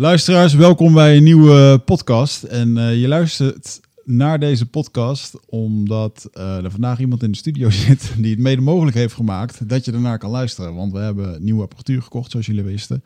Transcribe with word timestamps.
Luisteraars, 0.00 0.54
welkom 0.54 0.92
bij 0.92 1.16
een 1.16 1.22
nieuwe 1.22 1.78
podcast. 1.78 2.42
En 2.42 2.78
eh, 2.78 3.00
je 3.00 3.08
luistert 3.08 3.80
naar 4.04 4.38
deze 4.38 4.66
podcast 4.66 5.34
omdat 5.46 6.28
eh, 6.32 6.64
er 6.64 6.70
vandaag 6.70 7.00
iemand 7.00 7.22
in 7.22 7.30
de 7.30 7.36
studio 7.36 7.70
zit 7.86 8.12
die 8.16 8.30
het 8.30 8.38
mede 8.38 8.60
mogelijk 8.60 8.96
heeft 8.96 9.14
gemaakt 9.14 9.68
dat 9.68 9.84
je 9.84 9.92
ernaar 9.92 10.18
kan 10.18 10.30
luisteren. 10.30 10.74
Want 10.74 10.92
we 10.92 10.98
hebben 10.98 11.44
nieuwe 11.44 11.62
apparatuur 11.62 12.02
gekocht, 12.02 12.30
zoals 12.30 12.46
jullie 12.46 12.62
wisten. 12.62 13.02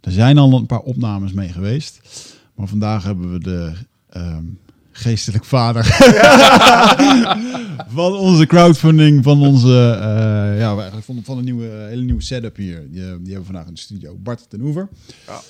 Er 0.00 0.12
zijn 0.12 0.38
al 0.38 0.52
een 0.52 0.66
paar 0.66 0.80
opnames 0.80 1.32
mee 1.32 1.48
geweest. 1.48 2.00
Maar 2.54 2.68
vandaag 2.68 3.04
hebben 3.04 3.32
we 3.32 3.38
de 3.38 3.72
ehm, 4.10 4.44
geestelijk 4.92 5.44
vader 5.44 5.84
van 7.98 8.12
onze 8.12 8.46
crowdfunding, 8.46 9.22
van 9.22 9.42
onze, 9.42 9.98
eh, 10.00 10.58
ja, 10.58 11.00
van, 11.00 11.20
van 11.24 11.38
een 11.38 11.44
nieuwe, 11.44 11.66
hele 11.66 12.02
nieuwe 12.02 12.22
setup 12.22 12.56
hier. 12.56 12.80
Die, 12.90 13.00
die 13.00 13.02
hebben 13.02 13.38
we 13.38 13.44
vandaag 13.44 13.66
in 13.66 13.74
de 13.74 13.80
studio. 13.80 14.16
Bart 14.22 14.50
ten 14.50 14.60
Oever. 14.60 14.88
Ja. 15.26 15.40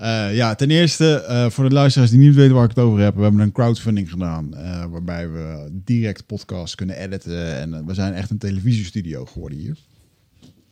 Eh, 0.00 0.34
ja, 0.34 0.54
ten 0.54 0.70
eerste, 0.70 1.14
eh, 1.14 1.50
voor 1.50 1.68
de 1.68 1.74
luisteraars 1.74 2.10
die 2.10 2.18
niet 2.18 2.34
weten 2.34 2.54
waar 2.54 2.64
ik 2.64 2.70
het 2.70 2.84
over 2.84 3.00
heb, 3.00 3.14
we 3.16 3.22
hebben 3.22 3.40
een 3.40 3.52
crowdfunding 3.52 4.10
gedaan. 4.10 4.54
eh, 4.54 4.84
waarbij 4.90 5.30
we 5.30 5.68
direct 5.84 6.26
podcasts 6.26 6.74
kunnen 6.74 6.96
editen. 6.96 7.56
En 7.56 7.86
we 7.86 7.94
zijn 7.94 8.12
echt 8.12 8.30
een 8.30 8.38
televisiestudio 8.38 9.24
geworden 9.24 9.58
hier. 9.58 9.76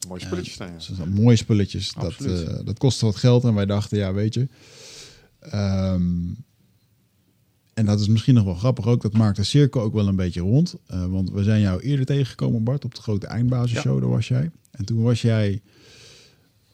Mooie 0.09 0.21
spulletjes 0.21 0.57
zijn 0.97 1.12
mooie 1.12 1.37
spulletjes. 1.37 1.93
Dat, 1.93 2.05
Absoluut. 2.05 2.66
dat 2.66 2.79
kostte 2.79 3.05
wat 3.05 3.16
geld. 3.16 3.45
En 3.45 3.55
wij 3.55 3.66
dachten, 3.66 3.99
ja, 3.99 4.12
weet 4.12 4.35
je. 4.35 4.49
ehm, 5.41 6.13
en 7.74 7.85
dat 7.87 8.01
is 8.01 8.09
misschien 8.09 8.35
nog 8.35 8.45
wel 8.45 8.55
grappig 8.55 8.87
ook. 8.87 9.02
Dat 9.02 9.13
maakt 9.13 9.37
de 9.37 9.45
cirkel 9.45 9.80
ook 9.80 9.95
wel 9.95 10.09
een 10.09 10.16
beetje 10.16 10.41
rond. 10.41 10.74
Want 11.09 11.30
we 11.30 11.43
zijn 11.43 11.60
jou 11.60 11.80
eerder 11.80 12.07
tegengekomen, 12.07 12.65
Bart, 12.65 12.85
op 12.85 12.95
de 12.95 13.02
grote 13.02 13.27
eindbasisshow. 13.27 14.01
Daar 14.01 14.10
was 14.10 14.29
jij. 14.29 14.51
En 14.71 14.85
toen 14.85 15.02
was 15.02 15.23
jij 15.23 15.60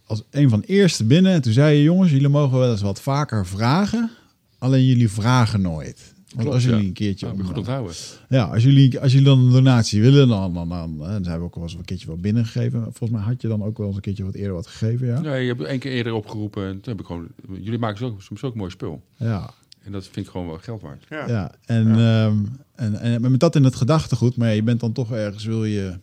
als 0.06 0.22
een 0.30 0.48
van 0.48 0.60
de 0.60 0.66
eerste 0.66 1.04
binnen. 1.04 1.32
En 1.32 1.42
toen 1.42 1.52
zei 1.52 1.76
je, 1.76 1.82
jongens, 1.82 2.10
jullie 2.10 2.28
mogen 2.28 2.58
wel 2.58 2.70
eens 2.70 2.82
wat 2.82 3.00
vaker 3.00 3.46
vragen. 3.46 4.10
Alleen 4.58 4.84
jullie 4.84 5.08
vragen 5.10 5.60
nooit. 5.60 6.12
Want 6.16 6.46
Klopt, 6.46 6.54
als 6.54 6.64
jullie 6.64 6.80
ja. 6.80 6.86
een 6.86 6.92
keertje... 6.92 7.26
Nou, 7.26 7.44
goed 7.44 7.56
onthouden. 7.58 7.94
Ja, 8.28 8.44
als 8.44 8.62
jullie, 8.62 9.00
als 9.00 9.12
jullie 9.12 9.26
dan 9.26 9.38
een 9.38 9.50
donatie 9.50 10.00
willen, 10.02 10.28
dan, 10.28 10.54
dan, 10.54 10.68
dan, 10.68 10.98
dan 10.98 11.24
zijn 11.24 11.38
we 11.38 11.44
ook 11.44 11.54
wel 11.54 11.64
eens 11.64 11.74
een 11.74 11.84
keertje 11.84 12.06
wat 12.06 12.20
binnengegeven. 12.20 12.82
Volgens 12.82 13.10
mij 13.10 13.20
had 13.20 13.42
je 13.42 13.48
dan 13.48 13.62
ook 13.64 13.78
wel 13.78 13.86
eens 13.86 13.96
een 13.96 14.02
keertje 14.02 14.24
wat 14.24 14.34
eerder 14.34 14.52
wat 14.52 14.66
gegeven, 14.66 15.06
ja? 15.06 15.20
Nee, 15.20 15.42
je 15.42 15.48
hebt 15.48 15.62
één 15.62 15.78
keer 15.78 15.92
eerder 15.92 16.12
opgeroepen 16.12 16.66
en 16.66 16.80
toen 16.80 16.92
heb 16.92 17.00
ik 17.00 17.06
gewoon... 17.06 17.26
Jullie 17.60 17.78
maken 17.78 17.98
zo- 17.98 18.16
soms 18.18 18.42
ook 18.42 18.54
mooi 18.54 18.70
spul. 18.70 19.02
Ja, 19.16 19.50
En 19.82 19.92
dat 19.92 20.04
vind 20.04 20.26
ik 20.26 20.32
gewoon 20.32 20.46
wel 20.46 20.58
geld 20.58 20.80
waard. 20.82 21.04
Ja. 21.10 21.28
ja. 21.28 21.52
En, 21.64 21.86
ehm, 21.98 22.36
en, 22.74 23.00
en 23.00 23.30
met 23.30 23.40
dat 23.40 23.56
in 23.56 23.64
het 23.64 23.74
gedachtegoed, 23.74 24.36
maar 24.36 24.48
ja, 24.48 24.54
je 24.54 24.62
bent 24.62 24.80
dan 24.80 24.92
toch 24.92 25.12
ergens, 25.12 25.44
wil 25.44 25.64
je 25.64 25.98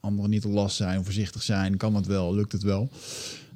anderen 0.00 0.30
niet 0.30 0.42
te 0.42 0.48
last 0.48 0.76
zijn, 0.76 1.04
voorzichtig 1.04 1.42
zijn, 1.42 1.76
kan 1.76 1.94
het 1.94 2.06
wel, 2.06 2.34
lukt 2.34 2.52
het 2.52 2.62
wel. 2.62 2.90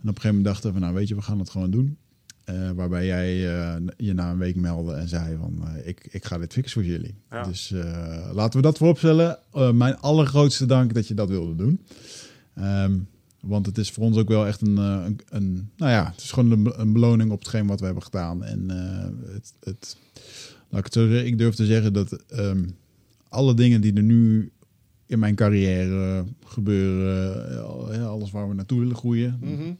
En 0.02 0.08
op 0.08 0.16
een 0.16 0.22
gegeven 0.22 0.36
moment 0.36 0.44
dachten 0.44 0.72
we, 0.72 0.78
nou 0.78 0.94
weet 0.94 1.08
je, 1.08 1.14
we 1.14 1.22
gaan 1.22 1.38
het 1.38 1.50
gewoon 1.50 1.70
doen. 1.70 1.98
Eh, 2.44 2.70
waarbij 2.70 3.06
jij 3.06 3.58
eh, 3.58 3.82
je 3.96 4.12
na 4.12 4.30
een 4.30 4.38
week 4.38 4.56
meldde 4.56 4.92
en 4.92 5.08
zei 5.08 5.36
van, 5.36 5.68
eh, 5.68 5.88
ik, 5.88 6.08
ik 6.10 6.24
ga 6.24 6.38
dit 6.38 6.52
fixen 6.52 6.82
voor 6.82 6.90
jullie. 6.90 7.14
Ja. 7.30 7.42
Dus 7.42 7.74
laten 8.32 8.56
we 8.56 8.62
dat 8.62 8.78
vooropstellen. 8.78 9.38
Mijn 9.72 9.96
allergrootste 9.96 10.66
dank 10.66 10.94
dat 10.94 11.08
je 11.08 11.14
dat 11.14 11.28
wilde 11.28 11.54
doen. 11.54 11.80
Ehm, 12.54 12.98
want 13.40 13.66
het 13.66 13.78
is 13.78 13.90
voor 13.90 14.04
ons 14.04 14.16
ook 14.16 14.28
wel 14.28 14.46
echt 14.46 14.60
een, 14.60 14.76
een, 14.76 15.20
een 15.28 15.70
nou 15.76 15.90
ja, 15.90 16.10
het 16.10 16.20
is 16.20 16.32
gewoon 16.32 16.50
een, 16.50 16.80
een 16.80 16.92
beloning 16.92 17.30
op 17.30 17.38
hetgeen 17.38 17.66
wat 17.66 17.78
we 17.80 17.84
hebben 17.84 18.02
gedaan. 18.02 18.44
En 18.44 18.68
het, 19.32 19.52
het, 19.60 19.96
laat 20.68 20.78
ik 20.78 20.84
het 20.84 20.92
zo 20.92 21.08
zeggen, 21.08 21.26
ik 21.26 21.38
durf 21.38 21.54
te 21.54 21.66
zeggen 21.66 21.92
dat 21.92 22.12
ehm, 22.12 22.64
alle 23.28 23.54
dingen 23.54 23.80
die 23.80 23.94
er 23.94 24.02
nu 24.02 24.52
in 25.11 25.19
mijn 25.19 25.34
carrière 25.34 26.25
gebeuren, 26.44 27.48
eh, 27.91 27.94
ja, 27.97 28.03
alles 28.05 28.30
waar 28.30 28.48
we 28.48 28.55
naartoe 28.55 28.78
willen 28.80 28.97
groeien, 28.97 29.39
Mhm. 29.41 29.72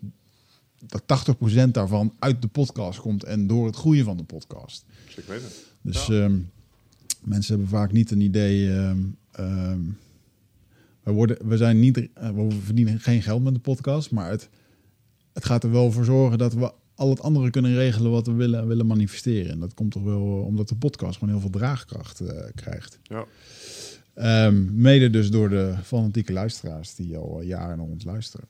dat 0.87 1.03
80% 1.07 1.75
daarvan 1.75 2.15
uit 2.19 2.43
de 2.43 2.49
podcast 2.49 3.01
komt 3.01 3.25
en 3.25 3.47
door 3.47 3.67
het 3.67 3.77
groeien 3.77 4.05
van 4.05 4.17
de 4.17 4.23
podcast. 4.25 4.85
Zeker 5.09 5.31
weten. 5.31 5.49
Dus 5.83 6.07
Ja. 6.07 6.23
ehm, 6.25 6.39
mensen 7.25 7.53
hebben 7.53 7.71
vaak 7.71 7.93
niet 7.93 8.11
een 8.11 8.21
idee. 8.21 8.73
ehm, 8.73 8.99
ehm, 9.33 9.81
we, 11.03 11.11
worden, 11.13 11.49
we, 11.49 11.57
zijn 11.57 11.79
niet, 11.81 12.09
eh, 12.15 12.31
we 12.31 12.49
verdienen 12.65 13.01
geen 13.01 13.23
geld 13.23 13.43
met 13.43 13.55
de 13.55 13.61
podcast, 13.61 14.11
maar 14.11 14.31
het, 14.31 14.49
het 15.33 15.45
gaat 15.45 15.65
er 15.65 15.71
wel 15.71 15.93
voor 15.93 16.05
zorgen 16.05 16.39
dat 16.39 16.55
we 16.55 16.73
al 16.95 17.11
het 17.11 17.21
andere 17.21 17.51
kunnen 17.51 17.75
regelen 17.75 18.11
wat 18.11 18.27
we 18.27 18.33
willen, 18.33 18.67
willen 18.67 18.87
manifesteren. 18.87 19.51
En 19.53 19.61
dat 19.61 19.75
komt 19.75 19.93
toch 19.93 20.03
wel 20.03 20.39
eh, 20.39 20.47
omdat 20.47 20.69
de 20.69 20.75
podcast 20.77 21.19
gewoon 21.19 21.33
heel 21.35 21.41
veel 21.43 21.51
draagkracht 21.61 22.21
eh, 22.21 22.45
krijgt. 22.55 22.99
Ja. 23.03 23.25
Ehm, 24.15 24.81
mede 24.83 25.11
dus 25.11 25.31
door 25.31 25.49
de 25.49 25.75
fanatieke 25.83 26.33
luisteraars 26.33 26.95
die 26.95 27.17
al 27.17 27.41
jaren 27.41 27.77
naar 27.77 27.87
ons 27.87 28.05
luisteren. 28.05 28.47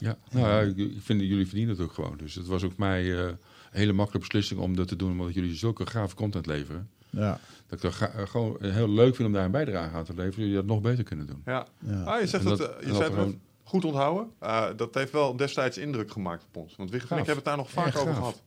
Ja, 0.00 0.16
nou 0.30 0.46
ja, 0.48 0.60
ik, 0.60 0.76
ik 0.76 1.00
vind 1.02 1.18
dat 1.20 1.28
jullie 1.28 1.46
verdienen 1.46 1.74
het 1.74 1.84
ook 1.84 1.92
gewoon. 1.92 2.16
Dus 2.16 2.34
het 2.34 2.46
was 2.46 2.62
ook 2.62 2.76
mij 2.76 3.12
eh, 3.12 3.18
een 3.26 3.36
hele 3.70 3.92
makkelijke 3.92 4.26
beslissing 4.28 4.60
om 4.60 4.76
dat 4.76 4.88
te 4.88 4.96
doen, 4.96 5.10
omdat 5.10 5.34
jullie 5.34 5.54
zulke 5.54 5.86
gave 5.86 6.14
content 6.14 6.46
leveren. 6.46 6.88
Ja, 7.10 7.38
Dat 7.66 7.78
ik 7.78 7.80
dat 7.80 7.92
ga- 7.92 8.10
eh, 8.10 8.26
gewoon 8.26 8.56
heel 8.60 8.88
leuk 8.90 9.14
vind 9.16 9.28
om 9.28 9.34
daar 9.34 9.44
een 9.44 9.50
bijdrage 9.50 9.96
aan 9.96 10.04
te 10.04 10.14
leveren, 10.14 10.38
jullie 10.40 10.54
dat 10.54 10.66
nog 10.66 10.80
beter 10.80 11.04
kunnen 11.04 11.26
doen. 11.26 11.42
Ja. 11.44 11.66
ja. 11.78 12.02
Ah, 12.02 12.20
je 12.20 12.26
zegt 12.26 12.44
En 12.44 12.50
dat, 12.50 12.60
eh, 12.60 12.66
je 12.86 12.92
zei 12.92 13.02
het 13.04 13.12
gewoon- 13.12 13.40
goed 13.62 13.84
onthouden. 13.84 14.26
Uh, 14.42 14.66
dat 14.76 14.94
heeft 14.94 15.12
wel 15.12 15.36
destijds 15.36 15.78
indruk 15.78 16.10
gemaakt 16.10 16.44
op 16.44 16.56
ons. 16.62 16.76
Want 16.76 16.90
en 16.90 16.96
ik 16.96 17.08
hebben 17.08 17.34
het 17.34 17.44
daar 17.44 17.56
nog 17.56 17.70
vaak 17.70 17.96
over 17.96 18.14
gehad. 18.14 18.42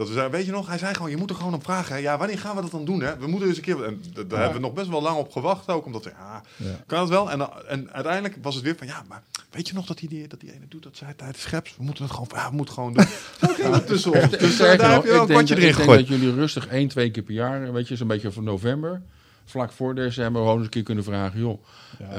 Dat 0.00 0.08
we 0.08 0.14
zeiden, 0.14 0.36
weet 0.38 0.46
je 0.46 0.52
nog, 0.52 0.66
hij 0.66 0.78
zei 0.78 0.94
gewoon, 0.94 1.10
je 1.10 1.16
moet 1.16 1.30
er 1.30 1.36
gewoon 1.36 1.54
op 1.54 1.64
vragen. 1.64 1.94
Hè? 1.94 2.00
Ja, 2.00 2.18
wanneer 2.18 2.38
gaan 2.38 2.56
we 2.56 2.62
dat 2.62 2.70
dan 2.70 2.84
doen? 2.84 3.00
Hè? 3.00 3.16
We 3.18 3.26
moeten 3.26 3.48
eens 3.48 3.56
een 3.56 3.62
keer... 3.62 3.84
En 3.84 4.00
d- 4.00 4.30
daar 4.30 4.38
hebben 4.40 4.60
we 4.60 4.66
nog 4.66 4.72
best 4.72 4.88
wel 4.88 5.02
lang 5.02 5.16
op 5.18 5.32
gewacht 5.32 5.68
ook. 5.68 5.86
Omdat 5.86 6.04
we, 6.04 6.10
ja, 6.18 6.42
Ja. 6.56 6.66
kan 6.86 7.00
het 7.00 7.08
wel? 7.08 7.30
En, 7.30 7.38
dan- 7.38 7.52
en 7.68 7.92
uiteindelijk 7.92 8.36
was 8.42 8.54
het 8.54 8.64
weer 8.64 8.74
van, 8.78 8.86
ja, 8.86 9.02
maar 9.08 9.22
weet 9.50 9.68
je 9.68 9.74
nog 9.74 9.86
dat 9.86 9.98
die, 9.98 10.28
dat 10.28 10.40
die 10.40 10.52
ene 10.52 10.64
doet? 10.68 10.82
Dat 10.82 10.96
zei 10.96 11.14
tijdens 11.16 11.40
Scheps. 11.40 11.74
We 11.76 11.82
moeten 11.82 12.04
het 12.04 12.12
gewoon, 12.12 12.28
ja, 12.34 12.50
we 12.50 12.56
moeten 12.56 12.74
gewoon 12.74 12.92
doen. 12.92 13.04
Zo 13.40 13.46
ging 13.48 13.74
het 13.74 13.86
tussen 13.86 14.12
ons. 14.22 14.30
Dus 14.38 14.58
eh, 14.60 14.78
daar 14.78 14.92
heb 14.92 15.02
je 15.04 15.08
wel 15.10 15.14
ik 15.16 15.20
een 15.20 15.26
denk, 15.26 15.26
kwartje 15.28 15.54
ik 15.54 15.60
erin 15.60 15.60
denk 15.60 15.74
gegooid. 15.74 15.98
dat 16.08 16.18
jullie 16.18 16.34
rustig 16.34 16.66
één, 16.66 16.88
twee 16.88 17.10
keer 17.10 17.22
per 17.22 17.34
jaar, 17.34 17.72
weet 17.72 17.88
je, 17.88 17.96
zo'n 17.96 18.06
beetje 18.08 18.32
van 18.32 18.44
november, 18.44 19.02
vlak 19.50 19.72
voor 19.72 19.94
december, 19.94 20.40
gewoon 20.42 20.56
eens 20.56 20.64
een 20.64 20.70
keer 20.70 20.82
kunnen 20.82 21.04
vragen, 21.04 21.40
joh, 21.40 21.64
Ja. 21.98 22.04
eh, 22.10 22.16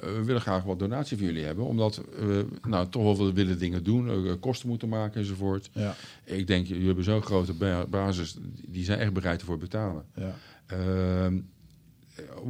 we 0.00 0.22
willen 0.24 0.40
graag 0.40 0.62
wat 0.62 0.78
donatie 0.78 1.16
van 1.16 1.26
jullie 1.26 1.44
hebben, 1.44 1.64
omdat 1.64 2.00
we 2.18 2.46
nou, 2.68 2.88
toch 2.88 3.16
wel 3.16 3.32
willen 3.32 3.58
dingen 3.58 3.84
doen, 3.84 4.08
eh, 4.26 4.32
kosten 4.40 4.68
moeten 4.68 4.88
maken 4.88 5.20
enzovoort. 5.20 5.70
Ja, 5.72 5.94
Ik 6.24 6.46
denk, 6.46 6.66
jullie 6.66 6.86
hebben 6.86 7.04
zo'n 7.04 7.22
grote 7.22 7.52
ba- 7.52 7.86
basis, 7.86 8.36
die 8.66 8.84
zijn 8.84 8.98
echt 8.98 9.12
bereid 9.12 9.40
ervoor 9.40 9.58
betalen. 9.58 10.04
ja, 10.14 10.34
Ehm, 10.66 11.38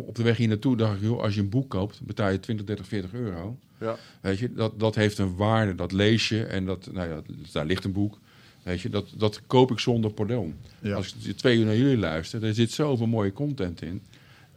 op 0.06 0.14
de 0.14 0.22
weg 0.22 0.36
hier 0.36 0.48
naartoe 0.48 0.76
dacht 0.76 0.94
ik, 0.96 1.02
joh, 1.02 1.20
als 1.20 1.34
je 1.34 1.40
een 1.40 1.48
boek 1.48 1.70
koopt, 1.70 2.00
betaal 2.02 2.30
je 2.30 2.40
20, 2.40 2.66
30, 2.66 2.86
40 2.86 3.12
euro. 3.12 3.56
Ja. 3.80 3.96
Weet 4.20 4.38
je, 4.38 4.52
dat, 4.52 4.80
dat 4.80 4.94
heeft 4.94 5.18
een 5.18 5.36
waarde, 5.36 5.74
dat 5.74 5.92
lees 5.92 6.28
je 6.28 6.44
en 6.44 6.64
dat, 6.66 6.88
nou 6.92 7.08
ja, 7.08 7.20
daar 7.52 7.66
ligt 7.66 7.84
een 7.84 7.92
boek. 7.92 8.18
Weet 8.62 8.80
je, 8.80 8.88
dat, 8.88 9.06
dat 9.16 9.40
koop 9.46 9.70
ik 9.70 9.78
zonder 9.78 10.10
pardon. 10.12 10.54
ja. 10.80 10.94
Als 10.94 11.16
ik 11.24 11.36
twee 11.36 11.58
uur 11.58 11.64
naar 11.64 11.76
jullie 11.76 11.96
luister, 11.98 12.44
er 12.44 12.54
zit 12.54 12.70
zoveel 12.70 13.06
mooie 13.06 13.32
content 13.32 13.82
in. 13.82 14.02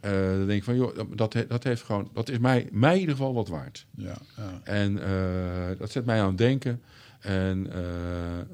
Eh, 0.00 0.10
dan 0.12 0.46
denk 0.46 0.58
ik 0.58 0.64
van, 0.64 0.76
joh, 0.76 0.98
dat, 1.14 1.36
dat, 1.48 1.64
heeft 1.64 1.82
gewoon, 1.82 2.10
dat 2.12 2.28
is 2.28 2.38
mij, 2.38 2.68
mij 2.72 2.94
in 2.94 3.00
ieder 3.00 3.14
geval 3.16 3.34
wat 3.34 3.48
waard. 3.48 3.86
ja, 3.96 4.16
ja. 4.36 4.60
En 4.64 5.02
eh, 5.02 5.78
dat 5.78 5.90
zet 5.90 6.04
mij 6.04 6.20
aan 6.20 6.28
het 6.28 6.38
denken. 6.38 6.82
En 7.20 7.72
eh, 7.72 7.80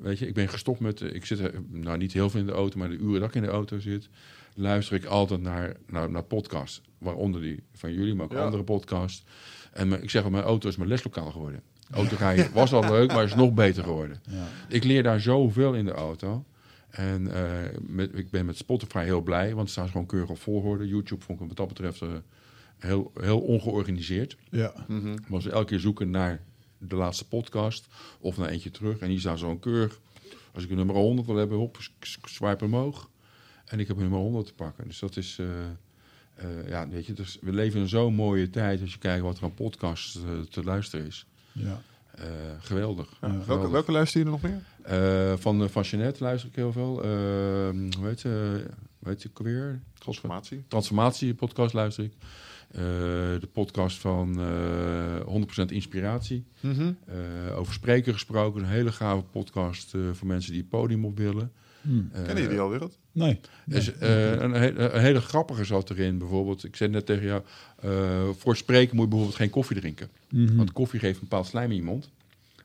weet 0.03 0.19
je, 0.19 0.27
ik 0.27 0.35
ben 0.35 0.49
gestopt 0.49 0.81
met, 0.81 1.01
ik 1.01 1.25
zit 1.25 1.51
nou 1.71 1.99
niet 1.99 2.13
heel 2.13 2.31
veel 2.31 2.41
in 2.41 2.47
de 2.47 2.53
auto, 2.53 2.79
maar 2.79 2.89
de 2.89 2.97
uren 2.99 3.21
dat 3.21 3.29
ik 3.29 3.35
in 3.35 3.43
de 3.43 3.49
auto 3.49 3.79
zit, 3.79 4.09
luister 4.55 4.97
ik 4.97 5.05
altijd 5.05 5.41
naar, 5.41 5.77
naar, 5.87 6.11
naar 6.11 6.23
podcasts. 6.23 6.81
Waaronder 6.99 7.41
die 7.41 7.63
van 7.73 7.93
jullie, 7.93 8.15
maar 8.15 8.25
ook 8.25 8.33
Ja. 8.33 8.45
andere 8.45 8.63
podcasts. 8.63 9.25
En 9.73 9.89
mijn- 9.89 10.03
ik 10.03 10.11
zeg 10.11 10.23
wel, 10.23 10.31
mijn 10.31 10.45
auto 10.45 10.69
is 10.69 10.77
mijn 10.77 10.89
leslokaal 10.89 11.31
geworden. 11.31 11.63
Autorijden 11.91 12.53
was 12.53 12.73
al 12.73 12.83
leuk, 12.91 13.13
maar 13.13 13.25
is 13.25 13.35
nog 13.35 13.53
beter 13.55 13.83
geworden. 13.85 14.21
ja. 14.31 14.47
Ik 14.69 14.85
leer 14.85 15.03
daar 15.03 15.21
zoveel 15.21 15.75
in 15.75 15.85
de 15.85 15.93
auto. 15.93 16.45
En 16.97 17.35
eh, 17.35 17.79
met, 17.81 18.19
ik 18.19 18.31
ben 18.31 18.47
met 18.47 18.57
Spotify 18.57 19.05
heel 19.05 19.21
blij, 19.23 19.49
want 19.49 19.61
het 19.61 19.71
staat 19.71 19.91
gewoon 19.91 20.07
keurig 20.07 20.31
op 20.31 20.39
volgorde. 20.39 20.87
YouTube 20.89 21.25
vond 21.25 21.41
ik 21.41 21.47
wat 21.49 21.57
dat 21.57 21.69
betreft 21.69 22.03
eh, 22.03 22.09
heel, 22.79 23.11
heel 23.21 23.41
ongeorganiseerd. 23.41 24.37
ja. 24.51 24.73
Mhm. 24.89 25.17
Was 25.29 25.47
elke 25.47 25.67
keer 25.67 25.81
zoeken 25.81 26.11
naar 26.11 26.41
de 26.79 26.97
laatste 26.97 27.29
podcast 27.29 27.87
of 28.21 28.37
naar 28.37 28.49
eentje 28.49 28.71
terug. 28.71 28.99
En 28.99 29.09
hier 29.09 29.21
staat 29.21 29.39
zo'n 29.39 29.59
keurig. 29.59 30.01
Als 30.53 30.65
ik 30.65 30.71
een 30.71 30.77
nummer 30.77 30.97
100 30.97 31.27
wil 31.27 31.37
hebben, 31.37 31.59
hop, 31.59 31.77
s- 32.01 32.19
swipe 32.23 32.65
omhoog. 32.65 33.11
En 33.65 33.81
ik 33.81 33.87
heb 33.87 33.97
een 33.97 34.03
nummer 34.03 34.21
100 34.21 34.47
te 34.47 34.55
pakken. 34.55 34.87
Dus 34.89 34.99
dat 34.99 35.17
is, 35.17 35.39
eh, 35.39 35.47
eh, 36.35 36.69
ja, 36.69 36.89
weet 36.89 37.07
je, 37.07 37.13
dus 37.13 37.39
we 37.41 37.53
leven 37.53 37.81
in 37.81 37.89
zo'n 37.89 38.15
mooie 38.15 38.51
tijd 38.51 38.81
als 38.81 38.93
je 38.93 38.99
kijkt 38.99 39.23
wat 39.23 39.37
er 39.39 39.45
aan 39.45 39.55
podcasts 39.55 40.19
te 40.51 40.65
luisteren 40.65 41.07
is. 41.07 41.27
ja. 41.53 41.83
Eh, 42.15 42.25
geweldig. 42.61 43.09
Welke, 43.47 43.71
welke 43.71 43.93
luister 43.93 44.21
je 44.21 44.27
er 44.27 44.33
nog 44.33 44.43
meer? 44.43 44.63
Eh, 44.83 45.33
van, 45.37 45.63
eh, 45.63 45.69
van 45.69 45.83
Jeanette 45.83 46.23
luister 46.23 46.49
ik 46.49 46.57
heel 46.57 46.73
veel. 46.73 47.03
Eh, 47.03 47.11
hoe 47.99 48.07
heet 48.07 48.21
ze? 48.21 48.63
Hoe 48.99 49.09
heet 49.09 49.21
ze 49.21 49.29
ook 49.29 49.39
weer? 49.39 49.81
Transformatie. 49.99 50.65
Transformatie 50.69 51.35
podcast 51.35 51.75
luister 51.75 52.05
ik. 52.05 52.13
De 53.41 53.49
podcast 53.53 53.99
van 53.99 54.41
eh 54.41 55.27
100% 55.27 55.71
Inspiratie. 55.71 56.45
Mhm. 56.61 56.93
Over 57.55 57.75
spreken 57.75 58.13
gesproken. 58.13 58.63
Een 58.63 58.69
hele 58.69 58.93
gave 58.93 59.23
podcast 59.23 59.91
voor 60.13 60.27
mensen 60.27 60.53
die 60.53 60.61
het 60.61 60.71
podium 60.71 61.05
op 61.05 61.19
willen. 61.19 61.53
Hm. 61.85 61.99
Eh, 62.13 62.25
Kennen 62.25 62.43
jullie 62.43 62.59
alweer 62.61 62.81
het? 62.81 62.99
Nee. 63.13 63.41
dus, 63.67 63.99
eh, 63.99 64.31
een, 64.33 64.53
he- 64.53 64.79
een 64.95 65.01
hele 65.01 65.21
grappige 65.21 65.65
zat 65.65 65.91
erin 65.91 66.19
bijvoorbeeld. 66.19 66.65
Ik 66.65 66.77
zei 66.77 66.91
net 66.91 67.07
tegen 67.07 67.25
jou, 67.25 67.43
eh, 67.81 68.29
voor 68.37 68.57
spreken 68.57 68.95
moet 68.97 69.05
je 69.05 69.11
bijvoorbeeld 69.11 69.39
geen 69.41 69.51
koffie 69.51 69.77
drinken. 69.81 70.09
Mhm. 70.31 70.57
Want 70.57 70.73
koffie 70.73 71.01
geeft 71.01 71.15
een 71.15 71.21
bepaald 71.29 71.47
slijm 71.47 71.71
in 71.71 71.77
je 71.77 71.83
mond, 71.83 72.11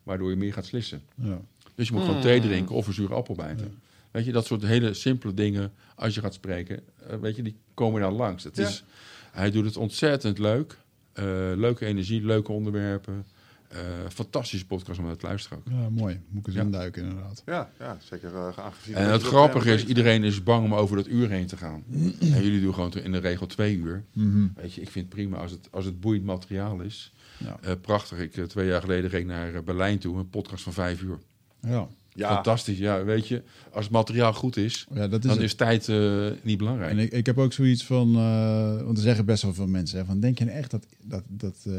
waardoor 0.04 0.30
je 0.30 0.36
meer 0.36 0.54
gaat 0.54 0.66
slissen. 0.66 1.02
Ja. 1.16 1.40
Dus 1.76 1.88
je 1.88 1.94
moet 1.94 2.04
gewoon 2.06 2.22
thee 2.22 2.42
drinken 2.42 2.76
of 2.76 2.88
een 2.88 2.94
zure 2.94 3.14
appel 3.14 3.36
bijten. 3.36 3.74
Weet 4.12 4.26
je, 4.26 4.32
dat 4.32 4.46
soort 4.46 4.62
hele 4.62 4.94
simpele 4.94 5.34
dingen, 5.34 5.72
als 5.96 6.16
je 6.16 6.22
gaat 6.22 6.34
spreken, 6.34 6.80
eh, 7.08 7.16
weet 7.22 7.36
je, 7.36 7.42
die 7.44 7.56
komen 7.74 8.02
dan 8.02 8.14
langs. 8.14 8.44
Het 8.44 8.56
Ja. 8.58 8.68
is, 8.68 8.84
hij 9.32 9.52
doet 9.52 9.66
het 9.66 9.78
ontzettend 9.78 10.38
leuk. 10.40 10.78
Eh, 11.14 11.26
leuke 11.56 11.86
energie, 11.86 12.26
leuke 12.26 12.52
onderwerpen. 12.52 13.26
Eh, 13.70 13.80
fantastische 14.14 14.66
podcast 14.66 15.00
om 15.00 15.06
naar 15.06 15.16
te 15.16 15.26
luisteren 15.26 15.58
ook. 15.58 15.64
Ja, 15.70 15.90
mooi. 15.90 16.22
Moet 16.30 16.42
ik 16.42 16.48
eens 16.48 16.56
Ja. 16.56 16.62
induiken 16.62 17.04
inderdaad. 17.04 17.42
Ja, 17.46 17.70
ja 17.80 17.98
zeker 18.04 18.34
uh, 18.34 18.48
aangezien. 18.58 18.96
En 18.96 19.12
het 19.12 19.24
grappige 19.24 19.74
is, 19.74 19.86
iedereen 19.86 20.24
is 20.24 20.44
bang 20.44 20.66
om 20.66 20.74
over 20.74 20.96
dat 20.96 21.08
uur 21.08 21.30
heen 21.30 21.48
te 21.48 21.58
gaan. 21.58 21.84
En 22.20 22.44
jullie 22.44 22.62
doen 22.62 22.74
gewoon 22.74 22.94
in 22.94 23.12
de 23.12 23.18
regel 23.18 23.46
twee 23.48 23.76
uur. 23.78 24.04
Mhm. 24.14 24.48
Weet 24.56 24.74
je, 24.74 24.82
ik 24.82 24.90
vind 24.90 25.06
het 25.06 25.16
prima 25.16 25.38
als 25.38 25.52
het, 25.52 25.68
als 25.72 25.86
het 25.86 26.00
boeiend 26.00 26.26
materiaal 26.26 26.82
is. 26.82 27.14
Ja. 27.38 27.58
Eh, 27.62 27.72
prachtig. 27.82 28.20
Ik, 28.20 28.38
eh, 28.38 28.44
twee 28.44 28.68
jaar 28.68 28.82
geleden 28.82 29.10
reed 29.10 29.22
ik 29.22 29.28
naar 29.28 29.54
eh, 29.54 29.62
Berlijn 29.62 30.00
toe, 30.00 30.18
een 30.18 30.30
podcast 30.30 30.64
van 30.64 30.74
vijf 30.74 31.02
uur. 31.02 31.18
Ja. 31.62 31.88
Ja, 32.20 32.34
Fantastisch, 32.34 32.78
ja, 32.78 33.04
weet 33.04 33.28
je. 33.28 33.42
Als 33.72 33.84
het 33.84 33.94
materiaal 33.94 34.34
goed 34.34 34.58
is, 34.58 34.86
ja, 34.94 35.08
dat 35.08 35.20
is 35.20 35.26
dan 35.26 35.36
het. 35.36 35.46
is 35.46 35.54
tijd 35.54 35.90
eh, 35.90 36.26
niet 36.42 36.58
belangrijk. 36.58 36.92
En 36.92 37.00
ik, 37.00 37.12
ik 37.12 37.26
heb 37.26 37.38
ook 37.38 37.54
zoiets 37.54 37.84
van, 37.86 38.16
eh, 38.16 38.84
want 38.86 38.98
er 38.98 39.04
zeggen 39.04 39.26
best 39.26 39.44
wel 39.44 39.54
veel 39.54 39.68
mensen, 39.68 40.00
hè, 40.00 40.06
van 40.06 40.20
denk 40.20 40.38
je 40.38 40.46
nou 40.46 40.58
echt 40.58 40.72
dat, 40.72 40.86
dat, 41.04 41.24
dat, 41.28 41.56
eh, 41.68 41.74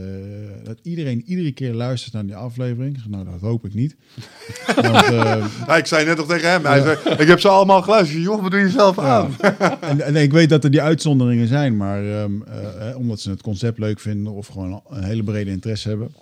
dat 0.65 0.79
iedereen 0.83 1.23
iedere 1.27 1.53
keer 1.53 1.75
luistert 1.75 2.13
naar 2.13 2.27
die 2.27 2.35
aflevering? 2.37 2.99
Nou, 3.09 3.25
dat 3.25 3.41
hoop 3.41 3.65
ik 3.65 3.75
niet. 3.75 3.97
Want, 4.77 5.05
eh, 5.05 5.45
Ja, 5.67 5.77
ik 5.77 5.87
zei 5.87 6.05
net 6.05 6.17
nog 6.17 6.27
tegen 6.27 6.51
hem, 6.51 6.65
hij 6.65 6.83
zei, 6.83 6.99
ik 7.19 7.29
heb 7.29 7.41
ze 7.41 7.49
allemaal 7.49 7.83
geluisterd. 7.83 8.23
Joh, 8.23 8.43
wat 8.43 8.51
doe 8.51 8.61
je 8.61 8.69
zelf 8.69 8.99
aan? 8.99 9.37
en, 9.81 10.01
en 10.01 10.17
ik 10.17 10.33
weet 10.33 10.49
dat 10.49 10.65
er 10.65 10.71
die 10.71 10.83
uitzonderingen 10.83 11.49
zijn, 11.49 11.77
maar 11.77 12.05
ehm, 12.05 12.43
eh, 12.43 12.89
eh, 12.89 12.97
omdat 12.97 13.21
ze 13.21 13.31
het 13.31 13.43
concept 13.43 13.79
leuk 13.79 14.01
vinden 14.01 14.33
of 14.33 14.47
gewoon 14.47 14.83
een 14.89 15.05
hele 15.05 15.23
brede 15.23 15.51
interesse 15.51 15.89
hebben. 15.89 16.15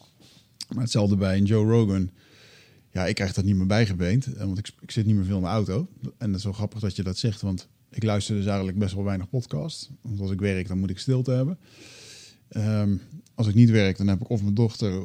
Maar 0.69 0.83
hetzelfde 0.83 1.17
bij 1.17 1.37
een 1.37 1.45
Joe 1.45 1.71
Rogan. 1.71 2.11
Ja, 2.99 3.07
ik 3.07 3.15
krijg 3.15 3.33
dat 3.33 3.45
niet 3.45 3.57
meer 3.57 3.67
bijgebeend, 3.67 4.33
eh, 4.35 4.45
want 4.45 4.59
ik, 4.59 4.71
ik 4.81 4.91
zit 4.91 5.07
niet 5.07 5.15
meer 5.15 5.25
veel 5.25 5.37
in 5.37 5.43
de 5.43 5.49
auto. 5.49 5.89
En 6.19 6.29
dat 6.31 6.39
is 6.39 6.45
wel 6.45 6.53
grappig 6.53 6.81
dat 6.81 6.97
je 6.97 7.03
dat 7.03 7.19
zegt, 7.19 7.41
want 7.41 7.69
ik 7.91 8.03
luister 8.03 8.35
dus 8.35 8.47
eigenlijk 8.47 8.79
best 8.79 8.95
wel 8.95 9.05
weinig 9.05 9.29
podcast. 9.29 9.91
Want 10.03 10.21
als 10.21 10.31
ik 10.31 10.41
werk, 10.41 10.69
dan 10.69 10.79
moet 10.79 10.91
ik 10.91 10.99
stilte 10.99 11.31
hebben. 11.31 11.59
Ehm, 12.49 12.97
als 13.35 13.47
ik 13.47 13.55
niet 13.55 13.71
werk, 13.71 13.97
dan 13.99 14.07
heb 14.09 14.21
ik 14.21 14.29
of 14.29 14.43
mijn 14.43 14.55
dochter 14.55 15.03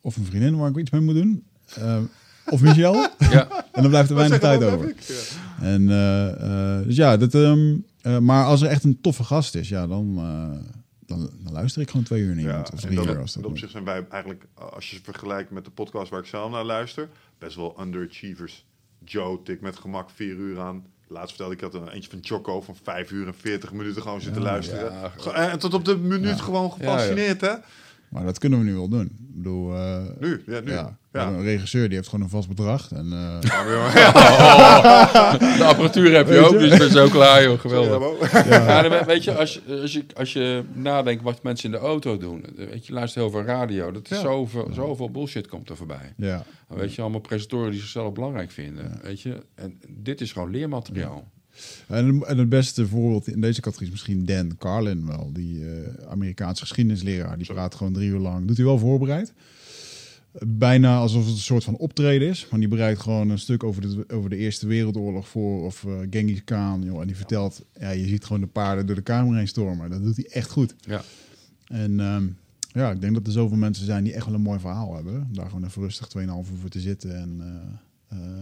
of 0.00 0.16
een 0.16 0.24
vriendin 0.24 0.56
waar 0.56 0.70
ik 0.70 0.76
iets 0.76 0.90
mee 0.90 1.00
moet 1.00 1.14
doen. 1.14 1.44
Ehm, 1.74 2.02
of 2.50 2.60
Michel. 2.60 2.94
Ja, 3.18 3.48
en 3.72 3.82
dan 3.82 3.90
blijft 3.90 4.10
er 4.10 4.16
weinig 4.16 4.38
tijd 4.38 4.62
over. 4.62 4.86
heb 4.86 4.96
ik? 4.96 5.00
Ja. 5.00 5.14
En, 5.64 5.90
eh, 5.90 6.78
eh, 6.78 6.84
dus 6.86 6.96
ja, 6.96 7.16
dat, 7.16 7.34
ehm, 7.34 7.76
eh, 8.00 8.18
maar 8.18 8.44
als 8.44 8.62
er 8.62 8.68
echt 8.68 8.84
een 8.84 9.00
toffe 9.00 9.24
gast 9.24 9.54
is, 9.54 9.68
ja, 9.68 9.86
dan, 9.86 10.16
eh, 10.16 10.70
dan, 11.06 11.30
dan 11.42 11.52
luister 11.52 11.82
ik 11.82 11.90
gewoon 11.90 12.04
twee 12.06 12.22
uur 12.22 12.34
naar 12.34 12.44
Ja, 12.44 12.60
of 12.60 12.70
en 12.70 12.76
drie 12.76 12.96
dat, 12.96 13.06
uur 13.06 13.18
als 13.18 13.18
in 13.18 13.24
dat 13.24 13.32
dat 13.34 13.42
moet. 13.42 13.50
opzicht 13.50 13.72
zijn 13.72 13.84
wij 13.84 14.06
eigenlijk, 14.08 14.46
als 14.54 14.90
je 14.90 14.96
het 14.96 15.04
vergelijkt 15.04 15.50
met 15.50 15.64
de 15.64 15.70
podcast 15.70 16.10
waar 16.10 16.20
ik 16.20 16.26
zelf 16.26 16.50
naar 16.50 16.64
luister, 16.64 17.08
best 17.38 17.56
wel 17.56 17.76
underachievers. 17.80 18.64
Joe 19.04 19.42
tik 19.42 19.60
met 19.60 19.76
gemak 19.76 20.10
vier 20.10 20.34
uur 20.34 20.60
aan. 20.60 20.86
Laatst 21.08 21.28
vertelde 21.28 21.52
ik, 21.54 21.58
ik 21.62 21.72
had 21.72 21.82
een 21.82 21.88
eentje 21.88 22.10
van 22.10 22.18
Choco 22.22 22.60
van 22.60 22.76
vijf 22.82 23.10
uur 23.10 23.26
en 23.26 23.34
veertig 23.34 23.72
minuten 23.72 24.02
gewoon 24.02 24.20
zitten 24.20 24.42
luisteren. 24.42 24.92
ja. 24.92 25.12
Ge- 25.16 25.30
En 25.30 25.58
tot 25.58 25.74
op 25.74 25.84
de 25.84 25.96
minuut 25.96 26.40
gewoon 26.40 26.72
gefascineerd, 26.72 27.40
hè? 27.40 27.54
Maar 28.16 28.24
dat 28.24 28.38
kunnen 28.38 28.58
we 28.58 28.64
nu 28.64 28.74
wel 28.74 28.88
doen. 28.88 29.04
Ik 29.04 29.42
bedoel, 29.42 29.74
eh, 29.74 30.02
Nu, 30.20 30.42
ja, 30.46 30.60
nu. 30.60 30.70
ja, 30.72 30.98
Ja. 31.12 31.30
we 31.30 31.36
een 31.36 31.42
regisseur 31.42 31.86
die 31.88 31.96
heeft 31.96 32.08
gewoon 32.08 32.24
een 32.24 32.30
vast 32.30 32.48
bedrag. 32.48 32.92
En, 32.92 33.12
eh, 33.12 33.40
de 35.58 35.64
apparatuur 35.64 36.14
heb 36.14 36.28
je 36.28 36.38
ook, 36.38 36.58
dus 36.58 36.72
ik 36.72 36.78
ben 36.78 36.90
zo 36.90 37.08
klaar, 37.08 37.42
joh. 37.42 37.60
Geweldig. 37.60 38.32
Ja, 38.32 38.82
Ja, 38.82 38.88
we- 38.90 39.02
weet 39.06 39.24
je, 39.24 39.34
als, 39.34 39.54
je- 39.54 39.80
als, 39.82 39.92
je, 39.92 40.04
als 40.16 40.32
je 40.32 40.62
nadenkt 40.72 41.22
wat 41.22 41.42
mensen 41.42 41.72
in 41.72 41.80
de 41.80 41.86
auto 41.86 42.16
doen. 42.16 42.44
Weet 42.56 42.86
je, 42.86 42.92
luister 42.92 43.20
heel 43.22 43.30
veel 43.30 43.42
radio. 43.42 43.90
Dat 43.92 44.02
is 44.10 44.16
Ja. 44.16 44.22
zoveel, 44.22 44.68
zoveel 44.72 45.10
bullshit 45.10 45.46
komt 45.48 45.68
er 45.70 45.76
voorbij. 45.76 46.12
ja, 46.16 46.44
weet 46.68 46.94
je, 46.94 47.02
allemaal 47.02 47.20
presentatoren 47.20 47.70
die 47.70 47.80
zichzelf 47.80 48.12
belangrijk 48.12 48.50
vinden. 48.50 48.98
Weet 49.02 49.20
je, 49.20 49.42
en 49.54 49.80
dit 49.88 50.20
is 50.20 50.32
gewoon 50.32 50.50
leermateriaal. 50.50 51.28
En, 51.88 52.22
en 52.26 52.38
het 52.38 52.48
beste 52.48 52.86
voorbeeld 52.86 53.28
in 53.28 53.40
deze 53.40 53.60
categorie 53.60 53.86
is 53.86 53.92
misschien 53.92 54.24
Dan 54.24 54.56
Carlin 54.58 55.06
wel. 55.06 55.30
Die 55.32 55.64
eh, 55.64 56.08
Amerikaanse 56.08 56.62
geschiedenisleraar. 56.62 57.38
Die 57.38 57.46
praat 57.46 57.74
gewoon 57.74 57.92
drie 57.92 58.08
uur 58.08 58.18
lang. 58.18 58.46
Doet 58.46 58.56
hij 58.56 58.66
wel 58.66 58.78
voorbereid. 58.78 59.32
Bijna 60.46 60.96
alsof 60.96 61.24
het 61.24 61.34
een 61.34 61.40
soort 61.40 61.64
van 61.64 61.76
optreden 61.76 62.28
is. 62.28 62.46
Maar 62.50 62.60
die 62.60 62.68
bereidt 62.68 63.00
gewoon 63.00 63.30
een 63.30 63.38
stuk 63.38 63.64
over 63.64 63.82
de, 63.82 64.04
over 64.08 64.30
de 64.30 64.36
Eerste 64.36 64.66
Wereldoorlog 64.66 65.28
voor. 65.28 65.64
Of 65.64 65.84
eh 65.84 65.92
Genghis 66.10 66.44
Khan. 66.44 66.82
Joh, 66.82 67.00
en 67.00 67.06
die 67.06 67.16
vertelt, 67.16 67.64
ja, 67.80 67.90
je 67.90 68.06
ziet 68.06 68.24
gewoon 68.24 68.40
de 68.40 68.46
paarden 68.46 68.86
door 68.86 68.96
de 68.96 69.02
kamer 69.02 69.36
heen 69.36 69.48
stormen. 69.48 69.90
Dat 69.90 70.02
doet 70.02 70.16
hij 70.16 70.26
echt 70.26 70.50
goed. 70.50 70.74
Ja. 70.80 71.02
En 71.66 72.00
ehm, 72.00 72.26
ja, 72.72 72.90
ik 72.90 73.00
denk 73.00 73.14
dat 73.14 73.26
er 73.26 73.32
zoveel 73.32 73.56
mensen 73.56 73.84
zijn 73.84 74.04
die 74.04 74.12
echt 74.12 74.26
wel 74.26 74.34
een 74.34 74.40
mooi 74.40 74.60
verhaal 74.60 74.94
hebben. 74.94 75.14
Om 75.14 75.34
Daar 75.34 75.46
gewoon 75.46 75.64
even 75.64 75.82
rustig 75.82 76.08
2,5 76.18 76.22
uur 76.22 76.58
voor 76.60 76.68
te 76.68 76.80
zitten. 76.80 77.16
En, 77.16 77.40
eh, 77.40 77.78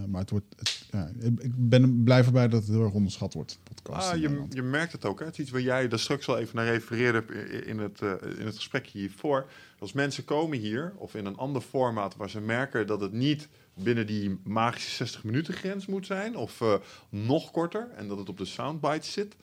maar 0.09 0.21
het 0.21 0.31
wordt, 0.31 0.47
het, 0.57 0.87
ja, 0.91 1.11
ik 1.39 1.69
ben 1.69 2.03
blij 2.03 2.25
erbij 2.25 2.49
dat 2.49 2.61
het 2.61 2.71
heel 2.71 2.85
erg 2.85 2.93
onderschat 2.93 3.35
wordt. 3.35 3.59
Podcast 3.63 4.11
Ah, 4.11 4.21
je, 4.21 4.47
je 4.51 4.63
merkt 4.63 4.93
het 4.93 5.05
ook. 5.05 5.19
Hè? 5.19 5.25
Het 5.25 5.35
is 5.35 5.41
iets 5.41 5.51
waar 5.51 5.61
jij 5.61 5.89
daar 5.89 5.99
straks 5.99 6.29
al 6.29 6.39
even 6.39 6.57
naar 6.57 6.67
refereerde 6.67 7.25
in 7.65 7.79
het, 7.79 8.01
eh, 8.01 8.13
in 8.39 8.47
het 8.47 8.57
gesprek 8.57 8.87
hiervoor. 8.87 9.47
Als 9.79 9.93
mensen 9.93 10.25
komen 10.25 10.59
hier, 10.59 10.93
of 10.97 11.15
in 11.15 11.27
een 11.27 11.37
ander 11.37 11.63
formaat, 11.63 12.17
waar 12.17 12.31
ze 12.31 12.41
merken 12.41 12.87
dat 12.87 13.01
het 13.01 13.13
niet 13.13 13.49
binnen 13.75 14.07
die 14.07 14.39
magische 14.43 14.91
60 14.91 15.25
minuten 15.25 15.55
grens 15.55 15.87
moet 15.87 16.07
zijn, 16.07 16.37
of 16.37 16.61
eh, 16.61 16.75
nog 17.09 17.51
korter, 17.51 17.89
en 17.97 18.09
dat 18.09 18.19
het 18.19 18.29
op 18.29 18.39
de 18.39 18.45
soundbite 18.45 19.07
zit, 19.07 19.37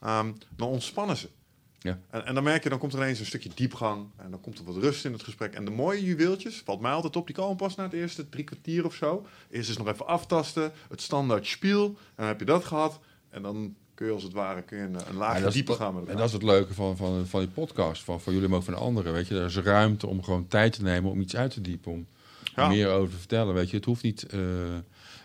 ehm, 0.00 0.32
dan 0.56 0.68
ontspannen 0.68 1.16
ze. 1.16 1.28
Ja. 1.78 1.98
En, 2.10 2.26
en 2.26 2.34
dan 2.34 2.42
merk 2.44 2.62
je, 2.62 2.68
dan 2.68 2.78
komt 2.78 2.92
er 2.92 2.98
ineens 2.98 3.18
een 3.20 3.26
stukje 3.26 3.50
diepgang 3.54 4.06
en 4.16 4.30
dan 4.30 4.40
komt 4.40 4.58
er 4.58 4.64
wat 4.64 4.76
rust 4.76 5.04
in 5.04 5.12
het 5.12 5.22
gesprek. 5.22 5.54
En 5.54 5.64
de 5.64 5.70
mooie 5.70 6.04
juweeltjes, 6.04 6.62
valt 6.64 6.80
mij 6.80 6.92
altijd 6.92 7.16
op, 7.16 7.26
die 7.26 7.34
komen 7.34 7.56
pas 7.56 7.74
na 7.74 7.84
het 7.84 7.92
eerste 7.92 8.28
drie 8.28 8.44
kwartier 8.44 8.84
of 8.84 8.94
zo. 8.94 9.26
Eerst 9.50 9.70
is 9.70 9.76
nog 9.76 9.88
even 9.88 10.06
aftasten, 10.06 10.72
het 10.88 11.00
standaard 11.02 11.46
spiel, 11.46 11.86
en 11.86 11.94
dan 12.16 12.26
heb 12.26 12.38
je 12.38 12.44
dat 12.44 12.64
gehad. 12.64 12.98
En 13.30 13.42
dan 13.42 13.74
kun 13.94 14.06
je 14.06 14.12
als 14.12 14.22
het 14.22 14.32
ware 14.32 14.62
kun 14.62 14.78
je 14.78 14.84
een, 14.84 14.96
een 15.08 15.16
laagje 15.16 15.50
dieper 15.50 15.74
gaan 15.74 15.94
met 15.94 16.06
en 16.08 16.16
dat 16.16 16.26
is 16.26 16.32
het 16.32 16.42
leuke 16.42 16.74
van, 16.74 16.96
van, 16.96 17.26
van 17.26 17.40
die 17.40 17.48
podcast, 17.48 18.02
van, 18.02 18.20
van 18.20 18.32
jullie 18.32 18.48
maar 18.48 18.58
ook 18.58 18.64
van 18.64 18.74
anderen. 18.74 19.12
Weet 19.12 19.28
je, 19.28 19.38
er 19.38 19.44
is 19.44 19.56
ruimte 19.56 20.06
om 20.06 20.22
gewoon 20.22 20.48
tijd 20.48 20.72
te 20.72 20.82
nemen 20.82 21.10
om 21.10 21.20
iets 21.20 21.36
uit 21.36 21.50
te 21.50 21.60
diepen, 21.60 21.92
om 21.92 22.06
er 22.54 22.62
Ja. 22.62 22.68
meer 22.68 22.88
over 22.88 23.10
te 23.10 23.18
vertellen. 23.18 23.54
Weet 23.54 23.70
je, 23.70 23.76
het 23.76 23.84
hoeft 23.84 24.02
niet, 24.02 24.26
eh, 24.26 24.40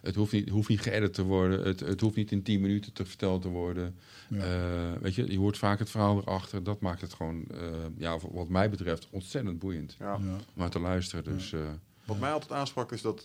het 0.03 0.15
hoeft 0.15 0.31
niet, 0.31 0.49
hoeft 0.49 0.69
niet 0.69 0.81
geëdit 0.81 1.13
te 1.13 1.23
worden, 1.23 1.63
het, 1.65 1.79
het 1.79 2.01
hoeft 2.01 2.15
niet 2.15 2.31
in 2.31 2.43
10 2.43 2.61
minuten 2.61 2.93
te 2.93 3.05
verteld 3.05 3.41
te 3.41 3.47
worden. 3.49 3.95
Ja. 4.29 4.37
Eh, 4.37 5.01
weet 5.01 5.15
je, 5.15 5.31
je 5.31 5.37
hoort 5.37 5.57
vaak 5.57 5.79
het 5.79 5.89
verhaal 5.89 6.17
erachter. 6.17 6.63
Dat 6.63 6.79
maakt 6.81 7.01
het 7.01 7.13
gewoon, 7.13 7.45
eh, 7.51 7.59
ja, 7.97 8.17
wat 8.31 8.49
mij 8.49 8.69
betreft, 8.69 9.07
ontzettend 9.11 9.59
boeiend 9.59 9.95
Ja. 9.99 10.19
Naar 10.53 10.69
te 10.69 10.79
luisteren. 10.79 11.23
Dus 11.23 11.53
eh, 11.53 11.59
Wat 12.05 12.19
mij 12.19 12.31
altijd 12.31 12.51
aansprak 12.51 12.91
is 12.91 13.01
dat 13.01 13.21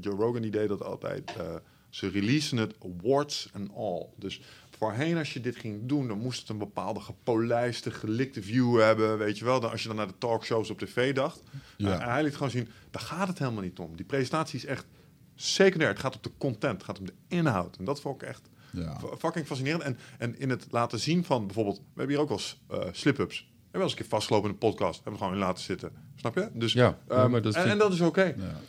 Joe 0.00 0.14
Rogan 0.16 0.42
die 0.42 0.50
deed 0.50 0.68
dat 0.68 0.82
altijd. 0.82 1.32
eh, 1.36 1.54
ze 1.90 2.08
releasen 2.08 2.56
het 2.58 2.74
warts 3.02 3.50
and 3.52 3.70
all. 3.76 4.06
Dus 4.16 4.40
voorheen 4.70 5.16
als 5.16 5.32
je 5.32 5.40
dit 5.40 5.56
ging 5.56 5.80
doen, 5.86 6.08
dan 6.08 6.18
moest 6.18 6.40
het 6.40 6.48
een 6.48 6.58
bepaalde 6.58 7.00
gepolijste, 7.00 7.90
gelikte 7.90 8.42
view 8.42 8.80
hebben. 8.80 9.18
Weet 9.18 9.38
je 9.38 9.44
wel, 9.44 9.60
dan, 9.60 9.70
als 9.70 9.82
je 9.82 9.88
dan 9.88 9.96
naar 9.96 10.06
de 10.06 10.18
talkshows 10.18 10.70
op 10.70 10.78
tv 10.78 11.14
dacht. 11.14 11.42
Ja. 11.76 12.00
En 12.00 12.10
hij 12.10 12.22
liet 12.22 12.34
gewoon 12.34 12.50
zien, 12.50 12.68
daar 12.90 13.02
gaat 13.02 13.28
het 13.28 13.38
helemaal 13.38 13.62
niet 13.62 13.78
om. 13.78 13.96
Die 13.96 14.04
presentatie 14.04 14.58
is 14.58 14.64
echt 14.64 14.86
secundair. 15.42 15.90
Het 15.90 15.98
gaat 15.98 16.14
om 16.14 16.20
de 16.22 16.30
content, 16.38 16.72
het 16.72 16.84
gaat 16.84 16.98
om 16.98 17.06
de 17.06 17.14
inhoud. 17.28 17.76
En 17.76 17.84
dat 17.84 18.00
vond 18.00 18.22
ik 18.22 18.28
echt 18.28 18.48
Ja. 18.72 19.00
fucking 19.18 19.46
fascinerend. 19.46 19.82
En, 19.82 19.98
en 20.18 20.38
in 20.38 20.50
het 20.50 20.66
laten 20.70 20.98
zien 21.00 21.24
van 21.24 21.46
bijvoorbeeld, 21.46 21.76
we 21.76 21.82
hebben 21.94 22.14
hier 22.16 22.24
ook 22.24 22.28
wel 22.28 22.40
eh, 22.80 22.86
slip-ups. 22.92 23.38
We 23.38 23.44
hebben 23.46 23.70
wel 23.70 23.82
eens 23.82 23.90
een 23.92 23.98
keer 23.98 24.08
vastgelopen 24.08 24.48
in 24.48 24.54
een 24.54 24.60
podcast. 24.70 24.94
Hebben 24.94 25.12
we 25.12 25.18
gewoon 25.18 25.32
in 25.34 25.38
laten 25.40 25.64
zitten. 25.64 25.92
Snap 26.16 26.34
je? 26.34 26.48
Dus, 26.52 26.72
Ja, 26.72 26.98
ja, 27.08 27.14
ehm, 27.14 27.30
maar 27.30 27.42
dat 27.42 27.54
en, 27.54 27.60
vind- 27.60 27.72
en 27.72 27.78
dat 27.78 27.92
is 27.92 28.00
oké. 28.00 28.22
Ja. 28.22 28.60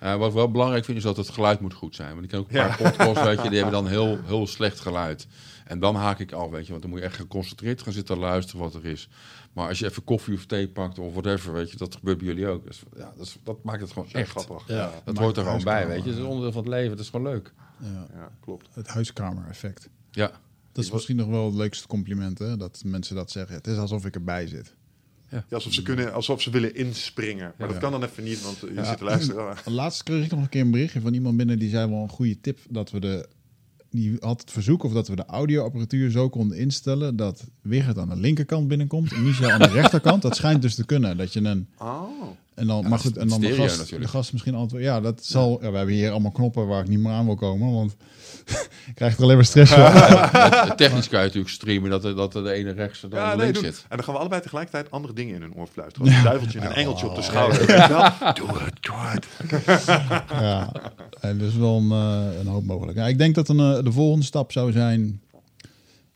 Ja, 0.00 0.18
wat 0.18 0.28
ik 0.28 0.34
wel 0.34 0.50
belangrijk 0.50 0.84
vind 0.84 0.96
is 0.96 1.02
dat 1.02 1.16
het 1.16 1.28
geluid 1.28 1.60
moet 1.60 1.74
goed 1.74 1.94
zijn. 1.94 2.10
Want 2.12 2.22
ik 2.24 2.28
ken 2.28 2.38
ook 2.38 2.48
een 2.48 2.54
Ja. 2.56 2.66
paar 2.66 2.76
podcasts, 2.76 3.22
weet 3.22 3.42
je, 3.42 3.48
die 3.48 3.58
hebben 3.62 3.72
dan 3.82 3.86
heel, 3.88 4.18
heel 4.24 4.46
slecht 4.46 4.80
geluid. 4.80 5.26
En 5.64 5.78
dan 5.78 5.94
haak 5.94 6.18
ik 6.18 6.32
af, 6.32 6.50
weet 6.50 6.64
je, 6.64 6.70
want 6.70 6.82
dan 6.82 6.90
moet 6.90 7.00
je 7.00 7.06
echt 7.06 7.16
geconcentreerd 7.16 7.82
gaan 7.82 7.92
zitten 7.92 8.18
luisteren 8.18 8.60
wat 8.60 8.74
er 8.74 8.84
is. 8.86 9.08
Maar 9.52 9.68
als 9.68 9.78
je 9.78 9.84
even 9.86 10.04
koffie 10.04 10.34
of 10.34 10.46
thee 10.46 10.68
pakt 10.68 10.98
of 10.98 11.12
whatever, 11.12 11.52
weet 11.52 11.70
je, 11.70 11.76
dat 11.76 11.94
gebeurt 11.94 12.18
bij 12.18 12.26
jullie 12.26 12.46
ook. 12.46 12.66
Dus, 12.66 12.82
ja, 12.96 13.12
dat, 13.16 13.26
is- 13.26 13.38
dat 13.42 13.62
maakt 13.64 13.80
het 13.80 13.92
gewoon 13.92 14.08
Echt 14.12 14.30
grappig. 14.30 14.68
Ja. 14.68 14.92
Dat 15.04 15.18
hoort 15.18 15.36
er 15.36 15.44
gewoon 15.44 15.62
bij, 15.64 15.86
weet 15.86 16.02
je. 16.04 16.08
Het 16.10 16.18
is 16.18 16.24
onderdeel 16.24 16.52
van 16.52 16.62
het 16.62 16.70
leven, 16.72 16.90
het 16.90 17.00
is 17.00 17.08
gewoon 17.08 17.26
leuk. 17.32 17.52
Ja. 17.82 18.06
ja, 18.14 18.30
klopt. 18.40 18.68
Het 18.72 18.86
huiskamer-effect. 18.88 19.88
Ja, 20.10 20.30
Dat 20.72 20.84
is 20.84 20.90
misschien 20.90 21.16
nog 21.16 21.28
wel 21.28 21.46
het 21.46 21.54
leukste 21.54 21.86
compliment, 21.86 22.38
hè? 22.38 22.56
Dat 22.56 22.82
mensen 22.84 23.14
dat 23.16 23.30
zeggen. 23.30 23.54
Het 23.54 23.66
is 23.66 23.76
alsof 23.76 24.04
ik 24.06 24.14
erbij 24.14 24.46
zit. 24.46 24.74
Ja, 25.30 25.44
alsof, 25.50 25.72
ze 25.72 25.82
kunnen, 25.82 26.12
alsof 26.12 26.42
ze 26.42 26.50
willen 26.50 26.74
inspringen. 26.74 27.52
Maar 27.58 27.66
Ja. 27.66 27.72
dat 27.72 27.82
kan 27.82 27.90
dan 27.92 28.02
even 28.04 28.24
niet, 28.24 28.42
want 28.42 28.58
je 28.60 28.72
Ja. 28.74 28.84
zit 28.84 28.98
te 28.98 29.04
luisteren. 29.04 29.56
Laatst 29.74 30.02
kreeg 30.02 30.24
ik 30.24 30.30
nog 30.30 30.40
een 30.40 30.48
keer 30.48 30.60
een 30.60 30.70
berichtje 30.70 31.00
van 31.00 31.14
iemand 31.14 31.36
binnen 31.36 31.58
die 31.58 31.70
zei 31.70 31.90
wel 31.90 32.02
een 32.02 32.08
goede 32.08 32.40
tip 32.40 32.58
dat 32.70 32.90
we 32.90 33.00
de 33.00 33.28
die 33.90 34.16
had 34.20 34.40
het 34.40 34.50
verzoek 34.50 34.82
of 34.82 34.92
dat 34.92 35.08
we 35.08 35.16
de 35.16 35.24
audioapparatuur 35.24 36.10
zo 36.10 36.28
konden 36.28 36.58
instellen 36.58 37.16
dat 37.16 37.44
Wigert 37.60 37.98
aan 37.98 38.08
de 38.08 38.16
linkerkant 38.16 38.68
binnenkomt 38.68 39.12
en 39.12 39.22
Michel 39.22 39.50
aan 39.50 39.58
de 39.58 39.68
rechterkant. 39.68 40.22
Dat 40.22 40.36
schijnt 40.36 40.62
dus 40.62 40.74
te 40.74 40.86
kunnen 40.86 41.16
dat 41.16 41.32
je 41.32 41.40
een 41.40 41.68
Oh. 41.78 42.10
En 42.58 42.66
dan 42.66 42.80
Ja, 42.82 42.88
maar 42.88 42.98
goed 42.98 43.16
en 43.16 43.28
dan 43.28 43.40
de 43.40 43.52
gast, 43.54 43.88
de 43.90 44.08
gast 44.08 44.32
misschien 44.32 44.54
antwoord. 44.54 44.82
Ja, 44.82 45.00
dat 45.00 45.24
zal. 45.24 45.58
Ja, 45.62 45.70
we 45.70 45.76
hebben 45.76 45.94
hier 45.94 46.10
allemaal 46.10 46.30
knoppen 46.30 46.66
waar 46.66 46.80
ik 46.82 46.88
niet 46.88 46.98
meer 46.98 47.12
aan 47.12 47.24
wil 47.24 47.34
komen, 47.34 47.72
want 47.72 47.96
krijgt 48.94 49.16
er 49.16 49.22
alleen 49.22 49.36
maar 49.36 49.44
stress 49.44 49.72
van. 49.72 49.80
Ja, 49.92 50.74
technisch 50.74 51.08
kan 51.08 51.18
je 51.20 51.24
natuurlijk 51.26 51.52
streamen 51.54 51.90
dat, 51.90 52.04
er- 52.04 52.16
dat 52.16 52.32
de 52.32 52.52
ene 52.52 52.70
rechts 52.72 53.02
en 53.02 53.10
de 53.10 53.20
andere 53.20 53.42
links 53.42 53.58
zit. 53.60 53.84
En 53.88 53.96
dan 53.96 54.04
gaan 54.04 54.14
we 54.14 54.20
allebei 54.20 54.40
tegelijkertijd 54.42 54.90
andere 54.90 55.14
dingen 55.14 55.34
in 55.34 55.40
hun 55.40 55.54
oor 55.54 55.66
fluisteren. 55.66 56.12
Een 56.12 56.22
duiveltje 56.22 56.58
en 56.58 56.66
een 56.66 56.72
engeltje 56.72 57.08
op 57.08 57.14
de 57.14 57.22
schouder. 57.22 57.60
Je 57.60 57.88
wel? 57.88 58.32
Doe 58.46 58.58
het, 58.62 58.74
doe 58.80 58.96
het. 58.96 59.26
ja, 60.30 60.72
en 61.20 61.38
dus 61.38 61.54
wel 61.56 61.76
een, 61.76 61.90
eh, 61.90 62.38
een 62.40 62.46
hoop 62.46 62.64
mogelijk. 62.64 62.98
Ja, 62.98 63.06
ik 63.06 63.18
denk 63.18 63.34
dat 63.34 63.48
een, 63.48 63.58
eh, 63.60 63.84
de 63.84 63.92
volgende 63.92 64.24
stap 64.24 64.52
zou 64.52 64.72
zijn 64.72 65.20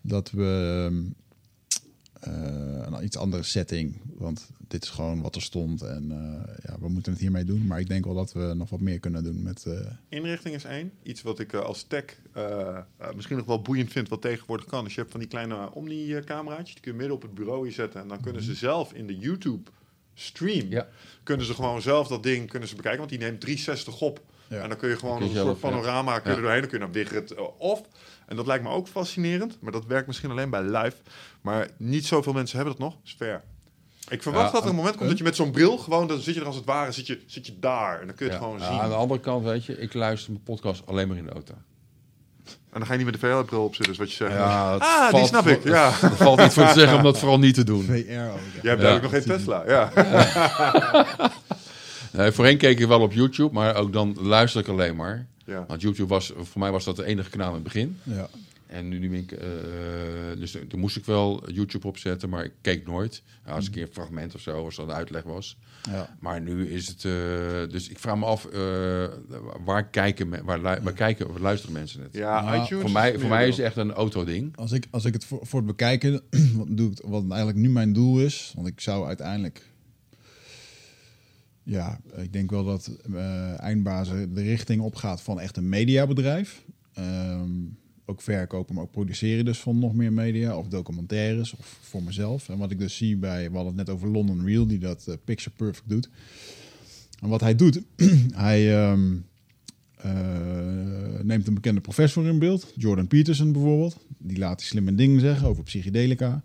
dat 0.01 0.31
we 0.31 0.85
ehm, 0.91 0.97
eh, 0.97 1.03
een 2.27 3.05
iets 3.05 3.17
andere 3.17 3.43
setting, 3.43 4.01
want 4.15 4.51
dit 4.69 4.83
is 4.83 4.89
gewoon 4.91 5.23
wat 5.23 5.35
er 5.35 5.43
stond 5.43 5.83
en 5.83 6.11
eh, 6.11 6.55
ja, 6.65 6.77
we 6.81 6.89
moeten 6.89 7.13
het 7.13 7.21
hiermee 7.21 7.45
doen. 7.45 7.67
Maar 7.67 7.81
ik 7.81 7.89
denk 7.89 8.05
wel 8.05 8.15
dat 8.15 8.33
we 8.33 8.53
nog 8.57 8.71
wat 8.71 8.81
meer 8.81 8.99
kunnen 9.01 9.25
doen 9.25 9.43
met. 9.43 9.65
eh, 9.67 9.73
Inrichting 10.09 10.55
is 10.55 10.65
één. 10.65 10.93
Iets 11.03 11.23
wat 11.23 11.39
ik 11.39 11.53
eh, 11.53 11.61
als 11.61 11.83
tech 11.83 12.05
eh, 12.33 12.77
eh, 12.99 13.13
misschien 13.15 13.37
nog 13.37 13.47
wel 13.47 13.63
boeiend 13.63 13.93
vind, 13.93 14.09
wat 14.09 14.23
tegenwoordig 14.23 14.67
kan. 14.67 14.85
Dus 14.85 14.93
je 14.95 15.01
hebt 15.01 15.11
van 15.13 15.21
die 15.21 15.29
kleine 15.29 15.73
Omni-cameraatjes, 15.73 16.73
die 16.75 16.83
kun 16.83 16.93
je 16.93 16.99
midden 16.99 17.17
op 17.17 17.23
het 17.23 17.35
bureau 17.35 17.63
hier 17.65 17.73
zetten. 17.75 18.01
En 18.01 18.09
dan 18.09 18.21
kunnen 18.21 18.43
ze 18.43 18.55
zelf 18.55 18.93
in 18.93 19.07
de 19.07 19.19
YouTube-stream, 19.19 20.71
Ja. 20.71 20.89
kunnen 21.23 21.47
ze 21.47 21.55
gewoon 21.55 21.83
zelf 21.83 22.09
dat 22.09 22.23
ding 22.23 22.49
kunnen 22.51 22.69
ze 22.69 22.75
bekijken. 22.77 22.99
Want 23.01 23.11
die 23.11 23.19
neemt 23.21 23.41
360 23.41 24.01
op. 24.01 24.21
Ja. 24.49 24.63
En 24.63 24.69
dan 24.69 24.79
kun 24.79 24.89
je 24.89 24.97
gewoon 24.97 25.19
Kun 25.19 25.27
je 25.29 25.33
een 25.33 25.39
soort 25.45 25.59
zelf, 25.59 25.73
panorama 25.73 26.19
kun 26.19 26.23
je 26.23 26.29
Ja. 26.31 26.35
er 26.37 26.43
doorheen. 26.43 26.61
Dan 26.61 26.71
kun 26.71 26.79
je 26.79 26.85
naar 26.85 26.95
Wigget 26.95 27.31
eh, 27.31 27.43
of. 27.59 27.83
En 28.27 28.37
dat 28.37 28.47
lijkt 28.47 28.65
me 28.65 28.71
ook 28.71 28.89
fascinerend. 28.89 29.57
Maar 29.61 29.73
dat 29.73 29.87
werkt 29.87 30.07
misschien 30.07 30.31
alleen 30.31 30.51
bij 30.51 30.63
live. 30.63 30.97
Maar 31.43 31.69
niet 31.77 32.07
zoveel 32.07 32.33
mensen 32.33 32.57
hebben 32.57 32.77
dat 32.79 32.85
nog. 32.89 32.97
is 33.05 33.15
fair. 33.19 33.43
Ik 34.09 34.23
verwacht 34.23 34.47
Ja, 34.47 34.53
dat 34.53 34.63
er 34.63 34.69
een 34.69 34.75
moment 34.77 34.97
komt 34.97 35.09
dat 35.09 35.19
je 35.19 35.25
met 35.25 35.37
zo'n 35.37 35.51
bril 35.51 35.79
gewoon, 35.79 36.07
dan 36.07 36.21
zit 36.21 36.35
je 36.35 36.41
er 36.41 36.47
als 36.47 36.57
het 36.57 36.65
ware, 36.65 36.93
zit 36.93 37.07
je, 37.07 37.21
zit 37.27 37.47
je 37.47 37.59
daar. 37.59 38.01
En 38.01 38.07
dan 38.07 38.17
kun 38.17 38.27
je 38.27 38.33
Ja. 38.33 38.39
het 38.39 38.47
gewoon 38.47 38.61
Ja, 38.61 38.67
zien. 38.71 38.81
aan 38.81 38.89
de 38.89 38.95
andere 38.95 39.21
kant, 39.21 39.45
weet 39.45 39.65
je, 39.65 39.79
ik 39.79 39.95
luister 39.95 40.33
mijn 40.33 40.45
podcast 40.45 40.83
alleen 40.87 41.09
maar 41.09 41.17
in 41.17 41.25
de 41.25 41.31
auto. 41.33 41.55
En 42.45 42.79
dan 42.79 42.87
ga 42.87 42.93
je 42.93 42.99
niet 43.05 43.11
met 43.13 43.21
de 43.21 43.27
VR-bril 43.27 43.65
op 43.65 43.75
zitten, 43.75 43.93
is 43.93 43.99
wat 43.99 44.11
je 44.11 44.17
zegt. 44.17 44.33
Ja, 44.33 44.75
ah, 44.77 45.15
die 45.15 45.27
snap 45.27 45.43
voor- 45.43 45.53
ik. 45.53 45.65
Ja. 45.65 45.87
Er 46.03 46.17
valt 46.17 46.39
niet 46.41 46.53
voor 46.53 46.67
te 46.67 46.73
zeggen 46.79 46.97
om 46.97 47.03
dat 47.03 47.19
vooral 47.19 47.39
niet 47.39 47.55
te 47.55 47.65
doen. 47.65 47.83
VR 47.83 47.91
ook. 47.91 48.05
Jij 48.09 48.71
hebt 48.71 48.83
Ja. 48.83 48.95
ook 48.95 49.03
nog 49.03 49.11
geen 49.11 49.25
Tesla. 49.25 49.63
Ja. 49.67 49.93
Nee, 52.13 52.31
voorheen 52.33 52.57
keek 52.59 52.81
ik 52.81 52.87
wel 52.87 53.01
op 53.01 53.13
YouTube, 53.13 53.53
maar 53.55 53.75
ook 53.77 53.93
dan 53.93 54.17
luister 54.21 54.61
ik 54.61 54.69
alleen 54.69 54.97
maar. 54.97 55.27
ja. 55.45 55.65
Want 55.69 55.81
YouTube 55.83 56.09
was, 56.09 56.33
voor 56.37 56.61
mij 56.61 56.71
was 56.71 56.85
dat 56.85 56.97
de 56.97 57.05
enige 57.05 57.31
kanaal 57.31 57.49
in 57.49 57.55
het 57.55 57.63
begin. 57.63 57.99
Ja. 58.03 58.29
En 58.73 58.89
nu, 58.89 58.99
nu 58.99 59.11
ben 59.11 59.19
ik, 59.19 59.33
eh, 59.33 59.49
dus 60.39 60.57
toen 60.69 60.81
moest 60.81 60.97
ik 60.97 61.05
wel 61.05 61.51
YouTube 61.51 61.87
opzetten, 61.87 62.29
maar 62.29 62.45
ik 62.45 62.53
keek 62.61 62.87
nooit. 62.87 63.23
Als 63.47 63.67
een 63.67 63.73
keer 63.73 63.83
een 63.83 63.93
fragment 63.93 64.35
of 64.35 64.41
zo, 64.41 64.65
als 64.65 64.77
dat 64.77 64.89
een 64.89 64.95
uitleg 64.95 65.23
was. 65.23 65.59
Ja. 65.91 66.17
Maar 66.21 66.41
nu 66.41 66.69
is 66.69 66.87
het, 66.89 67.05
eh, 67.05 67.13
dus 67.71 67.89
ik 67.89 67.99
vraag 67.99 68.17
me 68.17 68.25
af, 68.25 68.45
eh, 68.45 69.05
waar, 69.65 69.89
kijken, 69.91 70.29
me- 70.29 70.45
waar, 70.45 70.57
lu- 70.59 70.83
waar 70.83 70.93
kijken, 70.93 71.29
waar 71.33 71.41
luisteren 71.41 71.75
mensen 71.75 72.03
het? 72.03 72.15
Ja, 72.15 72.41
Nou, 72.43 72.63
iTunes. 72.65 72.83
Voor 72.83 72.93
mij, 72.93 73.13
is 73.13 73.21
voor 73.21 73.29
mij 73.29 73.49
is 73.49 73.57
het 73.57 73.67
echt 73.67 73.77
een 73.77 73.93
autoding. 73.93 74.57
Als 74.57 74.73
ik, 74.73 74.87
als 74.91 75.05
ik 75.05 75.13
het 75.13 75.25
voor, 75.25 75.47
voor 75.47 75.59
het 75.59 75.69
bekijken, 75.69 76.23
wat, 76.59 76.67
doe 76.71 76.91
ik, 76.91 76.99
wat 77.05 77.23
eigenlijk 77.29 77.59
nu 77.59 77.71
mijn 77.71 77.93
doel 77.93 78.21
is, 78.21 78.53
want 78.57 78.67
ik 78.69 78.81
zou 78.81 79.07
uiteindelijk, 79.07 79.67
ja, 81.63 82.01
ik 82.17 82.33
denk 82.33 82.51
wel 82.51 82.65
dat 82.65 82.91
eh 83.15 83.61
eindbazen 83.61 84.35
de 84.35 84.43
richting 84.43 84.81
opgaat 84.83 85.23
van 85.23 85.41
echt 85.41 85.57
een 85.57 85.69
mediabedrijf. 85.69 86.65
Ehm, 86.95 87.51
verkopen, 88.21 88.75
maar 88.75 88.85
ook 88.85 88.91
produceren 88.91 89.45
dus 89.45 89.59
van 89.59 89.79
nog 89.79 89.95
meer 89.95 90.13
media 90.13 90.57
of 90.57 90.69
documentaires 90.69 91.55
of 91.55 91.79
voor 91.81 92.03
mezelf. 92.03 92.49
En 92.49 92.59
wat 92.59 92.71
ik 92.71 92.79
dus 92.79 92.97
zie 92.97 93.17
bij, 93.17 93.43
hadden 93.43 93.67
het 93.67 93.75
net 93.77 93.91
over 93.91 94.09
London 94.09 94.47
Real, 94.47 94.67
die 94.67 94.79
dat 94.79 95.07
eh, 95.07 95.15
Picture 95.25 95.57
Perfect 95.57 95.89
doet. 95.89 96.09
En 97.21 97.29
wat 97.29 97.41
hij 97.41 97.55
doet, 97.55 97.83
hij 98.47 98.77
ehm, 98.77 99.17
eh, 99.97 101.21
neemt 101.23 101.47
een 101.47 101.55
bekende 101.55 101.81
professor 101.81 102.27
in 102.27 102.39
beeld, 102.39 102.73
Jordan 102.77 103.07
Peterson 103.07 103.53
bijvoorbeeld. 103.53 103.97
Die 104.19 104.39
laat 104.39 104.59
die 104.59 104.67
slimme 104.67 104.95
dingen 104.95 105.21
zeggen 105.21 105.49
over 105.49 105.63
psychedelica. 105.63 106.43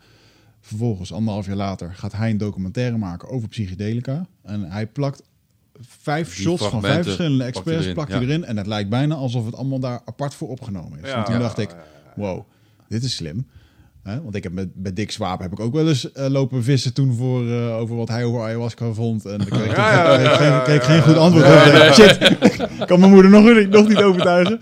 Vervolgens, 0.59 1.13
anderhalf 1.13 1.45
jaar 1.45 1.55
later, 1.55 1.93
gaat 1.93 2.11
hij 2.11 2.29
een 2.29 2.37
documentaire 2.37 2.97
maken 2.97 3.29
over 3.29 3.47
psychedelica. 3.47 4.27
En 4.43 4.71
hij 4.71 4.87
plakt 4.87 5.23
vijf 5.81 6.35
Die 6.35 6.45
shots 6.45 6.67
van 6.67 6.81
vijf 6.81 7.03
verschillende 7.03 7.43
experts, 7.43 7.91
plakt 7.93 8.11
hij 8.11 8.21
ja. 8.21 8.27
erin. 8.27 8.45
En 8.45 8.57
het 8.57 8.67
lijkt 8.67 8.89
bijna 8.89 9.15
alsof 9.15 9.45
het 9.45 9.55
allemaal 9.55 9.79
daar 9.79 10.01
apart 10.05 10.33
voor 10.33 10.47
opgenomen 10.49 10.99
is. 11.03 11.09
Ja, 11.09 11.17
en 11.17 11.23
toen 11.23 11.33
ja, 11.33 11.39
dacht 11.39 11.57
ik, 11.57 11.69
ja, 11.69 11.75
ja, 11.77 11.83
wow, 12.15 12.41
dit 12.89 13.03
is 13.03 13.15
slim. 13.15 13.47
Hè, 14.03 14.21
want 14.21 14.35
ik 14.35 14.43
heb 14.43 14.51
met, 14.51 14.73
bij 14.75 14.93
Dick 14.93 15.11
Swaap 15.11 15.39
heb 15.39 15.51
ik 15.51 15.59
ook 15.59 15.73
wel 15.73 15.87
eens 15.87 16.11
eh, 16.11 16.27
lopen 16.29 16.63
vissen 16.63 16.93
toen 16.93 17.13
voor, 17.13 17.47
eh, 17.51 17.75
over 17.75 17.95
wat 17.95 18.07
hij 18.07 18.23
over 18.23 18.41
ayahuasca 18.41 18.91
vond. 18.93 19.25
En 19.25 19.45
kreeg 19.45 19.65
ik, 19.65 19.75
Ja, 19.75 19.91
ja, 19.93 20.15
kreeg 20.17 20.29
ja, 20.31 20.35
geen, 20.35 20.47
ja, 20.47 20.59
kreeg 20.59 20.81
ja, 20.81 20.87
geen 20.87 20.95
ja. 20.95 21.01
goed 21.01 21.15
antwoord 21.17 21.45
op. 21.45 21.93
Shit, 21.93 22.17
kan 22.87 22.99
mijn 22.99 23.11
moeder 23.11 23.31
nog, 23.31 23.55
niet- 23.55 23.69
nog 23.69 23.87
niet 23.87 23.97
overtuigen. 24.01 24.59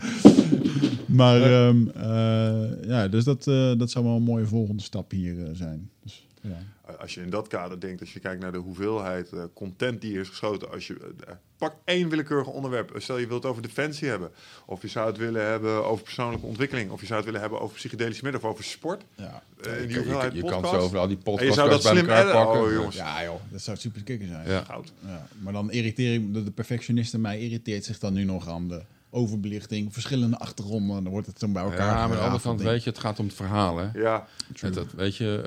Maar 1.05 1.41
ehm, 1.41 1.87
eh, 1.95 2.87
ja, 2.87 3.07
dus 3.07 3.23
dat, 3.23 3.47
eh, 3.47 3.71
dat 3.77 3.91
zou 3.91 4.05
wel 4.05 4.15
een 4.15 4.21
mooie 4.23 4.45
volgende 4.45 4.83
stap 4.83 5.11
hier 5.11 5.43
eh, 5.43 5.49
zijn. 5.53 5.89
Dus, 6.03 6.24
ja. 6.49 6.93
Als 6.99 7.13
je 7.13 7.21
in 7.21 7.29
dat 7.29 7.47
kader 7.47 7.79
denkt, 7.79 8.01
als 8.01 8.13
je 8.13 8.19
kijkt 8.19 8.41
naar 8.41 8.51
de 8.51 8.57
hoeveelheid 8.57 9.31
eh, 9.31 9.43
content 9.53 10.01
die 10.01 10.19
is 10.19 10.29
geschoten. 10.29 10.71
Als 10.71 10.87
je, 10.87 11.13
eh, 11.27 11.33
pak 11.57 11.75
één 11.85 12.09
willekeurig 12.09 12.47
onderwerp. 12.47 12.95
Stel 12.97 13.17
je 13.17 13.27
wilt 13.27 13.43
het 13.43 13.51
over 13.51 13.63
defensie 13.63 14.07
hebben. 14.07 14.31
Of 14.65 14.81
je 14.81 14.87
zou 14.87 15.07
het 15.07 15.17
willen 15.17 15.45
hebben 15.45 15.85
over 15.85 16.03
persoonlijke 16.03 16.45
ontwikkeling. 16.45 16.91
Of 16.91 16.99
je 16.99 17.05
zou 17.05 17.17
het 17.17 17.25
willen 17.25 17.41
hebben 17.41 17.61
over 17.61 17.75
psychedelische 17.75 18.23
middelen 18.23 18.47
of 18.47 18.53
over 18.53 18.63
sport. 18.63 19.03
Ja. 19.15 19.43
Eh, 19.61 19.81
in 19.81 19.81
Je, 19.81 19.87
je, 19.87 19.95
hoeveelheid 19.95 20.33
je 20.33 20.43
kan 20.43 20.65
zo 20.65 20.75
over 20.75 20.97
al 20.97 21.07
die 21.07 21.17
En 21.17 21.23
podcasts 21.23 21.47
je 21.47 21.61
zou 21.61 21.69
dat 21.69 21.83
bij 21.83 21.91
slim 21.91 22.09
elkaar 22.09 22.33
pakken. 22.33 22.61
Oh 22.61 22.71
jongens, 22.71 22.95
ja 22.95 23.23
joh, 23.23 23.41
dat 23.49 23.61
zou 23.61 23.77
super 23.77 24.03
kicken 24.03 24.27
zijn. 24.27 24.49
Ja. 24.49 24.63
goud. 24.63 24.93
Ja, 25.05 25.27
maar 25.39 25.53
dan 25.53 25.71
irriteer 25.71 26.13
ik, 26.13 26.33
de, 26.33 26.43
de 26.43 26.51
perfectionist 26.51 27.13
in 27.13 27.21
mij 27.21 27.39
irriteert 27.39 27.85
zich 27.85 27.99
dan 27.99 28.13
nu 28.13 28.23
nog 28.23 28.47
aan 28.47 28.67
de 28.67 28.81
overbelichting, 29.15 29.93
verschillende 29.93 30.37
achtergronden. 30.37 31.03
Dan 31.03 31.11
wordt 31.11 31.27
het 31.27 31.39
zo 31.39 31.47
bij 31.47 31.63
elkaar. 31.63 31.77
Ja, 31.77 31.93
maar 31.93 32.01
aan 32.01 32.09
de 32.09 32.17
andere 32.17 32.41
kant, 32.41 32.61
weet 32.61 32.83
je, 32.83 32.89
het 32.89 32.99
gaat 32.99 33.19
om 33.19 33.25
het 33.25 33.35
verhaal, 33.35 33.77
hè. 33.77 33.99
Ja, 33.99 34.27
Het, 34.59 34.73
dat, 34.73 34.91
weet 34.91 35.15
je, 35.15 35.41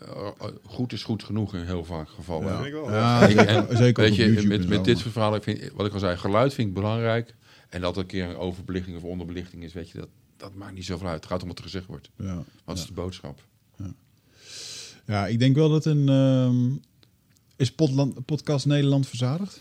eh, 0.00 0.46
goed 0.64 0.92
is 0.92 1.02
goed 1.02 1.22
genoeg 1.22 1.54
in 1.54 1.64
heel 1.64 1.84
vaak 1.84 2.08
gevallen. 2.08 2.52
Ja. 2.52 2.64
ik 2.64 2.72
wel. 2.72 2.90
Ja, 2.92 3.26
zeker, 3.26 3.46
en, 3.46 3.76
zeker 3.76 4.02
weet 4.02 4.16
je, 4.16 4.46
met, 4.46 4.68
met 4.68 4.84
dit 4.84 4.98
soort 4.98 5.12
verhalen, 5.12 5.42
vind, 5.42 5.70
wat 5.74 5.86
ik 5.86 5.92
al 5.92 5.98
zei, 5.98 6.16
geluid 6.16 6.54
vind 6.54 6.68
ik 6.68 6.74
belangrijk. 6.74 7.34
En 7.68 7.80
dat 7.80 7.94
er 7.96 8.00
een 8.00 8.06
keer 8.06 8.28
een 8.28 8.36
overbelichting 8.36 8.96
of 8.96 9.02
onderbelichting 9.02 9.62
is, 9.62 9.72
weet 9.72 9.90
je, 9.90 9.98
dat, 9.98 10.08
dat 10.36 10.54
maakt 10.54 10.74
niet 10.74 10.84
zoveel 10.84 11.06
uit. 11.08 11.16
Het 11.16 11.26
gaat 11.32 11.42
om 11.42 11.48
wat 11.48 11.58
er 11.58 11.64
gezegd 11.64 11.86
wordt. 11.86 12.10
Ja. 12.16 12.42
Wat 12.64 12.78
is 12.78 12.86
de 12.86 12.92
boodschap? 12.92 13.42
ja, 15.06 15.26
ik 15.26 15.38
denk 15.38 15.56
wel 15.56 15.68
dat 15.68 15.84
een... 15.84 16.08
ehm, 16.08 16.88
is 17.56 17.72
Podland, 17.72 18.24
Podcast 18.24 18.66
Nederland 18.66 19.06
verzadigd? 19.06 19.60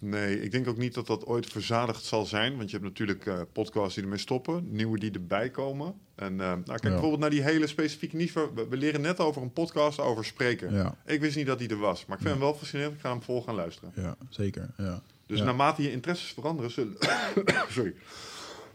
Nee, 0.00 0.40
ik 0.42 0.50
denk 0.50 0.68
ook 0.68 0.76
niet 0.76 0.94
dat 0.94 1.06
dat 1.06 1.26
ooit 1.26 1.46
verzadigd 1.46 2.04
zal 2.04 2.26
zijn. 2.26 2.56
Want 2.56 2.70
je 2.70 2.76
hebt 2.76 2.88
natuurlijk 2.88 3.26
eh, 3.26 3.40
podcasts 3.52 3.94
die 3.94 4.02
ermee 4.02 4.18
stoppen, 4.18 4.66
nieuwe 4.70 4.98
die 4.98 5.10
erbij 5.10 5.50
komen. 5.50 5.94
En 6.14 6.32
eh, 6.32 6.46
nou, 6.46 6.62
kijk 6.64 6.82
bijvoorbeeld 6.82 7.20
naar 7.20 7.30
die 7.30 7.42
hele 7.42 7.66
specifieke 7.66 8.16
niche. 8.16 8.54
We, 8.54 8.68
we 8.68 8.76
leren 8.76 9.00
net 9.00 9.18
over 9.18 9.42
een 9.42 9.52
podcast 9.52 9.98
over 9.98 10.24
spreken. 10.24 10.72
Ja, 10.72 10.96
Ik 11.06 11.20
wist 11.20 11.36
niet 11.36 11.46
dat 11.46 11.58
die 11.58 11.68
er 11.68 11.78
was, 11.78 12.06
maar 12.06 12.16
ik 12.16 12.22
vind 12.22 12.34
hem 12.34 12.44
wel 12.44 12.54
fascinerend. 12.54 12.94
Ik 12.94 13.00
ga 13.00 13.10
hem 13.10 13.22
vol 13.22 13.42
gaan 13.42 13.54
luisteren. 13.54 13.92
ja 13.94 14.16
zeker. 14.28 14.70
Ja. 14.76 15.02
Dus 15.26 15.40
naarmate 15.40 15.82
je 15.82 15.92
interesses 15.92 16.32
veranderen, 16.32 16.70
zullen... 16.70 16.96
Sorry. 17.68 17.94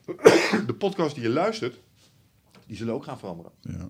de 0.68 0.76
podcast 0.78 1.16
die 1.16 1.24
je 1.24 1.30
luistert, 1.30 1.80
die 2.66 2.78
zullen 2.78 2.94
ook 2.94 3.04
gaan 3.04 3.20
veranderen. 3.20 3.52
Ja. 3.62 3.90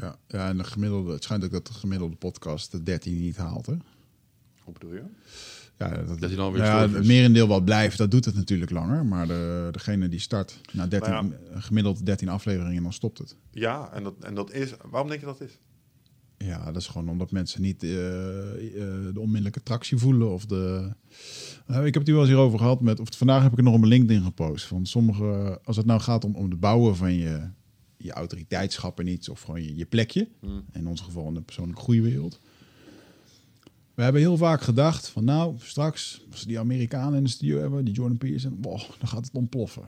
Ja, 0.00 0.16
ja, 0.28 0.48
en 0.48 0.56
de 0.56 0.64
gemiddelde, 0.64 1.12
het 1.12 1.24
schijnt 1.24 1.44
ook 1.44 1.50
dat 1.50 1.66
de 1.66 1.72
gemiddelde 1.72 2.16
podcast 2.16 2.70
de 2.70 2.82
13 2.82 3.20
niet 3.20 3.36
haalt. 3.36 3.66
Hè? 3.66 3.74
Hoe 4.62 4.72
bedoel 4.72 4.94
je? 4.94 5.02
Ja, 5.78 5.88
dat, 5.88 6.20
Dat 6.20 6.28
hij 6.28 6.36
dan 6.36 6.52
weer 6.52 6.62
ja, 6.62 6.88
het 6.88 7.06
merendeel 7.06 7.46
wat 7.46 7.64
blijft, 7.64 7.98
dat 7.98 8.10
doet 8.10 8.24
het 8.24 8.34
natuurlijk 8.34 8.70
langer. 8.70 9.06
Maar 9.06 9.26
de, 9.26 9.68
degene 9.70 10.08
die 10.08 10.20
start 10.20 10.60
na 10.72 10.86
13, 10.86 11.12
Nou 11.12 11.32
gemiddeld 11.54 12.06
13 12.06 12.28
afleveringen, 12.28 12.82
dan 12.82 12.92
stopt 12.92 13.18
het. 13.18 13.36
Ja, 13.50 13.90
en 13.92 14.02
dat, 14.02 14.14
en 14.20 14.34
dat 14.34 14.52
is... 14.52 14.74
Waarom 14.90 15.08
denk 15.08 15.20
je 15.20 15.26
dat 15.26 15.40
is? 15.40 15.58
Ja, 16.38 16.64
dat 16.64 16.76
is 16.76 16.86
gewoon 16.86 17.08
omdat 17.08 17.30
mensen 17.30 17.62
niet 17.62 17.82
eh, 17.82 18.48
eh, 18.50 19.14
de 19.14 19.20
onmiddellijke 19.20 19.62
tractie 19.62 19.96
voelen. 19.96 20.32
Of 20.32 20.46
de... 20.46 20.92
Eh, 21.66 21.76
ik 21.76 21.84
heb 21.84 21.94
het 21.94 22.06
hier 22.06 22.14
wel 22.14 22.24
eens 22.24 22.32
hierover 22.32 22.58
gehad. 22.58 22.80
Met, 22.80 23.00
of 23.00 23.08
vandaag 23.16 23.42
heb 23.42 23.50
ik 23.50 23.56
het 23.56 23.64
nog 23.64 23.74
op 23.74 23.80
mijn 23.80 23.92
LinkedIn 23.92 24.24
gepost. 24.24 24.66
Van 24.66 24.86
sommige, 24.86 25.60
als 25.64 25.76
het 25.76 25.86
nou 25.86 26.00
gaat 26.00 26.24
om, 26.24 26.34
om 26.34 26.50
het 26.50 26.60
bouwen 26.60 26.96
van 26.96 27.14
je, 27.14 27.48
je 27.96 28.12
autoriteitschap 28.12 29.00
en 29.00 29.06
iets. 29.06 29.28
Of 29.28 29.40
gewoon 29.40 29.62
je, 29.62 29.76
je 29.76 29.86
plekje. 29.86 30.28
Hmm. 30.40 30.64
In 30.72 30.86
ons 30.86 31.00
geval 31.00 31.28
in 31.28 31.34
de 31.34 31.40
persoonlijke 31.40 31.82
groeiwereld. 31.82 32.40
We 33.94 34.02
hebben 34.02 34.20
heel 34.20 34.36
vaak 34.36 34.60
gedacht 34.62 35.08
van 35.08 35.24
nou, 35.24 35.54
straks 35.58 36.20
als 36.30 36.40
we 36.40 36.46
die 36.46 36.58
Amerikanen 36.58 37.18
in 37.18 37.24
de 37.24 37.30
studio 37.30 37.60
hebben, 37.60 37.84
die 37.84 37.94
Jordan 37.94 38.18
Peterson, 38.18 38.58
wow, 38.60 38.80
dan 38.98 39.08
gaat 39.08 39.24
het 39.24 39.34
ontploffen. 39.34 39.82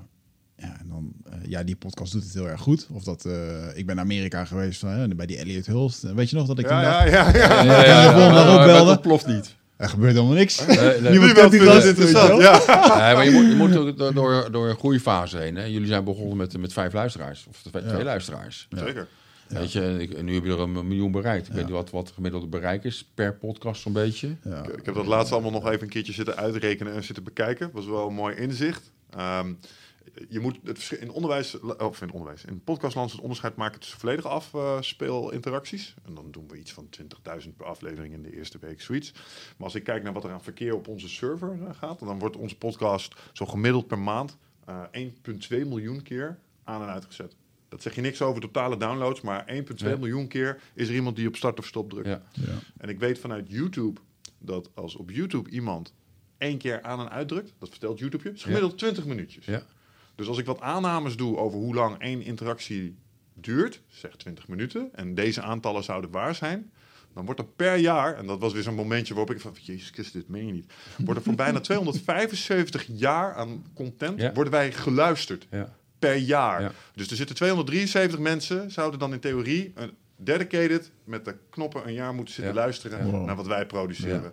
Ja, 0.56 0.76
en 0.80 0.88
dan, 0.88 1.12
eh, 1.25 1.32
ja, 1.48 1.62
die 1.62 1.76
podcast 1.76 2.12
doet 2.12 2.22
het 2.22 2.34
heel 2.34 2.48
erg 2.48 2.60
goed. 2.60 2.86
Of 2.92 3.04
dat, 3.04 3.25
eh, 3.25 3.76
ik 3.76 3.86
ben 3.86 3.96
naar 3.96 4.04
Amerika 4.04 4.44
geweest 4.44 4.80
van, 4.80 4.88
hè, 4.88 5.08
bij 5.08 5.26
die 5.26 5.36
Elliot 5.36 5.66
Hulst. 5.66 6.02
Weet 6.02 6.30
je 6.30 6.36
nog 6.36 6.46
dat 6.46 6.58
ik 6.58 6.68
Ja, 6.68 6.82
ja, 6.82 7.04
ja. 7.04 7.64
ja. 7.64 7.84
Ja. 7.84 8.84
Dat 8.84 9.02
ploft 9.02 9.26
niet. 9.26 9.56
er 9.76 9.88
gebeurt 9.88 10.14
helemaal 10.14 10.34
niks. 10.34 10.66
Nee. 10.66 11.00
Nu 11.00 11.20
gast, 11.28 11.86
interessant. 11.86 12.42
Ja. 12.42 12.52
Nee, 12.96 13.14
maar 13.14 13.25
je 13.25 13.30
moet, 13.30 13.46
je 13.46 13.54
moet 13.54 13.76
ook 13.76 13.98
door, 13.98 14.14
door, 14.14 14.50
door 14.50 14.68
een 14.68 14.76
groeifase 14.76 15.38
heen. 15.38 15.56
Hè. 15.56 15.64
Jullie 15.64 15.88
zijn 15.88 16.04
begonnen 16.04 16.36
met, 16.36 16.58
met 16.58 16.72
vijf 16.72 16.92
luisteraars. 16.92 17.46
Of 17.48 17.62
twee, 17.62 17.82
twee 17.86 18.04
luisteraars. 18.04 18.68
Zeker. 18.70 19.08
Weet 19.49 19.73
je, 19.73 19.97
ik- 19.99 20.23
nu 20.23 20.35
heb 20.35 20.45
je 20.45 20.50
er 20.50 20.61
een 20.61 20.73
miljoen 20.73 21.11
bereikt. 21.12 21.47
Ik 21.47 21.53
weet 21.53 21.65
niet 21.65 21.73
wat, 21.73 21.91
wat 21.91 22.05
het 22.07 22.15
gemiddelde 22.15 22.47
bereik 22.47 22.85
is 22.85 23.05
per 23.15 23.35
podcast 23.35 23.83
zo'n 23.83 23.93
beetje. 23.93 24.37
Ja. 24.45 24.62
Ik 24.69 24.85
heb 24.85 24.95
dat 24.95 25.07
laatst 25.07 25.33
allemaal 25.33 25.50
nog 25.50 25.67
even 25.69 25.83
een 25.83 25.88
keertje 25.88 26.12
zitten 26.12 26.37
uitrekenen 26.37 26.93
en 26.95 27.05
zitten 27.05 27.25
bekijken. 27.25 27.71
was 27.73 27.87
wel 27.87 28.09
een 28.09 28.15
mooi 28.15 28.37
inzicht. 28.37 28.93
Ehm, 29.11 29.53
je 30.29 30.41
moet 30.41 30.59
het 30.65 30.97
in 31.00 31.11
onderwijs, 31.11 31.61
of 31.61 32.03
in 32.03 32.11
onderwijs, 32.11 32.45
in 32.45 32.61
podcastland 32.65 33.12
het 33.12 33.21
onderscheid 33.21 33.57
maken 33.57 33.81
tussen 33.81 33.99
volledige 34.00 34.29
afspeelinteracties. 34.29 35.95
En 36.07 36.15
dan 36.15 36.31
doen 36.31 36.49
we 36.49 36.59
iets 36.59 36.73
van 36.73 36.88
20.000 36.91 37.57
per 37.57 37.67
aflevering 37.67 38.15
in 38.15 38.23
de 38.23 38.37
eerste 38.37 38.59
week, 38.61 38.81
zoiets. 38.81 39.12
Maar 39.57 39.65
als 39.67 39.75
ik 39.75 39.85
kijk 39.85 40.03
naar 40.03 40.12
wat 40.12 40.25
er 40.25 40.31
aan 40.31 40.43
verkeer 40.43 40.75
op 40.75 40.88
onze 40.88 41.09
server 41.09 41.59
eh, 41.62 41.75
gaat, 41.79 41.99
dan 41.99 42.19
wordt 42.19 42.37
onze 42.37 42.57
podcast 42.57 43.15
zo 43.33 43.47
gemiddeld 43.47 43.87
per 43.87 43.99
maand 43.99 44.37
eh 44.65 44.81
1,2 44.93 45.65
miljoen 45.67 46.03
keer 46.03 46.38
aan 46.65 46.83
en 46.83 46.88
uitgezet. 46.88 47.37
Dat 47.68 47.82
zeg 47.82 47.94
je 47.94 48.00
niks 48.00 48.23
over 48.23 48.40
totale 48.40 48.76
downloads, 48.76 49.20
maar 49.20 49.44
1,2 49.46 49.90
Ja. 49.90 49.96
miljoen 49.96 50.28
keer 50.28 50.61
is 50.75 50.88
er 50.88 50.94
iemand 50.94 51.16
die 51.16 51.28
op 51.28 51.37
start 51.37 51.58
of 51.58 51.66
stop 51.66 51.90
drukt. 51.90 52.06
Ja. 52.06 52.23
Ja. 52.32 52.58
En 52.78 52.88
ik 52.88 52.99
weet 52.99 53.18
vanuit 53.18 53.49
YouTube 53.50 54.00
dat 54.38 54.70
als 54.75 54.96
op 54.96 55.11
YouTube 55.11 55.50
iemand 55.50 55.94
één 56.38 56.58
keer 56.58 56.82
aan 56.82 57.00
en 57.00 57.11
uitdrukt, 57.11 57.52
dat 57.58 57.68
vertelt 57.68 57.99
YouTube 57.99 58.28
je, 58.28 58.35
is 58.35 58.42
gemiddeld 58.42 58.78
20 58.78 59.04
minuutjes. 59.06 59.44
Ja. 59.44 59.62
Dus 60.14 60.26
als 60.28 60.38
ik 60.38 60.46
wat 60.46 60.61
aannames 60.61 61.16
doe 61.16 61.37
over 61.37 61.58
hoe 61.58 61.75
lang 61.75 61.99
één 61.99 62.23
interactie 62.23 62.96
duurt, 63.35 63.80
zeg 63.88 64.16
20 64.16 64.49
minuten, 64.49 64.88
en 64.92 65.14
deze 65.14 65.42
aantallen 65.42 65.85
zouden 65.85 66.11
waar 66.11 66.35
zijn, 66.35 66.70
dan 67.14 67.25
wordt 67.25 67.40
er 67.40 67.46
per 67.46 67.76
jaar, 67.76 68.14
en 68.16 68.26
dat 68.26 68.38
was 68.40 68.52
weer 68.52 68.62
zo'n 68.62 68.75
momentje 68.75 69.14
waarop 69.14 69.35
ik 69.35 69.40
van, 69.40 69.52
jezus 69.62 69.90
Christus, 69.90 70.12
dit 70.12 70.28
meen 70.28 70.46
je 70.46 70.52
niet, 70.52 70.73
wordt 70.96 71.18
er 71.18 71.25
voor 71.26 71.35
bijna 71.35 71.61
275 71.70 72.87
jaar 72.87 73.35
aan 73.35 73.64
content, 73.75 74.20
Ja. 74.20 74.32
worden 74.32 74.52
wij 74.52 74.73
geluisterd 74.73 75.46
Ja. 75.50 75.76
Per 75.99 76.17
jaar. 76.17 76.61
Ja. 76.62 76.73
Dus 76.95 77.11
er 77.11 77.17
zitten 77.17 77.37
273 77.37 78.19
mensen, 78.19 78.71
zouden 78.71 78.99
dan 78.99 79.12
in 79.12 79.21
theorie 79.21 79.73
een 79.75 79.91
dedicated 80.17 80.91
met 81.05 81.25
de 81.25 81.37
knoppen 81.50 81.87
een 81.87 81.93
jaar 81.93 82.15
moeten 82.15 82.35
zitten 82.35 82.55
Ja. 82.55 82.61
luisteren 82.61 83.07
Ja. 83.11 83.19
naar 83.19 83.37
wat 83.37 83.47
wij 83.47 83.67
produceren. 83.67 84.33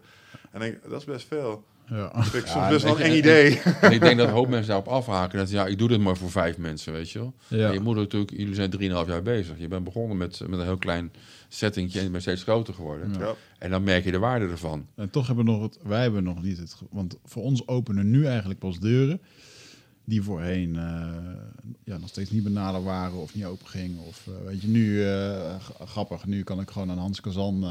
En 0.51 0.61
ik 0.61 0.71
denk, 0.71 0.89
dat 0.89 0.99
is 0.99 1.05
best 1.05 1.27
veel. 1.27 1.63
Ja. 1.87 2.09
Dat 2.15 2.27
vind 2.27 2.43
ik 2.43 2.49
soms 2.49 2.63
Ja, 2.65 2.69
best 2.69 2.83
wel 2.83 2.95
een 2.99 3.01
eng 3.05 3.17
idee. 3.17 3.61
En 3.81 3.91
ik 3.91 4.01
denk 4.01 4.17
dat 4.17 4.27
een 4.27 4.33
hoop 4.33 4.47
mensen 4.47 4.67
daarop 4.67 4.87
afhaken. 4.87 5.37
Dat 5.37 5.49
ja, 5.49 5.65
ik 5.65 5.77
doe 5.77 5.87
dit 5.87 5.99
maar 5.99 6.17
voor 6.17 6.31
vijf 6.31 6.57
mensen, 6.57 6.93
weet 6.93 7.09
je 7.09 7.19
wel. 7.19 7.33
Ja. 7.47 7.67
En 7.67 7.73
je 7.73 7.79
moet 7.79 7.95
natuurlijk, 7.95 8.31
jullie 8.31 8.55
zijn 8.55 8.69
3,5 8.69 9.07
jaar 9.07 9.21
bezig. 9.21 9.57
Je 9.59 9.67
bent 9.67 9.83
begonnen 9.83 10.17
met, 10.17 10.39
met 10.47 10.59
een 10.59 10.65
heel 10.65 10.77
klein 10.77 11.11
settingje 11.47 11.97
en 11.99 12.03
je 12.05 12.11
bent 12.11 12.21
steeds 12.23 12.43
groter 12.43 12.73
geworden. 12.73 13.13
Ja. 13.13 13.19
Ja. 13.19 13.33
En 13.59 13.69
dan 13.69 13.83
merk 13.83 14.03
je 14.03 14.11
de 14.11 14.19
waarde 14.19 14.47
ervan. 14.47 14.87
En 14.95 15.09
toch 15.09 15.27
hebben 15.27 15.45
we 15.45 15.51
nog 15.51 15.61
het, 15.61 15.77
wij 15.83 16.01
hebben 16.01 16.23
nog 16.23 16.41
niet 16.41 16.57
het, 16.57 16.75
want 16.91 17.17
voor 17.25 17.43
ons 17.43 17.67
openen 17.67 18.09
nu 18.11 18.25
eigenlijk 18.25 18.59
pas 18.59 18.79
deuren 18.79 19.21
die 20.05 20.21
voorheen 20.23 20.75
eh, 20.75 21.73
ja, 21.83 21.97
nog 21.97 22.09
steeds 22.09 22.29
niet 22.31 22.43
benaderd 22.43 22.83
waren 22.83 23.13
of 23.17 23.35
niet 23.35 23.45
open 23.45 23.67
gingen. 23.67 23.99
Of 23.99 24.27
eh, 24.27 24.33
weet 24.45 24.61
je, 24.61 24.67
nu 24.67 25.07
eh, 25.07 25.55
grappig, 25.85 26.25
nu 26.25 26.43
kan 26.43 26.59
ik 26.59 26.69
gewoon 26.71 26.91
aan 26.91 26.97
Hans 26.97 27.21
Kazan, 27.21 27.65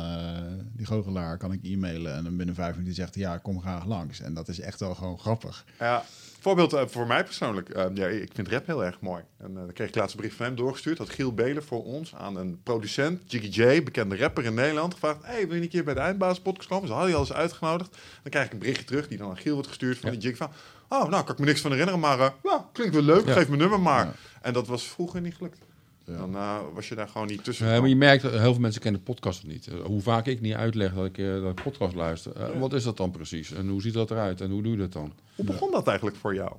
die 0.73 0.87
goochelaar, 0.87 1.39
kan 1.39 1.53
ik 1.53 1.61
e-mailen 1.62 2.15
en 2.15 2.25
dan 2.25 2.37
binnen 2.37 2.55
vijf 2.55 2.75
minuten 2.75 2.95
zegt 2.95 3.15
hij, 3.15 3.25
ja, 3.25 3.37
kom 3.39 3.61
graag 3.61 3.87
langs. 3.87 4.21
En 4.21 4.35
dat 4.35 4.49
is 4.49 4.61
echt 4.61 4.81
wel 4.81 4.95
gewoon 4.95 5.19
grappig. 5.19 5.65
Ja, 5.79 6.05
voorbeeld 6.41 6.77
voor 6.91 7.07
mij 7.07 7.25
persoonlijk. 7.25 7.69
Ja, 7.95 8.07
ik 8.07 8.31
vind 8.35 8.49
rap 8.49 8.67
heel 8.67 8.85
erg 8.85 9.01
mooi. 9.01 9.23
En 9.39 9.55
dan 9.55 9.73
kreeg 9.73 9.89
ik 9.89 9.95
laatst 9.95 10.11
een 10.15 10.21
bericht 10.21 10.37
van 10.37 10.47
hem 10.47 10.57
doorgestuurd. 10.57 10.99
Had 10.99 11.11
Giel 11.11 11.35
Belen 11.35 11.65
voor 11.65 11.85
ons 11.85 12.15
aan 12.15 12.37
een 12.37 12.62
producent, 12.62 13.33
Jiggy 13.33 13.61
J, 13.62 13.83
bekende 13.83 14.17
rapper 14.17 14.45
in 14.45 14.55
Nederland, 14.55 14.93
gevraagd: 14.95 15.19
Hey, 15.23 15.47
wil 15.47 15.57
je 15.57 15.62
een 15.62 15.69
keer 15.69 15.85
bij 15.85 15.95
de 15.95 16.01
Eindbaas 16.01 16.41
podcast 16.41 16.69
komen? 16.69 16.87
Ze 16.87 16.93
hadden 16.93 17.11
je 17.11 17.17
al 17.17 17.23
eens 17.23 17.33
uitgenodigd. 17.33 17.91
Dan 18.23 18.31
krijg 18.31 18.47
ik 18.47 18.53
een 18.53 18.59
berichtje 18.59 18.85
terug 18.85 19.09
die 19.09 19.19
dan 19.19 19.31
aan 19.31 19.37
Giel 19.37 19.53
wordt 19.55 19.69
gestuurd 19.69 19.99
van 19.99 20.11
Ja. 20.11 20.17
die 20.17 20.25
Jiggy 20.25 20.39
van. 20.39 20.51
Oh, 20.93 21.09
nou, 21.09 21.25
kan 21.25 21.33
ik 21.35 21.39
me 21.39 21.47
niks 21.47 21.61
van 21.61 21.71
herinneren, 21.71 22.01
maar 22.01 22.21
eh, 22.21 22.29
ja, 22.43 22.69
klinkt 22.73 22.95
wel 22.95 23.03
leuk. 23.05 23.27
Ja. 23.27 23.33
Geef 23.33 23.47
mijn 23.49 23.61
nummer 23.61 23.81
maar. 23.81 24.05
Ja. 24.05 24.13
En 24.43 24.53
dat 24.53 24.67
was 24.67 24.83
vroeger 24.89 25.21
niet 25.21 25.35
gelukt. 25.35 25.59
Dan 26.05 26.35
eh, 26.37 26.57
was 26.75 26.89
je 26.89 26.95
daar 26.95 27.09
gewoon 27.09 27.27
niet 27.27 27.45
tussen. 27.45 27.73
Eh, 27.73 27.79
maar 27.81 27.89
je 27.89 27.97
merkt, 27.97 28.23
dat 28.23 28.33
heel 28.33 28.53
veel 28.53 28.61
mensen 28.61 28.81
kennen 28.81 29.03
podcast 29.03 29.43
nog 29.43 29.53
niet. 29.53 29.67
Eh, 29.67 29.75
hoe 29.85 30.01
vaak 30.03 30.27
ik 30.27 30.41
niet 30.41 30.55
uitleg 30.55 30.95
dat 30.95 31.05
ik, 31.05 31.19
eh, 31.19 31.27
dat 31.41 31.51
ik 31.59 31.63
podcast 31.63 31.95
luister. 31.95 32.33
Eh, 32.37 32.59
Wat 32.61 32.73
is 32.73 32.83
dat 32.85 32.97
dan 32.97 33.11
precies? 33.11 33.53
En 33.53 33.69
hoe 33.69 33.83
ziet 33.83 33.95
dat 33.95 34.11
eruit? 34.11 34.41
En 34.41 34.51
hoe 34.51 34.63
doe 34.63 34.73
je 34.73 34.79
dat 34.79 34.93
dan? 34.93 35.13
Hoe 35.35 35.45
begon 35.45 35.71
dat 35.71 35.87
eigenlijk 35.87 36.17
voor 36.17 36.35
jou? 36.35 36.53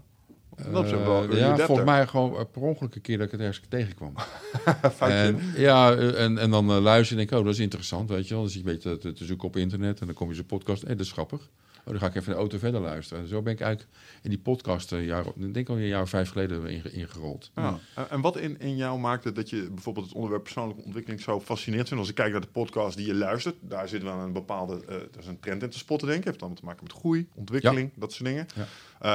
Dat 0.71 0.85
is 0.85 0.91
Eh, 0.91 1.05
wel 1.05 1.21
early 1.21 1.37
ja, 1.39 1.57
volgens 1.57 1.87
mij 1.87 2.07
gewoon 2.07 2.35
eh, 2.37 2.41
per 2.51 2.61
ongeluk 2.61 2.95
een 2.95 3.01
keer 3.01 3.17
dat 3.17 3.25
ik 3.25 3.31
het 3.31 3.41
ergens 3.41 3.61
tegenkwam. 3.69 4.13
En, 4.99 5.39
ja, 5.55 5.93
eh, 5.95 6.23
en, 6.23 6.37
en 6.37 6.49
dan 6.49 6.69
eh, 6.71 6.77
luister 6.81 7.11
en 7.11 7.17
denk 7.17 7.31
ik, 7.31 7.37
oh, 7.37 7.45
dat 7.45 7.53
is 7.53 7.59
interessant, 7.59 8.09
weet 8.09 8.27
je 8.27 8.33
wel. 8.33 8.43
Dus 8.43 8.53
je 8.53 8.63
weet 8.63 8.81
te, 8.81 8.97
te, 8.97 9.13
te 9.13 9.25
zoeken 9.25 9.47
op 9.47 9.55
internet 9.55 9.99
en 9.99 10.05
dan 10.05 10.15
kom 10.15 10.29
je 10.29 10.35
zo'n 10.35 10.45
podcast. 10.45 10.81
Hé, 10.81 10.87
dat 10.95 11.05
is 11.05 11.11
grappig. 11.11 11.49
Oh, 11.85 11.89
dan 11.89 11.99
ga 11.99 12.05
ik 12.05 12.15
even 12.15 12.27
in 12.27 12.33
de 12.33 12.39
auto 12.39 12.57
verder 12.57 12.81
luisteren. 12.81 13.23
En 13.23 13.29
zo 13.29 13.41
ben 13.41 13.53
ik 13.53 13.61
eigenlijk 13.61 13.91
in 14.21 14.29
die 14.29 14.39
podcast, 14.39 14.91
eh, 14.91 15.05
jaar, 15.05 15.25
ik 15.35 15.53
denk 15.53 15.69
al 15.69 15.75
een 15.75 15.87
jaar 15.87 16.01
of 16.01 16.09
vijf 16.09 16.29
geleden, 16.29 16.67
inge- 16.67 16.91
ingerold. 16.91 17.51
Ja. 17.55 17.79
En- 17.95 18.09
En 18.09 18.21
wat 18.21 18.37
in, 18.37 18.59
in 18.59 18.75
jou 18.75 18.99
maakte 18.99 19.31
dat 19.31 19.49
je 19.49 19.69
bijvoorbeeld 19.71 20.05
het 20.05 20.15
onderwerp 20.15 20.43
persoonlijke 20.43 20.83
ontwikkeling 20.83 21.21
zo 21.21 21.39
fascinerend 21.41 21.87
vindt? 21.87 22.01
Als 22.03 22.11
ik 22.11 22.17
kijk 22.17 22.31
naar 22.31 22.41
de 22.41 22.47
podcast 22.47 22.97
die 22.97 23.05
je 23.05 23.13
luistert, 23.15 23.55
daar 23.61 23.87
zit 23.87 24.03
wel 24.03 24.17
een 24.19 24.33
bepaalde 24.33 24.81
uh, 24.89 24.95
er 24.95 25.07
is 25.19 25.27
een 25.27 25.39
trend 25.39 25.63
in 25.63 25.69
te 25.69 25.77
spotten, 25.77 26.07
denk 26.07 26.19
ik. 26.19 26.25
Heeft 26.25 26.39
allemaal 26.39 26.59
te 26.59 26.65
maken 26.65 26.83
met 26.83 26.93
groei, 26.93 27.27
ontwikkeling, 27.35 27.91
dat 27.95 28.13
soort 28.13 28.25
dingen. 28.29 28.47
Ja. 28.55 28.67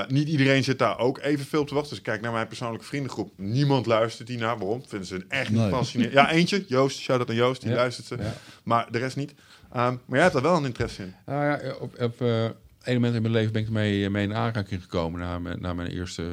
Uh, 0.05 0.07
niet 0.09 0.29
iedereen 0.29 0.65
zit 0.65 0.79
daar 0.79 0.99
ook 0.99 1.19
evenveel 1.19 1.61
op 1.61 1.67
te 1.69 1.75
wachten. 1.75 1.91
Dus 1.91 1.99
ik 1.99 2.05
kijk 2.05 2.21
naar 2.21 2.33
mijn 2.33 2.47
persoonlijke 2.47 2.87
vriendengroep. 2.87 3.33
Niemand 3.37 3.87
luistert 3.87 4.29
die 4.29 4.39
naar. 4.39 4.59
Waarom? 4.59 4.83
Vinden 4.87 5.07
ze 5.09 5.15
het 5.15 5.25
echt 5.29 5.51
niet 5.51 5.61
Nee. 5.61 5.71
fascinerend? 5.71 6.15
Ja, 6.15 6.31
eentje, 6.31 6.65
Joost, 6.67 6.99
shout-out 6.99 7.29
aan 7.31 7.35
Joost, 7.35 7.61
die 7.61 7.71
Ja. 7.71 7.77
luistert 7.77 8.07
ze. 8.07 8.17
Ja. 8.17 8.35
Maar 8.63 8.93
de 8.93 8.99
rest 8.99 9.17
niet. 9.17 9.35
Um, 9.77 9.81
maar 9.81 10.01
jij 10.07 10.23
hebt 10.23 10.35
er 10.35 10.43
wel 10.43 10.57
een 10.57 10.65
interesse 10.65 11.03
in. 11.03 11.15
Nou 11.27 11.45
ja, 11.45 11.75
op, 11.75 12.01
op 12.03 12.21
eh, 12.21 12.45
een 12.83 12.95
moment 12.95 13.15
in 13.15 13.23
mijn 13.23 13.35
leven 13.35 13.53
ben 13.53 13.61
ik 13.63 13.67
ermee 13.69 14.11
mee 14.11 14.25
in 14.25 14.35
aanraking 14.35 14.83
gekomen 14.83 15.21
na, 15.21 15.39
mijn- 15.39 15.61
na 15.61 15.75
mijn 15.75 15.89
eerste 15.91 16.25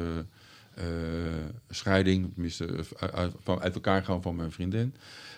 eh, 0.74 0.84
scheiding, 1.70 2.32
tenminste 2.32 2.66
eh, 2.98 3.08
uit, 3.08 3.32
van, 3.42 3.60
uit 3.60 3.74
elkaar 3.74 4.04
gaan 4.04 4.22
van 4.22 4.36
mijn 4.36 4.50
vriendin. 4.52 4.94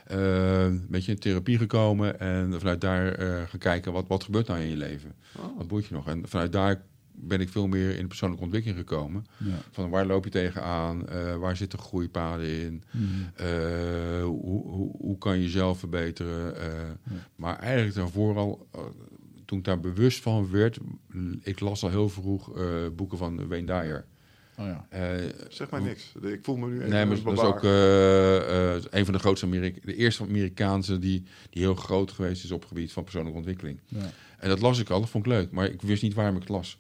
Eh, 0.07 0.63
een 0.65 0.87
beetje 0.89 1.13
in 1.13 1.19
therapie 1.19 1.59
gekomen 1.59 2.21
en 2.21 2.55
vanuit 2.59 2.81
daar 2.81 3.13
eh, 3.15 3.29
gaan 3.49 3.59
kijken 3.59 3.93
wat, 3.93 4.05
wat 4.09 4.25
gebeurt 4.25 4.47
nou 4.47 4.61
in 4.61 4.69
je 4.69 4.77
leven. 4.77 5.15
Oh. 5.37 5.57
Wat 5.57 5.69
boeit 5.69 5.87
je 5.87 5.95
nog? 5.95 6.09
En 6.09 6.23
vanuit 6.29 6.53
daar 6.53 6.83
ben 7.21 7.41
ik 7.41 7.49
veel 7.49 7.67
meer 7.67 7.91
in 7.95 8.01
de 8.01 8.07
persoonlijke 8.07 8.45
ontwikkeling 8.45 8.79
gekomen. 8.81 9.27
Ja. 9.37 9.55
Van 9.71 9.91
waar 9.91 10.07
loop 10.07 10.25
je 10.25 10.31
tegenaan? 10.31 11.09
Eh 11.09 11.37
waar 11.37 11.57
zitten 11.57 11.79
groeipaden 11.79 12.49
in? 12.61 12.83
Mhm. 12.91 13.05
Eh, 13.35 14.23
hoe, 14.25 14.63
hoe, 14.67 14.97
hoe 14.99 15.19
kan 15.19 15.37
je 15.37 15.43
jezelf 15.43 15.79
verbeteren? 15.79 16.57
Eh, 16.57 16.71
Maar 17.37 17.59
eigenlijk 17.59 17.97
daarvoor 17.97 18.37
al, 18.37 18.69
toen 19.45 19.59
ik 19.59 19.65
daar 19.65 19.81
bewust 19.81 20.23
van 20.23 20.51
werd, 20.51 20.79
ik 21.43 21.61
las 21.61 21.83
al 21.83 21.91
heel 21.91 22.09
vroeg 22.09 22.57
eh, 22.57 22.65
boeken 22.97 23.19
van 23.19 23.49
Wayne 23.49 23.67
Dyer. 23.67 24.05
Oh 24.59 24.67
ja. 24.67 24.87
Zeg 25.49 25.71
maar 25.71 25.83
niks. 25.83 26.13
Ik 26.23 26.39
voel 26.43 26.57
me 26.57 26.67
nu 26.69 26.75
even 26.77 26.91
Nee, 26.91 27.07
maar 27.07 27.17
een 27.17 27.25
dat 27.25 27.33
is 27.33 27.41
ook 27.41 27.65
eh, 27.65 28.75
eh, 28.77 28.83
een 28.91 29.05
van 29.05 29.15
de 29.15 29.21
grootste 29.21 29.47
Amerika 29.47 29.79
de 29.85 29.95
eerste 29.95 30.23
Amerikaanse 30.23 30.99
die, 30.99 31.23
die 31.51 31.63
heel 31.63 31.75
groot 31.75 32.13
geweest 32.13 32.45
is 32.45 32.51
op 32.51 32.61
het 32.61 32.69
gebied 32.69 32.93
van 32.93 33.03
persoonlijke 33.03 33.39
ontwikkeling. 33.39 33.81
ja. 33.87 34.11
En 34.39 34.49
dat 34.49 34.61
las 34.61 34.79
ik 34.79 34.91
al, 34.91 35.01
dat 35.01 35.09
vond 35.09 35.27
ik 35.27 35.33
leuk, 35.33 35.51
maar 35.51 35.67
ik 35.67 35.83
wist 35.83 36.03
niet 36.03 36.15
waarom 36.15 36.35
ik 36.35 36.41
het 36.41 36.49
las. 36.51 36.79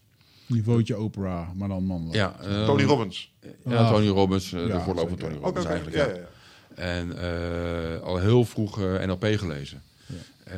Niveautje 0.48 0.98
Oprah, 0.98 1.52
maar 1.54 1.68
dan 1.68 1.84
mannelijk. 1.84 2.16
Ja, 2.16 2.40
eh, 2.40 2.64
Tony 2.66 2.82
Robbins. 2.82 3.34
Ja, 3.64 3.76
Ah. 3.76 3.90
Tony 3.90 4.08
Robbins, 4.08 4.52
eh, 4.52 4.66
de 4.66 4.80
voorloper 4.80 5.08
van. 5.18 5.18
Tony 5.18 5.34
Robbins 5.42 5.66
eigenlijk. 5.66 5.96
ja, 5.96 6.06
ja. 6.06 6.12
ja, 6.14 6.18
ja. 6.20 6.26
En 6.74 7.18
eh, 7.18 8.00
al 8.02 8.18
heel 8.18 8.44
vroeg 8.44 8.76
NLP 8.78 9.24
gelezen. 9.24 9.82
Eh, 10.44 10.54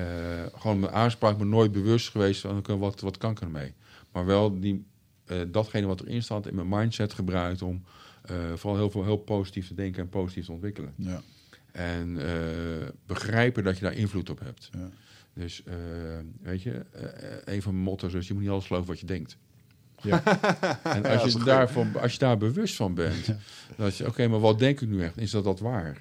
gewoon 0.58 0.80
mijn 0.80 0.92
aanspraak 0.92 1.38
me 1.38 1.44
nooit 1.44 1.72
bewust 1.72 2.08
geweest 2.08 2.40
van 2.40 2.62
wat, 2.78 3.00
wat 3.00 3.16
kan 3.16 3.30
ik 3.30 3.40
ermee. 3.40 3.72
Maar 4.12 4.26
wel 4.26 4.60
die, 4.60 4.84
eh, 5.26 5.36
datgene 5.48 5.86
wat 5.86 6.00
erin 6.00 6.22
staat 6.22 6.46
in 6.46 6.54
mijn 6.54 6.68
mindset 6.68 7.12
gebruikt 7.12 7.62
om 7.62 7.84
eh, 8.22 8.36
vooral 8.54 8.78
heel 8.78 8.90
veel 8.90 9.04
heel 9.04 9.16
positief 9.16 9.66
te 9.68 9.74
denken 9.74 10.02
en 10.02 10.08
positief 10.08 10.44
te 10.44 10.52
ontwikkelen. 10.52 10.92
Ja. 10.96 11.20
En 11.72 12.18
eh, 12.26 12.88
begrijpen 13.06 13.64
dat 13.64 13.76
je 13.78 13.84
daar 13.84 13.94
invloed 13.96 14.30
op 14.30 14.40
hebt. 14.40 14.68
Ja. 14.72 14.88
Dus 15.34 15.62
eh, 15.64 15.74
weet 16.42 16.62
je, 16.62 16.84
een 17.44 17.62
van 17.62 17.72
mijn 17.72 17.84
motto's 17.84 18.12
is 18.14 18.26
je 18.26 18.32
moet 18.32 18.42
niet 18.42 18.50
alles 18.50 18.66
geloven 18.66 18.88
wat 18.88 19.00
je 19.00 19.06
denkt. 19.06 19.36
Ja. 20.02 20.22
En 20.82 21.04
als, 21.04 21.24
is 21.24 21.32
je 21.32 21.44
daarvan, 21.44 22.00
als 22.00 22.12
je 22.12 22.18
daar 22.18 22.36
bewust 22.36 22.76
van 22.76 22.94
bent, 22.94 23.34
dat 23.76 23.96
je, 23.96 24.06
oké, 24.06 24.28
maar 24.28 24.40
wat 24.40 24.58
denk 24.58 24.80
ik 24.80 24.88
nu 24.88 25.02
echt? 25.02 25.18
Is 25.18 25.30
dat 25.30 25.44
dat 25.44 25.60
waar? 25.60 25.98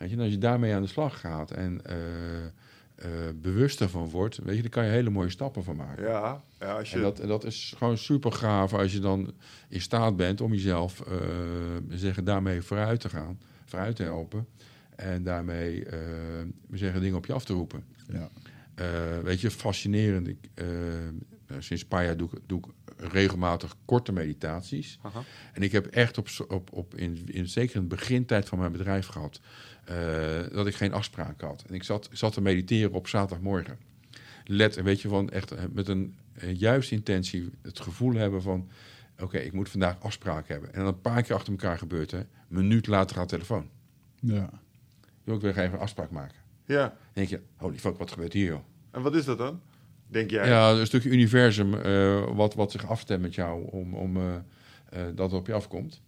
Weet 0.00 0.10
je, 0.10 0.16
en 0.16 0.22
als 0.22 0.32
je 0.32 0.38
daarmee 0.38 0.74
aan 0.74 0.82
de 0.82 0.88
slag 0.88 1.20
gaat 1.20 1.50
en 1.50 1.84
eh, 1.84 2.44
eh, 2.94 3.34
bewust 3.34 3.80
ervan 3.80 4.08
wordt, 4.08 4.36
weet 4.36 4.56
je, 4.56 4.62
dan 4.62 4.70
kan 4.70 4.84
je 4.84 4.90
hele 4.90 5.10
mooie 5.10 5.30
stappen 5.30 5.64
van 5.64 5.76
maken. 5.76 6.04
Ja, 6.04 6.42
ja, 6.60 6.78
als 6.78 6.90
je... 6.90 6.96
En 6.96 7.02
dat, 7.02 7.18
en 7.18 7.28
dat 7.28 7.44
is 7.44 7.74
gewoon 7.76 7.98
super 7.98 8.32
gaaf 8.32 8.74
als 8.74 8.92
je 8.92 8.98
dan 8.98 9.32
in 9.68 9.80
staat 9.80 10.16
bent 10.16 10.40
om 10.40 10.52
jezelf 10.52 11.00
eh, 11.00 11.16
zeggen, 11.88 12.24
daarmee 12.24 12.62
vooruit 12.62 13.00
te 13.00 13.08
gaan, 13.08 13.40
vooruit 13.64 13.96
te 13.96 14.02
helpen. 14.02 14.46
En 14.96 15.22
daarmee 15.22 15.84
we 16.68 16.76
zeggen, 16.76 17.00
dingen 17.00 17.16
op 17.16 17.26
je 17.26 17.32
af 17.32 17.44
te 17.44 17.52
roepen. 17.52 17.84
Ja. 18.12 18.30
Weet 19.22 19.40
je, 19.40 19.50
fascinerend. 19.50 20.28
Ik, 20.28 20.50
sinds 21.58 21.82
een 21.82 21.88
paar 21.88 22.04
jaar 22.04 22.16
doe 22.16 22.28
ik, 22.32 22.38
doe 22.46 22.58
ik 22.58 22.64
regelmatig 23.00 23.76
korte 23.84 24.12
meditaties. 24.12 24.98
Aha. 25.02 25.22
En 25.52 25.62
ik 25.62 25.72
heb 25.72 25.86
echt 25.86 26.18
op, 26.18 26.28
op, 26.48 26.72
op 26.72 26.94
in, 26.94 27.22
in, 27.26 27.48
zeker 27.48 27.76
in 27.76 27.82
de 27.82 27.96
begintijd 27.96 28.48
van 28.48 28.58
mijn 28.58 28.72
bedrijf 28.72 29.06
gehad, 29.06 29.40
eh, 29.84 29.96
dat 30.52 30.66
ik 30.66 30.74
geen 30.74 30.92
afspraak 30.92 31.40
had. 31.40 31.64
En 31.68 31.74
ik 31.74 31.82
zat, 31.82 32.08
ik 32.10 32.16
zat 32.16 32.32
te 32.32 32.40
mediteren 32.40 32.92
op 32.92 33.08
zaterdagmorgen. 33.08 33.78
Let, 34.44 34.76
en 34.76 34.84
weet 34.84 35.00
je, 35.00 35.08
van 35.08 35.30
echt 35.30 35.50
eh, 35.50 35.64
met 35.72 35.88
een, 35.88 36.16
eh, 36.32 36.54
juiste 36.54 36.94
intentie 36.94 37.50
het 37.62 37.80
gevoel 37.80 38.14
hebben 38.14 38.42
van, 38.42 38.68
oké, 39.18 39.38
ik 39.38 39.52
moet 39.52 39.68
vandaag 39.68 40.00
afspraak 40.00 40.48
hebben. 40.48 40.72
En 40.72 40.78
dan 40.78 40.88
een 40.88 41.00
paar 41.00 41.22
keer 41.22 41.34
achter 41.34 41.52
elkaar 41.52 41.78
gebeurt, 41.78 42.10
hè. 42.10 42.18
Een 42.18 42.26
minuut 42.48 42.86
later 42.86 43.16
gaat 43.16 43.28
de 43.28 43.34
telefoon. 43.34 43.68
Ja. 44.20 44.50
Wil 45.24 45.34
ik 45.34 45.40
weer 45.40 45.58
even 45.58 45.72
een 45.72 45.78
afspraak 45.78 46.10
maken. 46.10 46.36
Ja. 46.64 46.88
Dan 46.88 46.96
denk 47.12 47.28
je, 47.28 47.40
holy 47.56 47.78
fuck, 47.78 47.98
wat 47.98 48.10
gebeurt 48.10 48.32
hier, 48.32 48.46
joh? 48.46 48.64
En 48.90 49.02
wat 49.02 49.14
is 49.14 49.24
dat 49.24 49.38
dan? 49.38 49.60
Denk 50.10 50.30
jij? 50.30 50.48
Ja, 50.48 50.70
een 50.70 50.86
stukje 50.86 51.08
universum 51.10 51.74
eh, 51.74 52.22
wat, 52.34 52.54
wat 52.54 52.70
zich 52.70 52.88
afstemt 52.88 53.22
met 53.22 53.34
jou 53.34 53.62
om, 53.70 53.94
om 53.94 54.16
eh, 54.16 54.22
eh, 54.90 55.06
dat 55.14 55.30
het 55.30 55.40
op 55.40 55.46
je 55.46 55.52
afkomt. 55.52 56.00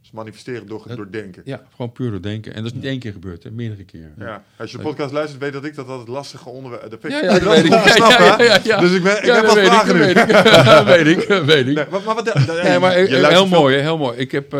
Dus 0.00 0.10
manifesteren 0.14 0.66
door, 0.66 0.84
Het- 0.88 0.96
door 0.96 1.10
denken. 1.10 1.42
Ja, 1.44 1.62
gewoon 1.70 1.92
puur 1.92 2.10
door 2.10 2.22
denken. 2.22 2.54
En 2.54 2.62
dat 2.62 2.66
is 2.72 2.76
niet 2.76 2.84
één 2.84 2.98
keer 2.98 3.12
gebeurd, 3.12 3.42
hè, 3.42 3.50
meerdere 3.50 3.84
keren. 3.84 4.14
Ja. 4.18 4.44
Als 4.56 4.70
je 4.70 4.76
de 4.76 4.82
podcast 4.82 5.12
luistert, 5.12 5.40
weet 5.42 5.52
dat 5.52 5.64
ik 5.64 5.74
dat 5.74 5.88
altijd 5.88 6.08
lastige 6.08 6.48
onderwerp... 6.48 6.90
Dat 6.90 7.04
ik 7.04 7.10
Ja, 7.10 7.22
ja, 7.22 7.38
dat 7.38 7.42
weet 7.54 7.64
ik. 7.64 7.70
Ja, 7.70 7.82
hè? 7.82 8.24
ja, 8.24 8.42
ja, 8.54 8.60
ja. 8.64 8.80
Dus 8.80 8.92
ik, 8.92 9.02
ben, 9.02 9.16
ik 9.16 9.22
heb 9.24 9.34
dat 9.34 9.44
wat 9.46 9.54
weet 9.54 9.64
ik, 9.66 9.70
vragen 9.72 9.86
dat 9.88 9.96
nu. 9.96 10.00
weet 10.14 10.16
ik. 10.16 10.28
Dat 10.64 10.84
weet 10.96 11.06
ik, 11.06 11.28
dat 11.28 11.44
weet 11.44 11.66
ik. 11.66 11.74
Nee, 11.74 11.84
maar, 11.90 12.02
maar 12.04 12.14
wat, 12.14 12.34
Nee, 12.62 12.78
maar 12.78 12.98
je 12.98 13.06
ik- 13.08 13.26
heel 13.26 13.46
mooi, 13.46 13.76
heel 13.76 13.98
mooi. 13.98 14.18
Ik 14.18 14.32
heb, 14.32 14.54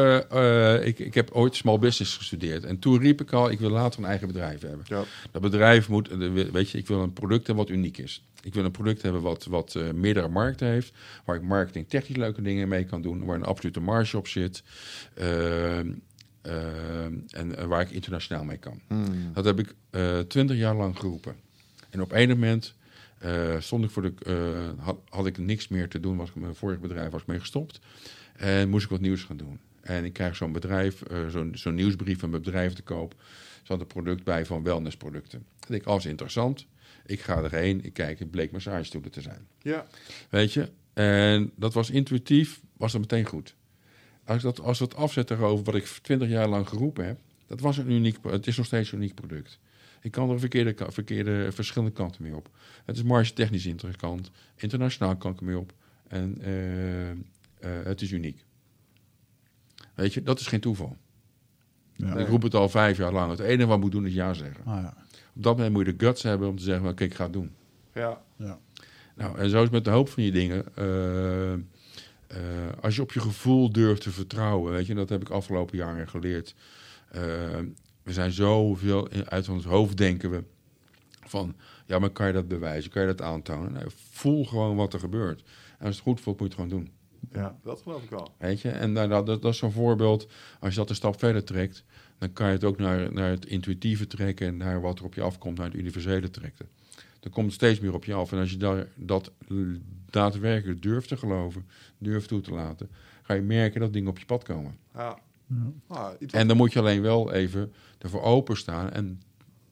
ik, 0.84 0.98
ik 0.98 1.14
heb 1.14 1.30
ooit 1.32 1.54
small 1.56 1.78
business 1.78 2.16
gestudeerd. 2.16 2.64
En 2.64 2.78
toen 2.78 3.00
riep 3.00 3.20
ik 3.20 3.32
al, 3.32 3.50
ik 3.50 3.58
wil 3.58 3.70
later 3.70 4.00
een 4.00 4.06
eigen 4.08 4.26
bedrijf 4.26 4.60
hebben. 4.60 4.84
Ja. 4.88 5.02
Dat 5.32 5.42
bedrijf 5.42 5.88
moet, 5.88 6.08
weet 6.52 6.70
je, 6.70 6.78
ik 6.78 6.86
wil 6.86 7.02
een 7.02 7.12
product 7.12 7.46
hebben 7.46 7.64
wat 7.64 7.74
uniek 7.74 7.98
is. 7.98 8.24
Ik 8.42 8.54
wil 8.54 8.64
een 8.64 8.70
product 8.70 9.02
hebben 9.02 9.22
wat, 9.22 9.44
wat 9.44 9.74
eh, 9.74 9.90
meerdere 9.90 10.28
markten 10.28 10.68
heeft. 10.68 10.92
Waar 11.24 11.36
ik 11.36 11.42
marketing 11.42 11.88
technisch 11.88 12.16
leuke 12.16 12.42
dingen 12.42 12.68
mee 12.68 12.84
kan 12.84 13.02
doen. 13.02 13.24
Waar 13.24 13.36
een 13.36 13.44
absolute 13.44 13.80
marge 13.80 14.16
op 14.16 14.28
zit. 14.28 14.62
Ehm, 15.14 15.92
ehm, 16.42 17.14
en 17.30 17.56
eh, 17.56 17.64
waar 17.64 17.80
ik 17.80 17.90
internationaal 17.90 18.44
mee 18.44 18.58
kan. 18.58 18.80
Hmm. 18.86 19.32
Dat 19.32 19.44
heb 19.44 19.58
ik 19.58 19.74
twintig 20.28 20.56
jaar 20.56 20.76
lang 20.76 20.98
geroepen. 20.98 21.36
En 21.90 22.02
op 22.02 22.12
een 22.12 22.28
moment 22.28 22.74
eh, 23.18 23.60
stond 23.60 23.84
ik 23.84 23.90
voor 23.90 24.02
de, 24.02 24.12
eh, 24.26 24.84
had, 24.84 24.98
had 25.08 25.26
ik 25.26 25.38
niks 25.38 25.68
meer 25.68 25.88
te 25.88 26.00
doen. 26.00 26.16
Was 26.16 26.28
ik 26.28 26.34
mijn 26.34 26.54
vorige 26.54 26.80
bedrijf 26.80 27.10
was 27.10 27.20
ik 27.20 27.26
mee 27.26 27.40
gestopt. 27.40 27.80
En 28.36 28.68
moest 28.68 28.84
ik 28.84 28.90
wat 28.90 29.00
nieuws 29.00 29.22
gaan 29.22 29.36
doen. 29.36 29.60
En 29.80 30.04
ik 30.04 30.12
krijg 30.12 30.36
zo'n 30.36 30.52
bedrijf, 30.52 31.02
eh, 31.02 31.18
zo'n 31.52 31.74
nieuwsbrief 31.74 32.18
van 32.18 32.30
mijn 32.30 32.42
bedrijf 32.42 32.72
te 32.72 32.82
koop. 32.82 33.12
Er 33.12 33.66
zat 33.72 33.80
een 33.80 33.86
product 33.86 34.24
bij 34.24 34.46
van 34.46 34.62
wellnessproducten. 34.62 35.38
Ik 35.60 35.68
denk, 35.68 35.84
alles 35.84 36.06
interessant. 36.06 36.66
Ik 37.06 37.20
ga 37.20 37.42
erheen, 37.42 37.84
ik 37.84 37.92
kijk, 37.92 38.18
het 38.18 38.30
bleek 38.30 38.52
massagestoelen 38.52 39.10
te 39.10 39.20
zijn. 39.20 39.46
Ja. 39.58 39.86
Weet 40.30 40.52
je? 40.52 40.70
En 40.92 41.52
dat 41.56 41.74
was 41.74 41.90
intuïtief, 41.90 42.60
was 42.76 42.92
dat 42.92 43.00
meteen 43.00 43.24
goed. 43.24 43.54
Als, 44.24 44.42
dat, 44.42 44.60
als 44.60 44.78
we 44.78 44.84
het 44.84 44.94
afzetten 44.94 45.38
over 45.38 45.64
wat 45.64 45.74
ik 45.74 45.84
20 45.84 46.28
jaar 46.28 46.48
lang 46.48 46.68
geroepen 46.68 47.06
heb, 47.06 47.18
dat 47.46 47.60
was 47.60 47.76
een 47.76 47.90
uniek, 47.90 48.16
het 48.22 48.46
is 48.46 48.56
nog 48.56 48.66
steeds 48.66 48.92
een 48.92 48.98
uniek 48.98 49.14
product. 49.14 49.58
Ik 50.00 50.10
kan 50.10 50.30
er 50.30 50.40
verkeerde, 50.40 50.74
verkeerde 50.88 51.52
verschillende 51.52 51.94
kanten 51.94 52.22
mee 52.22 52.36
op. 52.36 52.50
Het 52.84 52.96
is 52.96 53.02
marge 53.02 53.32
technisch 53.32 53.66
interessant, 53.66 54.30
internationaal 54.56 55.16
kan 55.16 55.32
ik 55.32 55.40
mee 55.40 55.58
op. 55.58 55.72
En 56.08 56.38
eh, 56.40 57.10
eh, 57.10 57.16
het 57.60 58.00
is 58.00 58.10
uniek. 58.10 58.44
Weet 59.94 60.14
je, 60.14 60.22
dat 60.22 60.40
is 60.40 60.46
geen 60.46 60.60
toeval. 60.60 60.96
Ja. 61.92 62.16
Ik 62.16 62.28
roep 62.28 62.42
het 62.42 62.54
al 62.54 62.68
vijf 62.68 62.96
jaar 62.96 63.12
lang. 63.12 63.30
Het 63.30 63.40
enige 63.40 63.66
wat 63.66 63.76
ik 63.76 63.82
moet 63.82 63.92
doen 63.92 64.06
is 64.06 64.14
ja 64.14 64.34
zeggen. 64.34 64.64
Ah, 64.64 64.82
ja. 64.82 65.05
Op 65.36 65.42
dat 65.42 65.56
moment 65.56 65.74
moet 65.74 65.86
je 65.86 65.96
de 65.96 66.04
guts 66.04 66.22
hebben 66.22 66.48
om 66.48 66.56
te 66.56 66.62
zeggen, 66.62 66.88
oké, 66.88 67.04
ik 67.04 67.14
ga 67.14 67.24
het 67.24 67.32
doen. 67.32 67.50
Ja. 67.94 68.22
Ja. 68.36 68.58
Nou, 69.14 69.38
en 69.38 69.50
zo 69.50 69.56
is 69.56 69.62
het 69.62 69.72
met 69.72 69.84
de 69.84 69.90
hoop 69.90 70.08
van 70.08 70.22
die 70.22 70.32
dingen. 70.32 70.64
Eh, 70.74 71.52
eh, 71.52 71.58
als 72.80 72.96
je 72.96 73.02
op 73.02 73.12
je 73.12 73.20
gevoel 73.20 73.72
durft 73.72 74.02
te 74.02 74.10
vertrouwen, 74.10 74.72
weet 74.72 74.86
je, 74.86 74.94
dat 74.94 75.08
heb 75.08 75.20
ik 75.20 75.28
afgelopen 75.30 75.76
jaren 75.76 76.08
geleerd. 76.08 76.54
Eh, 77.10 77.20
we 78.02 78.12
zijn 78.12 78.32
zoveel 78.32 79.08
in- 79.08 79.30
uit 79.30 79.48
ons 79.48 79.64
hoofd 79.64 79.96
denken 79.96 80.30
we 80.30 80.42
van, 81.26 81.54
ja, 81.86 81.98
maar 81.98 82.10
kan 82.10 82.26
je 82.26 82.32
dat 82.32 82.48
bewijzen? 82.48 82.90
Kan 82.90 83.02
je 83.02 83.08
dat 83.08 83.22
aantonen? 83.22 83.72
Nee, 83.72 83.82
voel 84.10 84.44
gewoon 84.44 84.76
wat 84.76 84.92
er 84.92 85.00
gebeurt. 85.00 85.42
En 85.78 85.86
als 85.86 85.94
het 85.94 86.04
goed 86.04 86.20
voelt, 86.20 86.40
moet 86.40 86.52
je 86.52 86.60
het 86.62 86.62
gewoon 86.70 86.82
doen. 86.84 86.92
ja, 87.32 87.56
dat 87.62 87.80
geloof 87.82 88.02
ik 88.02 88.10
wel. 88.10 88.34
Weet 88.38 88.60
je? 88.60 88.70
En 88.70 88.92
nou, 88.92 89.08
dat, 89.08 89.26
dat, 89.26 89.42
dat 89.42 89.52
is 89.52 89.58
zo'n 89.58 89.72
voorbeeld. 89.72 90.28
Als 90.60 90.70
je 90.72 90.78
dat 90.80 90.88
een 90.90 90.94
stap 90.96 91.18
verder 91.18 91.44
trekt, 91.44 91.84
dan 92.18 92.32
kan 92.32 92.46
je 92.46 92.52
het 92.52 92.64
ook 92.64 92.78
naar, 92.78 93.12
naar 93.12 93.30
het 93.30 93.46
intuïtieve 93.46 94.06
trekken 94.06 94.46
en 94.46 94.56
naar 94.56 94.80
wat 94.80 94.98
er 94.98 95.04
op 95.04 95.14
je 95.14 95.22
afkomt, 95.22 95.56
naar 95.58 95.66
het 95.66 95.76
universele 95.76 96.30
trekken. 96.30 96.68
Dan 97.20 97.32
komt 97.32 97.46
het 97.46 97.54
steeds 97.54 97.80
meer 97.80 97.94
op 97.94 98.04
je 98.04 98.14
af. 98.14 98.32
En 98.32 98.38
als 98.38 98.50
je 98.50 98.56
daar, 98.56 98.86
dat 98.94 99.32
daadwerkelijk 100.10 100.82
durft 100.82 101.08
te 101.08 101.16
geloven, 101.16 101.66
durft 101.98 102.28
toe 102.28 102.40
te 102.40 102.50
laten, 102.52 102.88
ga 103.22 103.34
je 103.34 103.42
merken 103.42 103.80
dat 103.80 103.92
dingen 103.92 104.10
op 104.10 104.18
je 104.18 104.26
pad 104.26 104.42
komen. 104.44 104.76
Ja. 104.94 105.18
Ja. 105.48 105.72
Ah, 105.86 106.10
En 106.30 106.48
dan 106.48 106.56
moet 106.56 106.72
je 106.72 106.78
alleen 106.78 107.02
wel 107.02 107.32
even 107.32 107.72
ervoor 107.98 108.22
openstaan 108.22 108.90
en 108.90 109.20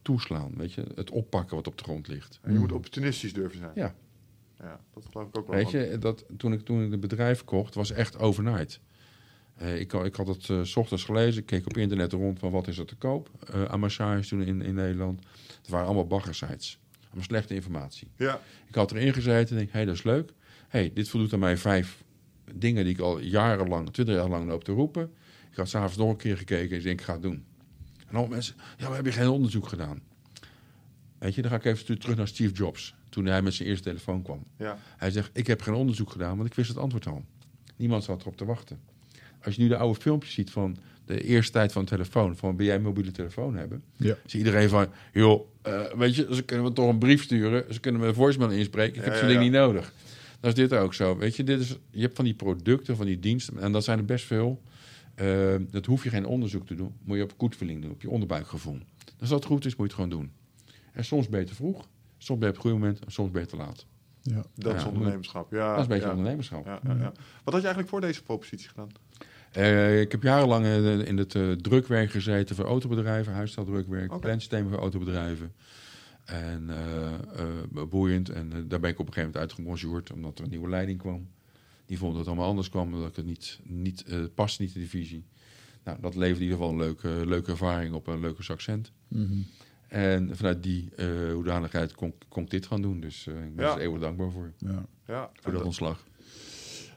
toeslaan. 0.03 0.53
Weet 0.57 0.73
je? 0.73 0.85
Het 0.95 1.11
oppakken 1.11 1.57
wat 1.57 1.67
op 1.67 1.79
de 1.79 1.85
grond 1.85 2.09
ligt. 2.09 2.39
en 2.43 2.53
je 2.53 2.59
moet 2.59 2.73
opportunistisch 2.73 3.33
durven 3.33 3.59
zijn. 3.59 3.71
Ja. 3.75 3.95
Ja, 4.59 4.81
dat 4.95 5.07
geloof 5.11 5.29
ik 5.29 5.39
ook 5.39 5.47
wel. 5.47 5.57
Weet 5.57 5.71
je, 5.71 5.97
dat, 5.99 6.25
toen, 6.37 6.53
ik, 6.53 6.61
toen 6.61 6.85
ik 6.85 6.91
het 6.91 7.01
bedrijf 7.01 7.45
kocht, 7.45 7.75
was 7.75 7.91
echt 7.91 8.19
overnight. 8.19 8.81
Eh, 9.57 9.81
ik, 9.81 9.93
ik 9.93 10.15
had 10.15 10.27
het 10.27 10.51
eh, 10.51 10.63
s 10.63 10.77
ochtends 10.77 11.05
gelezen, 11.05 11.41
ik 11.41 11.47
keek 11.47 11.67
op 11.67 11.77
internet 11.77 12.13
rond 12.13 12.39
van 12.39 12.51
wat 12.51 12.69
is 12.69 12.79
er 12.79 12.87
te 12.87 12.97
koop 12.97 13.31
eh 13.53 13.65
aan 13.65 13.81
massage 13.81 14.29
toen 14.29 14.43
in, 14.43 14.63
in 14.63 14.75
Nederland. 14.75 15.25
Het 15.61 15.69
waren 15.69 15.87
allemaal 15.87 16.07
baggersites. 16.07 16.79
Allemaal 17.05 17.25
slechte 17.25 17.55
informatie. 17.55 18.09
Ja. 18.17 18.41
Ik 18.69 18.75
had 18.75 18.93
erin 18.93 19.13
gezeten 19.13 19.51
en 19.51 19.57
denk, 19.57 19.69
hé, 19.69 19.77
hey, 19.77 19.85
dat 19.85 19.95
is 19.95 20.03
leuk. 20.03 20.33
hey, 20.69 20.91
dit 20.95 21.09
voldoet 21.09 21.33
aan 21.33 21.39
mijn 21.39 21.59
vijf 21.59 22.05
dingen 22.53 22.85
die 22.85 22.93
ik 22.93 23.01
al 23.01 23.19
jarenlang, 23.19 23.93
twintig 23.93 24.15
jaar 24.15 24.29
lang 24.29 24.49
loop 24.49 24.65
te 24.65 24.73
roepen. 24.73 25.13
Ik 25.51 25.57
had 25.57 25.69
s'avonds 25.69 25.97
nog 25.97 26.11
een 26.11 26.17
keer 26.17 26.37
gekeken 26.37 26.71
en 26.71 26.77
ik 26.77 26.83
denk, 26.83 27.01
ik 27.01 27.07
ga 27.07 27.13
het 27.13 27.23
doen. 27.23 27.45
En 27.99 28.11
allemaal 28.11 28.29
mensen, 28.29 28.55
ja, 28.79 28.89
we 28.89 28.95
hebben 28.95 29.13
geen 29.13 29.29
onderzoek 29.29 29.69
gedaan. 29.69 30.01
Weet 31.19 31.35
je, 31.35 31.43
dan 31.43 31.51
ga 31.51 31.57
ik 31.57 31.65
even 31.65 31.99
terug 31.99 32.17
naar 32.17 32.29
Steve 32.29 32.55
Jobs. 32.55 32.95
Toen 33.09 33.27
hij 33.27 33.43
met 33.43 33.55
zijn 33.55 33.69
eerste 33.69 33.85
telefoon 33.85 34.23
kwam. 34.23 34.45
Ja. 34.59 34.79
Hij 34.97 35.11
zegt, 35.11 35.31
ik 35.33 35.47
heb 35.47 35.63
geen 35.63 35.75
onderzoek 35.75 36.11
gedaan, 36.11 36.37
want 36.37 36.49
ik 36.49 36.55
wist 36.55 36.69
het 36.69 36.79
antwoord 36.79 37.07
al. 37.07 37.25
Niemand 37.77 38.05
zat 38.05 38.21
erop 38.21 38.37
te 38.37 38.45
wachten. 38.45 38.81
Als 39.45 39.55
je 39.55 39.63
nu 39.63 39.69
de 39.69 39.77
oude 39.77 40.01
filmpjes 40.01 40.35
ziet 40.35 40.51
van 40.51 40.77
de 41.07 41.23
eerste 41.23 41.53
tijd 41.53 41.73
van 41.73 41.85
telefoon, 41.85 42.37
van 42.37 42.57
wil 42.57 42.67
jij 42.67 42.75
een 42.75 42.83
mobiele 42.83 43.11
telefoon 43.11 43.57
hebben? 43.57 43.83
Ja. 43.97 44.17
Zie 44.27 44.39
iedereen 44.39 44.69
van, 44.69 44.87
joh, 45.13 45.47
eh, 45.63 45.83
weet 45.97 46.17
je, 46.17 46.29
ze 46.35 46.43
kunnen 46.43 46.67
me 46.67 46.73
toch 46.73 46.89
een 46.89 46.99
brief 46.99 47.23
sturen, 47.23 47.75
ze 47.75 47.81
kunnen 47.81 48.01
me 48.01 48.07
een 48.07 48.15
voicemail 48.15 48.51
inspreken, 48.51 48.97
ik 48.97 49.05
heb 49.05 49.13
ja, 49.13 49.19
zo'n 49.19 49.29
ding 49.29 49.39
ja. 49.39 49.45
niet 49.45 49.55
nodig. 49.55 49.93
Dat 50.41 50.59
is 50.59 50.69
dit 50.69 50.79
ook 50.79 50.95
zo. 50.95 51.17
Weet 51.17 51.37
je, 51.37 51.45
dit 51.45 51.61
is, 51.61 51.79
je 51.91 52.01
hebt 52.01 52.17
van 52.17 52.25
die 52.25 52.35
producten, 52.35 52.97
van 52.97 53.07
die 53.07 53.19
diensten, 53.19 53.59
en 53.59 53.73
dat 53.73 53.85
zijn 53.85 53.99
er 53.99 54.05
best 54.05 54.25
veel. 54.25 54.63
Eh, 55.15 55.55
dat 55.71 55.87
hoef 55.87 56.05
je 56.05 56.11
geen 56.11 56.27
onderzoek 56.27 56.67
te 56.67 56.75
doen, 56.75 56.95
moet 57.05 57.17
je 57.17 57.23
op 57.23 57.35
goed 57.37 57.57
feeling 57.57 57.83
doen, 57.83 57.91
op 57.91 58.03
je 58.03 58.11
onderbuikgevoel. 58.11 58.79
Als 59.21 59.29
dat 59.29 59.45
goed 59.45 59.65
is, 59.65 59.77
moet 59.77 59.91
je 59.91 59.97
het 59.97 60.03
gewoon 60.03 60.21
doen. 60.21 60.33
En 60.93 61.05
soms 61.05 61.27
te 61.27 61.55
vroeg, 61.55 61.89
soms 62.19 62.41
op 62.41 62.47
het 62.47 62.57
goede 62.57 62.77
moment, 62.77 63.05
en 63.05 63.13
soms 63.13 63.31
te 63.47 63.57
laat. 63.57 63.87
Ja. 64.23 64.45
Dat 64.55 64.75
is 64.77 64.85
ondernemerschap. 64.85 65.53
Ja, 65.53 65.69
Dat 65.69 65.77
is 65.77 65.83
een 65.83 65.89
beetje 65.89 66.05
ja. 66.05 66.11
ondernemerschap. 66.11 66.67
Ja, 66.67 66.81
ja, 66.85 66.95
ja. 66.95 67.13
Wat 67.45 67.55
had 67.55 67.55
je 67.55 67.61
eigenlijk 67.61 67.89
voor 67.89 68.01
deze 68.01 68.23
propositie 68.23 68.69
gedaan? 68.69 68.89
Eh, 69.55 70.01
ik 70.01 70.13
heb 70.13 70.23
jarenlang 70.23 70.65
eh, 70.65 71.07
in 71.07 71.19
het 71.19 71.35
eh, 71.35 71.53
drukwerk 71.53 72.11
gezeten 72.11 72.57
voor 72.57 72.65
autobedrijven, 72.65 73.33
huisstijldrukwerk, 73.33 74.11
Oké. 74.13 74.21
plansystemen 74.21 74.71
voor 74.71 74.81
autobedrijven. 74.81 75.53
En 76.25 76.71
boeiend. 77.91 78.29
En 78.29 78.69
daar 78.69 78.81
ben 78.81 78.91
ik 78.91 78.99
op 78.99 79.07
een 79.07 79.13
gegeven 79.13 79.21
moment 79.33 79.37
uitgebonjourd, 79.37 80.13
omdat 80.13 80.39
er 80.39 80.45
een 80.45 80.51
nieuwe 80.51 80.69
leiding 80.69 80.99
kwam. 80.99 81.29
Die 81.87 81.99
vond 81.99 82.11
dat 82.11 82.21
het 82.21 82.29
allemaal 82.29 82.49
anders 82.49 82.69
kwam, 82.69 82.93
dat 82.93 83.09
ik 83.09 83.17
het 83.17 83.27
niet, 83.27 83.61
niet 83.63 84.05
paste 84.35 84.63
niet 84.63 84.75
in 84.75 84.81
de 84.81 84.87
visie. 84.87 85.25
Nou, 85.85 85.99
dat 86.01 86.15
leverde 86.15 86.45
in 86.45 86.51
ieder 86.51 86.57
geval 86.57 86.73
een 86.73 86.79
leuke, 86.79 87.27
leuke 87.27 87.51
ervaring 87.51 87.95
op, 87.95 88.07
een 88.07 88.21
leuke 88.21 88.53
accent. 88.53 88.93
Mhm. 89.09 89.33
En 89.89 90.37
vanuit 90.37 90.63
die 90.63 90.89
hoedanigheid 91.33 91.95
kon, 91.95 92.15
kon 92.29 92.43
ik 92.43 92.51
dit 92.51 92.67
gaan 92.67 92.83
doen. 92.83 93.01
Dus 93.01 93.27
ik 93.27 93.57
ben 93.57 93.65
Ja. 93.65 93.75
er 93.75 93.81
eeuwig 93.81 94.01
dankbaar 94.01 94.31
voor, 94.31 94.53
Ja. 94.59 94.87
Ja, 95.07 95.31
voor 95.41 95.53
dat 95.53 95.63
ontslag. 95.65 96.05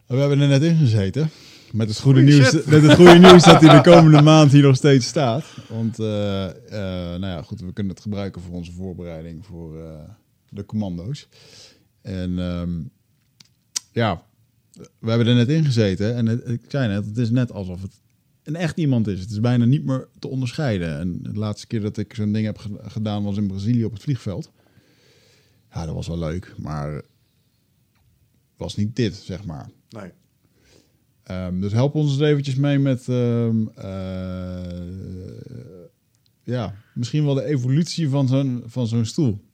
We 0.06 0.15
hebben 0.15 0.39
er 0.39 0.48
net 0.48 0.63
in 0.63 0.76
gezeten. 0.78 1.30
Met 1.71 1.88
het 1.89 1.99
goede, 1.99 2.19
Goeie 2.21 2.36
nieuws, 2.36 2.49
shit. 2.49 2.65
met 2.65 2.82
het 2.82 2.93
goede 2.93 3.17
nieuws 3.27 3.43
dat 3.43 3.62
hij 3.62 3.75
de 3.82 3.89
komende 3.89 4.21
maand 4.21 4.51
hier 4.51 4.62
nog 4.63 4.75
steeds 4.75 5.08
staat. 5.08 5.45
Want, 5.69 5.99
eh, 5.99 6.45
eh, 6.49 7.19
nou 7.19 7.25
ja, 7.25 7.41
goed, 7.41 7.60
we 7.62 7.73
kunnen 7.73 7.93
het 7.93 8.01
gebruiken 8.01 8.41
voor 8.41 8.53
onze 8.56 8.71
voorbereiding 8.71 9.45
voor 9.45 9.80
eh, 9.82 9.99
de 10.49 10.65
commando's. 10.65 11.27
En 12.01 12.39
ehm, 12.39 12.71
ja, 13.91 14.23
we 14.99 15.10
hebben 15.10 15.27
er 15.27 15.36
net 15.36 15.49
in 15.49 15.65
gezeten. 15.65 16.15
En 16.15 16.25
het- 16.25 16.47
ik 16.49 16.62
zei 16.67 16.88
net, 16.88 17.06
het 17.06 17.17
is 17.17 17.30
net 17.30 17.51
alsof 17.51 17.82
het 17.82 17.99
een 18.43 18.56
echt 18.56 18.77
iemand 18.77 19.08
is. 19.08 19.19
Het 19.19 19.30
is 19.32 19.39
bijna 19.39 19.65
niet 19.65 19.86
meer 19.86 20.08
te 20.19 20.27
onderscheiden. 20.27 20.99
En 20.99 21.19
de 21.21 21.34
laatste 21.34 21.67
keer 21.67 21.82
dat 21.82 21.97
ik 21.97 22.13
zo'n 22.13 22.32
ding 22.32 22.45
heb 22.45 22.58
ge- 22.58 22.80
gedaan 22.82 23.23
was 23.23 23.38
in 23.38 23.47
Brazilië 23.47 23.86
op 23.86 23.93
het 23.93 24.01
vliegveld. 24.01 24.51
Ja, 25.73 25.86
dat 25.86 25.95
was 25.95 26.08
wel 26.08 26.19
leuk, 26.19 26.53
maar 26.58 27.01
was 28.58 28.75
niet 28.75 28.95
dit, 28.95 29.15
zeg 29.15 29.45
maar. 29.45 29.69
nee. 29.89 30.12
Ehm, 31.27 31.59
dus 31.59 31.71
help 31.71 31.95
ons 31.95 32.11
eens 32.11 32.21
eventjes 32.21 32.55
mee 32.55 32.79
met 32.79 33.07
ehm, 33.07 33.67
eh, 33.75 34.67
ja, 36.43 36.75
misschien 36.93 37.25
wel 37.25 37.33
de 37.33 37.43
evolutie 37.43 38.09
van 38.09 38.27
zo'n, 38.27 38.63
van 38.65 38.87
zo'n 38.87 39.05
stoel. 39.05 39.45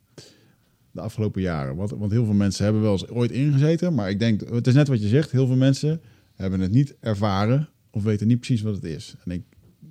De 0.92 1.02
afgelopen 1.02 1.42
jaren. 1.42 1.76
Want, 1.76 1.90
want 1.90 2.12
heel 2.12 2.26
veel 2.26 2.34
mensen 2.34 2.64
hebben 2.64 2.82
wel 2.82 2.92
eens 2.92 3.08
ooit 3.08 3.32
ingezeten. 3.32 3.94
Maar 3.94 4.10
ik 4.10 4.20
denk, 4.20 4.50
het 4.50 4.68
is 4.68 4.74
net 4.74 4.88
wat 4.88 5.02
je 5.02 5.08
zegt. 5.08 5.32
Heel 5.32 5.48
veel 5.48 5.56
mensen 5.56 6.02
hebben 6.34 6.60
het 6.60 6.72
niet 6.72 6.96
ervaren 7.00 7.70
of 7.92 8.04
weten 8.04 8.28
niet 8.28 8.40
precies 8.40 8.62
wat 8.62 8.76
het 8.76 8.84
is. 8.84 9.16
En 9.24 9.32
ik 9.32 9.44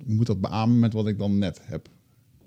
moet 0.05 0.27
dat 0.27 0.41
beamen 0.41 0.79
met 0.79 0.93
wat 0.93 1.07
ik 1.07 1.17
dan 1.17 1.37
net 1.37 1.61
heb. 1.63 1.89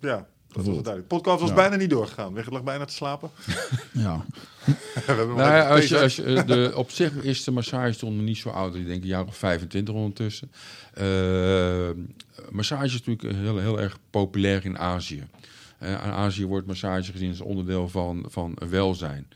Ja, 0.01 0.29
dat 0.57 0.65
was 0.67 0.75
duidelijk. 0.75 1.07
podcast 1.09 1.41
was 1.41 1.49
Ja. 1.49 1.55
bijna 1.55 1.77
niet 1.77 1.91
doorgegaan. 1.91 2.33
Wigert 2.35 2.53
lag 2.53 2.63
bijna 2.63 2.85
te 2.85 2.93
slapen. 2.95 3.31
Ja, 3.93 4.25
Nou 5.07 5.39
ja, 5.39 5.61
even 5.63 5.71
als 5.71 5.83
je, 5.83 5.89
deze- 5.89 6.03
als 6.03 6.17
je, 6.17 6.23
eh, 6.25 6.47
de, 6.47 6.73
op 6.75 6.91
zich 6.91 7.13
is 7.13 7.45
de 7.45 7.51
massagestoel 7.51 8.13
nog 8.13 8.25
niet 8.25 8.37
zo 8.39 8.49
oud. 8.49 8.75
Ik 8.75 8.87
denk 8.87 9.03
een 9.03 9.09
jaar 9.09 9.27
of 9.27 9.37
25 9.37 9.95
ondertussen. 9.95 10.51
Eh, 10.95 11.89
massage 12.51 12.85
is 12.85 13.03
natuurlijk 13.05 13.37
heel, 13.39 13.59
heel 13.59 13.81
erg 13.81 13.99
populair 14.11 14.65
in 14.65 14.79
Azië. 14.79 15.27
Eh, 15.79 15.91
in 15.91 15.97
Azië 15.99 16.47
wordt 16.47 16.67
massage 16.67 17.13
gezien 17.13 17.29
als 17.31 17.41
onderdeel 17.41 17.89
van, 17.89 18.25
van 18.29 18.57
welzijn. 18.69 19.27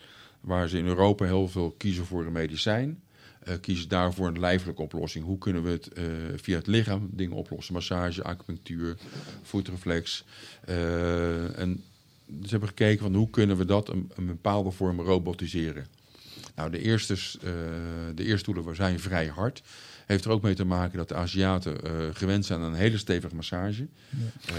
Waar 0.41 0.69
ze 0.69 0.79
in 0.79 0.87
Europa 0.87 1.25
heel 1.25 1.49
veel 1.49 1.75
kiezen 1.79 2.07
voor 2.07 2.25
een 2.27 2.33
medicijn. 2.33 3.01
Eh, 3.41 3.55
kiezen 3.61 3.89
daarvoor 3.89 4.27
een 4.27 4.41
lijfelijke 4.41 4.83
oplossing. 4.83 5.25
Hoe 5.25 5.39
kunnen 5.39 5.63
we 5.63 5.71
het 5.71 5.89
eh, 5.89 6.05
via 6.37 6.57
het 6.57 6.67
lichaam 6.67 7.09
dingen 7.13 7.37
oplossen? 7.37 7.75
Massage, 7.75 8.23
acupunctuur, 8.23 8.97
voetreflex. 9.43 10.25
Eh, 10.65 11.59
en 11.59 11.85
ze 12.27 12.49
hebben 12.49 12.69
gekeken 12.69 13.03
van 13.03 13.15
hoe 13.15 13.31
kunnen 13.31 13.57
we 13.57 13.65
dat 13.65 13.89
een, 13.89 14.11
bepaalde 14.17 14.71
vorm 14.71 15.01
robotiseren. 15.01 15.87
Nou, 16.55 16.71
de 16.71 16.79
eerste, 16.79 17.17
de 18.15 18.25
eerste 18.25 18.65
zijn 18.73 19.01
vrij 19.01 19.27
hard. 19.27 19.63
Heeft 20.11 20.25
er 20.25 20.31
ook 20.31 20.43
mee 20.43 20.55
te 20.55 20.65
maken 20.65 20.99
dat 20.99 21.09
de 21.09 21.15
Aziaten 21.15 21.85
eh, 21.85 21.93
gewend 22.13 22.47
zijn 22.47 22.61
aan 22.61 22.67
een 22.67 22.75
hele 22.75 22.99
stevige 22.99 23.35
massage. 23.35 23.89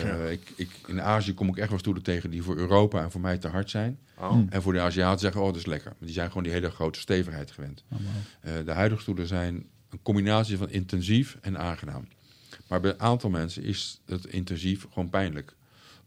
Eh, 0.03 0.31
ik, 0.31 0.53
ik, 0.55 0.69
in 0.87 1.01
Azië 1.01 1.33
kom 1.33 1.47
ik 1.47 1.57
echt 1.57 1.69
wel 1.69 1.79
stoelen 1.79 2.03
tegen 2.03 2.29
die 2.29 2.43
voor 2.43 2.57
Europa 2.57 3.03
en 3.03 3.11
voor 3.11 3.21
mij 3.21 3.37
te 3.37 3.47
hard 3.47 3.69
zijn. 3.69 3.99
Oh. 4.17 4.41
En 4.49 4.61
voor 4.61 4.73
de 4.73 4.79
Aziaten 4.79 5.19
zeggen, 5.19 5.41
oh, 5.41 5.47
dat 5.47 5.55
is 5.55 5.65
lekker. 5.65 5.93
Die 5.99 6.13
zijn 6.13 6.27
gewoon 6.27 6.43
die 6.43 6.51
hele 6.51 6.69
grote 6.69 6.99
stevigheid 6.99 7.51
gewend. 7.51 7.83
Eh, 8.41 8.53
de 8.65 8.71
huidige 8.71 9.01
stoelen 9.01 9.27
zijn 9.27 9.65
een 9.89 10.01
combinatie 10.01 10.57
van 10.57 10.69
intensief 10.69 11.37
en 11.41 11.57
aangenaam. 11.57 12.07
Maar 12.67 12.81
bij 12.81 12.91
een 12.91 12.99
aantal 12.99 13.29
mensen 13.29 13.63
is 13.63 14.01
het 14.05 14.25
intensief 14.25 14.87
gewoon 14.93 15.09
pijnlijk. 15.09 15.55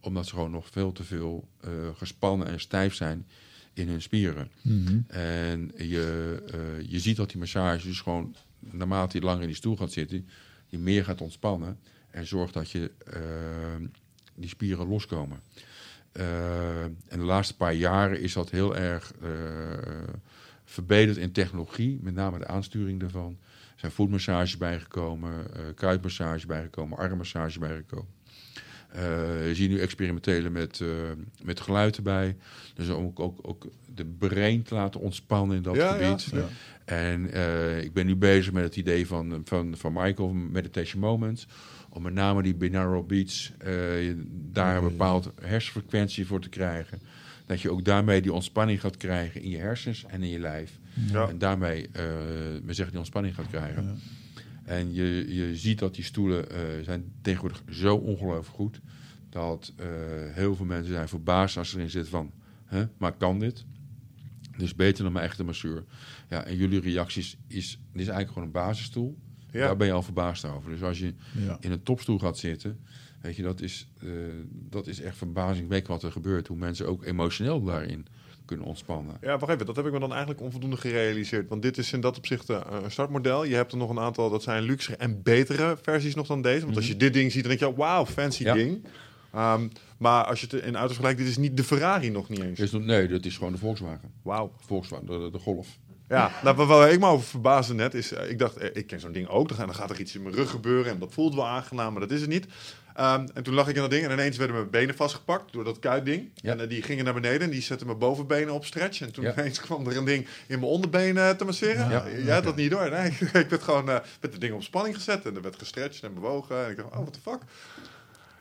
Omdat 0.01 0.27
ze 0.27 0.35
gewoon 0.35 0.51
nog 0.51 0.69
veel 0.71 0.93
te 0.93 1.05
veel 1.05 1.49
eh, 1.61 1.71
gespannen 1.97 2.47
en 2.47 2.61
stijf 2.61 2.95
zijn 2.95 3.27
in 3.73 3.89
hun 3.89 4.03
spieren. 4.03 4.51
Mhm. 4.63 5.01
En 5.07 5.73
je, 5.77 6.37
eh, 6.53 6.91
je 6.91 6.99
ziet 6.99 7.17
dat 7.17 7.31
die 7.31 7.39
massage 7.39 7.87
dus 7.87 8.01
gewoon, 8.01 8.35
naarmate 8.71 9.19
je 9.19 9.25
langer 9.25 9.43
in 9.43 9.49
die 9.49 9.57
stoel 9.57 9.77
gaat 9.77 9.93
zitten, 9.93 10.29
je 10.67 10.79
meer 10.79 11.05
gaat 11.05 11.21
ontspannen. 11.21 11.79
En 12.11 12.27
zorgt 12.27 12.55
dat 12.55 12.71
je 12.71 12.91
eh, 13.07 13.21
die 14.35 14.49
spieren 14.49 14.89
loskomen. 14.89 15.41
Eh, 16.13 16.85
en 16.85 16.95
de 17.09 17.25
laatste 17.25 17.57
paar 17.57 17.75
jaren 17.75 18.21
is 18.21 18.33
dat 18.33 18.51
heel 18.51 18.77
erg 18.77 19.13
eh, 19.23 19.31
verbeterd 20.65 21.17
in 21.17 21.33
technologie, 21.33 21.99
met 22.03 22.15
name 22.15 22.39
de 22.39 22.47
aansturing 22.47 23.01
daarvan. 23.01 23.39
Er 23.51 23.81
zijn 23.81 23.93
voetmassages 23.93 24.57
bijgekomen, 24.57 25.47
kuitmassage 25.75 26.47
bijgekomen, 26.47 26.99
armmassage 26.99 27.59
bijgekomen. 27.59 28.14
Eh, 28.95 29.49
je 29.49 29.55
ziet 29.55 29.71
nu 29.71 29.79
experimentelen 29.79 30.53
met, 30.53 30.81
eh, 30.81 30.89
met 31.43 31.61
geluid 31.61 31.97
erbij. 31.97 32.37
Dus 32.75 32.89
om 32.89 33.05
ook, 33.05 33.21
ook, 33.21 33.39
ook 33.43 33.67
de 33.95 34.05
brain 34.05 34.63
te 34.63 34.75
laten 34.75 35.01
ontspannen 35.01 35.57
in 35.57 35.63
dat 35.63 35.75
Ja, 35.75 35.93
gebied. 35.93 36.29
ja. 36.33 36.49
En 36.85 37.33
eh, 37.33 37.83
ik 37.83 37.93
ben 37.93 38.07
nu 38.07 38.17
bezig 38.17 38.53
met 38.53 38.63
het 38.65 38.77
idee 38.77 39.07
van, 39.07 39.43
van, 39.45 39.77
van 39.77 39.93
Michael, 39.93 40.33
Meditation 40.33 41.01
Moments. 41.01 41.47
Om 41.89 42.03
met 42.03 42.13
name 42.13 42.43
die 42.43 42.55
binaural 42.55 43.05
beats, 43.05 43.53
daar 44.53 44.77
een 44.77 44.83
bepaald 44.83 45.31
hersenfrequentie 45.41 46.27
voor 46.27 46.41
te 46.41 46.49
krijgen. 46.49 47.01
Dat 47.47 47.61
je 47.61 47.71
ook 47.71 47.85
daarmee 47.85 48.23
die 48.23 48.33
ontspanning 48.33 48.81
gaat 48.81 48.97
krijgen 48.97 49.43
in 49.43 49.51
je 49.51 49.59
hersens 49.59 50.05
en 50.09 50.23
in 50.23 50.29
je 50.29 50.39
lijf. 50.39 50.79
En 51.13 51.39
daarmee, 51.39 51.89
we 51.93 52.61
zeggen, 52.67 52.89
die 52.89 52.99
ontspanning 52.99 53.35
gaat 53.35 53.49
krijgen. 53.51 54.01
En 54.65 54.95
je, 54.95 55.35
je 55.35 55.57
ziet 55.57 55.79
dat 55.79 55.95
die 55.95 56.05
stoelen 56.05 56.51
eh, 56.51 56.61
zijn 56.83 57.13
tegenwoordig 57.23 57.63
zo 57.71 57.97
ongelooflijk 57.97 58.57
goed. 58.57 58.81
Dat 59.29 59.73
eh, 59.77 59.87
heel 60.31 60.55
veel 60.57 60.67
mensen 60.67 60.93
zijn 60.93 61.09
verbaasd 61.09 61.57
als 61.57 61.71
ze 61.71 61.77
erin 61.77 61.91
zitten 61.91 62.11
van... 62.11 62.33
Hè, 62.65 62.85
maar 62.99 63.13
kan 63.13 63.39
dit? 63.39 63.65
Dus 64.57 64.75
beter 64.75 65.05
dan 65.05 65.13
mijn 65.13 65.25
echte 65.25 65.45
masseur. 65.45 65.85
Ja, 66.29 66.45
en 66.45 66.57
jullie 66.57 66.81
reacties 66.81 67.37
is... 67.47 67.71
Dit 67.71 68.01
is 68.01 68.09
eigenlijk 68.09 68.29
gewoon 68.29 68.45
een 68.45 68.53
basisstoel. 68.53 69.19
Ja. 69.51 69.61
Daar 69.67 69.77
ben 69.77 69.87
je 69.87 69.93
al 69.93 70.03
verbaasd 70.03 70.45
over. 70.45 70.71
Dus 70.71 70.83
als 70.83 70.99
je 70.99 71.15
Ja. 71.47 71.57
in 71.61 71.73
een 71.73 71.83
topstoel 71.83 72.19
gaat 72.19 72.39
zitten... 72.39 72.81
Weet 73.21 73.37
je, 73.37 73.43
dat 73.43 73.61
is, 73.61 73.89
eh, 74.01 74.09
dat 74.51 74.87
is 74.87 75.01
echt 75.01 75.17
verbazingwekkend 75.17 75.89
wat 75.89 76.03
er 76.03 76.13
gebeurt. 76.13 76.47
Hoe 76.47 76.57
mensen 76.57 76.87
ook 76.87 77.05
emotioneel 77.05 77.63
daarin 77.65 78.07
kunnen 78.45 78.67
ontspannen. 78.67 79.17
Ja, 79.21 79.39
wacht 79.39 79.53
even. 79.53 79.67
Dat 79.67 79.77
heb 79.77 79.87
ik 79.87 79.93
me 79.93 79.99
dan 79.99 80.11
eigenlijk 80.11 80.41
onvoldoende 80.41 80.77
gerealiseerd. 80.77 81.49
Want 81.49 81.63
dit 81.63 81.79
is 81.79 81.93
in 81.93 82.01
dat 82.01 82.17
opzicht 82.17 82.51
eh, 82.51 82.61
een 82.83 82.91
startmodel. 82.91 83.45
Je 83.45 83.55
hebt 83.55 83.73
er 83.73 83.79
nog 83.79 83.91
een 83.91 83.99
aantal, 83.99 84.31
dat 84.31 84.43
zijn 84.43 84.63
luxere 84.63 84.97
en 84.97 85.23
betere 85.23 85.77
versies 85.83 86.15
nog 86.15 86.27
dan 86.27 86.43
deze. 86.43 86.65
Want 86.65 86.77
als 86.77 86.87
je 86.87 86.97
dit 86.97 87.13
ding 87.13 87.33
ziet, 87.33 87.45
dan 87.45 87.57
denk 87.57 87.71
je, 87.73 87.77
wauw, 87.81 88.07
fancy 88.07 88.43
Ja. 88.43 88.55
ding. 88.55 88.85
Ehm, 89.33 89.69
maar 89.99 90.25
als 90.25 90.41
je 90.41 90.47
het 90.51 90.65
in 90.65 90.75
auto's 90.75 90.93
vergelijkt, 90.97 91.19
dit 91.19 91.29
is 91.29 91.37
niet 91.37 91.57
de 91.57 91.65
Ferrari 91.65 92.11
nog 92.11 92.29
niet 92.29 92.41
eens. 92.41 92.59
Dus, 92.59 92.71
nee, 92.73 93.09
dat 93.09 93.25
is 93.25 93.37
gewoon 93.37 93.53
de 93.53 93.59
Volkswagen. 93.59 94.11
Wauw. 94.23 94.53
Volkswagen, 94.67 95.07
de, 95.07 95.29
de 95.33 95.39
Golf. 95.39 95.69
Ja, 96.09 96.31
nou, 96.43 96.57
waar- 96.67 96.91
ik 96.93 97.01
me 97.01 97.07
over 97.07 97.27
verbaasde 97.27 97.75
net 97.75 97.95
is, 97.95 98.13
eh, 98.13 98.31
ik 98.31 98.39
dacht, 98.39 98.57
eh, 98.57 98.69
ik 98.73 98.87
ken 98.87 99.01
zo'n 99.01 99.13
ding 99.13 99.29
ook. 99.29 99.57
Dan 99.57 99.75
gaat 99.75 99.91
er 99.91 100.01
iets 100.01 100.15
in 100.15 100.23
mijn 100.23 100.35
rug 100.35 100.51
gebeuren 100.51 100.93
en 100.93 100.99
dat 100.99 101.13
voelt 101.13 101.35
wel 101.35 101.47
aangenaam, 101.47 101.93
maar 101.93 102.01
dat 102.01 102.11
is 102.11 102.21
het 102.21 102.31
niet. 102.31 102.47
Ehm, 102.95 103.27
en 103.35 103.43
toen 103.43 103.55
lag 103.55 103.69
ik 103.69 103.75
in 103.75 103.81
dat 103.81 103.91
ding 103.91 104.05
en 104.05 104.11
ineens 104.13 104.37
werden 104.37 104.57
mijn 104.57 104.71
benen 104.71 104.95
vastgepakt 104.95 105.53
door 105.53 105.65
dat 105.65 105.79
kuitding. 105.79 106.31
Ja. 106.35 106.53
En 106.53 106.61
eh, 106.61 106.69
die 106.69 106.83
gingen 106.83 107.05
naar 107.05 107.15
beneden 107.15 107.41
en 107.41 107.51
die 107.51 107.63
zetten 107.63 107.87
mijn 107.87 107.99
bovenbenen 107.99 108.55
op 108.55 108.65
stretch. 108.65 109.01
En 109.01 109.13
toen 109.13 109.25
Ja. 109.25 109.33
ineens 109.33 109.61
kwam 109.61 109.87
er 109.87 109.97
een 109.97 110.05
ding 110.05 110.27
in 110.47 110.59
mijn 110.59 110.71
onderbenen 110.71 111.37
te 111.37 111.45
masseren. 111.45 111.91
Ja. 111.91 112.05
Jij 112.25 112.35
had 112.35 112.45
dat 112.45 112.57
niet 112.57 112.71
door. 112.71 112.91
Nee, 112.91 113.11
ik 113.45 113.49
werd 113.49 113.63
gewoon 113.63 113.89
eh 113.91 113.99
met 114.21 114.33
het 114.33 114.41
ding 114.41 114.53
op 114.55 114.63
spanning 114.63 114.95
gezet 114.95 115.25
en 115.27 115.35
er 115.37 115.43
werd 115.43 115.57
gestretched 115.59 116.03
en 116.03 116.15
bewogen. 116.15 116.65
En 116.65 116.71
ik 116.71 116.77
dacht, 116.77 116.89
oh, 116.89 116.99
what 116.99 117.13
the 117.13 117.21
fuck? 117.21 117.39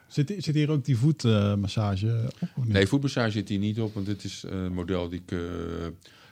Zit, 0.07 0.33
zit 0.37 0.55
hier 0.55 0.69
ook 0.71 0.85
die 0.85 0.97
voetmassage 0.97 2.31
op? 2.55 2.65
Nee, 2.67 2.87
voetmassage 2.87 3.31
zit 3.31 3.49
hier 3.49 3.59
niet 3.59 3.79
op, 3.79 3.93
want 3.93 4.05
dit 4.05 4.23
is 4.23 4.43
een 4.47 4.73
model 4.73 5.09
die 5.09 5.21
ik 5.25 5.31
eh, 5.31 5.39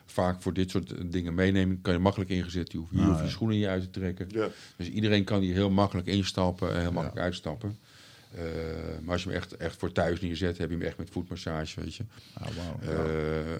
vaak 0.05 0.41
voor 0.41 0.53
dit 0.53 0.69
soort 0.69 1.11
dingen 1.11 1.33
meeneem. 1.33 1.81
Kan 1.81 1.93
je 1.93 1.99
makkelijk 1.99 2.29
ingezet, 2.29 2.71
je 2.71 2.77
hoeft, 2.77 2.91
je 2.91 2.99
Ah, 2.99 3.05
hoeft 3.05 3.17
je 3.19 3.25
ja. 3.25 3.29
schoenen 3.31 3.57
niet 3.57 3.65
uit 3.65 3.81
te 3.81 3.89
trekken. 3.89 4.27
Ja. 4.31 4.47
Dus 4.77 4.89
iedereen 4.89 5.23
kan 5.23 5.41
hier 5.41 5.53
heel 5.53 5.69
makkelijk 5.69 6.07
instappen 6.07 6.73
en 6.73 6.79
heel 6.81 6.91
makkelijk 6.91 7.21
uitstappen. 7.21 7.77
Eh, 8.35 8.43
maar 9.01 9.13
als 9.13 9.23
je 9.23 9.29
hem 9.29 9.37
echt, 9.37 9.57
echt 9.57 9.75
voor 9.79 9.91
thuis 9.91 10.21
neerzet, 10.21 10.57
heb 10.57 10.69
je 10.69 10.75
hem 10.75 10.85
echt 10.85 10.97
met 10.97 11.09
voetmassage, 11.09 11.81
weet 11.81 11.95
je. 11.95 12.03
Ah, 12.33 12.47
wauw. 12.47 12.95
Eh, 12.95 13.09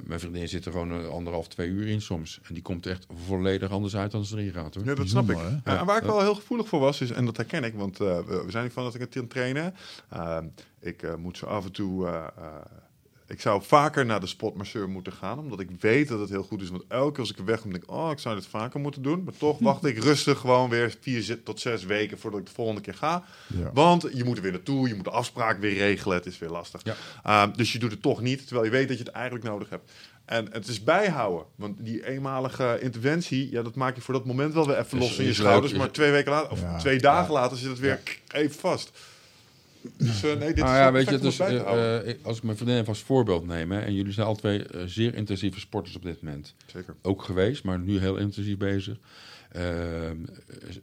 mijn 0.04 0.20
vriendin 0.20 0.50
zit 0.50 0.66
er 0.66 0.72
gewoon 0.72 0.92
een 0.92 1.10
anderhalf, 1.10 1.48
twee 1.48 1.68
uur 1.68 1.88
in 1.88 2.02
soms. 2.02 2.40
En 2.48 2.54
die 2.54 2.64
komt 2.64 2.86
echt 2.86 3.06
volledig 3.26 3.70
anders 3.70 3.96
uit 3.96 4.12
dan 4.12 4.26
ze 4.26 4.38
erin 4.38 4.52
gaat, 4.52 4.76
hoor. 4.76 4.86
Ja, 4.86 4.96
dat 4.96 5.08
snap 5.08 5.30
ik. 5.30 5.38
Ja, 5.38 5.80
en 5.80 5.86
waar 5.86 5.98
ik 5.98 6.04
wel 6.04 6.22
heel 6.22 6.36
gevoelig 6.36 6.68
voor 6.68 6.80
was, 6.80 7.02
is, 7.02 7.12
en 7.12 7.26
dat 7.26 7.38
herken 7.38 7.64
ik, 7.64 7.74
want 7.74 8.00
eh, 8.00 8.20
we 8.26 8.46
zijn 8.48 8.64
niet 8.64 8.74
van 8.74 8.84
dat 8.84 8.96
ik 8.96 9.14
het 9.14 9.30
trainen. 9.30 9.76
Ehm, 10.10 10.46
ik 10.80 11.04
eh, 11.04 11.16
moet 11.16 11.38
zo 11.38 11.46
af 11.46 11.66
en 11.66 11.72
toe. 11.72 12.10
Ik 13.32 13.42
zou 13.42 13.62
vaker 13.64 14.06
naar 14.06 14.20
de 14.20 14.28
spotmasseur 14.28 14.90
moeten 14.90 15.14
gaan, 15.14 15.40
omdat 15.40 15.60
ik 15.60 15.70
weet 15.80 16.08
dat 16.08 16.20
het 16.20 16.30
heel 16.30 16.44
goed 16.44 16.62
is. 16.62 16.70
Want 16.70 16.84
elke 16.88 17.12
keer 17.12 17.20
als 17.20 17.32
ik 17.32 17.38
er 17.38 17.46
wegkom, 17.46 17.72
denk 17.72 17.84
ik, 17.84 17.92
oh, 17.92 18.12
ik 18.12 18.20
zou 18.20 18.36
dit 18.36 18.46
vaker 18.46 18.80
moeten 18.80 19.02
doen. 19.02 19.24
Maar 19.24 19.34
toch 19.38 19.60
wacht 19.70 19.86
ik 19.86 19.98
rustig 20.04 20.40
gewoon 20.40 20.70
weer 20.70 20.96
vier 21.02 21.44
tot 21.44 21.60
zes 21.60 21.84
weken 21.84 22.20
voordat 22.20 22.40
ik 22.40 22.46
de 22.46 22.52
volgende 22.52 22.82
keer 22.82 22.94
ga. 22.94 23.24
Ja. 23.48 23.72
Want 23.74 24.08
je 24.14 24.24
moet 24.24 24.38
er 24.38 24.44
weer 24.44 24.52
naartoe, 24.52 24.88
je 24.88 24.96
moet 24.96 25.04
de 25.04 25.12
afspraak 25.12 25.60
weer 25.60 25.74
regelen. 25.78 26.18
Het 26.18 26.26
is 26.26 26.40
weer 26.40 26.50
lastig. 26.50 26.82
Ja. 26.84 26.96
Ehm, 27.24 27.56
dus 27.56 27.72
je 27.74 27.80
doet 27.80 27.92
het 27.92 28.02
toch 28.02 28.22
niet, 28.22 28.42
terwijl 28.48 28.66
je 28.66 28.72
weet 28.72 28.88
dat 28.88 28.98
je 28.98 29.04
het 29.04 29.14
eigenlijk 29.14 29.46
nodig 29.46 29.70
hebt. 29.70 29.92
En 30.26 30.48
het 30.52 30.68
is 30.68 30.84
bijhouden. 30.84 31.46
Want 31.56 31.86
die 31.86 32.08
eenmalige 32.08 32.78
interventie, 32.82 33.52
ja, 33.52 33.62
dat 33.62 33.76
maak 33.76 33.96
je 33.96 34.02
voor 34.02 34.14
dat 34.14 34.26
moment 34.26 34.54
wel 34.54 34.68
weer 34.68 34.78
even 34.80 34.98
los 34.98 35.18
in 35.18 35.26
je 35.26 35.34
schouders. 35.34 35.74
Maar 35.74 35.92
twee 35.92 36.12
weken 36.12 36.32
later, 36.32 36.52
of 36.52 36.62
Ja. 36.62 36.78
twee 36.78 37.00
dagen 37.00 37.34
later, 37.34 37.58
zit 37.58 37.70
het 37.70 37.80
weer 37.80 38.00
even 38.32 38.60
vast. 38.60 38.92
Dus 39.98 40.24
eh, 40.24 40.38
nee, 40.38 40.54
dit 40.54 40.64
Nou 40.64 40.70
is 40.70 40.78
ja, 40.78 40.92
weet 40.92 41.10
je, 41.10 41.18
dus, 41.18 41.42
als 42.24 42.38
ik 42.38 42.44
mijn 42.44 42.58
vriendin 42.58 42.76
even 42.76 42.88
als 42.88 43.02
voorbeeld 43.02 43.48
neem, 43.48 43.72
hè, 43.72 43.80
en 43.80 43.94
jullie 43.94 44.14
zijn 44.14 44.28
alle 44.28 44.36
twee 44.36 44.66
zeer 44.86 45.16
intensieve 45.16 45.60
sporters 45.60 45.96
op 45.96 46.04
dit 46.04 46.22
moment. 46.22 46.56
Zeker. 46.66 46.96
Ook 47.02 47.24
geweest, 47.24 47.64
maar 47.64 47.80
nu 47.80 48.00
heel 48.00 48.18
intensief 48.18 48.58
bezig. 48.58 48.98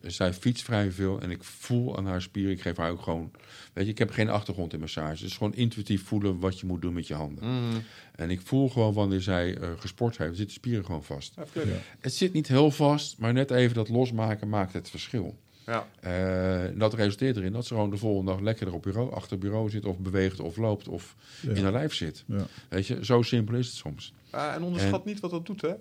Zij 0.02 0.32
fietst 0.32 0.64
vrij 0.64 0.92
veel 0.92 1.20
en 1.20 1.30
ik 1.30 1.44
voel 1.44 1.96
aan 1.96 2.06
haar 2.06 2.22
spieren, 2.22 2.52
ik 2.52 2.60
geef 2.60 2.76
haar 2.76 2.90
ook 2.90 3.02
gewoon, 3.02 3.30
weet 3.72 3.84
je, 3.84 3.90
ik 3.90 3.98
heb 3.98 4.10
geen 4.10 4.28
achtergrond 4.28 4.72
in 4.72 4.80
massage. 4.80 5.22
Het 5.22 5.30
is 5.30 5.36
gewoon 5.36 5.54
intuïtief 5.54 6.04
voelen 6.04 6.38
wat 6.38 6.60
je 6.60 6.66
moet 6.66 6.82
doen 6.82 6.94
met 6.94 7.06
je 7.06 7.14
handen. 7.14 7.44
Mhm. 7.44 7.76
En 8.14 8.30
ik 8.30 8.40
voel 8.44 8.68
gewoon 8.68 8.92
wanneer 8.92 9.20
zij 9.20 9.58
gesport 9.78 10.18
heeft, 10.18 10.36
zitten 10.36 10.46
de 10.46 10.52
spieren 10.52 10.84
gewoon 10.84 11.04
vast. 11.04 11.34
Ja. 11.54 11.62
Het 12.00 12.14
zit 12.14 12.32
niet 12.32 12.48
heel 12.48 12.70
vast, 12.70 13.18
maar 13.18 13.32
net 13.32 13.50
even 13.50 13.74
dat 13.74 13.88
losmaken 13.88 14.48
maakt 14.48 14.72
het 14.72 14.90
verschil. 14.90 15.38
Ja. 15.68 15.86
Eh, 16.00 16.78
dat 16.78 16.94
resulteert 16.94 17.36
erin 17.36 17.52
dat 17.52 17.66
ze 17.66 17.74
gewoon 17.74 17.90
de 17.90 17.96
volgende 17.96 18.30
dag 18.30 18.40
lekker 18.40 18.72
op 18.74 18.82
bureau, 18.82 19.12
achter 19.12 19.30
het 19.30 19.40
bureau 19.40 19.70
zit, 19.70 19.84
of 19.84 19.98
beweegt, 19.98 20.40
of 20.40 20.56
loopt, 20.56 20.88
of 20.88 21.14
Ja. 21.40 21.52
in 21.52 21.62
haar 21.62 21.72
lijf 21.72 21.94
zit. 21.94 22.24
Ja. 22.26 22.46
Weet 22.68 22.86
je, 22.86 23.04
zo 23.04 23.22
simpel 23.22 23.54
is 23.54 23.66
het 23.66 23.76
soms. 23.76 24.12
Ah, 24.30 24.54
en 24.54 24.62
onderschat 24.62 25.04
niet 25.04 25.20
wat 25.20 25.30
dat 25.30 25.46
doet, 25.46 25.60
hè? 25.60 25.72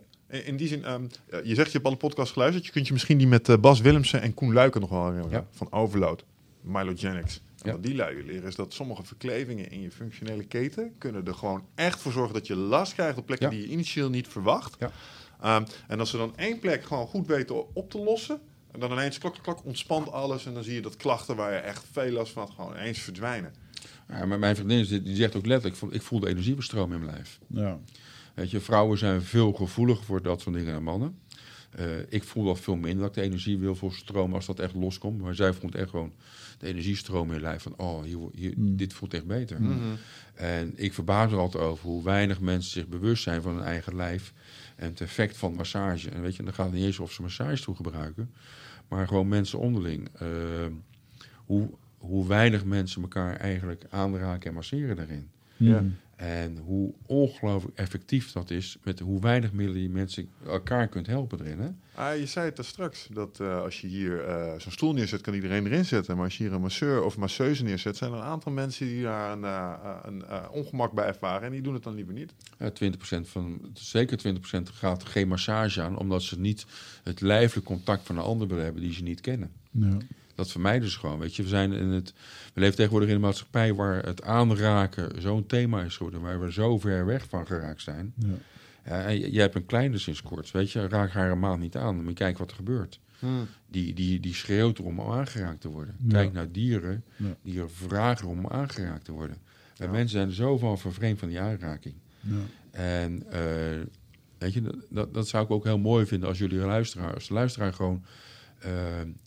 In, 0.45 0.57
die 0.57 0.67
zin, 0.67 0.83
ehm, 0.83 1.03
ja, 1.31 1.39
je 1.43 1.55
zegt 1.55 1.67
je 1.67 1.73
hebt 1.73 1.85
alle 1.85 1.95
podcasts 1.95 2.31
geluisterd. 2.31 2.65
Je 2.65 2.71
kunt 2.71 2.87
je 2.87 2.93
misschien 2.93 3.17
die 3.17 3.27
met 3.27 3.49
eh, 3.49 3.57
Bas 3.57 3.79
Willemsen 3.81 4.21
en 4.21 4.33
Koen 4.33 4.53
Luiken 4.53 4.81
nog 4.81 4.89
wel 4.89 5.05
herinneren. 5.05 5.31
Ja. 5.31 5.45
Van 5.51 5.71
Overload, 5.71 6.23
Mylogenics. 6.61 7.35
En 7.35 7.65
Ja. 7.65 7.71
wat 7.71 7.83
die 7.83 7.95
lui 7.95 8.25
leren 8.25 8.43
is 8.47 8.55
dat 8.55 8.73
sommige 8.73 9.03
verklevingen 9.03 9.71
in 9.71 9.81
je 9.81 9.91
functionele 9.91 10.43
keten... 10.43 10.93
kunnen 10.97 11.25
er 11.27 11.33
gewoon 11.33 11.65
echt 11.75 11.99
voor 12.01 12.11
zorgen 12.11 12.33
dat 12.33 12.47
je 12.47 12.55
last 12.55 12.93
krijgt 12.93 13.17
op 13.17 13.25
plekken 13.25 13.49
Ja. 13.49 13.55
die 13.57 13.65
je 13.67 13.71
initieel 13.73 14.09
niet 14.09 14.27
verwacht. 14.27 14.75
Ja. 14.79 14.91
Ehm, 15.41 15.63
en 15.87 15.99
als 15.99 16.09
ze 16.09 16.17
dan 16.17 16.33
één 16.37 16.59
plek 16.59 16.83
gewoon 16.85 17.07
goed 17.07 17.27
weten 17.27 17.75
op 17.75 17.89
te 17.89 17.97
lossen... 17.99 18.39
en 18.71 18.79
dan 18.79 18.91
ineens 18.91 19.17
klak, 19.17 19.35
klak, 19.41 19.65
ontspant 19.65 20.11
alles... 20.11 20.45
en 20.45 20.53
dan 20.53 20.63
zie 20.63 20.73
je 20.73 20.81
dat 20.81 20.97
klachten 20.97 21.35
waar 21.35 21.51
je 21.53 21.57
echt 21.59 21.85
veel 21.91 22.11
last 22.11 22.31
van 22.31 22.43
had 22.43 22.51
gewoon 22.55 22.73
ineens 22.75 22.99
verdwijnen. 22.99 23.53
Ja, 24.09 24.25
maar 24.25 24.39
mijn 24.39 24.55
vriendin 24.55 24.85
zit- 24.85 25.05
die 25.05 25.15
zegt 25.15 25.35
ook 25.35 25.45
letterlijk, 25.45 25.73
ik 25.75 25.79
voel- 25.87 25.93
ik 25.95 26.01
voel 26.01 26.19
de 26.19 26.27
energiebestroom 26.27 26.93
in 26.93 26.99
mijn 26.99 27.11
lijf. 27.11 27.39
Ja. 27.47 27.79
Weet 28.33 28.51
je, 28.51 28.59
vrouwen 28.59 28.97
zijn 28.97 29.21
veel 29.21 29.53
gevoeliger 29.53 30.03
voor 30.05 30.21
dat 30.21 30.41
soort 30.41 30.55
dingen 30.55 30.73
dan 30.73 30.83
mannen. 30.83 31.17
Eh, 31.71 31.85
ik 32.09 32.23
voel 32.23 32.45
dat 32.45 32.59
veel 32.59 32.75
minder 32.75 32.97
dat 32.99 33.07
ik 33.07 33.13
de 33.13 33.21
energie 33.21 33.57
wil 33.57 33.75
voor 33.75 33.93
stroom 33.93 34.33
als 34.33 34.45
dat 34.45 34.59
echt 34.59 34.73
loskomt. 34.75 35.21
Maar 35.21 35.35
zij 35.35 35.53
voelt 35.53 35.75
echt 35.75 35.89
gewoon 35.89 36.13
de 36.57 36.67
energiestroom 36.67 37.27
in 37.27 37.33
je 37.33 37.41
lijf 37.41 37.61
van, 37.61 37.73
oh, 37.77 38.03
hier, 38.03 38.17
hier, 38.33 38.53
Mm. 38.57 38.77
dit 38.77 38.93
voelt 38.93 39.13
echt 39.13 39.25
beter. 39.25 39.61
Mhm. 39.61 39.77
En 40.33 40.73
ik 40.75 40.93
verbaas 40.93 41.31
er 41.31 41.37
altijd 41.37 41.63
over 41.63 41.85
hoe 41.85 42.03
weinig 42.03 42.39
mensen 42.39 42.71
zich 42.71 42.87
bewust 42.87 43.23
zijn 43.23 43.41
van 43.41 43.55
hun 43.55 43.63
eigen 43.63 43.95
lijf 43.95 44.33
en 44.77 44.89
het 44.89 45.01
effect 45.01 45.37
van 45.37 45.53
massage. 45.53 46.09
En 46.09 46.21
weet 46.21 46.35
je, 46.35 46.43
dan 46.43 46.53
gaat 46.53 46.65
het 46.65 46.75
niet 46.75 46.83
eens 46.83 46.99
of 46.99 47.11
ze 47.11 47.21
massage 47.21 47.63
toe 47.63 47.75
gebruiken, 47.75 48.33
maar 48.87 49.07
gewoon 49.07 49.27
mensen 49.27 49.59
onderling. 49.59 50.09
Eh, 50.13 50.27
hoe, 51.35 51.69
hoe 51.97 52.27
weinig 52.27 52.65
mensen 52.65 53.01
elkaar 53.01 53.35
eigenlijk 53.35 53.83
aanraken 53.89 54.49
en 54.49 54.55
masseren 54.55 54.95
daarin. 54.95 55.29
Ja. 55.57 55.83
En 56.17 56.57
hoe 56.57 56.93
ongelooflijk 57.05 57.77
effectief 57.77 58.31
dat 58.31 58.49
is 58.49 58.77
met 58.83 58.99
hoe 58.99 59.21
weinig 59.21 59.51
middelen 59.51 59.81
je 59.81 59.89
mensen 59.89 60.29
elkaar 60.45 60.87
kunt 60.87 61.07
helpen 61.07 61.39
erin. 61.39 61.59
Hè? 61.59 61.69
Ah, 62.03 62.17
je 62.17 62.25
zei 62.25 62.45
het 62.45 62.55
daar 62.55 62.65
straks, 62.65 63.07
dat 63.11 63.39
eh, 63.39 63.61
als 63.61 63.81
je 63.81 63.87
hier 63.87 64.23
eh, 64.23 64.59
zo'n 64.59 64.71
stoel 64.71 64.93
neerzet, 64.93 65.21
kan 65.21 65.33
iedereen 65.33 65.65
erin 65.65 65.85
zetten. 65.85 66.15
Maar 66.15 66.25
als 66.25 66.37
je 66.37 66.43
hier 66.43 66.53
een 66.53 66.61
masseur 66.61 67.03
of 67.03 67.17
masseuse 67.17 67.63
neerzet, 67.63 67.97
zijn 67.97 68.11
er 68.11 68.17
een 68.17 68.23
aantal 68.23 68.51
mensen 68.51 68.85
die 68.85 69.03
daar 69.03 69.31
een, 69.31 69.43
eh, 69.43 69.95
een 70.03 70.49
ongemak 70.49 70.91
bij 70.91 71.05
ervaren. 71.05 71.45
En 71.45 71.51
die 71.51 71.61
doen 71.61 71.73
het 71.73 71.83
dan 71.83 71.95
liever 71.95 72.13
niet. 72.13 72.33
Ja, 72.59 72.69
20% 72.69 73.29
van, 73.29 73.69
zeker 73.73 74.17
20% 74.17 74.69
gaat 74.69 75.03
geen 75.03 75.27
massage 75.27 75.81
aan, 75.81 75.97
omdat 75.97 76.23
ze 76.23 76.39
niet 76.39 76.65
het 77.03 77.21
lijfelijk 77.21 77.67
contact 77.67 78.05
van 78.05 78.17
een 78.17 78.23
ander 78.23 78.47
willen 78.47 78.63
hebben 78.63 78.81
die 78.81 78.93
ze 78.93 79.03
niet 79.03 79.21
kennen. 79.21 79.51
Ja. 79.71 79.97
Dat 80.37 80.51
vermijden 80.51 80.89
ze 80.89 80.99
gewoon. 80.99 81.19
Weet 81.19 81.35
je, 81.35 81.43
we, 81.43 81.49
zijn 81.49 81.71
in 81.73 81.87
het, 81.87 82.13
we 82.53 82.59
leven 82.59 82.75
tegenwoordig 82.75 83.09
in 83.09 83.15
een 83.15 83.21
maatschappij 83.21 83.73
waar 83.73 84.05
het 84.05 84.23
aanraken 84.23 85.21
zo'n 85.21 85.45
thema 85.45 85.81
is 85.83 85.97
geworden, 85.97 86.21
waar 86.21 86.39
we 86.41 86.51
zo 86.51 86.79
ver 86.79 87.05
weg 87.05 87.25
van 87.29 87.45
geraakt 87.47 87.81
zijn. 87.81 88.13
Ja. 88.85 89.11
Jij 89.11 89.41
hebt 89.41 89.55
een 89.55 89.65
kleine 89.65 89.97
sinds 89.97 90.21
kort, 90.21 90.51
weet 90.51 90.71
je, 90.71 90.87
raak 90.87 91.11
haar 91.11 91.31
een 91.31 91.39
maand 91.39 91.59
niet 91.61 91.75
aan, 91.75 92.03
je 92.07 92.13
kijken 92.13 92.39
wat 92.39 92.49
er 92.49 92.55
gebeurt. 92.55 92.99
Die, 93.69 93.93
die, 93.93 94.19
die 94.19 94.33
schreeuwt 94.33 94.79
erom 94.79 94.99
om 94.99 95.11
aangeraakt 95.11 95.61
te 95.61 95.69
worden. 95.69 95.95
Ja. 96.03 96.13
Kijk 96.13 96.33
naar 96.33 96.51
dieren, 96.51 97.03
Ja. 97.15 97.35
die 97.41 97.59
er 97.59 97.69
vragen 97.69 98.27
om 98.27 98.47
aangeraakt 98.47 99.05
te 99.05 99.11
worden. 99.11 99.37
En 99.77 99.85
Ja. 99.85 99.91
mensen 99.91 100.09
zijn 100.17 100.31
zo 100.31 100.57
van 100.57 100.77
vervreemd 100.79 101.19
van 101.19 101.27
die 101.27 101.39
aanraking. 101.39 101.95
Ja. 102.19 102.35
En 102.71 103.23
eh, 103.31 103.41
weet 104.37 104.53
je, 104.53 104.61
dat- 104.89 105.13
dat, 105.13 105.27
zou 105.27 105.43
ik 105.43 105.51
ook 105.51 105.63
heel 105.63 105.77
mooi 105.77 106.05
vinden 106.05 106.29
als 106.29 106.37
jullie 106.37 106.59
luisteraar, 106.59 107.13
als 107.13 107.27
de 107.27 107.33
luisteraar 107.33 107.73
gewoon 107.73 108.03
eh, 108.59 108.71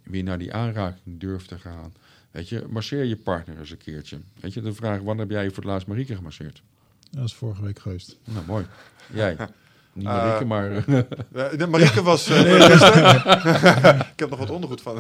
weer 0.05 0.23
naar 0.23 0.39
die 0.39 0.53
aanraking 0.53 1.21
durft 1.21 1.49
te 1.49 1.59
gaan. 1.59 1.93
Weet 2.31 2.49
je, 2.49 2.67
masseer 2.69 3.05
je 3.05 3.17
partner 3.17 3.59
eens 3.59 3.71
een 3.71 3.79
keertje. 3.79 4.19
Weet 4.41 4.55
je, 4.55 4.61
de 4.61 4.73
vraag, 4.73 5.01
wanneer 5.01 5.25
heb 5.25 5.31
jij 5.31 5.47
voor 5.47 5.57
het 5.57 5.65
laatst 5.65 5.87
Marieke 5.87 6.15
gemasseerd? 6.15 6.63
Dat 7.11 7.25
is 7.25 7.35
vorige 7.35 7.63
week 7.63 7.79
geweest. 7.79 8.19
Nou, 8.25 8.47
mooi. 8.47 8.67
Jij. 9.13 9.37
Niet 9.93 10.07
Eh, 10.07 10.13
Marieke, 10.13 10.45
maar... 10.45 10.71
Eh, 10.73 11.59
de 11.59 11.67
Marieke 11.67 12.03
was... 12.03 12.29
eh, 12.29 12.55
ik 14.13 14.19
heb 14.19 14.31
nog 14.31 14.39
wat 14.39 14.51
ondergoed 14.51 14.81
van. 14.81 14.99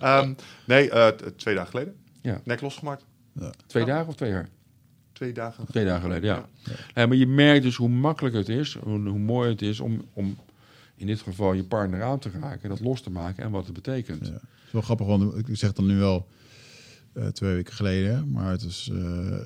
Ehm, 0.00 0.34
nee, 0.64 0.90
eh, 0.90 1.06
twee 1.36 1.54
dagen 1.54 1.70
geleden. 1.70 1.96
Ja. 2.22 2.40
Nek 2.44 2.60
losgemaakt. 2.60 3.04
twee 3.66 3.84
dagen 3.84 4.06
of 4.06 4.14
twee 4.14 4.30
jaar? 4.30 4.48
Twee 5.12 5.32
dagen. 5.32 5.66
Twee 5.66 5.84
dagen 5.84 6.02
geleden, 6.02 6.24
ja. 6.24 6.48
Ja, 6.94 7.06
maar 7.06 7.16
je 7.16 7.26
merkt 7.26 7.62
dus 7.62 7.76
hoe 7.76 7.88
makkelijk 7.88 8.34
het 8.34 8.48
is, 8.48 8.78
hoe, 8.82 9.08
hoe 9.08 9.18
mooi 9.18 9.50
het 9.50 9.62
is 9.62 9.80
om, 9.80 10.04
om 10.12 10.36
in 11.00 11.06
dit 11.06 11.20
geval 11.20 11.52
je 11.52 11.64
partner 11.64 12.02
aan 12.02 12.18
te 12.18 12.30
raken, 12.40 12.68
dat 12.68 12.80
los 12.80 13.00
te 13.00 13.10
maken 13.10 13.44
en 13.44 13.50
wat 13.50 13.64
het 13.64 13.74
betekent. 13.74 14.26
Ja. 14.26 14.32
Het 14.32 14.42
is 14.66 14.72
wel 14.72 14.82
grappig, 14.82 15.06
want 15.06 15.48
ik 15.48 15.56
zeg 15.56 15.72
dan 15.72 15.86
nu 15.86 15.98
wel 15.98 16.28
eh, 17.12 17.26
twee 17.26 17.54
weken 17.54 17.72
geleden, 17.74 18.30
maar 18.30 18.50
het 18.50 18.62
is 18.62 18.90
eh, 18.92 19.36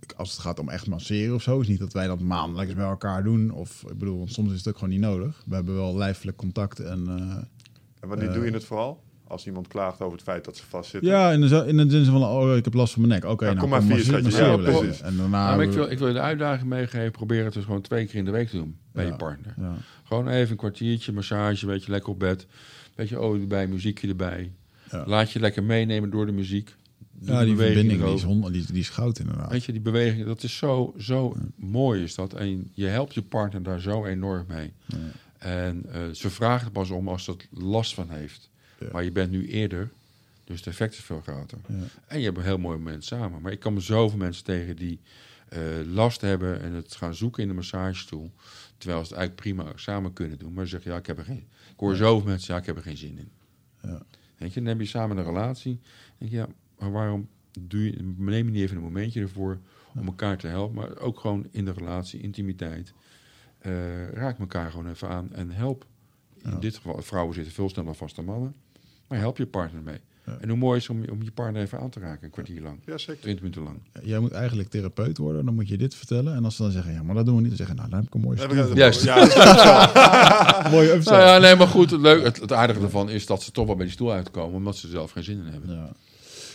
ik- 0.00 0.12
als 0.16 0.30
het 0.30 0.40
gaat 0.40 0.58
om 0.58 0.68
echt 0.68 0.86
masseren 0.86 1.34
of 1.34 1.42
zo, 1.42 1.60
is 1.60 1.68
niet 1.68 1.78
dat 1.78 1.92
wij 1.92 2.06
dat 2.06 2.20
maandelijks 2.20 2.74
bij 2.74 2.84
elkaar 2.84 3.22
doen. 3.24 3.50
Of 3.50 3.84
ik 3.90 3.98
bedoel, 3.98 4.18
want 4.18 4.32
soms 4.32 4.50
is 4.52 4.58
het 4.58 4.68
ook 4.68 4.74
gewoon 4.74 4.90
niet 4.90 5.00
nodig. 5.00 5.42
We 5.46 5.54
hebben 5.54 5.74
wel 5.74 5.96
lijfelijk 5.96 6.36
contact 6.36 6.80
en 6.80 7.06
eh, 7.08 7.36
En 8.00 8.08
wanneer 8.08 8.32
doe 8.32 8.44
je 8.44 8.50
het 8.50 8.64
vooral? 8.64 9.02
Als 9.26 9.46
iemand 9.46 9.68
klaagt 9.68 10.00
over 10.00 10.12
het 10.12 10.22
feit 10.22 10.44
dat 10.44 10.56
ze 10.56 10.64
vastzitten. 10.68 11.10
ja, 11.10 11.30
in 11.32 11.40
de, 11.40 11.64
in 11.66 11.76
de 11.76 11.90
zin 11.90 12.04
van 12.04 12.22
oh, 12.22 12.56
ik 12.56 12.64
heb 12.64 12.74
last 12.74 12.92
van 12.92 13.06
mijn 13.08 13.20
nek. 13.20 13.30
Oké, 13.30 13.44
Ja, 13.44 13.50
nou, 13.50 13.60
kom 13.60 13.70
maar 13.70 13.82
vier, 13.82 14.20
Ja, 14.30 14.56
precies. 14.56 15.00
En 15.00 15.16
daarna 15.16 15.56
maar 15.56 15.62
ik, 15.62 15.70
wil, 15.72 15.90
ik 15.90 15.98
wil 15.98 16.08
je 16.08 16.14
de 16.14 16.20
uitdaging 16.20 16.68
meegeven, 16.68 17.10
probeer 17.10 17.44
het 17.44 17.52
dus 17.54 17.64
gewoon 17.64 17.80
twee 17.80 18.06
keer 18.06 18.14
in 18.14 18.24
de 18.24 18.30
week 18.30 18.48
te 18.48 18.56
doen 18.56 18.76
bij 18.92 19.04
Ja. 19.04 19.10
je 19.10 19.16
partner. 19.16 19.54
ja. 19.58 19.74
Gewoon 20.04 20.28
even 20.28 20.50
een 20.50 20.56
kwartiertje, 20.56 21.12
massage, 21.12 21.66
weet 21.66 21.84
je, 21.84 21.90
lekker 21.90 22.10
op 22.12 22.18
bed. 22.18 22.46
Beetje 22.94 23.16
olie 23.18 23.40
erbij, 23.42 23.66
muziekje 23.66 24.08
erbij. 24.08 24.52
Ja. 24.90 25.04
Laat 25.06 25.30
je 25.30 25.40
lekker 25.40 25.62
meenemen 25.62 26.10
door 26.10 26.26
de 26.26 26.32
muziek. 26.32 26.74
Doe 27.12 27.34
ja, 27.34 27.44
die 27.44 27.50
beweging 27.54 27.74
verbinding 27.76 28.04
die 28.04 28.14
is, 28.14 28.22
hond, 28.22 28.52
die, 28.52 28.64
die 28.72 28.80
is 28.80 28.88
goud 28.88 29.18
inderdaad. 29.18 29.50
Weet 29.50 29.64
je, 29.64 29.72
die 29.72 29.80
beweging, 29.80 30.24
dat 30.26 30.42
is 30.42 30.56
zo, 30.56 30.94
zo 30.98 31.36
mooi 31.56 32.02
is 32.02 32.14
dat. 32.14 32.32
En 32.34 32.70
je 32.72 32.86
helpt 32.86 33.14
je 33.14 33.22
partner 33.22 33.62
daar 33.62 33.80
zo 33.80 34.04
enorm 34.04 34.44
mee. 34.48 34.72
Ja. 34.86 34.96
En 35.38 35.84
eh, 35.92 36.00
ze 36.12 36.30
vragen 36.30 36.72
pas 36.72 36.90
om 36.90 37.08
als 37.08 37.24
ze 37.24 37.30
er 37.32 37.62
last 37.62 37.94
van 37.94 38.06
heeft. 38.10 38.50
Ja. 38.80 38.86
Maar 38.92 39.04
je 39.04 39.12
bent 39.12 39.30
nu 39.30 39.48
eerder, 39.48 39.90
dus 40.44 40.56
het 40.58 40.66
effect 40.66 40.92
is 40.94 41.00
veel 41.00 41.20
groter. 41.20 41.58
Ja. 41.68 41.74
En 42.06 42.18
je 42.18 42.24
hebt 42.24 42.36
een 42.36 42.44
heel 42.44 42.58
mooi 42.58 42.78
moment 42.78 43.04
samen. 43.04 43.42
Maar 43.42 43.52
ik 43.52 43.60
kom 43.60 43.80
zoveel 43.80 44.18
mensen 44.18 44.44
tegen 44.44 44.76
die 44.76 45.00
eh, 45.48 45.60
last 45.86 46.20
hebben 46.20 46.60
en 46.62 46.72
het 46.72 46.94
gaan 46.94 47.14
zoeken 47.14 47.42
in 47.42 47.48
de 47.48 47.54
massagestoel. 47.54 48.30
Terwijl 48.78 49.04
ze 49.04 49.08
het 49.14 49.18
eigenlijk 49.18 49.34
prima 49.56 49.72
samen 49.76 50.12
kunnen 50.12 50.38
doen. 50.38 50.52
Maar 50.52 50.64
ze 50.64 50.70
zeggen, 50.70 50.90
ja, 50.90 50.96
ik 50.96 51.06
heb 51.06 51.18
er 51.18 51.24
geen... 51.24 51.46
Ik 51.72 51.80
hoor 51.80 51.96
zoveel 51.96 52.28
mensen, 52.28 52.54
ja, 52.54 52.60
ik 52.60 52.66
heb 52.66 52.76
er 52.76 52.82
geen 52.82 52.96
zin 52.96 53.18
in. 53.18 53.30
Ja. 53.82 54.02
Weet 54.36 54.52
je, 54.54 54.60
dan 54.60 54.68
heb 54.68 54.80
je 54.80 54.86
samen 54.86 55.16
een 55.16 55.24
relatie. 55.24 55.80
Denk 56.18 56.30
je, 56.30 56.36
ja, 56.36 56.46
maar 56.78 56.92
waarom 56.92 57.28
doe 57.60 57.84
je, 57.84 58.14
neem 58.16 58.44
je 58.46 58.52
niet 58.52 58.62
even 58.62 58.76
een 58.76 58.82
momentje 58.82 59.20
ervoor 59.20 59.58
om 59.94 60.06
elkaar 60.06 60.38
te 60.38 60.46
helpen? 60.46 60.74
Maar 60.76 60.98
ook 60.98 61.20
gewoon 61.20 61.46
in 61.50 61.64
de 61.64 61.72
relatie, 61.72 62.20
intimiteit. 62.20 62.92
eh, 63.58 64.08
raak 64.10 64.38
elkaar 64.38 64.70
gewoon 64.70 64.88
even 64.88 65.08
aan 65.08 65.32
en 65.32 65.50
help. 65.50 65.86
In 66.42 66.50
Ja. 66.50 66.56
dit 66.58 66.76
geval, 66.76 67.02
vrouwen 67.02 67.34
zitten 67.34 67.52
veel 67.52 67.68
sneller 67.68 67.94
vast 67.94 68.16
dan 68.16 68.24
mannen. 68.24 68.54
Maar 69.14 69.22
help 69.22 69.38
je 69.38 69.46
partner 69.46 69.82
mee. 69.82 69.98
Ja. 70.26 70.36
En 70.40 70.48
hoe 70.48 70.58
mooi 70.58 70.78
is 70.78 70.86
het 70.88 70.96
om, 70.96 71.04
om 71.10 71.22
je 71.22 71.30
partner 71.30 71.62
even 71.62 71.78
aan 71.80 71.90
te 71.90 72.00
raken, 72.00 72.24
een 72.24 72.30
kwartier 72.30 72.62
lang. 72.62 72.78
Ja, 72.86 72.98
zeker. 72.98 73.20
20 73.22 73.42
minuten 73.42 73.62
lang. 73.62 73.76
Jij 74.02 74.18
moet 74.18 74.32
eigenlijk 74.32 74.68
therapeut 74.68 75.18
worden, 75.18 75.44
dan 75.44 75.54
moet 75.54 75.68
je 75.68 75.76
dit 75.78 75.94
vertellen. 75.94 76.34
En 76.34 76.44
als 76.44 76.56
ze 76.56 76.62
dan 76.62 76.70
zeggen, 76.70 76.92
ja, 76.92 77.02
maar 77.02 77.14
dat 77.14 77.26
doen 77.26 77.34
we 77.34 77.40
niet, 77.40 77.48
dan 77.48 77.56
zeggen 77.58 77.76
nou, 77.76 77.88
dan 77.90 77.98
heb 77.98 78.08
ik 78.08 78.14
een 78.14 78.20
mooie 78.20 78.38
stoel. 78.38 78.76
Juist. 78.76 79.04
Ja, 79.04 79.14
dat 79.18 79.26
is- 79.28 80.70
Mooie 80.72 80.92
upsell. 80.92 81.12
Nou 81.16 81.24
ja, 81.28 81.38
nee, 81.38 81.56
maar 81.56 81.66
goed. 81.68 81.90
Het, 81.90 82.00
leuk, 82.00 82.24
het, 82.24 82.40
het 82.40 82.52
aardige 82.52 82.80
ervan 82.80 83.10
is 83.10 83.26
dat 83.26 83.42
ze 83.42 83.50
toch 83.50 83.66
wel 83.66 83.74
bij 83.76 83.84
die 83.84 83.94
stoel 83.94 84.12
uitkomen, 84.12 84.56
omdat 84.56 84.76
ze 84.76 84.86
er 84.86 84.92
zelf 84.92 85.10
geen 85.10 85.24
zin 85.24 85.38
in 85.38 85.52
hebben. 85.52 85.70
Ja. 85.74 85.88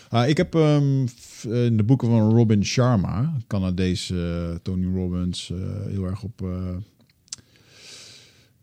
Ah, 0.09 0.27
ik 0.27 0.37
heb 0.37 0.55
ehm, 0.55 1.05
f- 1.07 1.43
in 1.45 1.77
de 1.77 1.83
boeken 1.83 2.07
van 2.09 2.29
Robin 2.31 2.65
Sharma, 2.65 3.33
Canadese 3.47 4.49
eh, 4.51 4.55
Tony 4.61 4.95
Robbins, 4.95 5.49
eh, 5.51 5.57
heel 5.87 6.03
erg 6.05 6.23
op 6.23 6.41
eh, 6.41 6.47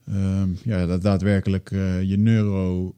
ehm, 0.07 0.49
ja, 0.63 0.87
dat 0.87 1.03
daadwerkelijk 1.03 1.71
eh, 1.71 2.03
je 2.03 2.17
neuro, 2.19 2.95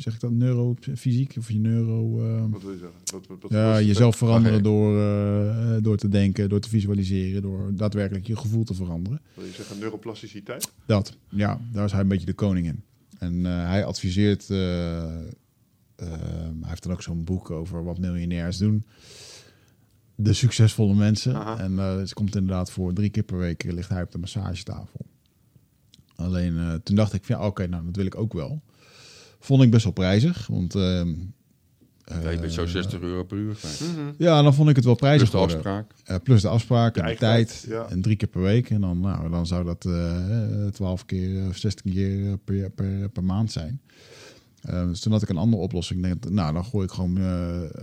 zeg 0.00 0.14
ik 0.14 0.20
dat, 0.20 0.30
neurofysiek 0.30 1.34
of 1.38 1.50
je 1.50 1.58
neuro, 1.58 2.20
ehm, 2.24 2.50
Wat 2.50 2.62
wil 2.62 2.70
je 2.72 2.78
zeggen? 2.78 2.98
Wat, 3.12 3.26
wat, 3.26 3.42
wat- 3.42 3.50
ja, 3.50 3.72
wat- 3.72 3.84
jezelf 3.84 4.16
veranderen 4.16 4.62
door, 4.62 5.00
eh, 5.00 5.76
door 5.82 5.96
te 5.96 6.08
denken, 6.08 6.48
door 6.48 6.60
te 6.60 6.68
visualiseren, 6.68 7.42
door 7.42 7.70
daadwerkelijk 7.74 8.26
je 8.26 8.36
gevoel 8.36 8.64
te 8.64 8.74
veranderen. 8.74 9.20
Wil 9.34 9.44
je 9.44 9.52
zeggen 9.52 9.78
neuroplasticiteit? 9.78 10.72
Dat, 10.86 11.16
ja, 11.28 11.60
daar 11.72 11.84
is 11.84 11.92
hij 11.92 12.00
een 12.00 12.08
beetje 12.08 12.26
de 12.26 12.32
koning 12.32 12.66
in. 12.66 12.82
En 13.18 13.46
eh, 13.46 13.66
hij 13.66 13.84
adviseert, 13.84 14.50
eh, 14.50 15.02
eh, 15.04 15.22
hij 15.96 16.52
heeft 16.60 16.82
dan 16.82 16.92
ook 16.92 17.02
zo'n 17.02 17.24
boek 17.24 17.50
over 17.50 17.84
wat 17.84 17.98
miljonairs 17.98 18.56
doen. 18.58 18.84
De 20.14 20.32
succesvolle 20.32 20.94
mensen. 20.94 21.34
Aha. 21.34 21.58
En 21.58 21.78
eh 21.78 21.96
het 21.96 22.12
komt 22.14 22.34
inderdaad 22.36 22.70
voor 22.70 22.92
drie 22.92 23.10
keer 23.10 23.22
per 23.22 23.38
week 23.38 23.62
ligt 23.72 23.88
hij 23.88 24.02
op 24.02 24.12
de 24.12 24.18
massagetafel. 24.18 25.06
Alleen 26.16 26.58
eh, 26.58 26.74
toen 26.74 26.96
dacht 26.96 27.12
ik, 27.12 27.24
van, 27.24 27.36
ja, 27.38 27.46
oké, 27.46 27.66
nou 27.66 27.84
dat 27.84 27.96
wil 27.96 28.06
ik 28.06 28.16
ook 28.18 28.32
wel. 28.32 28.62
Vond 29.40 29.62
ik 29.62 29.70
best 29.70 29.84
wel 29.84 29.92
prijzig, 29.92 30.46
want... 30.46 30.74
ehm, 30.74 31.08
Ja, 32.22 32.30
je 32.30 32.38
bent 32.38 32.52
zo 32.52 32.62
eh, 32.62 32.68
60 32.68 33.00
euro 33.00 33.24
per 33.24 33.36
uur 33.38 33.54
kwijt. 33.54 33.82
Ja, 34.18 34.42
dan 34.42 34.54
vond 34.54 34.68
ik 34.68 34.76
het 34.76 34.84
wel 34.84 34.94
prijzig 34.94 35.20
Dus 35.20 35.30
de 35.30 35.36
worden. 35.38 35.56
afspraak. 35.56 35.92
Eh, 36.04 36.16
plus 36.22 36.42
de 36.42 36.48
afspraak 36.48 36.94
De 36.94 37.00
en 37.00 37.06
de 37.06 37.16
tijd. 37.16 37.64
ja. 37.68 37.86
En 37.88 38.02
drie 38.02 38.16
keer 38.16 38.28
per 38.28 38.42
week. 38.42 38.70
En 38.70 38.80
dan, 38.80 39.00
nou, 39.00 39.30
dan 39.30 39.46
zou 39.46 39.64
dat 39.64 39.84
eh 39.84 40.66
12 40.66 41.04
keer 41.06 41.48
of 41.48 41.56
16 41.56 41.92
keer 41.92 42.26
eh, 42.26 42.32
per, 42.44 42.70
per, 42.70 43.08
per 43.08 43.24
maand 43.24 43.52
zijn. 43.52 43.80
Eh, 44.62 44.86
dus 44.88 45.00
toen 45.00 45.12
had 45.12 45.22
ik 45.22 45.28
een 45.28 45.36
andere 45.36 45.62
oplossing. 45.62 45.98
Ik 45.98 46.20
denk, 46.22 46.34
nou, 46.34 46.52
dan 46.52 46.64
gooi 46.64 46.84
ik 46.84 46.90
gewoon 46.92 47.16
eh, 47.16 47.22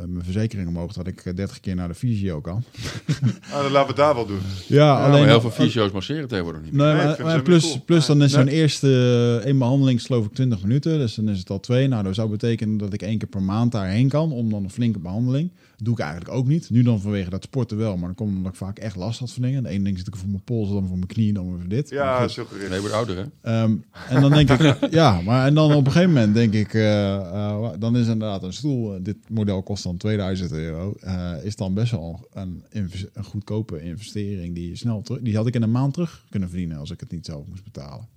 mijn 0.07 0.23
verzekering 0.23 0.67
omhoog. 0.67 0.93
Dat 0.93 1.07
ik 1.07 1.25
eh, 1.25 1.35
30 1.35 1.59
keer 1.59 1.75
naar 1.75 1.87
de 1.87 1.93
fysio 1.95 2.41
kan. 2.41 2.63
Ah, 3.51 3.61
dan 3.61 3.71
laten 3.71 3.81
we 3.81 3.87
het 3.87 3.95
daar 3.95 4.15
wel 4.15 4.25
doen. 4.25 4.39
Ja, 4.67 4.75
Ja, 4.75 5.05
alleen... 5.05 5.19
maar 5.19 5.29
heel 5.29 5.41
veel 5.41 5.51
fysio's 5.51 5.91
masseren 5.91 6.27
tegenwoordig 6.27 6.61
niet 6.61 6.71
meer. 6.73 6.95
Nee, 6.95 7.15
maar, 7.23 7.41
plus, 7.41 7.63
cool. 7.63 7.81
plus 7.85 8.05
dan 8.05 8.21
is 8.21 8.33
Nee. 8.33 8.43
zo'n 8.43 8.53
eerste 8.53 8.87
eh, 9.41 9.45
één 9.47 9.57
behandeling, 9.57 10.01
geloof 10.01 10.25
ik, 10.25 10.33
20 10.33 10.61
minuten. 10.61 10.97
Dus 10.97 11.15
dan 11.15 11.29
is 11.29 11.39
het 11.39 11.49
al 11.49 11.59
twee. 11.59 11.87
Nou, 11.87 12.03
dat 12.03 12.15
zou 12.15 12.29
betekenen 12.29 12.77
dat 12.77 12.93
ik 12.93 13.01
één 13.01 13.17
keer 13.17 13.27
per 13.27 13.41
maand 13.41 13.71
daarheen 13.71 14.09
kan. 14.09 14.31
Om 14.31 14.49
dan 14.49 14.63
een 14.63 14.69
flinke 14.71 14.99
behandeling. 14.99 15.51
Doe 15.81 15.93
ik 15.93 15.99
eigenlijk 15.99 16.31
ook 16.31 16.47
niet. 16.47 16.69
Nu 16.69 16.83
dan 16.83 17.01
vanwege 17.01 17.29
dat 17.29 17.43
sporten 17.43 17.77
wel. 17.77 17.97
Maar 17.97 18.05
dan 18.05 18.15
komt 18.15 18.35
omdat 18.35 18.51
ik 18.51 18.57
vaak 18.57 18.79
echt 18.79 18.95
last 18.95 19.19
had 19.19 19.31
van 19.31 19.41
dingen. 19.41 19.63
De 19.63 19.69
ene 19.69 19.83
ding 19.83 19.97
zit 19.97 20.07
ik 20.07 20.15
voor 20.15 20.29
mijn 20.29 20.43
pols, 20.43 20.69
dan 20.69 20.87
voor 20.87 20.95
mijn 20.95 21.07
knie, 21.07 21.33
dan 21.33 21.45
voor 21.45 21.67
dit. 21.67 21.89
Ja, 21.89 22.27
zo 22.27 22.45
gericht. 22.45 22.69
Nee, 22.69 22.79
wordt 22.79 22.95
ouder, 22.95 23.17
hè? 23.17 23.23
Ehm, 23.41 23.75
en 24.09 24.21
dan 24.21 24.31
denk 24.31 24.49
ik, 24.49 24.77
ja, 24.91 25.21
maar 25.21 25.47
en 25.47 25.53
dan 25.53 25.73
op 25.73 25.85
een 25.85 25.91
gegeven 25.91 26.13
moment 26.13 26.33
denk 26.33 26.53
ik, 26.53 26.73
eh, 26.73 27.15
eh, 27.15 27.71
dan 27.79 27.97
is 27.97 28.07
inderdaad 28.07 28.43
een 28.43 28.53
stoel, 28.53 28.95
eh, 28.95 29.03
dit 29.03 29.17
model 29.29 29.63
kost 29.63 29.83
dan 29.83 29.97
2000 29.97 30.51
euro, 30.51 30.93
eh, 30.99 31.33
is 31.43 31.55
dan 31.55 31.73
best 31.73 31.91
wel 31.91 32.27
een, 32.33 32.63
een 32.69 32.91
goedkope 33.23 33.81
investering 33.81 34.55
die 34.55 34.69
je 34.69 34.75
snel 34.75 35.01
terug, 35.01 35.21
die 35.21 35.35
had 35.35 35.47
ik 35.47 35.55
in 35.55 35.61
een 35.61 35.71
maand 35.71 35.93
terug 35.93 36.25
kunnen 36.29 36.49
verdienen 36.49 36.77
als 36.77 36.91
ik 36.91 36.99
het 36.99 37.11
niet 37.11 37.25
zelf 37.25 37.47
moest 37.47 37.63
betalen. 37.63 38.07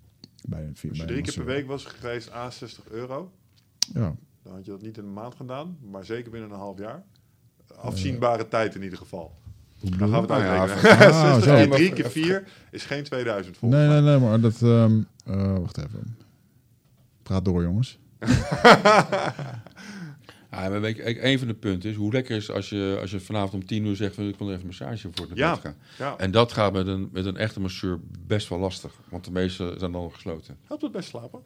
Bij 0.48 0.62
een, 0.62 0.68
Als 0.68 0.98
je 0.98 1.04
drie 1.04 1.22
keer 1.22 1.34
per 1.34 1.44
week 1.44 1.66
was 1.66 1.84
geweest 1.84 2.30
aan 2.30 2.52
60 2.52 2.84
euro, 2.90 3.32
Ja, 3.94 4.14
dan 4.42 4.52
had 4.52 4.64
je 4.64 4.70
dat 4.70 4.82
niet 4.82 4.96
in 4.96 5.04
een 5.04 5.12
maand 5.12 5.34
gedaan, 5.34 5.76
maar 5.90 6.04
zeker 6.04 6.30
binnen 6.30 6.50
een 6.50 6.56
half 6.56 6.78
jaar. 6.78 7.04
Afzienbare 7.76 8.48
tijd 8.48 8.74
in 8.74 8.82
ieder 8.82 8.98
geval. 8.98 9.32
Dan 9.80 9.98
gaan 9.98 10.10
we 10.10 10.16
het 10.16 10.28
Nou 10.28 10.42
ja, 10.42 10.58
uitrekenen. 10.60 11.06
Ah, 11.12 11.32
60 11.34 11.44
zo. 11.44 11.54
keer 11.54 11.70
3 11.70 11.92
keer 11.92 12.10
4 12.10 12.44
is 12.70 12.84
geen 12.84 13.04
2000 13.04 13.56
volgens 13.56 13.80
Nee, 13.80 13.90
mij. 13.90 14.00
nee, 14.00 14.18
nee, 14.18 14.28
maar 14.28 14.40
dat, 14.40 14.62
ehm, 14.62 15.00
eh, 15.26 15.58
wacht 15.58 15.78
even. 15.78 16.16
Praat 17.22 17.44
door 17.44 17.62
jongens. 17.62 17.98
Ja, 20.50 20.68
maar 20.68 20.80
weet 20.80 20.96
je, 20.96 21.02
kijk, 21.02 21.18
een 21.22 21.38
van 21.38 21.48
de 21.48 21.54
punten 21.54 21.90
is 21.90 21.96
hoe 21.96 22.12
lekker 22.12 22.36
is 22.36 22.50
als 22.50 22.68
je, 22.68 22.98
als 23.00 23.10
je 23.10 23.20
vanavond 23.20 23.52
om 23.54 23.66
tien 23.66 23.84
uur 23.86 23.96
zegt 23.96 24.14
van 24.14 24.28
ik 24.28 24.38
wil 24.38 24.48
even 24.48 24.60
een 24.60 24.66
massage 24.66 25.08
voor 25.12 25.26
het 25.26 25.28
naar 25.28 25.38
Ja. 25.38 25.52
bed 25.52 25.60
gaan. 25.60 25.74
Ja, 25.98 26.14
En 26.16 26.30
dat 26.30 26.52
gaat 26.52 26.72
met 26.72 26.86
een, 26.86 27.08
met 27.12 27.26
een 27.26 27.36
echte 27.36 27.60
masseur 27.60 27.98
best 28.26 28.48
wel 28.48 28.58
lastig, 28.58 28.92
want 29.08 29.24
de 29.24 29.30
meeste 29.30 29.74
zijn 29.78 29.92
dan 29.92 30.12
gesloten. 30.12 30.56
helpt 30.66 30.82
het 30.82 30.92
best 30.92 31.08
slapen? 31.08 31.40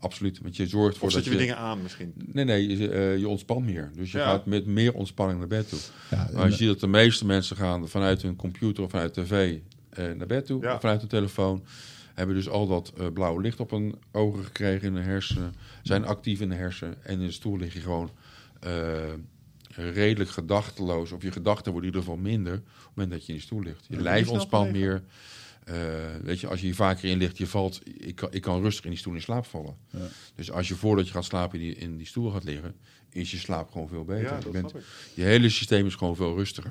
Absoluut, 0.00 0.40
want 0.42 0.56
je 0.56 0.66
zorgt 0.66 0.98
voor 0.98 1.06
Of 1.06 1.12
zet 1.14 1.22
dat 1.24 1.32
je 1.32 1.38
weer 1.38 1.46
dingen 1.48 1.62
aan 1.62 1.82
misschien? 1.82 2.12
Nee, 2.16 2.44
nee, 2.44 2.78
je, 2.78 2.88
eh, 2.90 3.18
je 3.18 3.28
ontspant 3.28 3.64
meer. 3.64 3.90
Dus 3.94 4.12
je 4.12 4.18
Ja. 4.18 4.24
gaat 4.24 4.46
met 4.46 4.66
meer 4.66 4.94
ontspanning 4.94 5.38
naar 5.38 5.48
bed 5.48 5.68
toe. 5.68 5.78
Ja, 6.10 6.28
Maar 6.34 6.48
je 6.48 6.54
ziet 6.56 6.66
dat 6.68 6.80
de 6.80 6.86
meeste 6.86 7.26
mensen 7.26 7.56
gaan 7.56 7.88
vanuit 7.88 8.22
hun 8.22 8.36
computer 8.36 8.84
of 8.84 8.90
vanuit 8.90 9.14
tv 9.14 9.58
eh, 9.90 10.04
naar 10.12 10.26
bed 10.26 10.46
toe, 10.46 10.62
Ja. 10.62 10.74
of 10.74 10.80
vanuit 10.80 11.00
hun 11.00 11.08
telefoon. 11.08 11.64
Hebben 12.14 12.34
dus 12.36 12.48
al 12.48 12.66
dat 12.66 12.92
eh, 12.98 13.06
blauwe 13.14 13.40
licht 13.42 13.60
op 13.60 13.70
hun 13.70 13.94
ogen 14.12 14.44
gekregen 14.44 14.88
in 14.88 14.94
de 14.94 15.00
hersenen. 15.00 15.54
Zijn 15.82 16.04
actief 16.04 16.40
in 16.40 16.48
de 16.48 16.54
hersenen. 16.54 17.04
En 17.04 17.20
in 17.20 17.26
de 17.26 17.32
stoel 17.32 17.56
lig 17.56 17.72
je 17.72 17.80
gewoon 17.80 18.10
eh, 18.60 18.70
redelijk 19.74 20.30
gedachteloos. 20.30 21.12
Of 21.12 21.22
je 21.22 21.32
gedachten 21.32 21.72
worden 21.72 21.90
in 21.90 21.96
ieder 21.96 22.08
geval 22.10 22.24
minder. 22.30 22.54
Op 22.54 22.60
het 22.64 22.94
moment 22.94 23.10
dat 23.14 23.20
je 23.26 23.32
in 23.32 23.34
die 23.38 23.46
stoel 23.46 23.60
ligt. 23.62 23.84
Je 23.88 23.96
Ja, 23.96 24.02
lijf 24.02 24.28
ontspant 24.28 24.72
meer. 24.72 25.02
Eh, 25.64 25.74
weet 26.22 26.40
je, 26.40 26.46
als 26.48 26.60
je 26.60 26.66
hier 26.66 26.74
vaker 26.74 27.08
in 27.10 27.18
ligt, 27.18 27.38
je 27.38 27.46
valt. 27.46 27.80
Ik 27.98 28.14
kan, 28.14 28.28
ik 28.32 28.42
kan 28.42 28.60
rustig 28.62 28.84
in 28.84 28.90
die 28.90 28.98
stoel 28.98 29.14
in 29.14 29.22
slaap 29.22 29.46
vallen. 29.46 29.74
Ja. 29.90 29.98
Dus 30.34 30.50
als 30.50 30.68
je 30.68 30.74
voordat 30.74 31.06
je 31.06 31.12
gaat 31.12 31.24
slapen 31.24 31.60
in 31.60 31.64
die, 31.66 31.74
in 31.74 31.96
die 31.96 32.06
stoel 32.06 32.30
gaat 32.30 32.44
liggen, 32.44 32.74
is 33.12 33.30
je 33.30 33.36
slaap 33.36 33.70
gewoon 33.70 33.88
veel 33.88 34.04
beter. 34.04 34.22
Ja, 34.24 34.38
je, 34.44 34.50
bent, 34.50 34.70
snap 34.70 34.80
ik. 34.80 34.86
je 35.14 35.22
hele 35.22 35.48
systeem 35.48 35.86
is 35.86 35.94
gewoon 35.94 36.16
veel 36.16 36.36
rustiger. 36.36 36.70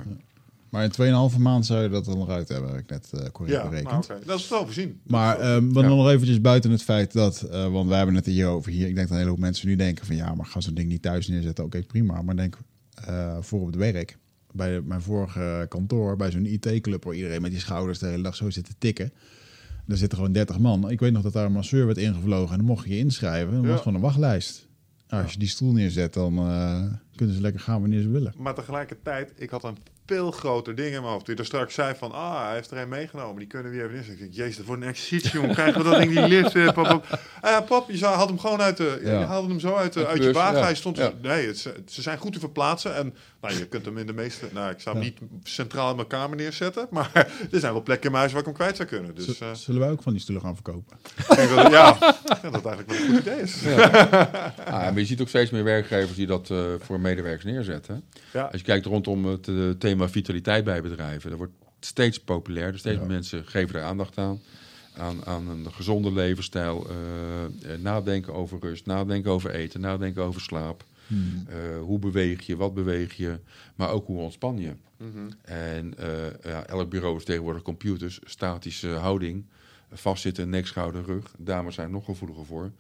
Maar 0.70 0.84
in 0.84 1.32
2,5 1.34 1.38
maand 1.40 1.66
zou 1.66 1.84
je 1.84 1.90
dat 1.90 2.06
dan 2.06 2.22
eruit 2.22 2.48
hebben, 2.48 2.70
heb 2.72 2.80
ik 2.80 2.90
net 2.90 3.10
eh 3.14 3.30
correct 3.32 3.58
Ja, 3.58 3.70
berekend. 3.70 4.08
maar 4.08 4.18
oké. 4.18 4.26
Dat 4.26 4.40
is 4.40 4.48
wel 4.50 4.66
voorzien. 4.66 5.00
Maar 5.04 5.40
ehm 5.40 5.74
dan 5.74 5.84
Ja. 5.84 5.90
nog 5.90 6.10
eventjes 6.10 6.42
buiten 6.42 6.72
het 6.72 6.84
feit 6.84 7.12
dat, 7.14 7.42
eh, 7.42 7.72
want 7.72 7.88
wij 7.88 7.98
hebben 7.98 8.16
het 8.16 8.26
hier 8.26 8.48
over 8.48 8.72
hier. 8.72 8.88
Ik 8.88 8.96
denk 8.96 9.08
dat 9.08 9.10
een 9.10 9.18
hele 9.18 9.30
hoop 9.30 9.40
mensen 9.40 9.68
nu 9.68 9.76
denken 9.76 10.06
van 10.06 10.16
ja, 10.16 10.36
maar 10.36 10.46
ga 10.46 10.62
zo'n 10.62 10.74
ding 10.74 10.90
niet 10.90 11.02
thuis 11.02 11.28
neerzetten. 11.28 11.64
Oké, 11.66 11.82
prima. 11.84 12.22
Maar 12.22 12.36
denk 12.36 12.58
eh, 13.06 13.38
voor 13.42 13.60
op 13.60 13.66
het 13.66 13.76
werk, 13.76 14.18
bij 14.54 14.82
mijn 14.82 15.02
vorige 15.02 15.66
kantoor, 15.70 16.16
bij 16.16 16.32
zo'n 16.32 16.46
IT-club 16.46 17.04
waar 17.04 17.14
iedereen 17.14 17.42
met 17.42 17.52
die 17.52 17.60
schouders 17.60 18.00
de 18.00 18.08
hele 18.08 18.24
dag 18.24 18.36
zo 18.36 18.50
zit 18.50 18.66
te 18.66 18.74
tikken. 18.78 19.12
Daar 19.86 19.98
zitten 19.98 20.18
gewoon 20.18 20.34
30 20.34 20.60
man. 20.60 20.90
Ik 20.90 21.00
weet 21.00 21.12
nog 21.12 21.22
dat 21.22 21.34
daar 21.34 21.46
een 21.46 21.52
masseur 21.52 21.86
werd 21.86 21.98
ingevlogen 21.98 22.52
en 22.52 22.58
dan 22.58 22.66
mocht 22.68 22.86
je 22.86 22.94
je 22.94 22.98
inschrijven. 23.00 23.54
Dan 23.54 23.62
Ja. 23.62 23.68
was 23.70 23.78
gewoon 23.80 23.96
een 23.96 24.02
wachtlijst. 24.02 24.68
Nou, 25.08 25.24
als 25.24 25.34
je 25.34 25.40
die 25.40 25.48
stoel 25.48 25.72
neerzet, 25.72 26.14
dan 26.14 26.38
eh, 26.38 26.84
kunnen 27.16 27.36
ze 27.36 27.42
lekker 27.42 27.62
gaan 27.62 27.82
wanneer 27.82 28.02
ze 28.02 28.10
willen. 28.10 28.34
Maar 28.38 28.56
tegelijkertijd, 28.56 29.34
ik 29.36 29.50
had 29.50 29.64
een 29.64 29.78
veel 30.10 30.32
groter 30.32 30.76
ding 30.76 30.88
in 30.96 31.02
mijn 31.02 31.14
hoofd. 31.14 31.26
Die 31.26 31.36
er 31.36 31.46
straks 31.46 31.74
zei 31.74 31.96
van, 31.98 32.12
ah, 32.12 32.46
hij 32.46 32.54
heeft 32.56 32.72
er 32.72 32.78
een 32.78 32.90
meegenomen. 32.90 33.38
Die 33.38 33.48
kunnen 33.48 33.72
we 33.72 33.78
hier 33.78 33.86
even 33.86 33.98
inzetten. 33.98 34.26
Ik 34.26 34.32
denk, 34.32 34.34
jezus, 34.34 34.58
dat 34.58 34.66
wordt 34.66 34.82
een 34.82 34.88
exercitie, 34.88 35.32
jongen. 35.32 35.54
Krijgen 35.56 35.84
we 35.84 35.90
dat 35.90 36.00
ding 36.00 36.12
die 36.16 36.28
lift? 36.28 36.56
eh, 36.56 36.66
pap, 36.72 36.86
pap. 36.88 37.20
Ah 37.42 37.52
ja, 37.52 37.62
pap, 37.62 37.90
je 37.90 37.98
zou- 37.98 38.16
had 38.16 38.28
hem 38.28 38.40
gewoon 38.40 38.62
uit 38.62 38.78
de... 38.78 39.02
Ja. 39.04 39.20
Je 39.20 39.26
haalde 39.26 39.48
hem 39.48 39.60
zo 39.60 39.76
uit, 39.76 39.94
de, 39.94 40.08
Uit 40.08 40.24
je 40.24 40.32
wagen. 40.32 40.58
ja. 40.58 40.64
Hij 40.64 40.76
stond... 40.76 40.98
Ja. 40.98 41.12
Nee, 41.22 41.48
het, 41.48 41.58
ze- 41.58 41.84
zijn 41.86 42.18
goed 42.18 42.34
te 42.34 42.40
verplaatsen. 42.40 42.96
En 42.96 43.14
nou, 43.42 43.58
je 43.58 43.68
kunt 43.68 43.86
hem 43.86 43.98
in 43.98 44.06
de 44.08 44.14
meeste... 44.14 44.46
Nou, 44.54 44.72
ik 44.72 44.80
zou 44.80 44.96
hem 44.96 45.06
Ja. 45.06 45.12
niet 45.12 45.30
centraal 45.44 45.90
in 45.90 45.96
mijn 45.96 46.08
kamer 46.08 46.38
neerzetten. 46.38 46.88
Maar 46.90 47.12
er 47.52 47.60
zijn 47.60 47.74
wel 47.74 47.84
plekken 47.84 48.06
in 48.06 48.12
mijn 48.12 48.22
huis 48.22 48.32
waar 48.32 48.40
ik 48.42 48.48
hem 48.48 48.56
kwijt 48.56 48.76
zou 48.76 48.88
kunnen. 48.88 49.16
Dus 49.16 49.26
Z- 49.38 49.42
eh, 49.42 49.54
Zullen 49.54 49.82
wij 49.82 49.90
ook 49.90 50.02
van 50.02 50.12
die 50.14 50.22
stoelen 50.22 50.44
gaan 50.44 50.54
verkopen? 50.56 50.98
ik 51.30 51.36
denk 51.36 51.50
dat, 51.56 51.72
ja, 51.72 51.92
dat 52.52 52.66
eigenlijk 52.66 52.86
wel 52.92 52.98
een 53.00 53.08
goed 53.08 53.20
idee 53.20 53.42
is. 53.42 53.56
Ah, 54.66 54.72
maar 54.86 55.00
je 55.00 55.06
ziet 55.06 55.22
ook 55.22 55.28
steeds 55.28 55.52
meer 55.52 55.64
werkgevers 55.64 56.16
die 56.16 56.28
dat 56.28 56.50
eh, 56.50 56.58
voor 56.80 57.00
medewerkers 57.00 57.44
neerzetten. 57.46 58.04
Ja. 58.34 58.42
Als 58.44 58.62
je 58.62 58.66
kijkt 58.68 58.86
rondom 58.86 59.26
het 59.26 59.48
eh, 59.48 59.56
thema 59.80 59.99
vitaliteit 60.08 60.64
bij 60.64 60.82
bedrijven, 60.82 61.30
dat 61.30 61.38
wordt 61.40 61.54
steeds 61.80 62.20
populairder. 62.20 62.80
Steeds 62.80 62.96
Ja. 62.96 63.02
meer 63.02 63.12
mensen 63.12 63.46
geven 63.46 63.76
er 63.76 63.86
aandacht 63.86 64.18
aan. 64.18 64.40
Aan, 64.98 65.26
aan 65.26 65.48
een 65.48 65.72
gezonde 65.74 66.12
levensstijl. 66.12 66.88
eh, 66.90 67.74
eh, 67.74 67.80
nadenken 67.82 68.34
over 68.34 68.60
rust, 68.62 68.86
nadenken 68.86 69.32
over 69.32 69.50
eten, 69.52 69.82
nadenken 69.82 70.24
over 70.24 70.42
slaap. 70.42 70.84
Hmm. 71.08 71.46
Eh, 71.48 71.56
hoe 71.82 72.00
beweeg 72.00 72.42
je, 72.46 72.56
wat 72.56 72.74
beweeg 72.74 73.14
je, 73.14 73.40
maar 73.76 73.90
ook 73.90 74.06
hoe 74.08 74.20
ontspan 74.20 74.58
je. 74.60 74.74
Mhm. 74.98 75.30
En 75.42 75.98
eh, 75.98 76.08
ja, 76.44 76.66
elk 76.66 76.90
bureau 76.90 77.18
is 77.18 77.24
tegenwoordig 77.26 77.62
computers, 77.62 78.20
statische 78.24 78.88
houding, 78.88 79.46
vastzitten, 79.92 80.50
nek, 80.50 80.68
schouder, 80.68 81.04
rug. 81.06 81.32
Dames 81.38 81.76
zijn 81.76 81.88
er 81.88 81.94
nog 81.94 82.06
gevoeliger 82.06 82.46
voor. 82.46 82.72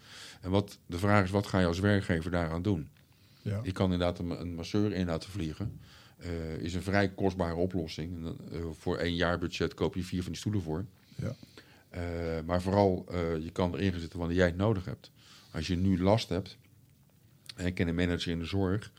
En 0.42 0.50
wat, 0.50 0.78
de 0.86 0.98
vraag 0.98 1.24
is, 1.24 1.30
wat 1.32 1.48
ga 1.48 1.60
je 1.60 1.66
als 1.66 1.80
werkgever 1.80 2.32
daaraan 2.32 2.62
doen? 2.62 2.88
Ja. 3.42 3.60
Je 3.64 3.72
kan 3.72 3.92
inderdaad 3.92 4.20
een, 4.20 4.42
een 4.42 4.56
masseur 4.56 4.92
in 4.94 5.06
laten 5.06 5.30
vliegen. 5.30 5.80
Eh, 6.20 6.58
is 6.58 6.74
een 6.74 6.82
vrij 6.82 7.10
kostbare 7.10 7.56
oplossing. 7.56 8.16
En 8.16 8.22
dan, 8.22 8.38
eh, 8.52 8.60
voor 8.72 8.98
één 8.98 9.16
jaar 9.16 9.38
budget 9.38 9.74
koop 9.74 9.96
je 9.96 10.04
vier 10.04 10.22
van 10.22 10.32
die 10.32 10.40
stoelen 10.40 10.62
voor. 10.62 10.86
Ja. 11.16 11.36
Eh, 11.90 12.02
maar 12.46 12.62
vooral, 12.62 13.06
eh, 13.10 13.38
je 13.38 13.52
kan 13.52 13.74
erin 13.74 13.92
gaan 13.92 14.00
zitten 14.00 14.20
wanneer 14.20 14.38
jij 14.38 14.46
het 14.46 14.58
nodig 14.58 14.86
hebt. 14.86 15.12
Als 15.52 15.68
je 15.68 15.76
nu 15.76 16.02
last 16.02 16.30
hebt, 16.30 16.58
en 17.56 17.66
ik 17.66 17.76
ken 17.76 17.88
een 17.88 17.96
manager 17.96 18.32
in 18.32 18.40
de 18.40 18.46
zorg, 18.46 18.92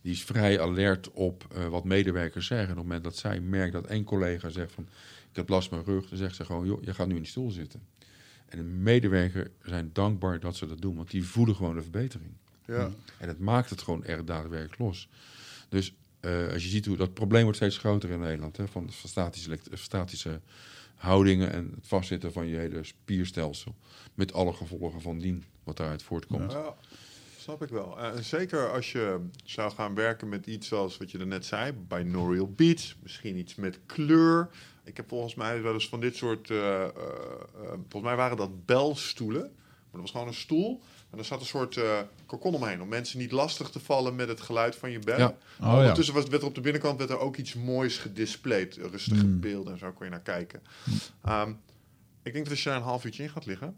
die 0.00 0.12
is 0.12 0.24
vrij 0.24 0.60
alert 0.60 1.10
op 1.10 1.46
eh, 1.54 1.68
wat 1.68 1.84
medewerkers 1.84 2.46
zeggen. 2.46 2.66
En 2.66 2.72
op 2.72 2.78
het 2.78 2.86
moment 2.86 3.04
dat 3.04 3.16
zij 3.16 3.40
merkt 3.40 3.72
dat 3.72 3.86
één 3.86 4.04
collega 4.04 4.48
zegt 4.48 4.72
van, 4.72 4.88
ik 5.30 5.36
heb 5.36 5.48
last 5.48 5.68
van 5.68 5.78
mijn 5.78 5.90
rug, 5.90 6.08
dan 6.08 6.18
zegt 6.18 6.36
ze 6.36 6.44
gewoon, 6.44 6.66
joh, 6.66 6.82
je 6.82 6.94
gaat 6.94 7.06
nu 7.06 7.14
in 7.14 7.22
die 7.22 7.30
stoel 7.30 7.50
zitten. 7.50 7.82
En 8.46 8.58
de 8.58 8.64
medewerker 8.64 9.50
zijn 9.62 9.90
dankbaar 9.92 10.40
dat 10.40 10.56
ze 10.56 10.66
dat 10.66 10.80
doen, 10.80 10.96
want 10.96 11.10
die 11.10 11.24
voelen 11.24 11.54
gewoon 11.56 11.74
de 11.74 11.82
verbetering. 11.82 12.30
Ja. 12.64 12.90
En 13.18 13.28
het 13.28 13.38
maakt 13.38 13.70
het 13.70 13.82
gewoon 13.82 14.04
erg 14.04 14.24
daadwerkelijk 14.24 14.78
los. 14.78 15.08
Dus 15.68 15.94
eh, 16.26 16.52
als 16.52 16.62
je 16.62 16.68
ziet 16.68 16.86
hoe 16.86 16.96
dat 16.96 17.14
probleem 17.14 17.42
wordt 17.42 17.56
steeds 17.56 17.78
groter 17.78 18.10
in 18.10 18.20
Nederland, 18.20 18.56
hè, 18.56 18.68
van, 18.68 18.90
statische, 19.04 19.48
elekt- 19.48 19.68
statische 19.72 20.40
houdingen 20.94 21.52
en 21.52 21.72
het 21.74 21.86
vastzitten 21.86 22.32
van 22.32 22.46
je 22.46 22.56
hele 22.56 22.84
spierstelsel, 22.84 23.74
met 24.14 24.32
alle 24.32 24.52
gevolgen 24.52 25.00
van 25.00 25.18
dien 25.18 25.44
wat 25.64 25.76
daaruit 25.76 26.02
voortkomt. 26.02 26.52
Snap 27.38 27.62
ik 27.62 27.68
wel. 27.68 28.00
En 28.00 28.24
zeker 28.24 28.72
als 28.72 28.92
je 28.92 29.20
zou 29.44 29.72
gaan 29.72 29.94
werken 29.94 30.28
met 30.28 30.46
iets 30.46 30.68
zoals 30.68 30.96
wat 30.96 31.10
je 31.10 31.18
er 31.18 31.26
net 31.26 31.44
zei, 31.44 31.72
binaural 31.72 32.50
beats, 32.56 32.96
misschien 33.02 33.36
iets 33.36 33.54
met 33.54 33.78
kleur. 33.86 34.48
Ik 34.84 34.96
heb 34.96 35.08
volgens 35.08 35.34
mij 35.34 35.62
wel 35.62 35.72
eens 35.74 35.88
van 35.88 36.00
dit 36.00 36.16
soort, 36.16 36.50
eh, 36.50 36.82
eh, 36.82 36.84
eh, 36.84 36.92
volgens 37.88 38.02
mij 38.02 38.16
waren 38.16 38.36
dat 38.36 38.66
belstoelen, 38.66 39.40
maar 39.40 39.90
dat 39.90 40.00
was 40.00 40.10
gewoon 40.10 40.26
een 40.26 40.34
stoel. 40.34 40.80
En 41.10 41.18
er 41.18 41.24
zat 41.24 41.40
een 41.40 41.46
soort 41.46 41.76
eh 41.76 42.00
kokon 42.26 42.54
omheen 42.54 42.82
om 42.82 42.88
mensen 42.88 43.18
niet 43.18 43.32
lastig 43.32 43.70
te 43.70 43.80
vallen 43.80 44.14
met 44.14 44.28
het 44.28 44.40
geluid 44.40 44.76
van 44.76 44.90
je 44.90 44.98
bel. 44.98 45.18
Ja. 45.18 45.26
Oh, 45.26 45.34
ja. 45.58 45.78
ondertussen 45.78 46.14
was, 46.14 46.26
werd 46.26 46.42
er 46.42 46.48
op 46.48 46.54
de 46.54 46.60
binnenkant 46.60 46.98
werd 46.98 47.10
er 47.10 47.18
ook 47.18 47.36
iets 47.36 47.54
moois 47.54 47.98
gedisplayed. 47.98 48.76
Rustige 48.76 49.24
Mm. 49.24 49.40
beelden 49.40 49.72
en 49.72 49.78
zo 49.78 49.92
kon 49.92 50.04
je 50.04 50.10
naar 50.10 50.20
kijken. 50.20 50.62
Ehm, 51.22 51.50
ik 52.22 52.32
denk 52.32 52.44
dat 52.44 52.50
als 52.50 52.62
je 52.62 52.68
daar 52.68 52.78
een 52.78 52.84
half 52.84 53.04
uurtje 53.04 53.22
in 53.22 53.28
gaat 53.28 53.46
liggen... 53.46 53.76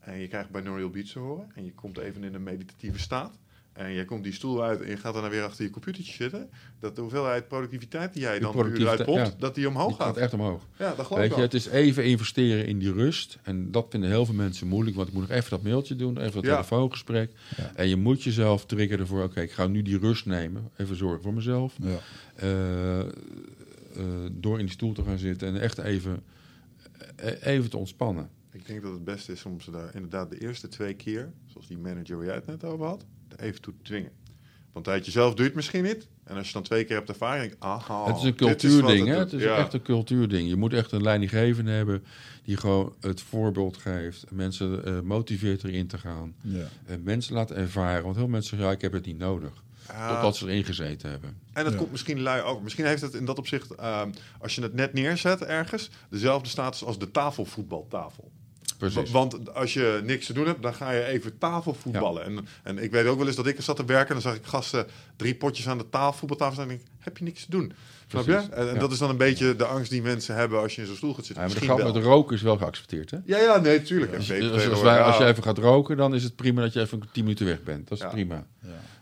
en 0.00 0.18
je 0.18 0.28
krijgt 0.28 0.50
binaural 0.50 0.90
beats 0.90 1.12
te 1.12 1.18
horen... 1.18 1.50
en 1.54 1.64
je 1.64 1.72
komt 1.72 1.98
even 1.98 2.24
in 2.24 2.34
een 2.34 2.42
meditatieve 2.42 2.98
staat... 2.98 3.38
en 3.80 3.92
je 3.92 4.04
komt 4.04 4.24
die 4.24 4.32
stoel 4.32 4.62
uit 4.62 4.80
en 4.80 4.88
je 4.90 4.96
gaat 4.96 5.12
daarna 5.12 5.28
weer 5.28 5.42
achter 5.42 5.64
je 5.64 5.70
computertje 5.70 6.12
zitten... 6.12 6.50
dat 6.78 6.96
de 6.96 7.00
hoeveruit 7.00 7.48
productiviteit 7.48 8.12
die 8.12 8.22
jij 8.22 8.38
Die 8.38 8.52
dan 8.52 8.72
eruit 8.72 9.04
pompt... 9.04 9.26
ja. 9.26 9.34
dat 9.38 9.54
die 9.54 9.68
omhoog 9.68 9.88
Die 9.88 9.96
gaat 9.96 10.06
gaat. 10.06 10.16
echt 10.16 10.32
omhoog. 10.32 10.66
Ja, 10.78 10.94
dat 10.94 11.06
geloof 11.06 11.20
Weet 11.22 11.30
ik 11.30 11.36
je, 11.36 11.42
het 11.42 11.54
is 11.54 11.66
even 11.66 12.04
investeren 12.04 12.66
in 12.66 12.78
die 12.78 12.92
rust. 12.92 13.38
En 13.42 13.70
dat 13.70 13.86
vinden 13.90 14.10
heel 14.10 14.24
veel 14.24 14.34
mensen 14.34 14.66
moeilijk, 14.66 14.96
want 14.96 15.08
ik 15.08 15.14
moet 15.14 15.28
nog 15.28 15.36
even 15.36 15.50
dat 15.50 15.62
mailtje 15.62 15.96
doen, 15.96 16.18
even 16.18 16.32
dat 16.32 16.44
Ja. 16.44 16.50
telefoongesprek. 16.50 17.30
Ja. 17.56 17.72
En 17.74 17.88
je 17.88 17.96
moet 17.96 18.22
jezelf 18.22 18.66
triggeren 18.66 19.06
voor, 19.06 19.22
oké, 19.22 19.40
ik 19.40 19.52
ga 19.52 19.66
nu 19.66 19.82
die 19.82 19.98
rust 19.98 20.26
nemen, 20.26 20.70
even 20.76 20.96
zorgen 20.96 21.22
voor 21.22 21.34
mezelf. 21.34 21.76
Ja. 21.82 21.98
Eh, 22.34 23.00
eh, 23.00 23.06
door 24.32 24.58
in 24.58 24.64
die 24.64 24.74
stoel 24.74 24.92
te 24.92 25.02
gaan 25.02 25.18
zitten 25.18 25.48
en 25.48 25.60
echt 25.60 25.78
even, 25.78 26.22
eh, 27.16 27.46
even 27.54 27.70
te 27.70 27.76
ontspannen. 27.76 28.30
Ik 28.52 28.66
denk 28.66 28.82
dat 28.82 28.92
het 28.92 29.04
beste 29.04 29.32
is 29.32 29.44
om 29.44 29.60
ze 29.60 29.70
daar 29.70 29.94
inderdaad 29.94 30.30
de 30.30 30.38
eerste 30.38 30.68
twee 30.68 30.94
keer... 30.94 31.32
zoals 31.46 31.66
die 31.66 31.78
manager 31.78 32.16
waar 32.16 32.26
jij 32.26 32.34
het 32.34 32.46
net 32.46 32.64
over 32.64 32.86
had... 32.86 33.04
even 33.36 33.60
toe 33.60 33.74
te 33.76 33.82
dwingen. 33.82 34.10
Want 34.72 34.88
uit 34.88 35.04
jezelf 35.04 35.28
doe 35.30 35.38
je 35.38 35.44
het 35.46 35.54
misschien 35.54 35.82
niet... 35.82 36.08
en 36.24 36.36
als 36.36 36.46
je 36.46 36.52
dan 36.52 36.62
twee 36.62 36.84
keer 36.84 36.96
hebt 36.96 37.08
ervaring... 37.08 37.48
denk 37.50 37.62
aha, 37.62 38.04
het 38.06 38.16
is 38.16 38.22
een 38.22 38.34
cultuurding, 38.34 39.08
hè? 39.08 39.18
Het 39.18 39.32
is 39.32 39.42
Ja. 39.42 39.56
echt 39.56 39.72
een 39.72 39.82
cultuurding. 39.82 40.48
Je 40.48 40.56
moet 40.56 40.72
echt 40.72 40.92
een 40.92 41.02
leidinggevende 41.02 41.70
hebben 41.70 42.04
die 42.44 42.56
gewoon 42.56 42.94
het 43.00 43.20
voorbeeld 43.20 43.76
geeft. 43.76 44.24
Mensen 44.30 44.84
eh, 44.84 45.00
motiveert 45.00 45.64
erin 45.64 45.86
te 45.86 45.98
gaan. 45.98 46.34
Ja. 46.40 46.64
En 46.86 47.02
mensen 47.02 47.34
laten 47.34 47.56
ervaren. 47.56 48.02
Want 48.04 48.16
heel 48.16 48.28
mensen 48.28 48.50
zeggen, 48.50 48.68
ja, 48.68 48.74
ik 48.74 48.80
heb 48.82 48.92
het 48.92 49.06
niet 49.06 49.18
nodig. 49.18 49.52
Ja. 49.88 50.12
Totdat 50.14 50.36
ze 50.36 50.44
erin 50.46 50.64
gezeten 50.64 51.10
hebben. 51.10 51.36
En 51.52 51.64
dat 51.64 51.72
Ja. 51.72 51.78
komt 51.78 51.90
misschien 51.90 52.20
lui 52.20 52.42
ook. 52.42 52.62
Misschien 52.62 52.84
heeft 52.86 53.02
het 53.02 53.14
in 53.14 53.24
dat 53.24 53.38
opzicht, 53.38 53.74
ehm, 53.74 54.10
als 54.38 54.54
je 54.54 54.62
het 54.62 54.74
net 54.74 54.92
neerzet 54.92 55.44
ergens, 55.44 55.90
dezelfde 56.10 56.48
status 56.48 56.84
als 56.84 56.98
de 56.98 57.10
tafelvoetbaltafel. 57.10 58.30
Precies. 58.80 59.10
Want 59.10 59.54
als 59.54 59.74
je 59.74 60.00
niks 60.04 60.26
te 60.26 60.32
doen 60.32 60.46
hebt, 60.46 60.62
dan 60.62 60.74
ga 60.74 60.90
je 60.90 61.04
even 61.04 61.38
tafelvoetballen. 61.38 62.24
En, 62.24 62.46
en 62.62 62.78
ik 62.78 62.90
weet 62.90 63.06
ook 63.06 63.18
wel 63.18 63.26
eens 63.26 63.36
dat 63.36 63.46
ik 63.46 63.56
er 63.56 63.62
zat 63.62 63.76
te 63.76 63.84
werken... 63.84 64.16
en 64.16 64.22
dan 64.22 64.30
zag 64.30 64.40
ik 64.40 64.46
gasten 64.46 64.86
drie 65.16 65.34
potjes 65.34 65.68
aan 65.68 65.78
de 65.78 65.88
tafel, 65.88 66.18
voetbaltafel 66.18 66.54
staan... 66.54 66.68
en 66.68 66.76
denk 66.76 66.80
ik, 66.80 66.86
heb 66.98 67.18
je 67.18 67.24
niks 67.24 67.44
te 67.44 67.50
doen? 67.50 67.72
Snap 68.06 68.26
je? 68.26 68.34
En, 68.34 68.52
en 68.52 68.66
ja. 68.66 68.74
dat 68.74 68.92
is 68.92 68.98
dan 68.98 69.10
een 69.10 69.16
beetje 69.16 69.56
de 69.56 69.64
angst 69.64 69.90
die 69.90 70.02
mensen 70.02 70.34
hebben... 70.34 70.60
als 70.60 70.74
je 70.74 70.80
in 70.80 70.86
zo'n 70.86 70.96
stoel 70.96 71.14
gaat 71.14 71.24
zitten. 71.24 71.44
Ja, 71.44 71.50
maar 71.50 71.60
de 71.60 71.66
grap 71.66 71.94
met 71.94 72.04
roken 72.04 72.36
is 72.36 72.42
wel 72.42 72.56
geaccepteerd, 72.56 73.10
hè? 73.10 73.18
Ja, 73.24 73.38
ja, 73.38 73.58
nee, 73.58 73.82
tuurlijk. 73.82 74.14
Als, 74.14 74.26
wij, 74.26 75.02
als 75.02 75.16
ja. 75.18 75.24
je 75.24 75.30
even 75.30 75.42
gaat 75.42 75.58
roken, 75.58 75.96
dan 75.96 76.14
is 76.14 76.22
het 76.22 76.36
prima 76.36 76.60
dat 76.62 76.72
je 76.72 76.80
even 76.80 77.02
10 77.12 77.22
minuten 77.22 77.46
weg 77.46 77.62
bent. 77.62 77.88
Dat 77.88 77.98
is 77.98 78.04
Ja. 78.04 78.10
prima. 78.10 78.46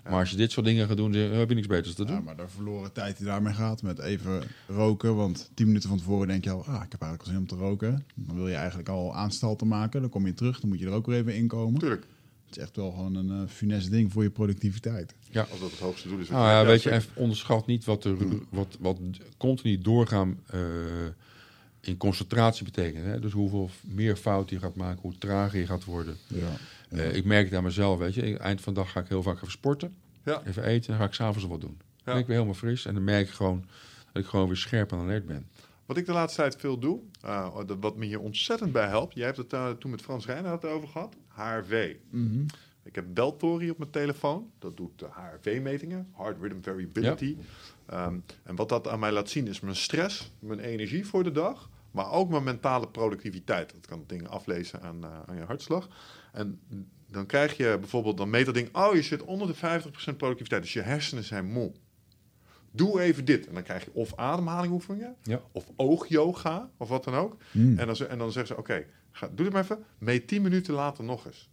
Ja. 0.08 0.14
Maar 0.14 0.22
als 0.22 0.30
je 0.30 0.36
dit 0.36 0.52
soort 0.52 0.66
dingen 0.66 0.86
gaat 0.86 0.96
doen, 0.96 1.12
dan 1.12 1.20
heb 1.20 1.48
je 1.48 1.54
niks 1.54 1.66
beters 1.66 1.94
te 1.94 2.04
doen. 2.04 2.14
Ja, 2.14 2.20
maar 2.20 2.36
de 2.36 2.48
verloren 2.48 2.92
tijd 2.92 3.16
die 3.16 3.26
daarmee 3.26 3.52
gaat 3.52 3.82
met 3.82 3.98
even 3.98 4.42
roken. 4.66 5.16
Want 5.16 5.50
tien 5.54 5.66
minuten 5.66 5.88
van 5.88 5.98
tevoren 5.98 6.28
denk 6.28 6.44
je 6.44 6.50
al, 6.50 6.64
ah, 6.66 6.82
ik 6.84 6.92
heb 6.92 7.02
eigenlijk 7.02 7.22
al 7.22 7.26
zin 7.28 7.36
om 7.36 7.46
te 7.46 7.54
roken. 7.54 8.04
Dan 8.14 8.36
wil 8.36 8.48
je 8.48 8.54
eigenlijk 8.54 8.88
al 8.88 9.14
aanstalten 9.14 9.68
maken. 9.68 10.00
Dan 10.00 10.10
kom 10.10 10.26
je 10.26 10.34
terug, 10.34 10.60
dan 10.60 10.68
moet 10.68 10.78
je 10.78 10.86
er 10.86 10.92
ook 10.92 11.06
weer 11.06 11.16
even 11.18 11.34
inkomen. 11.34 11.80
Tuurlijk, 11.80 12.06
Het 12.46 12.56
is 12.56 12.62
echt 12.62 12.76
wel 12.76 12.90
gewoon 12.90 13.14
een 13.14 13.48
funest 13.48 13.90
ding 13.90 14.12
voor 14.12 14.22
je 14.22 14.30
productiviteit. 14.30 15.14
als 15.32 15.60
dat 15.60 15.70
het 15.70 15.80
hoogste 15.80 16.08
doel 16.08 16.18
is. 16.18 16.28
Nou 16.28 16.48
ja, 16.48 16.64
weet 16.64 16.82
je, 16.82 17.00
onderschat 17.14 17.66
niet 17.66 17.84
wat, 17.84 18.04
er, 18.04 18.16
wat, 18.48 18.76
wat 18.80 18.98
continu 19.36 19.78
doorgaan 19.78 20.38
eh, 20.46 20.60
in 21.80 21.96
concentratie 21.96 22.64
betekent. 22.64 23.04
Hè? 23.04 23.20
Dus 23.20 23.32
hoeveel 23.32 23.70
meer 23.82 24.16
fouten 24.16 24.56
je 24.56 24.62
gaat 24.62 24.74
maken, 24.76 25.00
hoe 25.02 25.18
trager 25.18 25.58
je 25.58 25.66
gaat 25.66 25.84
worden. 25.84 26.16
Ja. 26.26 26.56
Eh, 26.90 27.14
ik 27.14 27.24
merk 27.24 27.44
het 27.44 27.54
aan 27.54 27.62
mezelf, 27.62 27.98
weet 27.98 28.14
je. 28.14 28.38
Eind 28.38 28.60
van 28.60 28.74
de 28.74 28.80
dag 28.80 28.90
ga 28.92 29.00
ik 29.00 29.08
heel 29.08 29.22
vaak 29.22 29.36
even 29.36 29.50
sporten, 29.50 29.94
Ja. 30.24 30.42
even 30.46 30.64
eten 30.64 30.82
en 30.82 30.88
dan 30.88 30.96
ga 30.98 31.04
ik 31.04 31.12
s'avonds 31.14 31.48
wat 31.48 31.60
doen. 31.60 31.76
Dan 31.78 32.14
ben 32.14 32.16
ik 32.16 32.26
weer 32.26 32.36
helemaal 32.36 32.54
fris 32.58 32.84
en 32.86 32.94
dan 32.94 33.04
merk 33.04 33.26
ik 33.28 33.34
gewoon 33.34 33.64
dat 34.12 34.22
ik 34.22 34.28
gewoon 34.28 34.46
weer 34.46 34.56
scherp 34.56 34.92
en 34.92 34.98
alert 34.98 35.26
ben. 35.26 35.48
Wat 35.86 35.96
ik 35.96 36.06
de 36.06 36.12
laatste 36.12 36.40
tijd 36.40 36.56
veel 36.56 36.78
doe, 36.78 37.00
eh, 37.20 37.60
wat 37.80 37.96
me 37.96 38.04
hier 38.04 38.20
ontzettend 38.20 38.72
bij 38.72 38.86
helpt. 38.88 39.14
Jij 39.14 39.24
hebt 39.24 39.36
het 39.36 39.52
eh, 39.52 39.70
toen 39.70 39.90
met 39.90 40.00
Frans 40.02 40.26
Reiner 40.26 40.50
het 40.52 40.64
over 40.64 40.88
gehad. 40.88 41.16
HRV. 41.28 41.94
Mhm. 42.10 42.44
Ik 42.82 42.94
heb 42.94 43.04
Beltori 43.08 43.70
op 43.70 43.78
mijn 43.78 43.90
telefoon. 43.90 44.50
Dat 44.58 44.76
doet 44.76 44.98
de 44.98 45.06
HRV-metingen, 45.10 46.08
Heart 46.16 46.36
Rhythm 46.40 46.60
Variability. 46.60 47.36
Ehm, 47.86 48.14
en 48.42 48.56
wat 48.56 48.68
dat 48.68 48.88
aan 48.88 48.98
mij 48.98 49.12
laat 49.12 49.28
zien 49.30 49.46
is 49.46 49.60
mijn 49.60 49.76
stress, 49.76 50.32
mijn 50.38 50.60
energie 50.60 51.06
voor 51.06 51.24
de 51.24 51.32
dag, 51.32 51.70
maar 51.90 52.10
ook 52.12 52.28
mijn 52.30 52.42
mentale 52.44 52.88
productiviteit. 52.88 53.72
Dat 53.72 53.86
kan 53.86 54.04
dingen 54.06 54.28
aflezen 54.28 54.82
aan, 54.82 55.04
aan 55.26 55.36
je 55.36 55.42
hartslag. 55.42 55.88
En 56.38 56.60
dan 57.10 57.26
krijg 57.26 57.56
je 57.56 57.76
bijvoorbeeld, 57.80 58.16
dan 58.16 58.30
meet 58.30 58.44
dat 58.46 58.54
ding, 58.54 58.68
oh 58.76 58.94
je 58.94 59.02
zit 59.02 59.22
onder 59.22 59.46
de 59.46 59.54
50% 60.12 60.16
productiviteit, 60.16 60.62
dus 60.62 60.72
je 60.72 60.80
hersenen 60.80 61.24
zijn 61.24 61.52
moe. 61.52 61.72
Doe 62.70 63.00
even 63.00 63.24
dit. 63.24 63.46
En 63.46 63.54
dan 63.54 63.62
krijg 63.62 63.84
je 63.84 63.90
of 63.94 64.16
ademhalingoefeningen, 64.16 65.16
Ja. 65.22 65.40
of 65.52 65.66
oogyoga, 65.76 66.70
of 66.76 66.88
wat 66.88 67.04
dan 67.04 67.14
ook. 67.14 67.36
Mm. 67.52 67.78
En, 67.78 67.86
dan, 67.86 67.96
en 67.96 68.18
dan 68.18 68.32
zeggen 68.32 68.54
ze, 68.54 68.60
oké, 68.60 68.84
ga 69.10 69.26
doe 69.26 69.44
dit 69.44 69.52
maar 69.52 69.62
even. 69.62 69.84
Meet 69.98 70.28
10 70.28 70.42
minuten 70.42 70.74
later 70.74 71.04
nog 71.04 71.26
eens. 71.26 71.50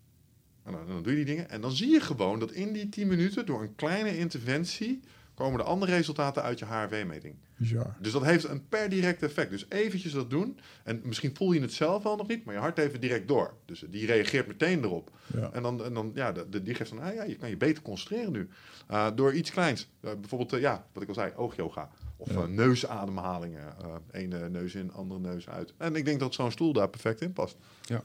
En 0.64 0.72
dan, 0.72 0.88
dan 0.88 1.04
doe 1.04 1.12
je 1.12 1.26
die 1.26 1.36
dingen. 1.36 1.50
En 1.50 1.62
dan 1.62 1.72
zie 1.72 1.90
je 1.90 2.00
gewoon 2.00 2.40
dat 2.40 2.52
in 2.52 2.74
die 2.74 2.90
10 2.90 3.08
minuten, 3.08 3.46
door 3.46 3.62
een 3.62 3.76
kleine 3.76 4.18
interventie, 4.18 5.00
komen 5.34 5.60
er 5.60 5.66
andere 5.66 5.92
resultaten 5.92 6.44
uit 6.44 6.60
je 6.60 6.66
HRV-meting. 6.66 7.36
Bizar. 7.58 7.96
Dus 8.00 8.12
dat 8.12 8.26
heeft 8.26 8.48
een 8.48 8.68
per 8.68 8.90
direct 8.90 9.24
effect. 9.24 9.50
Dus 9.50 9.66
eventjes 9.70 10.12
dat 10.12 10.30
doen. 10.30 10.60
En 10.84 11.02
misschien 11.04 11.36
voel 11.36 11.52
je 11.52 11.62
het 11.62 11.74
zelf 11.74 12.04
wel 12.04 12.16
nog 12.16 12.28
niet, 12.28 12.46
maar 12.46 12.54
je 12.54 12.60
hart 12.60 12.78
het 12.78 13.02
direct 13.02 13.28
door. 13.28 13.54
Dus 13.66 13.84
die 13.90 14.06
reageert 14.06 14.48
meteen 14.48 14.84
erop. 14.84 15.12
Ja. 15.34 15.52
En 15.54 15.64
dan, 15.64 15.84
en 15.84 15.94
dan 15.94 16.12
ja, 16.14 16.32
de, 16.32 16.50
de, 16.50 16.64
die 16.64 16.76
geeft 16.76 16.90
van, 16.90 17.00
ah 17.00 17.14
ja, 17.14 17.24
je 17.24 17.36
kan 17.36 17.50
je 17.50 17.58
beter 17.58 17.84
concentreren 17.84 18.32
nu. 18.32 18.48
Uh, 18.92 19.08
door 19.16 19.34
iets 19.34 19.52
kleins. 19.52 19.90
Uh, 20.02 20.12
bijvoorbeeld, 20.20 20.54
uh, 20.54 20.60
ja, 20.60 20.86
wat 20.94 21.04
ik 21.04 21.10
al 21.10 21.16
zei, 21.16 21.32
oogyoga. 21.36 21.90
Of 22.18 22.32
Ja. 22.32 22.40
uh, 22.40 22.46
neusademhalingen. 22.46 23.74
Ene 24.12 24.50
neus 24.50 24.76
in, 24.76 24.94
andere 24.94 25.20
neus 25.20 25.50
uit. 25.50 25.74
En 25.78 25.96
ik 25.96 26.06
denk 26.06 26.20
dat 26.20 26.34
zo'n 26.34 26.52
stoel 26.52 26.74
daar 26.74 26.90
perfect 26.90 27.22
in 27.22 27.34
past. 27.34 27.58
Ja. 27.82 28.02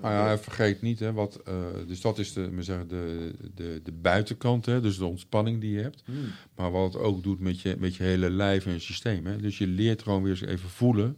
Maar 0.00 0.12
ja, 0.12 0.38
vergeet 0.38 0.82
niet, 0.82 0.98
hè, 0.98 1.12
wat, 1.12 1.40
uh, 1.48 1.54
dus 1.86 2.00
dat 2.00 2.18
is 2.18 2.32
de, 2.32 2.56
zeggen, 2.58 2.88
de, 2.88 3.32
de, 3.54 3.80
de 3.84 3.92
buitenkant, 3.92 4.66
hè, 4.66 4.80
dus 4.80 4.98
de 4.98 5.04
ontspanning 5.04 5.60
die 5.60 5.72
je 5.72 5.82
hebt. 5.82 6.02
Hmm. 6.04 6.30
Maar 6.54 6.70
wat 6.70 6.92
het 6.92 7.02
ook 7.02 7.22
doet 7.22 7.40
met 7.40 7.60
je, 7.60 7.76
met 7.78 7.96
je 7.96 8.02
hele 8.02 8.30
lijf 8.30 8.59
en 8.66 8.80
systeem. 8.80 9.26
Hè. 9.26 9.36
Dus 9.36 9.58
je 9.58 9.66
leert 9.66 10.02
gewoon 10.02 10.22
weer 10.22 10.32
eens 10.32 10.40
even 10.40 10.68
voelen 10.68 11.16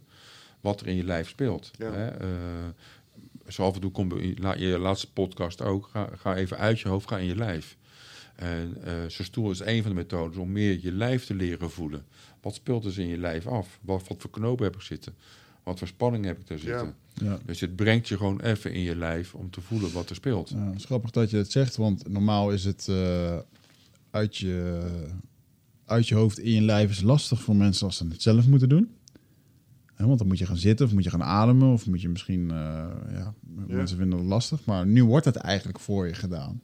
wat 0.61 0.81
er 0.81 0.87
in 0.87 0.95
je 0.95 1.03
lijf 1.03 1.29
speelt. 1.29 1.71
Ja. 1.77 1.91
Hè. 1.91 2.21
Uh, 2.21 2.67
zo 3.47 3.63
af 3.63 3.75
en 3.75 3.81
toe 3.81 3.91
komt 3.91 4.13
in 4.13 4.57
je 4.57 4.79
laatste 4.79 5.11
podcast 5.11 5.61
ook, 5.61 5.87
ga, 5.91 6.09
ga 6.15 6.35
even 6.35 6.57
uit 6.57 6.79
je 6.79 6.89
hoofd, 6.89 7.07
ga 7.07 7.17
in 7.17 7.25
je 7.25 7.35
lijf. 7.35 7.77
En 8.35 8.77
uh, 8.85 8.93
zo'n 9.07 9.25
stoel 9.25 9.51
is 9.51 9.59
een 9.59 9.81
van 9.81 9.91
de 9.91 9.97
methodes 9.97 10.37
om 10.37 10.51
meer 10.51 10.79
je 10.81 10.91
lijf 10.91 11.25
te 11.25 11.33
leren 11.33 11.71
voelen. 11.71 12.05
Wat 12.41 12.55
speelt 12.55 12.83
dus 12.83 12.97
in 12.97 13.07
je 13.07 13.17
lijf 13.17 13.47
af? 13.47 13.79
Wat, 13.81 14.07
wat 14.07 14.17
voor 14.19 14.29
knopen 14.29 14.65
heb 14.65 14.75
ik 14.75 14.81
zitten? 14.81 15.15
Wat 15.63 15.79
voor 15.79 15.87
spanning 15.87 16.25
heb 16.25 16.39
ik 16.39 16.47
daar 16.47 16.57
zitten? 16.57 16.95
Ja. 17.13 17.25
Ja. 17.25 17.39
Dus 17.45 17.59
het 17.59 17.75
brengt 17.75 18.07
je 18.07 18.17
gewoon 18.17 18.41
even 18.41 18.73
in 18.73 18.81
je 18.81 18.95
lijf 18.95 19.33
om 19.33 19.49
te 19.49 19.61
voelen 19.61 19.93
wat 19.93 20.09
er 20.09 20.15
speelt. 20.15 20.49
Ja, 20.49 20.65
het 20.65 20.75
is 20.75 20.85
grappig 20.85 21.11
dat 21.11 21.29
je 21.29 21.37
het 21.37 21.51
zegt, 21.51 21.75
want 21.75 22.09
normaal 22.09 22.51
is 22.51 22.65
het 22.65 22.87
uh, 22.89 23.37
uit, 24.11 24.37
je, 24.37 24.89
uit 25.85 26.07
je 26.07 26.15
hoofd 26.15 26.39
in 26.39 26.51
je 26.51 26.61
lijf 26.61 26.89
is 26.89 27.01
lastig 27.01 27.41
voor 27.41 27.55
mensen 27.55 27.85
als 27.85 27.97
ze 27.97 28.07
het 28.07 28.21
zelf 28.21 28.47
moeten 28.47 28.69
doen. 28.69 28.95
Want 29.97 30.17
dan 30.17 30.27
moet 30.27 30.37
je 30.37 30.45
gaan 30.45 30.57
zitten 30.57 30.85
of 30.85 30.93
moet 30.93 31.03
je 31.03 31.09
gaan 31.09 31.23
ademen 31.23 31.73
of 31.73 31.87
moet 31.87 32.01
je 32.01 32.09
misschien, 32.09 32.41
uh, 32.41 32.47
ja, 33.11 33.13
ja, 33.13 33.33
mensen 33.67 33.97
vinden 33.97 34.19
het 34.19 34.27
lastig. 34.27 34.65
Maar 34.65 34.85
nu 34.85 35.03
wordt 35.03 35.25
het 35.25 35.35
eigenlijk 35.35 35.79
voor 35.79 36.07
je 36.07 36.13
gedaan. 36.13 36.61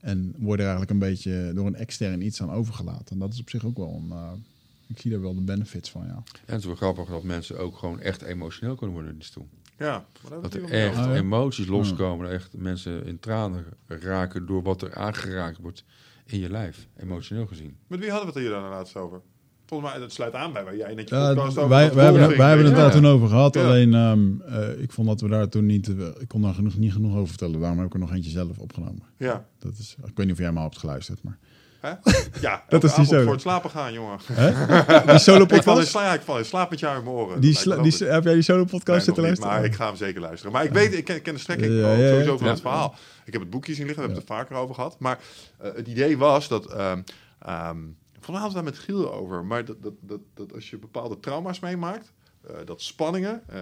En 0.00 0.34
wordt 0.38 0.60
er 0.60 0.68
eigenlijk 0.68 0.90
een 0.90 1.08
beetje 1.08 1.52
door 1.54 1.66
een 1.66 1.74
extern 1.74 2.22
iets 2.22 2.42
aan 2.42 2.50
overgelaten. 2.50 3.06
En 3.08 3.18
dat 3.18 3.32
is 3.32 3.40
op 3.40 3.50
zich 3.50 3.64
ook 3.64 3.76
wel 3.76 3.94
een, 3.94 4.08
uh, 4.08 4.32
ik 4.86 4.98
zie 4.98 5.10
daar 5.10 5.20
wel 5.20 5.34
de 5.34 5.40
benefits 5.40 5.90
van, 5.90 6.06
ja. 6.06 6.14
En 6.14 6.22
het 6.44 6.60
is 6.60 6.66
wel 6.66 6.74
grappig 6.74 7.08
dat 7.08 7.22
mensen 7.22 7.58
ook 7.58 7.78
gewoon 7.78 8.00
echt 8.00 8.22
emotioneel 8.22 8.74
kunnen 8.74 8.94
worden 8.94 9.12
in 9.12 9.18
die 9.18 9.28
stoel. 9.28 9.48
Ja, 9.78 10.06
maar 10.22 10.30
dat, 10.30 10.42
dat 10.42 10.54
er 10.54 10.70
echt 10.70 10.96
ja. 10.96 11.14
emoties 11.14 11.66
loskomen. 11.66 12.24
Dat 12.24 12.34
echt 12.34 12.56
mensen 12.56 13.06
in 13.06 13.18
tranen 13.18 13.64
raken 13.86 14.46
door 14.46 14.62
wat 14.62 14.82
er 14.82 14.94
aangeraakt 14.94 15.58
wordt 15.58 15.84
in 16.32 16.40
je 16.40 16.50
lijf, 16.50 16.88
emotioneel 16.96 17.46
gezien. 17.46 17.76
Met 17.86 17.98
wie 17.98 18.10
hadden 18.10 18.32
we 18.32 18.38
het 18.38 18.48
hier 18.48 18.60
dan 18.60 18.70
laatst 18.70 18.96
over? 18.96 19.20
Volgens 19.66 19.90
mij, 19.90 20.00
dat 20.00 20.12
sluit 20.12 20.34
aan 20.34 20.52
bij 20.52 20.64
waar 20.64 20.76
jij 20.76 20.94
net 20.94 21.08
je 21.08 21.14
ja, 21.14 21.34
podcast 21.34 21.56
over 21.56 21.68
wij, 21.68 21.94
wij, 21.94 22.04
hebben, 22.04 22.36
wij 22.36 22.48
hebben 22.48 22.66
het 22.66 22.76
ja. 22.76 22.82
daar 22.82 22.92
toen 22.92 23.06
over 23.06 23.28
gehad. 23.28 23.54
Ja. 23.54 23.64
Alleen, 23.64 23.94
um, 23.94 24.42
uh, 24.48 24.82
ik 24.82 24.92
vond 24.92 25.08
dat 25.08 25.20
we 25.20 25.28
daar 25.28 25.48
toen 25.48 25.66
niet... 25.66 25.88
Uh, 25.88 26.06
ik 26.18 26.28
kon 26.28 26.42
daar 26.42 26.54
genoeg, 26.54 26.78
niet 26.78 26.92
genoeg 26.92 27.14
over 27.14 27.28
vertellen. 27.28 27.60
Daarom 27.60 27.78
heb 27.78 27.86
ik 27.86 27.92
er 27.92 27.98
nog 27.98 28.12
eentje 28.12 28.30
zelf 28.30 28.58
opgenomen. 28.58 29.02
Ja. 29.16 29.46
Dat 29.58 29.78
is, 29.78 29.96
ik 29.98 30.16
weet 30.16 30.26
niet 30.26 30.34
of 30.34 30.40
jij 30.40 30.52
maar 30.52 30.62
hebt 30.62 30.78
geluisterd, 30.78 31.22
maar... 31.22 31.38
Hè? 31.82 31.92
Ja, 32.40 32.64
dat 32.68 32.84
is 32.84 32.94
die 32.94 33.04
solo. 33.04 33.22
voor 33.22 33.32
het 33.32 33.40
slapen 33.40 33.70
gaan, 33.70 33.92
jongen. 33.92 34.18
die 35.06 35.18
solo 35.18 35.46
podcast? 35.46 35.52
Ik 35.58 35.62
val, 35.62 35.78
in 35.78 35.86
sla, 35.86 36.12
ik 36.14 36.20
val 36.20 36.38
in 36.38 36.44
slaap 36.44 36.70
met 36.70 36.78
jou 36.80 36.98
in 36.98 37.04
mijn 37.04 37.16
oren. 37.16 37.40
Die 37.40 37.56
sla, 37.56 37.76
die, 37.76 37.92
heb 38.06 38.24
jij 38.24 38.34
die 38.34 38.42
solo 38.42 38.64
podcast 38.64 38.86
nee, 38.86 39.00
zitten 39.00 39.22
luisteren? 39.22 39.52
Maar 39.52 39.64
ik 39.64 39.74
ga 39.74 39.86
hem 39.86 39.96
zeker 39.96 40.20
luisteren. 40.20 40.52
Maar 40.52 40.64
ik 40.64 40.72
weet, 40.72 40.92
ik 40.94 41.04
ken, 41.04 41.16
ik 41.16 41.22
ken 41.22 41.34
de 41.34 41.40
strekking 41.40 41.72
Ja, 41.72 41.90
ook 41.92 41.96
ja, 41.96 42.02
ja. 42.02 42.08
sowieso 42.08 42.36
van 42.36 42.46
Ja. 42.46 42.52
het 42.52 42.60
verhaal. 42.60 42.94
Ik 43.24 43.32
heb 43.32 43.42
het 43.42 43.50
boekje 43.50 43.74
zien 43.74 43.86
liggen, 43.86 44.02
we 44.04 44.08
hebben 44.08 44.24
het 44.28 44.30
er 44.30 44.36
vaker 44.36 44.56
over 44.56 44.74
gehad. 44.74 44.98
Maar 44.98 45.18
uh, 45.62 45.74
het 45.74 45.88
idee 45.88 46.18
was 46.18 46.48
dat... 46.48 46.72
Um, 46.80 47.04
um, 47.48 47.96
het 48.26 48.52
daar 48.52 48.64
met 48.64 48.78
Giel 48.78 49.12
over. 49.12 49.44
Maar 49.44 49.64
dat, 49.64 49.82
dat, 49.82 49.92
dat, 50.00 50.20
dat 50.34 50.52
als 50.54 50.70
je 50.70 50.78
bepaalde 50.78 51.20
trauma's 51.20 51.60
meemaakt... 51.60 52.12
Uh, 52.50 52.56
dat 52.64 52.82
spanningen 52.82 53.42
uh, 53.52 53.58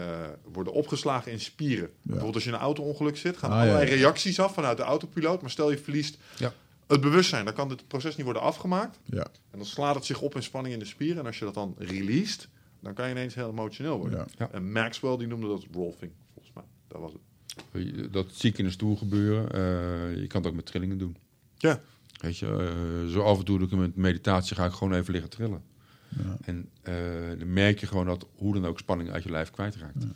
worden 0.53 0.73
opgeslagen 0.73 1.33
in 1.33 1.41
spieren. 1.41 1.85
Ja. 1.85 1.91
Bijvoorbeeld 2.03 2.35
als 2.35 2.45
je 2.45 2.51
in 2.51 2.55
een 2.57 2.63
auto-ongeluk 2.63 3.17
zit... 3.17 3.37
gaan 3.37 3.51
Ah, 3.51 3.61
allerlei 3.61 3.91
ja. 3.91 3.95
reacties 3.97 4.41
af 4.41 4.55
vanuit 4.55 4.77
de 4.77 4.83
autopiloot. 4.83 5.41
Maar 5.41 5.51
stel 5.51 5.71
je 5.71 5.79
verliest 5.79 6.19
Ja. 6.37 6.53
Het 6.91 7.01
bewustzijn... 7.01 7.45
dan 7.45 7.55
kan 7.55 7.69
dit 7.69 7.89
proces 7.89 8.17
niet 8.17 8.25
worden 8.25 8.43
afgemaakt. 8.43 8.99
Ja. 9.05 9.27
En 9.51 9.59
dan 9.59 9.67
slaat 9.67 9.95
het 9.95 10.05
zich 10.05 10.21
op 10.21 10.35
in 10.35 10.43
spanning 10.43 10.75
in 10.75 10.81
de 10.81 10.87
spieren. 10.87 11.19
En 11.19 11.27
als 11.27 11.39
je 11.39 11.45
dat 11.45 11.55
dan 11.55 11.75
released... 11.79 12.49
dan 12.81 12.95
kan 12.95 13.07
je 13.07 13.15
ineens 13.15 13.35
heel 13.35 13.51
emotioneel 13.51 13.99
worden. 13.99 14.19
Ja. 14.19 14.27
Ja. 14.39 14.51
En 14.51 14.73
Maxwell 14.73 15.17
die 15.17 15.27
noemde 15.27 15.47
dat 15.47 15.65
rolfing, 15.73 16.13
volgens 16.33 16.55
mij. 16.55 16.65
Dat 16.89 17.01
was 17.01 17.13
het. 17.13 18.13
Dat 18.13 18.27
zie 18.33 18.51
ik 18.51 18.59
in 18.59 18.65
de 18.65 18.71
stoel 18.71 18.97
gebeuren. 18.97 19.57
Uh, 19.57 20.21
je 20.21 20.27
kan 20.27 20.41
het 20.41 20.51
ook 20.51 20.57
met 20.57 20.67
trillingen 20.67 20.99
doen. 20.99 21.17
Ja. 21.57 21.81
Weet 22.21 22.39
je, 22.39 22.47
uh, 23.07 23.13
zo 23.13 23.23
af 23.23 23.39
en 23.39 23.45
toe 23.45 23.59
doe 23.59 23.69
ik 23.69 23.75
met 23.75 23.97
meditatie 23.97 24.57
ga 24.57 24.65
ik 24.65 24.73
gewoon 24.73 24.95
even 24.95 25.13
liggen 25.13 25.31
trillen. 25.31 25.63
Ja. 26.09 26.37
En 26.41 26.69
uh, 26.89 26.95
dan 27.39 27.53
merk 27.53 27.81
je 27.81 27.87
gewoon 27.87 28.07
dat 28.07 28.27
hoe 28.37 28.55
dan 28.55 28.67
ook 28.67 28.79
spanning 28.79 29.11
uit 29.11 29.23
je 29.23 29.31
lijf 29.31 29.51
kwijtraakt. 29.51 30.03
Ja. 30.03 30.09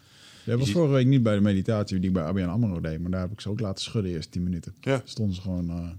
Jij 0.45 0.57
was 0.57 0.67
Je 0.67 0.73
vorige 0.73 0.93
week 0.93 1.07
niet 1.07 1.23
bij 1.23 1.35
de 1.35 1.41
meditatie 1.41 1.99
die 1.99 2.09
ik 2.09 2.15
bij 2.15 2.25
ABN 2.25 2.43
AMRO 2.43 2.81
deed, 2.81 3.01
maar 3.01 3.11
daar 3.11 3.21
heb 3.21 3.33
ik 3.33 3.41
ze 3.41 3.49
ook 3.49 3.61
laten 3.61 3.85
schudden 3.85 4.13
eerst 4.13 4.31
10 4.31 4.43
minuten. 4.43 4.75
Ja. 4.81 5.03
Stonden 5.05 5.35
ze 5.35 5.41
gewoon, 5.41 5.71
uh, 5.71 5.91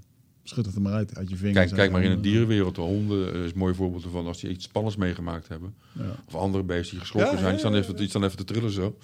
schud 0.48 0.66
het 0.66 0.76
er 0.76 0.82
maar 0.82 0.94
uit, 0.94 1.18
uit 1.18 1.30
je 1.30 1.36
vingers. 1.36 1.58
Kijk, 1.66 1.76
kijk 1.76 1.92
maar 1.92 2.02
in 2.04 2.10
de 2.10 2.16
en, 2.16 2.22
dierenwereld. 2.22 2.76
De 2.76 2.82
honden 2.82 3.36
uh, 3.36 3.44
is 3.46 3.52
een 3.52 3.58
mooi 3.58 3.74
voorbeeld 3.74 4.04
ervan 4.04 4.28
als 4.28 4.40
die 4.40 4.50
iets 4.50 4.64
spannends 4.66 4.98
meegemaakt 4.98 5.48
hebben. 5.48 5.74
Ja. 5.92 6.16
Of 6.28 6.36
andere 6.36 6.64
beesten 6.64 6.92
die 6.92 7.00
geschrokken 7.00 7.32
Ja, 7.34 7.40
zijn, 7.40 7.50
die 7.52 7.60
staan, 7.60 7.76
even, 7.76 7.96
die 7.96 8.10
staan 8.10 8.24
even 8.24 8.38
te 8.38 8.44
trillen 8.44 8.72
zo. 8.72 8.98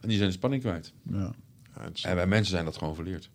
En 0.00 0.08
die 0.08 0.16
zijn 0.16 0.28
de 0.28 0.34
spanning 0.36 0.62
kwijt. 0.62 0.92
Ja. 1.10 1.30
En 2.02 2.14
bij 2.14 2.26
mensen 2.26 2.50
zijn 2.52 2.64
dat 2.64 2.76
gewoon 2.76 2.94
verleerd. 2.94 3.30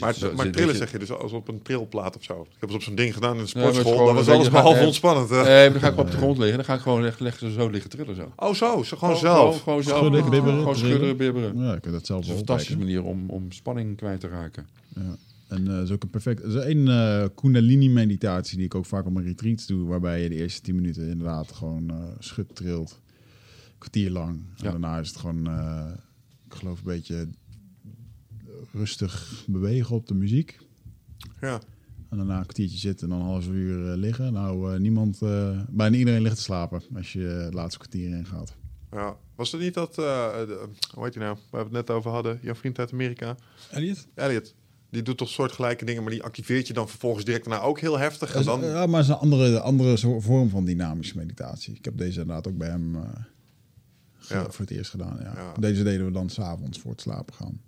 Maar, 0.00 0.14
het- 0.20 0.52
trillen 0.52 0.76
zeg 0.76 0.90
je 0.92 0.98
dus 0.98 1.10
als 1.12 1.32
op 1.32 1.48
een 1.48 1.62
trilplaat 1.62 2.16
of 2.16 2.22
zo. 2.24 2.40
Ik 2.40 2.56
heb 2.58 2.68
het 2.68 2.78
op 2.78 2.82
zo'n 2.82 2.94
ding 2.94 3.14
gedaan 3.14 3.36
in 3.36 3.42
de 3.42 3.46
sportschool. 3.48 3.92
gewoon 3.96 4.14
dat 4.14 4.24
was 4.24 4.34
alles 4.34 4.50
behalve 4.50 4.78
eh, 4.80 4.86
ontspannend. 4.86 5.30
hè? 5.30 5.42
Nee, 5.42 5.70
dan 5.70 5.80
ga 5.80 5.88
ik 5.88 5.98
op 5.98 6.10
de 6.10 6.16
grond 6.16 6.38
liggen. 6.38 6.56
Dan 6.56 6.64
ga 6.64 6.74
ik 6.74 6.80
gewoon 6.80 7.02
leg, 7.02 7.18
leg 7.18 7.38
ze 7.38 7.50
zo 7.52 7.68
liggen 7.68 7.90
trillen 7.90 8.16
zo. 8.16 8.32
Oh 8.36 8.54
zo, 8.54 8.82
zo 8.82 8.96
gewoon 8.96 9.16
Gewoon- 9.16 9.16
zelf. 9.16 9.38
Gewoon, 9.38 9.54
gewoon 9.62 9.82
zelf. 9.82 9.98
Schudden, 9.98 10.22
Gewoon 10.24 10.44
bibberen, 10.44 10.76
schudden, 10.76 10.98
trillen. 10.98 11.16
bibberen. 11.16 11.58
ja, 11.58 11.74
ik 11.74 11.84
heb 11.84 11.92
dat 11.92 12.06
zelf 12.06 12.20
Dat 12.20 12.28
is 12.28 12.28
wel 12.28 12.38
een 12.40 12.46
fantastische 12.46 12.78
manier 12.78 13.02
om, 13.04 13.30
om 13.30 13.52
spanning 13.52 13.96
kwijt 13.96 14.20
te 14.20 14.28
raken. 14.28 14.66
Ja. 14.94 15.16
En 15.48 15.68
eh 15.68 15.82
is 15.82 15.90
ook 15.90 16.02
een 16.02 16.10
perfect. 16.10 16.42
Er 16.42 16.48
is 16.48 16.54
één 16.54 16.88
eh 16.88 17.24
Kundalini-meditatie 17.34 18.56
die 18.56 18.66
ik 18.66 18.74
ook 18.74 18.86
vaak 18.86 19.06
op 19.06 19.12
mijn 19.12 19.26
retreats 19.26 19.66
doe, 19.66 19.86
waarbij 19.86 20.22
je 20.22 20.28
de 20.28 20.34
eerste 20.34 20.60
10 20.60 20.74
minuten 20.74 21.08
inderdaad 21.08 21.52
gewoon 21.52 21.90
eh 21.90 22.04
schud 22.18 22.54
trilt. 22.56 23.00
Kwartier 23.78 24.10
lang. 24.10 24.30
En 24.36 24.64
Ja. 24.64 24.70
daarna 24.70 24.98
is 24.98 25.08
het 25.08 25.16
gewoon 25.16 25.46
eh, 25.48 25.86
ik 26.46 26.54
geloof 26.54 26.78
een 26.78 26.84
beetje 26.84 27.28
rustig 28.72 29.44
bewegen 29.46 29.96
op 29.96 30.06
de 30.06 30.14
muziek. 30.14 30.58
Ja. 31.40 31.60
En 32.10 32.16
daarna 32.16 32.36
een 32.36 32.42
kwartiertje 32.42 32.78
zitten 32.78 33.10
en 33.10 33.16
dan 33.16 33.24
een 33.26 33.30
half 33.32 33.48
uur 33.48 33.90
eh, 33.92 33.96
liggen. 33.98 34.32
Nou, 34.32 34.72
eh, 34.74 34.80
niemand, 34.80 35.22
eh, 35.22 35.60
bijna 35.68 35.96
iedereen 35.96 36.22
ligt 36.22 36.36
te 36.36 36.42
slapen 36.42 36.82
als 36.94 37.12
je 37.12 37.20
het 37.20 37.54
laatste 37.54 37.78
kwartier 37.78 38.08
in 38.10 38.26
gaat. 38.26 38.54
ja. 38.92 39.16
Was 39.34 39.52
het 39.52 39.60
niet 39.60 39.74
dat, 39.74 39.90
eh, 39.90 40.32
de- 40.46 40.68
hoe 40.94 41.04
heet 41.04 41.14
hij 41.14 41.24
nou, 41.24 41.38
waar 41.50 41.60
we 41.68 41.76
het 41.76 41.86
net 41.86 41.96
over 41.96 42.10
hadden, 42.10 42.38
jouw 42.42 42.54
vriend 42.54 42.78
uit 42.78 42.92
Amerika, 42.92 43.36
Elliot? 43.70 44.06
Elliot. 44.14 44.54
Die 44.90 45.02
doet 45.02 45.16
toch 45.16 45.28
soortgelijke 45.28 45.84
dingen, 45.84 46.02
maar 46.02 46.12
die 46.12 46.22
activeert 46.22 46.66
je 46.66 46.72
dan 46.72 46.88
vervolgens 46.88 47.24
direct 47.24 47.44
daarna 47.44 47.60
ook 47.64 47.80
heel 47.80 47.98
heftig. 47.98 48.34
En 48.34 48.44
dan, 48.44 48.64
Ja, 48.64 48.86
maar 48.86 49.00
het 49.00 49.08
is 49.08 49.14
een 49.14 49.20
andere, 49.20 49.60
andere 49.60 50.20
vorm 50.20 50.48
van 50.48 50.64
dynamische 50.64 51.16
meditatie. 51.16 51.74
Ik 51.74 51.84
heb 51.84 51.98
deze 51.98 52.20
inderdaad 52.20 52.46
ook 52.48 52.56
bij 52.56 52.68
hem 52.68 52.94
eh, 52.96 53.02
Ja. 54.28 54.50
voor 54.50 54.64
het 54.64 54.70
eerst 54.70 54.90
gedaan. 54.90 55.16
Ja. 55.20 55.32
Ja. 55.36 55.52
Deze 55.60 55.82
deden 55.82 56.06
we 56.06 56.12
dan 56.12 56.30
s'avonds 56.30 56.78
voor 56.78 56.90
het 56.90 57.00
slapen 57.00 57.34
gaan. 57.34 57.60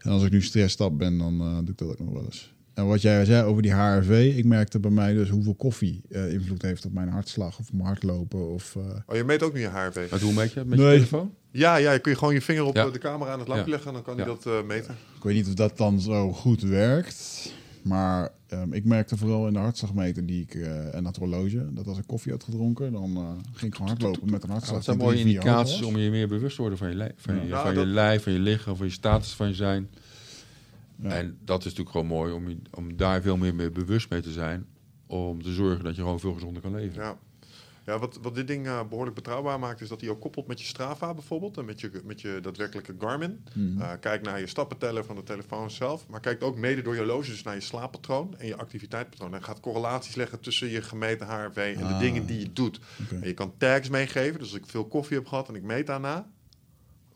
En 0.00 0.10
als 0.10 0.24
ik 0.24 0.30
nu 0.32 0.42
stressed 0.42 0.80
up 0.80 0.98
ben, 0.98 1.18
dan 1.18 1.40
eh, 1.40 1.56
doe 1.58 1.68
ik 1.68 1.78
dat 1.78 1.88
ook 1.88 1.98
nog 1.98 2.12
wel 2.12 2.24
eens. 2.24 2.52
En 2.80 2.86
wat 2.86 3.02
jij 3.02 3.24
zei 3.24 3.44
over 3.44 3.62
die 3.62 3.72
HRV, 3.72 4.32
ik 4.36 4.44
merkte 4.44 4.80
bij 4.80 4.90
mij 4.90 5.12
dus 5.14 5.28
hoeveel 5.28 5.54
koffie 5.54 6.02
eh, 6.10 6.32
invloed 6.32 6.62
heeft 6.62 6.84
op 6.84 6.92
mijn 6.92 7.08
hartslag 7.08 7.58
of 7.58 7.72
mijn 7.72 7.84
hardlopen. 7.86 8.48
Of, 8.52 8.76
eh, 8.76 8.82
oh, 9.06 9.16
je 9.16 9.24
meet 9.24 9.42
ook 9.42 9.52
nu 9.54 9.60
je 9.60 9.66
HRV. 9.68 10.06
Maar 10.10 10.20
hoe 10.20 10.32
meet 10.32 10.52
je 10.52 10.58
het 10.58 10.68
met 10.68 10.78
je 10.78 10.84
telefoon? 10.84 11.34
Ja, 11.50 11.76
ja, 11.76 11.98
kun 11.98 12.12
je 12.12 12.18
gewoon 12.18 12.34
je 12.34 12.40
vinger 12.42 12.64
op 12.64 12.74
Ja. 12.76 12.86
eh, 12.86 12.92
de 12.92 12.98
camera 12.98 13.32
aan 13.32 13.38
het 13.38 13.48
lampje 13.48 13.64
Ja. 13.66 13.70
leggen 13.70 13.88
en 13.88 13.94
dan 13.94 14.02
kan 14.02 14.16
hij 14.18 14.26
Ja. 14.26 14.32
dat 14.32 14.46
eh, 14.46 14.66
meten. 14.66 14.94
ik 15.16 15.22
weet 15.22 15.34
niet 15.34 15.46
of 15.46 15.54
dat 15.54 15.76
dan 15.76 16.00
zo 16.00 16.32
goed 16.32 16.62
werkt. 16.62 17.52
Maar 17.82 18.28
ehm, 18.46 18.72
ik 18.72 18.84
merkte 18.84 19.16
vooral 19.16 19.46
in 19.46 19.52
de 19.52 19.58
hartslagmeter 19.58 20.26
die 20.26 20.42
ik, 20.42 20.54
eh, 20.54 20.94
en 20.94 21.04
dat 21.04 21.16
horloge, 21.16 21.66
dat 21.72 21.86
als 21.86 21.98
ik 21.98 22.06
koffie 22.06 22.32
had 22.32 22.44
gedronken, 22.44 22.92
dan 22.92 23.16
eh, 23.16 23.22
ging 23.52 23.70
ik 23.70 23.74
gewoon 23.74 23.88
hardlopen 23.90 24.30
met 24.30 24.42
een 24.42 24.48
Ja, 24.48 24.54
hartslag. 24.54 24.74
dat 24.76 24.84
zijn 24.84 24.96
die 24.98 25.06
mooie 25.06 25.18
indicaties 25.18 25.82
om 25.82 25.96
je 25.96 26.10
meer 26.10 26.28
bewust 26.28 26.54
te 26.54 26.60
worden 26.60 26.78
van 26.78 26.88
je, 26.88 26.94
lijf, 26.94 27.12
van 27.16 27.34
je, 27.34 27.46
Ja, 27.46 27.62
van 27.62 27.74
dat- 27.74 27.84
je 27.84 27.90
lijf, 27.90 28.22
van 28.22 28.32
je 28.32 28.38
lichaam, 28.38 28.76
van 28.76 28.86
je 28.86 28.92
status 28.92 29.32
van 29.32 29.48
je 29.48 29.54
zijn. 29.54 29.88
Ja. 31.02 31.08
En 31.10 31.38
dat 31.44 31.58
is 31.58 31.64
natuurlijk 31.64 31.90
gewoon 31.90 32.06
mooi 32.06 32.32
om, 32.32 32.48
je- 32.48 32.62
om 32.70 32.96
daar 32.96 33.22
veel 33.22 33.36
meer 33.36 33.54
mee 33.54 33.70
bewust 33.70 34.10
mee 34.10 34.20
te 34.20 34.32
zijn. 34.32 34.66
Om 35.06 35.42
te 35.42 35.52
zorgen 35.52 35.84
dat 35.84 35.96
je 35.96 36.02
gewoon 36.02 36.20
veel 36.20 36.32
gezonder 36.32 36.62
kan 36.62 36.74
leven. 36.74 37.02
Ja. 37.02 37.18
Ja, 37.86 37.98
wat, 37.98 38.18
wat 38.22 38.34
dit 38.34 38.46
ding 38.46 38.66
eh, 38.66 38.80
behoorlijk 38.88 39.16
betrouwbaar 39.16 39.58
maakt, 39.58 39.80
is 39.80 39.88
dat 39.88 40.00
hij 40.00 40.10
ook 40.10 40.20
koppelt 40.20 40.46
met 40.46 40.60
je 40.60 40.66
Strava 40.66 41.14
bijvoorbeeld. 41.14 41.56
En 41.58 41.64
met 41.64 41.80
je, 41.80 41.90
met 42.04 42.20
je 42.20 42.38
daadwerkelijke 42.42 42.94
Garmin. 42.98 43.44
Eh, 43.78 43.90
kijk 44.00 44.22
naar 44.22 44.40
je 44.40 44.46
stappenteller 44.46 45.04
van 45.04 45.16
de 45.16 45.22
telefoon 45.22 45.70
zelf. 45.70 46.06
Maar 46.08 46.20
kijkt 46.20 46.42
ook 46.42 46.56
mede 46.56 46.82
door 46.82 46.92
je 46.94 46.98
horloge 47.00 47.30
dus 47.30 47.42
naar 47.42 47.54
je 47.54 47.60
slaappatroon 47.60 48.34
en 48.38 48.46
je 48.46 48.56
activiteitspatroon. 48.56 49.34
En 49.34 49.42
gaat 49.42 49.60
correlaties 49.60 50.14
leggen 50.14 50.40
tussen 50.40 50.68
je 50.68 50.82
gemeten 50.82 51.26
HRV 51.26 51.56
en 51.76 51.86
de 51.86 51.94
Ah. 51.94 52.00
dingen 52.00 52.26
die 52.26 52.38
je 52.38 52.52
doet. 52.52 52.80
En 53.10 53.26
je 53.26 53.34
kan 53.34 53.52
tags 53.56 53.88
meegeven. 53.88 54.38
Dus 54.38 54.48
als 54.52 54.58
ik 54.60 54.66
veel 54.66 54.84
koffie 54.86 55.16
heb 55.16 55.26
gehad 55.26 55.48
en 55.48 55.54
ik 55.54 55.62
meet 55.62 55.86
daarna. 55.86 56.30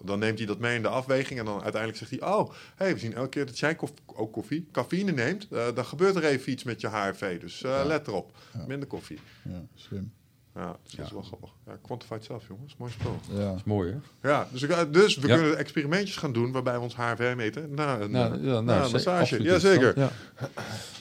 Dan 0.04 0.18
neemt 0.18 0.38
hij 0.38 0.46
dat 0.46 0.58
mee 0.58 0.76
in 0.76 0.82
de 0.82 0.88
afweging. 0.88 1.38
En 1.38 1.44
dan 1.44 1.62
uiteindelijk 1.62 1.96
zegt 1.98 2.10
hij: 2.20 2.30
Oh, 2.32 2.50
hey, 2.76 2.92
we 2.92 2.98
zien 2.98 3.14
elke 3.14 3.28
keer 3.28 3.46
dat 3.46 3.58
jij 3.58 3.78
ook 4.06 4.32
koffie, 4.32 4.68
cafeïne 4.72 5.12
neemt. 5.12 5.46
eh, 5.50 5.66
dan 5.74 5.84
gebeurt 5.84 6.16
er 6.16 6.24
even 6.24 6.52
iets 6.52 6.64
met 6.64 6.80
je 6.80 6.88
HRV. 6.88 7.40
Dus 7.40 7.62
eh, 7.62 7.70
Ja. 7.70 7.84
let 7.84 8.06
erop. 8.06 8.32
Ja. 8.52 8.64
Minder 8.66 8.88
koffie. 8.88 9.18
Ja, 9.42 9.62
slim. 9.74 10.12
Ja, 10.54 10.76
dus 10.82 10.92
dat 10.92 11.04
is 11.04 11.08
Ja. 11.10 11.14
wel 11.14 11.24
grappig. 11.24 11.50
Ja, 11.66 11.78
quantified 11.82 12.24
zelf, 12.24 12.44
jongens. 12.48 12.76
Mooi 12.76 12.92
spel. 12.92 13.20
Ja. 13.30 13.44
Dat 13.48 13.56
is 13.56 13.64
mooi, 13.64 13.92
hè? 14.20 14.28
Ja, 14.28 14.48
dus, 14.52 14.62
ik, 14.62 14.92
dus 14.92 15.16
we 15.16 15.28
Ja. 15.28 15.36
kunnen 15.36 15.56
experimentjes 15.58 16.16
gaan 16.16 16.32
doen 16.32 16.52
waarbij 16.52 16.74
we 16.74 16.80
ons 16.80 16.96
HRV 16.96 17.32
meten. 17.36 17.74
Na 17.74 18.00
een, 18.00 18.10
Nou, 18.10 18.34
eh, 18.38 18.44
ja, 18.44 18.50
nou, 18.50 18.64
na 18.64 18.78
een 18.80 18.86
ze- 18.86 18.92
massage. 18.92 19.42
Jazeker. 19.42 19.98
Ja. 19.98 20.10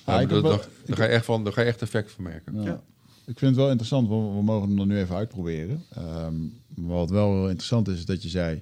Daar, 0.05 0.41
wel- 0.41 0.59
ga 0.87 1.03
je 1.03 1.09
echt 1.09 1.25
van, 1.25 1.43
daar 1.43 1.53
ga 1.53 1.61
je 1.61 1.67
echt 1.67 1.81
effect 1.81 2.11
van 2.11 2.23
merken. 2.23 2.55
Ja. 2.55 2.61
Ja. 2.63 2.81
Ik 3.25 3.37
vind 3.39 3.51
het 3.51 3.55
wel 3.55 3.67
interessant, 3.69 4.07
want 4.07 4.35
we 4.35 4.43
mogen 4.43 4.67
hem 4.67 4.77
dan 4.77 4.87
nu 4.87 4.97
even 4.97 5.15
uitproberen. 5.15 5.83
Ehm, 5.95 6.33
wat 6.75 7.09
wel 7.09 7.31
heel 7.33 7.43
interessant 7.47 7.87
is, 7.87 7.97
is 7.97 8.05
dat 8.05 8.23
je 8.23 8.29
zei... 8.29 8.61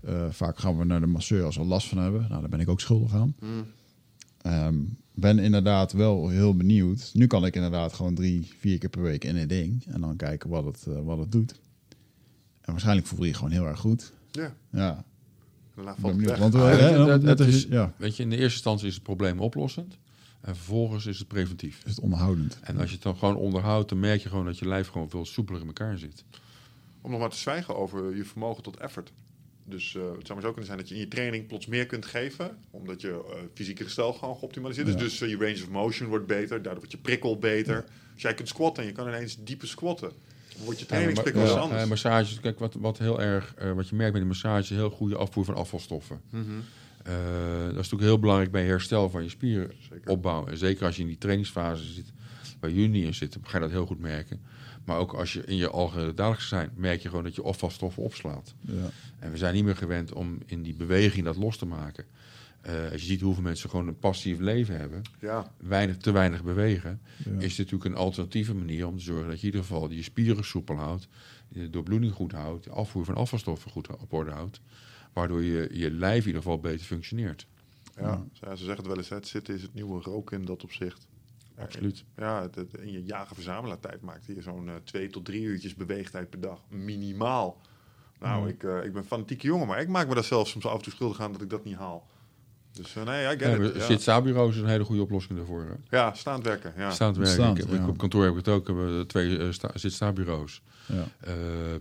eh, 0.00 0.26
vaak 0.30 0.58
gaan 0.58 0.78
we 0.78 0.84
naar 0.84 1.00
de 1.00 1.06
masseur 1.06 1.44
als 1.44 1.56
we 1.56 1.64
last 1.64 1.88
van 1.88 1.98
hebben. 1.98 2.26
Nou, 2.28 2.40
daar 2.40 2.50
ben 2.50 2.60
ik 2.60 2.68
ook 2.68 2.80
schuldig 2.80 3.14
aan. 3.14 3.34
Mm. 3.40 3.66
Ehm, 4.42 4.76
ben 5.14 5.38
inderdaad 5.38 5.92
wel 5.92 6.28
heel 6.28 6.56
benieuwd. 6.56 7.10
Nu 7.14 7.26
kan 7.26 7.46
ik 7.46 7.54
inderdaad 7.54 7.92
gewoon 7.92 8.14
drie, 8.14 8.52
vier 8.58 8.78
keer 8.78 8.88
per 8.88 9.02
week 9.02 9.24
in 9.24 9.36
een 9.36 9.48
ding. 9.48 9.84
En 9.86 10.00
dan 10.00 10.16
kijken 10.16 10.50
wat 10.50 10.64
het, 10.64 10.86
eh, 10.86 11.04
wat 11.04 11.18
het 11.18 11.32
doet. 11.32 11.60
En 12.60 12.72
waarschijnlijk 12.72 13.06
voel 13.06 13.22
je 13.22 13.26
je 13.26 13.34
gewoon 13.34 13.50
heel 13.50 13.66
erg 13.66 13.80
goed. 13.80 14.12
Ja, 14.30 14.54
ja, 14.70 15.04
Weet 17.96 18.16
je, 18.16 18.22
in 18.22 18.30
de 18.30 18.36
eerste 18.36 18.54
instantie 18.54 18.86
is 18.86 18.94
het 18.94 19.02
probleem 19.02 19.40
oplossend. 19.40 19.98
En 20.40 20.56
vervolgens 20.56 21.06
is 21.06 21.18
het 21.18 21.28
preventief. 21.28 21.82
is 21.84 21.90
het 21.90 22.00
onderhoudend. 22.00 22.58
En 22.62 22.78
als 22.78 22.88
je 22.88 22.94
het 22.94 23.02
dan 23.02 23.16
gewoon 23.16 23.36
onderhoudt, 23.36 23.88
dan 23.88 24.00
merk 24.00 24.22
je 24.22 24.28
gewoon 24.28 24.44
dat 24.44 24.58
je 24.58 24.68
lijf 24.68 24.88
gewoon 24.88 25.10
veel 25.10 25.24
soepeler 25.24 25.60
in 25.60 25.66
elkaar 25.66 25.98
zit. 25.98 26.24
Om 27.00 27.10
nog 27.10 27.20
maar 27.20 27.30
te 27.30 27.36
zwijgen 27.36 27.76
over 27.76 28.16
je 28.16 28.24
vermogen 28.24 28.62
tot 28.62 28.76
effort. 28.76 29.12
Dus 29.68 29.94
eh, 29.94 30.02
het 30.02 30.26
zou 30.26 30.32
maar 30.32 30.42
zo 30.42 30.48
kunnen 30.48 30.66
zijn 30.66 30.78
dat 30.78 30.88
je 30.88 30.94
in 30.94 31.00
je 31.00 31.08
training 31.08 31.46
plots 31.46 31.66
meer 31.66 31.86
kunt 31.86 32.06
geven. 32.06 32.58
Omdat 32.70 33.00
je 33.00 33.08
eh, 33.08 33.40
fysieke 33.54 33.84
gestel 33.84 34.12
gewoon 34.12 34.36
geoptimaliseerd 34.36 34.86
is. 34.86 34.92
Ja. 34.94 34.98
Dus 35.00 35.20
eh, 35.20 35.28
je 35.28 35.36
range 35.36 35.62
of 35.62 35.68
motion 35.68 36.08
wordt 36.08 36.26
beter. 36.26 36.48
Daardoor 36.48 36.74
wordt 36.74 36.92
je 36.92 36.98
prikkel 36.98 37.38
beter. 37.38 37.84
Als 38.12 38.22
jij 38.22 38.34
kunt 38.34 38.48
squatten 38.48 38.82
en 38.82 38.88
je 38.88 38.94
kan 38.94 39.08
ineens 39.08 39.36
diepe 39.44 39.66
squatten. 39.66 40.12
Dan 40.54 40.64
wordt 40.64 40.80
je 40.80 40.86
trainingsprikkel 40.86 41.40
Ja, 41.40 41.46
dus 41.46 41.56
anders. 41.56 41.86
massages, 41.86 42.40
kijk, 42.40 42.58
wat, 42.58 42.74
wat 42.74 42.98
heel 42.98 43.20
erg, 43.20 43.54
wat 43.74 43.88
je 43.88 43.94
merkt 43.94 44.12
bij 44.12 44.20
de 44.20 44.26
massage, 44.26 44.74
heel 44.74 44.90
goede 44.90 45.16
afvoer 45.16 45.44
van 45.44 45.54
afvalstoffen. 45.54 46.20
Mhm. 46.30 46.44
Dat 47.58 47.70
is 47.70 47.74
natuurlijk 47.74 48.02
heel 48.02 48.18
belangrijk 48.18 48.50
bij 48.50 48.64
herstel 48.64 49.10
van 49.10 49.22
je 49.22 49.28
Zeker. 49.28 49.74
spieropbouw. 49.78 50.46
En 50.46 50.58
zeker 50.58 50.86
als 50.86 50.96
je 50.96 51.02
in 51.02 51.08
die 51.08 51.18
trainingsfase 51.18 51.84
zit, 51.84 52.12
waar 52.60 52.70
jullie 52.70 52.88
niet 52.88 53.04
in 53.04 53.14
zitten, 53.14 53.40
ga 53.44 53.56
je 53.56 53.62
dat 53.62 53.70
heel 53.70 53.86
goed 53.86 54.00
merken. 54.00 54.40
Maar 54.88 54.98
ook 54.98 55.12
als 55.12 55.32
je 55.32 55.44
in 55.44 55.56
je 55.56 55.70
algehele 55.70 56.14
dagelijkse 56.14 56.48
zijn, 56.48 56.70
merk 56.76 57.00
je 57.02 57.08
gewoon 57.08 57.24
dat 57.24 57.34
je 57.34 57.42
afvalstoffen 57.42 58.02
opslaat. 58.02 58.54
Ja. 58.60 58.90
En 59.18 59.30
we 59.30 59.36
zijn 59.36 59.54
niet 59.54 59.64
meer 59.64 59.76
gewend 59.76 60.12
om 60.12 60.38
in 60.46 60.62
die 60.62 60.74
beweging 60.74 61.24
dat 61.24 61.36
los 61.36 61.56
te 61.56 61.66
maken. 61.66 62.04
Eh, 62.60 62.74
als 62.92 63.00
je 63.00 63.06
ziet 63.06 63.20
hoeveel 63.20 63.42
mensen 63.42 63.70
gewoon 63.70 63.88
een 63.88 63.98
passief 63.98 64.38
leven 64.38 64.76
hebben, 64.78 65.02
Ja, 65.20 65.52
weinig, 65.56 65.96
te 65.96 66.10
weinig 66.10 66.42
bewegen, 66.44 67.00
Ja. 67.16 67.30
is 67.30 67.54
dit 67.54 67.56
natuurlijk 67.70 67.84
een 67.84 67.94
alternatieve 68.04 68.54
manier 68.54 68.86
om 68.86 68.96
te 68.96 69.02
zorgen 69.02 69.28
dat 69.28 69.40
je 69.40 69.46
in 69.46 69.52
ieder 69.52 69.66
geval 69.66 69.90
je 69.90 70.02
spieren 70.02 70.44
soepel 70.44 70.76
houdt, 70.76 71.08
de 71.48 71.70
doorbloeding 71.70 72.12
goed 72.12 72.32
houdt, 72.32 72.64
de 72.64 72.70
afvoer 72.70 73.04
van 73.04 73.14
afvalstoffen 73.14 73.70
goed 73.70 73.88
op 73.88 74.12
orde 74.12 74.30
houdt, 74.30 74.60
waardoor 75.12 75.42
je, 75.42 75.68
je 75.72 75.90
lijf 75.90 76.20
in 76.20 76.26
ieder 76.26 76.42
geval 76.42 76.58
beter 76.58 76.86
functioneert. 76.86 77.46
ja. 77.96 78.24
Ja, 78.40 78.50
ze 78.56 78.64
zeggen 78.64 78.76
het 78.76 78.86
wel 78.86 78.96
eens. 78.96 79.08
hè, 79.08 79.16
Het 79.16 79.26
zitten 79.28 79.54
is 79.54 79.62
het 79.62 79.74
nieuwe 79.74 80.00
roken 80.02 80.38
in 80.40 80.44
dat 80.46 80.62
opzicht. 80.64 81.06
Absoluut. 81.60 82.04
Ja, 82.16 82.42
het, 82.42 82.54
het- 82.54 82.74
in 82.74 82.92
je 82.92 83.02
jagen-verzamelaar 83.04 83.80
tijd 83.80 84.00
maakte 84.00 84.34
je 84.34 84.42
zo'n 84.42 84.68
eh, 84.68 84.74
twee 84.84 85.10
tot 85.10 85.24
drie 85.24 85.42
uurtjes 85.42 85.74
beweegtijd 85.74 86.30
per 86.30 86.40
dag. 86.40 86.60
Minimaal. 86.68 87.60
Nou, 88.20 88.42
Ja. 88.46 88.48
ik, 88.52 88.62
eh, 88.62 88.76
ik 88.84 88.92
ben 88.92 89.02
een 89.02 89.08
fanatieke 89.08 89.46
jongen, 89.46 89.66
maar 89.66 89.80
ik 89.80 89.88
maak 89.88 90.08
me 90.08 90.14
daar 90.14 90.24
zelfs 90.24 90.50
soms 90.50 90.66
af 90.66 90.76
en 90.76 90.82
toe 90.82 90.92
schuldig 90.92 91.20
aan 91.20 91.32
dat 91.32 91.42
ik 91.42 91.50
dat 91.50 91.64
niet 91.64 91.76
haal. 91.76 92.06
Dus 92.72 92.96
eh, 92.96 93.04
nee, 93.04 93.24
I 93.24 93.28
get 93.28 93.40
Ja, 93.40 93.48
it. 93.52 93.58
maar 93.58 93.76
Ja, 93.76 93.84
Sit-sta-bureaus 93.84 94.54
is 94.54 94.60
een 94.62 94.68
hele 94.68 94.84
goede 94.84 95.02
oplossing 95.02 95.38
daarvoor. 95.38 95.62
Hè? 95.62 95.96
ja 95.96 96.14
staand 96.14 96.44
werken. 96.44 96.72
Ja. 96.76 96.90
Staand 96.90 97.16
werken. 97.16 97.34
Staand, 97.34 97.58
Ik 97.58 97.64
ik- 97.64 97.70
ja. 97.78 97.88
Op 97.88 97.98
kantoor 97.98 98.22
heb 98.22 98.30
ik 98.30 98.36
het 98.36 98.48
ook. 98.48 98.66
We 98.66 98.72
hebben 98.72 99.06
twee 99.06 99.52
sta- 99.52 99.70
zit-sta-bureaus. 99.74 100.62
Ja. 100.86 101.04
Eh, 101.20 101.34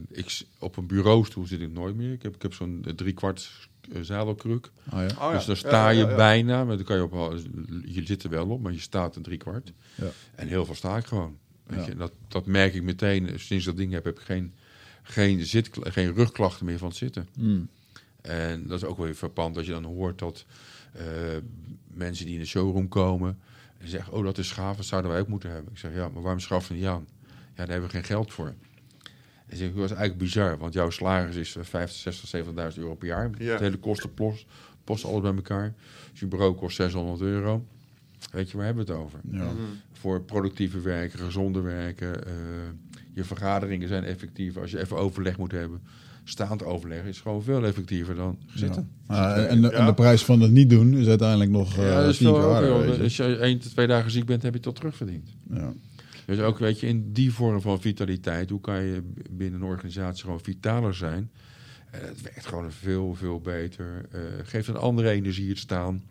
ik, 0.09 0.41
op 0.59 0.78
een 0.78 0.88
bureaustoel 0.88 1.45
zit 1.45 1.61
ik 1.61 1.71
nooit 1.71 1.95
meer. 1.95 2.11
Ik 2.11 2.23
heb, 2.23 2.36
ik 2.36 2.41
heb 2.41 2.53
zo'n 2.53 2.86
driekwart 2.95 3.49
uh, 3.59 3.67
zadelkruk. 4.01 4.71
Ah, 4.89 4.99
ja. 4.99 5.05
Oh, 5.05 5.31
ja. 5.31 5.31
Dus 5.31 5.45
dan 5.45 5.55
Ja, 5.55 5.61
sta 5.61 5.89
ja, 5.89 5.99
je 6.09 6.15
bijna, 6.15 6.63
maar 6.65 6.75
dan 6.75 6.85
kan 6.85 6.95
je 6.97 7.03
op, 7.03 7.38
je 7.85 8.05
zit 8.05 8.23
er 8.23 8.29
wel 8.29 8.47
op, 8.49 8.61
maar 8.61 8.71
je 8.71 8.79
staat 8.79 9.15
een 9.15 9.21
driekwart. 9.23 9.73
Ja. 9.95 10.07
En 10.35 10.47
heel 10.47 10.65
veel 10.65 10.75
sta 10.75 10.97
ik 10.97 11.05
gewoon. 11.05 11.38
Weet 11.63 11.79
Ja. 11.79 11.85
je, 11.85 11.95
dat, 11.95 12.11
dat 12.27 12.45
merk 12.45 12.73
ik 12.73 12.83
meteen. 12.83 13.39
Sinds 13.39 13.65
dat 13.65 13.77
ding 13.77 13.91
heb, 13.91 14.03
heb 14.03 14.19
ik 14.19 14.25
geen, 14.25 14.53
geen, 15.03 15.45
zit, 15.45 15.69
geen 15.81 16.13
rugklachten 16.13 16.65
meer 16.65 16.77
van 16.77 16.88
het 16.88 16.97
zitten. 16.97 17.27
Mm. 17.38 17.67
En 18.21 18.67
dat 18.67 18.77
is 18.77 18.83
ook 18.88 18.97
wel 18.97 19.05
weer 19.05 19.15
verpand 19.15 19.55
dat 19.55 19.65
je 19.65 19.71
dan 19.71 19.83
hoort 19.83 20.19
dat 20.19 20.45
eh, 20.93 21.03
mensen 21.88 22.25
die 22.25 22.33
in 22.35 22.39
de 22.41 22.45
showroom 22.47 22.88
komen 22.88 23.39
en 23.77 23.88
zeggen: 23.89 24.13
Oh, 24.13 24.23
dat 24.23 24.38
is 24.38 24.51
gaaf, 24.51 24.75
dat 24.77 24.85
zouden 24.85 25.11
wij 25.11 25.19
ook 25.19 25.27
moeten 25.27 25.49
hebben. 25.51 25.71
Ik 25.71 25.77
zeg: 25.77 25.93
Ja, 25.93 26.09
maar 26.09 26.21
waarom 26.21 26.39
schaf 26.41 26.67
je 26.67 26.73
niet 26.73 26.85
aan? 26.85 27.07
Ja, 27.27 27.35
daar 27.55 27.67
hebben 27.67 27.85
we 27.89 27.95
geen 27.95 28.03
geld 28.03 28.33
voor. 28.33 28.53
En 29.47 29.57
zeg 29.57 29.67
ik: 29.67 29.75
Dat 29.75 29.83
is 29.83 29.89
eigenlijk 29.89 30.19
bizar, 30.19 30.57
want 30.57 30.73
jouw 30.73 30.89
salaris 30.89 31.35
is 31.35 31.55
eh, 31.55 31.63
50, 31.63 31.99
60, 32.13 32.45
70.000 32.73 32.79
euro 32.79 32.95
per 32.95 33.07
jaar. 33.07 33.29
Ja. 33.37 33.51
Het 33.51 33.59
hele 33.59 33.77
kostenpost, 33.77 34.45
post 34.83 35.05
alles 35.05 35.21
bij 35.21 35.33
elkaar. 35.35 35.73
Dus 36.11 36.19
je 36.19 36.25
bureau 36.27 36.53
kost 36.55 36.75
600 36.75 37.21
euro. 37.21 37.65
Weet 38.31 38.51
je, 38.51 38.57
waar 38.57 38.65
hebben 38.65 38.85
we 38.85 38.91
het 38.91 39.01
over? 39.01 39.19
Ja. 39.31 39.43
Mhm. 39.43 39.53
Voor 39.93 40.21
productieve 40.21 40.79
werken, 40.79 41.19
gezonde 41.19 41.61
werken. 41.61 42.25
eh, 42.25 42.33
je 43.13 43.23
vergaderingen 43.23 43.87
zijn 43.87 44.03
effectiever. 44.03 44.61
Als 44.61 44.71
je 44.71 44.79
even 44.79 44.97
overleg 44.97 45.37
moet 45.37 45.51
hebben. 45.51 45.81
Staand 46.23 46.63
overleg 46.63 47.03
is 47.03 47.19
gewoon 47.21 47.43
veel 47.43 47.65
effectiever 47.65 48.15
dan 48.15 48.37
zitten. 48.47 48.89
Ja. 49.07 49.33
Ah, 49.33 49.51
en, 49.51 49.61
de, 49.61 49.69
en 49.71 49.85
de 49.85 49.93
prijs 49.93 50.25
van 50.25 50.41
het 50.41 50.51
niet 50.51 50.69
doen 50.69 50.93
is 50.93 51.07
uiteindelijk 51.07 51.51
nog 51.51 51.77
eh 51.77 51.83
Ja, 51.89 52.01
dat 52.01 52.09
is 52.09 52.17
tien 52.17 52.27
veel 52.27 52.41
ook, 52.43 52.51
harder. 52.51 52.69
joh. 52.69 52.79
weet 52.85 52.95
je. 52.95 53.03
Als 53.03 53.15
je 53.17 53.37
één 53.37 53.59
tot 53.59 53.71
twee 53.71 53.87
dagen 53.87 54.11
ziek 54.11 54.25
bent, 54.25 54.41
heb 54.41 54.51
je 54.51 54.57
het 54.57 54.65
tot 54.67 54.75
terugverdiend. 54.75 55.29
Ja. 55.53 55.73
Dus 56.28 56.39
ook 56.39 56.57
weet 56.57 56.80
je, 56.80 56.88
in 56.88 57.11
die 57.13 57.34
vorm 57.34 57.61
van 57.61 57.82
vitaliteit, 57.82 58.49
hoe 58.49 58.61
kan 58.61 58.84
je 58.84 59.03
binnen 59.32 59.61
een 59.61 59.67
organisatie 59.67 60.23
gewoon 60.23 60.39
vitaler 60.41 60.93
zijn? 60.95 61.32
Eh, 61.91 62.01
het 62.01 62.21
werkt 62.21 62.45
gewoon 62.45 62.71
veel, 62.71 63.15
veel 63.15 63.39
beter. 63.41 64.05
Eh, 64.11 64.21
geeft 64.43 64.67
een 64.67 64.75
andere 64.78 65.09
energie 65.09 65.49
het 65.49 65.57
staan. 65.57 66.03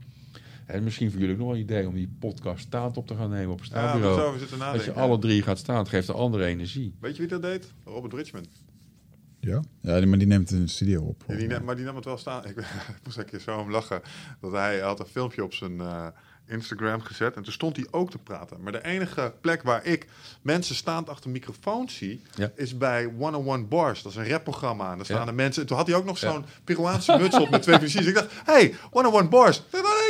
En 0.67 0.85
misschien 0.85 1.11
voor 1.11 1.19
jullie 1.21 1.35
ook 1.35 1.41
nog 1.41 1.49
wel 1.49 1.57
een 1.57 1.63
idee 1.63 1.89
om 1.89 1.95
die 1.95 2.09
podcast 2.19 2.63
staand 2.67 2.97
op 2.97 3.07
te 3.07 3.15
gaan 3.15 3.31
nemen 3.31 3.53
op 3.53 3.59
een 3.61 3.65
staanbureau. 3.67 4.39
zitten 4.39 4.57
Als 4.61 4.67
nadenken. 4.67 4.95
je 4.95 5.01
alle 5.01 5.19
drie 5.19 5.43
gaat 5.43 5.59
staan, 5.59 5.79
het 5.79 5.89
geeft 5.89 6.09
een 6.09 6.15
andere 6.15 6.45
energie. 6.45 6.95
Weet 7.01 7.13
je 7.17 7.19
wie 7.21 7.29
dat 7.31 7.43
deed? 7.43 7.73
Robert 7.85 8.13
Bridgman. 8.15 8.45
Ja? 9.41 9.63
Ja, 9.81 9.99
die- 9.99 10.07
maar 10.07 10.19
die 10.19 10.27
neemt 10.27 10.49
de 10.49 10.67
studio 10.67 11.03
op. 11.03 11.25
Ja, 11.29 11.37
die, 11.37 11.47
ne- 11.47 11.61
maar 11.61 11.77
die 11.77 11.85
nam 11.85 11.97
het 11.97 12.05
wel 12.05 12.17
staan. 12.19 12.45
Ik, 12.47 12.57
ik 12.97 13.01
moest 13.05 13.19
een 13.19 13.25
keer 13.25 13.41
zo 13.41 13.59
om 13.59 13.71
lachen. 13.71 14.01
Dat 14.41 14.53
hij 14.53 14.79
had 14.81 15.01
een 15.01 15.07
filmpje 15.07 15.45
op 15.45 15.55
zijn 15.55 15.81
eh, 15.81 16.07
Instagram 16.49 17.01
gezet. 17.01 17.35
En 17.37 17.43
toen 17.43 17.53
stond 17.53 17.77
hij 17.77 17.87
ook 17.91 18.11
te 18.11 18.19
praten. 18.19 18.57
Maar 18.63 18.73
de 18.73 18.85
enige 18.85 19.33
plek 19.41 19.63
waar 19.63 19.85
ik 19.87 20.07
mensen 20.43 20.75
staand 20.75 21.09
achter 21.09 21.31
microfoons 21.31 21.97
zie... 21.97 22.21
Ja. 22.35 22.51
is 22.55 22.77
bij 22.77 23.05
101 23.19 23.69
Bars. 23.69 24.03
Dat 24.03 24.13
is 24.13 24.19
een 24.19 24.29
rapprogramma. 24.29 24.91
En 24.91 24.97
daar 24.97 25.05
staan 25.05 25.19
Ja. 25.19 25.25
de 25.25 25.33
mensen... 25.33 25.63
En 25.63 25.69
toen 25.69 25.77
had 25.77 25.87
hij 25.87 25.97
ook 25.97 26.05
nog 26.05 26.19
Ja. 26.21 26.31
zo'n 26.33 26.45
Peruaanse 26.65 27.17
muts 27.19 27.39
op 27.39 27.51
met 27.51 27.63
twee 27.63 27.79
precies. 27.79 28.07
Ik 28.07 28.15
dacht, 28.15 28.29
hey, 28.45 28.75
101 28.91 29.29
Bars. 29.29 29.63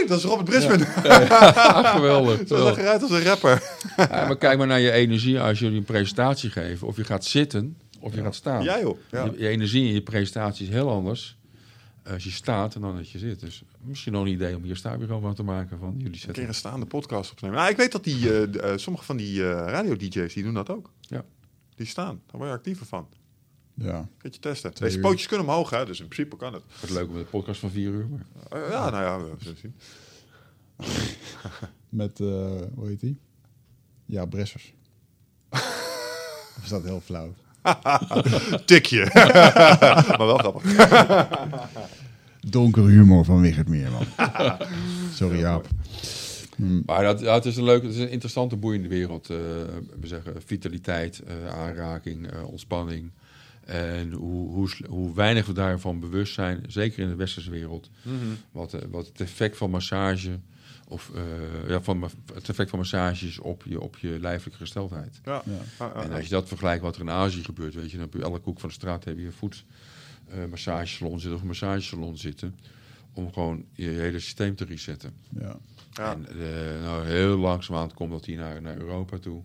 Dat 0.07 0.19
is 0.19 0.25
Robert 0.25 0.49
Brisbane. 0.51 0.85
Geweldig. 1.97 2.41
Zo 2.49 2.57
zag 2.57 2.79
eruit 2.79 3.03
als 3.03 3.11
een 3.11 3.23
rapper. 3.23 3.63
Ja, 3.97 4.07
maar 4.09 4.37
kijk 4.47 4.59
maar 4.59 4.67
naar 4.67 4.81
je 4.81 4.91
energie 4.91 5.41
als 5.41 5.59
jullie 5.59 5.79
een 5.79 5.85
presentatie 5.85 6.51
geven. 6.51 6.87
Of 6.87 6.97
je 6.97 7.05
gaat 7.05 7.25
zitten, 7.25 7.77
of 8.01 8.15
je 8.15 8.23
gaat 8.23 8.35
staan. 8.35 8.63
Ja 8.63 8.81
joh. 8.81 8.99
Ja. 9.11 9.25
Je, 9.25 9.33
je 9.39 9.49
energie 9.49 9.87
in 9.87 9.95
je 9.95 10.03
presentatie 10.03 10.67
is 10.67 10.73
heel 10.73 10.91
anders 10.91 11.37
als 12.11 12.25
je 12.25 12.31
staat 12.31 12.75
en 12.75 12.81
dan 12.81 12.97
dat 12.97 13.11
je 13.11 13.19
zit. 13.19 13.41
Dus 13.41 13.63
misschien 13.87 14.13
nog 14.13 14.23
een 14.23 14.33
idee 14.33 14.57
om 14.57 14.63
hier 14.63 14.77
staanbureau 14.77 15.23
van 15.23 15.35
te 15.35 15.43
maken 15.43 15.79
van 15.79 15.89
jullie 15.91 16.05
Een 16.05 16.11
keer 16.13 16.21
zetten. 16.21 16.49
een 16.49 16.55
staande 16.55 16.87
podcast 16.87 17.31
opnemen. 17.31 17.57
Nou, 17.57 17.71
ik 17.71 17.77
weet 17.77 17.93
dat 17.93 18.05
die, 18.05 18.31
eh, 18.31 18.73
eh, 18.73 18.79
sommige 18.79 19.05
van 19.05 19.17
die 19.17 19.43
eh, 19.43 19.51
radio-dj's, 19.51 20.35
die 20.35 20.43
doen 20.43 20.55
dat 20.55 20.71
ook. 20.71 20.91
Ja. 21.01 21.25
Die 21.75 21.87
staan. 21.87 22.21
Daar 22.27 22.37
word 22.37 22.51
je 22.51 22.57
actiever 22.57 22.87
van. 22.87 23.09
Ja. 23.75 24.09
Kun 24.19 24.31
je 24.33 24.39
testen. 24.39 24.75
Twee 24.75 24.89
Deze 24.89 25.01
uur. 25.01 25.09
pootjes 25.09 25.29
kunnen 25.29 25.47
omhoog, 25.47 25.71
hè? 25.71 25.85
dus 25.87 26.01
in 26.01 26.09
principe 26.09 26.37
kan 26.37 26.53
het. 26.53 26.63
Het 26.81 26.91
leuk 26.91 27.09
met 27.09 27.17
een 27.19 27.29
podcast 27.29 27.61
van 27.61 27.71
vier 27.71 27.91
uur. 27.91 28.07
Maar... 28.09 28.71
Ja, 28.71 28.91
nou 28.91 29.03
ja, 29.05 29.19
we 29.21 29.35
zullen 29.39 29.59
zien. 29.59 29.75
Met, 31.89 32.21
eh, 32.21 32.27
hoe 32.75 32.87
heet 32.87 33.01
die? 33.01 33.19
Ja, 34.07 34.25
Bressers. 34.27 34.75
of 36.57 36.61
is 36.63 36.69
dat 36.69 36.83
heel 36.85 37.01
flauw? 37.01 37.35
Tikje. 38.67 39.11
maar 39.15 40.27
wel 40.27 40.39
grappig. 40.39 40.65
Donkere 42.51 42.89
humor 42.89 43.25
van 43.25 43.41
Wigert 43.41 43.69
Meerman. 43.69 44.07
Sorry 45.15 45.39
Jaap. 45.39 45.69
Maar 46.87 47.03
dat, 47.03 47.21
het 47.21 47.45
is 47.45 47.57
een 47.57 47.65
leuke, 47.65 47.87
het 47.87 47.95
is 47.95 48.01
een 48.01 48.11
interessante, 48.11 48.57
boeiende 48.57 48.89
wereld. 48.89 49.31
eh, 49.31 49.37
we 50.01 50.07
zeggen 50.07 50.43
vitaliteit, 50.45 51.21
eh, 51.21 51.49
aanraking, 51.49 52.31
eh, 52.31 52.49
ontspanning. 52.49 53.11
En 53.65 54.13
hoe, 54.13 54.51
hoe, 54.51 54.71
hoe 54.89 55.15
weinig 55.15 55.47
we 55.47 55.53
daarvan 55.53 56.01
bewust 56.01 56.35
zijn, 56.35 56.65
zeker 56.67 57.03
in 57.03 57.09
de 57.09 57.15
westerse 57.15 57.51
wereld. 57.51 57.91
Wat, 58.51 58.75
eh, 58.75 58.81
wat 58.91 59.07
het 59.07 59.21
effect 59.21 59.57
van 59.57 59.71
massage, 59.71 60.39
of 60.89 61.11
eh, 61.15 61.69
ja, 61.69 61.81
van, 61.81 62.11
het 62.35 62.49
effect 62.49 62.71
van 62.71 62.79
massages 62.79 63.39
op 63.39 63.63
je, 63.67 63.81
op 63.81 63.97
je 63.99 64.19
lijfelijke 64.21 64.59
gesteldheid. 64.59 65.21
Ja. 65.25 65.43
Ja. 65.79 65.93
En 65.95 66.13
als 66.13 66.25
je 66.25 66.31
dat 66.31 66.49
vergelijkt 66.49 66.83
wat 66.83 66.95
er 66.95 67.01
in 67.01 67.11
Azië 67.11 67.45
gebeurt, 67.45 67.75
weet 67.75 67.91
je, 67.91 67.97
dan 67.97 68.09
heb 68.11 68.15
je 68.15 68.23
elke 68.23 68.45
hoek 68.45 68.61
van 68.61 68.69
de 68.69 68.75
straat 68.75 69.05
heb 69.05 69.19
je 69.19 69.33
voet 69.33 69.65
massagesalon 70.49 71.19
zitten 71.19 71.35
of 71.35 71.41
een 71.41 71.47
massagesalon 71.47 72.17
zitten. 72.17 72.59
Om 73.13 73.33
gewoon 73.33 73.65
je 73.73 73.89
hele 73.89 74.19
systeem 74.21 74.57
te 74.57 74.65
resetten. 74.65 75.13
Ja. 75.29 75.59
Ja. 75.97 76.13
En 76.13 76.27
eh, 76.29 76.83
nou, 76.83 77.07
heel 77.07 77.37
langzaamaan 77.37 77.95
komt 77.95 78.11
dat 78.11 78.25
hier 78.25 78.37
naar, 78.37 78.63
naar 78.63 78.77
Europa 78.77 79.19
toe. 79.19 79.43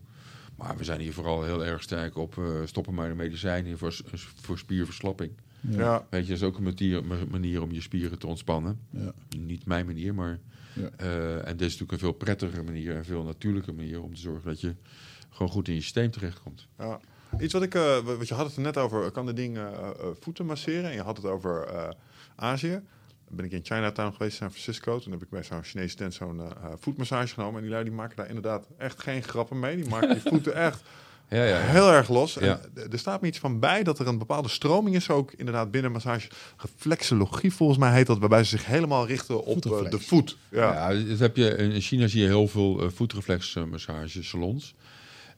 Maar 0.55 0.77
we 0.77 0.83
zijn 0.83 0.99
hier 0.99 1.13
vooral 1.13 1.43
heel 1.43 1.65
erg 1.65 1.81
sterk 1.81 2.17
op 2.17 2.37
eh, 2.37 2.45
stoppen 2.65 2.93
met 2.93 3.07
de 3.07 3.15
medicijnen 3.15 3.77
voor, 3.77 3.97
voor 4.35 4.57
spierverslapping. 4.57 5.31
Ja. 5.59 6.07
Weet 6.09 6.21
je, 6.21 6.27
dat 6.27 6.37
is 6.41 6.47
ook 6.47 6.57
een 6.57 6.63
manier, 6.63 7.03
manier 7.29 7.61
om 7.61 7.71
je 7.71 7.81
spieren 7.81 8.19
te 8.19 8.27
ontspannen. 8.27 8.79
Ja. 8.89 9.13
Niet 9.37 9.65
mijn 9.65 9.85
manier, 9.85 10.13
maar... 10.13 10.39
Ja. 10.73 10.89
eh, 10.97 11.47
en 11.47 11.57
dit 11.57 11.67
is 11.67 11.77
natuurlijk 11.77 11.91
een 11.91 11.99
veel 11.99 12.11
prettigere 12.11 12.63
manier 12.63 12.95
en 12.95 13.05
veel 13.05 13.23
natuurlijke 13.23 13.71
manier 13.71 14.01
om 14.01 14.13
te 14.13 14.21
zorgen 14.21 14.49
dat 14.49 14.61
je 14.61 14.75
gewoon 15.29 15.51
goed 15.51 15.67
in 15.67 15.73
je 15.73 15.81
systeem 15.81 16.11
terechtkomt. 16.11 16.67
Ja. 16.77 16.99
Iets 17.39 17.53
wat 17.53 17.63
ik, 17.63 17.75
eh, 17.75 17.97
wat 17.97 18.27
je 18.27 18.33
had 18.33 18.45
het 18.45 18.55
er 18.55 18.61
net 18.61 18.77
over, 18.77 19.11
kan 19.11 19.25
de 19.25 19.33
ding 19.33 19.57
eh, 19.57 19.63
eh, 19.63 19.89
voeten 20.19 20.45
masseren? 20.45 20.89
En 20.89 20.95
je 20.95 21.01
had 21.01 21.17
het 21.17 21.25
over 21.25 21.63
eh, 21.63 21.89
Azië. 22.35 22.81
Dan 23.27 23.35
ben 23.35 23.45
ik 23.45 23.51
in 23.51 23.75
Chinatown 23.75 24.11
geweest, 24.11 24.37
San 24.37 24.49
Francisco. 24.51 24.99
Toen 24.99 25.11
heb 25.11 25.21
ik 25.21 25.29
bij 25.29 25.43
zo'n 25.43 25.63
Chinese 25.63 25.95
tent 25.95 26.13
zo'n 26.13 26.39
eh, 26.39 26.45
eh, 26.45 26.71
voetmassage 26.79 27.33
genomen. 27.33 27.55
En 27.55 27.61
die 27.61 27.71
lui 27.71 27.83
die 27.83 27.93
maken 27.93 28.15
daar 28.15 28.27
inderdaad 28.27 28.67
echt 28.77 29.01
geen 29.01 29.23
grappen 29.23 29.59
mee. 29.59 29.75
Die 29.75 29.89
maken 29.89 30.09
die 30.09 30.31
voeten 30.31 30.55
echt 30.55 30.81
Ja, 31.29 31.43
ja. 31.43 31.57
heel 31.57 31.91
erg 31.91 32.09
los. 32.09 32.37
En 32.37 32.59
er 32.91 32.99
staat 32.99 33.21
me 33.21 33.27
iets 33.27 33.39
van 33.39 33.59
bij 33.59 33.83
dat 33.83 33.99
er 33.99 34.07
een 34.07 34.17
bepaalde 34.17 34.49
stroming 34.49 34.95
is 34.95 35.09
ook 35.09 35.31
inderdaad 35.31 35.71
binnen 35.71 35.91
massage. 35.91 36.29
Reflexologie 36.57 37.53
volgens 37.53 37.79
mij 37.79 37.93
heet 37.93 38.07
dat, 38.07 38.19
waarbij 38.19 38.43
ze 38.43 38.49
zich 38.49 38.65
helemaal 38.65 39.07
richten 39.07 39.43
op 39.43 39.65
eh, 39.65 39.89
de 39.89 39.99
voet. 39.99 40.37
Ja. 40.49 40.91
Ja, 40.91 41.03
dat 41.09 41.19
heb 41.19 41.35
je, 41.35 41.55
in 41.55 41.81
China 41.81 42.07
zie 42.07 42.21
je 42.21 42.27
heel 42.27 42.47
veel 42.47 42.83
uh, 42.83 42.89
voetreflexmassagesalons. 42.89 44.75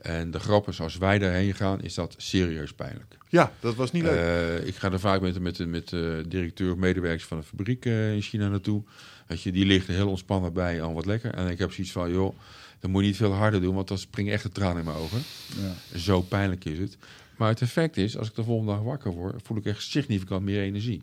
En 0.03 0.31
de 0.31 0.39
grap 0.39 0.67
is, 0.67 0.81
als 0.81 0.97
wij 0.97 1.19
daarheen 1.19 1.53
gaan, 1.53 1.81
is 1.81 1.93
dat 1.93 2.15
serieus 2.17 2.73
pijnlijk. 2.73 3.17
ja, 3.29 3.51
dat 3.59 3.75
was 3.75 3.91
niet 3.91 4.03
leuk. 4.03 4.17
Eh, 4.17 4.67
ik 4.67 4.75
ga 4.75 4.91
er 4.91 4.99
vaak 4.99 5.21
met, 5.21 5.39
met, 5.39 5.67
met 5.67 5.89
de 5.89 6.23
directeur 6.27 6.71
of 6.71 6.77
medewerkers 6.77 7.25
van 7.25 7.37
een 7.37 7.43
fabriek 7.43 7.85
eh, 7.85 8.13
in 8.13 8.21
China 8.21 8.47
naartoe. 8.47 8.83
Weet 9.27 9.41
je, 9.41 9.51
die 9.51 9.65
ligt 9.65 9.87
er 9.87 9.93
heel 9.93 10.09
ontspannen 10.09 10.53
bij, 10.53 10.81
al 10.81 10.93
wat 10.93 11.05
lekker. 11.05 11.33
En 11.33 11.47
ik 11.47 11.59
heb 11.59 11.71
zoiets 11.71 11.93
van, 11.93 12.11
joh, 12.11 12.35
dan 12.79 12.91
moet 12.91 13.01
je 13.01 13.07
niet 13.07 13.17
veel 13.17 13.31
harder 13.31 13.61
doen, 13.61 13.75
want 13.75 13.87
dan 13.87 13.97
springen 13.97 14.33
echt 14.33 14.43
de 14.43 14.49
tranen 14.49 14.77
in 14.77 14.85
mijn 14.85 14.97
ogen. 14.97 15.21
Ja. 15.61 15.97
Zo 15.97 16.21
pijnlijk 16.21 16.65
is 16.65 16.79
het. 16.79 16.97
Maar 17.37 17.49
het 17.49 17.61
effect 17.61 17.97
is, 17.97 18.17
als 18.17 18.27
ik 18.27 18.35
de 18.35 18.43
volgende 18.43 18.71
dag 18.71 18.81
wakker 18.81 19.11
word, 19.11 19.41
voel 19.43 19.57
ik 19.57 19.65
echt 19.65 19.81
significant 19.81 20.43
meer 20.43 20.61
energie. 20.61 21.01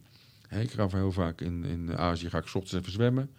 Ik 0.51 0.71
ga 0.71 0.89
heel 0.91 1.13
vaak 1.13 1.41
in, 1.41 1.65
in 1.65 1.97
Azië, 1.97 2.31
ga 2.31 2.39
ik 2.39 2.47
's 2.47 2.55
ochtends 2.55 2.73
even 2.75 2.93
zwemmen. 2.93 3.31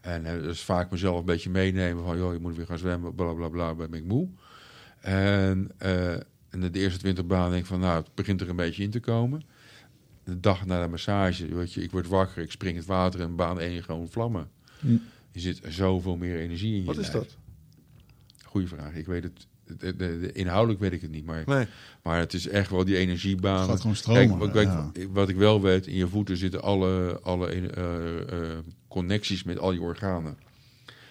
En 0.00 0.26
eh, 0.26 0.32
dus 0.32 0.60
vaak 0.60 0.90
mezelf 0.90 1.18
een 1.18 1.24
beetje 1.24 1.50
meenemen 1.50 2.04
van, 2.04 2.18
joh, 2.18 2.32
je 2.32 2.38
moet 2.38 2.56
weer 2.56 2.66
gaan 2.66 2.78
zwemmen, 2.78 3.14
bla 3.14 3.32
bla 3.32 3.48
bla, 3.48 3.74
ben 3.74 3.92
ik 3.92 4.04
moe. 4.04 4.28
En, 5.04 5.70
eh, 5.78 6.12
en 6.48 6.60
de 6.60 6.70
eerste 6.72 6.98
20 6.98 7.26
banen 7.26 7.50
denk 7.50 7.62
ik 7.62 7.68
van, 7.68 7.80
nou, 7.80 7.96
het 8.02 8.14
begint 8.14 8.40
er 8.40 8.48
een 8.48 8.56
beetje 8.56 8.82
in 8.82 8.90
te 8.90 9.00
komen. 9.00 9.42
De 10.24 10.40
dag 10.40 10.66
na 10.66 10.82
de 10.82 10.88
massage, 10.88 11.54
weet 11.54 11.72
je, 11.72 11.82
ik 11.82 11.90
word 11.90 12.06
wakker, 12.08 12.42
ik 12.42 12.50
spring 12.50 12.76
het 12.76 12.86
water 12.86 13.20
in 13.20 13.36
baan 13.36 13.60
1 13.60 13.82
gewoon 13.82 14.08
vlammen. 14.08 14.50
Hm. 14.80 14.96
Je 15.30 15.40
zit 15.40 15.60
zoveel 15.68 16.16
meer 16.16 16.38
energie 16.38 16.72
in 16.74 16.78
je 16.80 16.84
Wat 16.84 16.96
is 16.96 17.12
lijf. 17.12 17.24
dat? 17.26 17.36
Goeie 18.44 18.66
vraag. 18.68 18.94
Ik 18.94 19.06
weet 19.06 19.22
het, 19.22 19.46
de, 19.66 19.96
de- 19.96 20.18
de- 20.20 20.32
inhoudelijk 20.32 20.80
weet 20.80 20.92
ik 20.92 21.00
het 21.00 21.10
niet, 21.10 21.24
maar, 21.24 21.42
Nee. 21.46 21.66
maar 22.02 22.18
het 22.18 22.32
is 22.32 22.48
echt 22.48 22.70
wel 22.70 22.84
die 22.84 22.96
energiebaan. 22.96 23.60
Het 23.60 23.68
gaat 23.70 23.80
gewoon 23.80 23.96
stromen. 23.96 24.38
Kijk, 24.38 24.52
wat, 24.52 24.62
ja. 24.62 24.90
wat- 24.94 25.06
wat 25.12 25.28
ik 25.28 25.36
wel 25.36 25.60
weet, 25.62 25.86
in 25.86 25.94
je 25.94 26.08
voeten 26.08 26.36
zitten 26.36 26.62
alle, 26.62 27.18
alle 27.22 27.48
eh, 27.50 28.50
eh, 28.50 28.58
connecties 28.88 29.42
met 29.42 29.58
al 29.58 29.72
je 29.72 29.80
organen. 29.80 30.36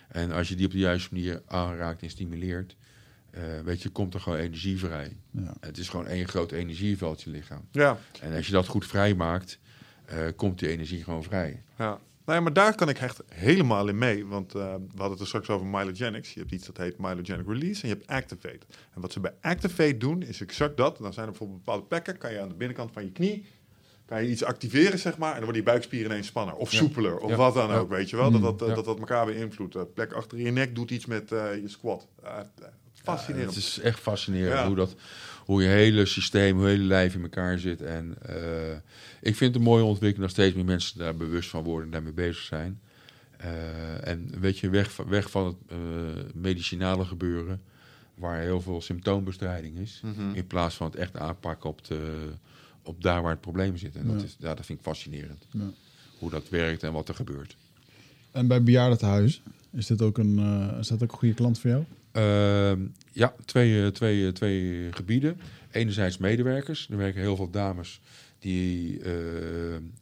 En 0.07 0.31
als 0.31 0.49
je 0.49 0.55
die 0.55 0.65
op 0.65 0.71
de 0.71 0.77
juiste 0.77 1.13
manier 1.13 1.41
aanraakt 1.47 2.01
en 2.01 2.09
stimuleert, 2.09 2.75
eh, 3.33 3.59
weet 3.63 3.81
je, 3.81 3.89
komt 3.89 4.13
er 4.13 4.19
gewoon 4.19 4.39
energie 4.39 4.79
vrij. 4.79 5.17
Ja. 5.31 5.53
Het 5.59 5.77
is 5.77 5.89
gewoon 5.89 6.07
één 6.07 6.27
groot 6.27 6.51
energieveld, 6.51 7.21
je 7.21 7.29
lichaam. 7.29 7.67
Ja. 7.71 7.97
En 8.21 8.35
als 8.35 8.45
je 8.45 8.51
dat 8.51 8.67
goed 8.67 8.85
vrijmaakt, 8.85 9.59
eh 10.05 10.17
komt 10.35 10.59
die 10.59 10.69
energie 10.69 11.03
gewoon 11.03 11.23
vrij. 11.23 11.63
Ja. 11.77 11.99
Nou 12.25 12.37
ja, 12.37 12.43
maar 12.43 12.53
daar 12.53 12.75
kan 12.75 12.89
ik 12.89 12.97
echt 12.99 13.21
helemaal 13.27 13.87
in 13.87 13.97
mee. 13.97 14.25
Want 14.25 14.55
eh, 14.55 14.61
we 14.73 14.87
hadden 14.89 15.11
het 15.11 15.19
er 15.19 15.27
straks 15.27 15.49
over 15.49 15.67
Mylogenics. 15.67 16.33
Je 16.33 16.39
hebt 16.39 16.51
iets 16.51 16.65
dat 16.65 16.77
heet 16.77 16.97
Mylogenic 16.97 17.47
Release 17.47 17.81
en 17.83 17.87
je 17.89 17.93
hebt 17.95 18.07
Activate. 18.07 18.59
En 18.93 19.01
wat 19.01 19.11
ze 19.11 19.19
bij 19.19 19.33
Activate 19.41 19.97
doen, 19.97 20.21
is 20.21 20.41
exact 20.41 20.77
dat. 20.77 20.97
Dan 20.97 21.13
zijn 21.13 21.25
er 21.25 21.31
bijvoorbeeld 21.31 21.63
bepaalde 21.63 21.85
plekken, 21.87 22.17
kan 22.17 22.31
je 22.33 22.39
aan 22.41 22.47
de 22.49 22.55
binnenkant 22.55 22.91
van 22.93 23.03
je 23.03 23.11
knie... 23.11 23.45
kan 24.05 24.23
je 24.23 24.29
iets 24.29 24.43
activeren, 24.43 24.99
zeg 24.99 25.17
maar, 25.17 25.29
en 25.29 25.35
dan 25.35 25.43
worden 25.43 25.61
je 25.61 25.67
buikspieren 25.69 26.11
ineens 26.11 26.27
spanner. 26.27 26.55
Of 26.55 26.71
Ja. 26.71 26.77
soepeler, 26.77 27.17
of 27.17 27.29
Ja. 27.29 27.35
wat 27.35 27.53
dan 27.53 27.69
Ja. 27.69 27.77
ook, 27.77 27.89
weet 27.89 28.09
je 28.09 28.15
wel. 28.15 28.31
Dat 28.31 28.41
dat, 28.41 28.67
Ja. 28.69 28.75
dat, 28.75 28.85
dat 28.85 28.99
elkaar 28.99 29.25
beïnvloedt. 29.25 29.73
De 29.73 29.85
plek 29.85 30.11
achter 30.13 30.37
je 30.39 30.51
nek 30.51 30.75
doet 30.75 30.91
iets 30.91 31.05
met 31.05 31.31
eh, 31.31 31.55
je 31.61 31.67
squat. 31.67 32.07
Fascinerend. 33.03 33.49
het 33.55 33.63
is 33.63 33.79
echt 33.79 33.99
fascinerend 33.99 34.53
Ja. 34.53 34.67
hoe, 34.67 34.75
dat, 34.75 34.95
hoe 35.45 35.61
je 35.63 35.67
hele 35.69 36.05
systeem, 36.05 36.55
hoe 36.55 36.63
je 36.65 36.71
hele 36.71 36.83
lijf 36.83 37.13
in 37.15 37.21
elkaar 37.21 37.59
zit. 37.59 37.81
En 37.81 38.15
eh, 38.21 38.71
ik 39.21 39.35
vind 39.35 39.39
het 39.39 39.55
een 39.55 39.61
mooie 39.69 39.83
ontwikkeling 39.83 40.21
dat 40.21 40.31
steeds 40.31 40.55
meer 40.55 40.65
mensen 40.65 40.99
daar 40.99 41.15
bewust 41.15 41.49
van 41.49 41.63
worden 41.63 41.85
en 41.85 41.91
daarmee 41.91 42.13
bezig 42.13 42.43
zijn. 42.43 42.79
Eh, 43.37 44.07
en 44.07 44.29
weet 44.39 44.59
je, 44.59 44.69
weg, 44.69 44.91
van- 44.91 45.07
weg 45.07 45.29
van 45.31 45.45
het 45.45 45.55
eh, 45.67 45.77
medicinale 46.33 47.05
gebeuren, 47.05 47.61
waar 48.15 48.39
heel 48.39 48.61
veel 48.61 48.81
symptoombestrijding 48.81 49.77
is, 49.77 50.01
Mhm. 50.03 50.33
in 50.35 50.47
plaats 50.47 50.75
van 50.75 50.87
het 50.87 50.95
echt 50.95 51.17
aanpakken 51.17 51.69
op, 51.69 51.85
de, 51.85 52.29
op 52.83 53.01
daar 53.03 53.21
waar 53.21 53.31
het 53.31 53.41
probleem 53.41 53.77
zit. 53.77 53.95
En 53.95 54.07
dat, 54.07 54.23
is, 54.23 54.35
ja, 54.39 54.53
dat 54.55 54.65
vind 54.65 54.79
ik 54.79 54.85
fascinerend, 54.85 55.45
Ja. 55.51 55.69
hoe 56.19 56.29
dat 56.29 56.49
werkt 56.49 56.83
en 56.83 56.91
wat 56.93 57.07
er 57.09 57.15
gebeurt. 57.15 57.55
En 58.31 58.47
bij 58.47 58.63
bejaardentehuizen, 58.63 59.41
is 59.71 59.85
dit 59.87 60.01
ook 60.01 60.17
een, 60.17 60.39
eh, 60.39 60.79
is 60.79 60.87
dat 60.87 61.03
ook 61.03 61.11
een 61.11 61.17
goede 61.17 61.33
klant 61.33 61.59
voor 61.59 61.69
jou? 61.69 61.83
Ehm, 62.13 62.87
ja, 63.11 63.33
twee, 63.45 63.83
eh, 63.83 63.87
twee, 63.87 64.27
eh, 64.27 64.33
twee 64.33 64.87
gebieden. 64.91 65.39
Enerzijds 65.71 66.17
medewerkers. 66.17 66.87
Er 66.89 66.97
werken 66.97 67.21
heel 67.21 67.35
veel 67.35 67.49
dames 67.49 68.01
die 68.39 68.99
eh, 68.99 69.13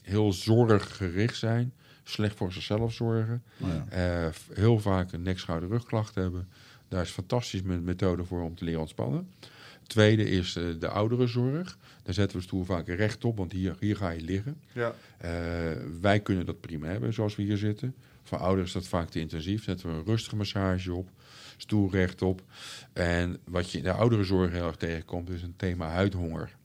heel 0.03 0.33
zorggericht 0.33 1.37
zijn. 1.37 1.73
Slecht 2.03 2.35
voor 2.35 2.53
zichzelf 2.53 2.93
zorgen. 2.93 3.43
Oh 3.59 3.67
ja. 3.67 3.85
Eh, 4.25 4.33
heel 4.53 4.79
vaak 4.79 5.11
een 5.11 5.21
nek, 5.21 5.39
schouder, 5.39 5.69
rugklachten 5.69 6.21
hebben. 6.21 6.47
Daar 6.87 7.01
is 7.01 7.09
fantastisch 7.09 7.61
met 7.61 7.83
methode 7.83 8.23
voor 8.23 8.41
om 8.41 8.55
te 8.55 8.63
leren 8.63 8.79
ontspannen. 8.79 9.27
Tweede 9.87 10.29
is 10.29 10.55
eh, 10.55 10.63
de 10.79 10.87
ouderenzorg. 10.87 11.77
Daar 12.03 12.13
zetten 12.13 12.37
we 12.37 12.43
stoel 12.43 12.63
vaak 12.63 12.87
recht 12.87 13.25
op, 13.25 13.37
want 13.37 13.51
hier, 13.51 13.75
hier 13.79 13.95
ga 13.95 14.09
je 14.09 14.21
liggen. 14.21 14.57
Ja. 14.71 14.93
Eh, 15.17 15.31
wij 16.01 16.19
kunnen 16.19 16.45
dat 16.45 16.59
prima 16.59 16.87
hebben 16.87 17.13
zoals 17.13 17.35
we 17.35 17.43
hier 17.43 17.57
zitten. 17.57 17.95
Voor 18.23 18.37
ouders 18.37 18.67
is 18.67 18.73
dat 18.73 18.87
vaak 18.87 19.09
te 19.09 19.19
intensief. 19.19 19.63
Zetten 19.63 19.89
we 19.89 19.95
een 19.95 20.05
rustige 20.05 20.35
massage 20.35 20.93
op, 20.93 21.09
stoel 21.61 21.91
rechtop. 21.91 22.41
En 22.93 23.37
wat 23.45 23.71
je 23.71 23.77
in 23.77 23.83
de 23.83 23.91
ouderenzorg 23.91 24.51
heel 24.51 24.67
erg 24.67 24.75
tegenkomt, 24.75 25.29
is 25.29 25.41
een 25.43 25.55
thema 25.55 25.87
huidhonger. 25.89 26.55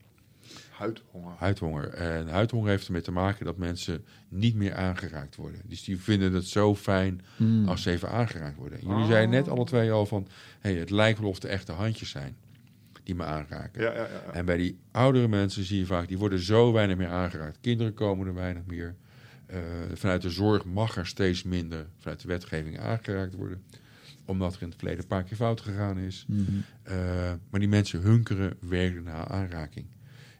Huidhonger. 0.69 1.33
Huidhonger. 1.37 1.89
En 1.89 2.27
huidhonger 2.27 2.69
heeft 2.69 2.85
ermee 2.85 3.01
te 3.01 3.11
maken 3.11 3.45
dat 3.45 3.57
mensen 3.57 4.05
niet 4.29 4.55
meer 4.55 4.75
aangeraakt 4.75 5.35
worden. 5.35 5.61
Dus 5.65 5.83
die 5.83 5.97
vinden 5.97 6.33
het 6.33 6.47
zo 6.47 6.75
fijn 6.75 7.21
Hmm. 7.35 7.67
als 7.67 7.81
ze 7.81 7.91
even 7.91 8.09
aangeraakt 8.09 8.57
worden. 8.57 8.79
Jullie 8.81 8.95
Oh. 9.03 9.07
zeiden 9.07 9.29
net 9.29 9.47
alle 9.49 9.65
twee 9.65 9.91
al 9.91 10.05
van... 10.05 10.27
Hey, 10.59 10.73
het 10.73 10.89
lijkt 10.89 11.19
wel 11.19 11.29
of 11.29 11.39
de 11.39 11.47
echte 11.47 11.71
handjes 11.71 12.09
zijn 12.09 12.35
die 13.03 13.15
me 13.15 13.23
aanraken. 13.23 13.81
Ja, 13.81 13.91
ja, 13.91 13.97
ja. 13.97 14.07
ja. 14.25 14.31
En 14.33 14.45
bij 14.45 14.57
die 14.57 14.77
oudere 14.91 15.27
mensen 15.27 15.63
zie 15.63 15.79
je 15.79 15.85
vaak... 15.85 16.07
die 16.07 16.17
worden 16.17 16.39
zo 16.39 16.71
weinig 16.71 16.97
meer 16.97 17.09
aangeraakt. 17.09 17.57
Kinderen 17.61 17.93
komen 17.93 18.27
er 18.27 18.33
weinig 18.33 18.65
meer. 18.65 18.95
Eh, 19.45 19.59
vanuit 19.93 20.21
de 20.21 20.29
zorg 20.29 20.65
mag 20.65 20.97
er 20.97 21.07
steeds 21.07 21.43
minder... 21.43 21.87
vanuit 21.99 22.21
de 22.21 22.27
wetgeving 22.27 22.79
aangeraakt 22.79 23.33
worden. 23.35 23.63
Omdat 24.27 24.55
er 24.55 24.61
in 24.61 24.67
het 24.67 24.77
verleden 24.77 25.01
een 25.01 25.07
paar 25.07 25.23
keer 25.23 25.37
fout 25.37 25.61
gegaan 25.61 25.97
is. 25.97 26.25
Mhm. 26.27 26.41
Eh, 26.83 26.95
maar 27.49 27.59
die 27.59 27.69
mensen 27.69 28.01
hunkeren 28.01 28.57
werkelijk 28.59 29.05
naar 29.05 29.27
aanraking. 29.27 29.85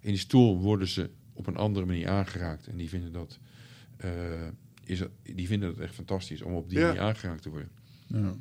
In 0.01 0.09
die 0.09 0.17
stoel 0.17 0.59
worden 0.59 0.87
ze 0.87 1.09
op 1.33 1.47
een 1.47 1.55
andere 1.55 1.85
manier 1.85 2.09
aangeraakt. 2.09 2.67
En 2.67 2.77
die 2.77 2.89
vinden 2.89 3.11
dat, 3.11 3.39
eh, 3.97 4.11
is, 4.83 5.03
die 5.23 5.47
vinden 5.47 5.69
het 5.69 5.79
echt 5.79 5.93
fantastisch 5.95 6.41
om 6.41 6.53
op 6.53 6.69
die 6.69 6.79
Ja. 6.79 6.85
manier 6.87 7.01
aangeraakt 7.01 7.41
te 7.41 7.49
worden. 7.49 7.69
Ja. 8.07 8.35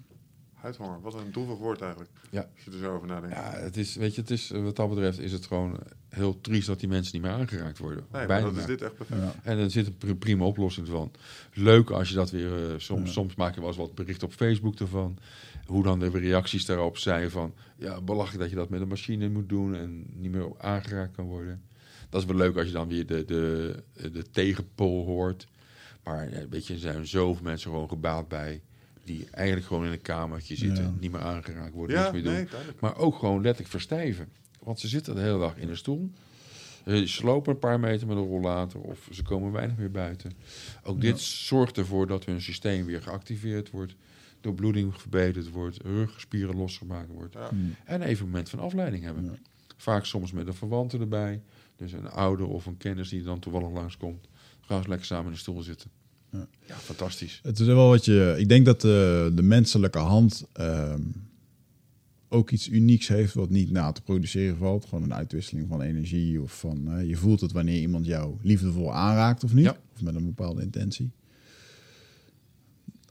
Wat 1.03 1.15
een 1.15 1.31
droevig 1.33 1.59
woord 1.59 1.81
eigenlijk. 1.81 2.11
Ja. 2.31 2.41
Als 2.55 2.65
je 2.65 2.71
er 2.71 2.79
zo 2.79 2.95
over 2.95 3.07
nadenkt. 3.09 3.37
Ja, 3.37 3.51
het 3.53 3.77
is, 3.77 3.97
weet 3.97 4.15
je, 4.15 4.21
het 4.21 4.31
is, 4.31 4.51
wat 4.51 4.77
dat 4.77 4.89
betreft 4.89 5.19
is 5.19 5.33
het 5.33 5.47
gewoon 5.47 5.79
heel 6.09 6.41
triest 6.41 6.67
dat 6.67 6.81
die 6.81 6.89
mensen 6.89 7.13
niet 7.15 7.23
meer 7.23 7.33
aangeraakt 7.41 7.79
worden. 7.79 8.05
nee, 8.13 8.27
Bijna 8.27 8.47
dat 8.47 8.57
is 8.57 8.67
dit 8.67 8.83
echt 8.83 8.95
perfect. 8.97 9.21
Ja. 9.21 9.35
En 9.43 9.59
er 9.59 9.71
zit 9.71 9.87
een 9.87 9.97
pri- 9.97 10.15
prima 10.15 10.45
oplossing 10.45 10.87
van. 10.89 11.11
Leuk 11.53 11.91
als 11.91 12.09
je 12.09 12.15
dat 12.15 12.31
weer... 12.31 12.71
eh, 12.71 12.75
soms, 12.79 13.07
Ja. 13.07 13.13
soms 13.13 13.35
maak 13.35 13.55
je 13.55 13.61
wel 13.61 13.69
eens 13.69 13.79
wat 13.79 13.95
bericht 13.95 14.23
op 14.23 14.33
Facebook 14.33 14.79
ervan. 14.79 15.19
Hoe 15.67 15.83
dan 15.83 15.99
de 15.99 16.09
reacties 16.09 16.65
daarop 16.65 16.99
zijn 16.99 17.31
van... 17.31 17.55
Ja, 17.77 18.01
belachelijk 18.01 18.41
dat 18.41 18.51
je 18.51 18.57
dat 18.57 18.69
met 18.69 18.81
een 18.81 18.89
machine 18.89 19.29
moet 19.29 19.49
doen... 19.49 19.75
en 19.75 20.05
niet 20.15 20.31
meer 20.31 20.53
aangeraakt 20.59 21.15
kan 21.17 21.25
worden. 21.25 21.63
Dat 22.11 22.21
is 22.21 22.27
wel 22.27 22.37
leuk 22.37 22.57
als 22.57 22.67
je 22.67 22.73
dan 22.73 22.89
weer 22.89 23.07
de, 23.07 23.25
de, 23.25 23.83
de 24.13 24.25
tegenpol 24.31 25.05
hoort. 25.05 25.47
Maar 26.05 26.29
weet 26.51 26.67
je, 26.67 26.75
er 26.75 26.81
zijn 26.81 27.07
zoveel 27.07 27.43
mensen 27.43 27.71
gewoon 27.71 27.89
gebaat 27.89 28.29
bij... 28.29 28.63
die 29.07 29.29
eigenlijk 29.31 29.67
gewoon 29.67 29.85
in 29.85 29.93
een 29.93 30.03
kamertje 30.03 30.57
zitten... 30.57 30.85
Ja. 30.85 30.95
niet 31.01 31.13
meer 31.13 31.21
aangeraakt 31.21 31.73
worden, 31.75 31.97
Ja, 31.97 32.03
niks 32.03 32.13
meer 32.13 32.23
doen. 32.23 32.33
nee. 32.33 32.47
Maar 32.81 32.97
ook 32.97 33.19
gewoon 33.19 33.41
letterlijk 33.41 33.69
verstijven. 33.71 34.29
Want 34.63 34.81
ze 34.81 34.89
zitten 34.89 35.15
de 35.15 35.21
hele 35.21 35.39
dag 35.39 35.57
in 35.57 35.69
een 35.69 35.77
stoel. 35.77 36.11
Eh, 36.85 37.03
Ze 37.03 37.25
lopen 37.25 37.53
een 37.53 37.59
paar 37.59 37.81
meter 37.81 38.07
met 38.07 38.17
een 38.17 38.27
rollator 38.27 38.81
of 38.83 39.09
ze 39.13 39.23
komen 39.23 39.53
weinig 39.53 39.77
meer 39.77 39.91
buiten. 39.91 40.33
Ook 40.83 41.01
dit 41.01 41.21
zorgt 41.21 41.79
ervoor 41.79 42.07
dat 42.07 42.25
hun 42.25 42.41
systeem 42.41 42.85
weer 42.87 43.03
geactiveerd 43.03 43.71
wordt. 43.71 43.95
Doorbloeding 44.41 45.01
verbeterd 45.01 45.51
wordt, 45.51 45.77
rugspieren 45.83 46.57
losgemaakt 46.57 47.09
wordt. 47.11 47.35
Ja. 47.35 47.49
Mm. 47.53 47.75
En 47.85 48.03
even 48.03 48.25
een 48.25 48.31
moment 48.31 48.49
van 48.49 48.59
afleiding 48.59 49.05
hebben. 49.05 49.25
Ja. 49.25 49.31
Vaak 49.77 50.05
soms 50.05 50.33
met 50.33 50.47
een 50.47 50.55
verwante 50.55 50.99
erbij. 50.99 51.43
Dus 51.77 51.93
een 51.93 52.11
ouder 52.11 52.47
of 52.49 52.67
een 52.67 52.77
kennis 52.77 53.09
die 53.09 53.23
dan 53.23 53.39
toevallig 53.39 53.71
langskomt. 53.71 54.29
Gaan 54.61 54.83
ze 54.83 54.89
lekker 54.89 55.07
samen 55.07 55.27
in 55.27 55.33
de 55.33 55.39
stoel 55.39 55.63
zitten. 55.63 55.91
Ja. 56.67 56.75
Fantastisch. 56.75 57.41
Het 57.43 57.59
is 57.61 57.67
wel 57.67 57.89
wat 57.89 58.05
je. 58.05 58.35
Ik 58.39 58.49
denk 58.49 58.65
dat 58.67 58.81
de, 58.81 59.33
de 59.35 59.43
menselijke 59.43 59.99
hand 59.99 60.45
ehm, 60.53 61.01
ook 62.29 62.51
iets 62.51 62.69
unieks 62.69 63.09
heeft 63.09 63.35
wat 63.35 63.51
niet 63.51 63.71
na 63.71 63.93
te 63.93 64.03
produceren 64.03 64.57
valt. 64.57 64.85
Gewoon 64.89 65.05
een 65.05 65.15
uitwisseling 65.15 65.67
van 65.69 65.81
energie 65.83 66.43
of 66.43 66.59
van. 66.59 66.93
eh, 66.99 67.09
je 67.09 67.17
voelt 67.17 67.41
het 67.41 67.53
wanneer 67.53 67.81
iemand 67.81 68.07
jou 68.07 68.35
liefdevol 68.43 68.95
aanraakt 68.95 69.45
of 69.45 69.53
niet. 69.55 69.65
Ja. 69.65 69.77
Of 69.95 70.03
met 70.03 70.15
een 70.15 70.25
bepaalde 70.25 70.63
intentie. 70.63 71.11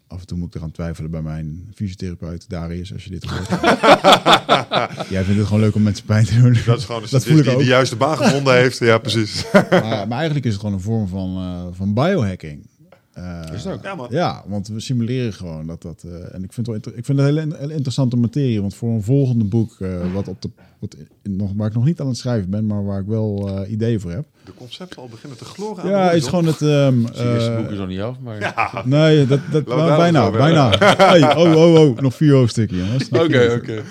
Af 0.07 0.19
en 0.21 0.27
toe 0.27 0.37
moet 0.37 0.47
ik 0.47 0.55
eraan 0.55 0.71
twijfelen 0.71 1.11
bij 1.11 1.21
mijn 1.21 1.69
fysiotherapeut 1.73 2.49
Darius, 2.49 2.93
als 2.93 3.03
je 3.03 3.09
dit 3.09 3.23
hoort. 3.23 3.49
Jij 5.09 5.23
vindt 5.23 5.37
het 5.39 5.45
gewoon 5.47 5.59
leuk 5.59 5.75
om 5.75 5.83
mensen 5.83 6.05
pijn 6.05 6.25
te 6.25 6.41
doen. 6.41 6.57
Dat 6.65 6.77
is 6.77 6.85
gewoon 6.85 6.99
Dat 7.01 7.09
statist 7.09 7.27
voel 7.29 7.37
ik 7.37 7.43
die 7.43 7.53
ook. 7.53 7.59
de 7.59 7.65
juiste 7.65 7.95
baan 7.95 8.17
gevonden 8.17 8.55
heeft. 8.55 8.79
Ja, 8.79 8.97
precies. 8.97 9.45
maar, 9.53 9.69
maar 10.07 10.11
eigenlijk 10.17 10.45
is 10.45 10.51
het 10.51 10.59
gewoon 10.61 10.75
een 10.75 10.81
vorm 10.81 11.07
van, 11.07 11.35
eh, 11.37 11.67
van 11.71 11.93
biohacking. 11.93 12.67
Eh, 13.15 13.39
Is 13.53 13.63
het 13.63 13.73
ook? 13.73 13.83
Ja, 13.83 13.95
man. 13.95 14.07
Ja, 14.09 14.43
want 14.47 14.67
we 14.67 14.79
simuleren 14.79 15.33
gewoon 15.33 15.67
dat 15.67 15.81
dat. 15.81 16.03
eh, 16.05 16.11
en 16.33 16.43
ik 16.43 16.53
vind, 16.53 16.55
het 16.55 16.65
wel 16.65 16.75
inter- 16.75 16.95
ik 16.97 17.05
vind 17.05 17.17
het 17.19 17.27
een 17.27 17.33
hele, 17.37 17.55
hele 17.57 17.73
interessante 17.73 18.15
materie. 18.15 18.61
Want 18.61 18.75
voor 18.75 18.89
een 18.89 19.03
volgende 19.03 19.43
boek, 19.45 19.75
eh, 19.79 20.13
wat 20.13 20.27
op 20.27 20.41
de, 20.41 20.49
wat 20.79 20.95
in- 21.21 21.35
nog, 21.35 21.51
waar 21.55 21.67
ik 21.67 21.73
nog 21.73 21.85
niet 21.85 21.99
aan 21.99 22.07
het 22.07 22.17
schrijven 22.17 22.49
ben, 22.49 22.65
maar 22.65 22.85
waar 22.85 22.99
ik 22.99 23.07
wel 23.07 23.49
eh, 23.63 23.71
ideeën 23.71 23.99
voor 23.99 24.11
heb. 24.11 24.25
De 24.45 24.53
concepten 24.53 25.01
al 25.01 25.07
beginnen 25.07 25.37
te 25.37 25.45
gloren 25.45 25.77
aan 25.83 25.85
de 25.89 25.93
Ja, 25.95 26.11
is 26.11 26.27
gewoon 26.27 26.45
het. 26.45 26.61
ehm, 26.61 27.03
Het 27.03 27.17
eerste 27.19 27.55
boek 27.57 27.71
is 27.71 27.77
nog 27.77 27.87
niet 27.87 27.99
af, 27.99 28.19
maar... 28.19 28.39
Ja, 28.39 28.81
Nee, 28.85 29.25
dat, 29.27 29.39
dat, 29.51 29.67
daar 29.67 29.97
bijna, 29.97 30.31
bijna. 30.31 30.69
Hey, 30.97 31.35
oh, 31.35 31.55
oh, 31.55 31.73
oh, 31.89 31.97
nog 31.99 32.13
vier 32.15 32.33
hoofdstukken, 32.33 32.77
jongens. 32.77 33.09
Oké, 33.09 33.53
oké. 33.61 33.81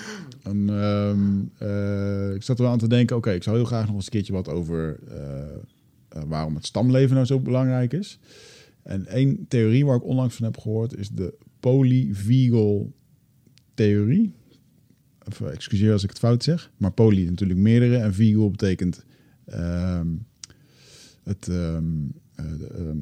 En, 0.43 0.69
ehm, 0.69 1.69
eh, 1.69 2.35
ik 2.35 2.43
zat 2.43 2.57
er 2.57 2.63
wel 2.63 2.71
aan 2.71 2.77
te 2.79 2.87
denken, 2.87 3.15
oké, 3.15 3.31
ik 3.31 3.43
zou 3.43 3.55
heel 3.55 3.65
graag 3.65 3.85
nog 3.85 3.95
eens 3.95 4.05
een 4.05 4.11
keertje 4.11 4.33
wat 4.33 4.49
over 4.49 4.99
waarom 6.27 6.55
het 6.55 6.65
stamleven 6.65 7.13
nou 7.15 7.25
zo 7.27 7.39
belangrijk 7.39 7.93
is. 7.93 8.19
En 8.85 9.07
één 9.07 9.45
theorie 9.47 9.85
waar 9.85 9.95
ik 9.95 10.03
onlangs 10.03 10.35
van 10.35 10.45
heb 10.45 10.57
gehoord 10.57 10.97
is 10.97 11.09
de 11.09 11.37
polyvagal 11.59 12.93
theorie. 13.73 14.33
Eh, 15.19 15.51
excuseer 15.51 15.91
als 15.91 16.03
ik 16.03 16.09
het 16.09 16.19
fout 16.19 16.43
zeg, 16.43 16.71
maar 16.77 16.91
poly 16.91 17.25
natuurlijk 17.25 17.59
meerdere 17.59 17.97
en 17.97 18.13
vagal 18.13 18.51
betekent 18.51 19.05
ehm, 19.45 20.07
het, 21.23 21.47
ehm, 21.47 21.85
eh, 22.35 22.45
ehm, 22.45 22.97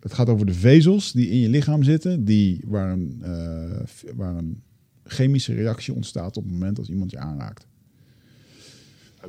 het 0.00 0.12
gaat 0.12 0.28
over 0.28 0.46
de 0.46 0.54
vezels 0.54 1.12
die 1.12 1.28
in 1.28 1.38
je 1.38 1.48
lichaam 1.48 1.82
zitten, 1.82 2.24
die, 2.24 2.60
waar, 2.66 2.92
een, 2.92 3.18
eh, 3.22 3.80
waar 4.14 4.36
een 4.36 4.62
chemische 5.04 5.54
reactie 5.54 5.94
ontstaat 5.94 6.36
op 6.36 6.42
het 6.42 6.52
moment 6.52 6.78
als 6.78 6.88
iemand 6.88 7.10
je 7.10 7.18
aanraakt. 7.18 7.66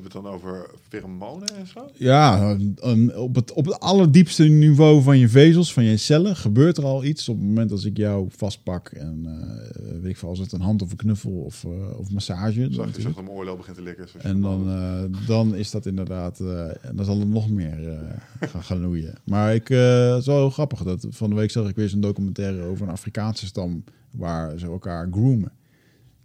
Hebben 0.01 0.21
we 0.21 0.27
het 0.29 0.39
dan 0.41 0.51
over 0.51 0.69
pheromonen 0.89 1.47
en 1.55 1.67
zo? 1.67 1.89
Ja, 1.93 2.57
een- 2.75 3.15
op, 3.17 3.35
het, 3.35 3.53
op 3.53 3.65
het 3.65 3.79
allerdiepste 3.79 4.43
niveau 4.43 5.01
van 5.01 5.17
je 5.17 5.29
vezels, 5.29 5.73
van 5.73 5.83
je 5.83 5.97
cellen, 5.97 6.35
gebeurt 6.35 6.77
er 6.77 6.83
al 6.83 7.03
iets 7.03 7.29
op 7.29 7.37
het 7.37 7.45
moment 7.45 7.71
als 7.71 7.85
ik 7.85 7.97
jou 7.97 8.27
vastpak. 8.29 8.89
En 8.89 9.21
eh, 9.25 9.81
weet 10.01 10.11
ik 10.11 10.17
veel, 10.17 10.29
als 10.29 10.39
het 10.39 10.51
een 10.51 10.61
hand 10.61 10.81
of 10.81 10.91
een 10.91 10.97
knuffel 10.97 11.31
of, 11.31 11.63
eh, 11.63 11.99
of 11.99 12.11
massage. 12.11 12.67
Zag 12.71 12.95
je 12.95 13.09
mijn 13.15 13.29
oorlel 13.29 13.55
begint 13.57 13.75
te 13.77 13.81
likken. 13.83 14.07
je 14.13 14.19
En 14.19 14.41
dan, 14.41 14.69
eh, 14.69 15.27
dan 15.27 15.55
is 15.55 15.71
dat 15.71 15.85
inderdaad, 15.85 16.39
en 16.39 16.95
dan 16.95 17.05
zal 17.05 17.19
het 17.19 17.29
nog 17.29 17.49
meer 17.49 17.99
gaan, 18.39 18.63
gaan 18.63 18.81
loeien. 18.81 19.13
Maar 19.23 19.53
ik, 19.55 19.67
het 19.67 20.19
is 20.19 20.25
wel 20.25 20.37
heel 20.37 20.49
grappig. 20.49 20.83
Dat, 20.83 21.07
van 21.09 21.29
de 21.29 21.35
week 21.35 21.51
zag 21.51 21.69
ik 21.69 21.75
weer 21.75 21.89
zo'n 21.89 21.99
documentaire 22.01 22.63
over 22.63 22.85
een 22.87 22.93
Afrikaanse 22.93 23.45
stam 23.45 23.83
waar 24.11 24.59
ze 24.59 24.65
elkaar 24.65 25.07
groomen. 25.11 25.51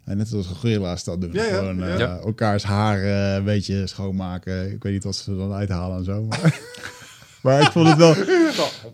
En 0.04 0.16
net 0.16 0.28
zoals 0.28 0.46
gorilla's 0.46 1.04
dat 1.04 1.20
doen. 1.20 1.32
Ja, 1.32 1.44
ja, 1.44 1.58
Gewoon 1.58 1.82
eh, 1.82 1.98
ja. 1.98 2.18
elkaars 2.18 2.62
haar 2.62 3.02
een 3.36 3.44
beetje 3.44 3.86
schoonmaken. 3.86 4.72
Ik 4.72 4.82
weet 4.82 4.92
niet 4.92 5.04
wat 5.04 5.16
ze 5.16 5.30
er 5.30 5.36
dan 5.36 5.52
uithalen 5.52 5.98
en 5.98 6.04
zo. 6.04 6.24
Maar, 6.24 6.60
maar 7.42 7.60
ik 7.60 7.70
vond 7.70 7.88
het 7.88 7.96
wel... 7.96 8.14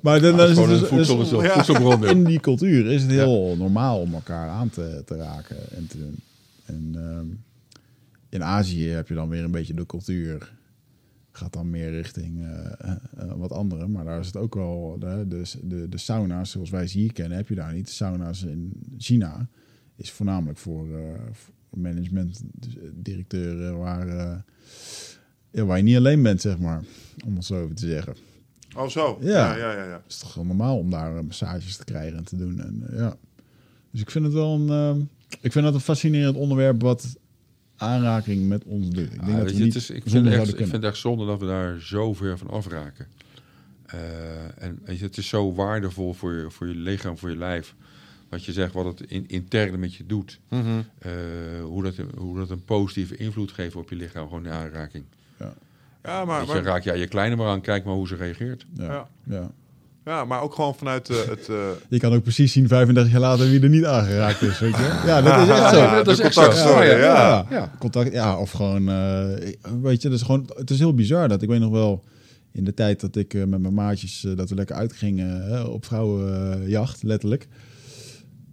Maar 0.01 0.21
dan, 0.21 0.37
dan 0.37 0.49
is 0.51 0.57
het 0.57 0.69
dus- 0.69 0.89
voedsel, 0.89 1.17
dus- 1.17 1.53
voedselbron. 1.53 2.07
in 2.07 2.25
die 2.25 2.41
cultuur 2.41 2.87
is 2.87 3.03
het 3.03 3.11
heel 3.11 3.57
normaal 3.57 4.01
om 4.01 4.15
elkaar 4.15 4.49
aan 4.49 4.71
te, 4.71 5.03
te 5.07 5.17
raken 5.17 5.57
en 5.71 5.87
te 5.87 5.99
doen. 5.99 6.19
En 6.65 6.93
ehm, 6.95 7.27
in 8.29 8.45
Azië 8.45 8.89
heb 8.89 9.09
je 9.09 9.15
dan 9.15 9.29
weer 9.29 9.45
een 9.45 9.51
beetje 9.51 9.75
de 9.75 9.87
cultuur. 9.87 10.53
Gaat 11.33 11.53
dan 11.53 11.71
meer 11.71 11.91
richting 11.91 12.41
eh, 12.41 12.91
eh, 12.91 13.33
wat 13.37 13.53
andere. 13.53 13.89
Maar 13.89 14.05
daar 14.05 14.21
is 14.21 14.27
het 14.27 14.37
ook 14.37 14.55
wel. 14.55 14.97
De, 14.99 15.25
de, 15.29 15.43
de, 15.63 15.89
de 15.89 15.99
sauna's 15.99 16.51
zoals 16.51 16.71
wij 16.71 16.87
ze 16.87 16.99
hier 16.99 17.13
kennen, 17.13 17.37
heb 17.37 17.49
je 17.49 17.55
daar 17.55 17.73
niet. 17.73 17.87
De 17.87 17.93
sauna's 17.93 18.43
in 18.43 18.73
China 18.99 19.49
is 20.01 20.11
voornamelijk 20.11 20.59
voor, 20.59 20.97
eh 20.97 21.21
voor 21.69 21.79
management, 21.79 22.43
dus, 22.53 22.77
eh, 22.77 22.83
directeuren, 22.93 23.79
waar, 23.79 24.09
eh, 24.09 24.37
ja, 25.51 25.65
waar 25.65 25.77
je 25.77 25.83
niet 25.83 25.97
alleen 25.97 26.23
bent, 26.23 26.41
zeg 26.41 26.59
maar. 26.59 26.85
Om 27.27 27.37
het 27.37 27.45
zo 27.45 27.63
even 27.63 27.75
te 27.75 27.87
zeggen. 27.87 28.15
Oh, 28.77 28.89
zo. 28.89 29.19
Ja. 29.21 29.57
Ja, 29.57 29.73
ja, 29.73 29.85
ja. 29.85 30.03
is 30.09 30.19
toch 30.19 30.35
wel 30.35 30.45
normaal 30.45 30.79
om 30.79 30.91
daar 30.91 31.25
massages 31.25 31.77
te 31.77 31.85
krijgen 31.85 32.17
en 32.17 32.25
te 32.25 32.37
doen. 32.37 32.61
En, 32.61 32.85
ja. 32.93 33.17
Dus 33.91 34.01
ik 34.01 34.11
vind 34.11 34.25
het 34.25 34.35
wel 34.35 34.55
een, 34.55 34.69
ehm, 34.69 35.01
ik 35.41 35.53
vind 35.53 35.65
dat 35.65 35.75
een 35.75 35.81
fascinerend 35.81 36.37
onderwerp 36.37 36.83
wat 36.83 37.17
aanraking 37.77 38.49
met 38.49 38.65
ons 38.65 38.89
doet. 38.89 39.05
Ik 39.05 39.11
denk 39.11 39.23
Ah, 39.23 39.27
dat 39.27 39.37
weet 39.37 39.53
we 39.53 39.59
je, 39.59 39.65
niet 39.65 39.75
is, 39.75 39.91
ik, 39.91 40.03
vind 40.03 40.11
zonder 40.11 40.33
echt, 40.33 40.49
ik 40.49 40.57
vind 40.57 40.73
het 40.73 40.85
echt 40.85 40.97
zonde 40.97 41.27
dat 41.27 41.41
we 41.41 41.47
daar 41.47 41.81
zo 41.81 42.15
ver 42.15 42.39
van 42.39 42.51
afraken. 42.51 43.07
Eh, 43.87 44.63
en 44.63 44.79
weet 44.85 44.99
je, 44.99 45.05
het 45.05 45.17
is 45.17 45.29
zo 45.29 45.55
waardevol 45.55 46.13
voor 46.13 46.33
je, 46.33 46.51
voor 46.51 46.67
je 46.67 46.75
lichaam, 46.75 47.19
voor 47.19 47.31
je 47.31 47.37
lijf. 47.37 47.75
Wat 48.31 48.45
je 48.45 48.53
zegt, 48.53 48.73
wat 48.73 48.85
het 48.85 49.11
in, 49.11 49.25
intern 49.29 49.81
met 49.81 49.95
je 49.95 50.07
doet. 50.07 50.41
Mhm. 50.49 50.67
Eh, 50.99 51.11
hoe, 51.63 51.83
dat, 51.83 51.95
hoe 52.17 52.39
dat 52.39 52.51
een 52.51 52.65
positieve 52.65 53.17
invloed 53.17 53.53
geeft 53.53 53.75
op 53.77 53.91
je 53.91 53.97
lichaam, 53.97 54.29
gewoon 54.29 54.43
de 54.43 54.49
aanraking. 54.51 55.05
Ja, 56.03 56.25
maar, 56.25 56.39
Weet 56.39 56.49
je, 56.49 56.55
maar, 56.55 56.63
raak 56.63 56.83
jij 56.85 56.99
je 56.99 57.07
kleine 57.07 57.37
maar 57.37 57.47
aan, 57.49 57.61
kijk 57.61 57.85
maar 57.85 57.95
hoe 57.95 58.09
ze 58.09 58.17
reageert. 58.17 58.67
Ja, 58.75 58.85
Ja. 58.85 59.07
ja. 59.25 59.51
ja, 60.05 60.25
maar 60.25 60.41
ook 60.43 60.55
gewoon 60.55 60.75
vanuit 60.75 61.09
eh, 61.11 61.17
het... 61.17 61.49
eh, 61.49 61.57
Je 61.89 61.99
kan 61.99 62.13
ook 62.13 62.23
precies 62.23 62.53
zien 62.53 62.69
35 62.69 63.13
jaar 63.13 63.21
later 63.21 63.49
wie 63.51 63.61
er 63.61 63.69
niet 63.69 63.85
aangeraakt 63.85 64.43
is. 64.43 64.59
Weet 64.59 64.77
je? 64.77 65.01
Ja, 65.07 65.21
dat 65.23 65.43
is 65.43 65.49
echt 65.49 65.71
zo. 65.71 65.77
Ja, 65.77 66.03
dat 66.03 66.09
is 66.09 66.19
echt 66.21 66.35
zo. 66.35 66.83
Ja, 66.83 66.83
ja. 66.83 66.97
ja. 66.97 67.47
Ja. 67.51 67.73
Contact, 67.79 68.13
ja, 68.13 68.39
of 68.39 68.51
gewoon, 68.51 68.89
eh, 68.89 69.25
weet 69.83 70.03
je, 70.03 70.09
dat 70.09 70.19
is 70.19 70.25
gewoon, 70.25 70.51
het 70.57 70.71
is 70.71 70.79
heel 70.79 70.95
bizar 70.95 71.29
dat 71.29 71.43
ik 71.43 71.49
weet 71.49 71.61
nog 71.61 71.71
wel 71.71 72.05
in 72.53 72.65
de 72.65 72.75
tijd 72.75 73.01
dat 73.01 73.17
ik 73.17 73.35
met 73.35 73.61
mijn 73.61 73.75
maatjes, 73.75 74.27
dat 74.37 74.49
we 74.49 74.55
lekker 74.55 74.77
uitgingen 74.77 75.73
op 75.73 75.85
vrouwenjacht, 75.85 77.03
letterlijk. 77.03 77.49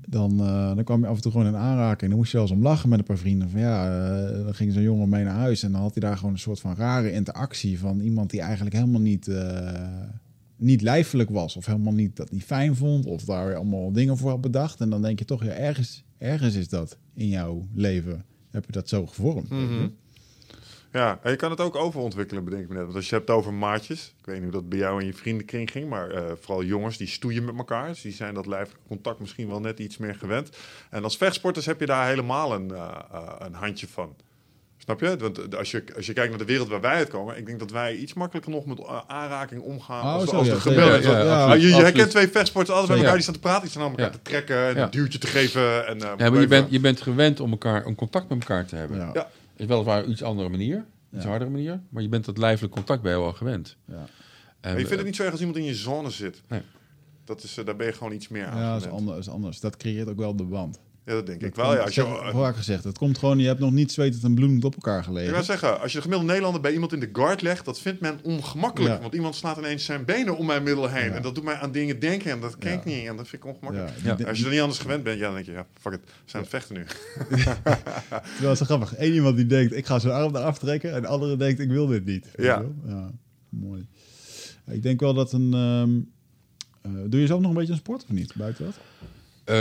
Dan, 0.09 0.39
eh, 0.39 0.75
dan 0.75 0.83
kwam 0.83 1.01
je 1.01 1.07
af 1.07 1.15
en 1.15 1.21
toe 1.21 1.31
gewoon 1.31 1.47
in 1.47 1.55
aanraking. 1.55 2.09
Dan 2.09 2.19
moest 2.19 2.31
je 2.31 2.39
eens 2.39 2.51
om 2.51 2.61
lachen 2.61 2.89
met 2.89 2.99
een 2.99 3.05
paar 3.05 3.17
vrienden. 3.17 3.49
Van 3.49 3.59
ja, 3.59 4.07
eh, 4.27 4.43
dan 4.43 4.53
ging 4.55 4.73
zo'n 4.73 4.81
jongen 4.81 5.09
mee 5.09 5.23
naar 5.23 5.33
huis 5.33 5.63
en 5.63 5.71
dan 5.71 5.81
had 5.81 5.93
hij 5.93 6.01
daar 6.09 6.17
gewoon 6.17 6.33
een 6.33 6.39
soort 6.39 6.59
van 6.59 6.75
rare 6.75 7.11
interactie 7.11 7.79
van 7.79 7.99
iemand 7.99 8.29
die 8.29 8.41
eigenlijk 8.41 8.75
helemaal 8.75 9.01
niet, 9.01 9.27
eh, 9.27 9.87
niet 10.55 10.81
lijfelijk 10.81 11.29
was. 11.29 11.55
Of 11.55 11.65
helemaal 11.65 11.93
niet 11.93 12.15
dat 12.15 12.31
niet 12.31 12.43
fijn 12.43 12.75
vond. 12.75 13.05
Of 13.05 13.23
daar 13.23 13.55
allemaal 13.55 13.91
dingen 13.91 14.17
voor 14.17 14.29
had 14.29 14.41
bedacht. 14.41 14.81
En 14.81 14.89
dan 14.89 15.01
denk 15.01 15.19
je 15.19 15.25
toch, 15.25 15.43
ja, 15.43 15.51
ergens, 15.51 16.03
ergens 16.17 16.55
is 16.55 16.69
dat 16.69 16.97
in 17.13 17.27
jouw 17.27 17.67
leven. 17.73 18.25
Heb 18.51 18.65
je 18.65 18.71
dat 18.71 18.89
zo 18.89 19.05
gevormd? 19.05 19.49
je? 19.49 19.91
Ja, 20.91 21.19
en 21.23 21.31
je 21.31 21.37
kan 21.37 21.49
het 21.51 21.61
ook 21.61 21.75
overontwikkelen, 21.75 22.43
bedenk 22.43 22.63
ik 22.63 22.69
me 22.69 22.73
net. 22.75 22.83
Want 22.83 22.95
als 22.95 23.09
je 23.09 23.15
het 23.15 23.25
hebt 23.27 23.37
over 23.39 23.53
maatjes, 23.53 24.13
ik 24.19 24.25
weet 24.25 24.35
niet 24.35 24.43
hoe 24.43 24.53
dat 24.53 24.69
bij 24.69 24.77
jou 24.79 24.99
en 24.99 25.05
je 25.05 25.13
vriendenkring 25.13 25.71
ging, 25.71 25.89
maar 25.89 26.09
eh, 26.09 26.23
vooral 26.41 26.63
jongens 26.63 26.97
die 26.97 27.07
stoeien 27.07 27.45
met 27.45 27.57
elkaar. 27.57 27.87
Dus 27.87 28.01
die 28.01 28.13
zijn 28.13 28.33
dat 28.33 28.45
lijfelijk 28.45 28.83
contact 28.87 29.19
misschien 29.19 29.47
wel 29.47 29.59
net 29.59 29.79
iets 29.79 29.97
meer 29.97 30.15
gewend. 30.15 30.49
En 30.89 31.03
als 31.03 31.17
vechtsporters 31.17 31.65
heb 31.65 31.79
je 31.79 31.85
daar 31.85 32.07
helemaal 32.07 32.53
een, 32.53 32.71
eh, 32.71 32.89
eh, 33.11 33.21
een 33.39 33.53
handje 33.53 33.87
van. 33.87 34.15
Snap 34.77 34.99
je? 34.99 35.17
Want 35.17 35.55
als 35.57 35.71
je, 35.71 35.83
als 35.95 36.05
je 36.05 36.13
kijkt 36.13 36.29
naar 36.29 36.39
de 36.39 36.45
wereld 36.45 36.67
waar 36.67 36.81
wij 36.81 36.93
uitkomen, 36.95 37.37
ik 37.37 37.45
denk 37.45 37.59
dat 37.59 37.71
wij 37.71 37.95
iets 37.95 38.13
makkelijker 38.13 38.51
nog 38.51 38.65
met 38.65 38.79
aanraking 39.07 39.61
omgaan 39.61 40.03
Oh, 40.05 40.13
als, 40.13 40.23
de- 40.23 40.29
zo, 40.29 40.35
als 40.35 40.47
ja, 40.47 40.53
de 40.53 40.59
gemiddelde. 40.59 41.01
Ja, 41.01 41.19
ja, 41.23 41.47
Ja, 41.47 41.53
je, 41.53 41.73
herkent 41.73 42.09
twee 42.09 42.27
vechtsporters 42.27 42.77
altijd 42.77 42.87
bij 42.87 42.95
Ja. 42.97 43.01
elkaar, 43.03 43.13
die 43.13 43.21
staan 43.23 43.33
te 43.33 43.39
praten, 43.39 43.61
die 43.61 43.69
staan 43.69 43.83
aan 43.83 43.89
elkaar 43.89 44.05
Ja. 44.05 44.11
te 44.11 44.21
trekken 44.21 44.67
en 44.67 44.75
Ja. 44.75 44.83
een 44.83 44.89
duwtje 44.91 45.19
te 45.19 45.27
geven. 45.27 45.87
En, 45.87 46.01
eh, 46.01 46.09
Ja, 46.17 46.29
maar 46.29 46.39
je 46.41 46.47
bent, 46.47 46.71
je 46.71 46.79
bent 46.79 47.01
gewend 47.01 47.39
om 47.39 47.51
elkaar 47.51 47.85
een 47.85 47.95
contact 47.95 48.29
met 48.29 48.39
elkaar 48.39 48.65
te 48.65 48.75
hebben. 48.75 48.97
Ja. 49.13 49.29
Is 49.57 49.65
weliswaar 49.65 50.03
een 50.03 50.09
iets 50.11 50.23
andere 50.23 50.49
manier, 50.49 50.85
iets 51.13 51.23
Ja. 51.23 51.29
hardere 51.29 51.51
manier, 51.51 51.81
maar 51.89 52.01
je 52.03 52.09
bent 52.09 52.25
dat 52.25 52.37
lijfelijk 52.37 52.73
contact 52.73 53.01
bij 53.01 53.11
jou 53.11 53.23
al 53.25 53.33
gewend. 53.33 53.77
Ja. 53.85 53.93
En, 53.93 54.05
Maar 54.61 54.71
je 54.71 54.75
vindt 54.75 54.91
eh, 54.91 54.97
het 54.97 55.05
niet 55.05 55.15
zo 55.15 55.21
erg 55.23 55.31
als 55.31 55.39
iemand 55.39 55.57
in 55.59 55.65
je 55.65 55.75
zone 55.75 56.09
zit. 56.09 56.41
Nee. 56.47 56.61
Dat 57.25 57.43
is, 57.43 57.57
eh, 57.57 57.65
daar 57.65 57.75
ben 57.75 57.87
je 57.87 57.93
gewoon 57.93 58.13
iets 58.13 58.27
meer 58.27 58.45
aan 58.45 58.57
Ja, 58.59 58.73
dat 58.73 58.85
is 58.85 58.91
anders, 58.91 59.17
is 59.17 59.29
anders. 59.29 59.59
Dat 59.59 59.77
creëert 59.77 60.07
ook 60.09 60.17
wel 60.17 60.35
de 60.35 60.43
band. 60.43 60.79
Ja, 61.07 61.13
dat 61.13 61.25
denk 61.25 61.41
ik 61.41 61.55
Dat 61.55 61.65
wel. 61.65 61.65
Ja, 61.65 61.71
komt- 61.73 61.85
als 61.85 61.95
je, 61.95 62.01
zeg- 62.23 62.31
vaak 62.31 62.55
gezegd, 62.55 62.83
het 62.83 62.97
komt 62.97 63.17
gewoon, 63.17 63.39
je 63.39 63.47
hebt 63.47 63.59
nog 63.59 63.71
niet 63.71 63.91
zwetend 63.91 64.23
en 64.23 64.35
bloedend 64.35 64.63
op 64.65 64.73
elkaar 64.75 64.97
Ik 64.97 65.03
gelegen. 65.03 65.33
wil 65.33 65.43
zeggen, 65.43 65.79
als 65.81 65.91
je 65.91 65.97
de 65.97 66.01
gemiddelde 66.03 66.25
Nederlander 66.27 66.61
bij 66.61 66.73
iemand 66.73 66.93
in 66.93 66.99
de 66.99 67.09
guard 67.13 67.41
legt, 67.41 67.65
dat 67.65 67.79
vindt 67.79 67.99
men 68.01 68.19
ongemakkelijk. 68.23 68.93
Ja. 68.95 69.01
Want 69.01 69.13
iemand 69.13 69.35
slaat 69.35 69.57
ineens 69.57 69.85
zijn 69.85 70.05
benen 70.05 70.37
om 70.37 70.45
mijn 70.45 70.63
middel 70.63 70.89
heen. 70.89 71.09
Ja. 71.09 71.15
En 71.15 71.21
dat 71.21 71.35
doet 71.35 71.43
mij 71.43 71.55
aan 71.55 71.71
dingen 71.71 71.99
denken 71.99 72.31
en 72.31 72.39
dat 72.39 72.57
ken 72.57 72.73
ik 72.73 72.85
niet. 72.85 73.07
En 73.07 73.15
dat 73.15 73.27
vind 73.27 73.43
ik 73.43 73.49
ongemakkelijk. 73.49 73.89
Ja, 73.97 74.09
Ja. 74.09 74.15
die- 74.15 74.27
Als 74.27 74.37
je 74.37 74.45
er 74.45 74.51
niet 74.51 74.59
anders 74.61 74.79
gewend 74.79 75.03
bent, 75.03 75.17
ja, 75.19 75.25
dan 75.25 75.33
denk 75.33 75.45
je, 75.45 75.51
ja, 75.51 75.65
fuck 75.81 75.93
it, 75.93 75.99
we 76.03 76.11
zijn 76.25 76.41
het 76.43 76.51
vechten 76.51 76.75
nu. 76.75 76.85
Het 78.47 78.57
zo 78.57 78.65
grappig. 78.65 78.93
Eén 78.97 79.13
iemand 79.13 79.35
die 79.35 79.45
denkt, 79.45 79.75
ik 79.75 79.85
ga 79.85 79.99
zijn 79.99 80.13
arm 80.13 80.35
eraf 80.35 80.57
trekken. 80.59 80.93
En 80.93 81.01
de 81.01 81.07
andere 81.07 81.37
denkt, 81.37 81.59
ik 81.59 81.69
wil 81.69 81.87
dit 81.87 82.05
niet. 82.05 82.27
Ja. 82.37 82.63
Mooi. 83.49 83.87
Ik 84.67 84.83
denk 84.83 84.99
wel 84.99 85.13
dat 85.13 85.31
een... 85.33 85.53
ehm, 85.53 85.99
eh, 86.81 87.01
doe 87.09 87.19
je 87.19 87.27
zelf 87.27 87.41
nog 87.41 87.49
een 87.51 87.57
beetje 87.57 87.71
een 87.73 87.77
sport 87.79 88.03
of 88.03 88.09
niet? 88.09 88.35
Buiten 88.35 88.65
dat? 88.65 88.73
eh, 89.43 89.55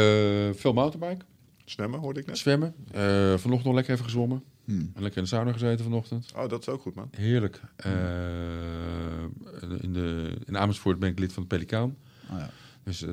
veel 0.54 0.72
mountainbike, 0.72 1.24
Zwemmen, 1.66 2.00
hoorde 2.00 2.20
ik 2.20 2.26
net. 2.26 2.38
zwemmen. 2.38 2.74
Eh, 2.92 3.02
vanochtend 3.36 3.64
nog 3.64 3.74
lekker 3.74 3.92
even 3.92 4.04
gezwommen. 4.04 4.42
Hmm. 4.64 4.90
En 4.94 5.02
lekker 5.02 5.16
in 5.18 5.22
de 5.24 5.28
sauna 5.28 5.52
gezeten 5.52 5.84
vanochtend. 5.84 6.32
Oh, 6.36 6.48
dat 6.48 6.60
is 6.60 6.68
ook 6.68 6.80
goed, 6.80 6.94
man. 6.94 7.08
Heerlijk. 7.16 7.60
Eh, 7.76 7.92
in, 9.80 9.92
de, 9.92 10.36
in 10.44 10.58
Amersfoort 10.58 10.98
ben 10.98 11.10
ik 11.10 11.18
lid 11.18 11.32
van 11.32 11.42
de 11.42 11.48
Pelikaan. 11.48 11.96
Ah, 12.30 12.38
ja. 12.38 12.50
Dus 12.82 13.02
eh, 13.02 13.08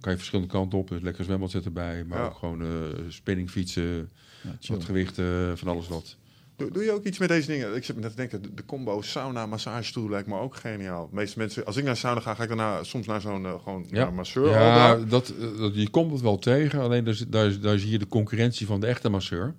kan 0.00 0.12
je 0.12 0.16
verschillende 0.18 0.50
kanten 0.52 0.78
op. 0.78 0.88
Dus 0.88 1.00
lekker 1.02 1.24
zwembad 1.24 1.50
zit 1.50 1.64
erbij. 1.64 2.04
Maar 2.04 2.18
Ja. 2.18 2.24
ook 2.26 2.34
gewoon 2.34 2.62
eh 2.62 2.68
spinning 3.08 3.50
fietsen, 3.50 4.10
Ja, 4.42 4.56
wat 4.68 4.84
gewichten, 4.84 5.58
van 5.58 5.68
alles 5.68 5.88
wat. 5.88 6.16
Doe, 6.60 6.70
doe 6.70 6.84
je 6.84 6.92
ook 6.92 7.04
iets 7.04 7.18
met 7.18 7.28
deze 7.28 7.46
dingen? 7.46 7.76
Ik 7.76 7.84
zit 7.84 7.96
me 7.96 8.02
net 8.02 8.10
te 8.10 8.16
denken, 8.16 8.42
de, 8.42 8.54
de 8.54 8.64
combo 8.64 9.02
sauna, 9.02 9.46
massagestoel 9.46 10.08
lijkt 10.08 10.28
me 10.28 10.38
ook 10.38 10.56
geniaal. 10.56 11.08
De 11.10 11.14
meeste 11.14 11.38
mensen, 11.38 11.66
als 11.66 11.76
ik 11.76 11.84
naar 11.84 11.96
sauna 11.96 12.20
ga, 12.20 12.34
ga 12.34 12.42
ik 12.42 12.48
daarna 12.48 12.82
soms 12.82 13.06
naar 13.06 13.20
zo'n 13.20 13.46
eh, 13.46 13.54
gewoon 13.62 13.86
naar 13.90 14.12
masseur. 14.12 14.50
Ja, 14.50 14.96
dat, 14.96 15.32
eh, 15.40 15.58
dat, 15.58 15.74
je 15.74 15.90
komt 15.90 16.12
het 16.12 16.20
wel 16.20 16.38
tegen. 16.38 16.80
Alleen 16.80 17.04
daar, 17.04 17.18
daar, 17.28 17.60
daar 17.60 17.78
zie 17.78 17.90
je 17.90 17.98
de 17.98 18.08
concurrentie 18.08 18.66
van 18.66 18.80
de 18.80 18.86
echte 18.86 19.08
masseur. 19.08 19.54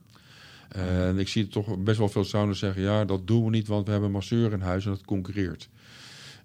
En 0.70 1.20
ik 1.20 1.28
zie 1.28 1.48
toch 1.48 1.78
best 1.78 1.98
wel 1.98 2.10
veel 2.10 2.24
saunas 2.24 2.60
zeggen... 2.60 2.82
ja, 2.82 3.06
dat 3.06 3.28
doen 3.28 3.44
we 3.44 3.50
niet, 3.50 3.68
want 3.68 3.86
we 3.86 3.92
hebben 3.92 4.10
een 4.10 4.16
masseur 4.16 4.52
in 4.52 4.62
huis 4.62 4.86
en 4.86 4.92
dat 4.92 5.06
concurreert. 5.06 5.70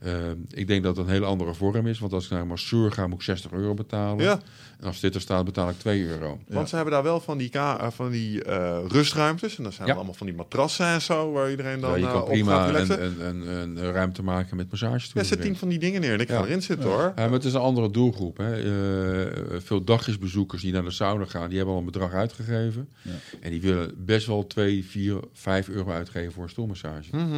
Eh, 0.00 0.12
ik 0.50 0.66
denk 0.66 0.82
dat 0.82 0.96
het 0.96 1.06
een 1.06 1.12
hele 1.12 1.26
andere 1.26 1.54
vorm 1.54 1.86
is. 1.86 1.98
Want 1.98 2.12
als 2.12 2.24
ik 2.24 2.30
naar 2.30 2.40
een 2.40 2.46
masseur 2.46 2.92
ga, 2.92 3.06
moet 3.06 3.18
ik 3.18 3.22
60 3.24 3.52
euro 3.52 3.74
betalen. 3.74 4.24
Ja, 4.24 4.40
En 4.80 4.86
als 4.86 5.00
dit 5.00 5.14
er 5.14 5.20
staat, 5.20 5.44
betaal 5.44 5.68
ik 5.68 5.78
2 5.78 6.06
euro. 6.06 6.38
want 6.48 6.68
ze 6.68 6.74
hebben 6.74 6.94
daar 6.94 7.02
wel 7.02 7.20
van 7.20 7.38
die, 7.38 7.48
ka- 7.48 7.78
eh, 7.80 7.90
van 7.90 8.10
die 8.10 8.44
eh, 8.44 8.78
rustruimtes. 8.88 9.56
En 9.56 9.62
dan 9.62 9.72
zijn 9.72 9.84
Ja. 9.86 9.92
er 9.92 9.98
allemaal 9.98 10.14
van 10.16 10.26
die 10.26 10.36
matrassen 10.36 10.86
en 10.86 11.02
zo, 11.02 11.32
waar 11.32 11.50
iedereen 11.50 11.80
dan 11.80 11.90
Ja, 11.90 11.96
je 11.96 12.02
kan 12.12 12.22
op 12.22 12.28
prima 12.28 12.68
een, 12.68 13.04
een, 13.04 13.26
een, 13.26 13.76
een 13.76 13.92
ruimte 13.92 14.22
maken 14.22 14.56
met 14.56 14.64
Ja, 14.64 14.70
massagestoelen. 14.70 15.24
zet 15.26 15.40
tien 15.42 15.56
van 15.56 15.68
die 15.68 15.78
dingen 15.78 16.00
neer 16.00 16.12
en 16.12 16.20
ik 16.20 16.28
ga 16.28 16.34
Ja. 16.38 16.44
erin 16.44 16.62
zitten 16.62 16.88
hoor. 16.88 17.00
Ja, 17.02 17.12
maar 17.16 17.30
het 17.30 17.44
is 17.44 17.52
een 17.54 17.60
andere 17.60 17.90
doelgroep. 17.90 18.36
Hè. 18.36 18.54
Eh, 18.56 19.60
veel 19.60 19.84
dagjesbezoekers 19.84 20.62
die 20.62 20.72
naar 20.72 20.84
de 20.84 20.90
sauna 20.90 21.24
gaan, 21.24 21.48
die 21.48 21.56
hebben 21.56 21.74
al 21.74 21.80
een 21.80 21.86
bedrag 21.86 22.12
uitgegeven. 22.12 22.88
Ja. 23.02 23.10
En 23.40 23.50
die 23.50 23.60
willen 23.60 23.92
best 23.96 24.26
wel 24.26 24.46
2, 24.46 24.84
4, 24.84 25.20
5 25.32 25.68
euro 25.68 25.90
uitgeven 25.90 26.32
voor 26.32 26.42
een 26.42 26.48
stoelmassage. 26.50 27.16
Mhm. 27.16 27.36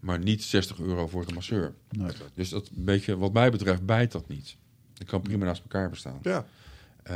Maar 0.00 0.18
niet 0.18 0.42
60 0.42 0.80
euro 0.80 1.06
voor 1.08 1.26
de 1.26 1.34
masseur. 1.34 1.72
Nee. 1.90 2.10
Dus 2.34 2.48
dat 2.48 2.68
een 2.76 2.84
beetje, 2.84 3.16
wat 3.16 3.32
mij 3.32 3.50
betreft, 3.50 3.86
bijt 3.86 4.12
dat 4.12 4.28
niet. 4.28 4.56
Het 4.98 5.08
kan 5.08 5.22
prima 5.22 5.44
naast 5.44 5.62
elkaar 5.62 5.90
bestaan. 5.90 6.18
Ja. 6.22 6.46
Eh, 7.02 7.14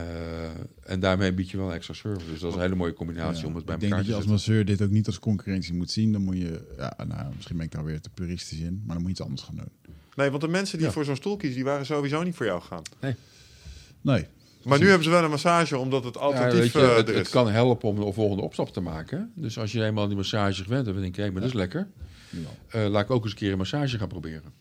en 0.84 1.00
daarmee 1.00 1.32
bied 1.32 1.50
je 1.50 1.56
wel 1.56 1.72
extra 1.72 1.94
service. 1.94 2.30
Dus 2.30 2.40
dat 2.40 2.48
is 2.50 2.56
een 2.56 2.62
hele 2.62 2.74
mooie 2.74 2.92
combinatie 2.92 3.42
Ja, 3.42 3.46
om 3.48 3.54
het 3.56 3.64
bij 3.64 3.74
ik 3.74 3.80
denk 3.80 3.92
elkaar 3.92 4.06
dat 4.06 4.16
te 4.16 4.20
je 4.26 4.30
als 4.30 4.40
zetten. 4.40 4.54
masseur 4.56 4.76
dit 4.76 4.82
ook 4.88 4.94
niet 4.94 5.06
als 5.06 5.18
concurrentie 5.18 5.74
moet 5.74 5.90
zien. 5.90 6.12
Dan 6.12 6.22
moet 6.22 6.36
je, 6.36 6.74
ja, 6.76 6.96
nou, 7.08 7.34
misschien 7.34 7.56
ben 7.56 7.66
ik 7.66 7.72
daar 7.72 7.84
weer 7.84 8.00
te 8.00 8.10
puristisch 8.10 8.58
in, 8.58 8.82
maar 8.86 8.94
dan 8.94 8.96
moet 8.96 9.04
je 9.04 9.10
iets 9.10 9.20
anders 9.22 9.42
gaan 9.42 9.56
doen. 9.56 9.94
Nee, 10.16 10.30
want 10.30 10.42
de 10.42 10.48
mensen 10.48 10.78
die 10.78 10.86
Ja. 10.86 10.92
voor 10.92 11.04
zo'n 11.04 11.16
stoel 11.16 11.36
kiezen, 11.36 11.56
die 11.56 11.64
waren 11.64 11.86
sowieso 11.86 12.22
niet 12.22 12.34
voor 12.34 12.46
jou 12.46 12.60
gegaan. 12.60 12.82
Nee, 13.00 14.26
Maar 14.62 14.78
nu 14.78 14.86
hebben 14.86 15.04
ze 15.04 15.10
wel 15.10 15.24
een 15.24 15.30
massage, 15.30 15.78
omdat 15.78 16.04
het 16.04 16.14
Ja, 16.14 16.20
alternatief 16.20 16.58
weet 16.58 16.72
je, 16.72 16.78
eh, 16.90 16.96
het, 16.96 17.08
er 17.08 17.28
kan 17.30 17.48
helpen 17.50 17.88
om 17.88 17.96
de 18.04 18.12
volgende 18.12 18.42
opstap 18.42 18.68
te 18.72 18.80
maken. 18.80 19.32
Dus 19.34 19.58
als 19.58 19.72
je 19.72 19.84
eenmaal 19.84 20.06
die 20.06 20.16
massage 20.16 20.62
gewend 20.62 20.84
bent, 20.84 20.94
dan 20.94 21.02
denk 21.04 21.16
je, 21.16 21.22
hé, 21.22 21.30
maar 21.30 21.40
dat 21.40 21.50
is 21.50 21.56
lekker. 21.56 21.88
Ja. 22.32 22.80
Eh, 22.84 22.90
laat 22.90 23.02
ik 23.02 23.10
ook 23.10 23.22
eens 23.22 23.32
een 23.32 23.38
keer 23.38 23.52
een 23.52 23.58
massage 23.58 23.98
gaan 23.98 24.08
proberen. 24.08 24.52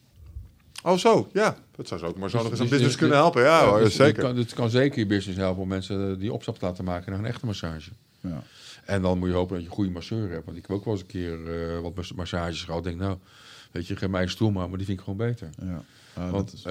Oh 0.83 0.97
zo, 0.97 1.29
ja. 1.33 1.57
Dat 1.75 1.87
zou 1.87 1.99
ze 1.99 2.05
ook 2.05 2.17
maar 2.17 2.29
zo 2.29 2.37
Dus- 2.37 2.49
nog 2.49 2.51
eens 2.51 2.59
een 2.61 2.69
dus- 2.69 2.69
business 2.77 2.91
dus- 2.91 2.95
kunnen 2.95 3.17
helpen. 3.17 3.43
Ja, 3.43 3.65
hoor, 3.65 3.79
dus 3.79 3.95
zeker. 3.95 4.15
Het 4.23 4.31
kan, 4.31 4.35
het 4.37 4.53
kan 4.53 4.69
zeker 4.69 4.99
je 4.99 5.05
business 5.05 5.39
helpen 5.39 5.61
om 5.61 5.67
mensen 5.67 6.11
eh, 6.11 6.19
die 6.19 6.33
opstap 6.33 6.57
te 6.59 6.65
laten 6.65 6.83
maken 6.83 7.11
naar 7.11 7.19
een 7.19 7.25
echte 7.25 7.45
massage. 7.45 7.91
ja. 8.19 8.43
En 8.85 9.01
dan 9.01 9.17
moet 9.19 9.29
je 9.29 9.35
hopen 9.35 9.53
dat 9.53 9.63
je 9.63 9.69
een 9.69 9.75
goede 9.75 9.91
masseur 9.91 10.29
hebt. 10.31 10.45
Want 10.45 10.57
ik 10.57 10.65
heb 10.67 10.75
ook 10.77 10.83
wel 10.85 10.93
eens 10.93 11.01
een 11.03 11.07
keer 11.07 11.61
eh, 11.75 11.79
wat 11.81 11.95
mas- 11.95 12.13
massages 12.13 12.63
gehad. 12.63 12.83
Denk, 12.83 12.99
nou, 12.99 13.17
weet 13.71 13.87
je, 13.87 13.95
geef 13.95 14.09
mij 14.09 14.21
een 14.21 14.29
stoel 14.29 14.51
maar, 14.51 14.69
maar 14.69 14.77
die 14.77 14.85
vind 14.87 14.97
ik 14.99 15.03
gewoon 15.03 15.27
beter. 15.27 15.49
ja. 15.61 15.83
Ah, 16.13 16.31
Want 16.31 16.53
is- 16.53 16.63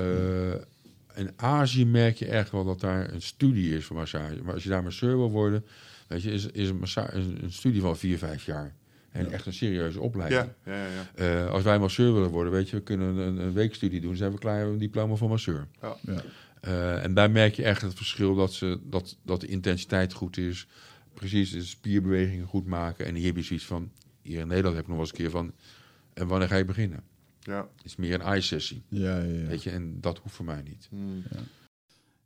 in 1.15 1.31
Azië 1.37 1.87
merk 1.87 2.17
je 2.17 2.27
echt 2.27 2.51
wel 2.51 2.65
dat 2.65 2.81
daar 2.81 3.13
een 3.13 3.23
studie 3.23 3.77
is 3.77 3.85
voor 3.85 3.97
massage. 3.97 4.43
Maar 4.45 4.55
als 4.55 4.63
je 4.63 4.69
daar 4.69 4.83
masseur 4.83 5.17
wil 5.17 5.31
worden, 5.31 5.65
weet 6.07 6.23
je, 6.23 6.31
is, 6.33 6.47
is 6.47 6.69
een, 6.69 6.79
massa- 6.79 7.15
een, 7.15 7.39
een 7.43 7.53
studie 7.53 7.81
van 7.81 7.97
vier, 7.97 8.19
vijf 8.19 8.45
jaar. 8.45 8.75
En 9.11 9.33
echt 9.33 9.47
een 9.47 9.53
serieuze 9.53 10.01
opleiding. 10.01 10.51
Ja, 10.65 10.73
ja, 10.73 10.87
ja. 10.87 11.09
Eh, 11.45 11.51
als 11.51 11.63
wij 11.63 11.79
masseur 11.79 12.13
willen 12.15 12.31
worden, 12.31 12.53
weet 12.53 12.69
je, 12.71 12.77
we 12.77 12.83
kunnen 12.83 13.17
een, 13.17 13.37
een 13.39 13.53
weekstudie 13.53 14.01
doen. 14.01 14.17
Zijn 14.17 14.33
we 14.33 14.39
klaar 14.39 14.65
met 14.65 14.73
een 14.73 14.79
diploma 14.79 15.15
van 15.15 15.29
masseur. 15.29 15.67
ja. 15.81 15.97
Eh, 16.61 17.05
en 17.05 17.15
daar 17.15 17.31
merk 17.31 17.55
je 17.55 17.63
echt 17.63 17.83
het 17.83 17.95
verschil 17.95 18.35
dat, 18.35 18.53
ze, 18.53 18.79
dat, 18.85 19.17
dat 19.23 19.41
de 19.41 19.47
intensiteit 19.47 20.13
goed 20.13 20.37
is. 20.37 20.67
Precies, 21.15 21.51
de 21.51 21.63
spierbewegingen 21.63 22.47
goed 22.47 22.67
maken. 22.67 23.07
En 23.07 23.15
hier 23.15 23.27
heb 23.27 23.37
je 23.37 23.43
zoiets 23.43 23.67
van, 23.67 23.91
hier 24.23 24.41
in 24.41 24.47
Nederland 24.47 24.75
heb 24.75 24.85
ik 24.85 24.91
nog 24.91 24.97
wel 24.99 25.07
eens 25.07 25.19
een 25.19 25.25
keer 25.25 25.31
van... 25.31 25.53
En 26.15 26.27
wanneer 26.27 26.49
ga 26.49 26.57
je 26.57 26.65
beginnen? 26.65 27.03
ja. 27.41 27.69
Het 27.77 27.85
is 27.85 27.97
meer 27.97 28.15
een 28.15 28.21
eye-sessie, 28.23 28.83
Ja, 28.89 29.19
ja, 29.19 29.25
ja. 29.25 29.47
weet 29.47 29.63
je. 29.63 29.71
En 29.71 30.01
dat 30.01 30.19
hoeft 30.19 30.35
voor 30.35 30.45
mij 30.45 30.63
niet. 30.63 30.87
Hmm. 30.91 31.23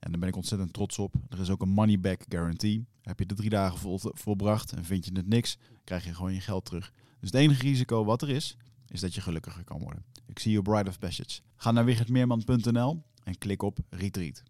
En 0.00 0.10
daar 0.10 0.20
ben 0.20 0.28
ik 0.28 0.36
ontzettend 0.36 0.72
trots 0.72 0.98
op. 0.98 1.14
Er 1.28 1.40
is 1.40 1.50
ook 1.50 1.62
een 1.62 1.68
money 1.68 2.00
back 2.00 2.22
guarantee. 2.28 2.86
Heb 3.02 3.18
je 3.18 3.26
de 3.26 3.34
drie 3.34 3.50
dagen 3.50 3.78
vol, 3.78 3.98
volbracht 4.02 4.72
en 4.72 4.84
vind 4.84 5.04
je 5.04 5.10
het 5.14 5.28
niks, 5.28 5.58
krijg 5.84 6.04
je 6.04 6.14
gewoon 6.14 6.34
je 6.34 6.40
geld 6.40 6.64
terug. 6.64 6.92
Dus 7.20 7.30
het 7.30 7.40
enige 7.40 7.62
risico 7.62 8.04
wat 8.04 8.22
er 8.22 8.28
is, 8.28 8.56
is 8.88 9.00
dat 9.00 9.14
je 9.14 9.20
gelukkiger 9.20 9.64
kan 9.64 9.78
worden. 9.80 10.04
Ik 10.26 10.38
zie 10.38 10.52
je 10.52 10.62
Bride 10.62 10.88
of 10.88 10.98
Passage. 10.98 11.40
Ga 11.56 11.70
naar 11.72 11.84
wichertmeerman.nl 11.84 13.02
en 13.24 13.38
klik 13.38 13.62
op 13.62 13.78
Retreat. 13.90 14.42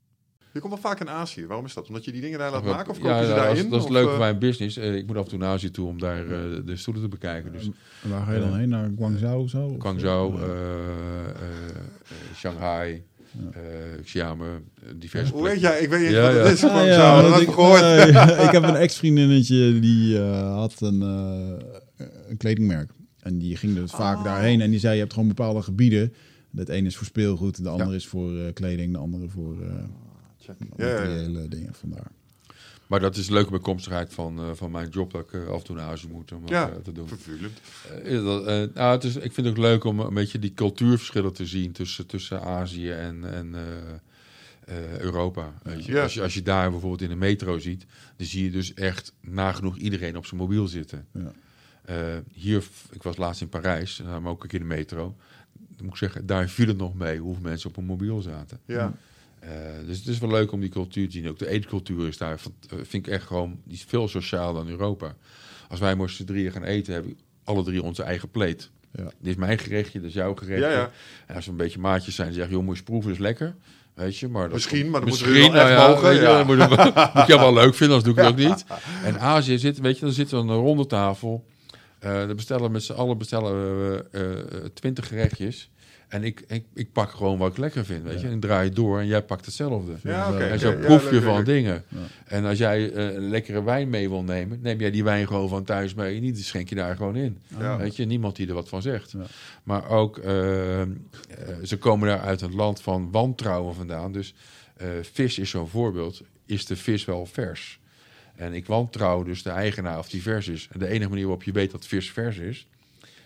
Je 0.52 0.60
komt 0.60 0.72
wel 0.72 0.82
vaak 0.82 1.00
in 1.00 1.08
Azië. 1.10 1.46
Waarom 1.46 1.64
is 1.64 1.74
dat? 1.74 1.88
Omdat 1.88 2.04
je 2.04 2.12
die 2.12 2.20
dingen 2.20 2.38
daar 2.38 2.50
laat 2.50 2.64
maken? 2.64 2.90
Of 2.90 2.96
kopen 2.98 3.10
ja, 3.14 3.22
ze 3.22 3.28
dat 3.28 3.36
is- 3.36 3.42
daarin? 3.44 3.70
dat 3.70 3.78
is 3.80 3.84
Of, 3.86 3.90
leuk 3.90 4.04
eh, 4.04 4.10
voor 4.10 4.18
mijn 4.18 4.38
business. 4.38 4.76
Eh, 4.76 4.94
ik 4.96 5.06
moet 5.06 5.16
af 5.16 5.22
en 5.24 5.28
toe 5.30 5.38
naar 5.38 5.48
Azië 5.48 5.70
toe 5.70 5.88
om 5.88 5.98
daar 5.98 6.22
eh, 6.22 6.30
de 6.66 6.76
stoelen 6.76 7.02
te 7.02 7.08
bekijken. 7.08 7.52
Dus 7.52 7.64
En 8.02 8.10
waar 8.10 8.24
ga 8.26 8.32
je 8.32 8.40
dan 8.40 8.56
heen? 8.56 8.68
Naar 8.68 8.90
Guangzhou 8.96 9.42
of 9.42 9.50
zo? 9.50 9.66
Of- 9.66 9.80
Guangzhou, 9.82 10.40
eh, 10.40 10.48
eh, 10.50 11.28
eh, 11.28 11.76
Shanghai, 12.34 13.04
eh 13.52 13.60
Xiamen, 14.04 14.64
eh, 14.82 14.88
diverse 14.96 15.32
Hoe 15.32 15.42
weet 15.42 15.60
jij? 15.60 15.80
Ik 15.80 15.88
weet 15.88 16.00
niet 16.00 16.10
Ja, 16.10 16.22
wat 16.34 16.44
het 16.44 16.52
is. 16.52 16.64
Ah, 16.64 16.70
Gewoon 16.70 16.86
ja, 16.86 17.22
zo. 17.22 17.30
Dat 17.30 17.40
ik, 17.40 17.48
gehoord. 17.48 17.80
eh, 17.82 18.44
ik 18.44 18.50
heb 18.50 18.62
een 18.62 18.76
ex-vriendinnetje 18.86 19.78
die 19.80 20.18
eh, 20.18 20.54
had 20.54 20.80
een, 20.80 21.02
eh, 21.02 22.06
een 22.28 22.36
kledingmerk. 22.36 22.90
En 23.20 23.38
die 23.38 23.56
ging 23.56 23.74
dus 23.74 23.90
vaak 23.90 24.16
Oh. 24.16 24.24
daarheen. 24.24 24.60
En 24.60 24.70
die 24.70 24.78
zei, 24.80 24.94
je 24.94 25.00
hebt 25.00 25.12
gewoon 25.12 25.28
bepaalde 25.28 25.62
gebieden. 25.62 26.12
Het 26.56 26.68
ene 26.68 26.86
is 26.86 26.96
voor 26.96 27.06
speelgoed, 27.06 27.62
de 27.62 27.68
andere 27.68 27.90
Ja. 27.90 27.96
is 27.96 28.06
voor 28.06 28.38
eh, 28.38 28.52
kleding, 28.52 28.92
de 28.92 28.98
andere 28.98 29.28
voor 29.28 29.62
eh 29.62 29.74
Check. 30.38 30.56
Ja, 30.76 30.86
ja, 30.86 30.92
ja. 30.92 30.98
materiële 31.00 31.48
dingen. 31.48 31.74
Vandaar. 31.74 32.10
Maar 32.90 33.00
dat 33.00 33.16
is 33.16 33.26
een 33.26 33.32
leuke 33.32 33.50
bijkomstigheid 33.50 34.14
van, 34.14 34.38
eh, 34.38 34.50
van 34.54 34.70
mijn 34.70 34.88
job 34.88 35.12
dat 35.12 35.20
ik 35.20 35.32
eh, 35.32 35.46
af 35.48 35.58
en 35.58 35.64
toe 35.64 35.76
naar 35.76 35.88
Azië 35.90 36.08
moet 36.08 36.32
om 36.32 36.40
dat 36.40 36.50
Ja. 36.50 36.68
eh, 36.70 36.76
te 36.76 36.92
doen. 36.92 37.08
Vervelend. 37.08 37.60
Eh, 38.04 38.24
dat, 38.24 38.46
eh, 38.46 38.74
nou, 38.74 38.92
het 38.94 39.04
is, 39.04 39.16
ik 39.16 39.32
vind 39.32 39.46
het 39.46 39.56
ook 39.56 39.62
leuk 39.62 39.84
om 39.84 40.00
een 40.00 40.14
beetje 40.14 40.38
die 40.38 40.54
cultuurverschillen 40.54 41.32
te 41.32 41.46
zien 41.46 41.72
tussen, 41.72 42.06
tussen 42.06 42.42
Azië 42.42 42.90
en, 42.90 43.32
en 43.34 43.54
eh, 43.54 43.62
eh, 44.76 44.98
Europa. 44.98 45.52
Weet 45.62 45.84
je. 45.84 45.92
Ja. 45.92 46.02
Als, 46.02 46.14
je, 46.14 46.22
als 46.22 46.34
je 46.34 46.42
daar 46.42 46.70
bijvoorbeeld 46.70 47.02
in 47.02 47.08
de 47.08 47.14
metro 47.14 47.58
ziet, 47.58 47.86
dan 48.16 48.26
zie 48.26 48.44
je 48.44 48.50
dus 48.50 48.74
echt 48.74 49.12
nagenoeg 49.20 49.76
iedereen 49.76 50.16
op 50.16 50.26
zijn 50.26 50.40
mobiel 50.40 50.66
zitten. 50.66 51.06
Ja. 51.12 51.32
Eh, 51.84 51.96
hier, 52.32 52.64
ik 52.90 53.02
was 53.02 53.16
laatst 53.16 53.40
in 53.40 53.48
Parijs, 53.48 54.00
en 54.00 54.22
maar 54.22 54.32
ook 54.32 54.42
een 54.42 54.48
keer 54.48 54.60
in 54.60 54.68
de 54.68 54.74
metro. 54.74 55.16
Dan 55.52 55.84
moet 55.84 55.92
ik 55.92 55.96
zeggen, 55.96 56.26
daar 56.26 56.48
viel 56.48 56.66
het 56.66 56.76
nog 56.76 56.94
mee 56.94 57.18
hoeveel 57.18 57.42
mensen 57.42 57.68
op 57.70 57.76
een 57.76 57.84
mobiel 57.84 58.20
zaten. 58.20 58.58
Ja. 58.64 58.92
Eh, 59.40 59.50
dus 59.86 59.98
het 59.98 60.06
is 60.06 60.18
wel 60.18 60.30
leuk 60.30 60.52
om 60.52 60.60
die 60.60 60.68
cultuur 60.70 61.06
te 61.06 61.12
zien. 61.12 61.28
Ook 61.28 61.38
de 61.38 61.48
eetcultuur 61.48 62.08
is 62.08 62.16
daar, 62.18 62.32
eh, 62.32 62.76
vind 62.82 63.06
ik 63.06 63.12
echt 63.12 63.26
gewoon, 63.26 63.60
die 63.64 63.76
is 63.76 63.84
veel 63.88 64.08
sociaal 64.08 64.54
dan 64.54 64.68
Europa. 64.68 65.14
Als 65.68 65.80
wij 65.80 65.94
z'n 66.06 66.24
drieën 66.24 66.52
gaan 66.52 66.64
eten, 66.64 66.92
hebben 66.92 67.10
we 67.12 67.16
alle 67.44 67.62
drie 67.62 67.82
onze 67.82 68.02
eigen 68.02 68.30
pleet. 68.30 68.70
Ja. 68.92 69.02
Dit 69.04 69.12
is 69.20 69.34
mijn 69.34 69.58
gerechtje, 69.58 70.00
dit 70.00 70.08
is 70.08 70.14
jouw 70.14 70.34
gerechtje. 70.34 70.66
Ja, 70.68 70.72
ja. 70.72 70.90
En 71.26 71.34
als 71.34 71.44
we 71.44 71.50
een 71.50 71.56
beetje 71.56 71.78
maatjes 71.78 72.14
zijn, 72.14 72.32
zeggen 72.32 72.52
joh, 72.54 72.64
moet 72.64 72.76
je 72.76 72.82
proeven, 72.82 73.12
is 73.12 73.18
lekker. 73.18 73.54
Weet 73.94 74.16
je, 74.18 74.28
maar 74.28 74.42
dat 74.42 74.52
Misschien, 74.52 74.90
maar 74.90 75.00
dan 75.00 75.08
misschien, 75.08 75.32
moeten 75.32 75.52
we 75.52 75.58
wel 75.58 75.66
nou 75.76 75.92
echt 75.92 76.02
mogen, 76.02 76.14
je, 76.14 76.20
dan 76.20 76.46
moet, 76.46 76.86
ik- 76.96 77.14
moet 77.14 77.26
je 77.26 77.38
wel 77.38 77.52
leuk 77.54 77.74
vinden, 77.74 77.96
anders 77.96 78.02
doe 78.02 78.12
ik 78.12 78.18
het 78.18 78.28
ook 78.48 78.48
niet. 78.50 78.64
En 79.08 79.20
Azië 79.20 79.58
zit, 79.58 79.78
weet 79.80 79.98
je, 79.98 80.04
dan 80.04 80.14
zitten 80.14 80.36
we 80.36 80.42
aan 80.42 80.48
een 80.48 80.62
ronde 80.64 80.86
tafel. 80.86 81.46
Eh 81.98 82.26
dan 82.26 82.36
bestellen 82.36 82.62
we 82.64 82.70
met 82.70 82.82
z'n 82.82 82.92
allen 82.92 83.18
bestellen 83.18 83.52
we 83.52 84.04
twintig 84.74 85.08
gerechtjes. 85.08 85.70
En 86.10 86.24
ik, 86.24 86.44
ik, 86.48 86.64
ik 86.74 86.92
pak 86.92 87.10
gewoon 87.10 87.38
wat 87.38 87.50
ik 87.50 87.56
lekker 87.56 87.84
vind, 87.84 88.02
weet 88.02 88.20
je. 88.20 88.26
En 88.26 88.32
ik 88.32 88.40
draai 88.40 88.66
het 88.66 88.76
door 88.76 88.98
en 89.00 89.06
jij 89.06 89.22
pakt 89.22 89.46
hetzelfde. 89.46 89.92
Ja, 90.02 90.32
oké. 90.32 90.44
En 90.44 90.58
zo 90.58 90.76
proef 90.76 91.04
je 91.04 91.10
leuk, 91.10 91.22
van 91.22 91.36
leuk. 91.36 91.44
dingen. 91.44 91.84
En 92.24 92.44
als 92.44 92.58
jij 92.58 92.92
eh, 92.92 93.14
een 93.14 93.28
lekkere 93.28 93.62
wijn 93.62 93.90
mee 93.90 94.08
wil 94.08 94.22
nemen, 94.22 94.58
neem 94.62 94.80
jij 94.80 94.90
die 94.90 95.04
wijn 95.04 95.26
gewoon 95.26 95.48
van 95.48 95.64
thuis 95.64 95.94
mee. 95.94 96.20
Niet, 96.20 96.34
die 96.34 96.44
schenk 96.44 96.68
je 96.68 96.74
daar 96.74 96.96
gewoon 96.96 97.16
in. 97.16 97.38
Weet 97.78 97.96
je, 97.96 98.04
niemand 98.04 98.36
die 98.36 98.48
er 98.48 98.54
wat 98.54 98.68
van 98.68 98.82
zegt. 98.82 99.14
Maar 99.62 99.88
ook, 99.88 100.18
eh, 100.18 100.80
eh, 100.80 100.88
ze 101.62 101.78
komen 101.78 102.08
daar 102.08 102.20
uit 102.20 102.40
een 102.40 102.54
land 102.54 102.80
van 102.80 103.10
wantrouwen 103.10 103.74
vandaan. 103.74 104.12
Dus 104.12 104.34
vis 105.00 105.38
is 105.38 105.50
zo'n 105.50 105.68
voorbeeld. 105.68 106.22
Is 106.46 106.66
de 106.66 106.76
vis 106.76 107.04
wel 107.04 107.26
vers? 107.26 107.80
En 108.34 108.52
ik 108.52 108.66
wantrouw 108.66 109.22
dus 109.22 109.42
de 109.42 109.50
eigenaar 109.50 109.98
of 109.98 110.08
die 110.08 110.22
vers 110.22 110.48
is. 110.48 110.68
En 110.72 110.78
de 110.78 110.86
enige 110.86 111.08
manier 111.08 111.24
waarop 111.24 111.44
je 111.44 111.52
weet 111.52 111.70
dat 111.70 111.86
vis 111.86 112.10
vers 112.10 112.36
is, 112.36 112.66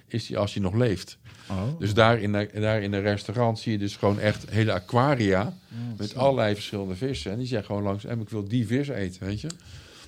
is 0.09 0.27
die 0.27 0.39
als 0.39 0.55
hij 0.55 0.63
nog 0.63 0.75
leeft. 0.75 1.19
Oh. 1.51 1.63
Dus 1.79 1.95
daar 1.95 2.21
in, 2.21 2.33
de, 2.33 2.49
daar 2.61 2.83
in 2.83 2.93
een 2.93 3.01
restaurant 3.03 3.59
zie 3.59 3.73
je 3.73 3.79
dus 3.79 3.97
gewoon 3.97 4.21
echt 4.21 4.51
hele 4.51 4.73
aquaria 4.73 5.55
met 5.97 6.17
allerlei 6.17 6.55
verschillende 6.55 6.95
vissen. 6.97 7.31
En 7.33 7.39
die 7.39 7.47
zeggen 7.47 7.67
gewoon 7.67 7.83
langs, 7.83 8.05
en 8.05 8.21
ik 8.21 8.29
wil 8.29 8.49
die 8.49 8.67
vis 8.67 8.89
eten, 8.89 9.27
weet 9.27 9.41
je. 9.41 9.49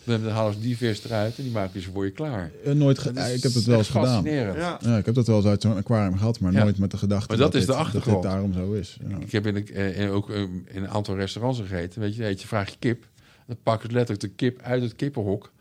Dan 0.05 0.27
halen 0.29 0.55
ze 0.55 0.61
die 0.61 0.77
vis 0.77 1.05
eruit 1.05 1.37
en 1.39 1.43
die 1.43 1.53
maken 1.53 1.83
ze 1.83 1.91
voor 1.91 2.05
je 2.05 2.11
klaar. 2.11 2.51
Eh, 2.65 2.73
nooit 2.73 2.99
ge- 2.99 3.13
Dat 3.13 3.27
is 3.27 3.35
ik 3.37 3.43
heb 3.43 3.53
het 3.55 3.65
wel 3.65 3.79
eens 3.79 3.89
gedaan. 3.89 4.05
fascinerend. 4.05 4.57
Ja. 4.57 4.79
Ja, 4.83 4.97
ik 4.99 5.05
heb 5.07 5.15
dat 5.15 5.27
wel 5.27 5.37
eens 5.37 5.47
uit 5.47 5.63
zo'n 5.63 5.77
aquarium 5.77 6.17
gehad, 6.19 6.41
maar 6.41 6.53
Ja. 6.53 6.63
nooit 6.63 6.79
met 6.79 6.91
de 6.91 6.97
gedachte 6.97 7.27
Maar 7.29 7.37
dat 7.37 7.55
is 7.55 7.61
dit, 7.61 7.69
de 7.69 7.75
achtergrond. 7.77 8.23
dat 8.23 8.23
dit 8.23 8.31
daarom 8.33 8.53
zo 8.53 8.73
is. 8.73 8.97
Ja. 9.09 9.17
Ik 9.19 9.33
heb 9.33 9.47
in, 9.47 9.55
de, 9.55 9.73
eh, 9.73 10.01
in- 10.01 10.09
ook 10.09 10.31
eh, 10.31 10.41
in 10.41 10.59
een 10.73 10.89
aantal 10.89 11.17
restaurants 11.17 11.61
gegeten. 11.61 12.01
Weet 12.01 12.17
je, 12.17 12.23
weet 12.23 12.41
je, 12.41 12.47
vraag 12.47 12.71
je 12.71 12.77
kip. 12.79 13.07
Dan 13.47 13.57
pak 13.63 13.83
je 13.83 13.89
letterlijk 13.93 14.21
de 14.21 14.29
kip 14.29 14.61
uit 14.63 14.83
het 14.83 14.97
kippenhok. 14.97 15.53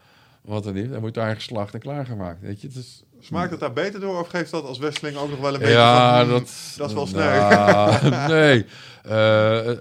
Wat 0.42 0.64
dan 0.64 0.76
is. 0.76 0.90
Dan 0.90 1.00
wordt 1.00 1.16
daar 1.16 1.36
geslacht 1.36 1.74
en 1.74 1.80
klaargemaakt. 1.80 2.42
Weet 2.42 2.62
je, 2.62 2.68
het 2.68 2.76
is... 2.76 3.04
Smaakt 3.26 3.52
het 3.52 3.60
daar 3.60 3.74
beter 3.74 4.00
door 4.00 4.20
of 4.20 4.28
geeft 4.28 4.52
dat 4.52 4.64
als 4.66 4.78
Westeling 4.78 5.18
ook 5.18 5.30
nog 5.30 5.40
wel 5.40 5.54
een 5.54 5.60
beetje 5.60 5.74
Ja, 5.74 6.18
van... 6.18 6.26
hmm, 6.30 6.34
dat, 6.40 6.52
dat 6.78 6.90
is 6.90 6.96
wel 6.96 7.08
sneu. 7.08 7.40
Nou, 7.40 8.10
nee. 8.34 8.66
Eh, 9.06 9.12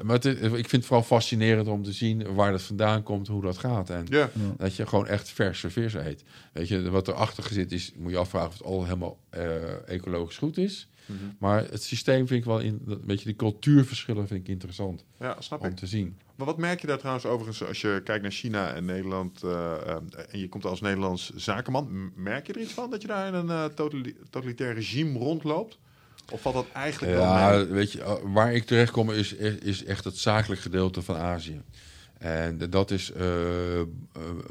maar 0.03 0.15
het 0.17 0.25
is- 0.25 0.35
ik 0.41 0.51
vind 0.51 0.71
het 0.73 0.87
vooral 0.87 1.03
fascinerend 1.05 1.69
om 1.69 1.83
te 1.83 1.93
zien 1.93 2.35
waar 2.35 2.51
dat 2.51 2.63
vandaan 2.63 3.03
komt, 3.03 3.27
hoe 3.29 3.43
dat 3.43 3.59
gaat. 3.59 3.91
En 3.91 4.07
Ja, 4.09 4.31
dat 4.57 4.77
je 4.77 4.87
gewoon 4.87 5.07
echt 5.07 5.29
verse 5.29 5.71
vis 5.71 5.95
eet. 5.95 6.25
Weet 6.53 6.69
je, 6.69 6.91
wat 6.91 7.09
erachter 7.09 7.45
zit 7.53 7.73
is, 7.73 7.93
moet 7.97 8.11
je 8.13 8.19
afvragen 8.19 8.49
of 8.49 8.55
het 8.55 8.63
al 8.67 8.85
helemaal 8.85 9.19
eh, 9.31 9.45
ecologisch 9.89 10.37
goed 10.37 10.57
is. 10.59 10.89
Mhm. 11.07 11.19
Maar 11.39 11.65
het 11.71 11.83
systeem 11.83 12.27
vind 12.27 12.41
ik 12.41 12.47
wel, 12.47 12.59
in, 12.59 12.81
dat- 12.85 12.99
weet 13.07 13.19
je, 13.19 13.25
die 13.25 13.37
cultuurverschillen 13.37 14.27
vind 14.29 14.41
ik 14.41 14.49
interessant 14.49 15.05
ja, 15.21 15.37
snap 15.39 15.61
om 15.61 15.67
ik. 15.67 15.77
te 15.77 15.87
zien. 15.87 16.19
Maar 16.37 16.47
wat 16.47 16.59
merk 16.59 16.81
je 16.81 16.87
daar 16.87 16.99
trouwens 16.99 17.27
overigens 17.27 17.65
als 17.69 17.81
je 17.81 18.01
kijkt 18.05 18.23
naar 18.23 18.33
China 18.33 18.75
en 18.75 18.85
Nederland 18.85 19.43
eh, 19.43 19.75
eh, 19.87 19.97
en 20.31 20.39
je 20.39 20.49
komt 20.49 20.65
als 20.65 20.81
Nederlands 20.81 21.33
zakenman? 21.35 22.13
Merk 22.15 22.47
je 22.47 22.53
er 22.53 22.61
iets 22.61 22.73
van 22.73 22.91
dat 22.91 23.03
je 23.03 23.09
daar 23.09 23.27
in 23.27 23.35
een 23.35 23.75
totali- 23.75 24.17
totalitair 24.31 24.75
regime 24.75 25.19
rondloopt? 25.19 25.79
Of 26.33 26.41
valt 26.41 26.55
dat 26.55 26.67
eigenlijk 26.73 27.13
wel 27.13 27.35
mee? 27.35 27.43
Ja, 27.43 27.67
weet 27.67 27.93
je, 27.93 28.03
eh, 28.03 28.15
waar 28.23 28.55
ik 28.55 28.65
terecht 28.65 28.93
kom 28.93 29.11
is, 29.11 29.33
is 29.33 29.85
echt 29.85 30.05
het 30.05 30.19
zakelijk 30.19 30.61
gedeelte 30.61 31.03
van 31.03 31.17
Azië. 31.17 31.63
En 32.19 32.71
dat 32.71 32.91
is 32.91 33.13
eh, 33.13 33.81
eh, 33.81 33.87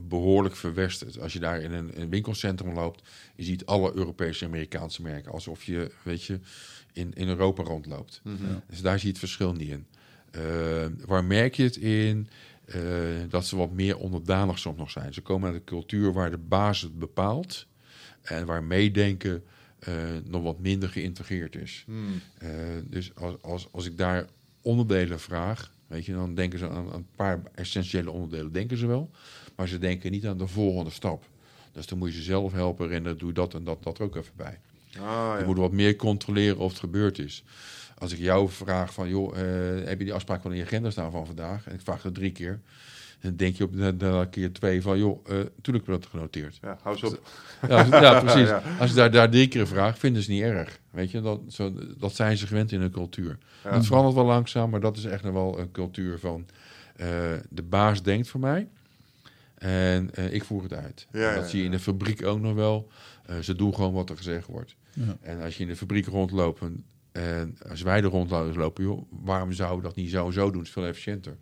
behoorlijk 0.04 0.56
verwesterd. 0.56 1.20
Als 1.20 1.34
je 1.34 1.40
daar 1.40 1.62
in 1.62 1.72
een, 1.72 2.02
een 2.02 2.10
winkelcentrum 2.10 2.74
loopt, 2.74 3.02
je 3.36 3.44
ziet 3.44 3.66
alle 3.66 3.92
Europese 3.96 4.44
en 4.46 4.52
Amerikaanse 4.52 5.02
merken. 5.02 5.32
Alsof 5.32 5.64
je, 5.64 5.92
weet 6.04 6.24
je, 6.24 6.40
in, 6.94 7.14
in 7.14 7.28
Europa 7.28 7.64
rondloopt. 7.64 8.22
Mhm. 8.24 8.36
Dus 8.70 8.82
daar 8.82 8.96
zie 8.98 9.08
je 9.08 9.12
het 9.12 9.20
verschil 9.20 9.54
niet 9.54 9.70
in. 9.70 9.86
Eh, 10.34 10.86
waar 11.06 11.24
merk 11.24 11.56
je 11.56 11.64
het 11.64 11.76
in? 11.76 12.28
Eh, 12.66 12.82
dat 13.30 13.46
ze 13.46 13.56
wat 13.56 13.72
meer 13.72 13.98
onderdanig 13.98 14.60
soms 14.60 14.78
nog 14.78 14.92
zijn. 14.92 15.14
Ze 15.14 15.22
komen 15.22 15.48
uit 15.48 15.56
een 15.56 15.64
cultuur 15.64 16.14
waar 16.14 16.32
de 16.32 16.38
baas 16.38 16.82
het 16.82 17.00
bepaalt. 17.00 17.68
En 18.22 18.46
waar 18.46 18.64
meedenken 18.64 19.44
eh, 19.80 19.94
nog 20.26 20.44
wat 20.44 20.60
minder 20.60 20.90
geïntegreerd 20.90 21.56
is. 21.56 21.84
Hmm. 21.86 22.22
Dus 22.84 23.16
als, 23.16 23.42
als, 23.42 23.68
als 23.72 23.86
ik 23.86 23.98
daar 23.98 24.26
onderdelen 24.62 25.20
vraag, 25.20 25.72
weet 25.88 26.06
je, 26.06 26.14
dan 26.14 26.36
denken 26.36 26.60
ze 26.60 26.70
aan, 26.70 26.94
een 26.94 27.08
paar 27.16 27.42
essentiële 27.56 28.12
onderdelen, 28.12 28.52
denken 28.52 28.78
ze 28.78 28.88
wel, 28.88 29.10
maar 29.56 29.68
ze 29.68 29.78
denken 29.78 30.12
niet 30.12 30.26
aan 30.28 30.38
de 30.38 30.48
volgende 30.48 30.92
stap. 30.92 31.26
Dus 31.72 31.88
dan 31.88 31.98
moet 31.98 32.10
je 32.10 32.18
ze 32.18 32.24
zelf 32.24 32.52
helpen 32.52 32.88
rennen, 32.88 33.18
doe 33.18 33.34
dat 33.34 33.54
en 33.54 33.64
dat, 33.64 33.84
dat 33.84 33.98
er 33.98 34.04
ook 34.04 34.16
even 34.16 34.34
bij. 34.36 34.60
Ah, 35.00 35.34
Je 35.34 35.40
ja. 35.40 35.46
moet 35.46 35.58
wat 35.58 35.72
meer 35.72 35.96
controleren 35.96 36.58
of 36.58 36.70
het 36.70 36.80
gebeurd 36.80 37.20
is. 37.20 37.44
Als 38.04 38.12
ik 38.14 38.20
jou 38.20 38.50
vraag 38.50 38.94
van, 38.94 39.10
joh, 39.10 39.38
eh, 39.38 39.88
heb 39.88 39.98
je 40.00 40.04
die 40.06 40.14
afspraak 40.14 40.44
wel 40.44 40.52
in 40.52 40.58
je 40.58 40.64
agenda 40.64 40.90
staan 40.90 41.12
van 41.12 41.26
vandaag? 41.26 41.68
En 41.68 41.74
ik 41.74 41.82
vraag 41.82 42.02
dat 42.02 42.14
drie 42.16 42.32
keer. 42.32 42.60
Dan 43.22 43.36
denk 43.36 43.56
je 43.56 43.64
op 43.64 43.76
de, 43.76 43.98
de 43.98 44.28
keer 44.32 44.52
twee 44.54 44.82
van, 44.82 44.98
joh, 44.98 45.20
eh 45.30 45.40
toen 45.62 45.74
heb 45.74 45.84
ik 45.84 45.90
dat 45.90 46.06
genoteerd. 46.06 46.58
ja, 46.62 46.78
hou 46.82 46.96
eens 46.96 47.04
op. 47.14 47.28
Ja, 47.68 47.78
als- 47.80 47.88
ja 47.90 48.20
precies. 48.24 48.48
Ja. 48.48 48.62
Als 48.80 48.90
je 48.90 48.96
daar, 48.96 49.12
daar 49.12 49.30
drie 49.30 49.48
keer 49.48 49.68
vraagt, 49.68 50.00
vinden 50.00 50.22
ze 50.24 50.32
niet 50.32 50.42
erg. 50.42 50.80
Weet 50.90 51.12
je, 51.12 51.22
dat, 51.22 51.40
zo, 51.50 51.74
dat 51.98 52.16
zijn 52.16 52.38
ze 52.38 52.48
gewend 52.48 52.72
in 52.72 52.80
hun 52.82 52.92
cultuur. 52.92 53.38
Ja. 53.64 53.74
Het 53.74 53.86
verandert 53.86 54.16
wel 54.16 54.26
langzaam, 54.26 54.70
maar 54.70 54.80
dat 54.80 54.98
is 54.98 55.06
echt 55.06 55.24
nog 55.24 55.34
wel 55.34 55.60
een 55.60 55.72
cultuur 55.72 56.20
van... 56.20 56.46
eh, 56.96 57.08
de 57.50 57.62
baas 57.64 58.04
denkt 58.04 58.28
voor 58.28 58.40
mij 58.40 58.68
en 59.56 60.10
eh, 60.16 60.34
ik 60.34 60.44
voer 60.44 60.64
het 60.64 60.74
uit. 60.74 61.08
Ja, 61.12 61.30
En 61.30 61.36
dat 61.36 61.44
ja, 61.44 61.50
zie 61.50 61.60
je 61.60 61.66
in 61.66 61.72
de 61.72 61.80
fabriek 61.80 62.26
ook 62.26 62.40
nog 62.40 62.54
wel. 62.54 62.88
Eh, 63.26 63.38
ze 63.40 63.56
doen 63.56 63.76
gewoon 63.76 63.94
wat 63.94 64.10
er 64.10 64.18
gezegd 64.18 64.48
wordt. 64.48 64.76
Ja. 64.94 65.18
En 65.22 65.42
als 65.42 65.56
je 65.58 65.62
in 65.64 65.70
de 65.70 65.76
fabriek 65.76 66.06
rondloopt 66.06 66.60
en, 67.14 67.24
en 67.24 67.58
als 67.70 67.82
wij 67.82 67.98
er 67.98 68.04
rondlopen, 68.10 68.84
joh, 68.84 69.02
waarom 69.24 69.52
zouden 69.52 69.78
we 69.78 69.84
dat 69.84 69.96
niet 69.96 70.10
zo 70.10 70.26
en 70.26 70.34
zo 70.34 70.46
doen? 70.50 70.58
Het 70.58 70.68
is 70.68 70.74
veel 70.74 70.86
efficiënter. 70.86 71.36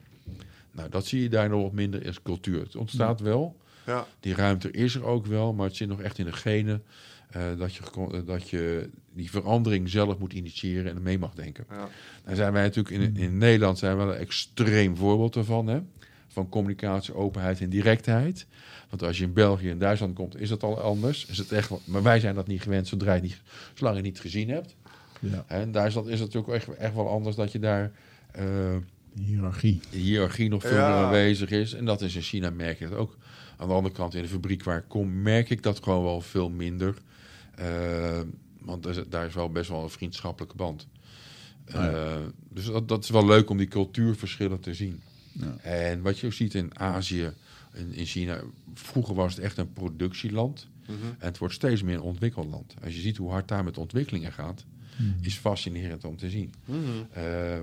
Nou, 0.71 0.89
dat 0.89 1.05
zie 1.05 1.21
je 1.21 1.29
daar 1.29 1.49
nog 1.49 1.61
wat 1.61 1.71
minder 1.71 2.05
als 2.07 2.21
cultuur. 2.21 2.59
Het 2.61 2.75
ontstaat 2.75 3.19
wel, 3.19 3.55
Ja. 3.85 4.05
die 4.19 4.35
ruimte 4.35 4.71
is 4.71 4.95
er 4.95 5.05
ook 5.05 5.25
wel, 5.25 5.53
maar 5.53 5.67
het 5.67 5.75
zit 5.75 5.87
nog 5.87 6.01
echt 6.01 6.17
in 6.17 6.25
de 6.25 6.33
genen. 6.33 6.83
eh, 7.31 7.41
dat, 7.57 7.73
je, 7.75 7.81
eh, 8.11 8.19
dat 8.25 8.49
je 8.49 8.89
die 9.13 9.29
verandering 9.29 9.89
zelf 9.89 10.17
moet 10.17 10.33
initiëren 10.33 10.91
en 10.95 11.01
mee 11.01 11.19
mag 11.19 11.33
denken. 11.33 11.65
Ja. 11.69 11.89
Daar 12.25 12.35
zijn 12.35 12.53
wij 12.53 12.61
natuurlijk 12.63 12.95
in, 12.95 13.17
in 13.17 13.37
Nederland 13.37 13.77
zijn 13.77 13.97
we 13.97 14.03
wel 14.03 14.13
een 14.13 14.19
extreem 14.19 14.97
voorbeeld 14.97 15.35
ervan. 15.35 15.67
Hè? 15.67 15.79
Van 16.27 16.49
communicatie, 16.49 17.13
openheid 17.13 17.61
en 17.61 17.69
directheid. 17.69 18.45
Want 18.89 19.03
als 19.03 19.17
je 19.17 19.23
in 19.23 19.33
België 19.33 19.69
en 19.69 19.77
Duitsland 19.77 20.13
komt, 20.15 20.39
is 20.39 20.49
het 20.49 20.63
al 20.63 20.79
anders. 20.79 21.25
Is 21.25 21.37
het 21.37 21.51
echt, 21.51 21.71
maar 21.85 22.03
wij 22.03 22.19
zijn 22.19 22.35
dat 22.35 22.47
niet 22.47 22.61
gewend 22.61 22.87
zodra 22.87 23.07
je 23.13 23.19
het 23.19 23.29
niet, 23.29 23.41
zolang 23.73 23.95
je 23.97 24.01
het 24.03 24.11
niet 24.11 24.19
gezien 24.21 24.49
hebt. 24.49 24.75
Ja, 25.21 25.45
In 25.59 25.71
Duitsland 25.71 26.07
is 26.07 26.19
het 26.19 26.33
natuurlijk 26.33 26.53
echt, 26.67 26.77
echt 26.77 26.93
wel 26.95 27.09
anders 27.09 27.35
dat 27.35 27.51
je 27.51 27.59
daar 27.59 27.91
eh, 28.31 28.75
hiërarchie. 29.15 29.79
de 29.91 29.97
hiërarchie 29.97 30.49
nog 30.49 30.61
veel 30.61 30.75
Ja. 30.77 30.95
meer 30.95 31.05
aanwezig 31.05 31.49
is. 31.49 31.73
En 31.73 31.85
dat 31.85 32.01
is 32.01 32.15
in 32.15 32.21
China 32.21 32.49
merk 32.49 32.79
je 32.79 32.87
dat 32.89 32.97
ook. 32.97 33.17
Aan 33.57 33.67
de 33.67 33.73
andere 33.73 33.95
kant, 33.95 34.13
in 34.15 34.21
de 34.21 34.27
fabriek 34.27 34.63
waar 34.63 34.77
ik 34.77 34.83
kom, 34.87 35.21
merk 35.21 35.49
ik 35.49 35.63
dat 35.63 35.83
gewoon 35.83 36.03
wel 36.03 36.21
veel 36.21 36.49
minder. 36.49 36.95
Eh, 37.55 38.19
want 38.59 38.83
daar 38.83 38.97
is- 38.97 39.03
daar 39.09 39.25
is 39.25 39.33
wel 39.33 39.49
best 39.51 39.69
wel 39.69 39.83
een 39.83 39.89
vriendschappelijke 39.89 40.55
band. 40.55 40.87
Ah, 41.67 41.73
ja. 41.73 41.91
Eh, 41.91 42.17
dus 42.49 42.65
dat, 42.65 42.87
dat 42.87 43.03
is 43.03 43.09
wel 43.09 43.25
leuk 43.25 43.49
om 43.49 43.57
die 43.57 43.67
cultuurverschillen 43.67 44.59
te 44.59 44.73
zien. 44.73 45.01
Ja. 45.31 45.57
En 45.61 46.01
wat 46.01 46.19
je 46.19 46.25
ook 46.27 46.33
ziet 46.33 46.53
in 46.53 46.79
Azië, 46.79 47.31
in, 47.73 47.93
in 47.93 48.05
China, 48.05 48.41
vroeger 48.73 49.15
was 49.15 49.35
het 49.35 49.43
echt 49.43 49.57
een 49.57 49.73
productieland. 49.73 50.67
Mhm. 50.81 50.93
En 51.19 51.27
het 51.27 51.37
wordt 51.37 51.53
steeds 51.53 51.83
meer 51.83 51.95
een 51.95 52.01
ontwikkeld 52.01 52.47
land. 52.49 52.73
Als 52.83 52.95
je 52.95 53.01
ziet 53.01 53.17
hoe 53.17 53.29
hard 53.31 53.47
daar 53.47 53.63
met 53.63 53.77
ontwikkelingen 53.77 54.31
gaat, 54.31 54.65
is 55.21 55.37
fascinerend 55.37 56.05
om 56.05 56.17
te 56.17 56.29
zien. 56.29 56.53
Mhm. 56.65 56.79
Eh, 57.11 57.59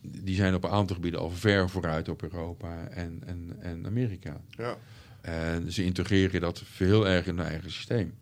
die 0.00 0.34
zijn 0.34 0.54
op 0.54 0.64
een 0.64 0.70
aantal 0.70 0.96
gebieden 0.96 1.20
al 1.20 1.30
ver 1.30 1.70
vooruit 1.70 2.08
op 2.08 2.22
Europa 2.22 2.86
en, 2.88 3.22
en, 3.26 3.56
en 3.60 3.86
Amerika. 3.86 4.40
Ja. 4.50 4.76
En 5.20 5.72
ze 5.72 5.84
integreren 5.84 6.40
dat 6.40 6.62
heel 6.76 7.08
erg 7.08 7.26
in 7.26 7.36
hun 7.36 7.46
eigen 7.46 7.70
systeem. 7.70 8.14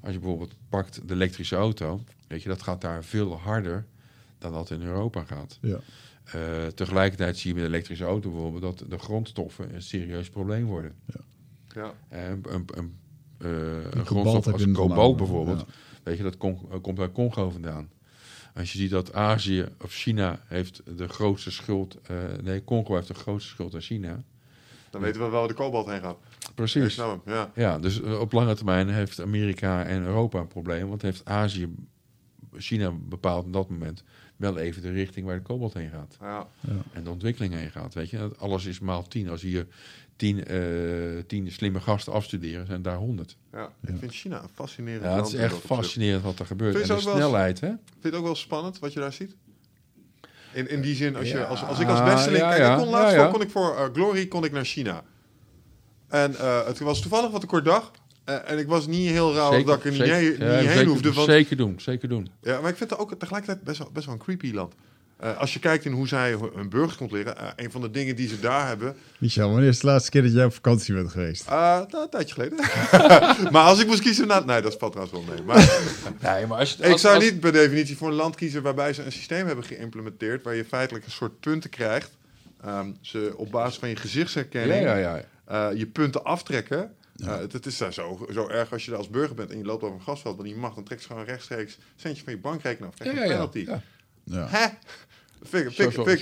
Als 0.00 0.12
je 0.12 0.18
bijvoorbeeld 0.18 0.54
pakt 0.68 1.08
de 1.08 1.14
elektrische 1.14 1.56
auto, 1.56 2.04
weet 2.28 2.42
je, 2.42 2.48
dat 2.48 2.62
gaat 2.62 2.80
daar 2.80 3.04
veel 3.04 3.38
harder 3.38 3.86
dan 4.38 4.52
dat 4.52 4.70
in 4.70 4.82
Europa 4.82 5.24
gaat. 5.24 5.58
Ja. 5.60 5.80
Eh, 6.24 6.66
tegelijkertijd 6.66 7.38
zie 7.38 7.48
je 7.48 7.54
met 7.54 7.64
de 7.64 7.70
elektrische 7.70 8.04
auto 8.04 8.30
bijvoorbeeld 8.30 8.62
dat 8.62 8.90
de 8.90 8.98
grondstoffen 8.98 9.74
een 9.74 9.82
serieus 9.82 10.28
probleem 10.28 10.64
worden. 10.64 10.94
Ja. 11.74 11.94
Een, 12.08 12.44
een, 12.48 12.64
een, 12.74 12.94
eh, 13.38 13.50
een 13.90 14.04
kobalt 14.04 14.06
grondstof 14.06 14.52
als 14.52 14.72
kobalt 14.72 15.16
bijvoorbeeld, 15.16 15.60
ja. 15.60 15.74
Weet 16.02 16.16
je, 16.16 16.22
dat 16.22 16.36
eh, 16.40 16.80
komt 16.82 16.98
uit 16.98 17.12
Congo 17.12 17.50
vandaan. 17.50 17.90
Als 18.54 18.72
je 18.72 18.78
ziet 18.78 18.90
dat 18.90 19.14
Azië 19.14 19.66
of 19.80 19.92
China 19.92 20.40
heeft 20.46 20.82
de 20.96 21.08
grootste 21.08 21.50
schuld, 21.50 21.98
eh, 22.02 22.16
nee, 22.42 22.64
Congo 22.64 22.94
heeft 22.94 23.08
de 23.08 23.14
grootste 23.14 23.50
schuld 23.50 23.74
aan 23.74 23.80
China. 23.80 24.22
Dan 24.90 25.00
weten 25.00 25.20
we 25.20 25.28
wel 25.28 25.38
waar 25.38 25.48
de 25.48 25.54
kobalt 25.54 25.86
heen 25.86 26.00
gaat. 26.00 26.16
Precies. 26.54 26.96
hem, 26.96 27.20
ja. 27.26 27.50
Ja, 27.54 27.78
dus 27.78 28.02
eh, 28.02 28.20
op 28.20 28.32
lange 28.32 28.54
termijn 28.54 28.88
heeft 28.88 29.20
Amerika 29.20 29.84
en 29.84 30.02
Europa 30.02 30.38
een 30.38 30.46
probleem. 30.46 30.88
Want 30.88 31.02
heeft 31.02 31.24
Azië, 31.24 31.74
China 32.56 32.90
bepaalt 32.90 33.44
op 33.44 33.52
dat 33.52 33.68
moment 33.68 34.04
wel 34.36 34.58
even 34.58 34.82
de 34.82 34.90
richting 34.90 35.26
waar 35.26 35.36
de 35.36 35.42
kobalt 35.42 35.74
heen 35.74 35.90
gaat. 35.90 36.16
ja. 36.20 36.46
En 36.92 37.04
de 37.04 37.10
ontwikkeling 37.10 37.54
heen 37.54 37.70
gaat. 37.70 37.94
Weet 37.94 38.10
je, 38.10 38.18
Dat 38.18 38.38
alles 38.38 38.64
is 38.64 38.78
maal 38.80 39.08
tien. 39.08 39.28
Als 39.28 39.42
hier 39.42 39.66
tien, 40.22 40.44
eh, 40.44 40.58
tien 41.26 41.52
slimme 41.52 41.80
gasten 41.80 42.12
afstuderen, 42.12 42.66
zijn 42.66 42.82
daar 42.82 42.96
honderd. 42.96 43.36
Ja. 43.52 43.58
Ja. 43.58 43.92
Ik 43.92 43.94
vind 43.98 44.12
China 44.12 44.42
een 44.42 44.48
fascinerend 44.54 45.04
Ja, 45.04 45.16
het 45.16 45.26
is 45.26 45.34
echt 45.34 45.56
fascinerend 45.56 46.22
wat 46.22 46.38
er 46.38 46.46
gebeurt. 46.46 46.76
Vind 46.76 46.88
En 46.88 46.94
de 46.94 47.00
snelheid, 47.00 47.60
hè? 47.60 47.66
Vind 47.66 47.80
je 48.00 48.08
het 48.08 48.14
ook 48.14 48.24
wel 48.24 48.34
spannend 48.34 48.78
wat 48.78 48.92
je 48.92 49.00
daar 49.00 49.12
ziet? 49.12 49.36
In, 50.52 50.68
in 50.68 50.80
die 50.80 50.94
zin, 50.94 51.16
als, 51.16 51.30
je, 51.30 51.46
als, 51.46 51.64
als 51.64 51.78
ik 51.78 51.88
als 51.88 52.02
besteling... 52.02 52.42
ja, 52.42 52.56
kijk, 52.56 52.72
ik 52.72 52.78
kon 52.78 52.88
laatst 52.88 53.14
ja. 53.14 53.26
kon 53.26 53.40
ik 53.40 53.50
voor 53.50 53.76
eh, 53.76 53.84
Glory 53.92 54.26
kon 54.26 54.44
ik 54.44 54.52
naar 54.52 54.64
China. 54.64 55.02
En 56.08 56.36
eh, 56.36 56.66
het 56.66 56.78
was 56.78 57.00
toevallig 57.00 57.30
wat 57.30 57.42
een 57.42 57.48
kort 57.48 57.64
dag. 57.64 57.90
Eh, 58.24 58.50
en 58.50 58.58
ik 58.58 58.66
was 58.66 58.86
niet 58.86 59.10
heel 59.10 59.34
rauw 59.34 59.64
dat 59.64 59.76
ik 59.78 59.84
er 59.84 59.90
niet, 59.90 60.00
zeker, 60.00 60.14
heen, 60.14 60.24
ja, 60.24 60.56
niet 60.56 60.66
heen 60.66 60.68
zeker, 60.68 60.86
hoefde. 60.86 61.12
Want, 61.12 61.28
Zeker 61.28 61.56
doen, 61.56 61.80
zeker 61.80 62.08
doen. 62.08 62.28
ja, 62.42 62.60
maar 62.60 62.70
ik 62.70 62.76
vind 62.76 62.90
het 62.90 62.98
ook 62.98 63.14
tegelijkertijd 63.18 63.64
best 63.64 63.78
wel, 63.78 63.90
best 63.92 64.06
wel 64.06 64.14
een 64.14 64.20
creepy 64.20 64.52
land. 64.52 64.74
Eh, 65.22 65.38
als 65.38 65.52
je 65.52 65.58
kijkt 65.58 65.84
in 65.84 65.92
hoe 65.92 66.08
zij 66.08 66.36
hun 66.54 66.68
burgers 66.68 66.96
controleren... 66.96 67.36
eh, 67.38 67.48
een 67.56 67.70
van 67.70 67.80
de 67.80 67.90
dingen 67.90 68.16
die 68.16 68.28
ze 68.28 68.40
daar 68.40 68.66
hebben... 68.66 68.96
Michel, 69.18 69.50
wanneer 69.50 69.68
is 69.68 69.80
de 69.80 69.86
laatste 69.86 70.10
keer 70.10 70.22
dat 70.22 70.32
jij 70.32 70.44
op 70.44 70.54
vakantie 70.54 70.94
bent 70.94 71.10
geweest? 71.10 71.48
nou, 71.48 71.86
een 71.90 72.08
tijdje 72.10 72.34
geleden. 72.34 72.58
maar 73.52 73.64
als 73.64 73.80
ik 73.80 73.86
moest 73.86 74.00
kiezen... 74.02 74.26
Nou, 74.26 74.44
nee, 74.44 74.60
dat 74.62 74.76
valt 74.78 74.92
trouwens 74.92 75.26
wel 75.26 75.34
mee. 75.34 75.44
Maar 75.44 75.78
Nee, 76.32 76.46
maar 76.46 76.58
als 76.58 76.72
je, 76.72 76.82
ik 76.84 76.98
zou 76.98 77.14
als- 77.14 77.24
niet 77.24 77.40
per 77.40 77.52
definitie 77.52 77.96
voor 77.96 78.08
een 78.08 78.14
land 78.14 78.34
kiezen... 78.36 78.62
waarbij 78.62 78.92
ze 78.92 79.02
een 79.02 79.12
systeem 79.12 79.46
hebben 79.46 79.64
geïmplementeerd... 79.64 80.42
waar 80.42 80.54
je 80.54 80.64
feitelijk 80.64 81.04
een 81.04 81.10
soort 81.10 81.40
punten 81.40 81.70
krijgt. 81.70 82.10
Ehm, 82.62 82.90
ze 83.00 83.32
op 83.36 83.50
basis 83.50 83.78
van 83.78 83.88
je 83.88 83.94
Ja, 83.94 84.00
gezichtsherkenning... 84.00 84.82
ja, 84.84 84.96
ja. 84.96 85.22
eh, 85.44 85.68
je 85.78 85.86
punten 85.86 86.24
aftrekken. 86.24 86.94
Eh, 87.16 87.38
het, 87.38 87.52
het 87.52 87.66
is 87.66 87.78
daar 87.78 87.92
zo, 87.92 88.26
zo 88.32 88.48
erg 88.48 88.72
als 88.72 88.84
je 88.84 88.90
daar 88.90 88.98
als 88.98 89.10
burger 89.10 89.34
bent 89.34 89.50
en 89.50 89.58
je 89.58 89.64
loopt 89.64 89.82
over 89.82 89.96
een 89.96 90.02
gasveld, 90.02 90.36
want 90.36 90.48
die 90.48 90.56
mag, 90.58 90.74
dan 90.74 90.84
trekt 90.84 91.00
ze 91.02 91.06
gewoon 91.06 91.24
rechtstreeks 91.24 91.74
een 91.74 91.82
centje 91.96 92.24
van 92.24 92.32
je 92.32 92.38
bankrekening 92.38 92.92
af. 92.92 92.98
Krijg 92.98 93.16
Ja, 93.16 93.22
je 93.22 93.28
ja, 93.28 93.34
een 93.34 93.40
ja. 93.40 93.46
penalty. 93.46 93.70
ja. 93.70 93.82
Ja. 94.24 94.46
Hè? 94.48 94.66
Vind, 95.42 95.64
ik- 95.66 95.72
vind, 95.74 95.92
vind, 96.04 96.18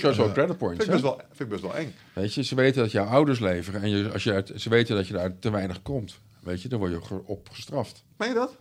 vind 0.77 0.87
best 1.01 1.01
wel, 1.01 1.21
vind 1.27 1.39
ik 1.39 1.49
best 1.49 1.61
wel 1.61 1.75
eng. 1.75 1.93
Weet 2.13 2.33
je, 2.33 2.43
ze 2.43 2.55
weten 2.55 2.81
dat 2.81 2.91
jouw 2.91 3.05
ouders 3.05 3.39
leveren 3.39 3.81
en 3.81 3.89
je, 3.89 4.11
als 4.11 4.23
je 4.23 4.33
uit, 4.33 4.51
ze 4.55 4.69
weten 4.69 4.95
dat 4.95 5.07
je 5.07 5.13
daar 5.13 5.39
te 5.39 5.51
weinig 5.51 5.81
komt. 5.81 6.19
Weet 6.39 6.61
je, 6.61 6.67
dan 6.69 6.79
word 6.79 6.91
je 6.91 7.01
ge- 7.01 7.21
op 7.25 7.49
gestraft. 7.51 8.03
Meen 8.17 8.29
je 8.29 8.35
dat? 8.35 8.55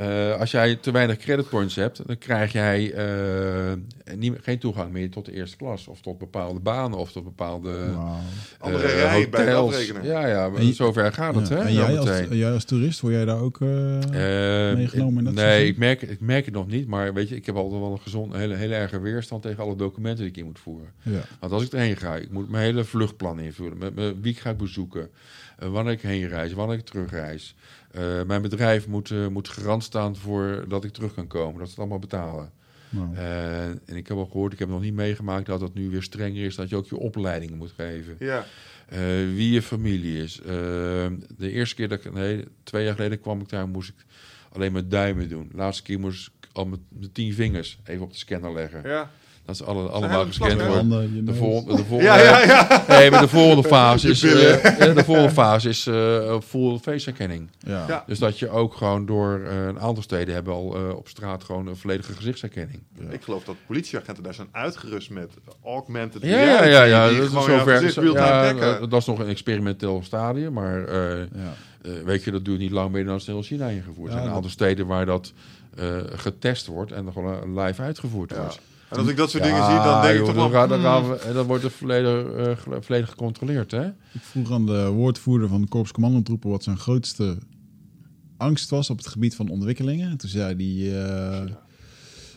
Eh, 0.00 0.38
als 0.40 0.50
jij 0.50 0.76
te 0.76 0.90
weinig 0.90 1.16
creditpoints 1.16 1.74
hebt, 1.74 2.06
dan 2.06 2.18
krijg 2.18 2.52
jij 2.52 2.92
eh, 2.92 3.72
niet, 4.16 4.34
geen 4.42 4.58
toegang 4.58 4.92
meer 4.92 5.10
tot 5.10 5.24
de 5.24 5.32
eerste 5.32 5.56
klas. 5.56 5.88
Of 5.88 6.00
tot 6.00 6.18
bepaalde 6.18 6.60
banen 6.60 6.98
of 6.98 7.12
tot 7.12 7.24
bepaalde 7.24 7.92
Wauw. 7.94 8.18
Andere 8.58 8.86
eh, 8.88 9.00
rijen 9.00 9.30
bij 9.30 9.54
afrekenen. 9.56 10.04
Ja, 10.04 10.26
ja, 10.26 10.48
maar 10.48 10.60
En 10.60 10.66
je- 10.66 10.72
zover 10.72 11.12
gaat 11.12 11.34
het. 11.34 11.48
Ja. 11.48 11.56
Hè, 11.56 11.62
En 11.62 11.72
jij 11.72 11.98
als, 11.98 12.20
jij 12.30 12.52
als 12.52 12.64
toerist, 12.64 13.00
word 13.00 13.14
jij 13.14 13.24
daar 13.24 13.40
ook... 13.40 13.60
eh, 13.60 14.68
Eh, 14.70 14.76
meegenomen 14.76 15.18
in 15.18 15.24
dat 15.24 15.34
nee, 15.34 15.44
systeem? 15.52 15.68
ik 15.68 15.76
merk, 15.78 16.02
ik 16.02 16.20
merk 16.20 16.44
het 16.44 16.54
nog 16.54 16.66
niet. 16.66 16.86
Maar 16.86 17.14
weet 17.14 17.28
je, 17.28 17.36
ik 17.36 17.46
heb 17.46 17.56
altijd 17.56 17.80
wel 17.80 17.92
een 17.92 18.00
gezond, 18.00 18.34
hele, 18.34 18.54
hele 18.54 18.74
erge 18.74 19.00
weerstand 19.00 19.42
tegen 19.42 19.62
alle 19.62 19.76
documenten 19.76 20.22
die 20.24 20.32
ik 20.32 20.38
in 20.38 20.44
moet 20.44 20.58
voeren. 20.58 20.88
ja. 21.02 21.20
Want 21.40 21.52
als 21.52 21.62
ik 21.64 21.72
erheen 21.72 21.96
ga, 21.96 22.16
ik 22.16 22.30
moet 22.30 22.50
mijn 22.50 22.64
hele 22.64 22.84
vluchtplan 22.84 23.40
invullen. 23.40 23.78
Met, 23.78 23.94
met 23.94 24.14
wie 24.20 24.32
ik 24.32 24.38
ga 24.38 24.54
bezoeken. 24.54 25.08
eh, 25.58 25.68
wanneer 25.68 25.92
ik 25.92 26.00
heen 26.02 26.28
reis, 26.28 26.52
wanneer 26.52 26.76
ik 26.78 26.84
terugreis. 26.84 27.54
Eh, 27.90 28.22
mijn 28.22 28.42
bedrijf 28.42 28.86
moet, 28.86 29.10
eh, 29.10 29.26
moet 29.26 29.48
garant 29.48 29.84
staan 29.84 30.16
voor 30.16 30.64
dat 30.68 30.84
ik 30.84 30.92
terug 30.92 31.14
kan 31.14 31.26
komen. 31.26 31.54
Dat 31.58 31.64
ze 31.64 31.70
het 31.70 31.78
allemaal 31.78 31.98
betalen. 31.98 32.50
Nou, 32.88 33.14
Eh, 33.16 33.64
en 33.64 33.96
ik 33.96 34.06
heb 34.08 34.16
al 34.16 34.26
gehoord, 34.26 34.52
ik 34.52 34.58
heb 34.58 34.68
nog 34.68 34.80
niet 34.80 34.94
meegemaakt 34.94 35.46
dat 35.46 35.60
het 35.60 35.74
nu 35.74 35.90
weer 35.90 36.02
strenger 36.02 36.44
is. 36.44 36.54
Dat 36.54 36.68
je 36.68 36.76
ook 36.76 36.86
je 36.86 36.96
opleidingen 36.96 37.56
moet 37.58 37.72
geven. 37.76 38.16
Ja. 38.18 38.44
Eh, 38.88 38.98
wie 39.34 39.52
je 39.52 39.62
familie 39.62 40.22
is. 40.22 40.40
De 41.36 41.50
eerste 41.50 41.74
keer 41.74 41.88
dat 41.88 42.04
ik, 42.04 42.12
nee, 42.12 42.44
twee 42.62 42.84
jaar 42.84 42.94
geleden 42.94 43.20
kwam 43.20 43.40
ik 43.40 43.48
daar, 43.48 43.68
moest 43.68 43.88
ik 43.88 44.04
alleen 44.52 44.72
mijn 44.72 44.88
duimen 44.88 45.28
doen. 45.28 45.48
De 45.50 45.56
laatste 45.56 45.82
keer 45.82 46.00
moest 46.00 46.26
ik 46.40 46.48
al 46.52 46.64
met 46.66 46.80
mijn 46.88 47.12
tien 47.12 47.34
vingers 47.34 47.78
even 47.84 48.04
op 48.04 48.12
de 48.12 48.18
scanner 48.18 48.52
leggen. 48.52 48.82
Ja. 48.88 49.10
Dat 49.50 49.58
ze 49.58 49.64
alle, 49.64 49.88
allemaal 49.88 50.24
gescand 50.26 50.62
worden. 50.62 51.24
De 51.24 51.34
volgende, 51.34 51.76
de 51.76 51.84
volgende, 51.84 52.12
Ja, 52.12 52.18
ja, 52.22 52.42
ja. 52.44 52.84
Nee, 52.88 53.10
maar 53.10 53.20
de 53.20 53.28
volgende 53.28 53.68
fase 53.76 54.08
is, 54.08 54.22
eh, 54.22 54.62
ja, 54.78 54.86
de 54.92 55.04
volgende 55.04 55.30
fase 55.30 55.68
is 55.68 55.86
eh, 55.86 56.36
full 56.40 56.78
face 56.78 57.08
herkenning. 57.08 57.50
Ja. 57.58 57.84
Ja. 57.88 58.04
Dus 58.06 58.18
dat 58.18 58.38
je 58.38 58.48
ook 58.48 58.74
gewoon 58.74 59.06
door 59.06 59.40
eh, 59.46 59.66
een 59.66 59.80
aantal 59.80 60.02
steden 60.02 60.34
hebben 60.34 60.52
al 60.52 60.76
eh, 60.76 60.96
op 60.96 61.08
straat 61.08 61.44
gewoon 61.44 61.66
een 61.66 61.76
volledige 61.76 62.12
gezichtsherkenning. 62.12 62.82
Ik 63.10 63.22
geloof 63.22 63.44
dat 63.44 63.54
politieagenten 63.66 64.22
daar 64.22 64.34
zijn 64.34 64.48
uitgerust 64.52 65.10
met 65.10 65.30
augmented 65.64 66.22
Ja, 66.22 66.28
ja, 66.28 66.44
reality. 66.44 66.68
ja, 66.70 66.82
ja. 66.84 67.08
Die 67.08 67.16
Dat, 67.18 67.26
is 67.26 67.30
zover, 67.32 68.12
ja, 68.12 68.86
dat 68.86 69.00
is 69.00 69.06
nog 69.06 69.18
een 69.18 69.28
experimenteel 69.28 70.00
stadium, 70.04 70.52
maar 70.52 70.84
eh, 70.84 71.18
Ja. 71.18 71.54
eh, 71.82 71.90
weet 72.04 72.24
je, 72.24 72.30
dat 72.30 72.44
duurt 72.44 72.58
niet 72.58 72.70
lang 72.70 72.90
meer 72.92 73.04
dan 73.04 73.20
snel 73.20 73.42
China 73.42 73.68
ingevoerd. 73.68 73.96
Er 73.98 74.04
Ja, 74.06 74.12
zijn 74.16 74.26
een 74.28 74.34
aantal 74.34 74.50
steden 74.50 74.86
waar 74.86 75.06
dat 75.06 75.32
eh, 75.76 75.86
getest 76.14 76.66
wordt 76.66 76.92
en 76.92 77.04
dan 77.04 77.12
gewoon 77.12 77.60
live 77.60 77.82
uitgevoerd 77.82 78.30
Ja. 78.30 78.36
wordt. 78.36 78.60
En 78.90 78.96
als 78.98 79.08
ik 79.08 79.16
dat 79.16 79.30
soort 79.30 79.44
Ja, 79.44 79.50
dingen 79.50 79.64
zie, 79.66 79.74
dan 79.90 80.02
denk 80.02 80.18
ik 80.18 80.24
toch 80.24 80.34
wel... 80.50 80.68
dan 80.68 80.72
hmm, 80.78 80.82
gaan 80.82 81.08
we- 81.08 81.16
en 81.16 81.34
dan 81.34 81.46
wordt 81.46 81.62
het 81.62 81.72
volledig, 81.72 82.26
eh, 82.32 82.80
volledig 82.80 83.08
gecontroleerd, 83.10 83.70
hè? 83.70 83.86
Ik 83.86 84.20
vroeg 84.22 84.52
aan 84.52 84.66
de 84.66 84.86
woordvoerder 84.88 85.48
van 85.48 85.60
de 85.60 85.68
Korps 85.68 85.92
Commandotroepen 85.92 86.50
wat 86.50 86.62
zijn 86.64 86.78
grootste 86.78 87.38
angst 88.36 88.70
was 88.70 88.90
op 88.90 88.98
het 88.98 89.06
gebied 89.06 89.34
van 89.34 89.48
ontwikkelingen. 89.48 90.10
En 90.10 90.16
toen 90.16 90.30
zei 90.30 90.54
hij, 90.56 91.02
eh, 91.04 91.50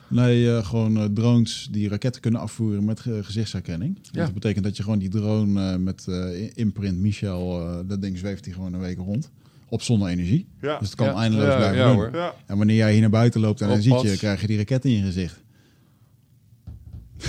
nee, 0.08 0.56
eh, 0.56 0.66
gewoon 0.66 0.98
eh, 0.98 1.04
drones 1.14 1.68
die 1.72 1.90
raketten 1.90 2.22
kunnen 2.22 2.40
afvoeren 2.42 2.86
met 2.86 3.00
ge- 3.00 3.24
gezichtsherkenning. 3.24 3.98
Ja. 4.12 4.24
Dat 4.24 4.34
betekent 4.34 4.64
dat 4.64 4.78
je 4.78 4.84
gewoon 4.84 5.00
die 5.00 5.10
drone 5.10 5.72
eh, 5.72 5.78
met 5.78 6.06
eh, 6.08 6.50
imprint 6.54 6.98
Michel, 7.00 7.60
eh, 7.68 7.78
dat 7.88 8.02
ding 8.02 8.18
zweeft 8.18 8.46
hij 8.46 8.54
gewoon 8.54 8.74
een 8.74 8.80
week 8.80 8.98
rond. 8.98 9.30
Op 9.70 9.82
zonne-energie. 9.82 10.48
Ja. 10.62 10.78
Dus 10.80 10.88
het 10.88 10.98
kan 10.98 11.08
Ja, 11.08 11.14
eindeloos 11.14 11.48
ja, 11.48 11.56
blijven 11.56 11.78
ja, 11.78 11.94
doen. 11.94 12.32
En 12.46 12.58
wanneer 12.58 12.76
jij 12.76 12.92
hier 12.92 13.02
naar 13.02 13.10
buiten 13.10 13.42
loopt 13.42 13.62
en 13.62 13.68
dan 13.68 13.82
ziet 13.82 14.02
je, 14.02 14.18
krijg 14.18 14.42
je 14.42 14.48
die 14.48 14.58
raket 14.58 14.86
in 14.86 14.92
je 14.92 15.02
gezicht. 15.04 15.43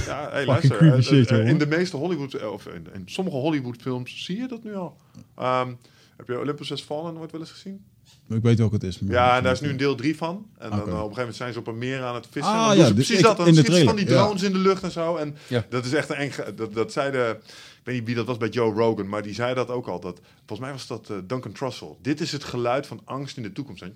Ja 0.07 0.29
hey, 0.31 0.47
luister. 0.47 0.93
eh, 0.95 1.01
shit, 1.01 1.31
eh, 1.31 1.49
in 1.49 1.59
de 1.59 1.67
meeste 1.67 1.97
Hollywood, 1.97 2.35
eh, 2.35 2.53
of 2.53 2.67
in, 2.67 2.87
in 2.95 3.03
sommige 3.07 3.37
Hollywood 3.37 3.77
films 3.83 4.25
zie 4.25 4.37
je 4.37 4.49
dat 4.49 4.65
nu 4.65 4.75
al. 4.75 4.97
Ehm, 5.37 5.73
heb 6.17 6.29
je 6.29 6.39
Olympus 6.39 6.69
Has 6.69 6.83
Fallen 6.83 7.15
nooit 7.15 7.31
wel 7.33 7.41
eens 7.41 7.51
gezien? 7.51 7.85
Ik 8.29 8.43
weet 8.43 8.59
welke 8.59 8.75
het 8.75 8.85
is. 8.85 8.99
maar- 8.99 9.13
Ja, 9.13 9.37
en 9.37 9.43
daar 9.43 9.53
is 9.53 9.61
nu 9.61 9.69
een 9.69 9.77
deel 9.77 9.95
3 9.95 10.17
van. 10.17 10.47
En 10.59 10.71
dan 10.71 10.81
op 10.81 10.87
een 10.87 10.93
gegeven 10.95 11.17
moment 11.17 11.37
zijn 11.37 11.53
ze 11.53 11.59
op 11.59 11.67
een 11.67 11.79
meer 11.79 12.03
aan 12.03 12.15
het 12.15 12.27
vissen. 12.31 12.53
Ah, 12.53 12.77
ja, 12.77 12.83
dus 12.85 12.93
precies 12.93 13.17
ik- 13.19 13.23
dat. 13.25 13.37
Dan 13.37 13.47
in 13.47 13.55
de 13.55 13.85
van 13.85 13.97
die 13.97 14.09
ja. 14.09 14.13
drones 14.23 14.43
in 14.43 14.53
de 14.53 14.59
lucht 14.59 14.83
en 14.83 14.91
zo. 14.91 15.17
En 15.17 15.37
Ja. 15.49 15.67
dat 15.69 15.85
is 15.85 15.93
echt 15.93 16.09
een 16.09 16.17
eng... 16.17 16.33
Dat, 16.57 16.75
dat 16.75 16.93
zei 16.93 17.11
de... 17.11 17.37
Ik 17.85 17.91
weet 17.91 17.99
niet 17.99 18.07
wie 18.09 18.15
dat 18.17 18.27
was 18.27 18.37
bij 18.37 18.49
Joe 18.49 18.73
Rogan, 18.75 19.09
maar 19.09 19.23
die 19.23 19.35
zei 19.35 19.55
dat 19.55 19.69
ook 19.69 19.87
al. 19.87 20.01
Dat, 20.01 20.21
volgens 20.37 20.61
mij 20.61 20.71
was 20.71 20.87
dat 20.87 21.11
eh, 21.11 21.17
Duncan 21.27 21.53
Trussell. 21.53 21.89
Dit 22.03 22.21
is 22.21 22.33
het 22.33 22.45
geluid 22.45 22.87
van 22.87 23.01
angst 23.05 23.37
in 23.37 23.43
de 23.43 23.53
toekomst. 23.53 23.81
Dat 23.81 23.91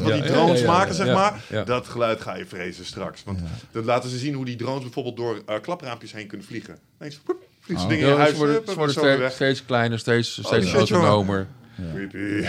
wat 0.00 0.08
Ja, 0.08 0.14
die 0.14 0.22
drones 0.32 0.58
ja, 0.60 0.64
ja, 0.66 0.70
maken, 0.72 0.94
zeg 0.94 1.14
maar. 1.14 1.44
Dat 1.64 1.88
geluid 1.88 2.20
ga 2.20 2.36
je 2.36 2.46
vrezen 2.46 2.84
straks. 2.84 3.24
Want 3.24 3.38
dan 3.70 3.84
laten 3.84 4.10
ze 4.10 4.18
zien 4.18 4.34
hoe 4.34 4.44
die 4.44 4.56
drones 4.56 4.82
bijvoorbeeld 4.82 5.16
door 5.16 5.42
eh, 5.46 5.60
klapraampjes 5.60 6.12
heen 6.12 6.26
kunnen 6.26 6.46
vliegen. 6.46 6.78
Vliegen 6.98 7.18
ze 7.66 7.74
Oh. 7.74 7.88
dingen 7.88 7.92
in 7.92 7.98
je 7.98 8.06
Ja, 8.06 8.16
huis. 8.16 8.30
ze 8.30 8.36
worden, 8.36 8.62
weer 8.76 8.88
steeds, 8.90 9.34
steeds 9.34 9.64
kleiner, 9.64 9.98
steeds, 9.98 10.32
steeds 10.32 10.48
shit, 10.68 10.88
jongen. 10.88 11.06
autonomer. 11.08 11.46
Creepy. 11.94 12.46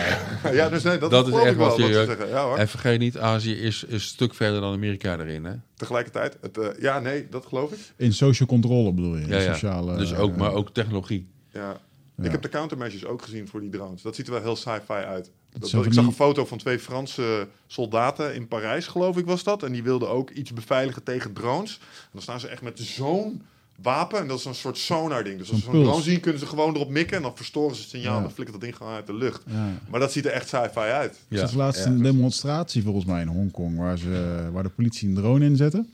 Ja, 0.57 0.69
dus 0.69 0.83
nee, 0.83 0.97
dat, 0.97 1.11
Dat 1.11 1.27
is 1.27 1.33
echt 1.33 1.55
wat 1.55 1.77
je- 1.77 1.93
zeggen. 1.93 2.27
Ja, 2.27 2.43
hoor. 2.45 2.57
En 2.57 2.67
vergeet 2.67 2.99
niet, 2.99 3.17
Azië 3.17 3.53
is, 3.53 3.83
is 3.83 3.93
een 3.93 3.99
stuk 3.99 4.33
verder 4.33 4.61
dan 4.61 4.73
Amerika 4.73 5.17
erin. 5.19 5.43
Hè? 5.45 5.53
Tegelijkertijd, 5.75 6.37
het, 6.41 6.57
eh, 6.57 6.67
ja, 6.79 6.99
nee, 6.99 7.27
dat 7.29 7.45
geloof 7.45 7.71
ik. 7.71 7.79
In 7.95 8.13
social 8.13 8.47
controle 8.47 8.93
bedoel 8.93 9.17
je? 9.17 9.27
Ja, 9.27 9.37
ja. 9.39 9.53
Sociale, 9.53 9.97
dus 9.97 10.15
ook, 10.15 10.31
eh, 10.31 10.37
maar 10.37 10.53
ook 10.53 10.69
technologie. 10.73 11.27
Ja. 11.53 11.77
Ja. 12.15 12.23
Ik 12.25 12.31
heb 12.31 12.41
de 12.41 12.49
countermeasures 12.49 13.05
ook 13.05 13.21
gezien 13.21 13.47
voor 13.47 13.61
die 13.61 13.69
drones. 13.69 14.01
Dat 14.01 14.15
ziet 14.15 14.27
er 14.27 14.33
wel 14.33 14.41
heel 14.41 14.55
sci-fi 14.55 14.93
uit. 14.93 15.31
Dat, 15.59 15.69
zo 15.69 15.81
ik 15.81 15.93
zag 15.93 16.05
een 16.05 16.13
foto 16.13 16.45
van 16.45 16.57
twee 16.57 16.79
Franse 16.79 17.47
soldaten 17.67 18.35
in 18.35 18.47
Parijs, 18.47 18.87
geloof 18.87 19.17
ik 19.17 19.25
was 19.25 19.43
dat. 19.43 19.63
En 19.63 19.71
die 19.71 19.83
wilden 19.83 20.09
ook 20.09 20.29
iets 20.29 20.53
beveiligen 20.53 21.03
tegen 21.03 21.33
drones. 21.33 21.77
En 21.81 22.09
dan 22.11 22.21
staan 22.21 22.39
ze 22.39 22.47
echt 22.47 22.61
met 22.61 22.79
zo'n 22.79 23.41
wapen. 23.81 24.19
En 24.19 24.27
dat 24.27 24.39
is 24.39 24.45
een 24.45 24.55
soort 24.55 24.77
sonar 24.77 25.23
ding. 25.23 25.37
Dus 25.37 25.49
als 25.49 25.57
ze 25.59 25.63
Zo'n 25.65 25.73
zo'n 25.73 25.81
puls. 25.83 25.93
drone 25.95 26.09
zien, 26.11 26.19
kunnen 26.19 26.39
ze 26.39 26.45
gewoon 26.47 26.75
erop 26.75 26.89
mikken. 26.89 27.17
En 27.17 27.23
dan 27.23 27.35
verstoren 27.35 27.75
ze 27.75 27.81
het 27.81 27.89
signaal. 27.89 28.11
Ja. 28.11 28.17
En 28.17 28.23
dan 28.23 28.31
flikkert 28.31 28.59
dat 28.59 28.67
ding 28.69 28.77
gewoon 28.77 28.93
uit 28.93 29.07
de 29.07 29.13
lucht. 29.15 29.41
Ja. 29.49 29.67
Maar 29.89 29.99
dat 29.99 30.11
ziet 30.11 30.25
er 30.25 30.31
echt 30.31 30.47
sci-fi 30.47 30.79
uit. 30.79 31.19
Er 31.29 31.41
was 31.41 31.53
laatst 31.53 31.83
ja. 31.85 31.91
een 31.91 32.01
demonstratie 32.03 32.83
volgens 32.83 33.05
mij 33.05 33.21
in 33.21 33.27
Hongkong 33.27 33.77
waar, 33.77 33.97
ze, 33.97 34.49
waar 34.51 34.63
de 34.63 34.69
politie 34.69 35.07
een 35.09 35.15
drone 35.15 35.45
inzette. 35.45 35.85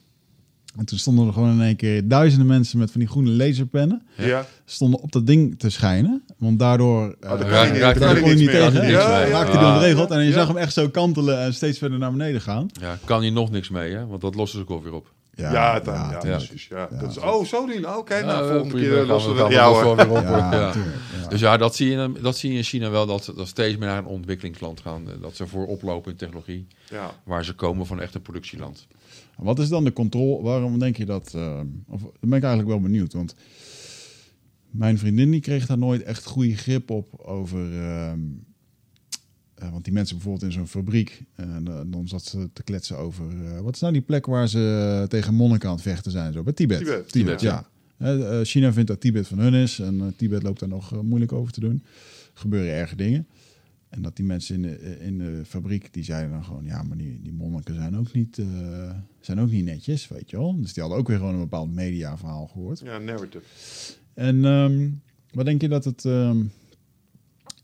En 0.77 0.85
toen 0.85 0.97
stonden 0.97 1.27
er 1.27 1.34
gewoon 1.34 1.51
in 1.53 1.61
één 1.61 1.76
keer 1.76 2.07
duizenden 2.07 2.47
mensen 2.47 2.80
met 2.80 2.91
van 2.91 2.99
die 2.99 3.09
groene 3.09 3.30
laserpennen. 3.30 4.01
Ja. 4.18 4.45
Stonden 4.65 4.99
op 4.99 5.11
dat 5.11 5.27
ding 5.27 5.59
te 5.59 5.69
schijnen. 5.69 6.23
Want 6.38 6.59
daardoor 6.59 7.15
Oh, 7.26 7.31
eh, 7.31 7.39
raak- 7.49 7.72
niet, 7.72 7.81
raakte 7.81 7.99
kon 8.05 8.14
niks 8.30 8.39
niet 8.39 8.49
tegen. 8.49 8.88
Ja, 8.89 9.19
ja. 9.19 9.27
raakte 9.27 9.57
hij 9.57 9.65
Ah. 9.65 9.73
ontregeld. 9.73 10.11
En 10.11 10.19
je 10.23 10.27
Ja. 10.30 10.34
zag 10.34 10.47
hem 10.47 10.57
echt 10.57 10.73
zo 10.73 10.89
kantelen 10.89 11.39
en 11.39 11.53
steeds 11.53 11.77
verder 11.77 11.99
naar 11.99 12.11
beneden 12.11 12.41
gaan. 12.41 12.68
Ja, 12.81 12.97
kan 13.05 13.22
hier 13.22 13.31
nog 13.31 13.51
niks 13.51 13.69
mee, 13.69 13.93
hè? 13.93 14.05
want 14.05 14.22
dat 14.22 14.35
lossen 14.35 14.59
ze 14.59 14.64
ook 14.65 14.77
alweer 14.77 14.93
op. 14.93 15.14
Ja, 15.38 15.51
ja, 15.51 15.80
dan, 15.80 15.93
ja, 15.95 16.18
precies. 16.18 16.68
Ja. 16.68 16.88
Ja. 16.91 16.97
Dat 16.97 17.09
is, 17.09 17.18
oh, 17.18 17.45
zo 17.45 17.65
doen. 17.65 17.95
Oké, 17.97 18.15
Ja, 18.15 18.26
nou, 18.26 18.47
volgende 18.49 18.73
prima, 18.73 18.93
keer 18.95 19.05
lossen 19.05 19.31
we 19.35 19.41
we 19.43 19.47
weer 19.47 19.68
op, 19.68 19.73
Ja, 19.73 19.84
hoor. 19.84 20.22
Ja. 20.22 20.72
tuurlijk, 20.72 20.95
ja. 21.22 21.27
Dus 21.27 21.39
ja, 21.39 21.57
dat 21.57 21.76
zie, 21.76 21.89
je, 21.89 22.11
dat 22.22 22.38
zie 22.38 22.51
je 22.51 22.57
in 22.57 22.64
China 22.64 22.89
wel, 22.89 23.05
dat, 23.05 23.31
dat 23.35 23.47
steeds 23.47 23.77
meer 23.77 23.88
naar 23.88 23.97
een 23.97 24.05
ontwikkelingsland 24.05 24.80
gaan. 24.80 25.09
eh, 25.09 25.22
Dat 25.22 25.35
ze 25.35 25.47
voorop 25.47 25.81
lopen 25.81 26.11
in 26.11 26.18
technologie, 26.18 26.68
Ja. 26.89 27.11
waar 27.23 27.45
ze 27.45 27.53
komen 27.53 27.85
van 27.85 28.01
echt 28.01 28.15
een 28.15 28.22
productieland. 28.22 28.88
Wat 29.38 29.59
is 29.59 29.69
dan 29.69 29.84
de 29.84 29.93
controle? 29.93 30.43
Waarom 30.43 30.80
denk 30.80 30.97
je 30.97 31.05
dat? 31.05 31.34
eh, 31.35 31.59
of, 31.88 32.01
daar 32.01 32.09
ben 32.19 32.38
ik 32.38 32.43
eigenlijk 32.43 32.68
wel 32.68 32.81
benieuwd. 32.81 33.14
Want 33.14 33.35
mijn 34.72 34.97
vriendin 34.97 35.31
die 35.31 35.41
kreeg 35.41 35.65
daar 35.65 35.77
nooit 35.77 36.03
echt 36.03 36.26
goede 36.26 36.55
grip 36.55 36.89
op 36.91 37.19
over. 37.26 37.59
ehm, 37.81 38.19
eh, 39.58 39.70
want 39.72 39.84
die 39.84 39.94
mensen 39.94 40.16
bijvoorbeeld 40.16 40.44
in 40.46 40.52
zo'n 40.52 40.68
fabriek. 40.68 41.24
En 41.36 41.68
eh, 41.68 41.80
dan 41.88 42.08
zat 42.08 42.24
ze 42.24 42.50
te 42.54 42.64
kletsen 42.64 42.98
over. 42.98 43.26
eh, 43.46 43.60
wat 43.62 43.76
is 43.76 43.82
nou 43.82 43.94
die 43.94 44.02
plek 44.02 44.26
waar 44.26 44.48
ze 44.50 45.06
tegen 45.08 45.34
monniken 45.34 45.68
aan 45.70 45.74
het 45.76 45.84
vechten 45.84 46.12
zijn? 46.12 46.34
Zo, 46.34 46.44
bij 46.44 46.54
Tibet. 46.54 46.78
Tibet. 46.78 47.10
Tibet, 47.12 47.42
ja. 47.42 47.68
Eh, 47.98 48.40
eh, 48.40 48.46
China 48.46 48.74
vindt 48.74 48.88
dat 48.90 49.02
Tibet 49.02 49.28
van 49.28 49.40
hun 49.40 49.54
is. 49.54 49.80
En 49.80 50.02
eh, 50.02 50.08
Tibet 50.18 50.44
loopt 50.44 50.60
daar 50.60 50.70
nog 50.70 50.94
eh, 50.94 51.00
moeilijk 51.00 51.32
over 51.32 51.54
te 51.54 51.60
doen. 51.60 51.84
Er 52.34 52.40
gebeuren 52.44 52.74
erge 52.74 52.96
dingen. 52.96 53.28
En 53.90 54.02
dat 54.02 54.16
die 54.16 54.26
mensen 54.26 54.56
in 54.56 54.62
de, 54.62 54.76
eh, 54.76 55.06
in 55.08 55.18
de 55.18 55.42
fabriek, 55.46 55.94
die 55.94 56.04
zeiden 56.04 56.32
dan 56.32 56.44
gewoon... 56.44 56.66
ja, 56.66 56.84
maar 56.84 56.98
die, 56.98 57.20
die 57.24 57.34
monniken 57.34 57.76
zijn 57.76 57.98
ook, 57.98 58.14
niet, 58.14 58.38
eh, 58.38 58.46
zijn 59.20 59.40
ook 59.40 59.52
niet 59.52 59.66
netjes, 59.66 60.08
weet 60.08 60.30
je 60.30 60.38
wel. 60.38 60.62
Dus 60.62 60.74
die 60.74 60.82
hadden 60.84 61.02
ook 61.02 61.08
weer 61.08 61.18
gewoon 61.18 61.34
een 61.34 61.40
bepaald 61.40 61.74
mediaverhaal 61.74 62.48
gehoord. 62.48 62.80
ja, 62.80 62.98
narrative. 62.98 63.44
En 64.14 64.46
ehm, 64.46 64.90
wat 65.32 65.46
denk 65.46 65.62
je 65.62 65.68
dat 65.68 65.84
het... 65.86 66.06
ehm, 66.06 66.38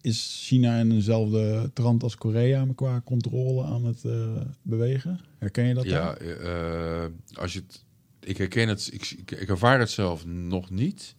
is 0.03 0.43
China 0.47 0.77
in 0.79 0.89
dezelfde 0.89 1.71
trant 1.73 2.03
als 2.03 2.15
Korea 2.15 2.67
qua 2.75 3.01
controle 3.05 3.63
aan 3.63 3.85
het 3.85 4.03
eh, 4.05 4.41
bewegen? 4.61 5.19
Herken 5.37 5.65
je 5.65 5.73
dat 5.73 5.83
Ja, 5.83 6.13
dan? 6.13 6.27
eh, 6.27 7.05
als 7.33 7.53
je 7.53 7.59
het, 7.67 7.83
ik 8.19 8.37
herken 8.37 8.67
het, 8.67 8.89
ik, 8.93 9.11
ik, 9.17 9.31
ik 9.31 9.49
ervaar 9.49 9.79
het 9.79 9.89
zelf 9.89 10.25
nog 10.25 10.69
niet. 10.69 11.15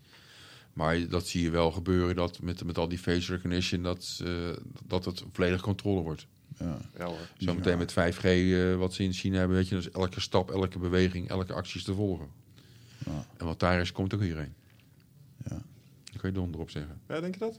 Maar 0.72 1.08
dat 1.08 1.26
zie 1.26 1.42
je 1.42 1.50
wel 1.50 1.70
gebeuren 1.70 2.16
dat 2.16 2.42
met, 2.42 2.64
met 2.64 2.78
al 2.78 2.88
die 2.88 2.98
face 2.98 3.32
recognition 3.32 3.82
dat, 3.82 4.20
eh, 4.24 4.30
dat 4.86 5.04
het 5.04 5.24
volledig 5.32 5.60
controle 5.60 6.02
wordt. 6.02 6.26
Ja. 6.58 6.78
Ja 6.98 7.04
hoor. 7.04 7.28
Zometeen 7.38 7.78
met 7.78 7.92
5G, 7.92 8.24
eh, 8.24 8.74
wat 8.76 8.94
ze 8.94 9.02
in 9.02 9.12
China 9.12 9.38
hebben, 9.38 9.56
weet 9.56 9.68
je, 9.68 9.74
dus 9.74 9.90
elke 9.90 10.20
stap, 10.20 10.50
elke 10.50 10.78
beweging, 10.78 11.28
elke 11.28 11.52
actie 11.52 11.76
is 11.78 11.84
te 11.84 11.94
volgen. 11.94 12.26
Ja. 13.06 13.26
En 13.36 13.46
wat 13.46 13.60
daar 13.60 13.80
is, 13.80 13.92
komt 13.92 14.14
ook 14.14 14.20
hierheen. 14.20 14.54
Ja. 15.44 15.48
Daar 16.04 16.20
kan 16.20 16.30
je 16.30 16.32
donder 16.32 16.60
op 16.60 16.70
zeggen. 16.70 17.00
Ja, 17.08 17.20
denk 17.20 17.34
je 17.34 17.40
dat? 17.40 17.58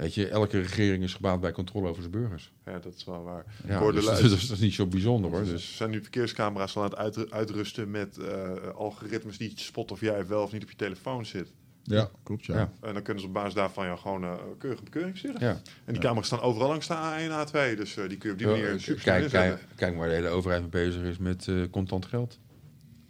Weet 0.00 0.14
je, 0.14 0.28
elke 0.28 0.60
regering 0.60 1.02
is 1.02 1.14
gebaat 1.14 1.40
bij 1.40 1.52
controle 1.52 1.88
over 1.88 2.02
zijn 2.02 2.12
burgers. 2.14 2.52
Ja, 2.64 2.78
dat 2.78 2.94
is 2.94 3.04
wel 3.04 3.22
waar. 3.22 3.44
Ja, 3.66 3.90
dus, 3.92 4.04
dus 4.04 4.30
dat 4.48 4.56
is 4.56 4.58
niet 4.58 4.74
zo 4.74 4.86
bijzonder 4.86 5.30
hoor. 5.30 5.40
Dus 5.40 5.50
Dus, 5.50 5.76
zijn 5.76 5.90
nu 5.90 6.00
verkeerscamera's 6.02 6.76
al 6.76 6.82
aan 6.82 6.88
het 6.88 6.98
uitru- 6.98 7.26
uitrusten 7.30 7.90
met 7.90 8.18
eh, 8.18 8.50
algoritmes 8.74 9.38
die 9.38 9.52
spotten 9.54 9.96
of 9.96 10.02
jij 10.02 10.26
wel 10.26 10.42
of 10.42 10.52
niet 10.52 10.62
op 10.62 10.70
je 10.70 10.76
telefoon 10.76 11.26
zit. 11.26 11.52
ja, 11.82 12.10
klopt 12.22 12.44
ja. 12.46 12.54
Ja. 12.56 12.72
En 12.80 12.92
dan 12.94 13.02
kunnen 13.02 13.22
ze 13.22 13.28
op 13.28 13.34
basis 13.34 13.54
daarvan 13.54 13.86
ja, 13.86 13.96
gewoon 13.96 14.24
eh 14.24 14.34
keurige 14.58 14.82
bekeuring 14.82 15.16
sturen. 15.18 15.40
ja. 15.40 15.60
En 15.84 15.92
die 15.92 16.02
camera's 16.02 16.26
staan 16.26 16.40
overal 16.40 16.68
langs 16.68 16.86
de 16.86 16.94
A1 16.94 17.48
A2, 17.48 17.76
dus 17.76 17.96
eh, 17.96 18.08
die 18.08 18.18
kun 18.18 18.28
je 18.28 18.32
op 18.34 18.38
die 18.38 18.46
manier 18.46 18.80
super 18.80 19.02
kijk, 19.02 19.22
inzetten. 19.22 19.58
kijk, 19.58 19.76
kijk 19.76 19.96
waar 19.96 20.08
de 20.08 20.14
hele 20.14 20.28
overheid 20.28 20.60
mee 20.60 20.70
bezig 20.70 21.02
is 21.02 21.18
met 21.18 21.48
eh, 21.48 21.54
contant 21.70 22.06
geld. 22.06 22.38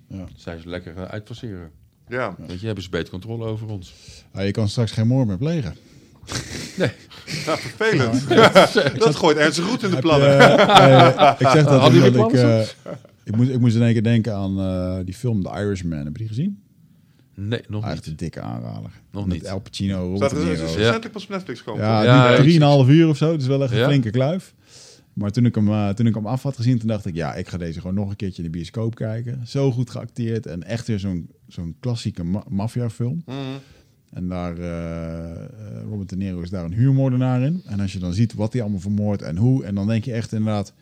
Ja. 0.06 0.26
Zijn 0.36 0.60
ze 0.60 0.68
lekker 0.68 0.96
uh, 0.96 1.02
uitpasseren. 1.04 1.70
Ja, 2.08 2.34
Weet 2.38 2.60
je, 2.60 2.66
hebben 2.66 2.84
ze 2.84 2.90
beter 2.90 3.10
controle 3.10 3.44
over 3.46 3.68
ons. 3.68 3.94
Ah, 4.32 4.44
je 4.44 4.50
kan 4.50 4.68
straks 4.68 4.92
geen 4.92 5.06
moord 5.06 5.26
meer 5.26 5.38
plegen. 5.38 5.74
Ja 7.46 7.56
vervelend. 7.58 8.28
dat 9.04 9.16
gooit 9.16 9.36
ernstig 9.36 9.64
goed 9.64 9.82
in 9.82 9.90
de 9.90 9.98
plannen. 9.98 10.28
je- 10.28 10.36
eh, 10.44 11.32
ik 11.38 11.46
zeg 11.48 11.64
dat 11.64 11.86
omdat 11.92 12.32
ik, 12.32 12.32
eh, 12.38 12.60
ik, 13.24 13.36
moest, 13.36 13.50
ik 13.50 13.60
moest 13.60 13.76
in 13.76 13.82
één 13.82 13.92
keer 13.92 14.02
denken 14.02 14.34
aan 14.34 14.58
eh, 14.60 14.96
die 15.04 15.14
film 15.14 15.42
The 15.42 15.48
Irishman. 15.50 15.98
Heb 15.98 16.06
je 16.12 16.12
die 16.18 16.28
gezien? 16.28 16.62
Nee, 17.34 17.60
nog 17.68 17.84
Ah, 17.84 17.90
echt 17.90 18.00
niet. 18.00 18.06
een 18.10 18.16
dikke 18.16 18.40
aanrader. 18.40 18.90
Nog 19.12 19.26
Met 19.26 19.34
niet. 19.34 19.48
Al 19.48 19.60
Pacino, 19.60 20.10
Robert 20.12 20.32
er 20.32 20.38
Niro. 20.38 20.50
is 20.52 20.58
Ja. 20.60 20.76
recentelijk 20.76 21.12
pas 21.12 21.22
op 21.22 21.28
Netflix 21.28 21.62
komen. 21.62 21.84
Ja, 21.84 22.36
drieënhalf 22.36 22.88
uur 22.88 23.08
of 23.08 23.16
zo. 23.16 23.32
Het 23.32 23.40
is 23.40 23.46
wel 23.46 23.62
echt 23.62 23.72
een 23.72 23.78
Ja? 23.78 23.86
flinke 23.86 24.10
kluif. 24.10 24.54
Maar 25.12 25.30
toen 25.30 25.44
ik, 25.46 25.54
hem, 25.54 25.68
eh, 25.68 25.88
toen 25.88 26.06
ik 26.06 26.14
hem 26.14 26.26
af 26.26 26.42
had 26.42 26.56
gezien, 26.56 26.78
toen 26.78 26.88
dacht 26.88 27.06
ik... 27.06 27.14
ja, 27.14 27.34
ik 27.34 27.48
ga 27.48 27.56
deze 27.58 27.80
gewoon 27.80 27.94
nog 27.94 28.10
een 28.10 28.16
keertje 28.16 28.42
in 28.42 28.50
de 28.50 28.56
bioscoop 28.56 28.94
kijken. 28.94 29.40
Zo 29.46 29.72
goed 29.72 29.90
geacteerd. 29.90 30.46
En 30.46 30.62
echt 30.62 30.86
weer 30.86 30.98
zo'n 30.98 31.28
zo'n 31.48 31.76
klassieke 31.80 32.24
ma 32.24 32.44
maffiafilm. 32.48 33.22
Mhm. 33.26 33.36
En 34.10 34.28
daar, 34.28 34.58
eh, 34.58 35.30
eh, 35.30 35.46
Robert 35.88 36.08
De 36.08 36.16
Niro 36.16 36.40
is 36.40 36.50
daar 36.50 36.64
een 36.64 36.72
huurmoordenaar 36.74 37.40
in. 37.42 37.62
En 37.66 37.80
als 37.80 37.92
je 37.92 37.98
dan 37.98 38.12
ziet 38.12 38.34
wat 38.34 38.52
hij 38.52 38.62
allemaal 38.62 38.80
vermoordt 38.80 39.22
en 39.22 39.36
hoe... 39.36 39.64
en 39.64 39.74
dan 39.74 39.86
denk 39.86 40.04
je 40.04 40.12
echt 40.12 40.32
inderdaad... 40.32 40.72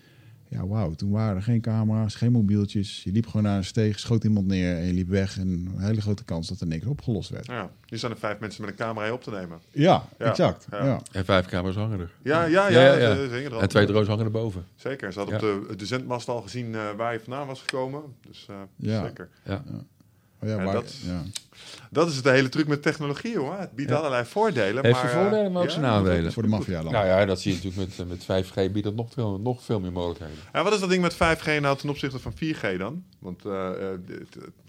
ja, 0.49 0.67
wauw, 0.67 0.95
toen 0.95 1.11
waren 1.11 1.37
er 1.37 1.43
geen 1.43 1.61
camera's, 1.61 2.15
geen 2.15 2.33
mobieltjes. 2.33 3.03
Je 3.05 3.13
liep 3.13 3.27
gewoon 3.27 3.43
naar 3.43 3.57
een 3.57 3.65
steeg, 3.65 3.99
schoot 3.99 4.25
iemand 4.25 4.47
neer 4.47 4.77
en 4.77 4.87
je 4.87 4.93
liep 4.93 5.09
weg. 5.09 5.39
En 5.39 5.49
een 5.49 5.81
hele 5.81 6.01
grote 6.01 6.25
kans 6.25 6.49
dat 6.49 6.61
er 6.61 6.67
niks 6.67 6.87
opgelost 6.87 7.31
werd. 7.31 7.47
Ja, 7.47 7.71
nu 7.89 7.99
staan 7.99 8.11
er 8.11 8.17
vijf 8.19 8.39
mensen 8.39 8.61
met 8.61 8.71
een 8.71 8.77
camera 8.77 9.13
op 9.13 9.23
te 9.23 9.31
nemen. 9.31 9.59
Ja, 9.71 10.05
Ja, 10.19 10.27
exact. 10.27 10.67
ja. 10.71 10.85
Ja. 10.85 11.01
En 11.13 11.25
vijf 11.25 11.47
camera's 11.47 11.77
hangen 11.77 12.01
er. 12.01 12.11
Ja, 12.23 12.45
ja, 12.45 12.69
ja. 12.69 12.81
Ja, 12.81 12.93
ja, 12.95 12.99
ja. 13.09 13.15
dat, 13.15 13.31
eh, 13.31 13.51
dat. 13.51 13.61
En 13.61 13.69
twee 13.69 13.87
drones 13.87 14.09
hangen 14.09 14.25
erboven. 14.25 14.65
Zeker. 14.77 15.13
Ze 15.13 15.19
hadden 15.19 15.41
Ja. 15.49 15.57
op 15.57 15.69
de, 15.69 15.77
de 15.77 15.87
zendmast 15.87 16.29
al 16.29 16.41
gezien 16.43 16.75
eh, 16.75 16.81
waar 16.97 17.13
je 17.13 17.21
vandaan 17.21 17.47
was 17.47 17.61
gekomen. 17.61 18.03
Dus 18.29 18.47
eh, 18.51 18.57
Ja. 18.77 19.05
zeker. 19.07 19.29
Ja. 19.45 19.63
Ja, 20.41 20.57
waar- 20.65 20.73
dat- 20.73 20.95
ja. 21.05 21.23
Dat 21.91 22.09
is 22.09 22.23
de 22.23 22.31
hele 22.31 22.49
truc 22.49 22.67
met 22.67 22.83
technologie, 22.83 23.39
hoor. 23.39 23.59
Het 23.59 23.73
biedt 23.73 23.91
Ja. 23.91 23.97
allerlei 23.97 24.25
voordelen. 24.25 24.85
Heeft 24.85 25.03
maar, 25.03 25.11
voordelen, 25.11 25.53
maar 25.53 25.63
ook 25.63 25.69
eh, 25.69 25.75
zijn 25.75 25.85
nadelen. 25.85 26.33
Voor 26.33 26.43
de 26.43 26.49
maffia 26.49 26.83
dan. 26.83 26.93
Nou 26.93 27.07
ja, 27.07 27.25
dat 27.25 27.41
zie 27.41 27.51
je 27.51 27.57
natuurlijk 27.63 27.89
met, 27.89 27.99
eh, 28.01 28.07
met 28.07 28.25
5G 28.25 28.73
biedt 28.73 28.85
dat 28.85 28.95
nog 28.95 29.13
veel, 29.13 29.39
nog 29.41 29.63
veel 29.63 29.81
meer 29.81 29.93
mogelijkheden. 29.93 30.37
En 30.53 30.65
wat 30.65 30.73
is 30.73 30.81
dat 30.81 30.89
ding 30.89 31.03
met 31.03 31.15
5G 31.15 31.61
nou 31.61 31.77
ten 31.77 31.89
opzichte 31.89 32.19
van 32.19 32.33
4G 32.37 32.79
dan? 32.79 33.05
Want 33.19 33.45
eh, 33.45 33.53
eh, 33.71 33.93
eh, 33.93 33.97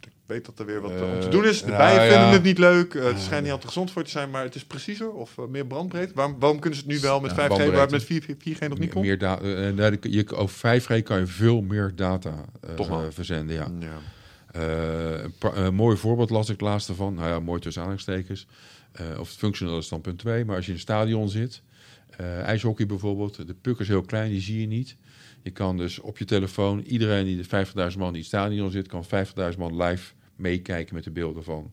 ik 0.01 0.09
weet 0.25 0.45
dat 0.45 0.59
er 0.59 0.65
weer 0.65 0.81
wat 0.81 0.91
eh, 0.91 1.01
om 1.13 1.19
te 1.19 1.25
Eh, 1.25 1.31
doen 1.31 1.45
is. 1.45 1.59
De 1.61 1.65
nou 1.67 1.77
bijen 1.79 2.03
ja. 2.03 2.09
vinden 2.11 2.29
het 2.29 2.43
niet 2.43 2.57
leuk. 2.57 2.93
Eh, 2.93 3.03
het 3.05 3.19
schijnt 3.19 3.43
niet 3.43 3.51
altijd 3.51 3.71
gezond 3.71 3.91
voor 3.91 4.03
te 4.03 4.09
zijn, 4.09 4.29
maar 4.29 4.43
het 4.43 4.55
is 4.55 4.65
preciezer 4.65 5.11
of 5.11 5.37
eh, 5.37 5.45
meer 5.45 5.65
brandbreedte. 5.65 6.13
Waarom, 6.13 6.35
waarom 6.39 6.59
kunnen 6.59 6.79
ze 6.79 6.85
het 6.85 6.93
nu 6.95 6.99
wel 6.99 7.19
met 7.19 7.31
Ja, 7.31 7.35
5G, 7.35 7.47
waar 7.49 7.59
het 7.59 7.67
met 7.69 7.75
bandbreedte. 7.89 8.05
4, 8.05 8.55
4G 8.55 8.59
nog 8.59 8.69
niet 8.69 8.93
Meer, 8.93 9.17
kon? 9.17 9.37
meer 9.41 9.67
eh, 9.69 9.73
nee, 9.73 9.97
je, 10.01 10.35
over 10.35 10.57
5G 10.81 11.03
kan 11.03 11.19
je 11.19 11.27
veel 11.27 11.61
meer 11.61 11.91
data 11.95 12.33
eh, 12.77 12.87
eh, 12.87 13.01
verzenden. 13.09 13.55
Ja. 13.55 13.67
Eh, 14.51 15.23
een, 15.39 15.75
mooi 15.75 15.97
voorbeeld 15.97 16.29
las 16.29 16.49
ik 16.49 16.61
laatst 16.61 16.89
ervan. 16.89 17.13
Nou 17.13 17.27
ja, 17.27 17.39
mooi 17.39 17.59
tussen 17.59 17.81
aanhalingstekens. 17.81 18.47
Eh, 18.91 19.19
of 19.19 19.29
het 19.29 19.37
functioneel 19.37 19.77
is 19.77 19.89
dan 19.89 20.01
punt 20.01 20.19
2. 20.19 20.45
Maar 20.45 20.55
als 20.55 20.65
je 20.65 20.71
in 20.71 20.77
een 20.77 20.83
stadion 20.83 21.29
zit, 21.29 21.61
eh, 22.09 22.41
ijshockey 22.41 22.85
bijvoorbeeld, 22.85 23.47
de 23.47 23.53
puck 23.53 23.79
is 23.79 23.87
heel 23.87 24.01
klein, 24.01 24.29
die 24.29 24.41
zie 24.41 24.61
je 24.61 24.67
niet. 24.67 24.95
Je 25.41 25.51
kan 25.51 25.77
dus 25.77 25.99
op 25.99 26.17
je 26.17 26.25
telefoon, 26.25 26.79
iedereen 26.79 27.25
die 27.25 27.37
de 27.37 27.43
50.000 27.43 27.99
man 27.99 28.13
die 28.13 28.23
in 28.23 28.27
het 28.27 28.39
stadion 28.39 28.71
zit, 28.71 28.87
kan 28.87 29.05
50.000 29.05 29.59
man 29.59 29.83
live 29.83 30.13
meekijken 30.35 30.95
met 30.95 31.03
de 31.03 31.11
beelden 31.11 31.43
van, 31.43 31.71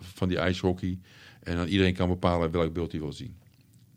van 0.00 0.28
die 0.28 0.38
ijshockey. 0.38 0.98
En 1.42 1.56
dan 1.56 1.66
iedereen 1.66 1.94
kan 1.94 2.08
bepalen 2.08 2.50
welk 2.50 2.72
beeld 2.72 2.92
hij 2.92 3.00
wil 3.00 3.12
zien. 3.12 3.36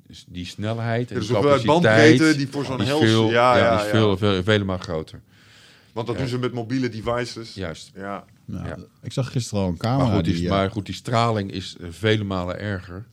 Dus 0.07 0.25
die 0.27 0.45
snelheid 0.45 1.11
en 1.11 1.19
Dus 1.19 1.27
capaciteit... 1.27 1.65
bandbreedte 1.65 2.35
die 2.35 2.47
voor 2.47 2.65
zo'n 2.65 2.81
hels... 2.81 2.99
veel, 2.99 3.29
ja, 3.29 3.57
ja, 3.57 3.77
is 3.77 3.83
ja. 3.83 3.89
veel, 3.89 4.17
veel, 4.17 4.43
vele 4.43 4.63
maal 4.63 4.77
groter. 4.77 5.21
Want 6.05 6.07
dat 6.07 6.15
Ja. 6.15 6.21
doen 6.31 6.39
ze 6.39 6.39
met 6.39 6.53
mobiele 6.53 6.89
devices. 6.89 7.53
Juist. 7.53 7.91
Ja. 7.95 8.26
Nou, 8.45 8.67
Ja. 8.67 8.77
Ik 9.01 9.11
zag 9.11 9.31
gisteren 9.31 9.63
al 9.63 9.69
een 9.69 9.77
camera. 9.77 10.05
Maar 10.05 10.15
goed, 10.15 10.23
die, 10.26 10.34
die, 10.34 10.43
eh, 10.45 10.49
maar 10.49 10.71
goed, 10.71 10.85
die 10.85 10.95
straling 10.95 11.51
is 11.51 11.76
eh, 11.80 11.88
vele 11.89 12.23
malen 12.23 12.59
erger. 12.59 13.05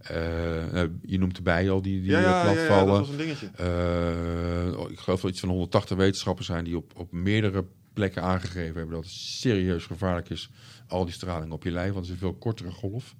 Eh, 0.00 0.82
eh, 0.82 0.90
je 1.06 1.18
noemt 1.18 1.36
erbij 1.36 1.70
al 1.70 1.82
die, 1.82 2.00
die 2.00 2.10
Ja, 2.10 2.16
eh, 2.18 2.22
ja, 2.24 2.30
ja, 2.30 2.38
ja, 2.40 2.44
dat 2.44 2.54
platvallen. 2.66 2.98
was 3.00 3.08
een 3.08 3.16
dingetje. 3.16 3.46
Eh, 3.56 4.78
oh, 4.78 4.90
ik 4.90 4.98
geloof 4.98 5.20
dat 5.20 5.30
iets 5.30 5.40
van 5.40 5.48
180 5.48 5.96
wetenschappers 5.96 6.46
zijn 6.46 6.64
die 6.64 6.76
op, 6.76 6.92
op 6.96 7.12
meerdere 7.12 7.64
plekken 7.92 8.22
aangegeven 8.22 8.76
hebben 8.76 8.94
dat 8.94 9.04
het 9.04 9.12
serieus 9.12 9.84
gevaarlijk 9.84 10.30
is. 10.30 10.50
Al 10.88 11.04
die 11.04 11.14
straling 11.14 11.52
op 11.52 11.62
je 11.64 11.70
lijf, 11.70 11.92
want 11.92 12.06
het 12.06 12.14
is 12.16 12.22
een 12.22 12.28
veel 12.28 12.34
kortere 12.38 12.70
golf. 12.70 13.14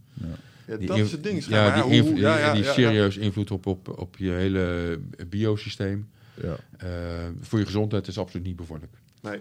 Ja, 0.66 0.76
dat 0.86 0.98
is 0.98 1.12
het 1.12 1.22
ding. 1.22 1.44
Ja, 1.44 1.82
die, 1.88 2.02
hoe- 2.02 2.16
ja, 2.16 2.38
ja, 2.38 2.52
die 2.52 2.62
ja, 2.62 2.68
ja. 2.68 2.74
serieus 2.74 3.16
invloed 3.16 3.50
op, 3.50 3.66
op, 3.66 3.98
op 3.98 4.16
je 4.16 4.30
hele 4.30 4.98
biosysteem. 5.28 6.08
ja. 6.42 6.56
Eh, 6.76 6.88
voor 7.40 7.58
je 7.58 7.64
gezondheid 7.64 8.08
is 8.08 8.18
absoluut 8.18 8.46
niet 8.46 8.56
bevorderlijk. 8.56 8.98
Nee. 9.26 9.40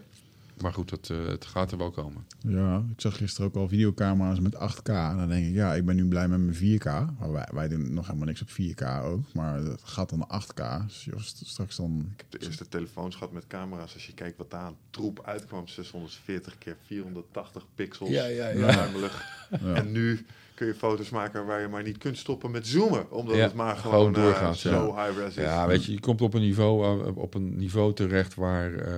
Maar 0.61 0.73
goed, 0.73 0.89
dat, 0.89 1.09
eh, 1.09 1.25
het 1.25 1.45
gaat 1.45 1.71
er 1.71 1.77
wel 1.77 1.91
komen. 1.91 2.25
Ja, 2.39 2.83
ik 2.91 3.01
zag 3.01 3.17
gisteren 3.17 3.47
ook 3.47 3.55
al 3.55 3.67
videocamera's 3.67 4.39
met 4.39 4.55
8K. 4.55 4.89
En 4.89 5.17
dan 5.17 5.29
denk 5.29 5.45
ik, 5.47 5.53
ja, 5.53 5.73
ik 5.73 5.85
ben 5.85 5.95
nu 5.95 6.07
blij 6.07 6.27
met 6.27 6.39
mijn 6.39 6.55
4K. 6.55 6.85
Maar 7.19 7.31
wij, 7.31 7.47
wij 7.51 7.67
doen 7.67 7.93
nog 7.93 8.05
helemaal 8.05 8.27
niks 8.27 8.41
op 8.41 8.49
4K 8.49 9.03
ook. 9.03 9.33
Maar 9.33 9.59
het 9.59 9.81
gaat 9.83 10.09
dan 10.09 10.19
naar 10.19 10.41
8K. 10.41 10.85
Dus 10.85 11.05
joh, 11.05 11.19
straks 11.19 11.75
dan... 11.75 12.09
Ik 12.13 12.23
heb 12.29 12.41
de 12.41 12.45
eerste 12.47 12.67
telefoons 12.67 13.15
gehad 13.15 13.31
met 13.31 13.47
camera's. 13.47 13.93
Als 13.93 14.07
je 14.07 14.13
kijkt 14.13 14.37
wat 14.37 14.51
daar 14.51 14.61
aan 14.61 14.77
troep 14.89 15.21
uitkwam. 15.25 15.67
640 15.67 16.57
keer 16.57 16.77
480 16.85 17.65
pixels. 17.75 18.09
Ja, 18.09 18.25
ja, 18.25 18.47
ja. 18.47 18.71
Ruimelig. 18.71 19.33
Ja. 19.61 19.73
En 19.73 19.91
nu 19.91 20.25
kun 20.55 20.67
je 20.67 20.75
foto's 20.75 21.09
maken 21.09 21.45
waar 21.45 21.61
je 21.61 21.67
maar 21.67 21.83
niet 21.83 21.97
kunt 21.97 22.17
stoppen 22.17 22.51
met 22.51 22.67
zoomen. 22.67 23.11
Omdat 23.11 23.35
Ja, 23.35 23.41
het 23.41 23.53
maar 23.53 23.77
gewoon 23.77 23.93
gewoon, 23.95 24.15
eh, 24.15 24.21
doorgaat, 24.21 24.57
zo 24.57 24.95
high-res 24.95 25.35
is. 25.35 25.43
Ja, 25.43 25.67
weet 25.67 25.85
je, 25.85 25.91
je 25.91 25.99
komt 25.99 26.21
op 26.21 26.33
een 26.33 26.41
niveau, 26.41 27.01
eh, 27.05 27.17
op 27.17 27.33
een 27.33 27.57
niveau 27.57 27.93
terecht 27.93 28.35
waar 28.35 28.73
eh, 28.73 28.93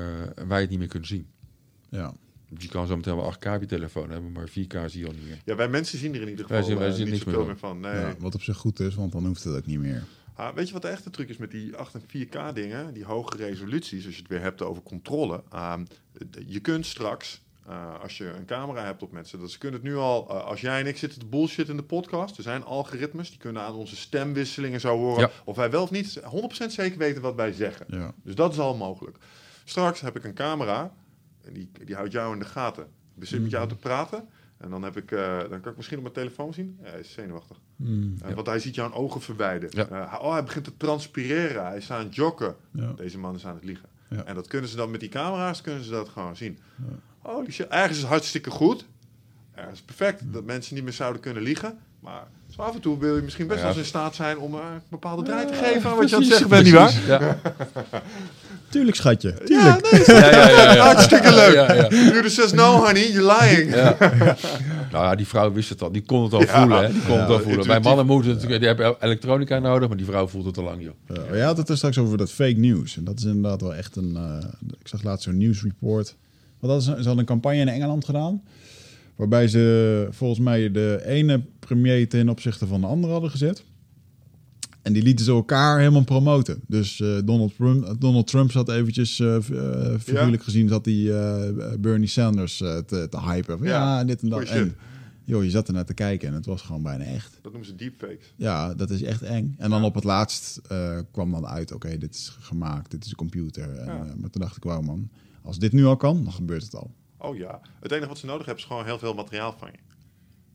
wij 0.48 0.62
het 0.62 0.70
niet 0.70 0.80
meer 0.80 0.88
kunnen 0.88 1.08
zien. 1.08 1.28
Ja. 1.90 2.14
Je 2.58 2.68
kan 2.68 2.88
zo 2.88 2.96
meteen 2.96 3.16
wel 3.16 3.34
8K 3.34 3.46
op 3.56 3.60
je 3.62 3.66
telefoon 3.66 4.10
hebben, 4.10 4.32
maar 4.32 4.48
4K 4.50 4.86
zie 4.86 5.00
je 5.02 5.08
al 5.08 5.14
niet 5.14 5.24
meer. 5.28 5.38
Ja, 5.46 5.56
wij 5.56 5.68
mensen 5.70 5.98
zien 6.00 6.16
er 6.16 6.22
in 6.22 6.30
ieder 6.30 6.48
Wij 6.48 6.58
geval 6.58 6.70
zien- 6.72 6.80
wij 6.80 7.06
eh, 7.06 7.12
niet 7.12 7.22
zoveel 7.22 7.46
meer 7.46 7.58
van. 7.58 7.80
Nee. 7.80 7.94
Ja, 8.00 8.16
wat 8.20 8.36
op 8.36 8.42
zich 8.42 8.58
goed 8.58 8.80
is, 8.80 8.96
want 8.96 9.12
dan 9.12 9.26
hoeft 9.26 9.44
het 9.44 9.56
ook 9.56 9.66
niet 9.66 9.80
meer. 9.80 10.04
Ah, 10.36 10.56
weet 10.56 10.68
je 10.68 10.74
wat 10.74 10.82
de 10.82 10.88
echte 10.88 11.10
truc 11.10 11.30
is 11.30 11.38
met 11.38 11.52
die 11.52 11.76
8 11.76 11.94
en 11.94 12.02
4K 12.08 12.54
dingen? 12.56 12.94
Die 12.94 13.06
hoge 13.06 13.38
resoluties, 13.38 14.06
als 14.06 14.16
je 14.16 14.22
het 14.22 14.30
weer 14.30 14.42
hebt 14.42 14.62
over 14.62 14.84
controle. 14.84 15.44
Ehm, 15.52 15.86
je 16.48 16.60
kunt 16.60 16.86
straks, 16.86 17.42
eh, 17.68 18.00
als 18.02 18.18
je 18.18 18.26
een 18.26 18.46
camera 18.46 18.84
hebt 18.84 19.04
op 19.04 19.12
mensen, 19.12 19.40
dat 19.40 19.52
ze 19.52 19.58
kunnen 19.58 19.80
het 19.80 19.90
nu 19.90 19.96
al, 19.96 20.30
eh, 20.30 20.46
als 20.46 20.62
jij 20.62 20.80
en 20.80 20.88
ik 20.88 20.98
zitten 20.98 21.20
te 21.20 21.26
bullshit 21.26 21.70
in 21.70 21.78
de 21.78 21.84
podcast, 21.84 22.38
er 22.38 22.44
zijn 22.44 22.64
algoritmes, 22.64 23.30
die 23.30 23.40
kunnen 23.40 23.62
aan 23.62 23.74
onze 23.76 23.96
stemwisselingen 23.96 24.80
zo 24.80 24.98
horen, 24.98 25.20
Ja. 25.22 25.30
of 25.46 25.56
wij 25.56 25.70
wel 25.72 25.84
of 25.84 25.92
niet 25.92 26.20
100% 26.24 26.74
zeker 26.74 26.98
weten 26.98 27.22
wat 27.22 27.36
wij 27.36 27.52
zeggen. 27.52 27.86
Ja. 27.90 28.14
Dus 28.24 28.36
dat 28.36 28.52
is 28.54 28.60
al 28.60 28.76
mogelijk. 28.76 29.18
Straks 29.64 30.02
heb 30.02 30.16
ik 30.16 30.24
een 30.24 30.34
camera, 30.34 30.94
die, 31.54 31.72
die 31.86 31.96
houdt 31.96 32.12
jou 32.12 32.34
in 32.34 32.40
de 32.40 32.46
gaten. 32.46 32.88
Ik 33.20 33.28
zit 33.28 33.42
met 33.42 33.52
jou 33.52 33.68
te 33.68 33.76
praten. 33.76 34.24
En 34.58 34.70
dan, 34.70 34.84
heb 34.84 34.98
ik, 34.98 35.12
eh, 35.12 35.38
dan 35.50 35.62
kan 35.62 35.72
ik 35.72 35.76
misschien 35.76 35.98
op 35.98 36.04
mijn 36.04 36.16
telefoon 36.16 36.54
zien. 36.54 36.78
Ja, 36.84 36.90
hij 36.90 37.00
is 37.00 37.12
zenuwachtig. 37.12 37.58
Mm, 37.76 38.16
Eh, 38.26 38.34
Want 38.34 38.48
hij 38.48 38.60
ziet 38.60 38.76
jouw 38.76 38.94
ogen 38.94 39.22
verwijden. 39.22 39.70
Ja. 39.72 39.88
Eh, 39.88 40.12
hij- 40.12 40.20
oh, 40.20 40.32
hij 40.32 40.44
begint 40.44 40.64
te 40.66 40.78
transpireren. 40.78 41.66
Hij 41.66 41.78
is 41.78 41.92
aan 41.92 42.04
het 42.06 42.16
jokken. 42.16 42.56
ja. 42.72 42.94
Deze 42.96 43.18
man 43.18 43.36
is 43.36 43.46
aan 43.46 43.56
het 43.56 43.64
liegen. 43.64 43.90
En 44.26 44.36
dat 44.36 44.48
kunnen 44.48 44.70
ze 44.70 44.76
dan 44.76 44.92
met 44.92 45.00
die 45.00 45.10
camera's 45.10 45.62
kunnen 45.62 45.84
ze 45.84 45.90
dat 45.92 46.10
gewoon 46.10 46.36
zien. 46.36 46.60
Oh. 47.22 47.48
Ergens 47.70 47.90
is 47.90 47.98
het 47.98 48.08
hartstikke 48.08 48.50
goed. 48.50 48.86
Ergens 49.54 49.80
is 49.80 49.86
perfect. 49.86 50.34
Dat 50.34 50.44
mensen 50.44 50.76
niet 50.76 50.84
meer 50.84 50.94
zouden 50.94 51.22
kunnen 51.22 51.44
liegen. 51.44 51.78
Maar 52.00 52.28
zo 52.50 52.62
af 52.62 52.76
en 52.76 52.82
toe 52.82 53.00
wil 53.00 53.16
je 53.16 53.22
misschien 53.22 53.48
best 53.48 53.60
wel 53.60 53.70
eens 53.70 53.78
in 53.80 53.86
staat 53.86 54.16
zijn 54.16 54.38
om 54.38 54.54
een 54.54 54.82
bepaalde 54.90 55.24
draai 55.24 55.48
te 55.48 55.54
geven 55.54 55.90
aan 55.90 55.98
wat 55.98 56.10
je 56.10 56.16
aan 56.16 56.22
het 56.22 56.32
zeggen 56.34 56.50
bent, 56.50 56.64
nietwaar? 56.64 57.02
Ja. 57.06 57.40
Tuurlijk, 58.70 58.96
schatje. 58.96 59.34
Ja, 59.46 59.80
nee, 59.92 60.02
Ja, 60.22 60.30
ja, 60.32 60.50
ja, 60.50 60.74
ja. 60.74 60.84
hartstikke 60.86 61.34
leuk. 61.36 61.54
Ja, 61.54 61.74
ja. 61.74 61.88
You 61.90 62.30
says 62.30 62.52
no, 62.52 62.86
honey, 62.86 63.12
you're 63.12 63.36
lying. 63.40 63.72
Nou 64.92 65.04
ja, 65.06 65.16
die 65.16 65.28
vrouw 65.28 65.52
wist 65.52 65.70
het 65.70 65.82
al. 65.82 65.92
Die 65.92 66.02
kon 66.02 66.24
het 66.24 66.34
al 66.34 66.42
Ja. 66.42 66.60
voelen. 66.62 66.84
Hè? 66.86 66.92
Die 66.92 67.02
kon 67.02 67.14
Ja, 67.14 67.20
het 67.22 67.30
al 67.30 67.40
voelen. 67.40 67.44
Bij 67.44 67.76
intuïtief. 67.76 67.84
mannen 67.84 68.06
moeten 68.06 68.32
het, 68.32 68.42
die 68.60 68.68
hebben 68.68 68.96
elektronica 69.00 69.60
nodig, 69.60 69.88
maar 69.88 69.98
die 69.98 70.06
vrouw 70.06 70.28
voelt 70.28 70.46
het 70.46 70.58
al 70.58 70.64
lang, 70.64 70.84
joh. 70.84 71.18
Jij 71.32 71.42
had 71.42 71.58
het 71.58 71.70
er 71.70 71.78
straks 71.78 71.98
over 71.98 72.18
dat 72.18 72.32
fake 72.32 72.60
news. 72.60 72.98
En 72.98 73.04
dat 73.04 73.18
is 73.18 73.24
inderdaad 73.24 73.62
wel 73.62 73.76
echt 73.76 73.96
een... 73.96 74.16
eh, 74.16 74.48
ik 74.80 74.88
zag 74.88 75.04
laatst 75.04 75.24
zo'n 75.24 75.38
nieuwsreport. 75.38 76.16
Want 76.60 76.74
dat 76.74 76.82
is, 76.82 76.86
ze 76.88 76.92
hadden 76.94 77.18
een 77.18 77.26
campagne 77.26 77.60
in 77.60 77.68
Engeland 77.68 78.06
gedaan. 78.06 78.42
Waarbij 79.16 79.48
ze 79.48 80.08
volgens 80.12 80.40
mij 80.40 80.72
de 80.72 81.02
ene 81.06 81.42
premier 81.60 82.10
ten 82.10 82.30
opzichte 82.30 82.68
van 82.68 82.82
de 82.82 82.88
andere 82.88 83.12
hadden 83.12 83.32
gezet. 83.32 83.64
En 84.88 84.94
die 84.94 85.04
lieten 85.04 85.26
ze 85.26 85.32
elkaar 85.32 85.80
helemaal 85.80 86.04
promoten. 86.04 86.62
Dus 86.68 87.00
eh, 87.02 87.18
Donald, 87.26 87.56
Trump, 87.56 87.96
Donald 88.00 88.28
Trump 88.28 88.52
zat 88.52 88.70
eventjes, 88.70 89.20
eh 89.20 89.36
eh, 89.36 90.00
figuurlijk 90.00 90.44
gezien, 90.44 90.68
zat 90.68 90.84
die 90.84 91.14
eh, 91.18 91.74
Bernie 91.80 92.08
Sanders 92.08 92.62
eh, 92.62 92.78
te, 92.78 93.08
te 93.10 93.22
hypen. 93.22 93.58
Van, 93.58 93.68
ja, 93.68 93.98
Ja, 94.00 94.04
dit 94.04 94.22
en 94.22 94.30
dat. 94.30 94.44
En 94.44 94.76
joh, 95.24 95.44
je 95.44 95.50
zat 95.50 95.68
er 95.68 95.74
naar 95.74 95.86
te 95.86 95.94
kijken 95.94 96.28
en 96.28 96.34
het 96.34 96.46
was 96.46 96.62
gewoon 96.62 96.84
bijna 96.84 97.04
echt. 97.04 97.40
Dat 97.42 97.52
noemen 97.52 97.70
ze 97.70 97.76
deepfakes. 97.76 98.34
Ja, 98.36 98.74
dat 98.74 98.90
is 98.90 99.02
echt 99.02 99.22
eng. 99.22 99.56
En 99.58 99.70
dan 99.70 99.84
op 99.84 99.96
het 99.96 100.04
laatst 100.04 100.60
eh, 100.68 100.98
kwam 101.12 101.32
dan 101.32 101.46
uit, 101.48 101.72
oké, 101.72 101.98
dit 101.98 102.16
is 102.16 102.38
gemaakt, 102.40 102.92
dit 102.92 103.04
is 103.06 103.10
een 103.10 103.16
computer. 103.18 103.70
En, 103.78 103.86
Ja. 103.86 103.92
eh, 104.06 104.14
maar 104.16 104.30
toen 104.30 104.42
dacht 104.42 104.58
ik, 104.58 104.64
wauw 104.64 104.82
man, 104.82 105.10
als 105.42 105.60
dit 105.60 105.72
nu 105.72 105.86
al 105.86 105.98
kan, 105.98 106.24
dan 106.24 106.34
gebeurt 106.34 106.64
het 106.64 106.76
al. 106.76 106.92
Oh 107.18 107.38
ja. 107.38 107.60
Het 107.80 107.92
enige 107.92 108.08
wat 108.08 108.18
ze 108.18 108.26
nodig 108.26 108.46
hebben 108.46 108.64
is 108.64 108.70
gewoon 108.70 108.86
heel 108.86 109.00
veel 109.00 109.14
materiaal 109.14 109.56
van 109.60 109.70
je. 109.72 109.78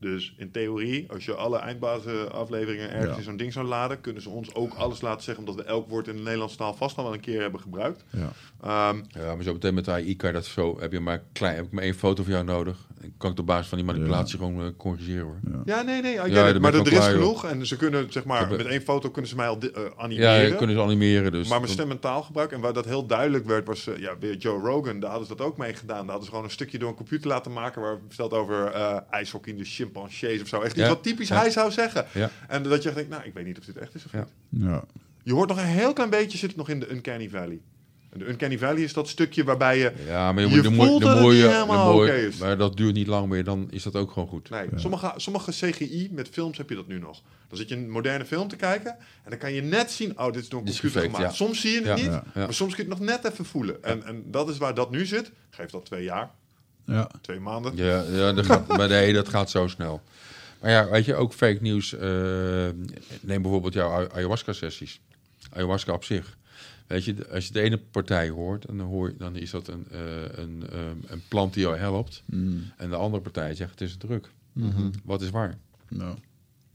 Dus 0.03 0.33
in 0.37 0.51
theorie, 0.51 1.11
als 1.11 1.25
je 1.25 1.33
alle 1.35 1.57
eindbazenafleveringen 1.57 2.89
ergens 2.91 3.11
Ja. 3.11 3.17
in 3.17 3.23
zo'n 3.23 3.37
ding 3.37 3.53
zou 3.53 3.65
laden, 3.65 4.01
kunnen 4.01 4.21
ze 4.21 4.29
ons 4.29 4.53
ook 4.55 4.73
alles 4.73 5.01
laten 5.01 5.23
zeggen, 5.23 5.47
omdat 5.47 5.65
we 5.65 5.69
elk 5.71 5.89
woord 5.89 6.07
in 6.07 6.15
de 6.15 6.21
Nederlandse 6.21 6.57
taal 6.57 6.73
vast 6.73 6.97
al 6.97 7.03
wel 7.03 7.13
een 7.13 7.19
keer 7.19 7.41
hebben 7.41 7.59
gebruikt. 7.61 8.03
Ja, 8.09 8.31
Ehm, 8.61 9.01
Ja, 9.09 9.35
maar 9.35 9.43
zo 9.43 9.53
meteen 9.53 9.73
met 9.73 9.87
AI 9.89 10.15
kan 10.15 10.29
je 10.29 10.35
dat 10.35 10.45
zo. 10.45 10.79
Heb 10.79 10.91
je 10.91 10.99
maar 10.99 11.23
klein, 11.31 11.55
heb 11.55 11.65
ik 11.65 11.71
maar 11.71 11.83
één 11.83 11.93
foto 11.95 12.23
van 12.23 12.31
jou 12.31 12.45
nodig. 12.45 12.77
Kan 13.17 13.31
ik 13.31 13.39
op 13.39 13.45
basis 13.45 13.67
van 13.67 13.77
die 13.77 13.87
manipulatie 13.87 14.37
gewoon 14.37 14.61
eh, 14.61 14.67
corrigeren 14.77 15.23
hoor. 15.23 15.39
ja. 15.51 15.61
ja, 15.65 15.81
nee, 15.81 16.01
nee, 16.01 16.13
Ja, 16.13 16.27
daar 16.27 16.61
maar 16.61 16.73
er 16.73 16.91
is 16.93 17.05
genoeg. 17.05 17.45
En 17.45 17.65
ze 17.67 17.75
kunnen, 17.77 18.11
zeg 18.11 18.25
maar, 18.25 18.49
met 18.49 18.65
één 18.65 18.81
foto 18.81 19.09
kunnen 19.09 19.29
ze 19.29 19.35
mij 19.35 19.47
al 19.47 19.57
eh, 19.59 19.69
Ja, 19.73 19.89
animeren. 19.97 20.45
je 20.47 20.55
kunnen 20.55 20.75
ze 20.75 20.81
animeren. 20.81 21.31
Dus 21.31 21.47
maar 21.49 21.59
mijn 21.59 21.71
stem 21.71 21.91
en 21.91 21.99
taalgebruik. 21.99 22.51
En 22.51 22.59
waar 22.61 22.73
dat 22.73 22.85
heel 22.85 23.05
duidelijk 23.05 23.45
werd, 23.45 23.67
was 23.67 23.87
eh, 23.87 23.97
ja, 23.97 24.17
weer 24.19 24.37
Joe 24.37 24.59
Rogan. 24.61 24.99
Daar 24.99 25.09
hadden 25.09 25.27
ze 25.27 25.35
dat 25.35 25.45
ook 25.45 25.57
mee 25.57 25.73
gedaan. 25.73 25.97
Daar 25.97 26.05
hadden 26.05 26.23
ze 26.23 26.29
gewoon 26.29 26.43
een 26.43 26.51
stukje 26.51 26.77
door 26.79 26.89
een 26.89 26.95
computer 26.95 27.27
laten 27.27 27.53
maken. 27.53 27.81
Waar 27.81 27.91
het 27.91 28.01
vertelt 28.07 28.33
over 28.33 28.65
eh 28.65 28.97
ijshockey 29.09 29.51
in 29.51 29.57
de 29.57 29.65
chimpansees 29.65 30.41
of 30.41 30.47
zo. 30.47 30.61
Echt 30.61 30.71
iets 30.71 30.81
Ja. 30.81 30.87
wat 30.87 31.03
typisch 31.03 31.27
Ja. 31.27 31.35
hij 31.37 31.49
zou 31.49 31.71
zeggen. 31.71 32.05
Ja. 32.13 32.29
En 32.47 32.63
dat 32.63 32.81
je 32.81 32.87
echt 32.87 32.97
denkt, 32.97 33.11
nou, 33.11 33.23
ik 33.23 33.33
weet 33.33 33.45
niet 33.45 33.59
of 33.59 33.65
dit 33.65 33.77
echt 33.77 33.95
is 33.95 34.05
of 34.05 34.11
Ja. 34.11 34.27
niet. 34.49 34.63
ja. 34.63 34.83
Je 35.23 35.33
hoort 35.33 35.49
nog 35.49 35.57
een 35.57 35.63
heel 35.65 35.93
klein 35.93 36.09
beetje, 36.09 36.37
zit 36.37 36.49
het 36.49 36.57
nog 36.57 36.69
in 36.69 36.79
de 36.79 36.91
Uncanny 36.91 37.29
Valley. 37.29 37.59
En 38.13 38.19
de 38.19 38.27
Uncanny 38.29 38.57
Valley 38.57 38.81
is 38.81 38.93
dat 38.93 39.07
stukje 39.07 39.43
waarbij 39.43 39.77
je... 39.77 39.91
Ja, 40.07 40.31
maar 40.31 40.43
je, 40.43 40.49
Je 40.61 40.69
moet, 40.69 40.87
voelt 40.87 41.01
dat 41.01 41.17
het 41.17 41.27
niet 41.27 41.41
dan 41.41 41.51
helemaal 41.51 41.93
oké 41.95 42.13
is. 42.13 42.37
Maar 42.37 42.57
dat 42.57 42.77
duurt 42.77 42.93
niet 42.93 43.07
lang 43.07 43.27
meer, 43.29 43.43
dan 43.43 43.67
is 43.71 43.83
dat 43.83 43.95
ook 43.95 44.11
gewoon 44.11 44.27
goed. 44.27 44.49
Nee, 44.49 44.67
sommige, 44.75 45.13
sommige 45.15 45.51
CGI 45.51 46.09
met 46.11 46.29
films 46.29 46.57
heb 46.57 46.69
je 46.69 46.75
dat 46.75 46.87
nu 46.87 46.99
nog. 46.99 47.21
Dan 47.47 47.57
zit 47.57 47.69
je 47.69 47.75
een 47.75 47.89
moderne 47.89 48.25
film 48.25 48.47
te 48.47 48.55
kijken 48.55 48.91
en 49.23 49.29
dan 49.29 49.37
kan 49.39 49.53
je 49.53 49.61
net 49.61 49.91
zien, 49.91 50.19
oh, 50.19 50.25
dit 50.25 50.35
is 50.43 50.49
door 50.49 50.59
een 50.59 50.65
computer 50.65 50.89
gefaked, 51.01 51.15
gemaakt. 51.15 51.37
ja. 51.37 51.45
Soms 51.45 51.61
zie 51.61 51.71
je 51.71 51.77
het 51.77 51.85
Ja, 51.85 51.95
niet, 51.95 52.33
maar 52.35 52.53
soms 52.53 52.75
kun 52.75 52.83
je 52.83 52.89
het 52.89 52.99
nog 52.99 53.07
net 53.09 53.31
even 53.31 53.45
voelen. 53.45 53.83
En, 53.83 54.03
en 54.05 54.23
dat 54.31 54.49
is 54.49 54.57
waar 54.57 54.73
dat 54.73 54.91
nu 54.91 55.05
zit. 55.05 55.31
Geef 55.49 55.69
dat 55.69 55.85
twee 55.85 56.03
jaar, 56.03 56.29
ja. 56.85 57.09
twee 57.21 57.39
maanden. 57.39 57.71
Ja, 57.75 58.03
ja 58.11 58.33
dat 58.33 58.45
gaat, 58.45 58.67
maar 58.77 58.87
nee, 58.87 59.13
dat 59.13 59.29
gaat 59.29 59.49
zo 59.49 59.67
snel. 59.67 60.01
Maar 60.61 60.71
ja, 60.71 60.89
weet 60.89 61.05
je, 61.05 61.15
ook 61.15 61.33
fake 61.33 61.57
nieuws. 61.61 61.93
eh, 61.93 62.01
neem 63.21 63.41
bijvoorbeeld 63.41 63.73
jouw 63.73 63.89
ay- 63.91 64.07
ayahuasca-sessies. 64.13 64.99
Ayahuasca 65.53 65.93
op 65.93 66.03
zich. 66.03 66.37
Weet 66.93 67.05
je, 67.05 67.27
als 67.31 67.47
je 67.47 67.53
de 67.53 67.61
ene 67.61 67.77
partij 67.91 68.29
hoort, 68.29 68.65
dan, 68.67 68.79
hoor, 68.79 69.07
je- 69.07 69.15
dan 69.17 69.35
is 69.35 69.51
dat 69.51 69.67
een, 69.67 69.85
eh, 69.91 69.99
een, 70.35 70.63
eh, 70.71 70.79
een 71.07 71.21
plant 71.27 71.53
die 71.53 71.63
jou 71.63 71.77
helpt. 71.77 72.23
Mm, 72.25 72.71
En 72.77 72.89
de 72.89 72.95
andere 72.95 73.21
partij 73.23 73.55
zegt 73.55 73.71
het 73.71 73.81
is 73.81 73.91
een 73.93 73.99
druk. 73.99 74.29
Wat 75.03 75.21
is 75.21 75.29
waar? 75.29 75.57
nou, 75.89 76.17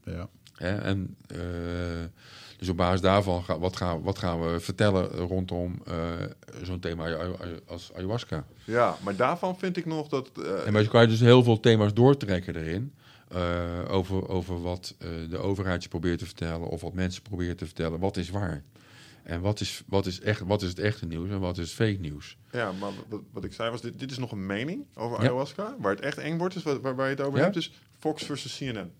ja. 0.04 0.28
Hè? 0.54 0.76
En, 0.78 1.16
eh, 1.26 1.38
dus 2.58 2.68
op 2.68 2.76
basis 2.76 3.00
daarvan, 3.00 3.44
ga, 3.44 3.58
wat, 3.58 3.76
gaan, 3.76 4.02
wat 4.02 4.18
gaan 4.18 4.40
we 4.52 4.60
vertellen 4.60 5.10
rondom 5.10 5.82
eh, 5.86 5.94
zo'n 6.62 6.80
thema 6.80 7.14
als 7.66 7.92
ayahuasca? 7.94 8.44
Ja, 8.64 8.96
maar 9.02 9.16
daarvan 9.16 9.58
vind 9.58 9.76
ik 9.76 9.86
nog 9.86 10.08
dat... 10.08 10.30
eh, 10.44 10.66
En 10.66 10.72
maar 10.72 10.82
je 10.82 10.88
kan 10.88 11.02
je 11.02 11.08
dus 11.08 11.20
heel 11.20 11.42
veel 11.42 11.60
thema's 11.60 11.94
doortrekken 11.94 12.56
erin. 12.56 12.92
eh, 13.28 13.84
over, 13.88 14.28
over 14.28 14.62
wat 14.62 14.94
eh, 14.98 15.08
de 15.30 15.38
overheid 15.38 15.82
je 15.82 15.88
probeert 15.88 16.18
te 16.18 16.24
vertellen. 16.26 16.68
Of 16.68 16.80
wat 16.80 16.92
mensen 16.94 17.22
proberen 17.22 17.56
te 17.56 17.64
vertellen. 17.64 17.98
Wat 18.00 18.16
is 18.16 18.30
waar? 18.30 18.62
En 19.28 19.40
wat 19.40 19.60
is, 19.60 19.82
wat 19.86 20.06
is, 20.06 20.20
echt, 20.20 20.40
wat 20.40 20.62
is 20.62 20.68
het 20.68 20.78
echte 20.78 21.06
nieuws 21.06 21.28
en 21.30 21.40
wat 21.40 21.58
is 21.58 21.70
fake 21.72 21.96
nieuws? 22.00 22.36
Ja, 22.52 22.72
maar 22.72 22.90
wat, 23.08 23.20
wat 23.32 23.44
ik 23.44 23.52
zei 23.52 23.70
was, 23.70 23.80
dit, 23.80 23.98
dit 23.98 24.10
is 24.10 24.18
nog 24.18 24.32
een 24.32 24.46
mening 24.46 24.86
over 24.94 25.16
Ja. 25.16 25.22
ayahuasca. 25.22 25.76
Waar 25.78 25.90
het 25.94 26.00
echt 26.00 26.18
eng 26.18 26.38
wordt, 26.38 26.54
is 26.54 26.62
waar, 26.62 26.80
waar, 26.80 26.96
waar 26.96 27.08
je 27.08 27.14
het 27.14 27.24
over 27.24 27.38
Ja. 27.38 27.44
hebt, 27.44 27.56
is 27.56 27.72
Fox 27.98 28.24
versus 28.24 28.56
CNN. 28.56 28.90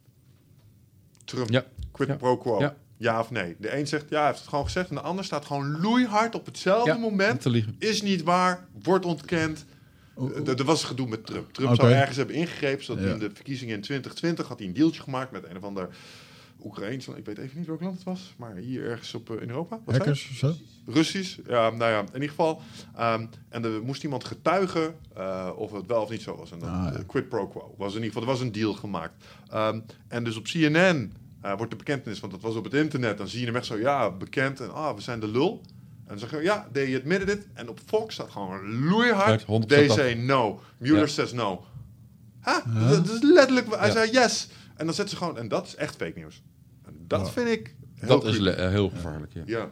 Trump, 1.25 1.51
Ja. 1.51 1.65
quid 1.93 2.09
Ja. 2.09 2.17
pro 2.17 2.37
quo. 2.37 2.61
Ja. 2.61 2.77
Ja. 2.97 3.21
of 3.21 3.31
nee? 3.31 3.57
De 3.59 3.77
een 3.79 3.87
zegt, 3.87 4.09
ja, 4.09 4.17
hij 4.19 4.27
heeft 4.27 4.39
het 4.39 4.49
gewoon 4.49 4.65
gezegd. 4.65 4.89
En 4.89 4.95
de 4.95 5.01
ander 5.01 5.25
staat 5.25 5.45
gewoon 5.45 5.81
loeihard 5.81 6.35
op 6.35 6.47
hetzelfde 6.47 6.91
Ja, 6.91 6.97
moment. 6.97 7.47
Is 7.79 8.03
niet 8.03 8.23
waar, 8.23 8.69
wordt 8.83 9.05
ontkend. 9.05 9.65
Er 10.47 10.65
was 10.65 10.85
gedoe 10.85 11.07
met 11.09 11.27
Trump. 11.27 11.53
Trump 11.53 11.75
zou 11.77 11.93
ergens 11.93 12.17
hebben 12.17 12.35
ingegrepen, 12.35 12.85
zodat 12.85 13.05
in 13.05 13.19
de 13.19 13.31
verkiezingen 13.35 13.75
in 13.75 13.81
2020 13.81 14.49
had 14.49 14.59
hij 14.59 14.69
een 14.69 14.75
dealtje 14.75 15.03
gemaakt 15.03 15.31
met 15.31 15.45
een 15.49 15.57
of 15.57 15.63
ander 15.63 15.89
Oekraïens, 16.65 17.09
ik 17.09 17.25
weet 17.25 17.39
even 17.39 17.59
niet 17.59 17.67
welk 17.67 17.81
land 17.81 17.95
het 17.95 18.05
was, 18.05 18.35
maar 18.37 18.55
hier 18.55 18.85
ergens 18.85 19.15
op, 19.15 19.31
eh, 19.31 19.43
in 19.43 19.49
Europa. 19.49 19.81
Wat 19.85 19.97
Hackers 19.97 20.37
zo? 20.39 20.55
Russisch, 20.87 21.39
ja, 21.47 21.71
nou 21.71 21.91
ja, 21.93 21.99
in 22.01 22.13
ieder 22.15 22.29
geval. 22.29 22.61
ehm, 22.97 23.27
en 23.49 23.65
er 23.65 23.83
moest 23.83 24.03
iemand 24.05 24.25
getuigen 24.25 24.95
eh, 25.17 25.51
of 25.57 25.73
het 25.73 25.87
wel 25.87 26.03
of 26.03 26.11
niet 26.11 26.23
zo 26.23 26.37
was. 26.37 26.51
En 26.51 26.59
dan 26.59 26.69
Ah, 26.69 26.93
ja. 26.97 27.03
quid 27.07 27.29
pro 27.29 27.47
quo. 27.49 27.75
Was 27.77 27.89
in 27.95 27.95
ieder 28.03 28.07
geval, 28.13 28.23
er 28.23 28.29
was 28.29 28.41
een 28.41 28.53
deal 28.53 28.73
gemaakt. 28.73 29.25
Ehm, 29.51 29.81
en 30.09 30.25
dus 30.25 30.37
op 30.37 30.45
CNN 30.45 31.13
eh, 31.43 31.57
wordt 31.57 31.71
de 31.71 31.77
bekentenis, 31.77 32.21
want 32.21 32.33
dat 32.33 32.43
was 32.43 32.55
op 32.55 32.65
het 32.65 32.75
internet. 32.75 33.19
Dan 33.19 33.29
zie 33.29 33.41
je 33.41 33.47
hem 33.47 33.57
echt 33.57 33.67
zo, 33.67 33.77
ja, 33.79 34.11
bekend. 34.11 34.61
En 34.61 34.75
ah, 34.75 34.95
we 34.95 35.01
zijn 35.01 35.21
de 35.21 35.29
lul. 35.29 35.61
En 36.07 36.19
dan 36.19 36.19
zeg 36.19 36.31
je, 36.31 36.37
ja, 36.43 36.69
they 36.73 36.97
admitted 36.97 37.29
it. 37.29 37.47
En 37.55 37.69
op 37.69 37.79
Fox 37.87 38.15
staat 38.15 38.31
gewoon 38.31 38.85
loeihard. 38.85 39.43
100% 39.45 39.45
They 39.69 39.87
dat. 39.87 39.97
say 39.97 40.15
no. 40.15 40.61
Mueller 40.79 41.01
Ja. 41.01 41.07
says 41.07 41.33
no. 41.33 41.65
Huh? 42.45 42.89
Dat 42.91 43.09
is 43.09 43.23
letterlijk, 43.23 43.75
hij 43.79 43.91
zei 43.91 44.11
yes. 44.11 44.49
En 44.79 44.87
dan 44.87 44.95
zet 44.95 45.11
ze 45.11 45.17
gewoon, 45.17 45.39
en 45.39 45.49
dat 45.49 45.67
is 45.67 45.75
echt 45.75 45.97
fake 45.97 46.13
nieuws. 46.19 46.43
En 46.85 46.95
dat 47.07 47.21
Ja. 47.27 47.33
vind 47.33 47.49
ik 47.49 47.75
heel 47.95 48.09
Dat 48.09 48.25
is 48.25 48.39
eh, 48.39 48.69
heel 48.69 48.89
gevaarlijk, 48.89 49.33
ja. 49.35 49.43
Ja. 49.47 49.71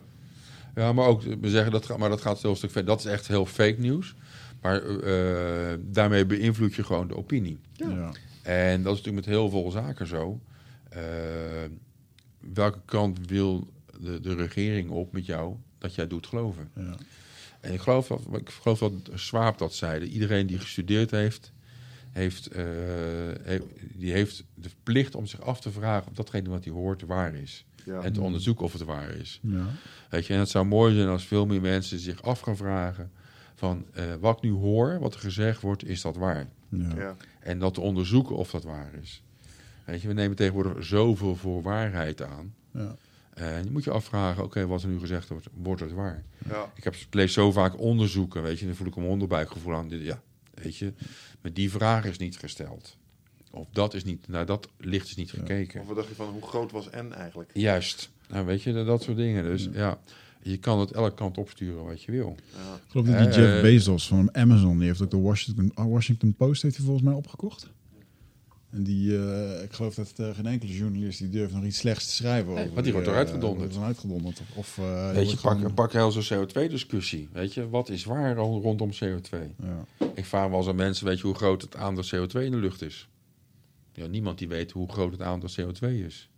Ja, 0.74 0.92
maar 0.92 1.06
ook, 1.06 1.22
we 1.22 1.50
zeggen, 1.50 1.72
dat, 1.72 1.86
gaat- 1.86 1.98
maar 1.98 2.08
dat 2.08 2.20
gaat 2.20 2.34
een 2.36 2.42
heel 2.42 2.56
stuk 2.56 2.70
verder. 2.70 2.90
Dat 2.90 3.04
is 3.04 3.10
echt 3.12 3.26
heel 3.28 3.46
fake 3.46 3.76
nieuws. 3.80 4.14
Maar 4.62 4.82
eh, 5.00 5.78
daarmee 5.82 6.26
beïnvloed 6.26 6.74
je 6.74 6.84
gewoon 6.84 7.08
de 7.08 7.16
opinie. 7.16 7.58
Ja. 7.72 7.88
Ja. 7.90 8.10
En 8.42 8.82
dat 8.82 8.92
is 8.92 8.98
natuurlijk 8.98 9.26
met 9.26 9.34
heel 9.34 9.50
veel 9.50 9.70
zaken 9.70 10.06
zo. 10.06 10.40
Eh, 10.88 11.00
welke 12.54 12.80
kant 12.84 13.18
wil 13.26 13.68
de, 14.00 14.20
de 14.20 14.34
regering 14.34 14.90
op 14.90 15.12
met 15.12 15.26
jou 15.26 15.54
dat 15.78 15.94
jij 15.94 16.06
doet 16.06 16.26
geloven? 16.26 16.70
Ja. 16.74 16.94
En 17.60 17.72
ik 17.72 17.80
geloof, 17.80 18.06
dat, 18.06 18.20
ik 18.36 18.50
geloof 18.50 18.78
dat 18.78 18.92
Swaap 19.14 19.58
dat 19.58 19.74
zeide. 19.74 20.06
Iedereen 20.08 20.46
die 20.46 20.58
gestudeerd 20.58 21.10
heeft, 21.10 21.52
heeft, 22.16 22.46
eh, 22.46 22.64
die 23.94 24.12
heeft 24.12 24.44
de 24.54 24.68
plicht 24.82 25.14
om 25.14 25.26
zich 25.26 25.40
af 25.40 25.60
te 25.60 25.70
vragen 25.70 26.08
of 26.10 26.14
datgene 26.16 26.48
wat 26.48 26.64
hij 26.64 26.72
hoort 26.72 27.02
waar 27.02 27.34
is. 27.34 27.64
Ja. 27.84 28.00
En 28.02 28.12
te 28.12 28.20
onderzoeken 28.20 28.64
of 28.64 28.72
het 28.72 28.82
waar 28.84 29.10
is. 29.10 29.40
Ja. 29.42 29.66
Weet 30.10 30.26
je, 30.26 30.32
en 30.32 30.38
het 30.38 30.48
zou 30.48 30.66
mooi 30.66 30.94
zijn 30.94 31.08
als 31.08 31.26
veel 31.26 31.46
meer 31.46 31.60
mensen 31.60 31.98
zich 31.98 32.22
af 32.22 32.40
gaan 32.40 32.56
vragen 32.56 33.10
van 33.54 33.84
eh, 33.92 34.04
wat 34.20 34.36
ik 34.36 34.42
nu 34.42 34.50
hoor, 34.50 34.98
wat 34.98 35.14
er 35.14 35.20
gezegd 35.20 35.60
wordt, 35.62 35.84
is 35.88 36.00
dat 36.02 36.16
waar? 36.16 36.48
Ja. 36.68 36.92
Ja. 36.96 37.16
En 37.40 37.58
dat 37.58 37.74
te 37.74 37.80
onderzoeken 37.80 38.36
of 38.36 38.50
dat 38.50 38.64
waar 38.64 38.90
is. 39.02 39.22
Weet 39.84 40.02
je, 40.02 40.08
we 40.08 40.14
nemen 40.14 40.36
tegenwoordig 40.36 40.84
zoveel 40.84 41.36
voor 41.36 41.62
waarheid 41.62 42.22
aan. 42.22 42.54
Ja. 42.70 42.96
En 43.34 43.64
je 43.64 43.70
moet 43.70 43.84
je 43.84 43.90
afvragen, 43.90 44.44
oké, 44.44 44.66
wat 44.66 44.82
er 44.82 44.88
nu 44.88 44.98
gezegd 44.98 45.28
wordt, 45.28 45.46
wordt 45.54 45.80
het 45.80 45.92
waar? 45.92 46.22
Ja. 46.48 46.72
Ik, 46.74 46.84
heb, 46.84 46.94
ik 46.94 47.06
lees 47.14 47.32
zo 47.32 47.52
vaak 47.52 47.78
onderzoeken, 47.80 48.42
weet 48.42 48.58
je, 48.58 48.66
dan 48.66 48.74
voel 48.74 48.86
ik 48.86 48.96
een 48.96 49.02
onderbuikgevoel 49.02 49.74
aan. 49.74 49.88
Dit- 49.88 50.02
Ja, 50.02 50.22
weet 50.62 50.76
je, 50.76 50.92
maar 51.40 51.52
die 51.52 51.70
vraag 51.70 52.04
is 52.04 52.18
niet 52.18 52.36
gesteld. 52.38 52.96
Of 53.50 53.66
dat 53.72 53.94
is 53.94 54.04
niet, 54.04 54.28
naar 54.28 54.46
dat 54.46 54.68
licht 54.78 55.06
is 55.06 55.14
niet 55.14 55.30
gekeken. 55.30 55.80
Of 55.80 55.86
wat 55.86 55.96
dacht 55.96 56.08
je 56.08 56.14
van, 56.14 56.28
hoe 56.28 56.42
groot 56.42 56.70
was 56.72 56.88
N 56.90 57.12
eigenlijk? 57.12 57.50
Juist, 57.54 58.10
nou 58.28 58.46
weet 58.46 58.62
je, 58.62 58.72
dat, 58.72 58.86
dat 58.86 59.02
soort 59.02 59.16
dingen. 59.16 59.44
Dus 59.44 59.68
ja, 59.72 60.00
je 60.42 60.56
kan 60.56 60.80
het 60.80 60.92
elke 60.92 61.14
kant 61.14 61.38
opsturen 61.38 61.84
wat 61.84 62.02
je 62.02 62.12
wil. 62.12 62.36
Ja. 62.52 62.74
Ik 62.74 62.90
geloof 62.90 63.06
dat 63.06 63.18
die 63.18 63.26
Jeff 63.26 63.56
eh, 63.56 63.62
Bezos 63.62 64.06
van 64.06 64.34
Amazon, 64.34 64.78
die 64.78 64.86
heeft 64.86 65.02
ook 65.02 65.10
de 65.10 65.20
Washington, 65.20 65.70
ah, 65.74 65.90
Washington 65.90 66.34
Post 66.34 66.62
heeft 66.62 66.76
hij 66.76 66.84
volgens 66.84 67.06
mij 67.06 67.14
opgekocht. 67.14 67.68
En 68.70 68.82
die, 68.82 69.18
eh, 69.18 69.62
ik 69.62 69.72
geloof 69.72 69.94
dat 69.94 70.12
eh, 70.16 70.34
geen 70.34 70.46
enkele 70.46 70.72
journalist 70.76 71.18
die 71.18 71.28
durft 71.28 71.54
nog 71.54 71.64
iets 71.64 71.78
slechts 71.78 72.06
te 72.06 72.12
schrijven 72.12 72.52
Nee, 72.52 72.62
over. 72.62 72.72
want 72.72 72.84
die 72.84 72.92
wordt 72.92 73.08
eh, 73.08 73.14
eruit 73.14 73.30
gedonderd. 73.30 73.60
wordt 73.60 73.76
eruit 73.76 73.98
gedonderd. 73.98 74.40
Of, 74.40 74.56
of, 74.56 74.78
eh, 74.78 75.04
die 75.06 75.14
Weet 75.14 75.30
je, 75.30 75.36
pak, 75.36 75.56
gewoon- 75.56 75.74
pak 75.74 75.92
heel 75.92 76.12
zo'n 76.12 76.46
CO2-discussie. 76.46 77.28
Weet 77.32 77.54
je, 77.54 77.68
wat 77.68 77.88
is 77.88 78.04
waar 78.04 78.36
al 78.38 78.60
rondom 78.60 78.90
CO2? 78.92 79.38
Ja. 79.62 79.84
Ik 80.14 80.24
vraag 80.24 80.48
wel 80.48 80.58
eens 80.58 80.68
aan 80.68 80.76
mensen, 80.76 81.06
weet 81.06 81.18
je 81.18 81.26
hoe 81.26 81.34
groot 81.34 81.62
het 81.62 81.76
aandeel 81.76 82.04
CO2 82.04 82.44
in 82.44 82.50
de 82.50 82.56
lucht 82.56 82.82
is? 82.82 83.08
Ja, 83.92 84.06
niemand 84.06 84.38
die 84.38 84.48
weet 84.48 84.70
hoe 84.70 84.88
groot 84.88 85.12
het 85.12 85.22
aandeel 85.22 85.50
CO2 85.60 85.88
is. 86.04 86.28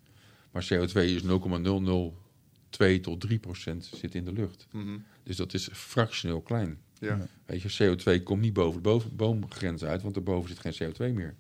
Maar 0.51 0.65
CO2 0.73 0.95
is 1.15 1.23
0,002 1.23 3.01
tot 3.01 3.21
3 3.21 3.39
procent 3.39 3.91
zit 3.95 4.15
in 4.15 4.25
de 4.25 4.33
lucht. 4.33 4.67
Mhm. 4.73 4.97
Dus 5.23 5.37
dat 5.37 5.55
is 5.55 5.69
fractioneel 5.73 6.41
klein. 6.41 6.79
Ja. 7.01 7.27
Weet 7.47 7.63
je, 7.63 7.69
CO2 7.97 8.23
komt 8.23 8.41
niet 8.41 8.53
boven 8.53 8.83
de 8.83 8.89
boven, 8.89 9.17
boomgrens 9.17 9.85
uit, 9.85 10.03
want 10.03 10.15
daarboven 10.15 10.49
zit 10.49 10.59
geen 10.77 10.93
CO2 10.93 11.13
meer. 11.15 11.35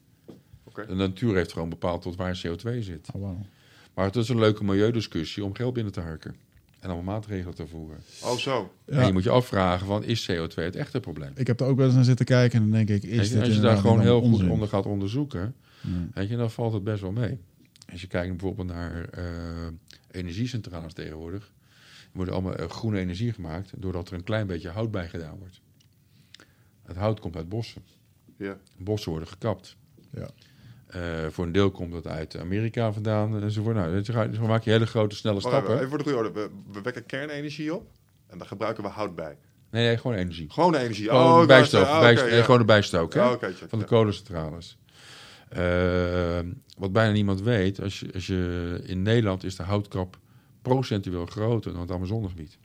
De 0.87 0.95
natuur 0.95 1.35
heeft 1.35 1.53
gewoon 1.53 1.69
bepaald 1.69 2.03
tot 2.03 2.17
waar 2.17 2.43
CO2 2.47 2.79
zit. 2.79 3.09
Oh. 3.13 3.41
Maar 3.95 4.05
het 4.07 4.17
is 4.17 4.29
een 4.29 4.39
leuke 4.39 4.65
milieudiscussie 4.65 5.45
om 5.45 5.55
geld 5.55 5.75
binnen 5.75 5.93
te 5.93 6.01
harken. 6.01 6.35
En 6.81 6.91
allemaal 6.91 7.15
maatregelen 7.15 7.55
te 7.55 7.67
voeren. 7.67 7.99
Oh, 8.23 8.37
zo. 8.37 8.73
En 8.85 9.07
je 9.07 9.13
moet 9.13 9.23
je 9.23 9.31
afvragen, 9.31 9.87
van, 9.87 10.05
is 10.05 10.31
CO2 10.31 10.55
het 10.55 10.77
echte 10.77 11.01
probleem? 11.01 11.33
Ik 11.35 11.47
heb 11.47 11.61
er 11.61 11.67
ook 11.67 11.77
wel 11.77 11.87
eens 11.87 11.95
naar 11.95 12.05
zitten 12.05 12.27
kijken 12.27 12.59
en 12.59 12.71
dan 12.71 12.85
denk 12.87 12.89
ik, 12.89 13.11
is 13.11 13.29
je, 13.29 13.35
dit 13.35 13.45
als 13.45 13.55
je 13.55 13.61
daar 13.61 13.77
gewoon 13.77 14.01
heel 14.01 14.21
goed 14.23 14.49
onder 14.49 14.69
gaat 14.69 14.87
onderzoeken, 14.87 15.55
Ja. 15.81 15.89
weet 16.15 16.29
je, 16.29 16.37
dan 16.37 16.51
valt 16.51 16.73
het 16.73 16.85
best 16.85 17.01
wel 17.01 17.13
mee. 17.13 17.39
Als 17.93 18.01
je 18.01 18.07
kijkt 18.07 18.31
bijvoorbeeld 18.31 18.69
naar 18.69 19.09
eh, 19.09 19.25
energiecentrales 20.11 20.93
tegenwoordig, 20.93 21.53
er 22.03 22.09
worden 22.13 22.35
allemaal 22.35 22.57
eh, 22.57 22.69
groene 22.69 22.99
energie 22.99 23.33
gemaakt 23.33 23.73
doordat 23.77 24.09
er 24.09 24.15
een 24.15 24.25
klein 24.25 24.47
beetje 24.47 24.69
hout 24.69 24.91
bij 24.91 25.09
gedaan 25.09 25.39
wordt. 25.39 25.61
Het 26.83 26.97
hout 26.97 27.21
komt 27.21 27.37
uit 27.37 27.49
bossen. 27.49 27.83
Ja. 28.37 28.57
Bossen 28.77 29.11
worden 29.11 29.29
gekapt. 29.29 29.77
Ja. 30.15 30.31
Eh, 30.89 31.01
voor 31.31 31.44
een 31.44 31.52
deel 31.52 31.70
komt 31.70 31.93
dat 31.93 32.06
uit 32.06 32.39
Amerika 32.39 32.93
vandaan 32.93 33.43
enzovoort. 33.43 33.77
Nou, 33.77 34.05
ga- 34.05 34.27
dus 34.27 34.39
dan 34.39 34.47
maak 34.48 34.62
je 34.62 34.70
hele 34.70 34.86
grote, 34.86 35.16
snelle 35.16 35.40
Wacht 35.40 35.48
stappen. 35.55 35.74
even 35.77 35.89
voor 35.89 35.98
de 35.98 36.05
goede 36.05 36.19
orde. 36.19 36.32
We, 36.32 36.51
we 36.73 36.81
wekken 36.82 37.06
kernenergie 37.06 37.74
op 37.74 37.90
en 38.27 38.39
daar 38.39 38.47
gebruiken 38.47 38.82
we 38.82 38.89
hout 38.90 39.15
bij. 39.15 39.39
Nee, 39.70 39.86
nee, 39.86 39.97
gewoon 39.98 40.16
energie. 40.16 40.51
Gewoon 40.51 40.73
de 40.73 40.78
energie. 40.78 41.09
Gewoon 41.09 41.32
oh, 41.32 41.40
de 41.40 41.47
bijstook. 41.47 41.86
nee, 42.01 42.36
ja. 42.36 42.43
Gewoon 42.43 42.59
de 42.59 42.65
bijstook. 42.65 43.15
hè? 43.15 43.20
Ja, 43.20 43.32
oké, 43.32 43.47
check, 43.52 43.69
van 43.69 43.78
de 43.78 43.85
ja. 43.85 43.90
kolencentrales. 43.90 44.78
Eh, 45.48 46.39
wat 46.78 46.93
bijna 46.93 47.12
niemand 47.12 47.40
weet, 47.43 47.81
als 47.82 48.01
je, 48.01 48.10
als 48.15 48.27
je 48.27 48.81
in 48.85 49.02
Nederland 49.02 49.44
is 49.44 49.56
de 49.56 49.62
houtkap 49.62 50.19
procentueel 50.62 51.27
groter 51.27 51.73
dan 51.73 51.81
het 51.81 51.90
Amazonegebied. 51.90 52.59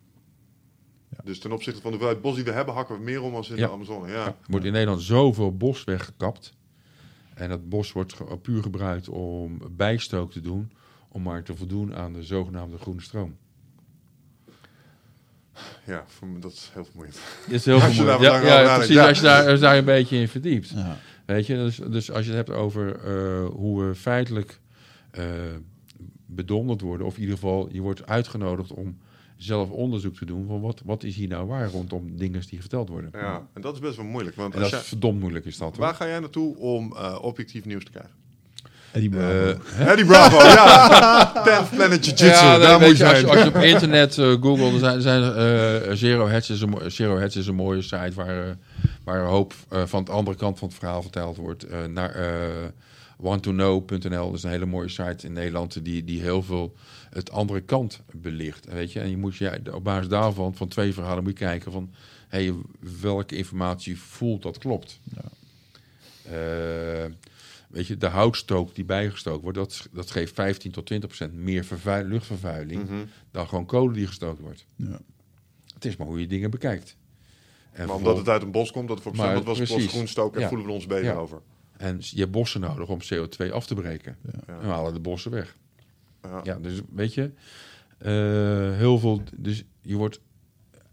Dus 1.23 1.39
ten 1.39 1.51
opzichte 1.51 1.81
van 1.81 1.91
de 1.91 1.97
hoeveelheid 1.97 2.21
bos 2.25 2.35
die 2.35 2.43
we 2.43 2.51
hebben, 2.51 2.73
hakken 2.73 2.95
we 2.97 3.03
meer 3.03 3.21
om 3.21 3.35
als 3.35 3.49
in 3.49 3.55
Ja. 3.57 3.67
de 3.67 3.73
Amazone. 3.73 4.07
Ja. 4.07 4.13
Ja, 4.13 4.25
er 4.25 4.35
wordt 4.47 4.65
in 4.65 4.71
Nederland 4.71 5.01
zoveel 5.01 5.57
bos 5.57 5.83
weggekapt. 5.83 6.53
En 7.35 7.49
dat 7.49 7.69
bos 7.69 7.91
wordt 7.91 8.14
ge- 8.14 8.38
puur 8.41 8.61
gebruikt 8.61 9.10
om 9.10 9.61
bijstook 9.72 10.31
te 10.31 10.41
doen, 10.41 10.72
om 11.10 11.22
maar 11.22 11.43
te 11.43 11.55
voldoen 11.55 11.95
aan 11.95 12.14
de 12.14 12.23
zogenaamde 12.23 12.77
groene 12.77 13.01
stroom. 13.01 13.35
ja, 15.85 16.03
voor 16.07 16.27
me, 16.27 16.39
dat 16.39 16.51
is 16.51 16.69
heel 16.73 16.85
vermoeiend. 16.85 17.19
Is 17.47 17.65
heel 17.65 17.73
Als 17.81 17.95
je 17.95 18.03
vermoeiend. 18.03 18.22
daar 18.43 18.45
Ja, 18.65 18.76
precies. 18.76 18.95
ja. 18.95 19.07
Als 19.07 19.18
je 19.18 19.23
daar, 19.23 19.47
als 19.49 19.60
daar 19.60 19.77
een 19.77 19.85
beetje 19.85 20.18
in 20.18 20.27
verdiept. 20.27 20.69
Ja. 20.69 20.97
Weet 21.26 21.45
je, 21.47 21.55
dus, 21.55 21.76
dus 21.77 22.11
als 22.11 22.26
je 22.26 22.31
het 22.34 22.47
hebt 22.47 22.57
over 22.60 22.95
eh, 22.95 23.45
hoe 23.49 23.84
we 23.85 23.95
feitelijk 23.95 24.60
eh, 25.11 25.26
bedonderd 26.26 26.81
worden, 26.81 27.07
of 27.07 27.14
in 27.15 27.19
ieder 27.22 27.35
geval 27.35 27.69
je 27.72 27.81
wordt 27.81 28.05
uitgenodigd 28.07 28.72
om 28.73 28.97
zelf 29.38 29.69
onderzoek 29.69 30.15
te 30.15 30.26
doen 30.26 30.45
van 30.47 30.61
wat, 30.61 30.81
wat 30.85 31.03
is 31.03 31.15
hier 31.15 31.27
nou 31.27 31.47
waar 31.47 31.69
rondom 31.69 32.18
dingen 32.18 32.41
die 32.49 32.60
verteld 32.60 32.89
worden. 32.89 33.10
Ja, 33.14 33.47
en 33.53 33.61
dat 33.61 33.73
is 33.73 33.80
best 33.80 33.95
wel 33.95 34.05
moeilijk. 34.05 34.35
Want 34.35 34.55
En 34.55 34.61
als 34.61 34.72
dat 34.72 34.81
is 34.81 34.88
verdomd 34.88 35.19
moeilijk 35.19 35.45
is 35.45 35.57
dat. 35.57 35.69
hoor. 35.76 35.85
waar 35.85 35.95
ga 35.95 36.07
jij 36.07 36.19
naartoe 36.19 36.57
om 36.57 36.95
eh, 36.95 37.18
objectief 37.22 37.65
nieuws 37.65 37.84
te 37.84 37.91
krijgen? 37.91 38.11
Eddie 38.91 39.10
Bravo. 39.10 39.60
Eh, 39.77 39.88
Eddie 39.91 40.05
Bravo, 40.05 40.38
ja. 40.57 41.31
Tenth 41.43 41.69
Planet 41.69 42.05
Jiu-Jitsu, 42.05 42.45
ja, 42.45 42.57
daar 42.57 42.80
moet 42.80 42.97
je, 42.97 43.03
je 43.03 43.10
als, 43.10 43.19
je, 43.19 43.27
als 43.27 43.41
je 43.43 43.47
op 43.47 43.55
internet 43.55 44.18
eh 44.18 44.26
Google, 44.41 44.72
er 44.73 44.80
zijn, 44.80 44.95
er 44.95 45.01
zijn 45.01 45.23
eh, 45.84 45.95
Zero, 45.95 46.27
Hedge 46.27 46.53
is 46.53 46.61
een, 46.61 46.91
Zero 46.91 47.18
Hedge 47.18 47.39
is 47.39 47.47
een 47.47 47.55
mooie 47.55 47.81
site 47.81 48.11
waar, 48.15 48.47
eh, 48.47 48.51
waar 49.03 49.19
een 49.22 49.27
hoop 49.30 49.53
eh, 49.69 49.81
van 49.85 50.03
de 50.03 50.11
andere 50.11 50.38
kant 50.38 50.60
van 50.60 50.68
het 50.68 50.77
verhaal 50.77 51.01
verteld 51.01 51.38
wordt. 51.38 51.64
Eh, 51.64 51.85
naar 51.85 52.15
eh 53.23 53.29
wanttoknow.nl, 53.29 54.25
dat 54.27 54.33
is 54.37 54.43
een 54.43 54.49
hele 54.49 54.65
mooie 54.65 54.89
site 54.89 55.25
in 55.25 55.33
Nederland 55.33 55.83
die, 55.85 56.03
die 56.03 56.21
heel 56.21 56.43
veel 56.43 56.75
het 57.09 57.31
andere 57.31 57.61
kant 57.61 58.01
belicht. 58.13 58.65
Weet 58.65 58.91
je? 58.91 58.99
En 58.99 59.09
je 59.09 59.17
moet 59.17 59.35
je 59.35 59.73
op 59.73 59.83
basis 59.83 60.07
daarvan, 60.07 60.55
van 60.55 60.67
twee 60.67 60.93
verhalen, 60.93 61.23
moet 61.23 61.39
je 61.39 61.45
kijken 61.45 61.71
van 61.71 61.93
hey, 62.27 62.53
welke 63.01 63.35
informatie 63.35 63.99
voelt 63.99 64.41
dat 64.41 64.57
klopt. 64.57 64.99
Eh, 66.23 67.05
weet 67.69 67.87
je, 67.87 67.97
de 67.97 68.07
houtstook 68.07 68.75
die 68.75 68.85
bijgestookt 68.85 69.41
wordt, 69.41 69.57
dat, 69.57 69.87
dat 69.91 70.11
geeft 70.11 70.33
15 70.33 70.71
tot 70.71 70.85
20 70.85 71.09
procent 71.09 71.33
meer 71.33 71.65
vervuil- 71.65 72.05
luchtvervuiling 72.05 72.83
Mhm. 72.89 73.03
dan 73.31 73.47
gewoon 73.47 73.65
kolen 73.65 73.93
die 73.93 74.07
gestookt 74.07 74.39
wordt. 74.39 74.65
Ja. 74.75 74.99
Het 75.73 75.85
is 75.85 75.95
maar 75.97 76.07
hoe 76.07 76.19
je 76.19 76.27
dingen 76.27 76.51
bekijkt. 76.51 76.95
En, 77.71 77.87
Maar 77.87 77.95
omdat 77.95 78.17
het 78.17 78.29
uit 78.29 78.41
een 78.41 78.51
bos 78.51 78.71
komt, 78.71 78.87
dat 78.87 79.01
voor 79.01 79.15
dat 79.15 79.43
was 79.43 79.57
precies. 79.57 79.83
bos 79.83 79.93
groen 79.93 80.07
stoken, 80.07 80.41
Ja. 80.41 80.47
voelen 80.47 80.65
we 80.67 80.71
ons 80.73 80.85
beter 80.85 81.03
Ja. 81.05 81.13
over. 81.13 81.41
En 81.84 81.97
je 81.99 82.19
hebt 82.19 82.31
bossen 82.31 82.61
nodig 82.61 82.89
om 82.89 82.99
CO2 83.14 83.51
af 83.51 83.65
te 83.65 83.76
breken. 83.76 84.18
Ja. 84.22 84.53
En 84.53 84.60
we 84.60 84.65
halen 84.65 84.93
de 84.93 84.99
bossen 84.99 85.31
weg. 85.31 85.57
Ja. 86.22 86.39
Ja, 86.43 86.60
dus 86.60 86.81
weet 86.89 87.14
je, 87.14 87.31
eh, 87.97 88.77
heel 88.77 88.99
veel. 88.99 89.22
Dus 89.35 89.64
je 89.81 89.95
wordt 89.95 90.19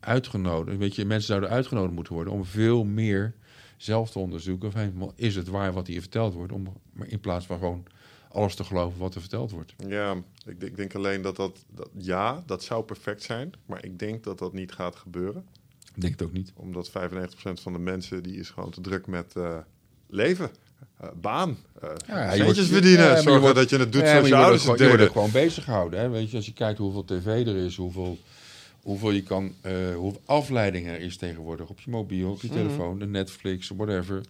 uitgenodigd. 0.00 0.78
Weet 0.78 0.94
je, 0.94 1.04
mensen 1.04 1.26
zouden 1.26 1.50
uitgenodigd 1.50 1.94
moeten 1.94 2.12
worden 2.12 2.32
om 2.32 2.44
veel 2.44 2.84
meer 2.84 3.34
zelf 3.76 4.10
te 4.10 4.18
onderzoeken. 4.18 4.70
Hey, 4.72 4.92
is 5.14 5.36
het 5.36 5.48
waar 5.48 5.72
wat 5.72 5.86
hier 5.86 6.00
verteld 6.00 6.34
wordt? 6.34 6.52
Om, 6.52 6.66
maar 6.92 7.08
in 7.08 7.20
plaats 7.20 7.46
van 7.46 7.58
gewoon 7.58 7.84
alles 8.28 8.54
te 8.54 8.64
geloven 8.64 8.98
wat 8.98 9.14
er 9.14 9.20
verteld 9.20 9.50
wordt. 9.50 9.74
Ja, 9.86 10.22
ik, 10.46 10.62
ik 10.62 10.76
denk 10.76 10.94
alleen 10.94 11.22
dat 11.22 11.36
dat, 11.36 11.64
dat... 11.68 11.90
Ja, 11.96 12.42
dat 12.46 12.62
zou 12.62 12.84
perfect 12.84 13.22
zijn. 13.22 13.52
Maar 13.66 13.84
ik 13.84 13.98
denk 13.98 14.24
dat 14.24 14.38
dat 14.38 14.52
niet 14.52 14.72
gaat 14.72 14.96
gebeuren. 14.96 15.44
Ik 15.94 16.00
denk 16.00 16.12
het 16.12 16.22
ook 16.22 16.32
niet. 16.32 16.52
Omdat 16.56 16.90
95% 16.90 16.92
van 17.52 17.72
de 17.72 17.78
mensen 17.78 18.22
die 18.22 18.36
is 18.36 18.50
gewoon 18.50 18.70
te 18.70 18.80
druk 18.80 19.06
met 19.06 19.36
eh, 19.36 19.58
leven. 20.06 20.50
Eh, 21.00 21.08
baan. 21.20 21.56
eh 21.80 21.88
Ja, 22.08 22.22
je 22.32 22.36
centjes 22.36 22.56
wordt- 22.56 22.72
verdienen. 22.72 23.04
ja, 23.06 23.20
zorgen 23.20 23.40
wordt- 23.40 23.56
dat 23.56 23.70
je 23.70 23.76
het 23.78 23.92
doet 23.92 24.02
Ja, 24.02 24.10
zoals 24.10 24.28
je 24.28 24.34
ouders 24.34 24.52
het 24.54 24.62
gewoon, 24.62 24.76
je 24.78 24.84
wordt 24.86 24.98
deden. 24.98 25.12
gewoon 25.12 25.30
bezig 25.30 25.64
gehouden. 25.64 26.00
Hè? 26.00 26.08
Weet 26.08 26.30
je, 26.30 26.36
als 26.36 26.46
je 26.46 26.52
kijkt 26.52 26.78
hoeveel 26.78 27.04
tv 27.04 27.26
er 27.26 27.56
is, 27.56 27.76
hoeveel, 27.76 28.18
hoeveel, 28.82 29.10
je 29.10 29.22
kan, 29.22 29.54
eh, 29.60 29.72
hoeveel 29.96 30.20
afleiding 30.24 30.86
er 30.88 31.00
is 31.00 31.16
tegenwoordig 31.16 31.68
op 31.68 31.80
je 31.80 31.90
mobiel, 31.90 32.30
op 32.30 32.40
je 32.42 32.48
Mhm. 32.48 32.56
telefoon, 32.56 32.98
de 32.98 33.06
Netflix, 33.06 33.70
whatever. 33.76 34.20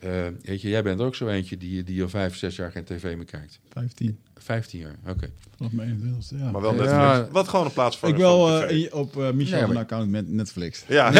Eh, 0.00 0.10
weet 0.42 0.60
je, 0.62 0.68
jij 0.68 0.82
bent 0.82 1.00
er 1.00 1.06
ook 1.06 1.14
zo 1.14 1.28
eentje 1.28 1.56
die, 1.56 1.84
die 1.84 2.02
al 2.02 2.08
vijf, 2.08 2.36
zes 2.36 2.56
jaar 2.56 2.70
geen 2.70 2.84
tv 2.84 3.02
meer 3.16 3.24
kijkt. 3.24 3.58
15. 3.68 4.18
Vijftien 4.36 4.80
jaar, 4.80 4.96
oké. 5.06 5.30
Vanaf 5.56 5.72
mijn 5.72 6.16
21ste, 6.18 6.36
ja. 6.38 6.50
Maar 6.50 6.60
wel 6.60 6.74
Ja. 6.74 7.08
Netflix. 7.12 7.32
Wat 7.32 7.48
gewoon 7.48 7.66
een 7.66 7.72
plaats 7.72 7.98
voor 7.98 8.08
ik 8.08 8.16
wel 8.16 8.62
eh, 8.64 8.94
op 8.94 9.16
eh 9.16 9.30
Michel 9.30 9.58
Ja, 9.58 9.68
een 9.68 9.76
account 9.76 10.10
met 10.10 10.28
Netflix. 10.28 10.84
Ja, 10.88 11.12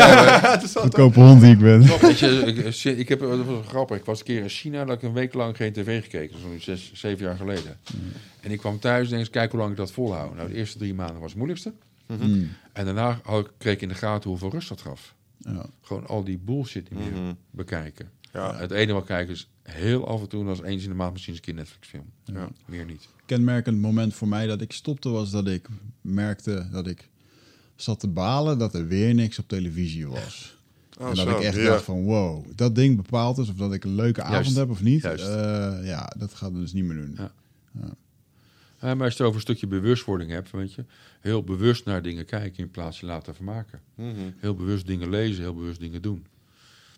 het 0.53 0.63
is 0.69 0.75
Goedkope 0.77 1.21
hond 1.21 1.41
die 1.41 1.51
ik 1.53 1.59
ben. 1.59 1.81
Weet 2.01 2.19
je, 2.19 2.29
ik, 2.47 2.99
ik 2.99 3.09
heb, 3.09 3.21
dat 3.21 3.45
was 3.45 3.67
grappig. 3.67 3.97
Ik 3.97 4.05
was 4.05 4.19
een 4.19 4.25
keer 4.25 4.43
in 4.43 4.49
China, 4.49 4.85
dat 4.85 4.97
ik 4.97 5.03
een 5.03 5.13
week 5.13 5.35
lang 5.35 5.57
geen 5.57 5.73
tv 5.73 6.03
gekeken. 6.03 6.41
Zo'n 6.41 6.57
zes, 6.61 6.91
zeven 6.95 7.25
jaar 7.27 7.37
geleden. 7.37 7.77
En 8.41 8.51
ik 8.51 8.59
kwam 8.59 8.79
thuis 8.79 9.03
en 9.05 9.09
denk 9.09 9.21
eens, 9.21 9.31
kijk 9.31 9.51
hoe 9.51 9.61
lang 9.61 9.71
ik 9.73 9.77
dat 9.77 9.93
volhoud. 9.93 10.35
Nou, 10.37 10.49
de 10.49 10.55
eerste 10.55 10.79
drie 10.79 10.95
maanden 10.95 11.17
was 11.21 11.29
het 11.29 11.37
moeilijkste. 11.37 11.73
Mm. 12.07 12.49
En 12.73 12.85
daarna 12.85 13.21
kreeg 13.59 13.75
ik 13.75 13.83
in 13.83 13.89
de 13.89 13.95
gaten 13.95 14.31
hoeveel 14.31 14.51
rust 14.51 14.69
dat 14.69 14.81
gaf. 14.81 15.15
Ja. 15.39 15.67
Gewoon 15.83 16.07
al 16.07 16.25
die 16.25 16.39
bullshit 16.45 16.91
meer 16.91 17.11
Mhm. 17.13 17.33
bekijken. 17.51 18.09
Ja. 18.33 18.57
Het 18.57 18.71
enige 18.71 18.93
wat 18.93 19.03
ik 19.03 19.09
kijk 19.09 19.29
is 19.29 19.49
heel 19.63 20.09
af 20.09 20.21
en 20.21 20.29
toe, 20.29 20.49
als 20.49 20.63
eens 20.63 20.83
in 20.83 20.89
de 20.89 20.95
maand 20.95 21.13
misschien 21.13 21.35
eens 21.35 21.47
een 21.47 21.55
keer 21.55 21.63
Netflix 21.63 21.89
film. 21.89 22.11
Ja. 22.25 22.51
Meer 22.67 22.85
niet. 22.85 23.09
Kenmerkend 23.27 23.81
moment 23.81 24.15
voor 24.15 24.29
mij 24.29 24.47
dat 24.47 24.61
ik 24.61 24.73
stopte 24.73 25.09
was 25.09 25.31
dat 25.31 25.47
ik 25.47 25.69
merkte 26.01 26.69
dat 26.73 26.87
ik 26.87 27.09
zat 27.77 28.01
te 28.01 28.09
balen 28.09 28.59
dat 28.59 28.75
er 28.75 28.87
weer 28.87 29.15
niks 29.15 29.39
op 29.39 29.49
televisie 29.49 30.09
was. 30.09 30.59
Oh, 30.99 31.09
en 31.09 31.15
dat 31.15 31.27
zo, 31.27 31.37
ik 31.37 31.45
echt 31.45 31.57
ja. 31.57 31.65
dacht 31.65 31.85
van 31.85 32.03
wow, 32.03 32.47
dat 32.55 32.75
ding 32.75 32.97
bepaalt 32.97 33.37
dus 33.37 33.49
of 33.49 33.55
dat 33.55 33.73
ik 33.73 33.85
een 33.85 33.95
leuke 33.95 34.23
avond 34.23 34.45
Juist. 34.45 34.57
heb 34.57 34.71
of 34.71 34.83
niet. 34.83 35.03
Juist. 35.03 35.27
Eh, 35.27 35.79
ja, 35.83 36.13
dat 36.19 36.35
gaat 36.35 36.55
dus 36.55 36.73
niet 36.73 36.85
meer 36.85 36.97
doen. 36.97 37.15
Ja. 37.17 37.33
Ja, 38.81 38.95
maar 38.95 39.05
als 39.05 39.17
je 39.17 39.19
het 39.19 39.21
over 39.21 39.35
een 39.35 39.41
stukje 39.41 39.67
bewustwording 39.67 40.31
hebt, 40.31 40.51
weet 40.51 40.75
je, 40.75 40.85
heel 41.21 41.45
bewust 41.45 41.85
naar 41.85 42.03
dingen 42.03 42.25
kijken 42.25 42.59
in 42.59 42.71
plaats 42.71 42.99
van 42.99 43.09
laten 43.09 43.35
vermaken. 43.35 43.81
Mhm. 43.95 44.15
Heel 44.37 44.55
bewust 44.55 44.87
dingen 44.87 45.11
lezen, 45.11 45.43
heel 45.43 45.55
bewust 45.55 45.81
dingen 45.81 46.03
doen. 46.03 46.27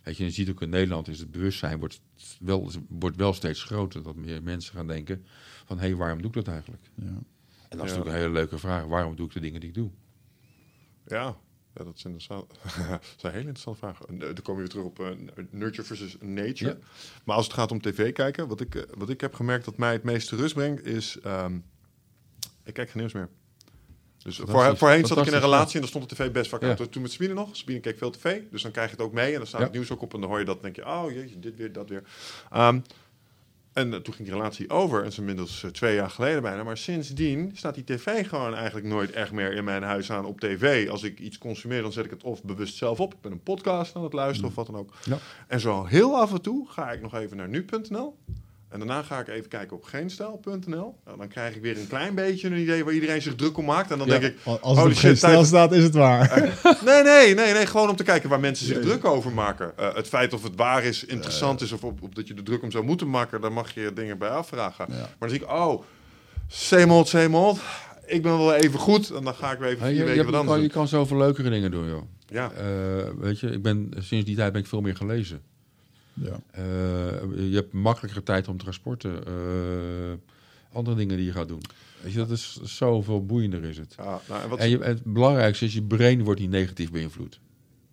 Weet 0.02 0.16
je, 0.16 0.24
je 0.24 0.30
ziet 0.30 0.50
ook 0.50 0.62
in 0.62 0.68
Nederland 0.68 1.08
is 1.08 1.18
het 1.18 1.30
bewustzijn 1.30 1.78
wordt 1.78 2.00
wel, 2.40 2.70
wordt 2.88 3.16
wel 3.16 3.32
steeds 3.32 3.62
groter. 3.62 4.02
Dat 4.02 4.16
meer 4.16 4.42
mensen 4.42 4.74
gaan 4.74 4.86
denken 4.86 5.24
van, 5.64 5.78
hé, 5.78 5.86
hey, 5.86 5.96
waarom 5.96 6.18
doe 6.18 6.26
ik 6.30 6.34
dat 6.36 6.48
eigenlijk? 6.48 6.82
Ja. 6.94 7.04
En 7.04 7.78
dat 7.78 7.86
is 7.86 7.92
Ja. 7.92 7.96
natuurlijk 7.96 8.06
een 8.08 8.20
hele 8.22 8.32
leuke 8.32 8.58
vraag. 8.58 8.84
Waarom 8.84 9.16
doe 9.16 9.26
ik 9.26 9.32
de 9.32 9.40
dingen 9.40 9.60
die 9.60 9.68
ik 9.68 9.74
doe? 9.74 9.90
Ja, 11.06 11.36
ja 11.74 11.84
dat 11.84 11.96
is 11.96 12.04
interessant. 12.04 12.48
dat 12.88 13.02
is 13.16 13.22
een 13.22 13.30
hele 13.30 13.38
interessante 13.48 13.78
vraag. 13.78 14.00
Eh, 14.02 14.18
Dan 14.18 14.42
kom 14.42 14.54
je 14.54 14.60
weer 14.60 14.68
terug 14.70 14.84
op 14.84 15.00
eh, 15.00 15.08
nurture 15.50 15.86
versus 15.86 16.16
nature. 16.20 16.70
Ja. 16.70 16.86
Maar 17.24 17.36
als 17.36 17.44
het 17.46 17.54
gaat 17.54 17.70
om 17.70 17.80
tv 17.80 18.12
kijken, 18.12 18.48
wat 18.48 18.60
ik, 18.60 18.74
eh, 18.74 18.82
wat 18.98 19.10
ik 19.10 19.20
heb 19.20 19.34
gemerkt 19.34 19.64
dat 19.64 19.76
mij 19.76 19.92
het 19.92 20.02
meeste 20.02 20.36
rust 20.36 20.54
brengt, 20.54 20.84
is... 20.86 21.18
ehm, 21.20 21.58
ik 22.64 22.74
kijk 22.74 22.90
geen 22.90 22.98
nieuws 23.00 23.12
meer. 23.12 23.28
Dus 24.22 24.40
voor, 24.44 24.76
voorheen 24.76 25.06
zat 25.06 25.18
ik 25.18 25.26
in 25.26 25.32
een 25.32 25.40
relatie 25.40 25.74
en 25.74 25.80
dan 25.80 25.88
stond 25.88 26.08
de 26.08 26.14
tv 26.14 26.30
best 26.30 26.50
vaak. 26.50 26.76
Toen 26.90 27.02
met 27.02 27.12
Sabine 27.12 27.34
nog. 27.34 27.56
Sabine 27.56 27.80
keek 27.80 27.98
veel 27.98 28.10
tv, 28.10 28.40
dus 28.50 28.62
dan 28.62 28.70
krijg 28.70 28.90
je 28.90 28.96
het 28.96 29.04
ook 29.04 29.12
mee. 29.12 29.32
En 29.32 29.38
dan 29.38 29.46
staat 29.46 29.60
het 29.60 29.72
nieuws 29.72 29.90
ook 29.90 30.02
op 30.02 30.14
en 30.14 30.20
dan 30.20 30.28
hoor 30.28 30.38
je 30.38 30.44
dat 30.44 30.56
en 30.56 30.62
denk 30.62 30.76
je... 30.76 30.86
Oh 30.86 31.10
jeetje, 31.12 31.38
dit 31.38 31.56
weer, 31.56 31.72
dat 31.72 31.88
weer. 31.88 32.02
Ehm, 32.50 32.78
en 33.72 33.92
eh, 33.92 34.00
toen 34.00 34.14
ging 34.14 34.28
die 34.28 34.36
relatie 34.36 34.70
over. 34.70 34.96
En 34.98 35.02
dat 35.02 35.12
is 35.12 35.18
inmiddels 35.18 35.64
eh, 35.64 35.70
twee 35.70 35.94
jaar 35.94 36.10
geleden 36.10 36.42
bijna. 36.42 36.62
Maar 36.62 36.76
sindsdien 36.76 37.50
staat 37.54 37.74
die 37.74 37.84
tv 37.84 38.28
gewoon 38.28 38.54
eigenlijk 38.54 38.86
nooit 38.86 39.10
echt 39.10 39.32
meer 39.32 39.52
in 39.52 39.64
mijn 39.64 39.82
huis 39.82 40.10
aan 40.10 40.24
op 40.24 40.40
tv. 40.40 40.88
Als 40.88 41.02
ik 41.02 41.18
iets 41.18 41.38
consumeer, 41.38 41.82
dan 41.82 41.92
zet 41.92 42.04
ik 42.04 42.10
het 42.10 42.22
of 42.22 42.42
bewust 42.42 42.76
zelf 42.76 43.00
op. 43.00 43.14
Ik 43.14 43.20
ben 43.20 43.32
een 43.32 43.42
podcast 43.42 43.96
aan 43.96 44.02
het 44.02 44.12
luisteren 44.12 44.48
of 44.48 44.54
wat 44.54 44.66
dan 44.66 44.76
ook. 44.76 44.92
Ja. 45.04 45.18
En 45.46 45.60
zo 45.60 45.84
heel 45.84 46.16
af 46.16 46.32
en 46.32 46.40
toe 46.40 46.68
ga 46.68 46.90
ik 46.90 47.00
nog 47.00 47.14
even 47.14 47.36
naar 47.36 47.48
nu.nl. 47.48 48.16
En 48.72 48.78
daarna 48.78 49.02
ga 49.02 49.18
ik 49.20 49.28
even 49.28 49.48
kijken 49.48 49.76
op 49.76 49.84
geenstijl.nl. 49.84 50.94
Nou, 51.04 51.18
dan 51.18 51.28
krijg 51.28 51.54
ik 51.54 51.62
weer 51.62 51.78
een 51.78 51.86
klein 51.88 52.14
beetje 52.14 52.46
een 52.48 52.56
idee 52.58 52.84
waar 52.84 52.94
iedereen 52.94 53.22
zich 53.22 53.34
druk 53.34 53.58
om 53.58 53.64
maakt. 53.64 53.90
En 53.90 53.98
dan 53.98 54.06
Ja. 54.06 54.18
denk 54.18 54.32
ik, 54.32 54.38
Als 54.44 54.54
het 54.56 54.64
Holy 54.64 54.78
op 54.80 54.84
geen 54.86 54.94
shit, 54.96 55.16
stijl 55.16 55.34
tijd- 55.34 55.46
staat, 55.46 55.72
is 55.72 55.82
het 55.82 55.94
waar. 55.94 56.28
Nee, 56.84 57.02
nee, 57.02 57.34
nee, 57.34 57.52
nee. 57.52 57.66
Gewoon 57.66 57.88
om 57.88 57.96
te 57.96 58.02
kijken 58.04 58.28
waar 58.28 58.40
mensen 58.40 58.66
zich 58.66 58.80
druk 58.80 59.04
over 59.04 59.32
maken. 59.32 59.72
Eh, 59.78 59.94
het 59.94 60.08
feit 60.08 60.32
of 60.32 60.42
het 60.42 60.52
waar 60.56 60.84
is, 60.84 61.04
interessant 61.04 61.60
is 61.60 61.72
of 61.72 61.84
op, 61.84 62.02
op 62.02 62.14
dat 62.14 62.28
je 62.28 62.34
er 62.34 62.42
druk 62.44 62.62
om 62.62 62.70
zou 62.70 62.84
moeten 62.84 63.10
maken, 63.10 63.40
daar 63.40 63.52
mag 63.52 63.74
je 63.74 63.92
dingen 63.94 64.18
bij 64.18 64.28
afvragen. 64.28 64.86
Ja. 64.88 64.94
Maar 64.96 65.08
dan 65.18 65.28
zie 65.30 65.40
ik, 65.40 65.48
oh, 65.50 65.82
zeemold, 66.48 67.08
zeemold. 67.08 67.60
Ik 68.06 68.22
ben 68.22 68.38
wel 68.38 68.54
even 68.54 68.78
goed. 68.78 69.10
En 69.10 69.24
dan 69.24 69.34
ga 69.34 69.52
ik 69.52 69.58
weer 69.58 69.68
even 69.68 69.80
vier 69.80 69.88
je, 69.88 69.94
je, 69.94 70.04
weken 70.04 70.16
hebt- 70.18 70.30
wat 70.30 70.42
je 70.44 70.48
kan, 70.48 70.62
je 70.62 70.68
kan 70.68 70.88
zoveel 70.88 71.16
leukere 71.16 71.50
dingen 71.50 71.70
doen, 71.70 71.88
joh. 71.88 72.02
Ja, 72.26 72.50
Eh, 72.52 72.64
weet 73.18 73.40
je, 73.40 73.46
ik 73.50 73.62
ben, 73.62 73.92
sinds 73.98 74.24
die 74.26 74.36
tijd 74.36 74.52
ben 74.52 74.60
ik 74.60 74.66
veel 74.66 74.80
meer 74.80 74.96
gelezen. 74.96 75.42
Ja. 76.14 76.40
Eh, 76.50 76.62
je 77.50 77.54
hebt 77.54 77.72
makkelijker 77.72 78.22
tijd 78.22 78.48
om 78.48 78.56
transporten. 78.58 79.26
eh, 79.26 80.12
andere 80.72 80.96
dingen 80.96 81.16
die 81.16 81.26
je 81.26 81.32
gaat 81.32 81.48
doen. 81.48 81.62
Weet 82.02 82.12
je, 82.12 82.18
dat 82.18 82.30
is 82.30 82.60
zoveel 82.62 83.26
boeiender 83.26 83.64
is 83.64 83.78
het. 83.78 83.94
ja, 83.96 84.20
nou, 84.28 84.42
en 84.42 84.48
wat, 84.48 84.58
En 84.58 84.70
je, 84.70 84.78
het 84.78 85.04
belangrijkste 85.04 85.64
is, 85.64 85.74
je 85.74 85.82
brein 85.82 86.22
wordt 86.24 86.40
niet 86.40 86.50
negatief 86.50 86.90
beïnvloed. 86.90 87.40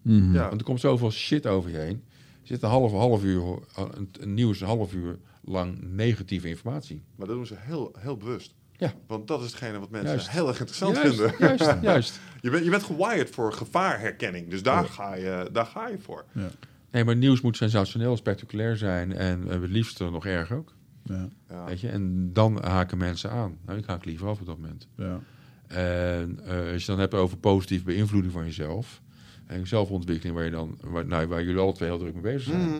Mhm. 0.01 0.33
ja, 0.33 0.47
Want 0.47 0.59
er 0.59 0.65
komt 0.65 0.79
zoveel 0.79 1.11
shit 1.11 1.47
over 1.47 1.69
je 1.71 1.77
heen. 1.77 2.03
Er 2.41 2.47
zit 2.55 2.63
een 2.63 2.69
half, 2.69 2.91
half 2.91 3.23
uur, 3.23 3.43
een, 3.75 4.09
een 4.19 4.33
nieuws, 4.33 4.61
een 4.61 4.67
half 4.67 4.93
uur 4.93 5.17
lang 5.43 5.77
negatieve 5.81 6.47
informatie. 6.47 7.01
maar 7.15 7.27
dat 7.27 7.35
doen 7.35 7.45
ze 7.45 7.55
heel, 7.57 7.93
heel 7.99 8.17
bewust. 8.17 8.53
Ja. 8.77 8.93
Want 9.07 9.27
dat 9.27 9.39
is 9.43 9.45
hetgene 9.45 9.79
wat 9.79 9.89
mensen 9.89 10.09
Juist. 10.11 10.29
heel 10.29 10.47
erg 10.47 10.59
interessant 10.59 10.95
juist, 10.95 11.15
vinden. 11.19 11.35
Juist, 11.39 11.81
juist. 11.81 12.19
Je, 12.41 12.49
bent, 12.49 12.63
je 12.63 12.69
bent 12.69 12.83
gewired 12.83 13.29
voor 13.29 13.53
gevaarherkenning. 13.53 14.49
Dus 14.49 14.63
daar, 14.63 14.83
Ja. 14.83 14.89
ga, 14.89 15.15
je, 15.15 15.49
daar 15.51 15.65
ga 15.65 15.87
je 15.87 15.97
voor. 15.99 16.25
Ja. 16.31 16.49
Nee, 16.91 17.03
maar 17.03 17.15
nieuws 17.15 17.41
moet 17.41 17.57
sensationeel, 17.57 18.17
spectaculair 18.17 18.77
zijn 18.77 19.13
en 19.13 19.49
eh, 19.49 19.61
het 19.61 19.69
liefst 19.69 19.99
nog 19.99 20.25
erg 20.25 20.51
ook. 20.51 20.73
Ja. 21.03 21.27
Ja. 21.49 21.65
Weet 21.65 21.79
je? 21.79 21.89
En 21.89 22.33
dan 22.33 22.63
haken 22.63 22.97
mensen 22.97 23.31
aan. 23.31 23.57
Nou, 23.65 23.77
ik 23.79 23.85
haak 23.85 24.05
liever 24.05 24.27
af 24.27 24.39
op 24.39 24.45
dat 24.45 24.57
moment. 24.57 24.87
Ja. 24.97 25.19
En 25.67 26.39
eh, 26.45 26.71
als 26.73 26.81
je 26.85 26.91
dan 26.91 26.99
hebt 26.99 27.13
over 27.13 27.37
positieve 27.37 27.83
beïnvloeding 27.85 28.33
van 28.33 28.45
jezelf. 28.45 29.01
En 29.45 29.67
zelfontwikkeling 29.67 30.35
waar, 30.35 30.45
je 30.45 30.51
dan, 30.51 30.77
waar, 30.81 31.05
nou, 31.05 31.27
waar 31.27 31.43
jullie 31.43 31.61
alle 31.61 31.73
twee 31.73 31.89
heel 31.89 31.97
druk 31.99 32.13
mee 32.13 32.21
bezig 32.23 32.41
zijn. 32.43 32.67
Mhm. 32.69 32.79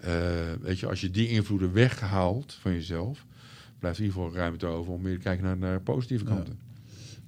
Eh, 0.00 0.12
weet 0.60 0.78
je, 0.78 0.86
als 0.88 1.00
je 1.00 1.10
die 1.10 1.28
invloeden 1.28 1.72
weghaalt 1.72 2.52
van 2.60 2.72
jezelf, 2.72 3.26
blijft 3.78 3.98
in 3.98 4.04
ieder 4.04 4.20
geval 4.20 4.36
ruimte 4.36 4.66
over 4.66 4.92
om 4.92 5.02
meer 5.02 5.14
te 5.14 5.20
kijken 5.20 5.44
naar, 5.44 5.56
naar 5.56 5.80
positieve 5.80 6.24
Ja. 6.24 6.30
kanten. 6.30 6.58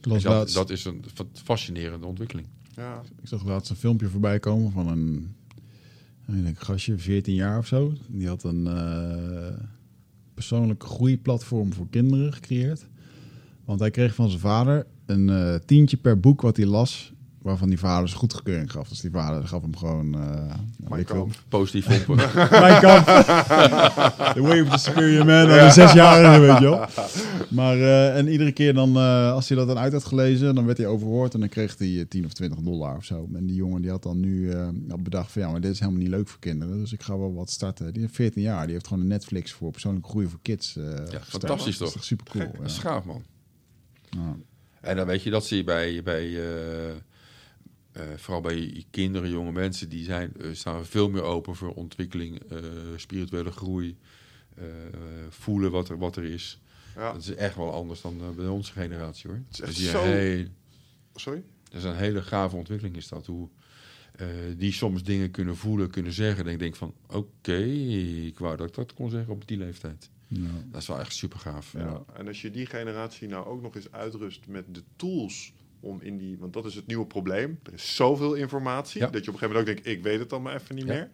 En 0.00 0.10
dat, 0.10 0.22
laatst, 0.24 0.54
dat 0.54 0.70
is 0.70 0.84
een 0.84 1.04
fa- 1.14 1.24
fascinerende 1.32 2.06
ontwikkeling. 2.06 2.46
Ja. 2.76 3.02
ik 3.22 3.28
zag 3.28 3.44
laatst 3.44 3.70
een 3.70 3.76
filmpje 3.76 4.08
voorbij 4.08 4.38
komen 4.38 4.72
van 4.72 4.88
een, 4.88 5.34
ik 6.38 6.44
denk 6.44 6.58
een 6.58 6.66
gastje, 6.66 6.98
14 6.98 7.34
jaar 7.34 7.58
of 7.58 7.66
zo. 7.66 7.92
Die 8.08 8.28
had 8.28 8.42
een 8.44 8.66
eh 8.66 9.64
persoonlijke 10.34 10.86
groeiplatform 10.86 11.72
voor 11.72 11.88
kinderen 11.90 12.32
gecreëerd. 12.32 12.86
Want 13.64 13.80
hij 13.80 13.90
kreeg 13.90 14.14
van 14.14 14.28
zijn 14.28 14.40
vader 14.40 14.86
een 15.06 15.28
eh, 15.28 15.54
tientje 15.54 15.96
per 15.96 16.20
boek 16.20 16.40
wat 16.40 16.56
hij 16.56 16.66
las, 16.66 17.12
waarvan 17.42 17.68
die 17.68 17.78
vader 17.78 18.08
zijn 18.08 18.20
goedkeuring 18.20 18.72
gaf. 18.72 18.88
Dus 18.88 19.00
die 19.00 19.10
vader 19.10 19.48
gaf 19.48 19.62
hem 19.62 19.76
gewoon... 19.76 20.16
veel, 20.88 21.04
Kamp. 21.04 21.34
Positief 21.48 22.04
pompen. 22.04 22.30
Mijn 22.60 22.80
kamp. 22.80 23.04
The 24.34 24.40
way 24.42 24.60
of 24.60 24.68
the 24.68 24.78
superior 24.78 25.26
man. 25.26 25.46
Ja. 25.48 25.64
Een 25.64 25.72
zesjarige, 25.72 26.40
weet 26.40 26.58
je 26.58 26.64
wel. 26.64 26.86
Maar, 27.48 27.76
eh, 27.76 28.16
en 28.16 28.28
iedere 28.28 28.52
keer 28.52 28.74
dan, 28.74 28.96
eh, 28.96 29.32
als 29.32 29.48
hij 29.48 29.56
dat 29.56 29.66
dan 29.66 29.78
uit 29.78 29.92
had 29.92 30.04
gelezen, 30.04 30.54
dan 30.54 30.66
werd 30.66 30.78
hij 30.78 30.86
overhoord 30.86 31.34
en 31.34 31.40
dan 31.40 31.48
kreeg 31.48 31.78
hij 31.78 31.98
eh, 31.98 32.04
10 32.08 32.24
of 32.24 32.32
20 32.32 32.58
dollar 32.58 32.96
of 32.96 33.04
zo. 33.04 33.28
En 33.34 33.46
die 33.46 33.56
jongen 33.56 33.82
die 33.82 33.90
had 33.90 34.02
dan 34.02 34.20
nu 34.20 34.50
eh, 34.50 34.68
had 34.88 35.02
bedacht 35.02 35.32
van 35.32 35.42
ja, 35.42 35.50
maar 35.50 35.60
dit 35.60 35.72
is 35.72 35.78
helemaal 35.78 36.00
niet 36.00 36.10
leuk 36.10 36.28
voor 36.28 36.40
kinderen. 36.40 36.78
Dus 36.78 36.92
ik 36.92 37.02
ga 37.02 37.18
wel 37.18 37.34
wat 37.34 37.50
starten. 37.50 37.92
Die 37.92 38.02
heeft 38.02 38.14
14 38.14 38.42
jaar. 38.42 38.64
Die 38.64 38.72
heeft 38.72 38.86
gewoon 38.86 39.02
een 39.02 39.08
Netflix 39.08 39.52
voor 39.52 39.70
persoonlijke 39.70 40.08
groei 40.08 40.26
voor 40.26 40.38
kids. 40.42 40.76
eh 40.76 40.84
gestart. 40.84 41.24
fantastisch 41.28 41.78
Dat 41.78 41.88
is 41.88 41.94
toch? 41.94 42.04
super 42.04 42.26
cool. 42.30 42.50
Dat 42.58 42.70
is 42.70 42.78
gaaf, 42.78 43.04
man. 43.04 43.22
Ja. 44.10 44.36
En 44.80 44.96
dan 44.96 45.06
weet 45.06 45.22
je, 45.22 45.30
dat 45.30 45.46
zie 45.46 45.56
je 45.56 45.64
bij, 45.64 46.02
bij 46.02 46.30
eh, 47.92 48.02
vooral 48.16 48.40
bij 48.42 48.84
kinderen, 48.90 49.30
jonge 49.30 49.52
mensen, 49.52 49.88
die 49.88 50.04
zijn, 50.04 50.32
eh, 50.40 50.46
staan 50.52 50.86
veel 50.86 51.10
meer 51.10 51.22
open 51.22 51.56
voor 51.56 51.74
ontwikkeling, 51.74 52.38
eh, 52.50 52.58
spirituele 52.96 53.50
groei, 53.50 53.96
eh, 54.54 54.64
voelen 55.28 55.70
wat 55.70 55.88
er, 55.88 55.98
wat 55.98 56.16
er 56.16 56.24
is. 56.24 56.60
Ja. 56.96 57.12
Dat 57.12 57.20
is 57.22 57.34
echt 57.34 57.56
wel 57.56 57.72
anders 57.72 58.00
dan 58.00 58.34
bij 58.36 58.46
onze 58.46 58.72
generatie 58.72 59.30
hoor. 59.30 59.40
is 59.50 59.60
echt 59.60 59.76
Dus 59.76 59.90
zo- 59.90 60.02
heel- 60.02 60.46
Sorry? 61.14 61.42
dat 61.64 61.74
is 61.78 61.84
een 61.84 61.96
hele 61.96 62.22
gave 62.22 62.56
ontwikkeling 62.56 62.96
is 62.96 63.08
dat. 63.08 63.26
Hoe 63.26 63.48
eh, 64.12 64.26
die 64.56 64.72
soms 64.72 65.02
dingen 65.02 65.30
kunnen 65.30 65.56
voelen, 65.56 65.90
kunnen 65.90 66.12
zeggen. 66.12 66.46
En 66.46 66.52
ik 66.52 66.58
denk 66.58 66.76
van, 66.76 66.94
oké, 67.08 67.56
ik 68.26 68.38
wou 68.38 68.56
dat 68.56 68.68
ik 68.68 68.74
dat 68.74 68.94
kon 68.94 69.10
zeggen 69.10 69.32
op 69.32 69.48
die 69.48 69.56
leeftijd. 69.56 70.10
Ja. 70.28 70.48
Dat 70.70 70.80
is 70.80 70.86
wel 70.88 71.00
echt 71.00 71.14
super 71.14 71.38
gaaf. 71.38 71.72
Ja. 71.72 72.02
En 72.14 72.26
als 72.26 72.42
je 72.42 72.50
die 72.50 72.66
generatie 72.66 73.28
nou 73.28 73.46
ook 73.46 73.62
nog 73.62 73.74
eens 73.74 73.90
uitrust 73.92 74.46
met 74.46 74.74
de 74.74 74.82
tools 74.96 75.52
om 75.82 76.00
in 76.02 76.18
die... 76.18 76.36
Want 76.38 76.52
dat 76.52 76.64
is 76.64 76.74
het 76.74 76.86
nieuwe 76.86 77.06
probleem. 77.06 77.58
Er 77.62 77.72
is 77.72 77.94
zoveel 77.96 78.34
informatie 78.34 79.00
Ja. 79.00 79.06
dat 79.06 79.24
je 79.24 79.30
op 79.30 79.34
een 79.34 79.40
gegeven 79.40 79.48
moment 79.60 79.78
ook 79.78 79.84
denkt... 79.84 79.98
ik 79.98 80.04
weet 80.04 80.18
het 80.18 80.30
dan 80.30 80.42
maar 80.42 80.54
even 80.54 80.74
niet 80.74 80.86
Ja. 80.86 80.92
meer. 80.92 81.10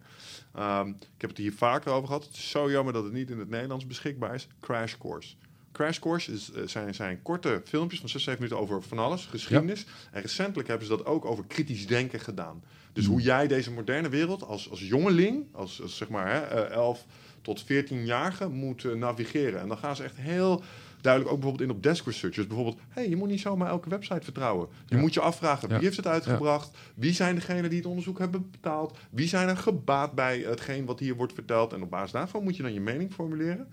Ehm, 0.55 0.87
ik 0.87 1.21
heb 1.21 1.29
het 1.29 1.39
hier 1.39 1.53
vaker 1.53 1.91
over 1.91 2.07
gehad. 2.07 2.23
Het 2.25 2.33
is 2.35 2.49
zo 2.49 2.71
jammer 2.71 2.93
dat 2.93 3.03
het 3.03 3.13
niet 3.13 3.29
in 3.29 3.39
het 3.39 3.49
Nederlands 3.49 3.87
beschikbaar 3.87 4.33
is. 4.33 4.47
Crash 4.59 4.95
Course. 4.99 5.35
Crash 5.71 5.99
Course 5.99 6.31
is, 6.31 6.51
eh, 6.51 6.61
zijn, 6.65 6.95
zijn 6.95 7.21
korte 7.21 7.61
filmpjes 7.65 7.99
van 7.99 8.09
6, 8.09 8.23
7 8.23 8.41
minuten 8.43 8.63
over 8.63 8.81
van 8.87 8.99
alles, 8.99 9.25
geschiedenis. 9.25 9.85
En 10.11 10.21
recentelijk 10.21 10.67
hebben 10.67 10.87
ze 10.87 10.97
dat 10.97 11.05
ook 11.05 11.25
over 11.25 11.43
kritisch 11.47 11.87
denken 11.87 12.19
gedaan. 12.19 12.63
Dus 12.93 13.05
hoe 13.05 13.21
jij 13.21 13.47
deze 13.47 13.71
moderne 13.71 14.09
wereld 14.09 14.43
als, 14.43 14.69
als 14.69 14.79
jongeling, 14.87 15.45
als, 15.51 15.81
als 15.81 15.97
zeg 15.97 16.09
maar 16.09 16.27
hè, 16.31 16.39
eh, 16.39 16.71
11 16.75 17.05
tot 17.41 17.63
14-jarige, 17.63 18.47
moet 18.49 18.85
eh, 18.85 18.91
navigeren. 18.93 19.59
En 19.59 19.67
dan 19.67 19.77
gaan 19.77 19.95
ze 19.95 20.03
echt 20.03 20.15
heel 20.17 20.63
duidelijk 21.01 21.33
ook 21.33 21.39
bijvoorbeeld 21.39 21.69
in 21.69 21.75
op 21.75 21.83
desk 21.83 22.05
research. 22.05 22.35
Dus 22.35 22.47
bijvoorbeeld, 22.47 22.79
hey, 22.89 23.09
je 23.09 23.15
moet 23.15 23.27
niet 23.29 23.39
zomaar 23.39 23.69
elke 23.69 23.89
website 23.89 24.23
vertrouwen. 24.23 24.67
Je 24.85 24.95
Ja. 24.95 25.01
moet 25.01 25.13
je 25.13 25.19
afvragen, 25.19 25.67
wie 25.67 25.77
Ja. 25.77 25.83
heeft 25.83 25.97
het 25.97 26.07
uitgebracht? 26.07 26.77
Wie 26.95 27.13
zijn 27.13 27.35
degenen 27.35 27.69
die 27.69 27.79
het 27.79 27.87
onderzoek 27.87 28.19
hebben 28.19 28.49
betaald? 28.51 28.97
Wie 29.09 29.27
zijn 29.27 29.47
er 29.49 29.57
gebaat 29.57 30.13
bij 30.13 30.39
hetgeen 30.39 30.85
wat 30.85 30.99
hier 30.99 31.15
wordt 31.15 31.33
verteld? 31.33 31.73
En 31.73 31.83
op 31.83 31.89
basis 31.89 32.11
daarvan 32.11 32.43
moet 32.43 32.55
je 32.55 32.63
dan 32.63 32.73
je 32.73 32.79
mening 32.81 33.13
formuleren. 33.13 33.67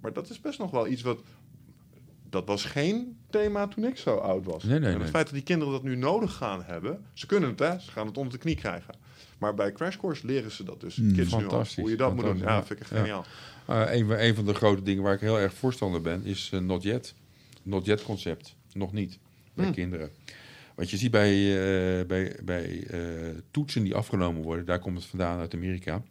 Maar 0.00 0.12
dat 0.12 0.30
is 0.30 0.40
best 0.40 0.58
nog 0.58 0.70
wel 0.70 0.86
iets 0.86 1.02
wat... 1.02 1.20
Dat 2.30 2.46
was 2.46 2.64
geen 2.64 3.16
thema 3.30 3.68
toen 3.68 3.84
ik 3.84 3.96
zo 3.96 4.16
oud 4.16 4.44
was. 4.44 4.62
Nee, 4.64 4.78
nee, 4.78 4.86
en 4.88 4.92
het 4.94 5.02
nee. 5.02 5.10
feit 5.10 5.24
dat 5.24 5.34
die 5.34 5.42
kinderen 5.42 5.72
dat 5.72 5.82
nu 5.82 5.96
nodig 5.96 6.34
gaan 6.34 6.62
hebben... 6.64 7.04
Ze 7.12 7.26
kunnen 7.26 7.48
het, 7.50 7.58
hè. 7.58 7.78
Ze 7.78 7.90
gaan 7.90 8.06
het 8.06 8.16
onder 8.16 8.32
de 8.32 8.38
knie 8.38 8.56
krijgen. 8.56 8.94
Maar 9.38 9.54
bij 9.54 9.72
Crash 9.72 9.96
Course 9.96 10.26
leren 10.26 10.50
ze 10.50 10.64
dat 10.64 10.80
dus. 10.80 10.96
Hmm. 10.96 11.12
Kids 11.12 11.30
nu 11.30 11.34
al. 11.34 11.40
Fantastisch, 11.40 11.76
Hoe 11.76 11.90
je 11.90 11.96
dat 11.96 12.14
moet 12.14 12.24
doen. 12.24 12.38
Ja, 12.38 12.64
vind 12.64 12.80
ik 12.80 13.06
ja. 13.06 13.22
Uh, 13.70 13.94
een, 13.94 14.24
een 14.24 14.34
van 14.34 14.44
de 14.46 14.54
grote 14.54 14.82
dingen 14.82 15.02
waar 15.02 15.14
ik 15.14 15.20
heel 15.20 15.38
erg 15.40 15.54
voorstander 15.54 16.00
ben, 16.00 16.24
is 16.24 16.50
eh, 16.52 16.60
not 16.60 16.82
yet. 16.82 17.14
Not 17.62 17.84
yet 17.86 18.02
concept. 18.02 18.54
Nog 18.72 18.92
niet. 18.92 19.18
Bij 19.54 19.64
Hmm. 19.64 19.74
kinderen. 19.74 20.10
Want 20.74 20.90
je 20.90 20.96
ziet 20.96 21.10
bij, 21.10 21.30
eh, 21.30 22.06
bij, 22.06 22.36
bij 22.44 22.86
eh, 22.86 23.00
toetsen 23.50 23.82
die 23.82 23.94
afgenomen 23.94 24.42
worden, 24.42 24.64
daar 24.64 24.78
komt 24.78 24.96
het 24.96 25.06
vandaan 25.06 25.38
uit 25.38 25.54
Amerika. 25.54 26.02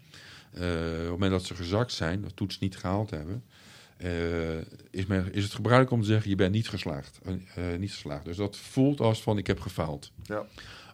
Eh, 0.54 0.62
op 0.62 1.00
het 1.00 1.10
moment 1.10 1.32
dat 1.32 1.44
ze 1.46 1.56
gezakt 1.56 1.92
zijn, 1.92 2.22
dat 2.22 2.36
toets 2.36 2.60
niet 2.60 2.78
gehaald 2.78 3.10
hebben, 3.10 3.44
eh, 3.98 4.58
is, 4.90 5.06
men, 5.08 5.34
is 5.34 5.44
het 5.44 5.54
gebruikelijk 5.54 5.92
om 5.96 6.02
te 6.02 6.08
zeggen: 6.08 6.30
je 6.30 6.36
bent 6.36 6.54
niet 6.54 6.70
geslaagd. 6.70 7.20
Eh, 7.24 7.74
eh, 7.74 7.80
niet 7.80 7.92
geslaagd. 7.92 8.26
Dus 8.26 8.38
dat 8.38 8.58
voelt 8.58 9.00
als 9.00 9.22
van: 9.22 9.38
ik 9.38 9.48
heb 9.48 9.60
gefaald. 9.60 10.12
Ja. 10.24 10.46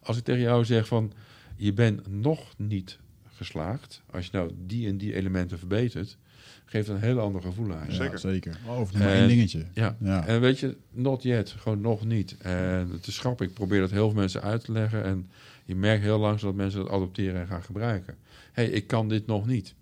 Als 0.04 0.18
ik 0.18 0.24
tegen 0.24 0.42
jou 0.42 0.66
zeg 0.66 0.88
van: 0.88 1.14
je 1.56 1.74
bent 1.74 2.08
nog 2.08 2.54
niet 2.58 3.00
geslaagd, 3.36 4.02
als 4.12 4.26
je 4.26 4.32
nou 4.34 4.52
die 4.58 4.88
en 4.88 4.98
die 4.98 5.16
elementen 5.16 5.58
verbetert, 5.58 6.18
geeft 6.72 6.88
een 6.88 7.00
heel 7.00 7.20
ander 7.20 7.42
gevoel 7.42 7.74
aan. 7.74 7.92
Zeker. 7.92 8.12
Ja, 8.12 8.18
zeker. 8.18 8.58
Of 8.68 8.92
nog 8.92 9.02
maar 9.02 9.14
één 9.14 9.28
dingetje. 9.28 9.66
Ja. 9.74 9.98
Ja. 10.00 10.28
En 10.28 10.42
weet 10.42 10.60
je, 10.60 10.78
not 10.92 11.24
yet, 11.24 11.50
gewoon 11.58 11.82
nog 11.82 12.06
niet. 12.06 12.38
En 12.38 12.90
het 12.92 13.08
is 13.08 13.20
grappig, 13.20 13.48
ik 13.48 13.54
probeer 13.54 13.80
dat 13.80 13.92
heel 13.92 14.10
veel 14.10 14.20
mensen 14.20 14.42
uit 14.42 14.64
te 14.64 14.72
leggen. 14.72 15.04
En 15.04 15.30
je 15.66 15.76
merkt 15.76 16.04
heel 16.04 16.20
langzaam 16.20 16.50
dat 16.50 16.58
mensen 16.58 16.80
dat 16.80 16.90
adopteren 16.90 17.42
en 17.42 17.48
gaan 17.48 17.64
gebruiken. 17.64 18.16
Hé, 18.52 18.64
hey, 18.64 18.72
ik 18.72 18.88
kan 18.88 19.10
dit 19.10 19.28
nog 19.28 19.48
niet. 19.48 19.74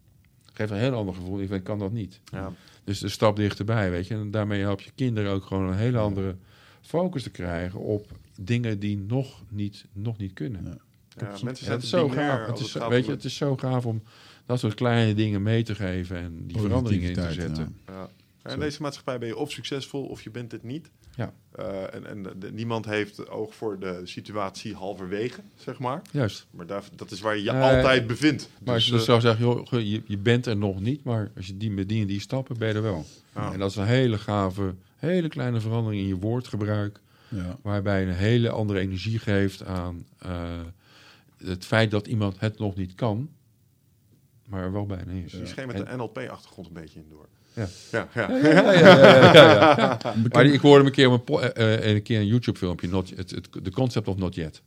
Geeft 0.54 0.72
een 0.72 0.78
heel 0.78 0.94
ander 0.94 1.16
gevoel. 1.16 1.42
Ik 1.42 1.64
kan 1.64 1.80
dat 1.80 1.92
niet. 1.92 2.20
Ja. 2.32 2.54
Dus 2.84 3.02
een 3.02 3.12
stap 3.12 3.36
dichterbij, 3.36 3.92
weet 3.92 4.08
je. 4.08 4.14
En 4.14 4.32
daarmee 4.32 4.62
help 4.62 4.82
je 4.82 4.92
kinderen 4.96 5.32
ook 5.32 5.44
gewoon 5.44 5.68
een 5.70 5.78
hele 5.78 5.98
andere 5.98 6.36
focus 6.82 7.24
te 7.24 7.30
krijgen 7.30 7.80
op 7.80 8.08
dingen 8.42 8.80
die 8.80 8.98
nog 8.98 9.44
niet, 9.50 9.86
nog 9.94 10.18
niet 10.18 10.34
kunnen. 10.34 10.64
Ja. 10.64 10.78
Ja, 11.18 11.38
mensen 11.44 11.48
En 11.48 11.56
zijn 11.56 11.72
het 11.72 11.84
is 11.84 11.90
zo 11.90 12.10
gaaf. 12.10 12.48
Het 12.48 12.60
is, 12.60 12.74
weet 12.74 13.06
je, 13.06 13.12
het 13.12 13.24
is 13.24 13.36
zo 13.36 13.58
gaaf 13.58 13.86
om 13.86 14.02
dat 14.50 14.60
soort 14.60 14.74
kleine 14.74 15.14
dingen 15.14 15.42
mee 15.44 15.64
te 15.64 15.76
geven 15.76 16.18
en 16.18 16.48
die 16.48 16.60
veranderingen 16.60 17.08
in 17.10 17.14
te 17.16 17.32
zetten. 17.34 17.76
ja. 17.88 17.94
Ja. 17.94 18.10
En 18.42 18.54
in 18.54 18.60
deze 18.60 18.82
maatschappij 18.82 19.20
ben 19.20 19.28
je 19.28 19.36
of 19.38 19.52
succesvol 19.52 20.06
of 20.06 20.22
je 20.22 20.30
bent 20.30 20.52
het 20.52 20.64
niet. 20.64 20.90
Ja. 21.16 21.34
Eh, 21.52 21.94
en 21.94 22.06
en 22.06 22.24
de- 22.40 22.52
niemand 22.52 22.86
heeft 22.86 23.30
oog 23.30 23.56
voor 23.56 23.80
de 23.80 24.02
situatie 24.04 24.74
halverwege, 24.74 25.42
zeg 25.56 25.80
maar. 25.80 26.02
Juist. 26.12 26.48
Maar 26.52 26.66
daar, 26.66 26.84
dat 26.96 27.12
is 27.12 27.20
waar 27.20 27.36
je 27.38 27.44
je 27.44 27.50
Eh, 27.50 27.62
altijd 27.62 28.08
bevindt. 28.08 28.50
Maar 28.64 28.74
als 28.74 28.86
je 28.86 28.90
Dus, 28.92 29.00
dus 29.00 29.08
zou 29.10 29.22
zeggen, 29.22 29.46
joh, 29.46 29.68
je, 29.90 30.02
je 30.06 30.18
bent 30.18 30.46
er 30.46 30.58
nog 30.58 30.80
niet, 30.80 31.04
maar 31.04 31.32
als 31.36 31.48
je 31.48 31.58
die 31.58 31.72
met 31.72 31.90
die 31.90 32.02
en 32.02 32.08
die 32.08 32.20
stappen, 32.20 32.58
ben 32.58 32.68
je 32.68 32.74
er 32.74 32.82
wel. 32.82 33.06
En 33.34 33.60
dat 33.60 33.70
is 33.70 33.76
een 33.76 33.86
hele 33.86 34.18
gave, 34.18 34.76
hele 34.96 35.28
kleine 35.28 35.60
verandering 35.60 36.02
in 36.02 36.08
je 36.08 36.16
woordgebruik, 36.18 37.00
Ja. 37.28 37.58
waarbij 37.62 38.04
een 38.08 38.14
hele 38.14 38.50
andere 38.50 38.80
energie 38.80 39.20
geeft 39.20 39.66
aan 39.66 40.06
eh, 40.18 40.60
het 41.38 41.66
feit 41.66 41.92
dat 41.92 42.08
iemand 42.08 42.40
het 42.40 42.60
nog 42.60 42.76
niet 42.76 42.96
kan, 42.96 43.30
maar 44.50 44.64
er 44.64 44.72
wel 44.72 44.86
bijna 44.86 45.12
is. 45.12 45.32
die 45.32 45.46
scheen 45.46 45.68
met 45.68 45.76
En- 45.76 45.86
de 45.86 45.96
NLP-achtergrond 45.96 46.68
een 46.68 46.74
beetje 46.74 47.00
in 47.00 47.06
door. 47.10 47.28
Ja. 47.54 47.68
Ja, 47.92 48.08
ja. 48.14 48.32
Ja, 48.38 48.72
ja, 48.74 49.34
ja, 49.34 49.98
Maar 50.32 50.46
ik 50.46 50.60
hoorde 50.60 50.78
hem 50.78 50.86
een 50.86 50.92
keer, 50.92 51.08
op 51.08 51.14
een, 51.14 51.24
po- 51.24 51.40
eh, 51.40 51.74
eh, 51.90 51.96
een, 51.96 52.02
keer 52.02 52.20
een 52.20 52.28
YouTube-filmpje, 52.28 52.88
not, 52.88 53.10
het, 53.16 53.30
het, 53.32 53.48
de 53.64 53.72
concept 53.72 54.08
of 54.08 54.18
not 54.18 54.36
yet. 54.36 54.62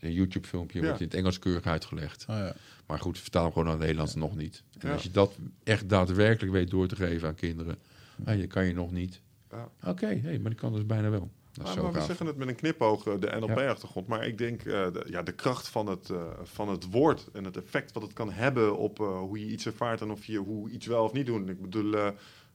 Een 0.00 0.12
YouTube-filmpje 0.12 0.78
Ja. 0.80 0.84
wordt 0.84 1.00
in 1.00 1.06
het 1.06 1.14
Engels 1.16 1.38
keurig 1.38 1.64
uitgelegd. 1.66 2.24
Ja. 2.28 2.54
Maar 2.86 2.98
goed, 2.98 3.18
vertaal 3.18 3.42
hem 3.42 3.52
gewoon 3.52 3.64
naar 3.66 3.76
het 3.76 3.82
Nederlands 3.82 4.14
nog 4.14 4.36
niet. 4.36 4.62
En 4.78 4.88
Ja. 4.88 4.94
als 4.94 5.02
je 5.02 5.10
dat 5.10 5.36
echt 5.64 5.88
daadwerkelijk 5.88 6.52
weet 6.52 6.70
door 6.70 6.86
te 6.88 6.96
geven 6.96 7.28
aan 7.28 7.34
kinderen, 7.34 7.76
ah, 8.24 8.38
je 8.38 8.46
kan 8.46 8.64
je 8.66 8.74
nog 8.74 8.90
niet. 8.90 9.20
Ja. 9.50 9.68
Oké, 9.90 10.06
hey, 10.22 10.38
maar 10.38 10.50
die 10.50 10.60
kan 10.60 10.72
dus 10.72 10.86
bijna 10.86 11.10
wel. 11.10 11.30
Maar, 11.62 11.74
we 11.86 11.92
gaaf. 11.94 12.06
zeggen 12.06 12.26
het 12.26 12.36
met 12.36 12.48
een 12.48 12.54
knipoog, 12.54 13.06
eh, 13.06 13.14
de 13.20 13.36
NLP-achtergrond. 13.40 14.06
Maar 14.06 14.26
ik 14.26 14.38
denk, 14.38 14.60
eh, 14.64 14.92
de, 14.92 15.04
ja, 15.06 15.22
de 15.22 15.32
kracht 15.32 15.68
van 15.68 15.86
het, 15.86 16.10
eh, 16.10 16.22
van 16.42 16.68
het 16.68 16.90
woord 16.90 17.28
en 17.32 17.44
het 17.44 17.56
effect 17.56 17.92
wat 17.92 18.02
het 18.02 18.12
kan 18.12 18.30
hebben 18.32 18.76
op 18.76 18.98
hoe 18.98 19.38
je 19.40 19.46
iets 19.46 19.66
ervaart 19.66 20.00
en 20.00 20.10
of 20.10 20.24
je 20.24 20.38
hoe 20.38 20.70
iets 20.70 20.86
wel 20.86 21.04
of 21.04 21.12
niet 21.12 21.26
doet. 21.26 21.48
Ik 21.48 21.60
bedoel, 21.60 21.90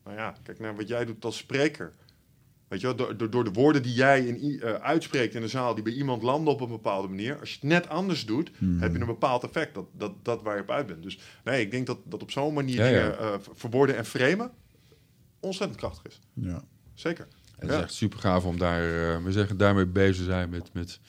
nou 0.03 0.17
ja, 0.17 0.35
kijk 0.43 0.59
naar 0.59 0.75
wat 0.75 0.87
jij 0.87 1.05
doet 1.05 1.25
als 1.25 1.37
spreker. 1.37 1.93
Weet 2.67 2.81
je 2.81 2.87
wel, 2.87 2.95
door, 2.95 3.17
door, 3.17 3.29
door 3.29 3.43
de 3.43 3.51
woorden 3.51 3.83
die 3.83 3.93
jij 3.93 4.25
in, 4.25 4.63
uitspreekt 4.63 5.35
in 5.35 5.41
de 5.41 5.47
zaal, 5.47 5.73
die 5.75 5.83
bij 5.83 5.93
iemand 5.93 6.23
landen 6.23 6.53
op 6.53 6.61
een 6.61 6.69
bepaalde 6.69 7.07
manier. 7.07 7.39
Als 7.39 7.49
je 7.49 7.55
het 7.59 7.69
net 7.69 7.89
anders 7.89 8.25
doet, 8.25 8.51
Hmm. 8.57 8.79
heb 8.79 8.93
je 8.93 8.99
een 8.99 9.05
bepaald 9.05 9.43
effect. 9.43 9.73
Dat, 9.73 9.85
dat, 9.91 10.11
dat 10.25 10.41
waar 10.41 10.55
je 10.55 10.61
op 10.61 10.69
uit 10.71 10.87
bent. 10.87 11.03
Dus 11.03 11.19
nee, 11.43 11.61
ik 11.61 11.71
denk 11.71 11.87
dat, 11.87 11.97
dat 12.03 12.21
op 12.21 12.31
zo'n 12.31 12.53
manier 12.53 12.75
Ja, 12.75 12.85
ja. 12.85 12.91
dingen 13.09 13.41
ver- 13.41 13.55
verwoorden 13.55 13.95
en 13.97 14.05
framen 14.05 14.51
ontzettend 15.39 15.79
krachtig 15.79 16.05
is. 16.11 16.19
Ja. 16.33 16.63
Zeker. 16.93 17.27
Het 17.57 17.69
is 17.69 17.75
echt 17.75 17.93
super 17.93 18.19
gaaf 18.19 18.45
om 18.45 18.57
daar, 18.57 18.81
eh, 18.81 19.23
we 19.23 19.31
zeggen, 19.31 19.57
daarmee 19.57 19.85
bezig 19.85 20.15
te 20.15 20.23
zijn 20.23 20.49
met, 20.49 20.69
met 20.73 20.99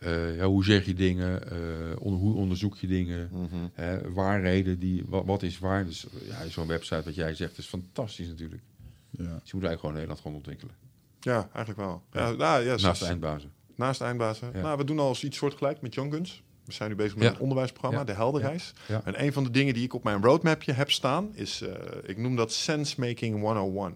eh, 0.00 0.36
ja, 0.36 0.44
hoe 0.44 0.64
zeg 0.64 0.86
je 0.86 0.94
dingen, 0.94 1.50
eh, 1.50 1.58
onder, 1.98 2.20
hoe 2.20 2.34
onderzoek 2.34 2.76
je 2.76 2.86
dingen, 2.86 3.30
hè, 3.72 4.12
waarheden, 4.12 4.78
die, 4.78 5.04
wat, 5.06 5.24
wat 5.24 5.42
is 5.42 5.58
waar. 5.58 5.84
Dus 5.84 6.06
ja, 6.28 6.48
zo'n 6.48 6.66
website 6.66 7.02
wat 7.04 7.14
jij 7.14 7.34
zegt 7.34 7.58
is 7.58 7.66
fantastisch 7.66 8.28
natuurlijk. 8.28 8.62
Ja. 9.10 9.18
Dus 9.18 9.50
je 9.50 9.56
moet 9.56 9.64
eigenlijk 9.64 9.78
gewoon 9.78 9.94
Nederland 9.94 10.20
gewoon 10.20 10.36
ontwikkelen. 10.36 10.74
Ja, 11.20 11.48
eigenlijk 11.52 11.78
wel. 11.78 12.02
Ja, 12.12 12.30
nou, 12.30 12.64
ja, 12.64 12.76
Naast 12.76 13.00
de 13.00 13.06
eindbazen. 13.06 13.52
Naast 13.74 13.98
de 13.98 14.04
eindbazen. 14.04 14.50
Ja. 14.54 14.60
Nou, 14.60 14.78
we 14.78 14.84
doen 14.84 14.98
al 14.98 15.08
eens 15.08 15.24
iets 15.24 15.36
soortgelijk 15.36 15.80
met 15.80 15.94
Young 15.94 16.12
Guns. 16.12 16.42
We 16.64 16.72
zijn 16.72 16.90
nu 16.90 16.96
bezig 16.96 17.16
met 17.16 17.34
een 17.34 17.40
onderwijsprogramma, 17.40 18.04
de 18.04 18.12
Helderreis. 18.12 18.72
Ja. 18.88 19.00
En 19.04 19.22
een 19.22 19.32
van 19.32 19.44
de 19.44 19.50
dingen 19.50 19.74
die 19.74 19.84
ik 19.84 19.94
op 19.94 20.04
mijn 20.04 20.22
roadmapje 20.22 20.72
heb 20.72 20.90
staan, 20.90 21.30
is, 21.34 21.60
eh, 21.60 21.74
ik 22.04 22.16
noem 22.16 22.36
dat 22.36 22.52
Sense 22.52 23.00
Making 23.00 23.40
101. 23.40 23.94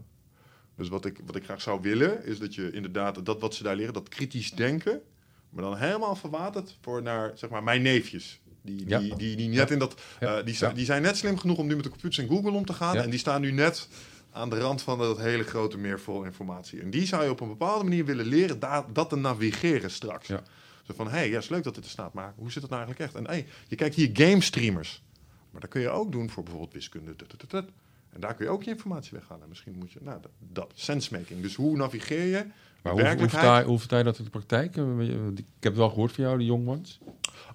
Dus 0.77 0.89
wat 0.89 1.05
ik, 1.05 1.21
wat 1.27 1.37
ik 1.37 1.45
graag 1.45 1.61
zou 1.63 1.81
willen, 1.81 2.25
is 2.25 2.39
dat 2.39 2.55
je 2.55 2.71
inderdaad 2.71 3.27
dat 3.27 3.41
wat 3.41 3.55
ze 3.55 3.63
daar 3.63 3.77
leren, 3.77 3.93
dat 3.95 4.09
kritisch 4.09 4.51
denken, 4.51 5.01
maar 5.51 5.65
dan 5.65 5.77
helemaal 5.77 6.17
verwaterd 6.17 6.77
voor 6.81 7.03
naar, 7.03 7.33
zeg 7.35 7.51
maar, 7.51 7.63
mijn 7.63 7.83
neefjes. 7.83 8.41
Die, 8.63 8.77
die, 8.77 8.89
Ja. 8.89 8.99
die, 9.17 9.37
die, 9.37 9.49
net 9.49 9.71
in 9.71 9.79
dat, 9.79 10.01
Ja. 10.21 10.39
eh, 10.39 10.45
die, 10.45 10.55
zijn, 10.55 10.71
Ja. 10.71 10.77
die 10.77 10.85
zijn 10.85 11.03
net 11.03 11.17
slim 11.17 11.39
genoeg 11.39 11.59
om 11.59 11.67
nu 11.67 11.75
met 11.75 11.85
de 11.85 11.91
computers 11.91 12.19
en 12.19 12.29
Google 12.29 12.51
om 12.51 12.65
te 12.65 12.73
gaan. 12.73 12.97
En 12.97 13.11
die 13.11 13.19
staan 13.19 13.41
nu 13.41 13.51
net 13.53 13.89
aan 14.33 14.51
de 14.51 14.59
rand 14.59 14.83
van 14.83 14.99
dat 14.99 15.19
hele 15.19 15.45
grote 15.45 15.79
meer 15.79 16.01
vol 16.01 16.25
informatie. 16.25 16.81
En 16.81 16.91
die 16.91 17.07
zou 17.07 17.25
je 17.25 17.31
op 17.31 17.41
een 17.41 17.49
bepaalde 17.49 17.85
manier 17.85 18.05
willen 18.05 18.27
leren 18.27 18.59
da- 18.61 18.87
dat 18.93 19.09
te 19.09 19.17
navigeren 19.17 19.91
straks. 19.91 20.27
Ja. 20.29 20.43
Zo 20.87 20.95
van, 20.97 21.07
hé, 21.07 21.13
hey, 21.17 21.29
ja, 21.31 21.39
is 21.39 21.49
leuk 21.49 21.65
dat 21.65 21.75
dit 21.75 21.85
er 21.85 21.91
staat, 21.91 22.13
maar 22.15 22.33
hoe 22.37 22.53
zit 22.53 22.63
het 22.63 22.71
nou 22.71 22.83
eigenlijk 22.85 23.13
echt? 23.13 23.23
En 23.25 23.31
hey, 23.31 23.47
je 23.69 23.77
kijkt 23.77 23.95
hier 23.95 24.11
game 24.13 24.41
streamers. 24.41 25.03
Maar 25.51 25.61
dat 25.61 25.71
kun 25.71 25.81
je 25.81 25.89
ook 25.89 26.13
doen 26.13 26.31
voor 26.31 26.43
bijvoorbeeld 26.43 26.73
wiskunde. 26.73 27.17
tut, 27.17 27.29
tut, 27.29 27.39
tut, 27.39 27.49
tut. 27.51 27.65
En 28.17 28.23
daar 28.23 28.35
kun 28.35 28.45
je 28.45 28.51
ook 28.51 28.63
je 28.63 28.71
informatie 28.71 29.11
weghalen. 29.19 29.49
Misschien 29.49 29.75
moet 29.79 29.93
je, 29.93 29.99
nou, 30.03 30.19
dat, 30.23 30.31
dat 30.39 30.73
sensemaking. 30.75 31.43
Dus 31.43 31.55
hoe 31.55 31.77
navigeer 31.77 32.25
je 32.27 32.45
Maar 32.83 32.93
hoe, 32.93 33.03
werkelijkheid? 33.03 33.67
hoe 33.67 33.79
vertaal 33.79 33.99
je 33.99 34.05
dat 34.05 34.19
in 34.19 34.25
de 34.25 34.31
praktijk? 34.31 34.77
Eh, 34.77 34.99
Ik 35.35 35.45
heb 35.61 35.73
het 35.73 35.77
wel 35.77 35.89
gehoord 35.89 36.13
van 36.13 36.25
jou, 36.25 36.39
de 36.39 36.45
Young 36.45 36.69
Ones. 36.69 36.99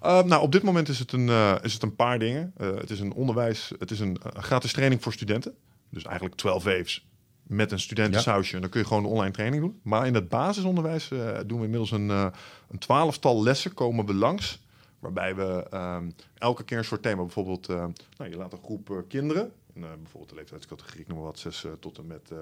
Uh, 0.02 0.22
nou, 0.22 0.42
op 0.42 0.52
dit 0.52 0.62
moment 0.62 0.88
is 0.88 0.98
het 0.98 1.12
een, 1.12 1.28
eh, 1.28 1.54
is 1.62 1.72
het 1.72 1.82
een 1.82 1.96
paar 1.96 2.18
dingen. 2.18 2.52
Uh, 2.60 2.74
het 2.76 2.90
is 2.90 3.00
een 3.00 3.12
onderwijs, 3.12 3.72
het 3.78 3.90
is 3.90 4.00
een 4.00 4.16
eh, 4.22 4.42
gratis 4.42 4.72
training 4.72 5.02
voor 5.02 5.12
studenten. 5.12 5.54
Dus 5.88 6.04
eigenlijk 6.04 6.34
12 6.36 6.64
waves 6.64 7.06
met 7.42 7.72
een 7.72 7.80
studentensausje. 7.80 8.54
En 8.54 8.60
dan 8.60 8.70
kun 8.70 8.80
je 8.80 8.86
gewoon 8.86 9.04
een 9.04 9.10
online 9.10 9.30
training 9.32 9.62
doen. 9.62 9.80
Maar 9.82 10.06
in 10.06 10.14
het 10.14 10.28
basisonderwijs 10.28 11.10
eh, 11.10 11.38
doen 11.46 11.58
we 11.58 11.64
inmiddels 11.64 11.90
een, 11.90 12.10
eh, 12.10 12.26
een 12.70 12.78
twaalftal 12.78 13.42
lessen 13.42 13.74
komen 13.74 14.06
we 14.06 14.14
langs. 14.14 14.60
Waarbij 14.98 15.34
we 15.34 15.66
ehm, 15.70 16.10
elke 16.38 16.64
keer 16.64 16.78
een 16.78 16.84
soort 16.84 17.02
thema, 17.02 17.20
bijvoorbeeld, 17.22 17.68
eh, 17.68 17.76
nou, 18.18 18.30
je 18.30 18.36
laat 18.36 18.52
een 18.52 18.62
groep 18.64 18.90
eh, 18.90 18.96
kinderen, 19.08 19.52
in, 19.74 19.82
eh, 19.84 19.88
bijvoorbeeld 19.98 20.28
de 20.28 20.34
leeftijdscategorie, 20.34 21.00
ik 21.00 21.06
noem 21.08 21.16
maar 21.16 21.26
wat, 21.26 21.38
6 21.38 21.66
tot 21.80 21.98
en 21.98 22.06
met 22.06 22.30
eh, 22.30 22.38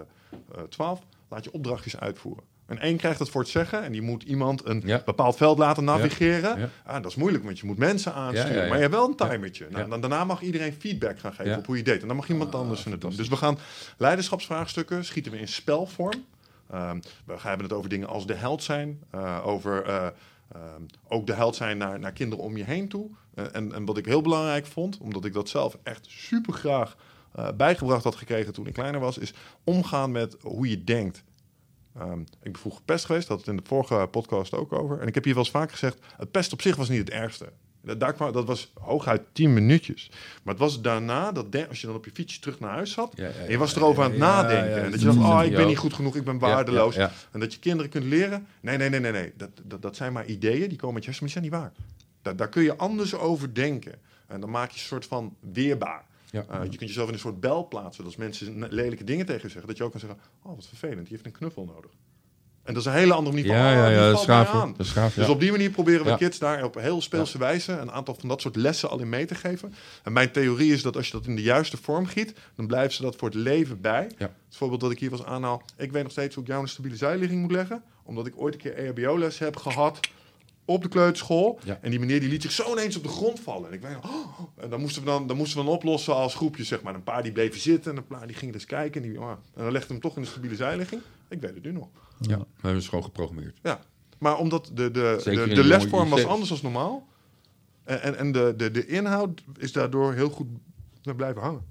eh, 0.55 0.63
12, 0.69 1.01
laat 1.29 1.45
je 1.45 1.53
opdrachtjes 1.53 1.97
uitvoeren. 1.97 2.45
En 2.67 2.79
één 2.79 2.97
krijgt 2.97 3.19
het 3.19 3.29
voor 3.29 3.41
het 3.41 3.51
zeggen 3.51 3.83
en 3.83 3.93
die 3.93 4.03
moet 4.03 4.23
iemand 4.23 4.67
een 4.67 4.83
Ja. 4.85 5.03
bepaald 5.05 5.37
veld 5.37 5.59
laten 5.59 5.85
navigeren. 5.85 6.59
Ja. 6.61 6.69
Ah, 6.85 7.03
dat 7.03 7.11
is 7.11 7.17
moeilijk, 7.17 7.45
want 7.45 7.59
je 7.59 7.67
moet 7.67 7.79
mensen 7.79 8.15
aansturen. 8.15 8.69
Maar 8.69 8.75
je 8.77 8.83
hebt 8.83 8.95
wel 8.95 9.09
een 9.09 9.17
timertje. 9.17 9.67
Nou, 9.71 9.89
dan, 9.89 10.01
daarna 10.01 10.25
mag 10.25 10.41
iedereen 10.43 10.73
feedback 10.73 11.19
gaan 11.19 11.33
geven 11.33 11.57
op 11.59 11.67
hoe 11.67 11.77
je 11.77 11.83
deed. 11.83 12.01
En 12.03 12.07
dan 12.09 12.17
mag 12.17 12.29
iemand 12.29 12.55
Ah, 12.55 12.61
anders 12.61 12.85
het 12.85 13.01
doen. 13.01 13.17
Dus 13.17 13.29
we 13.29 13.37
gaan 13.37 13.59
leiderschapsvraagstukken 13.97 15.05
schieten 15.05 15.33
we 15.33 15.39
in 15.39 15.49
spelvorm. 15.49 16.25
Ehm, 16.71 17.01
we 17.25 17.39
gaan 17.39 17.49
hebben 17.49 17.67
het 17.67 17.77
over 17.77 17.91
dingen 17.91 18.09
als 18.09 18.27
de 18.27 18.35
held 18.35 18.63
zijn. 18.63 19.01
eh, 19.11 19.41
over 19.47 19.83
eh, 19.85 20.07
ehm, 20.53 20.83
ook 21.09 21.27
de 21.27 21.33
held 21.33 21.57
zijn 21.57 21.79
naar, 21.79 21.99
naar 21.99 22.13
kinderen 22.13 22.45
om 22.45 22.57
je 22.57 22.65
heen 22.65 22.89
toe. 22.89 23.11
Eh, 23.35 23.45
en, 23.53 23.73
en 23.73 23.85
wat 23.85 23.99
ik 23.99 24.07
heel 24.07 24.23
belangrijk 24.23 24.67
vond, 24.67 24.99
omdat 24.99 25.25
ik 25.25 25.33
dat 25.33 25.49
zelf 25.49 25.79
echt 25.83 26.07
super 26.09 26.53
graag 26.53 26.97
eh, 27.33 27.49
bijgebracht 27.57 28.05
had 28.05 28.15
gekregen 28.17 28.53
toen 28.53 28.67
ik 28.67 28.73
kleiner 28.73 29.01
was, 29.01 29.19
is 29.19 29.35
omgaan 29.65 30.11
met 30.13 30.37
hoe 30.41 30.71
je 30.71 30.85
denkt. 30.85 31.23
Ehm, 31.99 32.21
ik 32.21 32.27
ben 32.43 32.57
vroeger 32.57 32.81
gepest 32.81 33.05
geweest, 33.05 33.29
dat 33.29 33.37
had 33.37 33.47
het 33.47 33.57
in 33.57 33.63
de 33.63 33.69
vorige 33.69 34.09
podcast 34.11 34.55
ook 34.55 34.73
over. 34.73 35.01
En 35.01 35.07
ik 35.07 35.15
heb 35.15 35.25
hier 35.25 35.35
wel 35.35 35.43
eens 35.43 35.53
vaak 35.53 35.71
gezegd, 35.71 35.99
het 36.17 36.31
pest 36.31 36.53
op 36.53 36.63
zich 36.63 36.77
was 36.77 36.89
niet 36.89 36.99
het 36.99 37.11
ergste. 37.11 37.53
Dat, 37.83 38.01
daar 38.01 38.13
kwam, 38.13 38.33
dat 38.33 38.47
was 38.47 38.73
hooguit 38.81 39.23
10 39.33 39.53
minuutjes. 39.55 40.11
Maar 40.43 40.55
het 40.55 40.63
was 40.63 40.81
daarna, 40.81 41.33
dat 41.33 41.53
de- 41.53 41.69
als 41.69 41.81
je 41.81 41.87
dan 41.87 41.97
op 41.97 42.05
je 42.05 42.11
fietsje 42.15 42.41
terug 42.41 42.61
naar 42.61 42.71
huis 42.71 42.93
zat... 42.93 43.13
Ja, 43.17 43.25
ja, 43.25 43.33
en 43.33 43.51
je 43.51 43.59
was 43.59 43.77
erover 43.77 43.99
ja, 43.99 44.05
aan 44.05 44.11
het 44.11 44.21
nadenken. 44.21 44.83
en 44.83 44.91
dat 44.91 45.01
je 45.01 45.07
dacht, 45.07 45.19
oh, 45.19 45.45
ik 45.45 45.55
ben 45.55 45.67
niet 45.67 45.79
goed 45.79 45.95
genoeg, 45.95 46.17
ik 46.17 46.25
ben 46.25 46.39
waardeloos. 46.39 46.97
En 46.97 47.41
dat 47.41 47.53
je 47.53 47.59
kinderen 47.59 47.91
kunt 47.91 48.05
leren. 48.05 48.47
Nee, 48.61 48.77
nee, 48.77 48.89
nee, 48.89 49.01
nee, 49.01 49.13
nee. 49.13 49.33
Dat, 49.37 49.51
dat, 49.63 49.83
dat 49.83 49.97
zijn 49.97 50.13
maar 50.13 50.27
ideeën, 50.27 50.69
die 50.69 50.79
komen 50.79 50.95
met 50.95 51.05
je 51.05 51.11
hersenen, 51.11 51.33
maar 51.33 51.43
die 51.43 51.51
zijn 51.51 51.73
niet 51.73 51.85
waar. 51.87 51.99
Daar, 52.23 52.37
daar 52.37 52.49
kun 52.49 52.63
je 52.63 52.77
anders 52.77 53.15
over 53.15 53.55
denken. 53.55 53.95
En 54.27 54.41
dan 54.41 54.51
maak 54.51 54.71
je 54.71 54.79
een 54.81 54.87
soort 54.87 55.07
van 55.07 55.37
weerbaar. 55.53 56.05
Ja. 56.31 56.45
Uh, 56.51 56.63
je 56.63 56.77
kunt 56.77 56.91
jezelf 56.91 57.09
in 57.09 57.15
een 57.15 57.21
soort 57.21 57.41
bel 57.41 57.69
plaatsen. 57.69 58.05
Dat 58.05 58.13
als 58.13 58.17
mensen 58.17 58.67
lelijke 58.69 59.05
dingen 59.05 59.27
tegen 59.27 59.43
je 59.43 59.49
zeggen, 59.49 59.67
dat 59.67 59.77
je 59.77 59.85
ook 59.85 59.91
kan 59.91 60.01
zeggen: 60.01 60.19
Oh, 60.43 60.55
wat 60.55 60.67
vervelend, 60.67 61.01
die 61.01 61.09
heeft 61.11 61.27
een 61.27 61.33
knuffel 61.33 61.65
nodig. 61.65 61.91
En 62.63 62.75
dat 62.75 62.87
is 62.87 62.93
een 62.93 62.99
hele 62.99 63.13
andere 63.13 63.37
manier 63.37 63.51
van: 63.51 63.61
Ja, 63.61 63.73
ja, 63.73 63.89
ja, 63.89 64.13
valt 64.13 64.29
aan. 64.29 64.75
Gaaf, 64.79 65.15
Dus 65.15 65.29
op 65.29 65.41
die 65.41 65.51
manier 65.51 65.71
proberen 65.71 66.07
we 66.07 66.17
kids 66.17 66.39
daar 66.39 66.65
op 66.65 66.75
heel 66.75 67.03
speelse 67.03 67.39
wijze 67.39 67.73
een 67.73 67.91
aantal 67.91 68.15
van 68.15 68.29
dat 68.29 68.41
soort 68.41 68.57
lessen 68.57 68.91
al 68.91 69.01
in 69.01 69.09
mee 69.09 69.25
te 69.27 69.35
geven. 69.35 69.75
En 70.03 70.13
mijn 70.13 70.31
theorie 70.31 70.73
is 70.73 70.83
dat 70.83 70.97
als 70.97 71.07
je 71.07 71.13
dat 71.13 71.27
in 71.27 71.37
de 71.37 71.43
juiste 71.43 71.77
vorm 71.77 72.07
giet, 72.07 72.35
dan 72.57 72.67
blijven 72.67 72.93
ze 72.93 73.03
dat 73.03 73.17
voor 73.17 73.29
het 73.29 73.37
leven 73.37 73.81
bij. 73.81 74.11
Het 74.17 74.31
voorbeeld 74.49 74.81
dat 74.81 74.91
ik 74.91 74.99
hier 74.99 75.11
was 75.11 75.25
aanhaal. 75.25 75.63
Ik 75.77 75.93
weet 75.93 76.03
nog 76.03 76.13
steeds 76.13 76.35
hoe 76.35 76.45
ik 76.45 76.51
jou 76.51 76.63
een 76.63 76.69
stabiele 76.69 76.97
zijligging 76.97 77.41
moet 77.41 77.51
leggen, 77.51 77.83
omdat 78.03 78.27
ik 78.27 78.33
ooit 78.37 78.55
een 78.55 78.61
keer 78.61 78.75
EHBO-les 78.75 79.39
heb 79.39 79.57
gehad 79.57 80.01
op 80.71 80.83
de 80.83 80.89
kleuterschool. 80.89 81.61
Ja. 81.65 81.79
En 81.83 81.91
die 81.91 81.99
meneer 81.99 82.21
die 82.21 82.29
liet 82.29 82.43
zich 82.43 82.53
zo 82.53 82.73
ineens 82.73 82.97
op 82.97 83.03
de 83.03 83.09
grond 83.09 83.41
vallen. 83.41 83.69
En 83.69 83.75
ik 83.75 83.81
weet 83.81 83.97
oh, 83.97 84.41
en 84.57 84.71
dan 84.71 84.81
moesten 84.81 85.03
we 85.03 85.09
dan, 85.09 85.27
dan 85.27 85.37
moesten 85.37 85.59
we 85.59 85.65
dan 85.65 85.75
oplossen 85.75 86.15
als 86.15 86.35
groepje, 86.35 86.65
zeg 86.65 86.83
maar. 86.83 86.95
Een 86.95 87.03
paar 87.03 87.23
die 87.23 87.33
bleven 87.33 87.61
zitten 87.61 87.91
en 87.91 87.97
een 87.97 88.07
paar 88.07 88.27
die 88.27 88.37
gingen 88.37 88.55
dus 88.55 88.65
kijken. 88.65 89.03
En, 89.03 89.09
die, 89.09 89.21
oh, 89.21 89.31
en 89.31 89.63
dan 89.63 89.73
legde 89.73 89.93
hem 89.93 90.03
toch 90.03 90.17
in 90.17 90.23
de 90.23 90.29
stabiele 90.29 90.57
zijligging. 90.57 91.03
Ik 91.29 91.41
weet 91.41 91.55
het 91.55 91.65
nu 91.65 91.73
nog. 91.73 91.89
Ja, 92.21 92.39
we 92.39 92.45
hebben 92.61 92.83
ze 92.83 92.89
gewoon 92.89 93.05
geprogrammeerd. 93.05 93.59
Ja, 93.63 93.81
maar 94.19 94.39
omdat 94.39 94.71
de, 94.75 94.91
de, 94.91 95.17
Zeker 95.21 95.45
de, 95.45 95.51
in 95.51 95.57
de 95.57 95.63
de 95.63 95.69
lesvorm 95.69 96.09
was 96.09 96.25
anders 96.25 96.51
dan 96.51 96.59
normaal. 96.63 97.09
En, 97.85 98.03
en, 98.03 98.17
en 98.17 98.33
de, 98.33 98.55
de, 98.57 98.71
de 98.71 98.87
inhoud 98.87 99.43
is 99.59 99.73
daardoor 99.73 100.15
heel 100.15 100.31
goed 100.31 100.49
blijven 101.17 101.43
hangen. 101.43 101.65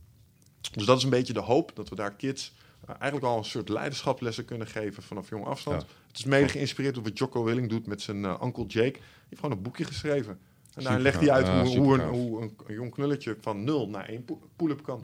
Dus 0.73 0.85
dat 0.85 0.97
is 0.97 1.03
een 1.03 1.09
beetje 1.09 1.33
de 1.33 1.39
hoop 1.39 1.71
dat 1.73 1.89
we 1.89 1.95
daar 1.95 2.15
kids 2.15 2.53
eigenlijk 2.95 3.23
al 3.31 3.37
een 3.37 3.43
soort 3.45 3.69
leiderschapslessen 3.69 4.45
kunnen 4.45 4.67
geven 4.67 5.03
vanaf 5.03 5.29
jong 5.29 5.45
afstand. 5.45 5.81
Ja. 5.81 5.87
Het 6.07 6.17
is 6.17 6.25
mede 6.25 6.47
geïnspireerd 6.47 6.93
door 6.95 7.03
wat 7.03 7.17
Jocko 7.17 7.43
Willing 7.43 7.69
doet 7.69 7.85
met 7.87 8.01
zijn 8.01 8.25
eh, 8.25 8.41
Uncle 8.43 8.65
Jake. 8.65 8.91
Die 8.91 9.01
heeft 9.29 9.41
gewoon 9.41 9.55
een 9.57 9.61
boekje 9.63 9.83
geschreven. 9.83 10.39
En 10.73 10.83
daar 10.83 10.99
legt 10.99 11.19
hij 11.19 11.31
uit 11.31 11.47
hoe, 11.47 11.77
hoe, 11.77 11.93
een, 11.99 12.09
hoe 12.09 12.41
een, 12.41 12.55
jong 12.73 12.91
knulletje 12.91 13.37
van 13.41 13.63
0 13.63 13.89
naar 13.89 14.05
1 14.05 14.25
pull-up 14.55 14.83
kan. 14.83 15.01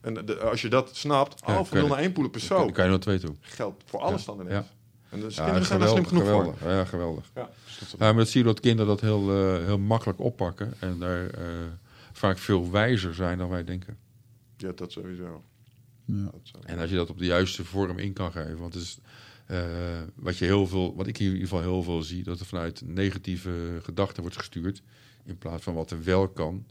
En 0.00 0.14
de- 0.26 0.38
als 0.38 0.62
je 0.62 0.68
dat 0.68 0.96
snapt, 0.96 1.40
oh, 1.40 1.46
kan 1.46 1.66
van 1.66 1.76
0 1.78 1.86
je- 1.86 1.92
naar 1.92 2.02
1 2.02 2.12
pull-up 2.12 2.36
is 2.36 2.46
Dan 2.48 2.58
zo. 2.66 2.70
kan 2.72 2.84
je 2.84 2.90
nog 2.90 3.00
twee 3.00 3.18
toe. 3.18 3.34
Geldt 3.40 3.82
voor 3.86 4.00
alles 4.00 4.24
dan 4.24 4.34
ineens. 4.40 4.50
Ja. 4.54 4.64
En 5.08 5.20
dus 5.20 5.36
Ja, 5.36 5.42
kinderen 5.42 5.66
zijn 5.68 5.80
daar 5.80 5.88
slim 5.88 6.04
geweldig, 6.06 6.28
genoeg 6.34 6.44
voor. 6.44 6.54
geweldig. 6.56 6.78
Ja, 6.78 6.84
geweldig. 6.84 7.30
Ja, 7.34 7.50
Ja, 7.98 8.06
maar 8.06 8.14
dat 8.14 8.28
zie 8.28 8.40
je 8.40 8.46
dat 8.46 8.60
kinderen 8.60 8.86
dat 8.86 9.00
heel, 9.00 9.30
eh, 9.30 9.64
heel 9.64 9.78
makkelijk 9.78 10.20
oppakken. 10.20 10.74
En 10.78 10.98
daar 10.98 11.26
eh, 11.30 11.42
vaak 12.12 12.38
veel 12.38 12.70
wijzer 12.70 13.14
zijn 13.14 13.38
dan 13.38 13.48
wij 13.48 13.64
denken. 13.64 13.96
Ja, 14.56 14.72
dat 14.74 14.92
sowieso. 14.92 15.42
Ja. 16.06 16.30
En 16.64 16.78
als 16.78 16.90
je 16.90 16.96
dat 16.96 17.10
op 17.10 17.18
de 17.18 17.24
juiste 17.24 17.64
vorm 17.64 17.98
in 17.98 18.12
kan 18.12 18.32
geven. 18.32 18.58
Want 18.58 18.74
het 18.74 18.82
is 18.82 18.98
eh, 19.46 19.64
wat 20.14 20.36
je 20.36 20.44
heel 20.44 20.66
veel, 20.66 20.94
wat 20.96 21.06
ik 21.06 21.16
hier 21.16 21.28
in 21.28 21.34
ieder 21.34 21.48
geval 21.48 21.62
heel 21.64 21.82
veel 21.82 22.02
zie, 22.02 22.22
dat 22.22 22.40
er 22.40 22.46
vanuit 22.46 22.82
negatieve 22.84 23.78
gedachten 23.82 24.22
wordt 24.22 24.36
gestuurd. 24.38 24.82
In 25.24 25.38
plaats 25.38 25.62
van 25.62 25.74
wat 25.74 25.90
er 25.90 26.04
wel 26.04 26.28
kan, 26.28 26.64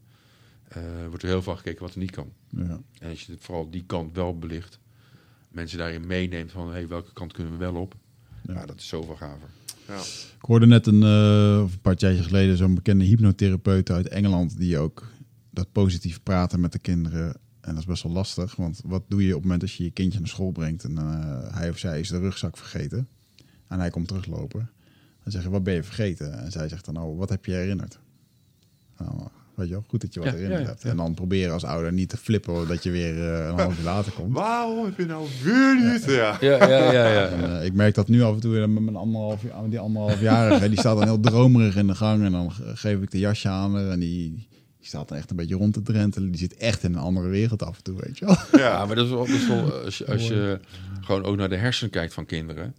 eh, 0.68 0.82
wordt 1.10 1.24
er 1.24 1.30
heel 1.30 1.42
veel 1.42 1.56
gekeken 1.56 1.82
wat 1.82 1.94
er 1.94 2.00
niet 2.00 2.12
kan. 2.12 2.32
Ja. 2.50 2.80
En 3.00 3.10
als 3.10 3.26
je 3.26 3.36
vooral 3.40 3.70
die 3.70 3.84
kant 3.86 4.16
wel 4.16 4.38
belicht, 4.40 4.80
mensen 5.50 5.78
daarin 5.78 6.08
meeneemt 6.08 6.52
van 6.52 6.72
hey, 6.72 6.88
welke 6.88 7.14
kant 7.14 7.34
kunnen 7.34 7.52
we 7.54 7.58
wel 7.60 7.76
op. 7.76 7.96
Ja, 8.44 8.54
Ja. 8.54 8.66
dat 8.66 8.78
is 8.78 8.88
zoveel 8.88 9.16
gaver. 9.16 9.50
Ja. 9.88 10.00
Ik 10.40 10.46
hoorde 10.48 10.66
net 10.66 10.88
een, 10.88 11.04
eh, 11.04 11.58
een 11.72 11.82
paar 11.82 11.96
jaar 11.98 12.14
geleden 12.14 12.58
zo'n 12.58 12.76
bekende 12.76 13.06
hypnotherapeut 13.06 13.90
uit 13.92 14.08
Engeland 14.08 14.58
die 14.58 14.78
ook 14.78 15.08
dat 15.52 15.72
positief 15.72 16.24
praten 16.24 16.60
met 16.60 16.72
de 16.72 16.80
kinderen. 16.80 17.38
En 17.66 17.72
dat 17.72 17.80
is 17.80 17.86
best 17.86 18.04
wel 18.04 18.12
lastig, 18.12 18.56
want 18.56 18.82
wat 18.86 19.04
doe 19.08 19.22
je 19.22 19.28
op 19.28 19.34
het 19.34 19.44
moment 19.44 19.62
als 19.62 19.78
je 19.78 19.84
je 19.84 19.92
kindje 19.92 20.20
naar 20.20 20.28
school 20.28 20.52
brengt 20.52 20.84
en 20.84 20.98
eh, 20.98 21.56
hij 21.58 21.70
of 21.70 21.78
zij 21.78 22.00
is 22.00 22.10
de 22.10 22.20
rugzak 22.20 22.58
vergeten 22.58 23.08
en 23.68 23.80
hij 23.80 23.90
komt 23.90 24.08
teruglopen. 24.08 24.70
Dan 25.24 25.32
zeg 25.32 25.44
je, 25.44 25.50
wat 25.50 25.64
ben 25.64 25.74
je 25.74 25.84
vergeten? 25.84 26.40
En 26.44 26.52
zij 26.52 26.70
zegt 26.70 26.86
dan, 26.86 26.98
oh, 26.98 27.18
wat 27.18 27.30
heb 27.30 27.46
je 27.46 27.52
herinnerd? 27.52 28.00
Nou, 28.98 29.12
weet 29.56 29.68
je 29.68 29.74
wel, 29.74 29.84
goed 29.88 30.02
dat 30.02 30.14
je 30.14 30.20
wat 30.20 30.30
Ja, 30.30 30.36
herinnerd 30.36 30.60
ja, 30.62 30.66
ja, 30.68 30.72
hebt. 30.72 30.84
ja. 30.84 30.90
En 30.90 30.98
dan 30.98 31.14
proberen 31.14 31.54
als 31.54 31.64
ouder 31.64 31.94
niet 31.94 32.10
te 32.10 32.18
flippen 32.18 32.68
dat 32.68 32.84
je 32.84 32.92
weer 32.92 33.34
eh, 33.34 33.48
een 33.48 33.60
half 33.60 33.78
uur 33.78 33.84
later 33.84 34.12
komt. 34.12 34.34
Waarom 34.34 34.86
heb 34.86 34.98
je 34.98 35.06
nou 35.06 35.28
weer 35.44 35.92
niet? 35.92 36.04
Ja. 36.06 36.38
Ja, 36.42 36.68
ja, 36.68 36.92
ja. 36.92 37.12
ja. 37.12 37.28
En, 37.28 37.60
eh, 37.60 37.66
ik 37.66 37.74
merk 37.74 37.96
dat 37.96 38.08
nu 38.08 38.22
af 38.22 38.34
en 38.34 38.40
toe 38.40 38.52
weer 38.52 38.70
met 38.70 38.84
mijn 38.84 38.96
anderhalf, 38.96 39.42
die 39.70 39.80
anderhalfjarige. 39.80 40.70
die 40.70 40.80
staat 40.80 40.96
dan 40.98 41.04
heel 41.08 41.20
dromerig 41.20 41.76
in 41.76 41.88
de 41.88 41.96
gang. 41.96 42.24
En 42.24 42.32
dan 42.32 42.52
ge- 42.52 42.76
geef 42.76 43.02
ik 43.02 43.12
de 43.12 43.20
jasje 43.20 43.50
aan 43.50 43.76
haar. 43.76 43.90
En 43.90 44.00
die, 44.00 44.48
die 44.86 44.94
staat 44.94 45.08
dan 45.10 45.18
echt 45.18 45.30
een 45.30 45.36
beetje 45.36 45.56
rond 45.56 45.74
te 45.74 45.82
drentelen. 45.82 46.30
Die 46.32 46.40
zit 46.40 46.56
echt 46.56 46.84
in 46.84 46.94
een 46.94 47.00
andere 47.00 47.28
wereld 47.28 47.64
af 47.64 47.78
en 47.78 47.84
toe, 47.84 48.00
weet 48.00 48.18
je 48.18 48.26
wel. 48.26 48.38
Ja, 48.62 48.86
maar 48.86 48.96
dat 48.96 49.06
is 49.06 49.12
wel, 49.12 49.26
dat 49.26 49.36
is 49.36 49.48
wel 49.48 49.74
als, 49.74 49.98
je, 49.98 50.06
als 50.06 50.28
je 50.28 50.60
gewoon 51.02 51.24
ook 51.24 51.36
naar 51.36 51.50
de 51.50 51.56
hersenen 51.56 51.92
kijkt 51.92 52.14
van 52.14 52.26
kinderen. 52.26 52.76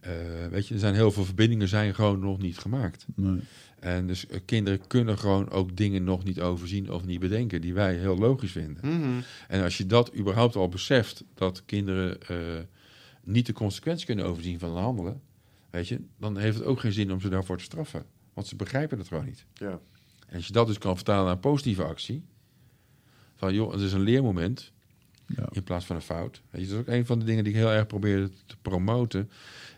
eh, 0.00 0.12
weet 0.50 0.68
je, 0.68 0.74
er 0.74 0.80
zijn 0.80 0.94
heel 0.94 1.10
veel 1.10 1.24
verbindingen 1.24 1.68
zijn 1.68 1.94
gewoon 1.94 2.18
nog 2.20 2.38
niet 2.38 2.58
gemaakt. 2.58 3.06
Nee. 3.14 3.40
En 3.80 4.06
dus 4.06 4.26
eh, 4.26 4.40
kinderen 4.44 4.86
kunnen 4.86 5.18
gewoon 5.18 5.50
ook 5.50 5.76
dingen 5.76 6.04
nog 6.04 6.24
niet 6.24 6.40
overzien 6.40 6.90
of 6.92 7.04
niet 7.04 7.20
bedenken 7.20 7.60
die 7.60 7.74
wij 7.74 7.94
heel 7.94 8.18
logisch 8.18 8.52
vinden. 8.52 9.00
Mhm. 9.00 9.20
En 9.48 9.62
als 9.62 9.76
je 9.78 9.86
dat 9.86 10.16
überhaupt 10.16 10.56
al 10.56 10.68
beseft, 10.68 11.24
dat 11.34 11.62
kinderen 11.66 12.20
eh, 12.22 12.36
niet 13.24 13.46
de 13.46 13.52
consequenties 13.52 14.06
kunnen 14.06 14.24
overzien 14.24 14.58
van 14.58 14.70
hun 14.74 14.82
handelen, 14.82 15.20
weet 15.70 15.88
je, 15.88 16.00
dan 16.18 16.36
heeft 16.36 16.56
het 16.58 16.66
ook 16.66 16.80
geen 16.80 16.92
zin 16.92 17.12
om 17.12 17.20
ze 17.20 17.28
daarvoor 17.28 17.56
te 17.58 17.64
straffen. 17.64 18.04
Want 18.34 18.46
ze 18.46 18.56
begrijpen 18.56 18.98
het 18.98 19.08
gewoon 19.08 19.24
niet. 19.24 19.44
ja. 19.54 19.80
En 20.28 20.36
als 20.36 20.46
je 20.46 20.52
dat 20.52 20.66
dus 20.66 20.78
kan 20.78 20.96
vertalen 20.96 21.24
naar 21.24 21.32
een 21.34 21.40
positieve 21.40 21.82
actie, 21.84 22.24
van 23.36 23.54
joh, 23.54 23.72
het 23.72 23.80
is 23.80 23.92
een 23.92 24.00
leermoment, 24.00 24.72
Ja. 25.26 25.48
in 25.50 25.62
plaats 25.64 25.86
van 25.86 25.96
een 25.96 26.02
fout. 26.02 26.42
Weet 26.50 26.62
je, 26.62 26.68
dat 26.68 26.76
is 26.76 26.80
ook 26.82 26.94
een 26.94 27.06
van 27.06 27.18
de 27.18 27.24
dingen 27.24 27.44
die 27.44 27.52
ik 27.52 27.58
heel 27.58 27.70
erg 27.70 27.86
probeer 27.86 28.28
te 28.46 28.56
promoten 28.62 29.30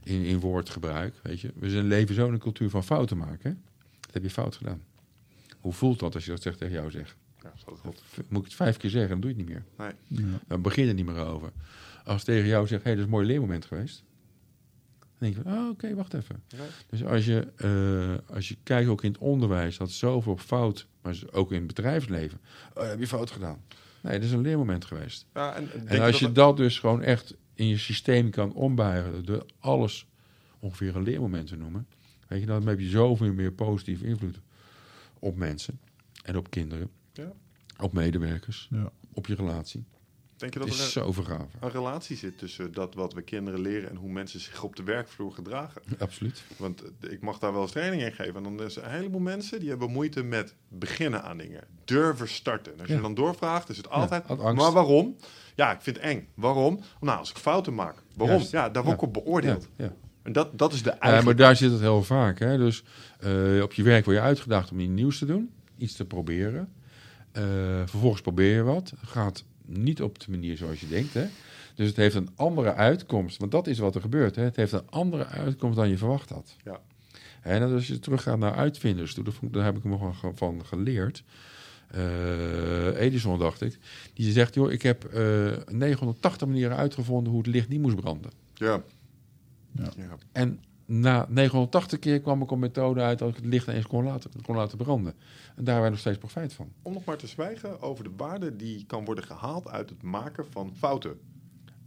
in, 0.03 0.23
in 0.23 0.41
woordgebruik. 0.41 1.15
Weet 1.23 1.41
je, 1.41 1.53
we 1.55 1.71
zijn 1.71 1.87
leven 1.87 2.15
zo 2.15 2.27
in 2.27 2.33
een 2.33 2.39
cultuur 2.39 2.71
van 2.71 2.85
fouten 2.85 3.17
maken. 3.17 3.63
Dat 4.01 4.15
heb 4.15 4.23
je 4.23 4.31
fout 4.31 4.57
gedaan. 4.57 4.83
Hoe 5.61 5.73
voelt 5.73 5.99
dat 5.99 6.15
als 6.15 6.25
je 6.25 6.31
dat 6.31 6.43
zegt 6.43 6.59
tegen 6.59 6.75
jou 6.75 6.91
zegt? 6.91 7.17
ja. 7.43 7.53
Moet 8.29 8.39
ik 8.39 8.45
het 8.45 8.55
vijf 8.55 8.77
keer 8.77 8.91
zeggen, 8.91 9.11
dan 9.11 9.21
doe 9.21 9.31
je 9.31 9.37
het 9.37 9.47
niet 9.47 9.55
meer. 9.57 9.65
Nee. 10.09 10.25
Ja. 10.31 10.39
Dan 10.47 10.63
begin 10.63 10.83
je 10.83 10.89
er 10.89 10.95
niet 10.95 11.07
meer 11.07 11.25
over. 11.27 11.53
Als 12.05 12.25
tegen 12.25 12.47
jou 12.49 12.67
zegt, 12.67 12.83
hé, 12.83 12.89
hey, 12.89 12.97
dat 12.99 13.01
is 13.01 13.05
een 13.05 13.17
mooi 13.17 13.27
leermoment 13.27 13.65
geweest. 13.65 14.03
Dan 15.21 15.31
denk 15.33 15.37
je, 15.45 15.51
van, 15.51 15.59
oh, 15.63 15.69
oké, 15.69 15.95
wacht 15.95 16.15
even. 16.15 16.43
Ja. 16.49 16.59
Dus 16.87 17.05
als 17.05 17.25
je, 17.25 17.47
eh, 17.57 18.35
als 18.35 18.49
je 18.49 18.57
kijkt 18.63 18.89
ook 18.89 19.05
in 19.05 19.13
het 19.13 19.21
onderwijs, 19.21 19.77
dat 19.77 19.91
zoveel 19.91 20.37
fout, 20.37 20.87
maar 21.03 21.17
ook 21.31 21.51
in 21.53 21.59
het 21.59 21.67
bedrijfsleven. 21.67 22.41
Oh, 22.75 22.83
heb 22.89 22.99
je 22.99 23.07
fout 23.07 23.31
gedaan. 23.31 23.63
Nee, 24.03 24.13
dat 24.13 24.23
is 24.23 24.33
een 24.33 24.41
leermoment 24.41 24.85
geweest. 24.85 25.27
Ja, 25.35 25.55
en, 25.55 25.69
denk 25.73 25.89
En 25.89 26.01
als 26.01 26.19
je 26.19 26.25
dat 26.25 26.35
dat 26.35 26.57
dus 26.57 26.79
gewoon 26.79 27.03
echt 27.03 27.37
in 27.55 27.67
je 27.67 27.79
systeem 27.79 28.31
kan 28.31 28.53
ombuigen, 28.53 29.25
door 29.25 29.47
alles 29.59 30.07
ongeveer 30.59 30.97
een 30.97 31.03
leermoment 31.03 31.47
te 31.47 31.57
noemen, 31.57 31.87
weet 32.29 32.41
je, 32.41 32.47
dan 32.47 32.67
heb 32.67 32.81
je 32.81 32.89
zoveel 32.89 33.33
meer 33.33 33.53
positieve 33.53 34.07
invloed 34.07 34.41
op 35.19 35.37
mensen 35.37 35.81
en 36.25 36.37
op 36.37 36.51
kinderen, 36.51 36.91
Ja. 37.13 37.33
op 37.79 37.93
medewerkers, 37.93 38.69
Ja. 38.71 38.91
op 39.13 39.27
je 39.27 39.35
relatie. 39.35 39.85
Denk 40.41 40.53
je 40.53 40.59
dat 40.59 40.69
er 40.69 40.75
is 40.75 40.81
een, 40.81 40.91
zo 40.91 41.13
vergaven. 41.13 41.49
een 41.61 41.71
relatie 41.71 42.17
zit 42.17 42.39
tussen 42.39 42.73
dat 42.73 42.95
wat 42.95 43.13
we 43.13 43.23
kinderen 43.23 43.61
leren 43.61 43.91
en 43.91 43.97
hoe 43.97 44.11
mensen 44.11 44.41
zich 44.41 44.63
op 44.63 44.77
de 44.77 44.83
werkvloer 44.83 45.33
gedragen? 45.33 45.83
Absoluut. 45.99 46.43
Want 46.57 46.83
eh, 47.01 47.13
ik 47.13 47.21
mag 47.21 47.39
daar 47.39 47.53
wel 47.53 47.63
eens 47.63 47.71
training 47.71 48.03
in 48.03 48.13
geven. 48.13 48.35
En 48.35 48.43
dan 48.43 48.63
is 48.67 48.77
er 48.77 48.85
een 48.85 48.91
heleboel 48.91 49.21
mensen 49.21 49.61
die 49.61 49.69
hebben 49.69 49.91
moeite 49.91 50.23
met 50.23 50.55
beginnen 50.69 51.23
aan 51.23 51.37
dingen. 51.39 51.65
Durven 51.85 52.29
starten. 52.29 52.73
En 52.73 52.79
als 52.81 52.89
Ja. 52.89 52.95
je 52.95 53.01
dan 53.01 53.15
doorvraagt, 53.15 53.69
is 53.69 53.77
het 53.77 53.91
altijd... 53.91 54.29
maar 54.55 54.73
waarom? 54.73 55.17
Ja, 55.55 55.73
ik 55.73 55.81
vind 55.81 55.97
het 55.97 56.05
eng. 56.05 56.29
Waarom? 56.35 56.81
Nou, 57.01 57.19
als 57.19 57.31
ik 57.31 57.37
fouten 57.37 57.75
maak. 57.75 57.95
Waarom? 58.15 58.37
Juist. 58.37 58.51
Ja, 58.53 58.69
daar 58.69 58.83
word 58.85 58.95
ik 58.95 59.01
Ja. 59.01 59.07
op 59.07 59.13
beoordeeld. 59.13 59.69
Ja, 59.77 59.85
ja. 59.85 59.93
En 60.23 60.33
dat, 60.33 60.59
dat 60.59 60.73
is 60.73 60.83
de 60.83 60.91
Ja, 60.91 60.99
eigen... 60.99 61.25
maar 61.25 61.37
daar 61.37 61.57
zit 61.57 61.71
het 61.71 61.81
heel 61.81 62.03
vaak. 62.03 62.39
Hè? 62.39 62.57
Dus 62.57 62.85
eh, 63.19 63.63
op 63.63 63.73
je 63.73 63.83
werk 63.83 64.05
word 64.05 64.17
je 64.17 64.23
uitgedaagd 64.23 64.71
om 64.71 64.81
iets 64.81 64.91
nieuws 64.91 65.19
te 65.19 65.27
doen, 65.27 65.51
iets 65.79 65.95
te 65.97 66.05
proberen. 66.05 66.73
Eh, 67.33 67.43
vervolgens 67.87 68.21
probeer 68.23 68.55
je 68.55 68.63
wat. 68.63 68.93
Gaat 69.05 69.45
niet 69.71 70.03
op 70.03 70.19
de 70.19 70.31
manier 70.31 70.57
zoals 70.57 70.81
je 70.81 70.89
denkt. 70.89 71.15
Hè? 71.15 71.27
Dus 71.75 71.89
het 71.89 71.97
heeft 71.97 72.15
een 72.15 72.29
andere 72.37 72.75
uitkomst. 72.75 73.39
Want 73.39 73.53
dat 73.53 73.67
is 73.67 73.79
wat 73.79 73.95
er 73.95 74.01
gebeurt. 74.01 74.37
Hè? 74.37 74.43
Het 74.43 74.57
heeft 74.57 74.73
een 74.73 74.91
andere 74.91 75.27
uitkomst 75.27 75.77
dan 75.77 75.89
je 75.89 75.99
verwacht 75.99 76.31
had. 76.31 76.57
Ja. 76.65 76.81
En 77.43 77.63
als 77.73 77.87
je 77.87 77.99
teruggaat 77.99 78.39
naar 78.39 78.55
uitvinders, 78.55 79.15
daar 79.15 79.25
vond 79.25 79.43
ik- 79.43 79.53
daar 79.53 79.65
heb 79.65 79.77
ik 79.77 79.85
nog 79.85 80.19
van- 80.19 80.37
van 80.37 80.65
geleerd. 80.67 81.23
Eh, 81.91 83.01
Edison, 83.01 83.39
dacht 83.39 83.61
ik. 83.61 83.79
Die 84.15 84.33
zegt, 84.33 84.55
joh, 84.55 84.73
ik 84.73 84.83
heb 84.83 85.05
eh 85.05 85.51
980 85.67 86.47
manieren 86.47 86.77
uitgevonden 86.77 87.33
hoe 87.33 87.43
het 87.43 87.51
licht 87.51 87.69
niet 87.69 87.81
moest 87.81 87.97
branden. 87.97 88.31
Ja. 88.55 88.83
Ja. 89.73 89.93
Ja. 89.97 90.17
En 90.33 90.61
na 90.91 91.27
980 91.29 91.99
keer 91.99 92.21
kwam 92.21 92.43
ik 92.43 92.51
op 92.51 92.59
methode 92.59 93.01
uit 93.01 93.19
dat 93.19 93.29
ik 93.29 93.37
het 93.37 93.45
licht 93.45 93.69
eens 93.69 93.87
kon 93.87 94.05
laten, 94.05 94.31
kon 94.43 94.57
laten 94.57 94.79
branden. 94.79 95.13
En 95.13 95.65
daar 95.65 95.65
hebben 95.65 95.81
wij 95.81 95.91
nog 95.91 95.99
steeds 95.99 96.19
profijt 96.19 96.53
van. 96.53 96.69
Om 96.83 96.93
nog 96.93 97.05
maar 97.05 97.17
te 97.17 97.27
zwijgen 97.27 97.81
over 97.83 98.05
de 98.05 98.11
waarde 98.17 98.57
die 98.57 98.85
kan 98.87 99.05
worden 99.05 99.25
gehaald 99.25 99.69
uit 99.69 99.89
het 99.91 100.03
maken 100.03 100.45
van 100.51 100.73
fouten. 100.79 101.19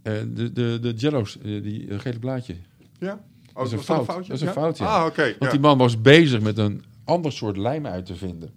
Eh, 0.02 0.12
de, 0.28 0.52
de, 0.52 0.78
de 0.80 0.92
jello's, 0.92 1.38
eh, 1.38 1.62
die 1.62 1.88
eh, 1.88 1.98
gele 1.98 2.18
blaadje. 2.18 2.56
Ja? 2.98 3.12
Oh, 3.12 3.54
Dat 3.54 3.66
is 3.66 3.72
een 3.72 3.78
fout. 3.78 4.04
foutje? 4.04 4.28
Dat 4.28 4.36
is 4.36 4.40
een 4.40 4.46
Ja? 4.46 4.52
fout, 4.52 4.78
ja. 4.78 4.86
Ah, 4.86 5.06
oké. 5.06 5.22
Want 5.24 5.36
ja. 5.40 5.50
die 5.50 5.60
man 5.60 5.78
was 5.78 6.00
bezig 6.00 6.40
met 6.40 6.58
een 6.58 6.84
ander 7.04 7.32
soort 7.32 7.56
lijm 7.56 7.86
uit 7.86 8.06
te 8.06 8.14
vinden 8.16 8.50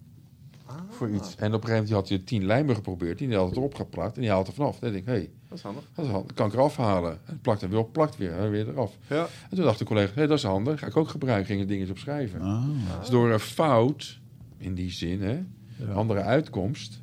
voor 0.98 1.10
iets. 1.10 1.36
En 1.36 1.54
op 1.54 1.62
een 1.64 1.68
gegeven 1.70 1.74
moment 1.74 1.90
had 1.90 2.10
hij 2.10 2.20
tien 2.20 2.46
lijmen 2.46 2.76
geprobeerd. 2.76 3.18
Die 3.18 3.36
had 3.36 3.48
het 3.48 3.58
erop 3.58 3.76
geplakt 3.76 4.16
en 4.16 4.22
die 4.22 4.30
haalt 4.30 4.48
er 4.48 4.54
vanaf. 4.54 4.80
Dan 4.80 4.92
denk 4.92 5.02
ik, 5.04 5.10
hé, 5.10 5.18
hey, 5.18 5.32
Dat 5.50 5.58
is 5.58 5.64
handig. 5.64 5.84
dat 5.94 6.06
is 6.06 6.12
handig. 6.12 6.34
kan 6.34 6.48
ik 6.48 6.54
eraf 6.54 6.78
halen. 6.78 7.12
En 7.12 7.20
het 7.26 7.42
plakt 7.42 7.62
er 7.62 7.70
weer 7.70 7.80
op, 7.80 7.94
plakt 7.94 8.18
weer, 8.18 8.32
en 8.34 8.50
weer 8.52 8.68
eraf. 8.70 8.98
Ja. 9.08 9.28
En 9.50 9.56
toen 9.56 9.66
dacht 9.66 9.80
de 9.80 9.86
collega, 9.86 10.12
hé, 10.16 10.28
dat 10.28 10.38
is 10.38 10.44
handig. 10.44 10.80
Ga 10.80 10.88
ik 10.88 10.98
ook 10.98 11.10
gebruiken. 11.10 11.46
Gingen 11.48 11.68
dingen 11.68 11.90
op 11.90 11.98
schrijven. 11.98 12.42
Ah, 12.42 12.66
Dus 13.00 13.10
door 13.10 13.30
een 13.32 13.40
fout, 13.40 14.20
in 14.58 14.74
die 14.74 14.92
zin, 14.92 15.22
hè, 15.22 15.44
Ja. 15.86 15.92
andere 15.94 16.22
uitkomst, 16.22 17.02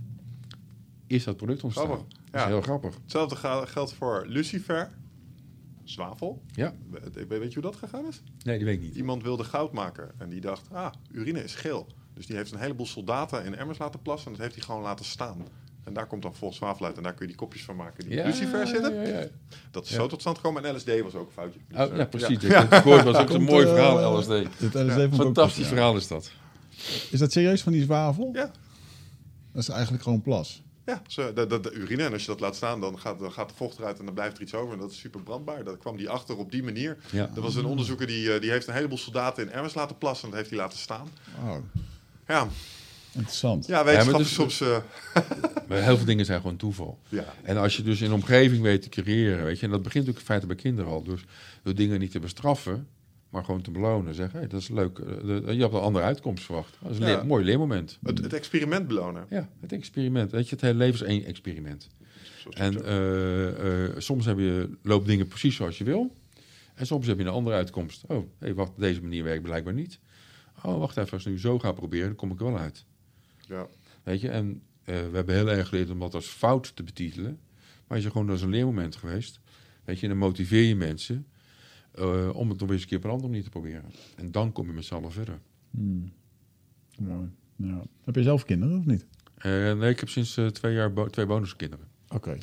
is 1.07 1.25
dat 1.25 1.37
product 1.37 1.63
ontstaan. 1.65 1.85
Grappig. 1.87 2.07
Dat 2.31 2.41
is 2.41 2.47
heel 2.47 2.61
grappig. 2.61 2.95
Hetzelfde 3.03 3.37
geldt 3.67 3.93
voor 3.93 4.25
lucifer, 4.29 4.91
zwavel. 5.85 6.43
Ja. 6.53 6.75
We- 6.91 7.27
Weet 7.27 7.49
je 7.53 7.61
hoe 7.61 7.71
dat 7.71 7.77
gegaan 7.77 8.07
is? 8.07 8.23
Nee, 8.45 8.57
die 8.57 8.67
weet 8.67 8.77
ik 8.77 8.83
niet. 8.83 8.95
Iemand 8.97 9.23
wilde 9.23 9.45
goud 9.45 9.73
maken 9.73 10.11
en 10.19 10.29
die 10.29 10.41
dacht, 10.41 10.69
ah, 10.73 10.93
urine 11.13 11.45
is 11.45 11.55
geel. 11.55 11.87
Dus 12.15 12.27
die 12.27 12.37
heeft 12.37 12.53
een 12.53 12.59
heleboel 12.59 12.87
soldaten 12.87 13.45
in 13.45 13.55
emmers 13.55 13.79
laten 13.79 14.03
plassen 14.03 14.27
en 14.27 14.33
dat 14.33 14.43
heeft 14.43 14.55
hij 14.55 14.65
gewoon 14.65 14.83
laten 14.83 15.05
staan. 15.05 15.47
En 15.85 15.93
daar 15.93 16.07
komt 16.07 16.23
dan 16.23 16.35
vol 16.35 16.53
zwavel 16.53 16.87
uit 16.87 16.97
en 16.97 17.03
daar 17.03 17.13
kun 17.13 17.23
je 17.23 17.27
die 17.33 17.37
kopjes 17.41 17.65
van 17.65 17.77
maken 17.77 18.05
die 18.09 18.19
in 18.19 18.27
lucifer 18.27 18.67
zitten. 18.67 18.95
Ja, 18.95 19.03
ja, 19.21 19.27
Dat 19.71 19.85
is 19.85 19.91
Ja. 19.91 19.97
zo 19.97 20.07
tot 20.07 20.21
stand 20.21 20.37
gekomen 20.37 20.65
en 20.65 20.75
LSD 20.77 21.01
was 21.01 21.15
ook 21.15 21.27
een 21.27 21.33
foutje. 21.33 21.59
Dus, 21.69 21.77
ja. 21.79 21.87
Oh, 21.87 21.97
ja, 21.97 22.05
precies. 22.05 22.41
ja. 22.41 22.63
Ik 22.63 22.71
het 22.71 22.85
was 23.05 23.17
ook 23.23 23.31
een 23.31 23.43
mooi 23.43 23.67
eh, 23.67 23.73
verhaal, 23.73 24.19
LSD. 24.19 24.31
ook 24.31 25.15
Fantastisch 25.15 25.63
ja. 25.63 25.69
verhaal 25.69 25.97
is 25.97 26.09
dat. 26.09 26.31
Is 27.11 27.19
dat 27.19 27.33
serieus 27.33 27.63
van 27.63 27.73
die 27.73 27.83
zwavel? 27.83 28.31
Ja. 28.33 28.51
Dat 29.53 29.63
is 29.63 29.69
eigenlijk 29.69 30.03
gewoon 30.03 30.23
plas. 30.23 30.63
Ja, 30.87 31.03
zo, 31.07 31.33
de, 31.33 31.47
de, 31.47 31.61
de 31.61 31.73
urine. 31.73 32.03
En 32.05 32.13
als 32.13 32.21
je 32.21 32.27
dat 32.29 32.41
laat 32.41 32.57
staan, 32.57 32.81
dan 32.81 32.99
gaat, 32.99 33.19
dan 33.19 33.33
gaat 33.33 33.49
de 33.49 33.55
vocht 33.55 33.79
eruit 33.79 33.99
en 33.99 34.05
dan 34.05 34.15
blijft 34.15 34.37
er 34.37 34.43
iets 34.43 34.55
over. 34.55 34.73
En 34.73 34.79
dat 34.79 34.91
is 34.91 34.99
super 34.99 35.21
brandbaar. 35.23 35.65
Dat 35.65 35.79
kwam 35.79 35.97
die 35.97 36.09
achter 36.09 36.37
op 36.37 36.51
die 36.51 36.63
manier. 36.63 36.97
Ja. 37.11 37.31
Er 37.35 37.41
was 37.41 37.55
een 37.55 37.65
onderzoeker 37.65 38.07
die, 38.07 38.33
eh, 38.35 38.41
die 38.41 38.51
heeft 38.51 38.67
een 38.67 38.75
heleboel 38.75 38.99
soldaten 38.99 39.43
in 39.47 39.51
emmers 39.53 39.75
laten 39.75 39.99
plassen. 39.99 40.25
En 40.25 40.31
dat 40.31 40.39
heeft 40.39 40.51
hij 40.51 40.59
laten 40.61 40.79
staan. 40.79 41.09
Oh, 41.45 41.57
Ja, 42.29 42.49
interessant. 43.13 43.67
ja 43.67 43.85
wetenschap 43.85 44.21
is 44.21 44.27
dus- 44.27 44.35
soms... 44.35 44.61
eh, 44.61 44.77
Maar 45.69 45.83
heel 45.83 45.97
veel 45.97 46.07
dingen 46.07 46.25
zijn 46.25 46.41
gewoon 46.41 46.57
toeval. 46.57 46.99
ja. 47.09 47.35
En 47.43 47.57
als 47.57 47.77
je 47.77 47.83
dus 47.83 48.01
in 48.01 48.07
een 48.07 48.13
omgeving 48.13 48.63
weet 48.63 48.83
te 48.83 48.89
creëren, 48.89 49.45
weet 49.45 49.59
je, 49.59 49.65
en 49.67 49.73
dat 49.73 49.83
begint 49.83 50.09
ook 50.09 50.15
in 50.15 50.21
feite 50.25 50.47
bij 50.47 50.57
kinderen 50.57 50.91
al, 50.91 51.03
dus 51.03 51.21
door 51.63 51.75
dingen 51.75 52.01
niet 52.01 52.11
te 52.11 52.19
bestraffen, 52.21 52.87
maar 53.31 53.45
gewoon 53.45 53.63
te 53.63 53.71
belonen. 53.71 54.15
Zeggen, 54.15 54.39
hey, 54.39 54.49
dat 54.49 54.61
is 54.61 54.69
leuk, 54.69 54.99
eh, 54.99 55.07
de- 55.07 55.43
je 55.55 55.61
hebt 55.63 55.75
een 55.75 55.81
andere 55.81 56.05
uitkomst 56.05 56.45
verwacht. 56.45 56.77
Dat 56.83 56.91
is 56.91 56.99
een 56.99 57.07
Ja. 57.07 57.17
leer- 57.17 57.27
mooi 57.27 57.45
leermoment. 57.45 57.99
het, 58.03 58.19
het 58.19 58.33
experiment 58.33 58.87
belonen. 58.89 59.27
Ja, 59.31 59.49
het 59.61 59.73
experiment. 59.73 60.31
Weet 60.31 60.45
je, 60.49 60.55
het 60.55 60.61
hele 60.65 60.79
leven 60.79 60.95
is 60.95 61.13
één 61.13 61.25
experiment. 61.25 61.89
Is 62.49 62.55
En 62.57 62.85
eh, 62.85 63.85
eh, 63.85 63.91
soms 63.99 64.25
heb 64.25 64.39
je, 64.39 64.69
lopen 64.83 65.07
dingen 65.09 65.29
precies 65.29 65.57
zoals 65.57 65.79
je 65.79 65.85
wil. 65.85 66.13
En 66.75 66.87
soms 66.87 67.07
heb 67.07 67.19
je 67.19 67.25
een 67.25 67.31
andere 67.31 67.57
uitkomst. 67.57 68.03
Oh, 68.07 68.27
hey, 68.39 68.55
wacht, 68.55 68.73
deze 68.77 69.03
manier 69.03 69.25
werkt 69.25 69.43
blijkbaar 69.43 69.75
niet. 69.75 69.99
Oh, 70.65 70.79
wacht 70.79 70.97
even, 70.97 71.13
als 71.13 71.27
ik 71.27 71.33
nu 71.33 71.39
zo 71.39 71.59
ga 71.59 71.73
proberen, 71.73 72.07
dan 72.07 72.17
kom 72.17 72.31
ik 72.31 72.39
er 72.41 72.45
wel 72.47 72.59
uit. 72.59 72.85
ja. 73.49 73.67
Weet 74.03 74.21
je, 74.21 74.29
en 74.29 74.63
eh, 74.85 74.95
we 74.95 75.17
hebben 75.17 75.35
heel 75.35 75.51
erg 75.51 75.69
geleerd 75.69 75.91
om 75.91 75.99
dat 75.99 76.15
als 76.15 76.27
fout 76.27 76.77
te 76.77 76.83
betitelen. 76.83 77.39
Maar 77.87 77.99
is 77.99 78.05
er 78.05 78.11
gewoon 78.11 78.31
als 78.31 78.43
een 78.43 78.51
leermoment 78.51 78.97
geweest. 78.97 79.41
Weet 79.85 79.97
je, 79.97 80.03
en 80.03 80.09
dan 80.09 80.19
motiveer 80.19 80.63
je 80.63 80.77
mensen 80.77 81.27
eh, 81.95 82.31
om 82.33 82.49
het 82.51 82.61
nog 82.61 82.71
eens 82.71 82.83
een 82.83 82.89
keer 82.89 82.99
op 82.99 83.05
een 83.05 83.11
andere 83.11 83.29
manier 83.29 83.45
te 83.45 83.51
proberen. 83.51 83.85
En 84.17 84.31
dan 84.31 84.53
kom 84.53 84.67
je 84.67 84.73
met 84.73 84.85
z'n 84.85 84.95
allen 84.95 85.13
verder. 85.13 85.39
Hmm. 85.71 86.13
Mooi. 86.99 87.29
Ja. 87.57 87.83
Heb 88.05 88.15
je 88.15 88.23
zelf 88.23 88.45
kinderen 88.45 88.79
of 88.79 88.85
niet? 88.87 89.07
Eh, 89.35 89.73
nee, 89.73 89.91
ik 89.91 90.01
heb 90.01 90.09
sinds 90.09 90.41
twee 90.53 90.75
jaar 90.75 90.93
bo- 90.93 91.09
twee 91.09 91.27
bonuskinderen. 91.27 91.87
Oké. 92.09 92.39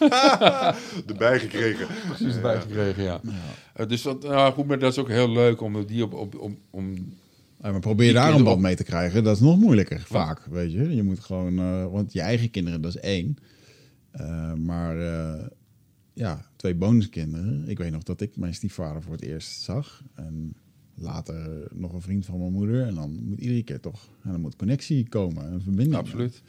Ja. 0.00 0.76
Erbij 1.06 1.38
gekregen. 1.40 1.86
Precies 2.06 2.34
erbij 2.34 2.60
gekregen, 2.60 3.02
ja. 3.02 3.20
Ja. 3.22 3.32
Eh, 3.74 3.88
dus 3.88 4.02
dat, 4.02 4.22
nou 4.22 4.52
goed, 4.52 4.66
maar 4.66 4.78
dat 4.78 4.92
is 4.92 4.98
ook 4.98 5.08
heel 5.08 5.30
leuk 5.30 5.60
om 5.60 5.86
die 5.86 6.04
op, 6.04 6.12
op, 6.14 6.38
om, 6.38 6.58
om 6.70 7.14
Ja, 7.62 7.70
maar 7.70 7.80
probeer 7.80 8.06
je 8.06 8.12
Die 8.12 8.20
daar 8.20 8.34
een 8.34 8.44
band 8.44 8.56
op- 8.56 8.62
mee 8.62 8.76
te 8.76 8.84
krijgen. 8.84 9.24
Dat 9.24 9.34
is 9.36 9.42
nog 9.42 9.58
moeilijker, 9.58 10.00
vaak. 10.00 10.44
Weet 10.46 10.72
je, 10.72 10.94
je 10.94 11.02
moet 11.02 11.18
gewoon, 11.20 11.58
eh, 11.58 11.86
want 11.90 12.12
je 12.12 12.20
eigen 12.20 12.50
kinderen, 12.50 12.80
dat 12.80 12.94
is 12.94 13.00
één. 13.00 13.36
Eh, 14.10 14.52
maar 14.54 15.00
eh, 15.00 15.46
ja, 16.12 16.46
twee 16.56 16.74
bonuskinderen. 16.74 17.68
Ik 17.68 17.78
weet 17.78 17.90
nog 17.92 18.02
dat 18.02 18.20
ik 18.20 18.36
mijn 18.36 18.54
stiefvader 18.54 19.02
voor 19.02 19.12
het 19.12 19.22
eerst 19.22 19.60
zag. 19.60 20.02
En 20.14 20.54
later 20.94 21.68
nog 21.72 21.92
een 21.92 22.00
vriend 22.00 22.24
van 22.26 22.38
mijn 22.38 22.52
moeder. 22.52 22.82
En 22.86 22.94
dan 22.94 23.22
moet 23.24 23.38
iedere 23.38 23.62
keer 23.62 23.80
toch, 23.80 24.08
en 24.22 24.30
dan 24.30 24.40
moet 24.40 24.56
connectie 24.56 25.08
komen, 25.08 25.52
een 25.52 25.62
verbinding. 25.62 25.96
absoluut. 25.96 26.42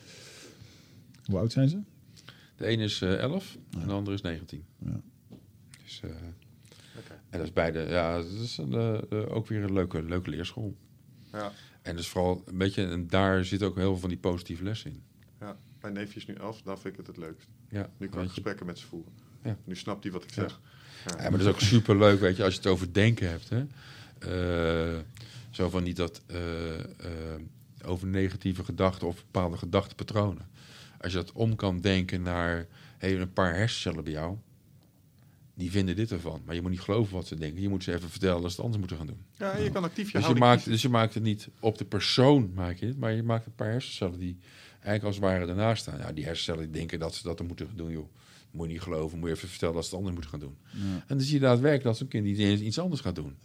Hoe 1.25 1.37
oud 1.37 1.51
zijn 1.51 1.69
ze? 1.69 1.79
De 2.55 2.65
ene 2.65 2.83
is 2.83 3.01
eh 3.01 3.13
11 3.17 3.57
en 3.79 3.87
de 3.87 3.93
andere 3.93 4.15
is 4.15 4.21
19. 4.21 4.63
Ja. 4.85 5.01
Dus, 5.83 6.01
eh, 6.03 6.09
En 7.29 7.37
dat 7.37 7.47
is 7.47 7.53
beide, 7.53 7.79
ja, 7.79 8.15
dat 8.17 8.25
is 8.31 8.57
een, 8.57 8.73
ook 9.29 9.47
weer 9.47 9.63
een 9.63 9.73
leuke, 9.73 10.03
leuke 10.03 10.29
leerschool. 10.29 10.75
Ja. 11.31 11.51
En 11.81 11.95
dus 11.95 12.07
vooral, 12.07 12.43
een 12.45 12.57
beetje, 12.57 12.87
en 12.87 13.07
daar 13.07 13.45
zit 13.45 13.63
ook 13.63 13.75
heel 13.75 13.91
veel 13.91 13.99
van 13.99 14.09
die 14.09 14.17
positieve 14.17 14.63
lessen 14.63 14.91
in. 14.91 15.03
ja. 15.39 15.57
Mijn 15.81 15.93
neefje 15.93 16.19
is 16.19 16.25
nu 16.25 16.33
elf, 16.33 16.61
dan 16.61 16.79
vind 16.79 16.93
ik 16.93 16.97
het 16.97 17.07
het 17.07 17.17
leukst. 17.17 17.47
Ja, 17.69 17.89
Nu 17.97 18.07
kan 18.07 18.23
ik 18.23 18.29
gesprekken 18.29 18.65
met 18.65 18.79
ze 18.79 18.87
voeren. 18.87 19.13
Ja. 19.43 19.57
Nu 19.63 19.75
snapt 19.75 20.03
hij 20.03 20.11
wat 20.11 20.23
ik 20.23 20.33
zeg. 20.33 20.51
Ja. 20.51 20.69
Ja, 21.05 21.21
maar 21.21 21.31
dat 21.31 21.39
is 21.39 21.47
ook 21.47 21.59
super 21.59 21.97
leuk, 21.97 22.19
weet 22.19 22.37
je, 22.37 22.43
als 22.43 22.53
je 22.53 22.59
het 22.59 22.69
over 22.69 22.93
denken 22.93 23.29
hebt. 23.29 23.49
Hè? 23.49 23.65
Eh, 24.19 24.99
zo 25.49 25.69
van 25.69 25.83
niet 25.83 25.95
dat 25.95 26.21
eh, 26.25 26.79
eh, 26.79 26.85
over 27.85 28.07
negatieve 28.07 28.63
gedachten 28.63 29.07
of 29.07 29.15
bepaalde 29.15 29.57
gedachtenpatronen. 29.57 30.47
Als 31.01 31.11
je 31.11 31.17
dat 31.17 31.31
om 31.31 31.55
kan 31.55 31.81
denken 31.81 32.21
naar 32.21 32.67
hey, 32.97 33.19
een 33.19 33.33
paar 33.33 33.55
hersencellen 33.55 34.03
bij 34.03 34.13
jou, 34.13 34.37
die 35.59 35.71
vinden 35.71 35.95
dit 35.95 36.11
ervan. 36.11 36.41
Maar 36.45 36.55
je 36.55 36.61
moet 36.61 36.71
niet 36.71 36.79
geloven 36.81 37.13
wat 37.13 37.27
ze 37.27 37.35
denken. 37.35 37.61
Je 37.61 37.69
moet 37.69 37.83
ze 37.83 37.93
even 37.93 38.09
vertellen 38.09 38.41
dat 38.41 38.51
ze 38.51 38.55
het 38.55 38.65
anders 38.65 38.79
moeten 38.79 38.97
gaan 38.97 39.07
doen. 39.07 39.25
Ja, 39.37 39.57
je 39.57 39.71
kan 39.71 39.83
actief 39.83 40.11
je 40.11 40.17
Dus 40.17 40.27
je, 40.27 40.33
maakt, 40.33 40.53
kiezen. 40.53 40.71
dus 40.71 40.81
je 40.81 40.89
maakt 40.89 41.13
het 41.13 41.23
niet 41.23 41.49
op 41.59 41.77
de 41.77 41.85
persoon, 41.85 42.51
maak 42.53 42.77
je 42.77 42.85
het, 42.85 42.97
maar 42.97 43.11
je 43.11 43.23
maakt 43.23 43.45
een 43.45 43.55
paar 43.55 43.71
hersencellen 43.71 44.19
die 44.19 44.37
eigenlijk 44.71 45.03
als 45.03 45.15
het 45.15 45.23
ware 45.23 45.45
ernaast 45.45 45.81
staan. 45.81 45.97
Ja, 45.97 46.11
die 46.11 46.25
hersencellen 46.25 46.61
die 46.61 46.71
denken 46.71 46.99
dat 46.99 47.15
ze 47.15 47.23
dat 47.23 47.39
er 47.39 47.45
moeten 47.45 47.67
gaan 47.67 47.77
doen, 47.77 47.91
joh. 47.91 48.07
Moet 48.51 48.67
je 48.67 48.73
niet 48.73 48.81
geloven, 48.81 49.19
moet 49.19 49.29
je 49.29 49.35
even 49.35 49.49
vertellen 49.49 49.75
dat 49.75 49.83
ze 49.83 49.89
het 49.89 49.97
anders 49.97 50.15
moeten 50.15 50.31
gaan 50.31 50.47
doen. 50.49 50.57
Ja. 50.71 50.95
En 51.07 51.17
dan 51.17 51.21
zie 51.21 51.33
je 51.33 51.39
daadwerkelijk 51.39 51.83
dat 51.83 51.97
zo'n 51.97 52.07
kind 52.07 52.25
niet 52.25 52.37
eens 52.37 52.61
iets 52.61 52.79
anders 52.79 53.01
gaat 53.01 53.15
doen. 53.15 53.35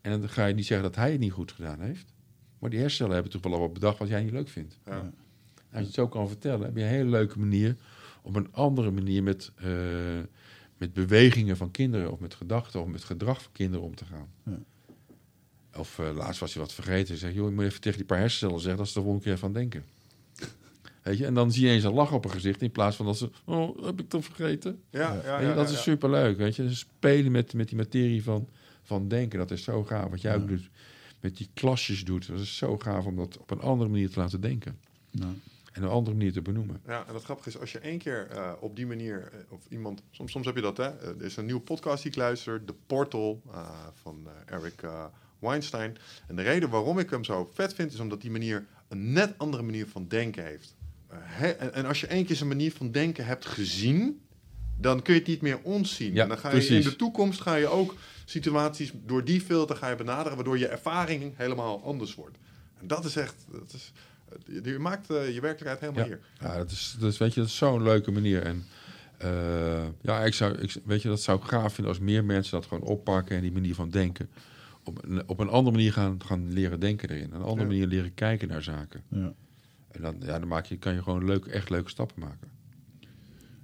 En 0.00 0.20
dan 0.20 0.28
ga 0.28 0.46
je 0.46 0.54
niet 0.54 0.66
zeggen 0.66 0.86
dat 0.86 0.96
hij 0.96 1.10
het 1.10 1.20
niet 1.20 1.32
goed 1.32 1.52
gedaan 1.52 1.80
heeft. 1.80 2.14
Maar 2.58 2.70
die 2.70 2.78
hersencellen 2.78 3.14
hebben 3.14 3.32
toch 3.32 3.42
wel 3.42 3.52
al 3.52 3.60
wat 3.60 3.72
bedacht 3.72 3.98
wat 3.98 4.08
jij 4.08 4.22
niet 4.22 4.32
leuk 4.32 4.48
vindt. 4.48 4.78
Ja. 4.86 4.92
En 4.92 5.12
als 5.70 5.80
je 5.80 5.84
het 5.86 5.94
zo 5.94 6.08
kan 6.08 6.28
vertellen, 6.28 6.64
heb 6.66 6.76
je 6.76 6.82
een 6.82 6.88
hele 6.88 7.10
leuke 7.10 7.38
manier 7.38 7.76
op 8.22 8.34
een 8.34 8.48
andere 8.52 8.90
manier 8.90 9.22
met, 9.22 9.52
eh, 9.56 9.68
met 10.80 10.92
bewegingen 10.92 11.56
van 11.56 11.70
kinderen 11.70 12.12
of 12.12 12.20
met 12.20 12.34
gedachten 12.34 12.80
of 12.80 12.86
met 12.86 13.04
gedrag 13.04 13.42
van 13.42 13.52
kinderen 13.52 13.86
om 13.86 13.94
te 13.94 14.04
gaan. 14.04 14.28
Ja. 14.44 14.58
Of 15.78 15.98
eh, 15.98 16.14
laatst 16.14 16.40
was 16.40 16.52
je 16.52 16.58
wat 16.58 16.72
vergeten. 16.72 17.16
Zeg, 17.16 17.34
joh, 17.34 17.48
je 17.48 17.54
moet 17.54 17.64
even 17.64 17.80
tegen 17.80 17.98
die 17.98 18.06
paar 18.06 18.18
hersencellen 18.18 18.60
zeggen 18.60 18.78
dat 18.78 18.88
ze 18.88 18.96
er 18.96 19.02
volgende 19.02 19.26
keer 19.26 19.38
van 19.38 19.52
denken. 19.52 19.84
Weet 21.02 21.18
je? 21.18 21.26
En 21.26 21.34
dan 21.34 21.52
zie 21.52 21.66
je 21.66 21.72
eens 21.72 21.84
een 21.84 21.92
lach 21.92 22.12
op 22.12 22.24
een 22.24 22.30
gezicht 22.30 22.62
in 22.62 22.70
plaats 22.70 22.96
van 22.96 23.06
dat 23.06 23.18
ze, 23.18 23.30
oh, 23.44 23.84
heb 23.84 24.00
ik 24.00 24.10
dat 24.10 24.24
vergeten? 24.24 24.82
Ja, 24.90 25.00
ja, 25.14 25.22
ja, 25.24 25.48
je, 25.48 25.54
dat 25.54 25.68
ja, 25.68 25.74
is 25.74 25.82
superleuk, 25.82 26.36
weet 26.36 26.56
je. 26.56 26.62
Dus 26.62 26.78
spelen 26.78 27.32
met, 27.32 27.54
met 27.54 27.68
die 27.68 27.76
materie 27.76 28.22
van, 28.22 28.48
van 28.82 29.08
denken, 29.08 29.38
dat 29.38 29.50
is 29.50 29.62
zo 29.62 29.84
gaaf. 29.84 30.10
Wat 30.10 30.20
jij 30.20 30.36
ook 30.36 30.48
doet, 30.48 30.70
met 31.20 31.36
die 31.36 31.48
klasjes 31.54 32.04
doet, 32.04 32.26
dat 32.26 32.40
is 32.40 32.56
zo 32.56 32.78
gaaf 32.78 33.04
om 33.04 33.16
dat 33.16 33.38
op 33.38 33.50
een 33.50 33.60
andere 33.60 33.90
manier 33.90 34.10
te 34.10 34.18
laten 34.18 34.40
denken. 34.40 34.78
Nou, 35.10 35.32
En 35.72 35.82
een 35.82 35.88
andere 35.88 36.16
manier 36.16 36.32
te 36.32 36.42
benoemen. 36.42 36.80
Ja, 36.86 37.04
en 37.08 37.14
het 37.14 37.24
grappige 37.24 37.48
is, 37.48 37.58
als 37.58 37.72
je 37.72 37.78
één 37.78 37.98
keer 37.98 38.28
eh, 38.30 38.52
op 38.60 38.76
die 38.76 38.86
manier, 38.86 39.30
eh, 39.32 39.52
of 39.52 39.66
iemand, 39.68 40.02
soms, 40.10 40.32
soms 40.32 40.46
heb 40.46 40.54
je 40.54 40.62
dat, 40.62 40.76
hè? 40.76 40.98
Eh, 40.98 41.08
er 41.08 41.22
is 41.22 41.36
een 41.36 41.44
nieuwe 41.44 41.60
podcast 41.60 42.02
die 42.02 42.12
ik 42.12 42.18
luister, 42.18 42.64
The 42.64 42.74
Portal 42.86 43.42
van 43.94 44.28
Eric 44.46 44.82
Weinstein. 45.38 45.96
En 46.26 46.36
de 46.36 46.42
reden 46.42 46.70
waarom 46.70 46.98
ik 46.98 47.10
hem 47.10 47.24
zo 47.24 47.50
vet 47.52 47.74
vind, 47.74 47.92
is 47.92 48.00
omdat 48.00 48.20
die 48.20 48.30
manier 48.30 48.66
een 48.88 49.12
net 49.12 49.34
andere 49.36 49.62
manier 49.62 49.86
van 49.86 50.08
denken 50.08 50.44
heeft. 50.44 50.76
En, 51.40 51.74
en 51.74 51.84
als 51.84 52.00
je 52.00 52.06
één 52.06 52.24
keer 52.24 52.36
zijn 52.36 52.48
manier 52.48 52.72
van 52.72 52.90
denken 52.90 53.26
hebt 53.26 53.46
gezien, 53.46 54.20
dan 54.76 55.02
kun 55.02 55.14
je 55.14 55.20
het 55.20 55.28
niet 55.28 55.40
meer 55.40 55.58
ontzien. 55.62 56.14
Ja, 56.14 56.22
en 56.22 56.28
dan 56.28 56.38
ga 56.38 56.48
je 56.48 56.56
in 56.56 56.66
precies. 56.66 56.84
de 56.84 56.96
toekomst 56.96 57.40
ga 57.40 57.54
je 57.54 57.66
ook 57.66 57.94
situaties 58.24 58.92
door 59.06 59.24
die 59.24 59.40
filter 59.40 59.76
ga 59.76 59.88
je 59.88 59.96
benaderen, 59.96 60.34
waardoor 60.34 60.58
je 60.58 60.68
ervaring 60.68 61.36
helemaal 61.36 61.82
anders 61.84 62.14
wordt. 62.14 62.38
En 62.80 62.86
dat 62.86 63.04
is 63.04 63.16
echt, 63.16 63.34
dat 63.50 63.72
is, 63.72 63.92
je, 64.46 64.60
je 64.64 64.78
maakt 64.78 65.10
eh, 65.10 65.34
je 65.34 65.40
werkelijkheid 65.40 65.80
helemaal 65.80 66.02
Ja. 66.02 66.06
hier. 66.38 66.48
Ja, 66.48 66.56
dat 66.56 66.70
is, 66.70 66.96
dat 66.98 67.12
is, 67.12 67.18
weet 67.18 67.34
je, 67.34 67.40
dat 67.40 67.48
is 67.48 67.56
zo'n 67.56 67.82
leuke 67.82 68.10
manier. 68.10 68.42
En 68.42 68.64
eh, 69.18 69.86
ja, 70.00 70.24
ik 70.24 70.34
zou, 70.34 70.54
ik, 70.58 70.76
weet 70.84 71.02
je, 71.02 71.08
dat 71.08 71.20
zou 71.22 71.38
ik 71.38 71.44
gaaf 71.44 71.74
vinden 71.74 71.92
als 71.94 72.02
meer 72.02 72.24
mensen 72.24 72.52
dat 72.52 72.66
gewoon 72.66 72.88
oppakken 72.88 73.36
en 73.36 73.42
die 73.42 73.52
manier 73.52 73.74
van 73.74 73.90
denken. 73.90 74.28
Op 74.84 75.04
een, 75.04 75.28
op 75.28 75.38
een 75.38 75.48
andere 75.48 75.76
manier 75.76 75.92
gaan, 75.92 76.20
gaan 76.24 76.52
leren 76.52 76.80
denken 76.80 77.08
erin. 77.10 77.32
Een 77.32 77.42
andere 77.42 77.60
Ja. 77.60 77.66
manier 77.66 77.86
leren 77.86 78.14
kijken 78.14 78.48
naar 78.48 78.62
zaken. 78.62 79.02
ja. 79.08 79.32
En 79.90 80.02
dan, 80.02 80.16
ja, 80.20 80.38
dan 80.38 80.48
maak 80.48 80.66
je, 80.66 80.76
kan 80.78 80.94
je 80.94 81.02
gewoon 81.02 81.24
leuk, 81.24 81.46
echt 81.46 81.70
leuke 81.70 81.90
stappen 81.90 82.20
maken. 82.20 82.48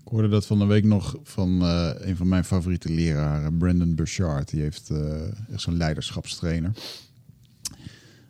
Ik 0.04 0.12
hoorde 0.12 0.28
dat 0.28 0.46
van 0.46 0.58
de 0.58 0.64
week 0.66 0.84
nog 0.84 1.16
van 1.22 1.62
eh, 1.62 1.90
een 1.98 2.16
van 2.16 2.28
mijn 2.28 2.44
favoriete 2.44 2.90
leraren, 2.92 3.58
Brandon 3.58 3.94
Burchard. 3.94 4.50
Die 4.50 4.60
heeft 4.62 4.90
eh, 4.90 5.22
echt 5.52 5.60
zo'n 5.60 5.76
leiderschapstrainer. 5.76 6.70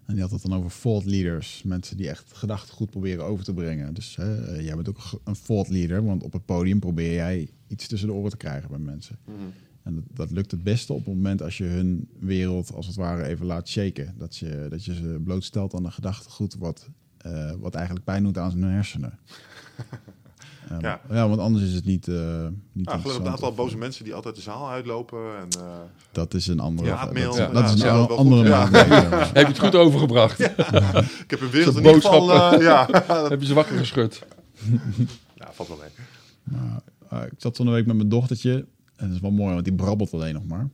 En 0.06 0.12
die 0.12 0.22
had 0.22 0.30
het 0.30 0.42
dan 0.42 0.54
over 0.54 0.80
thought 0.80 1.04
leaders. 1.04 1.62
Mensen 1.62 1.96
die 1.96 2.08
echt 2.08 2.32
gedachten 2.32 2.74
goed 2.74 2.90
proberen 2.90 3.24
over 3.24 3.44
te 3.44 3.54
brengen. 3.54 3.94
Dus 3.94 4.16
hè, 4.16 4.44
eh, 4.44 4.64
jij 4.64 4.74
bent 4.74 4.88
ook 4.88 5.20
een 5.24 5.36
thought 5.46 5.68
leader. 5.68 6.04
Want 6.04 6.22
op 6.22 6.32
het 6.32 6.44
podium 6.44 6.78
probeer 6.78 7.12
jij 7.12 7.50
iets 7.66 7.86
tussen 7.86 8.08
de 8.08 8.14
oren 8.14 8.30
te 8.30 8.36
krijgen 8.36 8.68
bij 8.68 8.78
mensen. 8.78 9.18
En 9.82 9.94
dat, 9.94 10.04
dat 10.12 10.30
lukt 10.30 10.50
het 10.50 10.62
beste 10.62 10.92
op 10.92 11.04
het 11.04 11.14
moment 11.14 11.42
als 11.42 11.58
je 11.58 11.64
hun 11.64 12.08
wereld 12.18 12.72
als 12.74 12.86
het 12.86 12.96
ware 12.96 13.24
even 13.24 13.46
laat 13.46 13.68
shaken. 13.68 14.14
Dat 14.18 14.36
je, 14.36 14.66
dat 14.70 14.84
je 14.84 14.94
ze 14.94 15.20
blootstelt 15.24 15.74
aan 15.74 15.84
een 15.84 15.92
gedachtegoed 15.92 16.54
wat, 16.54 16.88
eh, 17.18 17.52
wat 17.58 17.74
eigenlijk 17.74 18.04
pijn 18.04 18.22
doet 18.22 18.38
aan 18.38 18.50
zijn 18.50 18.62
hersenen. 18.62 19.18
Ja. 20.80 21.00
ja. 21.10 21.28
want 21.28 21.40
anders 21.40 21.64
is 21.64 21.72
het 21.74 21.84
niet, 21.84 22.08
eh 22.08 22.46
niet 22.72 22.86
Nou, 22.86 23.00
gelukkig 23.00 23.24
een 23.24 23.30
aantal 23.30 23.48
of- 23.48 23.54
boze 23.56 23.76
mensen 23.76 24.04
die 24.04 24.14
altijd 24.14 24.34
de 24.34 24.40
zaal 24.40 24.70
uitlopen. 24.70 25.18
En, 25.38 25.48
eh, 25.60 25.76
Dat 26.12 26.34
is 26.34 26.46
een 26.46 26.60
andere, 26.60 26.88
Ja, 26.88 27.04
dat, 27.04 27.12
mail. 27.14 27.30
is- 27.30 27.36
Ja, 27.36 27.48
dat 27.48 27.74
is 27.74 27.80
ja, 27.82 27.94
een 27.96 28.06
andere 28.08 28.40
goed. 28.42 28.48
Ja. 28.50 28.58
maatregel. 28.70 29.18
Heb 29.18 29.34
je 29.34 29.44
het 29.46 29.58
goed 29.58 29.74
overgebracht? 29.74 30.40
ik 31.24 31.30
heb 31.30 31.40
een 31.40 31.50
wereld 31.50 31.76
in 31.76 31.84
geval... 31.84 31.92
boodschap. 32.26 32.52
eh, 32.52 32.60
ja, 32.62 32.86
Heb 33.28 33.40
je 33.40 33.46
ze 33.46 33.54
wakker 33.54 33.78
geschud? 33.78 34.22
ja, 35.34 35.48
valt 35.52 35.68
wel 35.68 35.78
mee. 35.78 35.90
Maar, 36.42 36.80
eh, 37.08 37.26
ik 37.26 37.32
zat 37.36 37.56
van 37.56 37.66
de 37.66 37.72
week 37.72 37.86
met 37.86 37.96
mijn 37.96 38.08
dochtertje. 38.08 38.66
En 38.96 39.06
dat 39.06 39.14
is 39.16 39.20
wel 39.20 39.30
mooi, 39.30 39.52
want 39.52 39.64
die 39.64 39.74
brabbelt 39.74 40.14
alleen 40.14 40.34
nog 40.34 40.46
maar. 40.46 40.68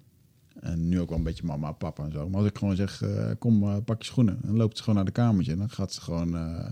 En 0.61 0.89
nu 0.89 1.01
ook 1.01 1.09
wel 1.09 1.19
een 1.19 1.25
beetje 1.25 1.45
mama, 1.47 1.73
papa 1.73 2.05
en 2.05 2.13
zo. 2.13 2.29
Maar 2.29 2.41
als 2.41 2.49
ik 2.49 2.59
gewoon 2.59 2.77
zeg, 2.77 3.03
eh, 3.03 3.31
kom, 3.39 3.63
eh, 3.63 3.77
pak 3.85 3.99
je 4.03 4.05
schoenen. 4.09 4.39
Dan 4.43 4.57
loopt 4.57 4.77
ze 4.77 4.83
gewoon 4.83 4.97
naar 4.97 5.05
de 5.05 5.11
kamertje. 5.21 5.53
En 5.53 5.59
dan 5.59 5.71
gaat 5.71 5.93
ze 5.93 6.01
gewoon, 6.01 6.37
eh, 6.37 6.65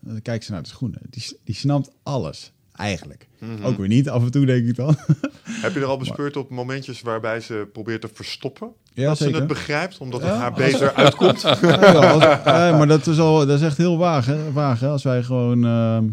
dan 0.00 0.22
kijkt 0.22 0.44
ze 0.44 0.52
naar 0.52 0.62
de 0.62 0.68
schoenen. 0.68 1.00
Die, 1.10 1.38
die 1.44 1.54
snapt 1.54 1.90
alles, 2.02 2.52
eigenlijk. 2.76 3.28
Ook 3.62 3.76
weer 3.76 3.88
niet, 3.88 4.08
af 4.08 4.22
en 4.22 4.30
toe 4.30 4.46
denk 4.46 4.66
ik 4.66 4.76
dan. 4.76 4.96
Heb 5.64 5.74
je 5.74 5.80
er 5.80 5.86
al 5.86 5.96
bespeurd 5.98 6.36
op 6.36 6.50
momentjes 6.50 7.00
waarbij 7.02 7.40
ze 7.40 7.68
probeert 7.72 8.00
te 8.00 8.08
verstoppen? 8.12 8.68
Ja, 8.92 9.06
dat 9.06 9.18
ze 9.18 9.30
het 9.30 9.46
begrijpt, 9.46 9.98
omdat 9.98 10.20
het 10.20 10.30
Ja, 10.30 10.36
haar 10.36 10.52
beter 10.52 10.92
uitkomt? 11.04 11.40
Ja, 11.40 12.10
als- 12.10 12.76
maar 12.76 12.86
dat 12.86 13.06
is, 13.06 13.18
al, 13.18 13.46
dat 13.46 13.58
is 13.60 13.66
echt 13.66 13.76
heel 13.76 13.98
vaag. 13.98 14.26
Hè? 14.26 14.52
vaag 14.52 14.80
hè? 14.80 14.88
Als 14.88 15.02
wij 15.02 15.22
gewoon... 15.22 15.64
ehm, 15.64 16.04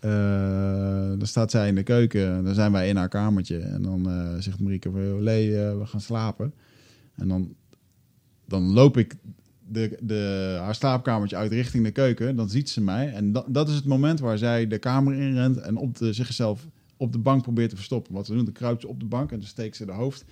eh, 0.00 1.18
dan 1.18 1.26
staat 1.26 1.50
zij 1.50 1.68
in 1.68 1.74
de 1.74 1.82
keuken. 1.82 2.44
Dan 2.44 2.54
zijn 2.54 2.72
wij 2.72 2.88
in 2.88 2.96
haar 2.96 3.08
kamertje. 3.08 3.58
En 3.58 3.82
dan 3.82 4.08
eh, 4.10 4.42
zegt 4.42 4.60
Marieke 4.60 4.90
van... 4.90 5.06
"Joh, 5.06 5.20
Lee, 5.20 5.62
eh, 5.64 5.78
we 5.78 5.86
gaan 5.86 6.00
slapen. 6.00 6.54
En 7.16 7.28
dan, 7.28 7.54
dan 8.48 8.72
loop 8.72 8.96
ik 8.96 9.14
de, 9.74 9.98
de, 10.00 10.56
haar 10.60 10.74
slaapkamertje 10.74 11.36
uit 11.36 11.52
richting 11.52 11.84
de 11.84 11.90
keuken. 11.90 12.36
Dan 12.36 12.48
ziet 12.48 12.70
ze 12.70 12.80
mij. 12.80 13.12
En 13.12 13.32
dat, 13.46 13.68
is 13.68 13.74
het 13.74 13.84
moment 13.84 14.20
waar 14.20 14.38
zij 14.38 14.66
de 14.66 14.78
kamer 14.78 15.14
inrent... 15.14 15.56
en 15.56 15.76
op 15.76 15.98
de, 15.98 16.12
zichzelf 16.12 16.66
op 16.96 17.12
de 17.12 17.18
bank 17.18 17.42
probeert 17.42 17.70
te 17.70 17.76
verstoppen. 17.76 18.14
Wat 18.14 18.26
ze 18.26 18.34
doen, 18.34 18.44
dan 18.44 18.52
kruipt 18.52 18.80
ze 18.80 18.88
op 18.88 19.00
de 19.00 19.06
bank... 19.06 19.32
en 19.32 19.38
dan 19.38 19.48
steekt 19.48 19.76
ze 19.76 19.86
de 19.86 19.92
hoofd 19.92 20.24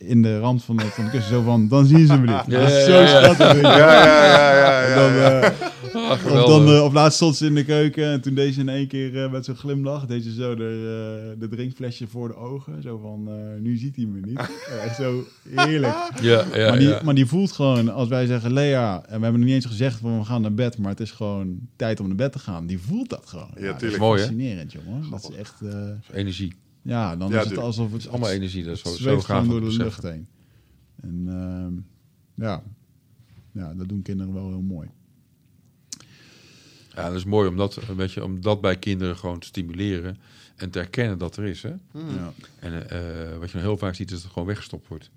in 0.00 0.22
de 0.22 0.38
rand 0.38 0.64
van 0.64 0.76
de, 0.76 0.84
van 0.84 1.04
de 1.04 1.10
kussen. 1.10 1.32
Zo 1.32 1.42
van, 1.42 1.68
dan 1.68 1.86
zien 1.86 2.06
ze 2.06 2.18
me 2.18 2.26
niet. 2.26 2.44
Ja, 2.54 2.60
Dat 2.60 2.68
is 2.68 2.74
ja, 2.74 2.84
zo 2.84 2.92
ja, 2.92 3.00
ja. 3.00 3.22
schattig. 3.34 3.60
Ja, 3.60 3.76
ja, 3.78 4.04
ja, 4.24 4.54
ja. 4.54 4.88
Ja, 4.88 4.94
dan, 4.94 5.12
eh, 5.42 5.68
Ah, 5.94 6.10
of 6.10 6.46
dan 6.46 6.68
eh, 6.68 6.84
op 6.84 6.92
laatst 6.92 7.16
stond 7.16 7.36
ze 7.36 7.46
in 7.46 7.54
de 7.54 7.64
keuken 7.64 8.04
en 8.04 8.20
toen 8.20 8.34
deed 8.34 8.54
ze 8.54 8.60
in 8.60 8.68
één 8.68 8.86
keer 8.86 9.24
eh, 9.24 9.30
met 9.30 9.44
zo'n 9.44 9.56
glimlach, 9.56 10.06
deed 10.06 10.22
ze 10.22 10.32
zo 10.32 10.54
de, 10.54 11.34
de 11.38 11.48
drinkflesje 11.48 12.06
voor 12.06 12.28
de 12.28 12.36
ogen. 12.36 12.82
Zo 12.82 12.98
van, 12.98 13.28
eh, 13.28 13.60
nu 13.60 13.76
ziet 13.76 13.96
hij 13.96 14.04
me 14.04 14.20
niet. 14.20 14.38
Echt 14.84 14.96
zo 14.96 15.24
heerlijk. 15.48 15.94
ja, 16.20 16.44
ja, 16.54 16.68
maar, 16.68 16.78
die, 16.78 16.88
ja. 16.88 17.00
maar 17.04 17.14
die 17.14 17.26
voelt 17.26 17.52
gewoon, 17.52 17.88
als 17.88 18.08
wij 18.08 18.26
zeggen 18.26 18.52
Lea, 18.52 18.94
en 18.94 19.16
we 19.16 19.22
hebben 19.22 19.32
nog 19.40 19.48
niet 19.48 19.54
eens 19.54 19.66
gezegd 19.66 19.98
van 19.98 20.18
we 20.18 20.24
gaan 20.24 20.42
naar 20.42 20.54
bed, 20.54 20.78
maar 20.78 20.90
het 20.90 21.00
is 21.00 21.10
gewoon 21.10 21.58
tijd 21.76 22.00
om 22.00 22.06
naar 22.06 22.16
bed 22.16 22.32
te 22.32 22.38
gaan. 22.38 22.66
Die 22.66 22.78
voelt 22.78 23.08
dat 23.08 23.26
gewoon. 23.26 23.50
Ja, 23.54 23.66
dat 23.66 23.74
is 23.74 23.78
tuurlijk. 23.78 24.02
Fascinerend, 24.02 24.72
jongen. 24.72 25.10
Dat 25.10 25.28
is 25.30 25.36
echt, 25.36 25.60
eh, 25.62 26.18
Energie. 26.18 26.54
Ja, 26.82 27.16
dan 27.16 27.30
Ja, 27.30 27.40
is 27.42 27.48
het 27.48 27.58
alsof 27.58 27.84
het, 27.84 27.92
Het 27.92 28.02
is 28.02 28.08
allemaal 28.08 28.30
energie. 28.30 28.64
Dat 28.64 28.78
zo, 28.78 28.88
zo 28.96 29.38
om 29.38 29.48
door 29.48 29.60
de 29.60 29.66
beseffen. 29.66 29.84
lucht 29.84 30.02
heen. 30.02 30.28
En 31.00 31.24
ehm, 31.28 31.72
ja. 32.44 32.62
ja, 33.52 33.74
dat 33.74 33.88
doen 33.88 34.02
kinderen 34.02 34.32
wel 34.34 34.48
heel 34.48 34.60
mooi. 34.60 34.88
Ja, 36.94 37.06
dat 37.06 37.16
is 37.16 37.24
mooi 37.24 37.48
om 37.48 37.56
dat, 37.56 37.74
weet 37.96 38.12
je, 38.12 38.24
om 38.24 38.40
dat 38.40 38.60
bij 38.60 38.76
kinderen 38.76 39.16
gewoon 39.16 39.38
te 39.38 39.46
stimuleren 39.46 40.18
en 40.56 40.70
te 40.70 40.78
erkennen 40.78 41.18
dat 41.18 41.36
er 41.36 41.44
is. 41.44 41.62
Hè? 41.62 41.72
Ja. 41.92 42.32
En 42.58 42.90
eh, 42.90 43.38
wat 43.38 43.50
je 43.50 43.58
heel 43.58 43.76
vaak 43.76 43.94
ziet, 43.94 44.06
is 44.06 44.12
dat 44.14 44.22
het 44.22 44.32
gewoon 44.32 44.48
weggestopt 44.48 44.88
wordt. 44.88 45.10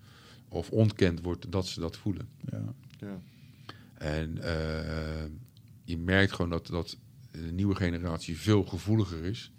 Of 0.50 0.70
ontkend 0.70 1.22
wordt 1.22 1.52
dat 1.52 1.68
ze 1.68 1.80
dat 1.80 1.98
voelen. 1.98 2.28
Ja. 2.52 2.74
Ja. 3.00 3.20
En 3.94 4.38
eh, 4.44 5.24
je 5.84 5.98
merkt 5.98 6.32
gewoon 6.32 6.52
dat, 6.52 6.68
dat 6.68 6.98
de 7.32 7.52
nieuwe 7.52 7.76
generatie 7.76 8.38
veel 8.38 8.64
gevoeliger 8.64 9.24
is. 9.24 9.52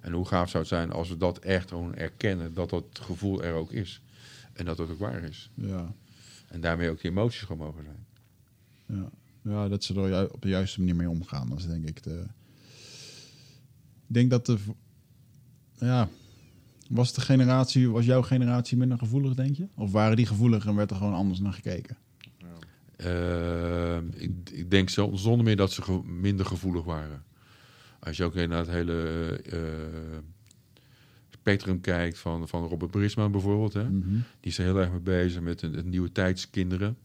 En 0.00 0.12
hoe 0.12 0.26
gaaf 0.26 0.50
zou 0.50 0.62
het 0.62 0.72
zijn 0.72 0.90
als 0.92 1.08
we 1.08 1.16
dat 1.16 1.38
echt 1.38 1.68
gewoon 1.68 1.94
erkennen, 1.94 2.54
dat 2.54 2.70
dat 2.70 2.84
gevoel 2.92 3.42
er 3.42 3.54
ook 3.54 3.72
is. 3.72 4.02
En 4.52 4.64
dat 4.64 4.78
het 4.78 4.90
ook 4.90 4.98
waar 4.98 5.22
is. 5.22 5.50
Ja. 5.54 5.92
En 6.48 6.60
daarmee 6.60 6.90
ook 6.90 7.00
die 7.00 7.10
emoties 7.10 7.40
gewoon 7.40 7.66
mogen 7.66 7.84
zijn. 7.84 8.06
Ja. 9.00 9.10
ja, 9.52 9.68
dat 9.68 9.84
ze 9.84 9.94
er 10.02 10.32
op 10.32 10.42
de 10.42 10.48
juiste 10.48 10.78
manier 10.78 10.96
mee 10.96 11.08
omgaan. 11.10 11.48
Dat 11.48 11.58
is 11.58 11.66
denk 11.66 11.88
ik 11.88 12.02
de... 12.02 12.24
Ik 14.08 14.14
denk 14.16 14.30
dat 14.30 14.46
de... 14.46 14.58
Ja, 15.78 16.08
was 16.88 17.12
de 17.12 17.20
generatie, 17.20 17.90
was 17.90 18.04
jouw 18.04 18.22
generatie 18.22 18.76
minder 18.76 18.98
gevoelig, 18.98 19.34
denk 19.34 19.56
je? 19.56 19.66
Of 19.74 19.92
waren 19.92 20.16
die 20.16 20.26
gevoelig 20.26 20.66
en 20.66 20.74
werd 20.74 20.90
er 20.90 20.96
gewoon 20.96 21.14
anders 21.14 21.40
naar 21.40 21.52
gekeken? 21.52 21.96
Eh, 22.96 23.96
ik, 24.22 24.50
ik 24.50 24.70
denk 24.70 24.88
zo, 24.90 25.10
zonder 25.14 25.44
meer 25.44 25.56
dat 25.56 25.72
ze 25.72 25.82
ge- 25.82 26.04
minder 26.04 26.46
gevoelig 26.46 26.84
waren. 26.84 27.22
Als 28.00 28.16
je 28.16 28.24
ook 28.24 28.34
naar 28.34 28.48
het 28.58 28.68
hele 28.70 29.02
eh, 29.50 30.18
spectrum 31.30 31.80
kijkt 31.80 32.18
van, 32.18 32.48
van 32.48 32.66
Robert 32.66 32.90
Brisma 32.90 33.28
bijvoorbeeld. 33.28 33.72
Hè? 33.72 33.84
Mhm. 33.90 34.08
Die 34.14 34.50
is 34.50 34.58
er 34.58 34.64
heel 34.64 34.78
erg 34.78 34.90
mee 34.90 35.00
bezig 35.00 35.40
met 35.42 35.60
het, 35.60 35.74
het 35.74 35.84
nieuwe 35.86 36.12
tijdskinderen. 36.12 36.96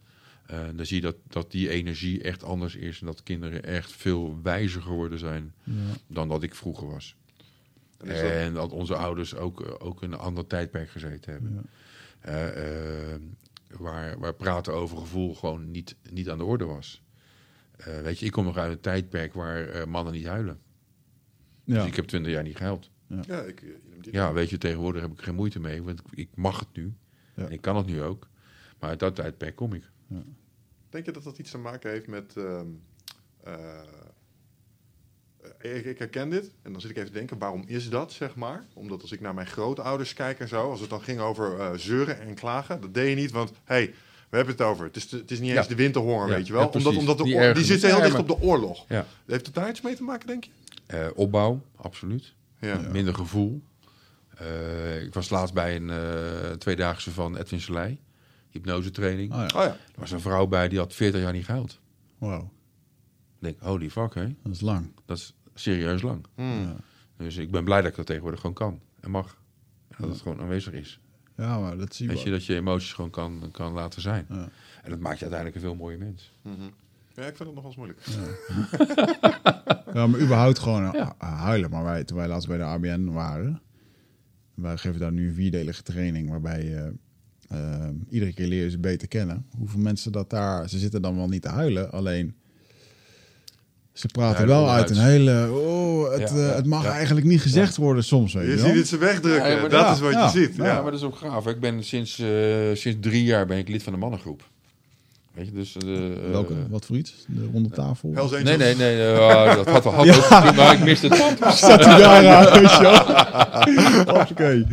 Eh, 0.46 0.60
dan 0.76 0.86
zie 0.86 0.96
je 0.96 1.02
dat, 1.02 1.16
dat 1.28 1.52
die 1.52 1.70
energie 1.70 2.22
echt 2.22 2.44
anders 2.44 2.76
is. 2.76 3.00
En 3.00 3.06
dat 3.06 3.24
kinderen 3.24 3.64
echt 3.64 3.92
veel 3.92 4.40
wijzer 4.44 4.82
geworden 4.82 5.20
zijn 5.20 5.54
Ja. 5.64 5.74
dan 6.08 6.28
dat 6.30 6.44
ik 6.44 6.56
vroeger 6.56 6.88
was. 6.88 7.16
En 7.98 8.08
dat- 8.08 8.18
En 8.18 8.54
dat 8.54 8.72
onze 8.72 8.96
ouders 8.96 9.36
ook, 9.36 9.62
eh, 9.66 9.74
ook 9.78 10.04
in 10.04 10.12
een 10.12 10.20
ander 10.20 10.48
tijdperk 10.48 10.90
gezeten 10.90 11.32
hebben. 11.32 11.54
Ja. 11.54 11.62
Eh, 12.20 13.14
eh, 13.14 13.20
waar, 13.78 14.20
waar 14.20 14.34
praten 14.34 14.74
over 14.74 14.98
gevoel 14.98 15.36
gewoon 15.36 15.72
niet, 15.72 15.96
niet 16.12 16.30
aan 16.30 16.38
de 16.38 16.44
orde 16.44 16.66
was. 16.66 17.02
Eh, 17.78 18.02
weet 18.02 18.20
je, 18.20 18.26
ik 18.26 18.32
kom 18.32 18.46
nog 18.46 18.58
uit 18.58 18.72
een 18.72 18.80
tijdperk 18.80 19.34
waar 19.34 19.68
eh, 19.68 19.86
mannen 19.86 20.14
niet 20.14 20.26
huilen. 20.26 20.60
Ja. 21.66 21.76
Dus 21.76 21.86
ik 21.86 21.96
heb 21.96 22.06
twintig 22.06 22.32
jaar 22.32 22.44
niet 22.44 22.58
gehuild. 22.58 22.90
Ja, 23.28 23.42
ik, 23.42 23.62
eh, 23.62 23.68
Ja, 24.12 24.34
weet 24.34 24.50
je, 24.50 24.58
tegenwoordig 24.58 25.02
heb 25.02 25.12
ik 25.12 25.22
geen 25.22 25.36
moeite 25.36 25.60
mee, 25.60 25.84
want 25.84 26.00
ik- 26.00 26.18
ik 26.20 26.30
mag 26.36 26.60
het 26.60 26.68
nu. 26.74 26.94
Ja. 27.36 27.46
En 27.46 27.52
ik 27.52 27.62
kan 27.62 27.76
het 27.76 27.86
nu 27.86 28.02
ook. 28.02 28.28
Maar 28.80 28.90
uit 28.90 29.00
dat 29.00 29.16
tijdperk 29.16 29.56
kom 29.56 29.74
ik. 29.74 29.84
Denk 30.90 31.06
je 31.06 31.12
dat 31.12 31.24
dat 31.24 31.38
iets 31.38 31.52
te 31.52 31.58
maken 31.58 31.90
heeft 31.92 32.08
met... 32.08 32.34
ehm, 32.38 32.66
eh, 33.44 33.82
ik, 35.62 35.86
ik 35.86 35.98
herken 36.00 36.30
dit 36.30 36.52
en 36.62 36.72
dan 36.72 36.82
zit 36.82 36.90
ik 36.90 36.96
even 36.98 37.12
te 37.12 37.18
denken, 37.18 37.38
waarom 37.38 37.64
is 37.68 37.90
dat, 37.90 38.12
zeg 38.14 38.36
maar? 38.36 38.66
Omdat 38.74 39.02
als 39.02 39.12
ik 39.12 39.20
naar 39.20 39.34
mijn 39.34 39.48
grootouders 39.48 40.14
kijk 40.14 40.40
en 40.40 40.48
zo, 40.48 40.70
als 40.72 40.80
het 40.80 40.90
dan 40.90 41.02
ging 41.02 41.20
over 41.20 41.60
eh, 41.60 41.72
zeuren 41.78 42.20
en 42.20 42.34
klagen, 42.36 42.82
dat 42.82 42.94
deed 42.94 43.10
je 43.10 43.16
niet, 43.16 43.32
want 43.32 43.52
hey, 43.64 43.94
we 44.30 44.36
hebben 44.36 44.56
het 44.56 44.64
over. 44.66 44.86
Het 44.86 44.96
is, 44.96 45.12
het 45.12 45.32
is 45.32 45.40
niet 45.40 45.50
eens 45.52 45.60
Ja. 45.62 45.68
de 45.68 45.76
winterhonger, 45.76 46.28
Ja, 46.28 46.36
weet 46.36 46.48
je 46.48 46.54
wel? 46.54 46.62
ja, 46.62 46.68
omdat, 46.68 46.96
omdat 46.98 47.18
de 47.18 47.24
Die 47.24 47.34
oor- 47.34 47.40
die 47.42 47.50
ergernis. 47.50 47.82
zit 47.82 47.92
heel 47.92 48.02
dicht 48.02 48.20
op 48.20 48.28
de 48.28 48.42
oorlog. 48.42 48.86
Ja. 48.88 49.06
Heeft 49.26 49.46
het 49.46 49.56
daar 49.56 49.70
iets 49.70 49.82
mee 49.82 49.96
te 49.96 50.04
maken, 50.04 50.28
denk 50.28 50.44
je? 50.44 50.52
Eh, 50.86 51.08
opbouw, 51.14 51.66
absoluut. 51.76 52.34
Ja. 52.60 52.78
Minder 52.92 53.14
gevoel. 53.16 53.62
Eh, 54.38 55.04
ik 55.04 55.14
was 55.14 55.30
laatst 55.30 55.54
bij 55.54 55.76
een 55.76 55.90
eh, 55.90 56.52
tweedaagse 56.52 57.12
van 57.12 57.38
Edwin 57.38 57.62
Selei. 57.62 58.00
Hypnosetraining. 58.50 59.32
Oh 59.34 59.38
ja. 59.38 59.44
Oh 59.46 59.52
ja. 59.64 59.72
Er 59.72 60.00
was 60.00 60.12
een 60.12 60.22
vrouw 60.22 60.48
bij 60.48 60.68
die 60.70 60.78
had 60.80 60.94
40 60.94 61.22
jaar 61.22 61.34
niet 61.34 61.46
gehuild. 61.46 61.80
Wauw, 62.18 62.42
Ik 62.42 63.40
denk, 63.40 63.60
holy 63.60 63.90
fuck, 63.90 64.14
hè? 64.14 64.28
dat 64.44 64.52
is 64.54 64.62
lang. 64.62 64.92
Dat 65.06 65.18
is 65.18 65.34
serieus 65.54 66.02
lang. 66.02 66.26
Hmm. 66.36 66.62
Ja. 66.62 66.76
Dus 67.18 67.38
ik 67.38 67.52
ben 67.52 67.64
blij 67.64 67.82
dat 67.82 67.90
ik 67.90 67.96
dat 67.96 68.06
tegenwoordig 68.06 68.40
gewoon 68.40 68.56
kan 68.56 68.80
en 69.00 69.12
mag. 69.12 69.38
En 69.88 69.96
dat 70.00 70.10
het 70.10 70.22
gewoon 70.22 70.42
aanwezig 70.42 70.74
is. 70.74 71.00
ja, 71.38 71.60
maar 71.60 71.78
dat 71.78 71.96
zie 71.96 72.06
je 72.06 72.12
Weet 72.14 72.22
je, 72.24 72.30
wel. 72.30 72.38
dat 72.38 72.48
je 72.48 72.56
emoties 72.56 72.94
gewoon 72.94 73.10
kan, 73.10 73.50
kan 73.52 73.74
laten 73.74 74.02
zijn. 74.02 74.26
Ja. 74.30 74.50
En 74.84 74.90
dat 74.90 75.00
maakt 75.00 75.20
je 75.20 75.26
uiteindelijk 75.26 75.56
een 75.56 75.62
veel 75.70 75.76
mooier 75.76 76.00
mens. 76.00 76.34
Mhm. 76.42 76.56
Ja, 77.16 77.26
ik 77.26 77.36
vind 77.36 77.50
het 77.50 77.54
nog 77.54 77.56
wel 77.56 77.66
eens 77.66 77.76
moeilijk. 77.76 78.00
Ja, 79.94 80.08
maar 80.08 80.20
überhaupt 80.20 80.60
gewoon 80.60 80.96
eh, 80.96 81.10
huilen. 81.18 81.70
Maar 81.70 81.84
wij, 81.84 82.04
toen 82.04 82.18
wij 82.18 82.28
laatst 82.28 82.48
bij 82.48 82.58
de 82.58 82.64
ABN 82.64 83.06
waren, 83.06 83.62
wij 84.54 84.78
geven 84.78 85.00
daar 85.00 85.12
nu 85.12 85.28
een 85.28 85.34
vierdelige 85.34 85.84
training 85.84 86.30
waarbij 86.30 86.64
je 86.64 86.94
eh, 87.48 87.90
iedere 88.10 88.34
keer 88.34 88.48
leer 88.48 88.64
je 88.64 88.70
ze 88.70 88.80
beter 88.80 89.08
kennen. 89.08 89.46
Hoeveel 89.58 89.80
mensen 89.80 90.12
dat 90.12 90.30
daar, 90.30 90.70
ze 90.70 90.78
zitten 90.78 91.02
dan 91.02 91.16
wel 91.16 91.28
niet 91.28 91.42
te 91.42 91.50
huilen, 91.50 91.92
alleen 91.92 92.36
ze 93.94 94.08
praten 94.08 94.42
Ja, 94.42 94.48
wel 94.48 94.70
uit 94.70 94.90
een 94.90 95.04
hele, 95.04 95.52
oh, 95.52 96.12
het, 96.12 96.30
Ja, 96.30 96.50
eh, 96.50 96.56
het 96.56 96.66
mag 96.66 96.84
ja. 96.84 96.92
eigenlijk 96.92 97.26
niet 97.26 97.42
gezegd 97.42 97.76
worden 97.76 98.04
soms, 98.04 98.34
weet 98.34 98.46
je, 98.46 98.52
Je 98.52 98.60
ziet 98.60 98.76
het 98.76 98.88
ze 98.88 98.98
wegdrukken, 98.98 99.62
dat 99.62 99.72
ja, 99.72 99.92
is 99.94 100.00
wat 100.00 100.12
ja. 100.12 100.24
je 100.26 100.40
ziet. 100.40 100.56
Ja, 100.56 100.66
Ja. 100.66 100.82
maar 100.82 100.92
dat 100.92 101.00
is 101.00 101.06
ook 101.06 101.16
gaaf. 101.16 101.48
Ik 101.48 101.60
ben 101.60 101.84
sinds, 101.84 102.20
eh, 102.20 102.28
sinds 102.74 102.98
drie 103.02 103.24
jaar 103.24 103.46
ben 103.46 103.58
ik 103.58 103.68
lid 103.68 103.84
van 103.84 103.94
de 103.94 104.00
mannengroep. 104.00 104.54
Weet 105.36 105.46
je, 105.46 105.52
dus... 105.52 105.76
eh, 105.76 106.32
Welke? 106.32 106.54
eh, 106.54 106.60
Wat 106.70 106.86
voor 106.86 106.96
iets? 106.98 107.14
De 107.28 107.50
ronde 107.54 107.70
tafel? 107.70 108.10
Nee, 108.44 108.58
nee, 108.58 108.76
nee. 108.76 109.14
eh, 109.14 109.56
dat 109.56 109.70
had, 109.70 109.84
had 109.84 110.08
ook 110.08 110.14
gekund, 110.24 110.56
maar 110.56 110.74
ik 110.74 110.84
miste 110.84 111.08
het. 111.08 111.54
Staat 111.56 111.86
hij 111.86 111.98
daar 112.00 112.28
aan, 112.28 112.60
weet 112.62 112.72
je 112.72 112.82
wel? 112.82 114.06
Hoppakee. 114.16 114.66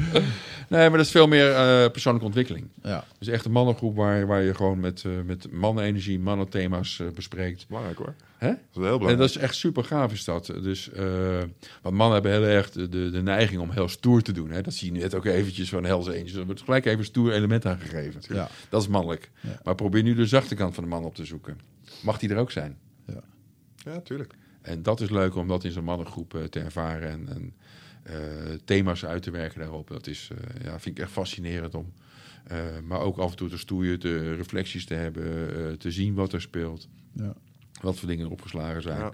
Nee, 0.73 0.89
maar 0.89 0.97
dat 0.99 1.07
is 1.07 1.13
veel 1.13 1.29
meer 1.29 1.51
eh, 1.53 1.91
persoonlijke 1.91 2.27
ontwikkeling. 2.27 2.67
Ja. 2.83 3.05
Dus 3.19 3.29
echt 3.29 3.45
een 3.45 3.53
mannengroep 3.53 3.97
waar, 3.97 4.27
waar 4.27 4.43
je 4.43 4.55
gewoon 4.55 4.81
met, 4.81 5.05
eh 5.05 5.13
met 5.25 5.53
mannenenergie, 5.53 6.19
mannenthema's 6.19 7.01
eh, 7.01 7.07
bespreekt. 7.15 7.65
Belangrijk 7.69 7.99
hoor. 7.99 8.15
Hè? 8.39 8.49
Dat 8.49 8.57
is 8.57 8.75
heel 8.75 8.85
En 8.85 8.99
belangrijk. 8.99 9.19
dat 9.19 9.29
is 9.29 9.37
echt 9.37 9.55
super 9.55 9.85
gaaf 9.85 10.13
is 10.13 10.25
dat. 10.25 10.47
Dus, 10.47 10.91
eh, 10.91 11.05
want 11.83 11.95
mannen 11.95 12.13
hebben 12.13 12.33
heel 12.33 12.45
erg 12.45 12.71
de, 12.71 12.89
de, 12.89 13.11
de 13.11 13.23
neiging 13.23 13.61
om 13.61 13.71
heel 13.71 13.89
stoer 13.89 14.23
te 14.23 14.33
doen. 14.33 14.51
Hè? 14.51 14.61
Dat 14.63 14.75
zie 14.75 14.93
je 14.93 15.01
net 15.01 15.15
ook 15.15 15.25
eventjes 15.25 15.69
van 15.69 15.85
Hells 15.85 16.07
Angels. 16.09 16.35
Er 16.35 16.45
wordt 16.47 16.63
gelijk 16.63 16.85
even 16.87 16.99
een 16.99 17.05
stoer 17.05 17.33
element 17.33 17.67
aangegeven. 17.67 18.21
Ja. 18.29 18.49
Dat 18.69 18.83
is 18.83 18.89
mannelijk. 18.89 19.31
Ja. 19.41 19.61
Maar 19.65 19.75
probeer 19.75 20.03
nu 20.03 20.15
de 20.15 20.27
zachte 20.27 20.55
kant 20.55 20.75
van 20.75 20.85
de 20.85 20.91
man 20.91 21.05
op 21.05 21.15
te 21.15 21.25
zoeken. 21.25 21.61
Mag 22.03 22.19
die 22.19 22.31
er 22.31 22.37
ook 22.37 22.51
zijn? 22.51 22.77
Ja, 23.85 24.01
tuurlijk. 24.01 24.35
En 24.61 24.83
dat 24.83 25.01
is 25.01 25.11
leuk 25.11 25.37
om 25.37 25.49
dat 25.49 25.65
in 25.65 25.71
zo'n 25.71 25.85
mannengroep 25.85 26.47
te 26.51 26.61
ervaren 26.61 27.11
en, 27.11 27.29
en 27.29 27.55
thema's 28.65 29.05
uit 29.05 29.23
te 29.23 29.31
werken 29.31 29.61
daarop. 29.61 29.89
Dat 29.89 30.07
is, 30.07 30.29
eh, 30.33 30.65
ja, 30.65 30.81
vind 30.81 30.99
ik 30.99 31.03
echt 31.05 31.13
fascinerend 31.13 31.75
om. 31.75 31.93
eh, 32.47 32.59
maar 32.85 33.01
ook 33.01 33.19
af 33.19 33.31
en 33.31 33.37
toe 33.37 33.49
te 33.49 33.59
stoeien, 33.59 34.01
de 34.01 34.35
reflecties 34.35 34.85
te 34.87 34.95
hebben, 34.95 35.25
eh, 35.69 35.73
te 35.73 35.91
zien 35.91 36.15
wat 36.15 36.33
er 36.33 36.41
speelt. 36.41 36.89
Ja. 37.13 37.35
Wat 37.81 37.99
voor 37.99 38.09
dingen 38.09 38.25
er 38.27 38.31
opgeslagen 38.33 38.83
zijn. 38.83 38.99
Ja. 38.99 39.13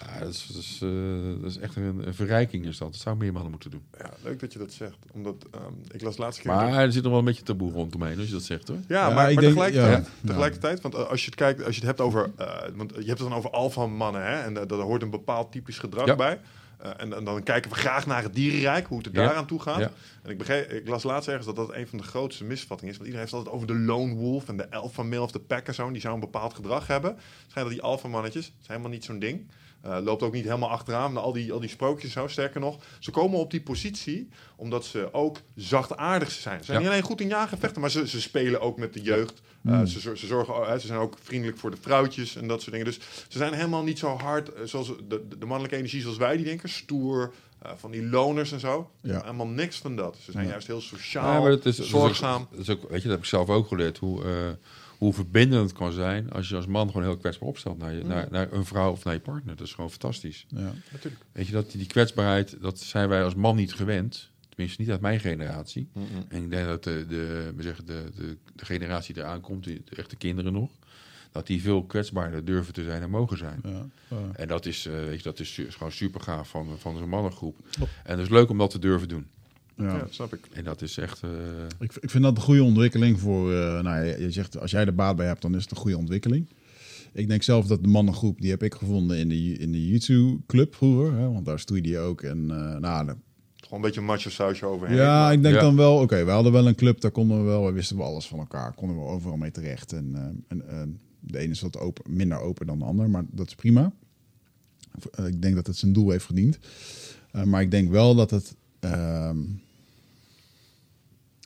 Ja. 0.00 0.18
dat, 0.18 0.28
is, 0.28 0.46
dat, 0.52 0.62
is, 0.62 0.78
eh, 0.82 1.40
dat 1.40 1.50
is 1.50 1.58
echt 1.58 1.76
een, 1.76 2.06
een 2.06 2.14
verrijking 2.14 2.66
is 2.66 2.78
dat. 2.78 2.92
Dat 2.92 3.00
zou 3.00 3.16
meer 3.16 3.32
mannen 3.32 3.50
moeten 3.50 3.70
doen. 3.70 3.82
Ja, 3.98 4.10
leuk 4.22 4.40
dat 4.40 4.52
je 4.52 4.58
dat 4.58 4.72
zegt. 4.72 4.96
Omdat 5.12 5.46
ehm, 5.50 5.72
ik 5.92 6.02
las 6.02 6.16
laatste 6.16 6.42
keer... 6.42 6.50
Maar 6.52 6.72
er 6.74 6.92
zit 6.92 7.02
nog 7.02 7.10
wel 7.10 7.20
een 7.20 7.26
beetje 7.26 7.42
taboe 7.42 7.72
rondomheen 7.72 8.18
als 8.18 8.26
je 8.26 8.32
dat 8.32 8.42
zegt 8.42 8.68
hoor. 8.68 8.76
Ja, 8.88 9.08
Ja, 9.08 9.14
maar, 9.14 9.28
ik 9.30 9.34
maar 9.34 9.44
denk- 9.44 9.56
tegelijkertijd, 9.56 10.06
ja. 10.06 10.26
tegelijkertijd 10.26 10.80
want 10.80 10.94
eh, 10.94 11.06
als 11.08 11.20
je 11.20 11.26
het 11.26 11.34
kijkt, 11.34 11.64
als 11.64 11.74
je 11.74 11.80
het 11.80 11.88
hebt 11.88 12.00
over, 12.00 12.30
eh, 12.36 12.62
want 12.74 12.90
je 12.90 12.96
hebt 12.96 13.08
het 13.20 13.28
dan 13.28 13.32
over 13.34 13.50
alfa 13.50 13.86
mannen, 13.86 14.22
hè, 14.26 14.40
en 14.42 14.52
uh, 14.56 14.62
daar 14.66 14.78
hoort 14.78 15.02
een 15.02 15.10
bepaald 15.10 15.52
typisch 15.52 15.78
gedrag 15.78 16.06
Ja. 16.06 16.16
bij. 16.16 16.40
Uh, 16.84 16.90
en, 16.96 17.12
en, 17.12 17.24
dan 17.24 17.42
kijken 17.42 17.70
we 17.70 17.76
graag 17.76 18.06
naar 18.06 18.22
het 18.22 18.34
dierenrijk, 18.34 18.86
hoe 18.86 18.98
het 18.98 19.06
er 19.06 19.12
daaraan 19.12 19.46
toe 19.46 19.60
gaat. 19.60 19.90
En 20.22 20.30
ik, 20.30 20.38
begreep, 20.38 20.70
ik 20.70 20.88
las 20.88 21.02
laatst 21.02 21.28
ergens 21.28 21.46
dat 21.46 21.56
dat 21.56 21.74
een 21.74 21.86
van 21.86 21.98
de 21.98 22.04
grootste 22.04 22.44
misvattingen 22.44 22.92
is. 22.92 22.98
Want 22.98 23.10
iedereen 23.10 23.28
heeft 23.28 23.30
het 23.30 23.46
altijd 23.46 23.54
over 23.54 23.66
de 23.66 23.92
lone 23.92 24.14
wolf 24.14 24.48
en 24.48 24.56
de 24.56 24.70
alpha 24.70 25.02
male 25.02 25.22
of 25.22 25.30
de 25.30 25.40
pack 25.40 25.66
en 25.66 25.74
zo. 25.74 25.90
Die 25.90 26.00
zou 26.00 26.14
een 26.14 26.20
bepaald 26.20 26.54
gedrag 26.54 26.86
hebben. 26.86 27.10
Het 27.10 27.20
schijnt 27.48 27.68
dat 27.68 27.78
die 27.78 27.86
alpha 27.86 28.08
mannetjes, 28.08 28.44
zijn 28.44 28.56
helemaal 28.66 28.90
niet 28.90 29.04
zo'n 29.04 29.18
ding. 29.18 29.46
Uh, 29.86 29.98
loopt 30.02 30.22
ook 30.22 30.32
niet 30.32 30.44
helemaal 30.44 30.70
achteraan. 30.70 31.16
Al 31.16 31.32
die, 31.32 31.52
al 31.52 31.60
die 31.60 31.68
sprookjes 31.68 32.12
zo, 32.12 32.26
sterker 32.28 32.60
nog. 32.60 32.76
Ze 32.98 33.10
komen 33.10 33.38
op 33.38 33.50
die 33.50 33.60
positie 33.62 34.28
omdat 34.56 34.84
ze 34.84 35.08
ook 35.12 35.38
zachtaardig 35.54 36.30
zijn. 36.30 36.58
Ze 36.58 36.64
zijn 36.64 36.76
Ja. 36.76 36.82
niet 36.82 36.92
alleen 36.92 37.02
goed 37.08 37.20
in 37.20 37.28
jagen 37.28 37.52
en 37.52 37.58
vechten, 37.58 37.80
maar 37.80 37.90
ze, 37.90 38.08
ze 38.08 38.20
spelen 38.20 38.60
ook 38.60 38.78
met 38.78 38.92
de 38.92 39.02
jeugd. 39.02 39.42
Uh, 39.66 39.72
Mm. 39.78 39.86
ze, 39.86 40.00
zor- 40.00 40.16
ze, 40.18 40.26
zorgen, 40.26 40.54
uh, 40.54 40.72
ze 40.72 40.86
zijn 40.86 40.98
ook 40.98 41.16
vriendelijk 41.22 41.58
voor 41.58 41.70
de 41.70 41.76
vrouwtjes 41.80 42.36
en 42.36 42.48
dat 42.48 42.60
soort 42.60 42.70
dingen. 42.70 42.86
Dus 42.86 42.98
ze 43.28 43.38
zijn 43.38 43.52
helemaal 43.52 43.82
niet 43.82 43.98
zo 43.98 44.16
hard 44.16 44.50
zoals 44.64 44.86
de, 45.08 45.28
de, 45.38 45.46
mannelijke 45.46 45.76
energie 45.76 46.00
zoals 46.00 46.16
wij 46.16 46.36
die 46.36 46.44
denken. 46.44 46.68
Stoer, 46.68 47.32
uh, 47.66 47.72
van 47.76 47.90
die 47.90 48.06
loners 48.06 48.52
en 48.52 48.60
zo. 48.60 48.90
Ja. 49.02 49.20
Helemaal 49.20 49.46
niks 49.46 49.76
van 49.78 49.96
dat. 49.96 50.16
Ze 50.24 50.32
zijn 50.32 50.44
Ja. 50.44 50.50
juist 50.50 50.66
heel 50.66 50.80
sociaal, 50.80 51.32
Ja, 51.32 51.40
maar 51.40 51.50
dat 51.50 51.66
is, 51.66 51.76
dat 51.76 51.86
is 51.86 51.94
ook- 51.94 52.00
zorgzaam. 52.00 52.46
Dat 52.50 52.60
is 52.60 52.68
ook, 52.70 52.80
weet 52.80 53.02
je, 53.02 53.08
dat 53.08 53.10
heb 53.16 53.18
ik 53.20 53.24
zelf 53.24 53.48
ook 53.48 53.66
geleerd. 53.68 53.98
Hoe, 53.98 54.24
eh, 54.24 54.30
hoe 55.02 55.12
verbindend 55.12 55.62
het 55.62 55.72
kan 55.72 55.92
zijn 55.92 56.30
als 56.30 56.48
je 56.48 56.56
als 56.56 56.66
man 56.66 56.86
gewoon 56.86 57.02
heel 57.02 57.16
kwetsbaar 57.16 57.48
opstelt 57.48 57.78
naar, 57.78 57.92
je, 57.92 58.04
naar, 58.04 58.28
naar 58.30 58.52
een 58.52 58.64
vrouw 58.64 58.90
of 58.90 59.04
naar 59.04 59.14
je 59.14 59.20
partner. 59.20 59.56
Dat 59.56 59.66
is 59.66 59.74
gewoon 59.74 59.90
fantastisch. 59.90 60.46
Ja. 60.48 60.72
Natuurlijk. 60.92 61.24
Weet 61.32 61.46
je, 61.46 61.52
dat, 61.52 61.70
die 61.70 61.86
kwetsbaarheid, 61.86 62.56
dat 62.60 62.78
zijn 62.78 63.08
wij 63.08 63.24
als 63.24 63.34
man 63.34 63.56
niet 63.56 63.74
gewend. 63.74 64.30
Tenminste, 64.48 64.80
niet 64.80 64.90
uit 64.90 65.00
mijn 65.00 65.20
generatie. 65.20 65.88
En 66.28 66.42
ik 66.42 66.50
denk 66.50 66.66
dat 66.66 66.84
de, 66.84 67.06
de, 67.08 67.52
we 67.56 67.62
zeggen 67.62 67.86
de, 67.86 68.04
de, 68.16 68.36
de 68.54 68.64
generatie 68.64 69.14
die 69.14 69.22
eraan 69.22 69.40
komt, 69.40 69.64
die, 69.64 69.82
de 69.84 69.96
echte 69.96 70.16
kinderen 70.16 70.52
nog, 70.52 70.70
dat 71.32 71.46
die 71.46 71.62
veel 71.62 71.84
kwetsbaarder 71.84 72.44
durven 72.44 72.72
te 72.72 72.84
zijn 72.84 73.02
en 73.02 73.10
mogen 73.10 73.38
zijn. 73.38 73.60
Ja. 73.64 73.86
Ja. 74.08 74.30
En 74.32 74.48
dat 74.48 74.66
is, 74.66 74.86
eh, 74.86 74.92
weet 74.92 75.16
je, 75.16 75.22
dat 75.22 75.40
is, 75.40 75.58
is 75.58 75.74
gewoon 75.74 75.92
super 75.92 76.20
gaaf 76.20 76.48
van, 76.48 76.78
van 76.78 76.96
zo'n 76.96 77.08
mannengroep. 77.08 77.58
Oh. 77.80 77.88
En 78.04 78.10
het 78.10 78.20
is 78.20 78.28
leuk 78.28 78.50
om 78.50 78.58
dat 78.58 78.70
te 78.70 78.78
durven 78.78 79.08
doen. 79.08 79.26
Ja. 79.76 79.84
Ja, 79.84 80.06
snap 80.10 80.34
ik. 80.34 80.40
En 80.52 80.64
dat 80.64 80.82
is 80.82 80.96
echt... 80.98 81.22
eh, 81.22 81.30
Ik, 81.78 81.94
ik 82.00 82.10
vind 82.10 82.24
dat 82.24 82.36
een 82.36 82.42
goede 82.42 82.62
ontwikkeling 82.62 83.20
voor. 83.20 83.52
eh, 83.54 83.80
nou, 83.82 84.04
je, 84.04 84.20
je 84.20 84.30
zegt 84.30 84.58
als 84.60 84.70
jij 84.70 84.84
er 84.86 84.94
baat 84.94 85.16
bij 85.16 85.26
hebt, 85.26 85.42
dan 85.42 85.54
is 85.54 85.62
het 85.62 85.70
een 85.70 85.76
goede 85.76 85.96
ontwikkeling. 85.98 86.46
Ik 87.12 87.28
denk 87.28 87.42
zelf 87.42 87.66
dat 87.66 87.82
de 87.82 87.88
mannengroep, 87.88 88.40
die 88.40 88.50
heb 88.50 88.62
ik 88.62 88.74
gevonden 88.74 89.18
in 89.18 89.28
de, 89.28 89.52
in 89.58 89.72
de 89.72 89.88
YouTube 89.88 90.38
club 90.46 90.74
vroeger. 90.74 91.12
Hè, 91.18 91.32
want 91.32 91.44
daar 91.46 91.58
stoeide 91.58 91.88
je 91.88 91.98
ook. 91.98 92.22
En 92.22 92.50
eh, 92.50 92.76
nou, 92.78 93.06
de- 93.06 93.14
Gewoon 93.56 93.78
een 93.78 93.80
beetje 93.80 94.00
een 94.00 94.06
macho 94.06 94.30
sausje 94.30 94.66
overheen. 94.66 94.96
ja, 94.96 95.20
maar- 95.22 95.32
ik 95.32 95.42
denk 95.42 95.54
Ja. 95.54 95.60
dan 95.60 95.76
wel, 95.76 95.96
oké, 95.98 96.24
we 96.24 96.30
hadden 96.30 96.52
wel 96.52 96.66
een 96.68 96.74
club, 96.74 97.00
daar 97.00 97.10
konden 97.10 97.38
we 97.38 97.44
wel, 97.44 97.64
we 97.66 97.72
wisten 97.72 97.96
we 97.96 98.02
alles 98.02 98.26
van 98.28 98.38
elkaar. 98.38 98.74
Konden 98.74 98.96
we 98.96 99.02
overal 99.02 99.36
mee 99.36 99.50
terecht. 99.50 99.92
En, 99.92 100.14
en 100.48 100.98
de 101.20 101.38
ene 101.38 101.50
is 101.52 101.60
wat 101.60 101.78
open, 101.78 102.14
minder 102.14 102.40
open 102.40 102.66
dan 102.66 102.78
de 102.78 102.84
ander, 102.84 103.10
maar 103.10 103.24
dat 103.30 103.46
is 103.46 103.54
prima. 103.54 103.92
Ik 105.26 105.42
denk 105.42 105.54
dat 105.54 105.66
het 105.66 105.76
zijn 105.76 105.92
doel 105.92 106.10
heeft 106.10 106.24
verdiend. 106.24 106.58
Eh, 107.30 107.42
maar 107.44 107.62
ik 107.62 107.70
denk 107.70 107.90
wel 107.90 108.14
dat 108.14 108.30
het. 108.30 108.54
Ehm, 108.82 109.38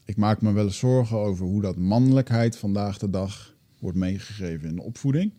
ik 0.05 0.17
maak 0.17 0.41
me 0.43 0.53
wel 0.53 0.65
eens 0.65 0.79
zorgen 0.79 1.17
over 1.19 1.45
hoe 1.47 1.63
dat 1.63 1.77
mannelijkheid 1.77 2.57
vandaag 2.59 2.99
de 2.99 3.11
dag 3.11 3.55
wordt 3.79 3.97
meegegeven 3.99 4.69
in 4.69 4.75
de 4.77 4.83
opvoeding. 4.83 5.33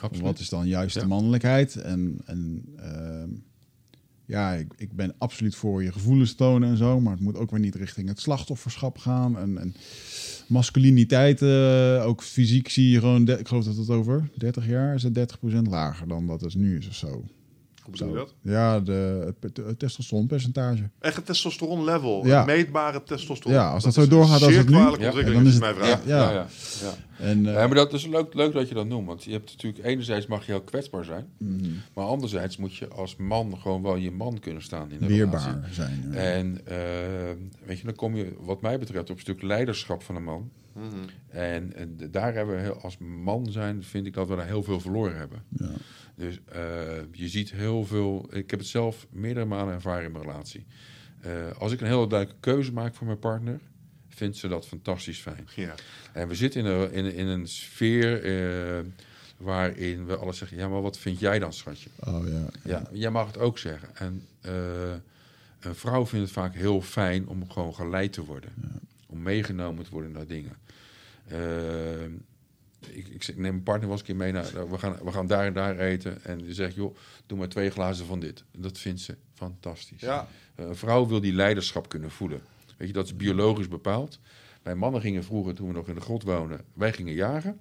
absoluut. 0.00 0.26
Wat 0.26 0.38
is 0.38 0.48
dan 0.48 0.66
juist 0.68 0.94
Ja. 0.94 1.00
de 1.00 1.06
mannelijkheid? 1.06 1.76
En, 1.76 2.18
en 2.24 2.64
ehm, 2.76 3.28
ja, 4.26 4.52
ik, 4.52 4.72
ik 4.76 4.92
ben 4.92 5.14
absoluut 5.18 5.54
voor 5.54 5.82
je 5.82 5.92
gevoelens 5.92 6.34
tonen 6.34 6.68
en 6.68 6.76
zo, 6.76 7.00
maar 7.00 7.12
het 7.12 7.22
moet 7.22 7.36
ook 7.36 7.50
weer 7.50 7.60
niet 7.60 7.74
richting 7.74 8.08
het 8.08 8.20
slachtofferschap 8.20 8.98
gaan. 8.98 9.38
En, 9.38 9.58
en 9.58 9.74
masculiniteit, 10.48 11.42
eh, 11.42 12.02
ook 12.06 12.22
fysiek 12.22 12.68
zie 12.68 12.90
je 12.90 12.98
gewoon, 12.98 13.24
de- 13.24 13.38
ik 13.38 13.48
geloof 13.48 13.64
dat 13.64 13.76
het 13.76 13.90
over 13.90 14.30
30 14.36 14.66
jaar 14.66 14.94
is 14.94 15.02
het 15.02 15.14
30% 15.14 15.66
lager 15.68 16.08
dan 16.08 16.26
dat 16.26 16.40
het 16.40 16.54
nu 16.54 16.78
is 16.78 16.88
of 16.88 16.94
zo. 16.94 17.24
Hoe 17.84 17.92
bedoel 17.92 18.08
je 18.08 18.14
dat? 18.14 18.34
Ja, 18.40 18.80
de, 18.80 19.32
het, 19.40 19.56
het 19.56 19.78
testosteronpercentage. 19.78 20.90
Echt 21.00 21.16
een 21.16 21.22
testosteron 21.22 21.84
level. 21.84 22.26
Ja. 22.26 22.40
Een 22.40 22.46
meetbare 22.46 23.02
testosteron. 23.02 23.56
Ja, 23.56 23.70
als 23.70 23.84
dat 23.84 23.94
zo 23.94 24.06
doorgaat 24.08 24.42
als 24.42 24.50
zeer 24.50 24.58
het 24.58 24.68
nu- 24.68 24.74
kwalijke 24.74 25.04
Ja, 25.04 25.10
dan 25.32 25.46
is 25.46 25.52
je 25.54 25.58
mij 25.60 25.68
ja, 25.68 25.74
vraagt. 25.74 26.04
Ja. 26.06 26.30
ja. 26.30 26.32
Ja, 26.32 26.46
ja. 26.82 26.94
En, 27.24 27.46
eh, 27.46 27.52
Ja, 27.52 27.66
maar 27.66 27.74
dat 27.74 27.92
is 27.92 28.06
leuk, 28.06 28.34
leuk 28.34 28.52
dat 28.52 28.68
je 28.68 28.74
dat 28.74 28.86
noemt. 28.86 29.06
Want 29.06 29.24
je 29.24 29.30
hebt 29.32 29.50
natuurlijk 29.52 29.84
enerzijds 29.84 30.26
mag 30.26 30.46
je 30.46 30.52
heel 30.52 30.60
kwetsbaar 30.62 31.04
zijn. 31.04 31.26
mhm, 31.38 31.70
Maar 31.94 32.04
anderzijds 32.04 32.56
moet 32.56 32.76
je 32.76 32.88
als 32.88 33.16
man 33.16 33.58
gewoon 33.58 33.82
wel 33.82 33.96
je 33.96 34.10
man 34.10 34.38
kunnen 34.38 34.62
staan 34.62 34.90
in 34.90 34.98
de 35.00 35.06
weerbaar 35.06 35.40
relatie. 35.54 35.74
zijn. 35.74 36.08
ja. 36.12 36.18
En 36.18 36.60
eh, 36.66 36.76
weet 37.66 37.78
je, 37.78 37.84
dan 37.84 37.94
kom 37.94 38.16
je 38.16 38.32
wat 38.40 38.60
mij 38.60 38.78
betreft 38.78 39.10
op 39.10 39.16
een 39.16 39.22
stuk 39.22 39.42
leiderschap 39.42 40.02
van 40.02 40.16
een 40.16 40.24
man. 40.24 40.50
Mhm. 40.72 40.84
En, 41.28 41.76
en 41.76 41.98
daar 42.10 42.34
hebben 42.34 42.54
we 42.56 42.60
heel, 42.60 42.80
als 42.82 42.96
man 42.98 43.46
zijn, 43.50 43.82
vind 43.82 44.06
ik 44.06 44.14
dat 44.14 44.28
we 44.28 44.36
daar 44.36 44.46
heel 44.46 44.62
veel 44.62 44.80
verloren 44.80 45.16
hebben. 45.16 45.42
Ja. 45.48 45.68
Dus 46.14 46.38
eh, 46.44 46.60
je 47.12 47.28
ziet 47.28 47.50
heel 47.50 47.84
veel. 47.84 48.26
Ik 48.30 48.50
heb 48.50 48.58
het 48.58 48.68
zelf 48.68 49.06
meerdere 49.10 49.46
malen 49.46 49.74
ervaren 49.74 50.04
in 50.04 50.12
mijn 50.12 50.24
relatie. 50.24 50.66
Eh, 51.20 51.50
als 51.58 51.72
ik 51.72 51.80
een 51.80 51.86
hele 51.86 52.08
duidelijke 52.08 52.40
keuze 52.40 52.72
maak 52.72 52.94
voor 52.94 53.06
mijn 53.06 53.18
partner, 53.18 53.60
vindt 54.08 54.36
ze 54.36 54.48
dat 54.48 54.66
fantastisch 54.66 55.18
fijn. 55.18 55.48
Ja. 55.54 55.74
En 56.12 56.28
we 56.28 56.34
zitten 56.34 56.64
in 56.64 56.66
een, 56.66 56.92
in, 56.92 57.14
in 57.14 57.26
een 57.26 57.48
sfeer 57.48 58.24
eh, 58.24 58.84
waarin 59.36 60.06
we 60.06 60.16
alles 60.16 60.38
zeggen: 60.38 60.56
ja, 60.56 60.68
maar 60.68 60.82
wat 60.82 60.98
vind 60.98 61.18
jij 61.18 61.38
dan, 61.38 61.52
schatje? 61.52 61.90
Oh 62.00 62.28
ja. 62.28 62.46
Ja, 62.64 62.88
jij 62.92 63.10
mag 63.10 63.26
het 63.26 63.38
ook 63.38 63.58
zeggen. 63.58 63.96
En 63.96 64.26
eh, 64.40 64.52
een 65.60 65.74
vrouw 65.74 66.06
vindt 66.06 66.24
het 66.24 66.34
vaak 66.34 66.54
heel 66.54 66.80
fijn 66.80 67.28
om 67.28 67.50
gewoon 67.50 67.74
geleid 67.74 68.12
te 68.12 68.24
worden. 68.24 68.50
Om 69.06 69.22
meegenomen 69.22 69.84
te 69.84 69.90
worden 69.90 70.12
naar 70.12 70.26
dingen. 70.26 70.56
Eh, 71.26 71.38
ik, 72.92 73.08
ik, 73.08 73.26
neem 73.26 73.40
mijn 73.40 73.62
partner 73.62 73.88
wel 73.88 73.98
eens 73.98 74.00
een 74.00 74.06
keer 74.06 74.16
mee 74.16 74.32
naar... 74.32 74.70
We 74.70 74.78
gaan, 74.78 74.96
we 75.04 75.12
gaan 75.12 75.26
daar 75.26 75.46
en 75.46 75.52
daar 75.52 75.78
eten. 75.78 76.24
En 76.24 76.38
die 76.38 76.54
zegt, 76.54 76.74
joh, 76.74 76.96
doe 77.26 77.38
maar 77.38 77.48
twee 77.48 77.70
glazen 77.70 78.06
van 78.06 78.20
dit. 78.20 78.44
En 78.52 78.60
dat 78.60 78.78
vindt 78.78 79.00
ze 79.00 79.16
fantastisch. 79.34 80.00
Ja. 80.00 80.28
Eh, 80.54 80.66
een 80.66 80.76
vrouw 80.76 81.06
wil 81.06 81.20
die 81.20 81.32
leiderschap 81.32 81.88
kunnen 81.88 82.10
voelen. 82.10 82.40
Weet 82.76 82.88
je, 82.88 82.94
dat 82.94 83.04
is 83.06 83.16
biologisch 83.16 83.68
bepaald. 83.68 84.18
Wij 84.62 84.74
mannen 84.74 85.00
gingen 85.00 85.24
vroeger, 85.24 85.54
toen 85.54 85.68
we 85.68 85.74
nog 85.74 85.88
in 85.88 85.94
de 85.94 86.00
grot 86.00 86.22
woonden... 86.22 86.60
Wij 86.74 86.92
gingen 86.92 87.14
jagen. 87.14 87.58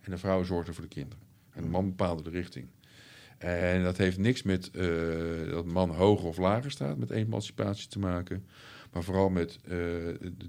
En 0.00 0.10
de 0.10 0.18
vrouwen 0.18 0.46
zorgden 0.46 0.74
voor 0.74 0.82
de 0.82 0.88
kinderen. 0.90 1.24
En 1.52 1.62
de 1.62 1.68
man 1.68 1.88
bepaalde 1.88 2.22
de 2.22 2.30
richting. 2.30 2.66
En 3.38 3.82
dat 3.82 3.96
heeft 3.96 4.18
niks 4.18 4.42
met 4.42 4.70
eh, 4.70 4.86
dat 5.50 5.66
man 5.66 5.90
hoger 5.90 6.28
of 6.28 6.36
lager 6.36 6.70
staat, 6.70 6.96
met 6.98 7.10
emancipatie 7.10 7.88
te 7.88 7.98
maken. 7.98 8.46
Maar 8.92 9.02
vooral 9.02 9.28
met 9.28 9.58
eh, 9.64 9.76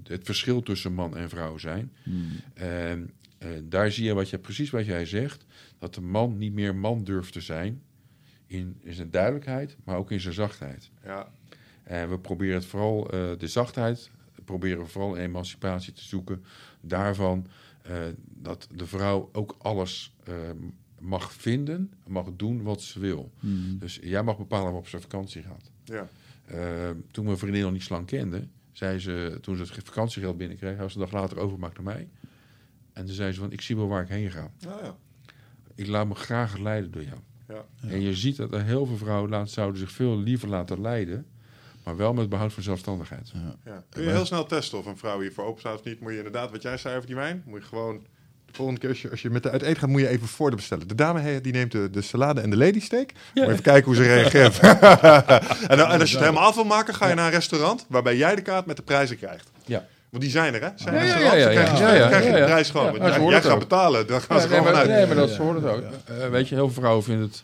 het- 0.04 0.24
verschil 0.24 0.62
tussen 0.62 0.92
man 0.92 1.16
en 1.16 1.28
vrouw 1.28 1.58
zijn. 1.58 1.92
Hmm. 2.02 2.30
En 2.54 3.10
eh, 3.38 3.48
daar 3.64 3.90
zie 3.90 4.04
je, 4.04 4.14
wat 4.14 4.30
je 4.30 4.38
precies 4.38 4.70
wat 4.70 4.86
jij 4.86 5.06
zegt, 5.06 5.44
dat 5.78 5.94
de 5.94 6.00
man 6.00 6.38
niet 6.38 6.52
meer 6.52 6.74
man 6.74 7.04
durft 7.04 7.32
te 7.32 7.40
zijn. 7.40 7.82
In, 8.46 8.76
in 8.82 8.94
zijn 8.94 9.10
duidelijkheid, 9.10 9.76
maar 9.84 9.96
ook 9.96 10.10
in 10.10 10.20
zijn 10.20 10.34
zachtheid. 10.34 10.90
Ja. 11.04 11.28
En 11.88 12.10
we 12.10 12.18
proberen 12.18 12.54
het 12.54 12.64
vooral, 12.64 13.10
eh, 13.10 13.30
de 13.38 13.48
zachtheid, 13.48 14.10
proberen 14.44 14.78
we 14.78 14.86
vooral 14.86 15.16
emancipatie 15.16 15.92
te 15.92 16.04
zoeken. 16.04 16.44
Daarvan 16.80 17.46
eh, 17.82 17.96
dat 18.28 18.68
de 18.74 18.86
vrouw 18.86 19.28
ook 19.32 19.56
alles 19.58 20.14
eh, 20.24 20.34
mag 20.98 21.32
vinden, 21.32 21.92
mag 22.06 22.26
doen 22.36 22.62
wat 22.62 22.82
ze 22.82 23.00
wil. 23.00 23.32
Hmm. 23.40 23.78
Dus 23.78 23.98
jij 24.02 24.22
mag 24.22 24.38
bepalen 24.38 24.64
waarop 24.64 24.88
ze 24.88 25.00
vakantie 25.00 25.42
gaat. 25.42 25.70
Ja. 25.84 26.08
Toen 27.10 27.24
mijn 27.24 27.38
vriendin 27.38 27.62
nog 27.62 27.72
niet 27.72 27.82
slang 27.82 28.06
kende, 28.06 28.46
zei 28.72 28.98
ze, 28.98 29.38
toen 29.40 29.56
ze 29.56 29.62
het 29.62 29.84
vakantiegeld 29.84 30.36
binnenkreeg, 30.36 30.76
had 30.76 30.90
ze 30.90 30.98
een 30.98 31.04
dag 31.04 31.12
later 31.12 31.38
overgemaakt 31.38 31.74
naar 31.74 31.94
mij. 31.94 32.08
En 32.98 33.04
toen 33.04 33.14
zei 33.14 33.32
ze 33.32 33.40
van, 33.40 33.52
ik 33.52 33.60
zie 33.60 33.76
wel 33.76 33.88
waar 33.88 34.02
ik 34.02 34.08
heen 34.08 34.30
ga. 34.30 34.50
Ja, 34.58 34.78
ja. 34.82 34.96
Ik 35.74 35.86
laat 35.86 36.06
me 36.06 36.14
graag 36.14 36.56
leiden 36.56 36.90
door 36.90 37.02
jou. 37.02 37.18
Ja. 37.48 37.88
En 37.88 38.00
je 38.00 38.14
ziet 38.14 38.36
dat 38.36 38.52
er 38.52 38.64
heel 38.64 38.86
veel 38.86 38.96
vrouwen 38.96 39.30
laat, 39.30 39.50
zouden 39.50 39.80
zich 39.80 39.90
veel 39.90 40.18
liever 40.18 40.48
laten 40.48 40.80
leiden, 40.80 41.26
maar 41.84 41.96
wel 41.96 42.12
met 42.12 42.28
behoud 42.28 42.52
van 42.52 42.62
zelfstandigheid. 42.62 43.32
Ja. 43.64 43.84
Kun 43.90 44.02
je 44.02 44.10
heel 44.10 44.26
snel 44.26 44.46
testen 44.46 44.78
of 44.78 44.86
een 44.86 44.96
vrouw 44.96 45.20
hiervoor 45.20 45.44
open 45.44 45.60
staat 45.60 45.78
of 45.78 45.84
niet? 45.84 46.00
Moet 46.00 46.10
je 46.10 46.16
inderdaad, 46.16 46.50
wat 46.50 46.62
jij 46.62 46.76
zei 46.76 46.94
over 46.96 47.06
die 47.06 47.16
wijn, 47.16 47.42
moet 47.46 47.60
je 47.60 47.66
gewoon... 47.66 48.06
De 48.46 48.54
volgende 48.54 48.80
keer 48.80 48.88
als 48.88 49.02
je, 49.02 49.10
als 49.10 49.22
je 49.22 49.30
met 49.30 49.42
de 49.42 49.50
uit 49.50 49.62
eten 49.62 49.76
gaat, 49.76 49.88
moet 49.88 50.00
je 50.00 50.08
even 50.08 50.28
voor 50.28 50.50
de 50.50 50.56
bestellen. 50.56 50.88
De 50.88 50.94
dame 50.94 51.40
die 51.40 51.52
neemt 51.52 51.72
de, 51.72 51.90
de 51.90 52.02
salade 52.02 52.40
en 52.40 52.50
de 52.50 52.56
ladysteak. 52.56 53.12
Moet 53.12 53.44
je 53.44 53.50
even 53.50 53.62
kijken 53.62 53.84
hoe 53.84 53.94
ze 53.94 54.02
reageert. 54.14 54.58
en, 55.72 55.78
en 55.78 56.00
als 56.00 56.10
je 56.10 56.16
het 56.16 56.26
helemaal 56.26 56.46
af 56.46 56.54
wil 56.54 56.64
maken, 56.64 56.94
ga 56.94 57.08
je 57.08 57.14
naar 57.14 57.26
een 57.26 57.32
restaurant 57.32 57.86
waarbij 57.88 58.16
jij 58.16 58.34
de 58.34 58.42
kaart 58.42 58.66
met 58.66 58.76
de 58.76 58.82
prijzen 58.82 59.16
krijgt. 59.16 59.50
Ja. 59.64 59.86
Want 60.10 60.22
die 60.22 60.32
zijn 60.32 60.54
er, 60.54 60.60
hè? 60.62 60.68
Zijn 60.74 60.94
Ja, 60.94 61.02
ja, 61.02 61.34
ja, 61.34 61.50
ja, 61.50 61.98
dan 61.98 62.08
krijg 62.08 62.24
je, 62.24 62.30
de 62.30 62.44
prijs 62.44 62.70
gewoon. 62.70 62.94
Jij- 63.30 63.40
gaat 63.40 63.46
ook. 63.52 63.58
betalen, 63.58 64.06
dan 64.06 64.20
gaan 64.20 64.36
Ja, 64.36 64.42
ze 64.42 64.48
nee, 64.48 64.58
gewoon 64.58 64.72
maar, 64.72 64.82
vanuit. 64.82 64.98
nee, 64.98 65.06
maar 65.06 65.26
dat 65.26 65.36
hoort 65.36 65.62
het 65.62 65.70
ook. 65.72 65.82
Eh, 66.04 66.28
weet 66.28 66.48
je, 66.48 66.54
heel 66.54 66.68
veel 66.70 66.80
vrouwen 66.82 67.04
vinden 67.04 67.24
het 67.28 67.42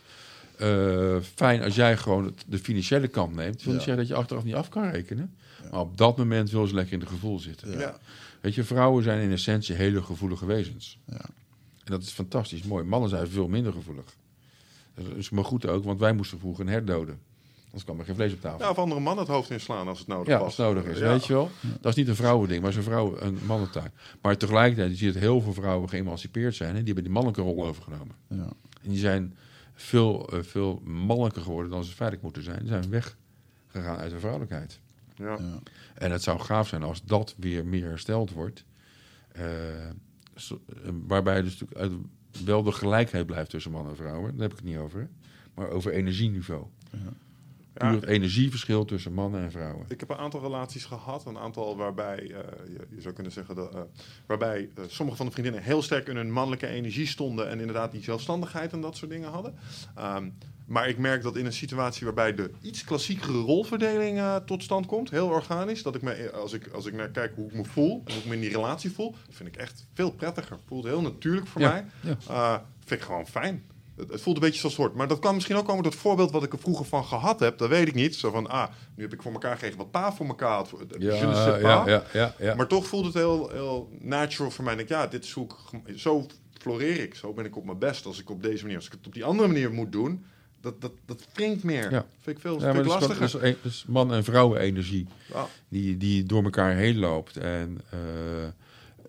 eh, 0.57 1.15
fijn 1.35 1.63
als 1.63 1.75
jij 1.75 1.97
gewoon 1.97 2.25
het- 2.25 2.43
de 2.47 2.59
financiële 2.59 3.07
kant 3.07 3.35
neemt. 3.35 3.53
Dat 3.53 3.61
wil 3.63 3.73
niet 3.73 3.81
Ja. 3.81 3.87
zeggen 3.87 3.97
dat 3.97 4.07
je 4.07 4.15
achteraf 4.21 4.43
niet 4.43 4.55
af 4.55 4.69
kan 4.69 4.89
rekenen. 4.89 5.35
Maar 5.71 5.79
op 5.79 5.97
dat 5.97 6.17
moment 6.17 6.49
wil 6.51 6.67
ze 6.67 6.73
lekker 6.75 6.93
in 6.93 6.99
het 6.99 7.09
gevoel 7.09 7.39
zitten. 7.39 7.79
Ja. 7.79 7.97
Weet 8.41 8.55
je, 8.55 8.63
vrouwen 8.63 9.03
zijn 9.03 9.21
in 9.21 9.31
essentie 9.31 9.75
hele 9.75 10.01
gevoelige 10.03 10.45
wezens. 10.45 10.99
Ja. 11.05 11.15
En 11.83 11.91
dat 11.91 12.01
is 12.01 12.09
fantastisch 12.09 12.63
mooi. 12.63 12.83
Mannen 12.83 13.09
zijn 13.09 13.27
veel 13.27 13.47
minder 13.47 13.73
gevoelig. 13.73 14.05
Dat 14.95 15.05
is 15.17 15.29
maar 15.29 15.45
goed 15.45 15.67
ook, 15.67 15.83
want 15.83 15.99
wij 15.99 16.13
moesten 16.13 16.39
vroeger 16.39 16.65
een 16.65 16.71
hert 16.71 16.87
doden. 16.87 17.19
Anders 17.75 17.83
kwam 17.83 17.99
er 17.99 18.05
geen 18.05 18.15
vlees 18.15 18.33
op 18.33 18.41
tafel. 18.41 18.59
Ja, 18.59 18.69
of 18.69 18.77
andere 18.77 19.01
man 19.01 19.17
het 19.17 19.27
hoofd 19.27 19.49
inslaan 19.49 19.87
als 19.87 19.99
het 19.99 20.07
nodig 20.07 20.27
Ja, 20.27 20.33
was. 20.39 20.43
als 20.45 20.57
het 20.57 20.65
nodig 20.65 20.83
is, 20.91 20.99
Ja. 20.99 21.07
weet 21.07 21.25
je 21.25 21.33
wel. 21.33 21.49
Dat 21.81 21.91
is 21.91 21.95
niet 21.95 22.07
een 22.07 22.15
vrouwending, 22.15 22.61
maar 22.61 22.69
is 22.69 22.75
een 22.75 22.83
vrouw 22.83 23.17
een 23.19 23.37
mannentaak. 23.45 23.91
Maar 24.21 24.37
tegelijkertijd 24.37 24.97
zie 24.97 25.07
je 25.07 25.13
dat 25.13 25.21
heel 25.21 25.41
veel 25.41 25.53
vrouwen 25.53 25.89
geëmancipeerd 25.89 26.55
zijn... 26.55 26.69
en 26.69 26.75
die 26.75 26.85
hebben 26.85 27.03
die 27.03 27.13
mannelijke 27.13 27.41
rol 27.43 27.65
overgenomen. 27.65 28.15
Ja. 28.29 28.49
En 28.81 28.89
die 28.89 28.97
zijn 28.97 29.37
veel, 29.73 30.29
eh, 30.29 30.43
veel 30.43 30.81
mannelijker 30.83 31.41
geworden 31.41 31.71
dan 31.71 31.83
ze 31.83 31.89
feitelijk 31.93 32.23
moeten 32.23 32.43
zijn. 32.43 32.59
Die 32.59 32.67
zijn 32.67 32.89
weggegaan 32.89 33.97
uit 33.97 34.11
de 34.11 34.19
vrouwelijkheid. 34.19 34.79
Ja. 35.15 35.25
Ja. 35.39 35.59
En 35.93 36.11
het 36.11 36.23
zou 36.23 36.39
gaaf 36.39 36.67
zijn 36.67 36.83
als 36.83 37.03
dat 37.03 37.35
weer 37.37 37.65
meer 37.65 37.87
hersteld 37.87 38.31
wordt. 38.31 38.63
Eh, 39.31 39.87
eh, 39.87 39.91
waarbij 41.07 41.41
dus 41.41 41.59
natuurlijk 41.59 41.79
uit- 41.79 42.45
wel 42.45 42.63
de 42.63 42.71
gelijkheid 42.71 43.25
blijft 43.25 43.49
tussen 43.49 43.71
mannen 43.71 43.91
en 43.91 43.97
vrouwen. 43.97 44.31
Daar 44.31 44.41
heb 44.41 44.51
ik 44.51 44.57
het 44.57 44.65
niet 44.67 44.77
over. 44.77 44.99
hè. 44.99 45.05
Maar 45.53 45.69
over 45.69 45.91
energieniveau. 45.91 46.65
Ja. 46.91 46.97
Puur 47.77 47.91
het 47.91 48.03
energieverschil 48.05 48.85
tussen 48.85 49.13
mannen 49.13 49.41
en 49.43 49.51
vrouwen. 49.51 49.85
Ik 49.87 49.99
heb 49.99 50.09
een 50.09 50.17
aantal 50.17 50.41
relaties 50.41 50.85
gehad. 50.85 51.25
Een 51.25 51.37
aantal 51.37 51.77
waarbij, 51.77 52.17
eh, 52.19 52.27
je, 52.67 52.87
je 52.95 53.01
zou 53.01 53.13
kunnen 53.13 53.31
zeggen, 53.31 53.55
dat, 53.55 53.73
eh, 53.75 53.81
waarbij 54.25 54.69
eh, 54.75 54.83
sommige 54.87 55.17
van 55.17 55.25
de 55.25 55.31
vriendinnen 55.31 55.63
heel 55.63 55.81
sterk 55.81 56.07
in 56.07 56.15
hun 56.15 56.31
mannelijke 56.31 56.67
energie 56.67 57.07
stonden. 57.07 57.49
En 57.49 57.59
inderdaad 57.59 57.91
die 57.91 58.03
zelfstandigheid 58.03 58.71
en 58.73 58.81
dat 58.81 58.95
soort 58.97 59.11
dingen 59.11 59.29
hadden. 59.29 59.55
Ehm, 59.95 60.29
maar 60.65 60.89
ik 60.89 60.97
merk 60.97 61.23
dat 61.23 61.35
in 61.35 61.45
een 61.45 61.53
situatie 61.53 62.05
waarbij 62.05 62.35
de 62.35 62.51
iets 62.61 62.83
klassiekere 62.83 63.37
rolverdeling 63.39 64.21
tot 64.45 64.63
stand 64.63 64.85
komt, 64.85 65.09
heel 65.09 65.27
organisch, 65.27 65.83
dat 65.83 65.95
ik 65.95 66.01
me, 66.01 66.31
als 66.31 66.53
ik, 66.53 66.67
als 66.67 66.85
ik 66.85 66.93
naar 66.93 67.09
kijk 67.09 67.35
hoe 67.35 67.47
ik 67.47 67.53
me 67.53 67.65
voel 67.65 68.01
en 68.05 68.13
hoe 68.13 68.21
ik 68.21 68.27
me 68.29 68.35
in 68.35 68.41
die 68.41 68.49
relatie 68.49 68.91
voel, 68.91 69.15
vind 69.29 69.49
ik 69.49 69.55
echt 69.55 69.87
veel 69.93 70.11
prettiger. 70.11 70.57
Voelt 70.65 70.83
heel 70.85 71.01
natuurlijk 71.01 71.47
voor 71.47 71.61
Ja, 71.61 71.69
mij. 71.71 71.85
ja. 72.27 72.65
Vind 72.85 72.99
ik 73.01 73.05
gewoon 73.05 73.27
fijn. 73.27 73.63
Het, 73.95 74.11
het 74.11 74.21
voelt 74.21 74.35
een 74.35 74.41
beetje 74.41 74.59
zoals 74.59 74.75
soort. 74.75 74.95
Maar 74.95 75.07
dat 75.07 75.19
kan 75.19 75.33
misschien 75.33 75.55
ook 75.55 75.65
komen 75.65 75.83
door 75.83 75.91
het 75.91 76.01
voorbeeld 76.01 76.31
wat 76.31 76.43
ik 76.43 76.53
er 76.53 76.59
vroeger 76.59 76.85
van 76.85 77.05
gehad 77.05 77.39
heb. 77.39 77.57
Dat 77.57 77.69
weet 77.69 77.87
ik 77.87 77.93
niet. 77.93 78.15
Zo 78.15 78.31
van, 78.31 78.49
ah, 78.49 78.67
nu 78.95 79.03
heb 79.03 79.13
ik 79.13 79.21
voor 79.21 79.31
elkaar 79.31 79.51
gekregen 79.53 79.77
wat 79.77 79.91
pa 79.91 80.13
voor 80.13 80.25
elkaar 80.27 80.55
had. 80.55 80.73
Ja, 80.99 81.59
ja, 81.59 82.03
ja, 82.13 82.35
ja. 82.39 82.55
Maar 82.55 82.67
toch 82.67 82.87
voelt 82.87 83.05
het 83.05 83.13
heel, 83.13 83.49
heel 83.49 83.89
natural 83.99 84.51
voor 84.51 84.63
mij. 84.63 84.73
Ik 84.73 84.77
denk, 84.79 84.89
ja, 84.89 85.07
dit 85.07 85.25
gem- 85.25 85.97
zo 85.97 86.25
floreer 86.61 86.99
ik. 86.99 87.15
Zo 87.15 87.33
ben 87.33 87.45
ik 87.45 87.57
op 87.57 87.65
mijn 87.65 87.77
best 87.79 88.05
als 88.05 88.19
ik 88.19 88.29
op 88.29 88.43
deze 88.43 88.61
manier. 88.61 88.77
Als 88.77 88.85
ik 88.85 88.91
het 88.91 89.07
op 89.07 89.13
die 89.13 89.23
andere 89.25 89.47
manier 89.47 89.71
moet 89.71 89.91
doen, 89.91 90.25
dat, 90.61 90.81
dat, 90.81 90.91
dat 91.05 91.27
wringt 91.33 91.63
meer. 91.63 91.91
Ja. 91.91 92.05
Vind 92.21 92.35
ik 92.37 92.41
veel 92.41 92.53
Ja, 92.53 92.59
vind 92.59 92.73
maar 92.73 92.83
ik 92.83 92.87
dat 93.01 93.01
is, 93.11 93.17
lastiger. 93.19 93.57
dat 93.63 93.71
is, 93.71 93.85
man- 93.87 94.13
en 94.13 94.23
vrouwen-energie 94.23 95.07
Ja. 95.33 95.47
die, 95.69 95.97
die 95.97 96.23
door 96.23 96.43
elkaar 96.43 96.75
heen 96.75 96.97
loopt. 96.97 97.37
En 97.37 97.81
eh, 97.89 97.99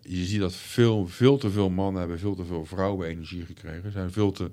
je 0.03 0.25
ziet 0.25 0.41
dat 0.41 0.55
veel, 0.55 1.07
veel 1.07 1.39
te 1.39 1.51
veel 1.51 1.71
mannen 1.71 2.01
hebben 2.01 2.19
veel 2.19 2.35
te 2.35 2.45
veel 2.45 2.65
vrouwen-energie 2.65 3.45
gekregen. 3.45 3.93
Zijn 3.93 4.13
veel 4.13 4.33
te, 4.33 4.51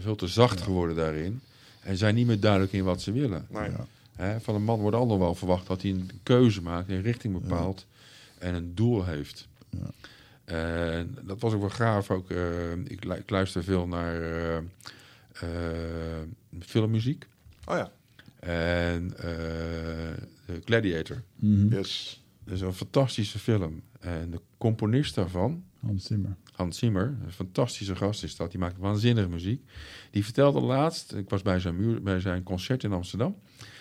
veel 0.00 0.16
te 0.16 0.26
zacht 0.26 0.60
geworden 0.60 0.96
daarin. 0.96 1.40
En 1.80 1.96
zijn 1.96 2.14
niet 2.14 2.26
meer 2.26 2.40
duidelijk 2.40 2.72
in 2.72 2.84
wat 2.84 3.02
ze 3.02 3.12
willen. 3.12 3.46
Ja. 3.52 3.86
Hè, 4.16 4.40
van 4.40 4.54
een 4.54 4.64
man 4.64 4.80
wordt 4.80 4.96
al 4.96 5.06
nog 5.06 5.18
wel 5.18 5.34
verwacht 5.34 5.66
dat 5.66 5.82
hij 5.82 5.90
een 5.90 6.10
keuze 6.22 6.62
maakt, 6.62 6.88
een 6.88 7.02
richting 7.02 7.40
bepaalt 7.40 7.86
en 8.38 8.54
een 8.54 8.74
doel 8.74 9.04
heeft. 9.04 9.48
En 10.44 11.16
dat 11.22 11.40
was 11.40 11.52
ook 11.52 11.60
wel 11.60 11.70
gaaf. 11.70 12.10
Ook, 12.10 12.30
eh, 12.30 12.72
ik, 12.72 13.04
lu- 13.04 13.14
ik 13.14 13.30
luister 13.30 13.64
veel 13.64 13.86
naar 13.86 14.20
eh, 14.22 14.56
eh, 15.32 16.22
filmmuziek. 16.60 17.26
Oh 17.64 17.76
ja. 17.76 17.90
En 18.40 19.12
eh, 19.16 19.22
de 20.46 20.60
Gladiator. 20.64 21.22
Mhm. 21.36 21.74
Yes. 21.74 22.22
Dat 22.44 22.54
is 22.54 22.60
een 22.60 22.72
fantastische 22.72 23.38
film. 23.38 23.82
En 24.00 24.30
de 24.30 24.40
componist 24.58 25.14
daarvan, 25.14 25.64
Hans 25.80 26.04
Zimmer. 26.04 26.34
Hans 26.60 26.78
Zimmer, 26.78 27.16
een 27.24 27.32
fantastische 27.32 27.96
gast 27.96 28.22
is 28.22 28.36
dat. 28.36 28.50
Die 28.50 28.60
maakt 28.60 28.78
waanzinnige 28.78 29.28
muziek. 29.28 29.62
Die 30.10 30.24
vertelde 30.24 30.60
laatst, 30.60 31.14
ik 31.14 31.28
was 31.30 31.42
bij 31.42 31.58
zijn, 31.60 31.76
muur, 31.76 32.02
bij 32.02 32.20
zijn 32.20 32.42
concert 32.42 32.84
in 32.84 32.92
Amsterdam. 32.92 33.36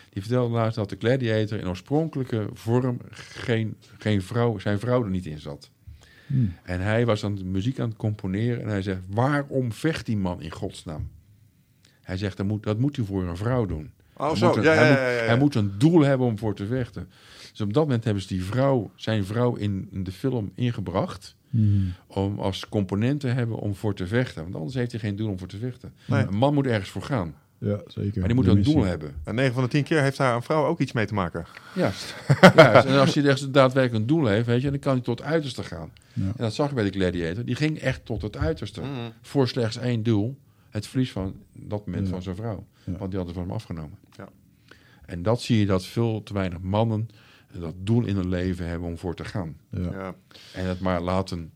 Die 0.09 0.21
vertelde 0.21 0.53
laatst 0.53 0.75
dat 0.75 0.89
de 0.89 0.95
Gladiator 0.99 1.59
in 1.59 1.67
oorspronkelijke 1.67 2.49
vorm 2.53 2.99
geen, 3.09 3.75
geen 3.97 4.21
vrouw, 4.21 4.57
zijn 4.59 4.79
vrouw 4.79 5.03
er 5.03 5.09
niet 5.09 5.25
in 5.25 5.39
zat. 5.39 5.71
Hmm. 6.27 6.53
En 6.63 6.81
hij 6.81 7.05
was 7.05 7.23
aan 7.23 7.35
de 7.35 7.43
muziek 7.45 7.79
aan 7.79 7.87
het 7.89 7.97
componeren 7.97 8.61
en 8.63 8.69
hij 8.69 8.81
zegt, 8.81 9.01
waarom 9.09 9.71
vecht 9.73 10.05
die 10.05 10.17
man 10.17 10.41
in 10.41 10.51
godsnaam? 10.51 11.09
Hij 12.01 12.17
zegt, 12.17 12.37
dat 12.37 12.45
moet, 12.45 12.63
dat 12.63 12.79
moet 12.79 12.95
hij 12.95 13.05
voor 13.05 13.23
een 13.23 13.37
vrouw 13.37 13.65
doen. 13.65 13.91
Oh, 14.17 14.27
Hij 14.27 14.35
zo. 14.35 14.47
moet 14.47 14.55
een- 14.57 14.63
ja, 14.63 14.73
ja, 14.73 14.79
hij, 14.79 15.15
ja, 15.15 15.23
hij 15.25 15.37
moet 15.37 15.55
een 15.55 15.71
doel 15.77 16.01
hebben 16.01 16.27
om 16.27 16.37
voor 16.37 16.55
te 16.55 16.65
vechten. 16.65 17.09
Dus 17.51 17.61
op 17.61 17.73
dat 17.73 17.83
moment 17.83 18.03
hebben 18.03 18.21
ze 18.23 18.27
die 18.27 18.43
vrouw, 18.43 18.91
zijn 18.95 19.25
vrouw 19.25 19.55
in, 19.55 19.87
in 19.91 20.03
de 20.03 20.11
film 20.11 20.51
ingebracht. 20.55 21.35
Mhm. 21.49 21.81
Om 22.07 22.39
als 22.39 22.69
component 22.69 23.19
te 23.19 23.27
hebben 23.27 23.57
om 23.57 23.75
voor 23.75 23.95
te 23.95 24.07
vechten. 24.07 24.43
Want 24.43 24.55
anders 24.55 24.73
heeft 24.73 24.91
hij 24.91 24.99
geen 24.99 25.15
doel 25.15 25.29
om 25.29 25.39
voor 25.39 25.47
te 25.47 25.57
vechten. 25.57 25.93
Nee. 26.05 26.25
Een 26.25 26.35
man 26.35 26.53
moet 26.53 26.65
ergens 26.67 26.89
voor 26.89 27.01
gaan. 27.01 27.33
Ja, 27.57 27.81
zeker. 27.87 28.19
Maar 28.19 28.27
die 28.27 28.35
moet 28.37 28.47
een 28.47 28.55
missie. 28.55 28.73
doel 28.75 28.83
hebben. 28.83 29.13
En 29.23 29.35
9 29.35 29.53
van 29.53 29.63
de 29.63 29.69
10 29.69 29.83
keer 29.83 30.01
heeft 30.01 30.17
daar 30.17 30.35
een 30.35 30.41
vrouw 30.41 30.65
ook 30.65 30.79
iets 30.79 30.91
mee 30.91 31.05
te 31.05 31.13
maken. 31.13 31.45
Juist. 31.75 32.15
Juist. 32.55 32.85
En 32.87 32.99
als 32.99 33.15
hij 33.15 33.25
echt 33.25 33.53
daadwerkelijk 33.53 34.01
een 34.01 34.07
doel 34.07 34.25
heeft, 34.25 34.45
weet 34.45 34.61
je, 34.61 34.69
dan 34.69 34.79
kan 34.79 34.93
hij 34.93 35.01
tot 35.01 35.19
het 35.19 35.27
uiterste 35.27 35.63
gaan. 35.63 35.91
Ja. 36.13 36.23
En 36.25 36.33
dat 36.37 36.53
zag 36.53 36.69
je 36.69 36.75
bij 36.75 36.83
de 36.83 36.99
Gladiator. 36.99 37.45
Die 37.45 37.55
ging 37.55 37.79
echt 37.79 38.05
tot 38.05 38.21
het 38.21 38.37
uiterste. 38.37 38.81
Mhm. 38.81 38.89
Voor 39.21 39.47
slechts 39.47 39.77
één 39.77 40.03
doel. 40.03 40.37
Het 40.69 40.87
verlies 40.87 41.11
van 41.11 41.35
dat 41.53 41.85
moment 41.85 42.05
Ja. 42.05 42.11
van 42.11 42.21
zijn 42.21 42.35
vrouw. 42.35 42.65
Ja. 42.83 42.97
Want 42.97 43.09
die 43.09 43.17
hadden 43.17 43.33
van 43.35 43.43
hem 43.43 43.53
afgenomen. 43.53 43.97
Ja. 44.17 44.27
En 45.05 45.23
dat 45.23 45.41
zie 45.41 45.59
je 45.59 45.65
dat 45.65 45.85
veel 45.85 46.23
te 46.23 46.33
weinig 46.33 46.59
mannen 46.61 47.09
dat 47.59 47.73
doel 47.77 48.05
in 48.05 48.15
hun 48.15 48.29
leven 48.29 48.67
hebben 48.67 48.87
om 48.87 48.97
voor 48.97 49.15
te 49.15 49.25
gaan. 49.25 49.55
Ja. 49.71 49.79
Ja. 49.91 50.15
En 50.53 50.65
het 50.65 50.79
maar 50.79 51.01
laten 51.01 51.53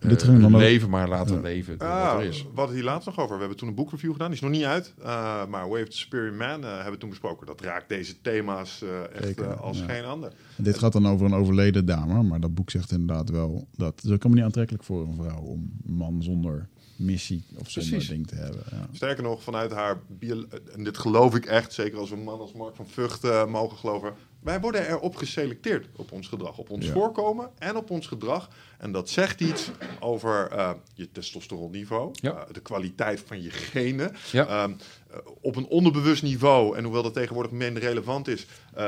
Dit 0.00 0.22
ging 0.22 0.40
dan 0.40 0.54
ook- 0.54 0.60
leven, 0.60 0.90
maar 0.90 1.08
laten 1.08 1.34
Ja. 1.34 1.40
leven 1.40 1.78
door 1.78 1.88
Ah, 1.88 2.12
wat 2.12 2.22
er 2.22 2.28
is. 2.28 2.42
we 2.42 2.48
hadden 2.54 2.74
hier 2.74 2.84
laatst 2.84 3.06
nog 3.06 3.18
over. 3.18 3.32
We 3.34 3.38
hebben 3.40 3.58
toen 3.58 3.68
een 3.68 3.74
boekreview 3.74 4.12
gedaan. 4.12 4.26
Die 4.26 4.36
is 4.36 4.42
nog 4.42 4.50
niet 4.50 4.64
uit. 4.64 4.94
eh, 5.02 5.46
maar 5.46 5.68
Wave 5.68 5.84
the 5.88 5.96
Superior 5.96 6.34
Man 6.34 6.64
eh, 6.64 6.74
hebben 6.74 6.92
we 6.92 6.98
toen 6.98 7.08
besproken. 7.08 7.46
Dat 7.46 7.60
raakt 7.60 7.88
deze 7.88 8.20
thema's 8.20 8.82
eh, 8.82 9.14
echt 9.14 9.24
Zeker, 9.24 9.54
als 9.56 9.78
ja. 9.78 9.84
geen 9.84 10.04
ander. 10.04 10.32
En 10.56 10.64
Dit 10.64 10.78
gaat 10.78 10.92
dan 10.92 11.06
over 11.08 11.26
een 11.26 11.34
overleden 11.34 11.86
dame, 11.86 12.22
maar 12.22 12.40
dat 12.40 12.54
boek 12.54 12.70
zegt 12.70 12.90
inderdaad 12.92 13.30
wel 13.30 13.68
dat 13.76 13.94
het 13.94 14.04
is 14.04 14.10
ook 14.10 14.16
helemaal 14.22 14.34
niet 14.36 14.44
aantrekkelijk 14.44 14.84
voor 14.84 15.06
een 15.06 15.16
vrouw 15.16 15.40
om 15.40 15.70
een 15.86 15.94
man 15.94 16.22
zonder 16.22 16.68
missie 16.96 17.44
of 17.58 17.70
zonder 17.70 17.90
Precies. 17.92 18.08
ding 18.08 18.26
te 18.26 18.34
hebben. 18.34 18.62
Ja. 18.70 18.86
Sterker 18.92 19.22
nog, 19.22 19.42
vanuit 19.42 19.72
haar 19.72 20.00
bio- 20.08 20.44
en 20.74 20.84
dit 20.84 20.98
geloof 20.98 21.34
ik 21.34 21.44
echt, 21.46 21.72
zeker 21.72 21.98
als 21.98 22.10
we 22.10 22.16
een 22.16 22.22
man 22.24 22.40
als 22.40 22.52
Mark 22.52 22.76
van 22.76 22.86
Vught 22.88 23.48
mogen 23.48 23.76
geloven. 23.76 24.12
Wij 24.46 24.60
worden 24.60 24.88
erop 24.88 25.16
geselecteerd 25.16 25.86
op 25.96 26.12
ons 26.12 26.28
gedrag, 26.28 26.58
op 26.58 26.70
ons 26.70 26.86
Ja. 26.86 26.92
voorkomen 26.92 27.50
en 27.58 27.76
op 27.76 27.90
ons 27.90 28.06
gedrag. 28.06 28.48
En 28.78 28.92
dat 28.92 29.08
zegt 29.10 29.40
iets 29.40 29.70
over 30.00 30.48
eh, 30.50 30.70
je 30.94 31.10
testosteronniveau, 31.12 32.10
Ja. 32.12 32.32
eh, 32.34 32.52
de 32.52 32.60
kwaliteit 32.60 33.20
van 33.26 33.42
je 33.42 33.50
genen. 33.50 34.14
Ja. 34.32 34.46
Ehm, 34.46 34.72
eh, 35.10 35.16
op 35.40 35.56
een 35.56 35.66
onderbewust 35.66 36.22
niveau, 36.22 36.76
en 36.76 36.84
hoewel 36.84 37.02
dat 37.02 37.12
tegenwoordig 37.14 37.52
minder 37.52 37.82
relevant 37.82 38.28
is, 38.28 38.46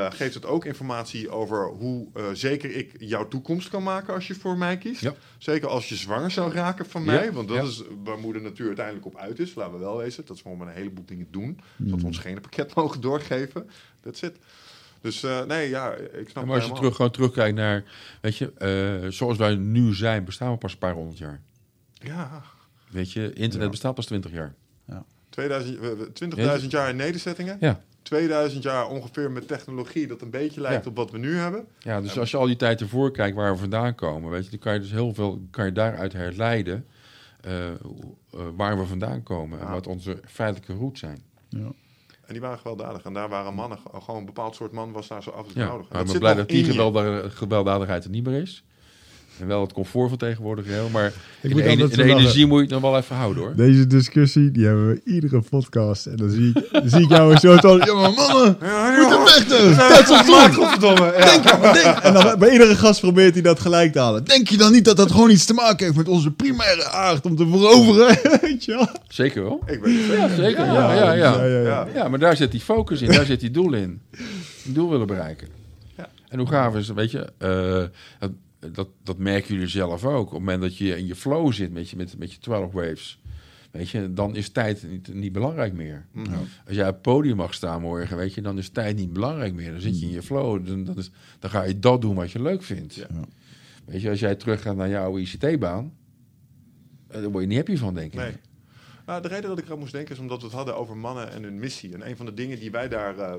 geeft 0.09 0.33
het 0.33 0.45
ook 0.45 0.65
informatie 0.65 1.29
over 1.29 1.67
hoe 1.67 2.07
zeker 2.33 2.75
ik 2.75 2.95
jouw 2.99 3.27
toekomst 3.27 3.69
kan 3.69 3.83
maken 3.83 4.13
als 4.13 4.27
je 4.27 4.35
voor 4.35 4.57
mij 4.57 4.77
kiest. 4.77 5.09
Zeker 5.37 5.67
als 5.67 5.89
je 5.89 5.95
zwanger 5.95 6.31
zou 6.31 6.51
raken 6.53 6.85
van 6.85 7.03
mij, 7.03 7.31
want 7.33 7.47
dat 7.47 7.67
is 7.67 7.83
waar 8.03 8.17
moeder 8.19 8.41
natuur 8.41 8.67
uiteindelijk 8.67 9.05
op 9.05 9.15
uit 9.17 9.39
is. 9.39 9.55
Laten 9.55 9.73
we 9.73 9.79
wel 9.79 9.97
wezen, 9.97 10.25
dat 10.25 10.35
is 10.35 10.41
waarom 10.41 10.61
we 10.61 10.67
een 10.69 10.75
heleboel 10.77 11.05
dingen 11.05 11.27
doen. 11.31 11.59
Dat 11.77 11.87
Mm. 11.95 11.99
we 11.99 12.05
ons 12.05 12.17
geen 12.17 12.41
pakket 12.41 12.73
mogen 12.75 13.01
doorgeven. 13.01 13.69
That's 14.01 14.21
it. 14.21 14.37
Dus 15.01 15.23
eh, 15.23 15.43
nee, 15.45 15.69
ja, 15.69 15.91
ik 15.93 16.29
snap 16.29 16.45
Maar 16.45 16.55
als 16.55 16.65
je 16.65 16.71
terug, 16.73 16.95
gewoon 16.95 17.11
terugkijkt 17.11 17.55
naar, 17.55 17.83
weet 18.21 18.37
je, 18.37 18.53
eh, 18.53 19.11
zoals 19.11 19.37
wij 19.37 19.55
nu 19.55 19.93
zijn, 19.95 20.23
bestaan 20.23 20.51
we 20.51 20.57
pas 20.57 20.71
een 20.71 20.77
paar 20.77 20.93
honderd 20.93 21.17
jaar. 21.17 21.41
Ja, 21.93 22.41
Weet 22.91 23.11
je, 23.11 23.21
internet 23.33 23.61
Ja. 23.61 23.69
bestaat 23.69 23.95
pas 23.95 24.05
twintig 24.05 24.31
jaar. 24.31 24.53
2000, 25.29 25.79
we- 25.79 25.95
we- 25.95 26.11
20.000 26.13 26.71
jaar 26.71 26.89
in 26.89 26.95
nederzettingen. 26.95 27.57
Ja. 27.59 27.81
2000 28.01 28.63
jaar 28.63 28.87
ongeveer 28.87 29.31
met 29.31 29.47
technologie 29.47 30.07
dat 30.07 30.21
een 30.21 30.29
beetje 30.29 30.61
lijkt 30.61 30.83
Ja. 30.83 30.89
op 30.89 30.95
wat 30.95 31.11
we 31.11 31.17
nu 31.17 31.35
hebben. 31.35 31.65
Ja, 31.79 32.01
dus 32.01 32.19
als 32.19 32.31
je 32.31 32.37
al 32.37 32.45
die 32.45 32.55
tijd 32.55 32.81
ervoor 32.81 33.11
kijkt 33.11 33.35
waar 33.35 33.51
we 33.51 33.57
vandaan 33.59 33.95
komen, 33.95 34.29
weet 34.31 34.43
je, 34.43 34.49
dan 34.49 34.59
kan 34.59 34.73
je 34.73 34.79
dus 34.79 34.91
heel 34.91 35.13
veel 35.13 35.41
kan 35.51 35.65
je 35.65 35.71
daaruit 35.71 36.13
herleiden 36.13 36.85
eh, 37.41 37.67
eh, 37.69 37.75
waar 38.55 38.77
we 38.79 38.85
vandaan 38.85 39.23
komen 39.23 39.59
en 39.59 39.65
Ja. 39.65 39.71
wat 39.71 39.87
onze 39.87 40.19
feitelijke 40.25 40.73
roots 40.73 40.99
zijn. 40.99 41.21
Ja. 41.49 41.71
En 42.29 42.35
die 42.35 42.43
waren 42.43 42.57
gewelddadig. 42.57 43.03
En 43.03 43.13
daar 43.13 43.29
waren 43.29 43.53
mannen, 43.53 43.77
gewoon 44.03 44.19
een 44.19 44.25
bepaald 44.25 44.55
soort 44.55 44.71
man 44.71 44.91
was 44.91 45.07
daar 45.07 45.23
zo 45.23 45.29
af 45.29 45.47
en 45.47 45.53
toe 45.53 45.63
nodig. 45.63 45.89
Maar 45.89 46.01
ik 46.01 46.07
ben 46.07 46.19
blij 46.19 46.33
dat 46.33 46.49
die 46.49 46.63
gewelddadigheid 47.29 48.03
er 48.03 48.09
niet 48.09 48.25
meer 48.25 48.41
is. 48.41 48.63
En 49.39 49.47
wel 49.47 49.61
het 49.61 49.73
comfort 49.73 50.09
van 50.09 50.17
tegenwoordig 50.17 50.65
heel, 50.65 50.89
maar 50.91 51.11
in 51.41 51.49
moet 51.49 51.59
de, 51.63 51.67
ene- 51.69 51.81
altijd 51.81 51.99
in 51.99 52.07
de 52.07 52.13
energie 52.13 52.45
moet 52.45 52.57
je 52.57 52.63
het 52.63 52.73
nog 52.73 52.81
wel 52.81 52.97
even 52.97 53.15
houden 53.15 53.43
hoor. 53.43 53.55
Deze 53.55 53.87
discussie, 53.87 54.51
die 54.51 54.65
hebben 54.65 54.87
we 54.87 55.01
iedere 55.05 55.41
podcast. 55.49 56.05
En 56.05 56.15
dan 56.15 56.29
zie 56.29 56.47
ik, 56.53 56.69
dan 56.71 56.89
zie 56.89 57.01
ik 57.01 57.09
jou 57.09 57.37
zo 57.37 57.55
van, 57.55 57.77
ja 57.77 57.93
maar 57.93 58.11
mannen, 58.13 58.57
Ja, 58.61 58.89
moet 58.99 59.09
joh. 59.11 59.23
het 59.23 59.29
vechten. 59.33 59.69
Ja, 59.69 59.89
Dat 59.89 60.09
is 60.09 60.17
goed? 60.17 60.55
godverdomme. 60.55 61.13
Ja. 61.17 61.25
Denk, 61.41 61.73
denk. 61.73 61.97
En 61.97 62.13
dan 62.13 62.39
bij 62.39 62.51
iedere 62.51 62.75
gast 62.75 62.99
probeert 62.99 63.33
hij 63.33 63.41
dat 63.43 63.59
gelijk 63.59 63.91
te 63.91 63.99
halen. 63.99 64.25
Denk 64.25 64.47
je 64.49 64.57
dan 64.57 64.71
niet 64.71 64.85
dat 64.85 64.97
dat 64.97 65.11
gewoon 65.11 65.29
iets 65.29 65.45
te 65.45 65.53
maken 65.53 65.85
heeft 65.85 65.97
met 65.97 66.07
onze 66.07 66.31
primaire 66.31 66.83
aard 66.89 67.25
om 67.25 67.35
te 67.35 67.47
veroveren? 67.47 68.17
Weet 68.41 68.65
je 68.65 68.71
wel? 68.71 68.87
Zeker 69.07 69.43
wel. 69.43 69.61
Ik 69.65 69.79
weet 69.83 69.95
het 69.95 70.05
zeker. 70.05 70.17
Ja, 70.17 70.27
zeker. 70.35 70.65
Ja, 70.65 70.93
ja, 70.93 71.13
ja. 71.13 71.13
ja, 71.13 71.45
ja. 71.45 71.59
Ja. 71.61 71.87
Ja, 71.93 72.07
maar 72.07 72.19
daar 72.19 72.35
zit 72.35 72.51
die 72.51 72.61
focus 72.61 73.01
in, 73.01 73.11
daar 73.11 73.25
zit 73.25 73.39
die 73.39 73.51
doel 73.51 73.73
in. 73.73 74.01
Een 74.65 74.73
doel 74.73 74.89
willen 74.89 75.07
bereiken. 75.07 75.47
Ja. 75.97 76.09
En 76.29 76.39
hoe 76.39 76.47
gaaf 76.47 76.75
is 76.75 76.87
het, 76.87 76.95
weet 76.95 77.11
je, 77.11 77.27
eh, 77.37 78.29
dat, 78.59 78.89
dat, 79.03 79.17
merken 79.17 79.53
jullie 79.53 79.69
zelf 79.69 80.05
ook. 80.05 80.25
Op 80.25 80.31
het 80.31 80.39
moment 80.39 80.61
dat 80.61 80.77
je 80.77 80.97
in 80.97 81.07
je 81.07 81.15
flow 81.15 81.53
zit 81.53 81.71
met 81.71 81.89
je, 81.89 81.95
met, 81.95 82.17
met 82.17 82.33
je 82.33 82.39
12 82.39 82.71
waves, 82.71 83.21
weet 83.71 83.89
je, 83.89 84.13
dan 84.13 84.35
is 84.35 84.49
tijd 84.49 84.83
niet, 84.89 85.13
niet 85.13 85.31
belangrijk 85.31 85.73
meer. 85.73 86.05
Mhm. 86.11 86.33
Als 86.65 86.75
jij 86.75 86.87
op 86.87 86.93
het 86.93 87.01
podium 87.01 87.35
mag 87.35 87.53
staan 87.53 87.81
morgen, 87.81 88.17
weet 88.17 88.33
je, 88.33 88.41
dan 88.41 88.57
is 88.57 88.69
tijd 88.69 88.95
niet 88.95 89.13
belangrijk 89.13 89.53
meer. 89.53 89.71
Dan 89.71 89.81
zit 89.81 89.99
je 89.99 90.05
in 90.05 90.11
je 90.11 90.21
flow, 90.21 90.65
dan, 90.65 90.83
dan, 90.83 90.97
is, 90.97 91.11
dan 91.39 91.49
ga 91.49 91.63
je 91.63 91.79
dat 91.79 92.01
doen 92.01 92.15
wat 92.15 92.31
je 92.31 92.41
leuk 92.41 92.63
vindt. 92.63 92.95
Ja. 92.95 93.07
Weet 93.85 94.01
je, 94.01 94.09
als 94.09 94.19
jij 94.19 94.35
teruggaat 94.35 94.75
naar 94.75 94.89
jouw 94.89 95.17
ICT-baan, 95.17 95.93
eh, 97.07 97.21
daar 97.21 97.31
word 97.31 97.43
je 97.43 97.49
niet 97.49 97.57
happy 97.57 97.77
van, 97.77 97.93
denk 97.93 98.13
ik. 98.13 98.19
Nee. 98.19 98.33
Nou, 99.05 99.21
de 99.21 99.27
reden 99.27 99.49
dat 99.49 99.59
ik 99.59 99.65
eraan 99.65 99.79
moest 99.79 99.91
denken 99.91 100.15
is 100.15 100.21
omdat 100.21 100.39
we 100.39 100.45
het 100.45 100.55
hadden 100.55 100.75
over 100.75 100.97
mannen 100.97 101.31
en 101.31 101.43
hun 101.43 101.59
missie. 101.59 101.93
En 101.93 102.09
een 102.09 102.17
van 102.17 102.25
de 102.25 102.33
dingen 102.33 102.59
die 102.59 102.71
wij 102.71 102.87
daar 102.87 103.17
eh, 103.17 103.35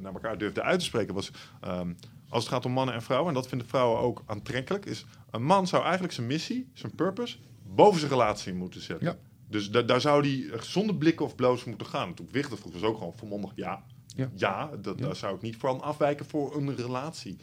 naar 0.00 0.12
elkaar 0.12 0.38
durfden 0.38 0.64
uit 0.64 0.78
te 0.78 0.84
spreken 0.84 1.14
was... 1.14 1.30
ehm, 1.60 1.92
als 2.30 2.44
het 2.44 2.52
gaat 2.52 2.64
om 2.64 2.72
mannen 2.72 2.94
en 2.94 3.02
vrouwen, 3.02 3.28
en 3.28 3.34
dat 3.34 3.48
vinden 3.48 3.66
vrouwen 3.68 4.00
ook 4.00 4.22
aantrekkelijk... 4.26 4.86
is 4.86 5.04
een 5.30 5.44
man 5.44 5.66
zou 5.66 5.82
eigenlijk 5.82 6.12
zijn 6.12 6.26
missie, 6.26 6.70
zijn 6.74 6.94
purpose, 6.94 7.36
boven 7.74 7.98
zijn 8.00 8.12
relatie 8.12 8.54
moeten 8.54 8.80
zetten. 8.80 9.06
Ja. 9.06 9.16
Dus 9.48 9.70
da- 9.70 9.82
daar 9.82 10.00
zou 10.00 10.26
hij 10.28 10.60
zonder 10.62 10.94
blikken 10.96 11.24
of 11.26 11.34
bloos 11.34 11.64
moeten 11.64 11.86
gaan. 11.86 12.14
Toen 12.14 12.26
ik 12.26 12.32
wichtig 12.32 12.58
vroeg, 12.58 12.72
was 12.72 12.82
ook 12.82 12.98
gewoon 12.98 13.12
volmondig 13.16 13.50
ja. 13.54 13.82
Ja. 14.16 14.30
Ja, 14.34 14.70
dat, 14.82 14.98
Ja. 14.98 15.04
daar 15.06 15.16
zou 15.16 15.34
ik 15.34 15.42
niet 15.42 15.56
van 15.56 15.80
afwijken 15.80 16.26
voor 16.26 16.56
een 16.56 16.76
relatie. 16.76 17.36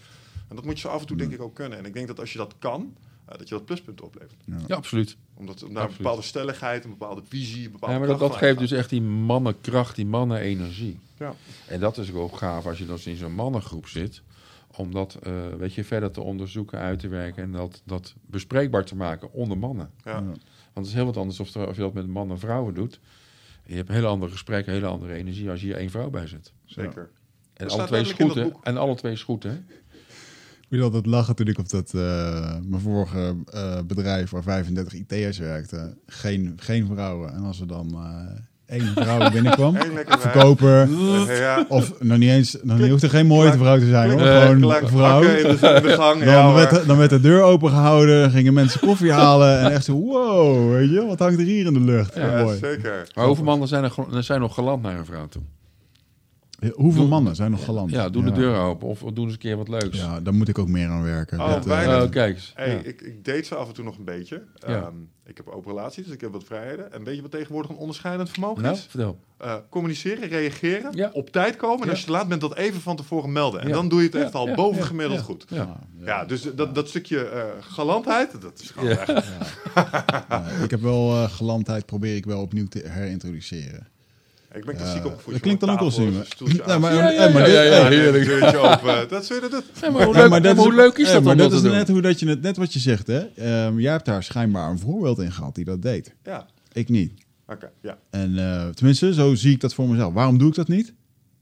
En 0.49 0.55
dat 0.55 0.65
moet 0.65 0.73
je 0.73 0.80
zo 0.80 0.88
af 0.88 1.01
en 1.01 1.07
toe 1.07 1.18
denk 1.18 1.31
ik 1.31 1.41
ook 1.41 1.55
kunnen. 1.55 1.77
En 1.77 1.85
ik 1.85 1.93
denk 1.93 2.07
dat 2.07 2.19
als 2.19 2.31
je 2.31 2.38
dat 2.38 2.53
kan, 2.59 2.95
eh, 3.26 3.38
dat 3.38 3.47
je 3.49 3.55
dat 3.55 3.65
pluspunt 3.65 4.01
oplevert. 4.01 4.43
Ja, 4.68 4.76
absoluut. 4.76 5.18
Omdat 5.34 5.69
naar 5.69 5.89
een 5.89 5.95
bepaalde 5.97 6.22
stelligheid, 6.22 6.84
een 6.84 6.89
bepaalde 6.89 7.22
visie, 7.27 7.65
een 7.65 7.72
bepaalde 7.72 7.93
Ja, 7.93 7.99
maar 8.07 8.18
dat, 8.18 8.35
geeft 8.35 8.57
dus 8.59 8.72
echt 8.72 8.89
die 8.89 9.01
mannenkracht, 9.01 9.95
die 9.95 10.05
mannenenergie. 10.05 10.99
Ja. 11.18 11.34
En 11.68 11.80
dat 11.80 11.97
is 11.97 12.14
ook 12.14 12.38
gaaf 12.38 12.65
als 12.65 12.77
je 12.77 12.85
dan 12.85 12.97
in 13.03 13.15
zo'n 13.15 13.34
mannengroep 13.34 13.88
zit. 13.88 14.22
Om 14.78 14.91
dat 14.94 15.16
eh, 15.24 15.34
weet 15.58 15.74
je, 15.74 15.84
verder 15.84 16.12
te 16.12 16.22
onderzoeken, 16.22 16.80
uit 16.80 16.99
te 16.99 17.08
werken 17.08 17.44
en 17.44 17.52
dat, 17.52 17.82
dat 17.86 18.14
bespreekbaar 18.26 18.86
te 18.86 18.95
maken 18.95 19.32
onder 19.34 19.58
mannen. 19.58 19.90
Ja. 20.04 20.12
Ja. 20.12 20.22
Want 20.24 20.38
het 20.74 20.86
is 20.86 20.94
heel 20.94 21.06
wat 21.06 21.18
anders 21.18 21.40
of, 21.40 21.56
er- 21.56 21.68
of 21.68 21.76
je 21.76 21.82
dat 21.82 21.94
met 21.94 22.08
mannen 22.08 22.36
en 22.36 22.41
vrouwen 22.41 22.74
doet. 22.74 22.99
Je 23.66 23.76
hebt 23.76 23.90
hele 23.90 24.08
andere 24.08 24.32
gesprekken, 24.32 24.74
hele 24.74 24.86
andere 24.86 25.14
energie 25.14 25.49
als 25.49 25.60
je 25.60 25.66
hier 25.66 25.76
één 25.76 25.90
vrouw 25.90 26.10
bij 26.10 26.28
zit. 26.28 26.54
Zeker. 26.66 27.10
En 27.54 27.68
Dat 27.68 27.78
alle 27.78 27.88
twee 27.88 28.02
is 28.02 28.12
goed, 28.12 28.34
dat 28.34 28.36
hè? 28.36 28.49
En 28.64 28.78
alle 28.78 28.95
twee 28.95 29.12
is 29.12 29.24
goed, 29.24 29.44
hè? 29.44 29.54
Ik 30.62 30.74
moet 30.74 30.82
altijd 30.82 31.06
lachen 31.06 31.36
toen 31.36 31.48
ik 31.48 31.58
op 31.58 31.70
dat, 31.70 31.94
eh, 31.94 32.58
mijn 32.62 32.82
vorige 32.82 33.36
eh, 33.45 33.82
bedrijf 33.82 34.30
waar 34.30 34.44
35 34.44 34.94
IT'ers 34.94 35.38
werkten. 35.38 35.98
Geen, 36.06 36.54
geen 36.56 36.86
vrouwen. 36.86 37.34
En 37.34 37.44
als 37.44 37.60
er 37.60 37.68
dan 37.68 37.91
eh, 37.94 38.40
één 38.68 38.91
vrouw 38.95 39.31
binnenkwam, 39.31 39.73
wijf. 39.73 40.06
verkoper, 40.19 40.89
ja. 41.27 41.65
of 41.68 41.94
nog 41.99 42.18
niet 42.18 42.30
eens, 42.30 42.57
nog 42.61 42.77
niet, 42.77 42.89
hoeft 42.89 43.03
er 43.03 43.10
geen 43.10 43.26
mooie 43.27 43.49
klak, 43.49 43.60
vrouw 43.61 43.77
te 43.80 43.85
zijn 43.88 44.10
hoor. 44.11 44.19
Gewoon 44.19 44.60
Klak, 44.60 44.81
een 44.81 44.88
vrouw. 44.88 45.23
hakken 45.23 45.38
in 45.38 45.57
de, 45.61 45.68
in 45.68 45.81
de 45.84 45.89
gang. 45.94 46.19
Dan, 46.23 46.27
ja, 46.34 46.53
werd, 46.53 46.88
dan 46.88 46.98
werd 46.98 47.10
de 47.10 47.19
deur 47.19 47.41
opengehouden, 47.41 48.31
gingen 48.31 48.53
mensen 48.53 48.80
koffie 48.80 49.11
halen 49.11 49.60
en 49.60 49.72
echt 49.72 49.85
zo, 49.85 49.94
wow, 49.94 50.72
weet 50.73 50.89
je, 50.89 51.06
wat 51.06 51.19
hangt 51.19 51.39
er 51.39 51.45
hier 51.45 51.65
in 51.65 51.73
de 51.73 51.80
lucht? 51.80 52.15
Ja, 52.15 52.22
Ja, 52.26 52.38
Ja, 52.38 52.44
mooi. 52.44 52.57
zeker. 52.57 53.07
Maar 53.15 53.26
hoeveel 53.26 53.44
mannen 53.45 53.68
zijn 53.68 53.84
er, 53.84 53.94
er 54.14 54.23
zijn 54.23 54.39
nog 54.39 54.53
geland 54.53 54.81
naar 54.81 54.98
een 54.98 55.06
vrouw 55.06 55.27
toe? 55.27 55.41
Hoeveel 56.74 57.02
Doe- 57.02 57.10
mannen 57.10 57.36
zijn 57.36 57.52
nog 57.52 57.64
geland? 57.66 57.92
Ja, 57.92 58.10
doe 58.10 58.24
de 58.24 58.32
deur 58.32 58.56
open 58.56 58.88
of, 58.88 59.04
of 59.04 59.12
doe 59.12 59.24
eens 59.24 59.34
een 59.34 59.40
keer 59.40 59.58
wat 59.58 59.68
leuks. 59.68 59.98
Ja, 59.98 60.20
daar 60.22 60.34
moet 60.34 60.48
ik 60.48 60.58
ook 60.58 60.68
meer 60.68 60.88
aan 60.90 61.04
werken. 61.04 61.40
Oh, 61.40 61.48
Dat, 61.48 61.58
eh, 61.58 61.68
bijna. 61.68 62.04
Oh, 62.04 62.10
kijk 62.10 62.36
eens. 62.36 62.52
Hey, 62.56 62.70
Ja. 62.72 62.80
ik, 62.84 63.02
ik 63.02 63.26
date 63.26 63.44
ze 63.44 63.56
af 63.56 63.68
en 63.68 63.74
toe 63.74 63.84
nog 63.84 63.98
een 63.98 64.04
beetje. 64.04 64.44
Ja. 64.56 64.68
Ehm, 64.68 64.96
ik 65.26 65.38
heb 65.38 65.48
open 65.48 65.72
relaties, 65.72 66.04
dus 66.06 66.14
ik 66.14 66.22
heb 66.22 66.32
wat 66.32 66.44
vrijheden. 66.44 66.94
En 66.94 67.04
weet 67.04 67.16
je 67.16 67.22
wat 67.22 67.32
tegenwoordig 67.32 67.72
een 67.72 67.78
onderscheidend 67.78 68.30
vermogen 68.30 68.64
Nou, 68.64 68.76
is? 68.76 68.86
vertel. 68.90 69.20
Eh, 69.38 69.56
communiceren, 69.70 70.28
reageren, 70.30 70.92
Ja. 70.96 71.10
op 71.14 71.30
tijd 71.30 71.56
komen. 71.56 71.80
En 71.80 71.86
Ja. 71.86 71.90
als 71.92 72.00
je 72.00 72.06
te 72.06 72.12
laat 72.12 72.28
bent, 72.28 72.42
dat 72.42 72.56
even 72.56 72.82
van 72.82 72.96
tevoren 72.96 73.32
melden. 73.32 73.62
En 73.62 73.68
Ja. 73.68 73.74
dan 73.74 73.88
doe 73.90 74.00
je 74.00 74.06
het 74.06 74.16
echt 74.16 74.34
Ja, 74.34 74.40
al 74.40 74.48
ja, 74.48 74.56
boven 74.56 74.82
ja, 74.82 74.86
gemiddeld 74.88 75.20
ja. 75.20 75.26
goed. 75.26 75.46
Ja. 75.50 75.56
ja, 75.56 76.06
Ja, 76.06 76.26
dus 76.26 76.42
dat, 76.56 76.76
dat 76.76 76.88
stukje 76.90 77.24
eh, 77.30 77.44
galantheid, 77.60 78.42
dat 78.42 78.60
is 78.62 78.70
gewoon 78.70 78.90
Ja. 78.90 78.98
echt... 79.08 79.26
Ja, 80.30 80.46
ik 80.64 80.72
heb 80.72 80.82
wel 80.82 81.12
eh, 81.12 81.32
gelandheid, 81.32 81.86
probeer 81.86 82.16
ik 82.16 82.26
wel 82.26 82.42
opnieuw 82.42 82.68
te 82.68 82.84
herintroduceren. 82.88 83.88
Ik 84.53 84.65
ben 84.65 84.76
klassiek 84.76 85.03
Ja, 85.03 85.10
opgevoed. 85.10 85.32
dat 85.34 85.41
klinkt 85.41 85.60
dan 85.61 85.69
ook 85.69 85.80
wel 85.80 85.91
zuur. 85.91 86.28
Ja, 86.65 86.78
maar, 86.78 86.94
Ja, 86.94 87.10
ja, 87.10 87.28
eh, 87.28 87.34
maar 87.34 87.41
ja, 87.41 87.45
dit- 87.45 87.53
ja, 87.53 87.61
ja, 87.61 87.80
eh, 87.80 87.88
heerlijk. 87.88 89.10
Dat 89.10 89.24
is 89.24 89.30
weer 89.30 89.41
dat. 89.49 89.64
Ja, 89.82 89.90
maar 89.90 90.03
hoe 90.06 90.14
leuk, 90.15 90.30
maar 90.30 90.41
dat 90.41 90.57
hoe 90.57 90.74
leuk 90.74 90.98
is 90.98 91.07
eh, 91.07 91.14
dat 91.14 91.24
maar 91.24 91.38
dat 91.38 91.52
is 91.52 91.61
net 91.61 91.88
hoe 91.88 92.02
dat 92.02 92.19
je 92.19 92.28
het 92.30 92.41
net 92.41 92.57
wat 92.57 92.74
je 92.74 92.80
zegt, 92.80 93.07
hè? 93.07 93.19
Ehm, 93.19 93.80
jij 93.80 93.91
hebt 93.91 94.06
daar 94.06 94.24
schijnbaar 94.24 94.69
een 94.69 94.80
voorbeeld 94.80 95.19
in 95.19 95.32
gehad 95.32 95.56
die 95.56 95.65
dat 95.65 95.82
deed. 95.82 96.15
Ja, 96.24 96.45
Ik 96.72 96.90
niet. 96.90 97.14
oké. 97.48 97.72
ja. 97.82 97.98
En 98.10 98.38
eh, 98.38 98.68
tenminste, 98.69 99.14
zo 99.14 99.36
zie 99.36 99.52
ik 99.53 99.60
dat 99.61 99.74
voor 99.74 99.90
mezelf. 99.90 100.14
Waarom 100.14 100.38
doe 100.38 100.49
ik 100.49 100.56
dat 100.56 100.68
niet? 100.68 100.94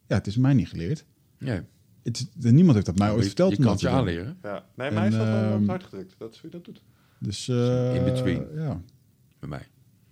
Ja, 0.08 0.16
het 0.16 0.28
is 0.28 0.38
mij 0.38 0.54
niet 0.54 0.68
geleerd. 0.70 1.06
Ja. 1.40 1.64
Het 2.04 2.28
is- 2.40 2.52
niemand 2.52 2.74
heeft 2.74 2.86
dat 2.86 2.98
mij 2.98 3.12
ooit 3.12 3.26
verteld. 3.26 3.50
je 3.52 3.56
kan 3.58 3.66
dat 3.66 3.74
het 3.74 3.82
je 3.82 3.90
aanleren 3.90 4.38
ja. 4.44 4.64
Nee, 4.76 4.92
mij 4.92 5.08
is 5.08 5.16
dat 5.16 5.26
wel 5.28 5.38
op 5.38 5.44
ehm, 5.52 5.60
het 5.60 5.70
hart 5.70 5.84
gedrukt. 5.84 6.16
Dat 6.18 6.34
is 6.34 6.40
hoe 6.42 6.50
je 6.52 6.56
dat 6.56 6.66
doet. 6.66 6.82
Dus 7.20 7.48
eh, 7.48 7.96
In 7.96 8.04
between. 8.04 8.46
Ja, 8.56 8.82
bij 9.40 9.50
mij. 9.50 9.68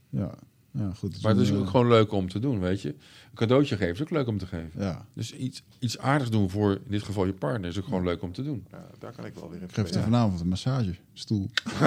ja, 0.10 0.32
ja, 0.74 0.91
goed. 0.98 1.22
Maar 1.22 1.32
het 1.32 1.41
is 1.41 1.52
ook 1.52 1.70
gewoon 1.70 1.88
leuk 1.88 2.12
om 2.12 2.30
te 2.30 2.40
doen, 2.40 2.60
weet 2.60 2.82
je. 2.82 2.90
Een 2.90 3.36
cadeautje 3.36 3.78
geven 3.78 3.94
is 3.94 4.02
ook 4.02 4.10
leuk 4.10 4.28
om 4.28 4.38
te 4.38 4.45
geven. 4.45 4.72
Ja, 4.78 5.06
Dus 5.14 5.34
iets, 5.34 5.64
iets 5.80 5.98
aardigs 6.00 6.30
doen 6.30 6.50
voor, 6.50 6.72
in 6.72 6.80
dit 6.91 7.04
geval 7.04 7.26
je 7.26 7.34
partner, 7.34 7.70
is 7.70 7.78
ook 7.78 7.84
gewoon 7.86 8.04
leuk 8.04 8.22
om 8.22 8.34
te 8.34 8.44
doen. 8.44 8.66
Ja, 8.72 8.86
daar 9.00 9.12
kan 9.12 9.26
ik 9.26 9.34
wel 9.34 9.50
weer 9.50 9.62
in 9.62 9.68
ik 9.68 9.74
geef 9.74 9.90
er 9.94 10.02
vanavond 10.02 10.40
een 10.40 10.48
massagestoel. 10.48 11.50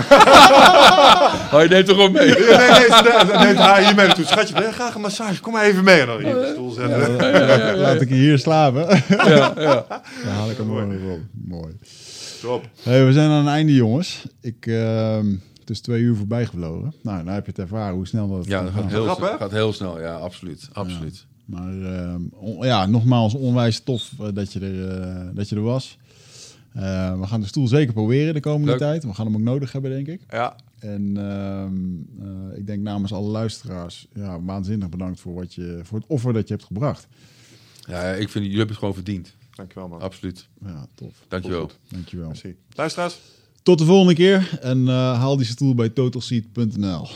Oh, 1.52 1.62
je 1.62 1.68
neemt 1.68 1.86
toch 1.86 1.98
ook 1.98 2.12
mee? 2.12 2.26
Nee, 2.28 2.38
nee, 2.38 3.26
nee, 3.26 3.38
neemt 3.44 3.58
haar 3.58 3.84
hier 3.84 3.94
mee 3.94 4.06
naartoe. 4.06 4.24
Schatje, 4.24 4.54
wil 4.54 4.62
je 4.62 4.72
graag 4.72 4.94
een 4.94 5.00
massage? 5.00 5.40
Kom 5.40 5.52
maar 5.52 5.64
even 5.64 5.84
mee. 5.84 6.00
En 6.00 6.06
dan 6.06 6.18
hier 6.22 6.34
de 6.34 6.50
stoel 6.52 6.70
zetten. 6.70 7.16
Laat 7.78 8.00
ik 8.00 8.08
je 8.08 8.14
hier 8.14 8.38
slapen. 8.38 9.02
Ja, 9.08 9.52
ja. 9.56 9.86
Dan 10.24 10.32
haal 10.32 10.50
ik 10.50 10.56
hem 10.56 10.66
mooi 10.66 11.12
op. 11.12 11.20
Mooi. 11.32 11.76
Top. 12.40 12.68
Hey, 12.82 13.06
we 13.06 13.12
zijn 13.12 13.30
aan 13.30 13.38
het 13.44 13.54
einde, 13.54 13.74
jongens. 13.74 14.26
Ik, 14.40 14.66
ehm, 14.66 15.34
het 15.66 15.76
is 15.76 15.80
twee 15.82 16.00
uur 16.02 16.16
voorbij 16.16 16.46
gevlogen. 16.46 16.94
Nou, 17.02 17.22
nou 17.22 17.34
heb 17.34 17.44
je 17.44 17.50
het 17.50 17.60
ervaren 17.60 17.94
hoe 17.96 18.06
snel 18.06 18.28
dat 18.28 18.46
ja 18.46 18.62
dat 18.62 18.72
gaat 18.72 18.82
gaat. 18.82 18.90
heel, 18.90 19.04
Rap, 19.06 19.20
hè? 19.20 19.36
gaat 19.36 19.50
heel 19.50 19.72
snel. 19.72 20.00
Ja, 20.00 20.14
absoluut. 20.16 20.68
absoluut. 20.72 21.26
Maar 21.44 21.82
ehm, 21.82 22.20
on- 22.32 22.66
ja, 22.66 22.86
nogmaals, 22.86 23.34
onwijs 23.34 23.80
tof 23.80 24.12
eh, 24.20 24.28
dat, 24.34 24.52
je 24.52 24.60
er, 24.60 25.00
eh, 25.00 25.26
dat 25.34 25.48
je 25.48 25.56
er 25.56 25.62
was. 25.62 25.98
Eh, 26.72 27.20
we 27.20 27.26
gaan 27.26 27.40
de 27.40 27.46
stoel 27.46 27.68
zeker 27.68 27.92
proberen 27.92 28.34
de 28.34 28.40
komende 28.40 28.66
Leuk. 28.70 28.78
tijd. 28.78 29.04
We 29.04 29.14
gaan 29.14 29.26
hem 29.26 29.34
ook 29.34 29.40
nodig 29.40 29.72
hebben, 29.72 29.90
denk 29.90 30.06
ik. 30.06 30.20
Ja, 30.30 30.56
En 30.78 31.16
ehm, 31.16 31.74
eh, 32.52 32.58
ik 32.58 32.66
denk 32.66 32.82
namens 32.82 33.12
alle 33.12 33.28
luisteraars, 33.28 34.06
ja, 34.14 34.42
waanzinnig 34.42 34.88
bedankt 34.88 35.20
voor, 35.20 35.34
wat 35.34 35.54
je, 35.54 35.80
voor 35.82 35.98
het 35.98 36.06
offer 36.08 36.32
dat 36.32 36.48
je 36.48 36.54
hebt 36.54 36.66
gebracht. 36.66 37.06
Ja, 37.86 38.02
ik 38.02 38.28
vind 38.28 38.32
jullie 38.32 38.48
hebben 38.50 38.68
het 38.68 38.78
gewoon 38.78 38.94
verdiend. 38.94 39.34
dankjewel 39.54 39.88
man. 39.88 40.00
Absoluut. 40.00 40.48
Ja, 40.64 40.86
tof. 40.94 41.24
Dankjewel. 41.28 41.70
Dankjewel. 41.88 42.26
Merci. 42.26 42.56
Luisteraars, 42.74 43.18
Tot 43.66 43.78
de 43.78 43.84
volgende 43.84 44.14
keer 44.14 44.58
en 44.60 44.88
eh, 44.88 44.94
haal 44.94 45.36
die 45.36 45.46
stoel 45.46 45.74
bij 45.74 45.88
totalseat.nl. 45.88 47.08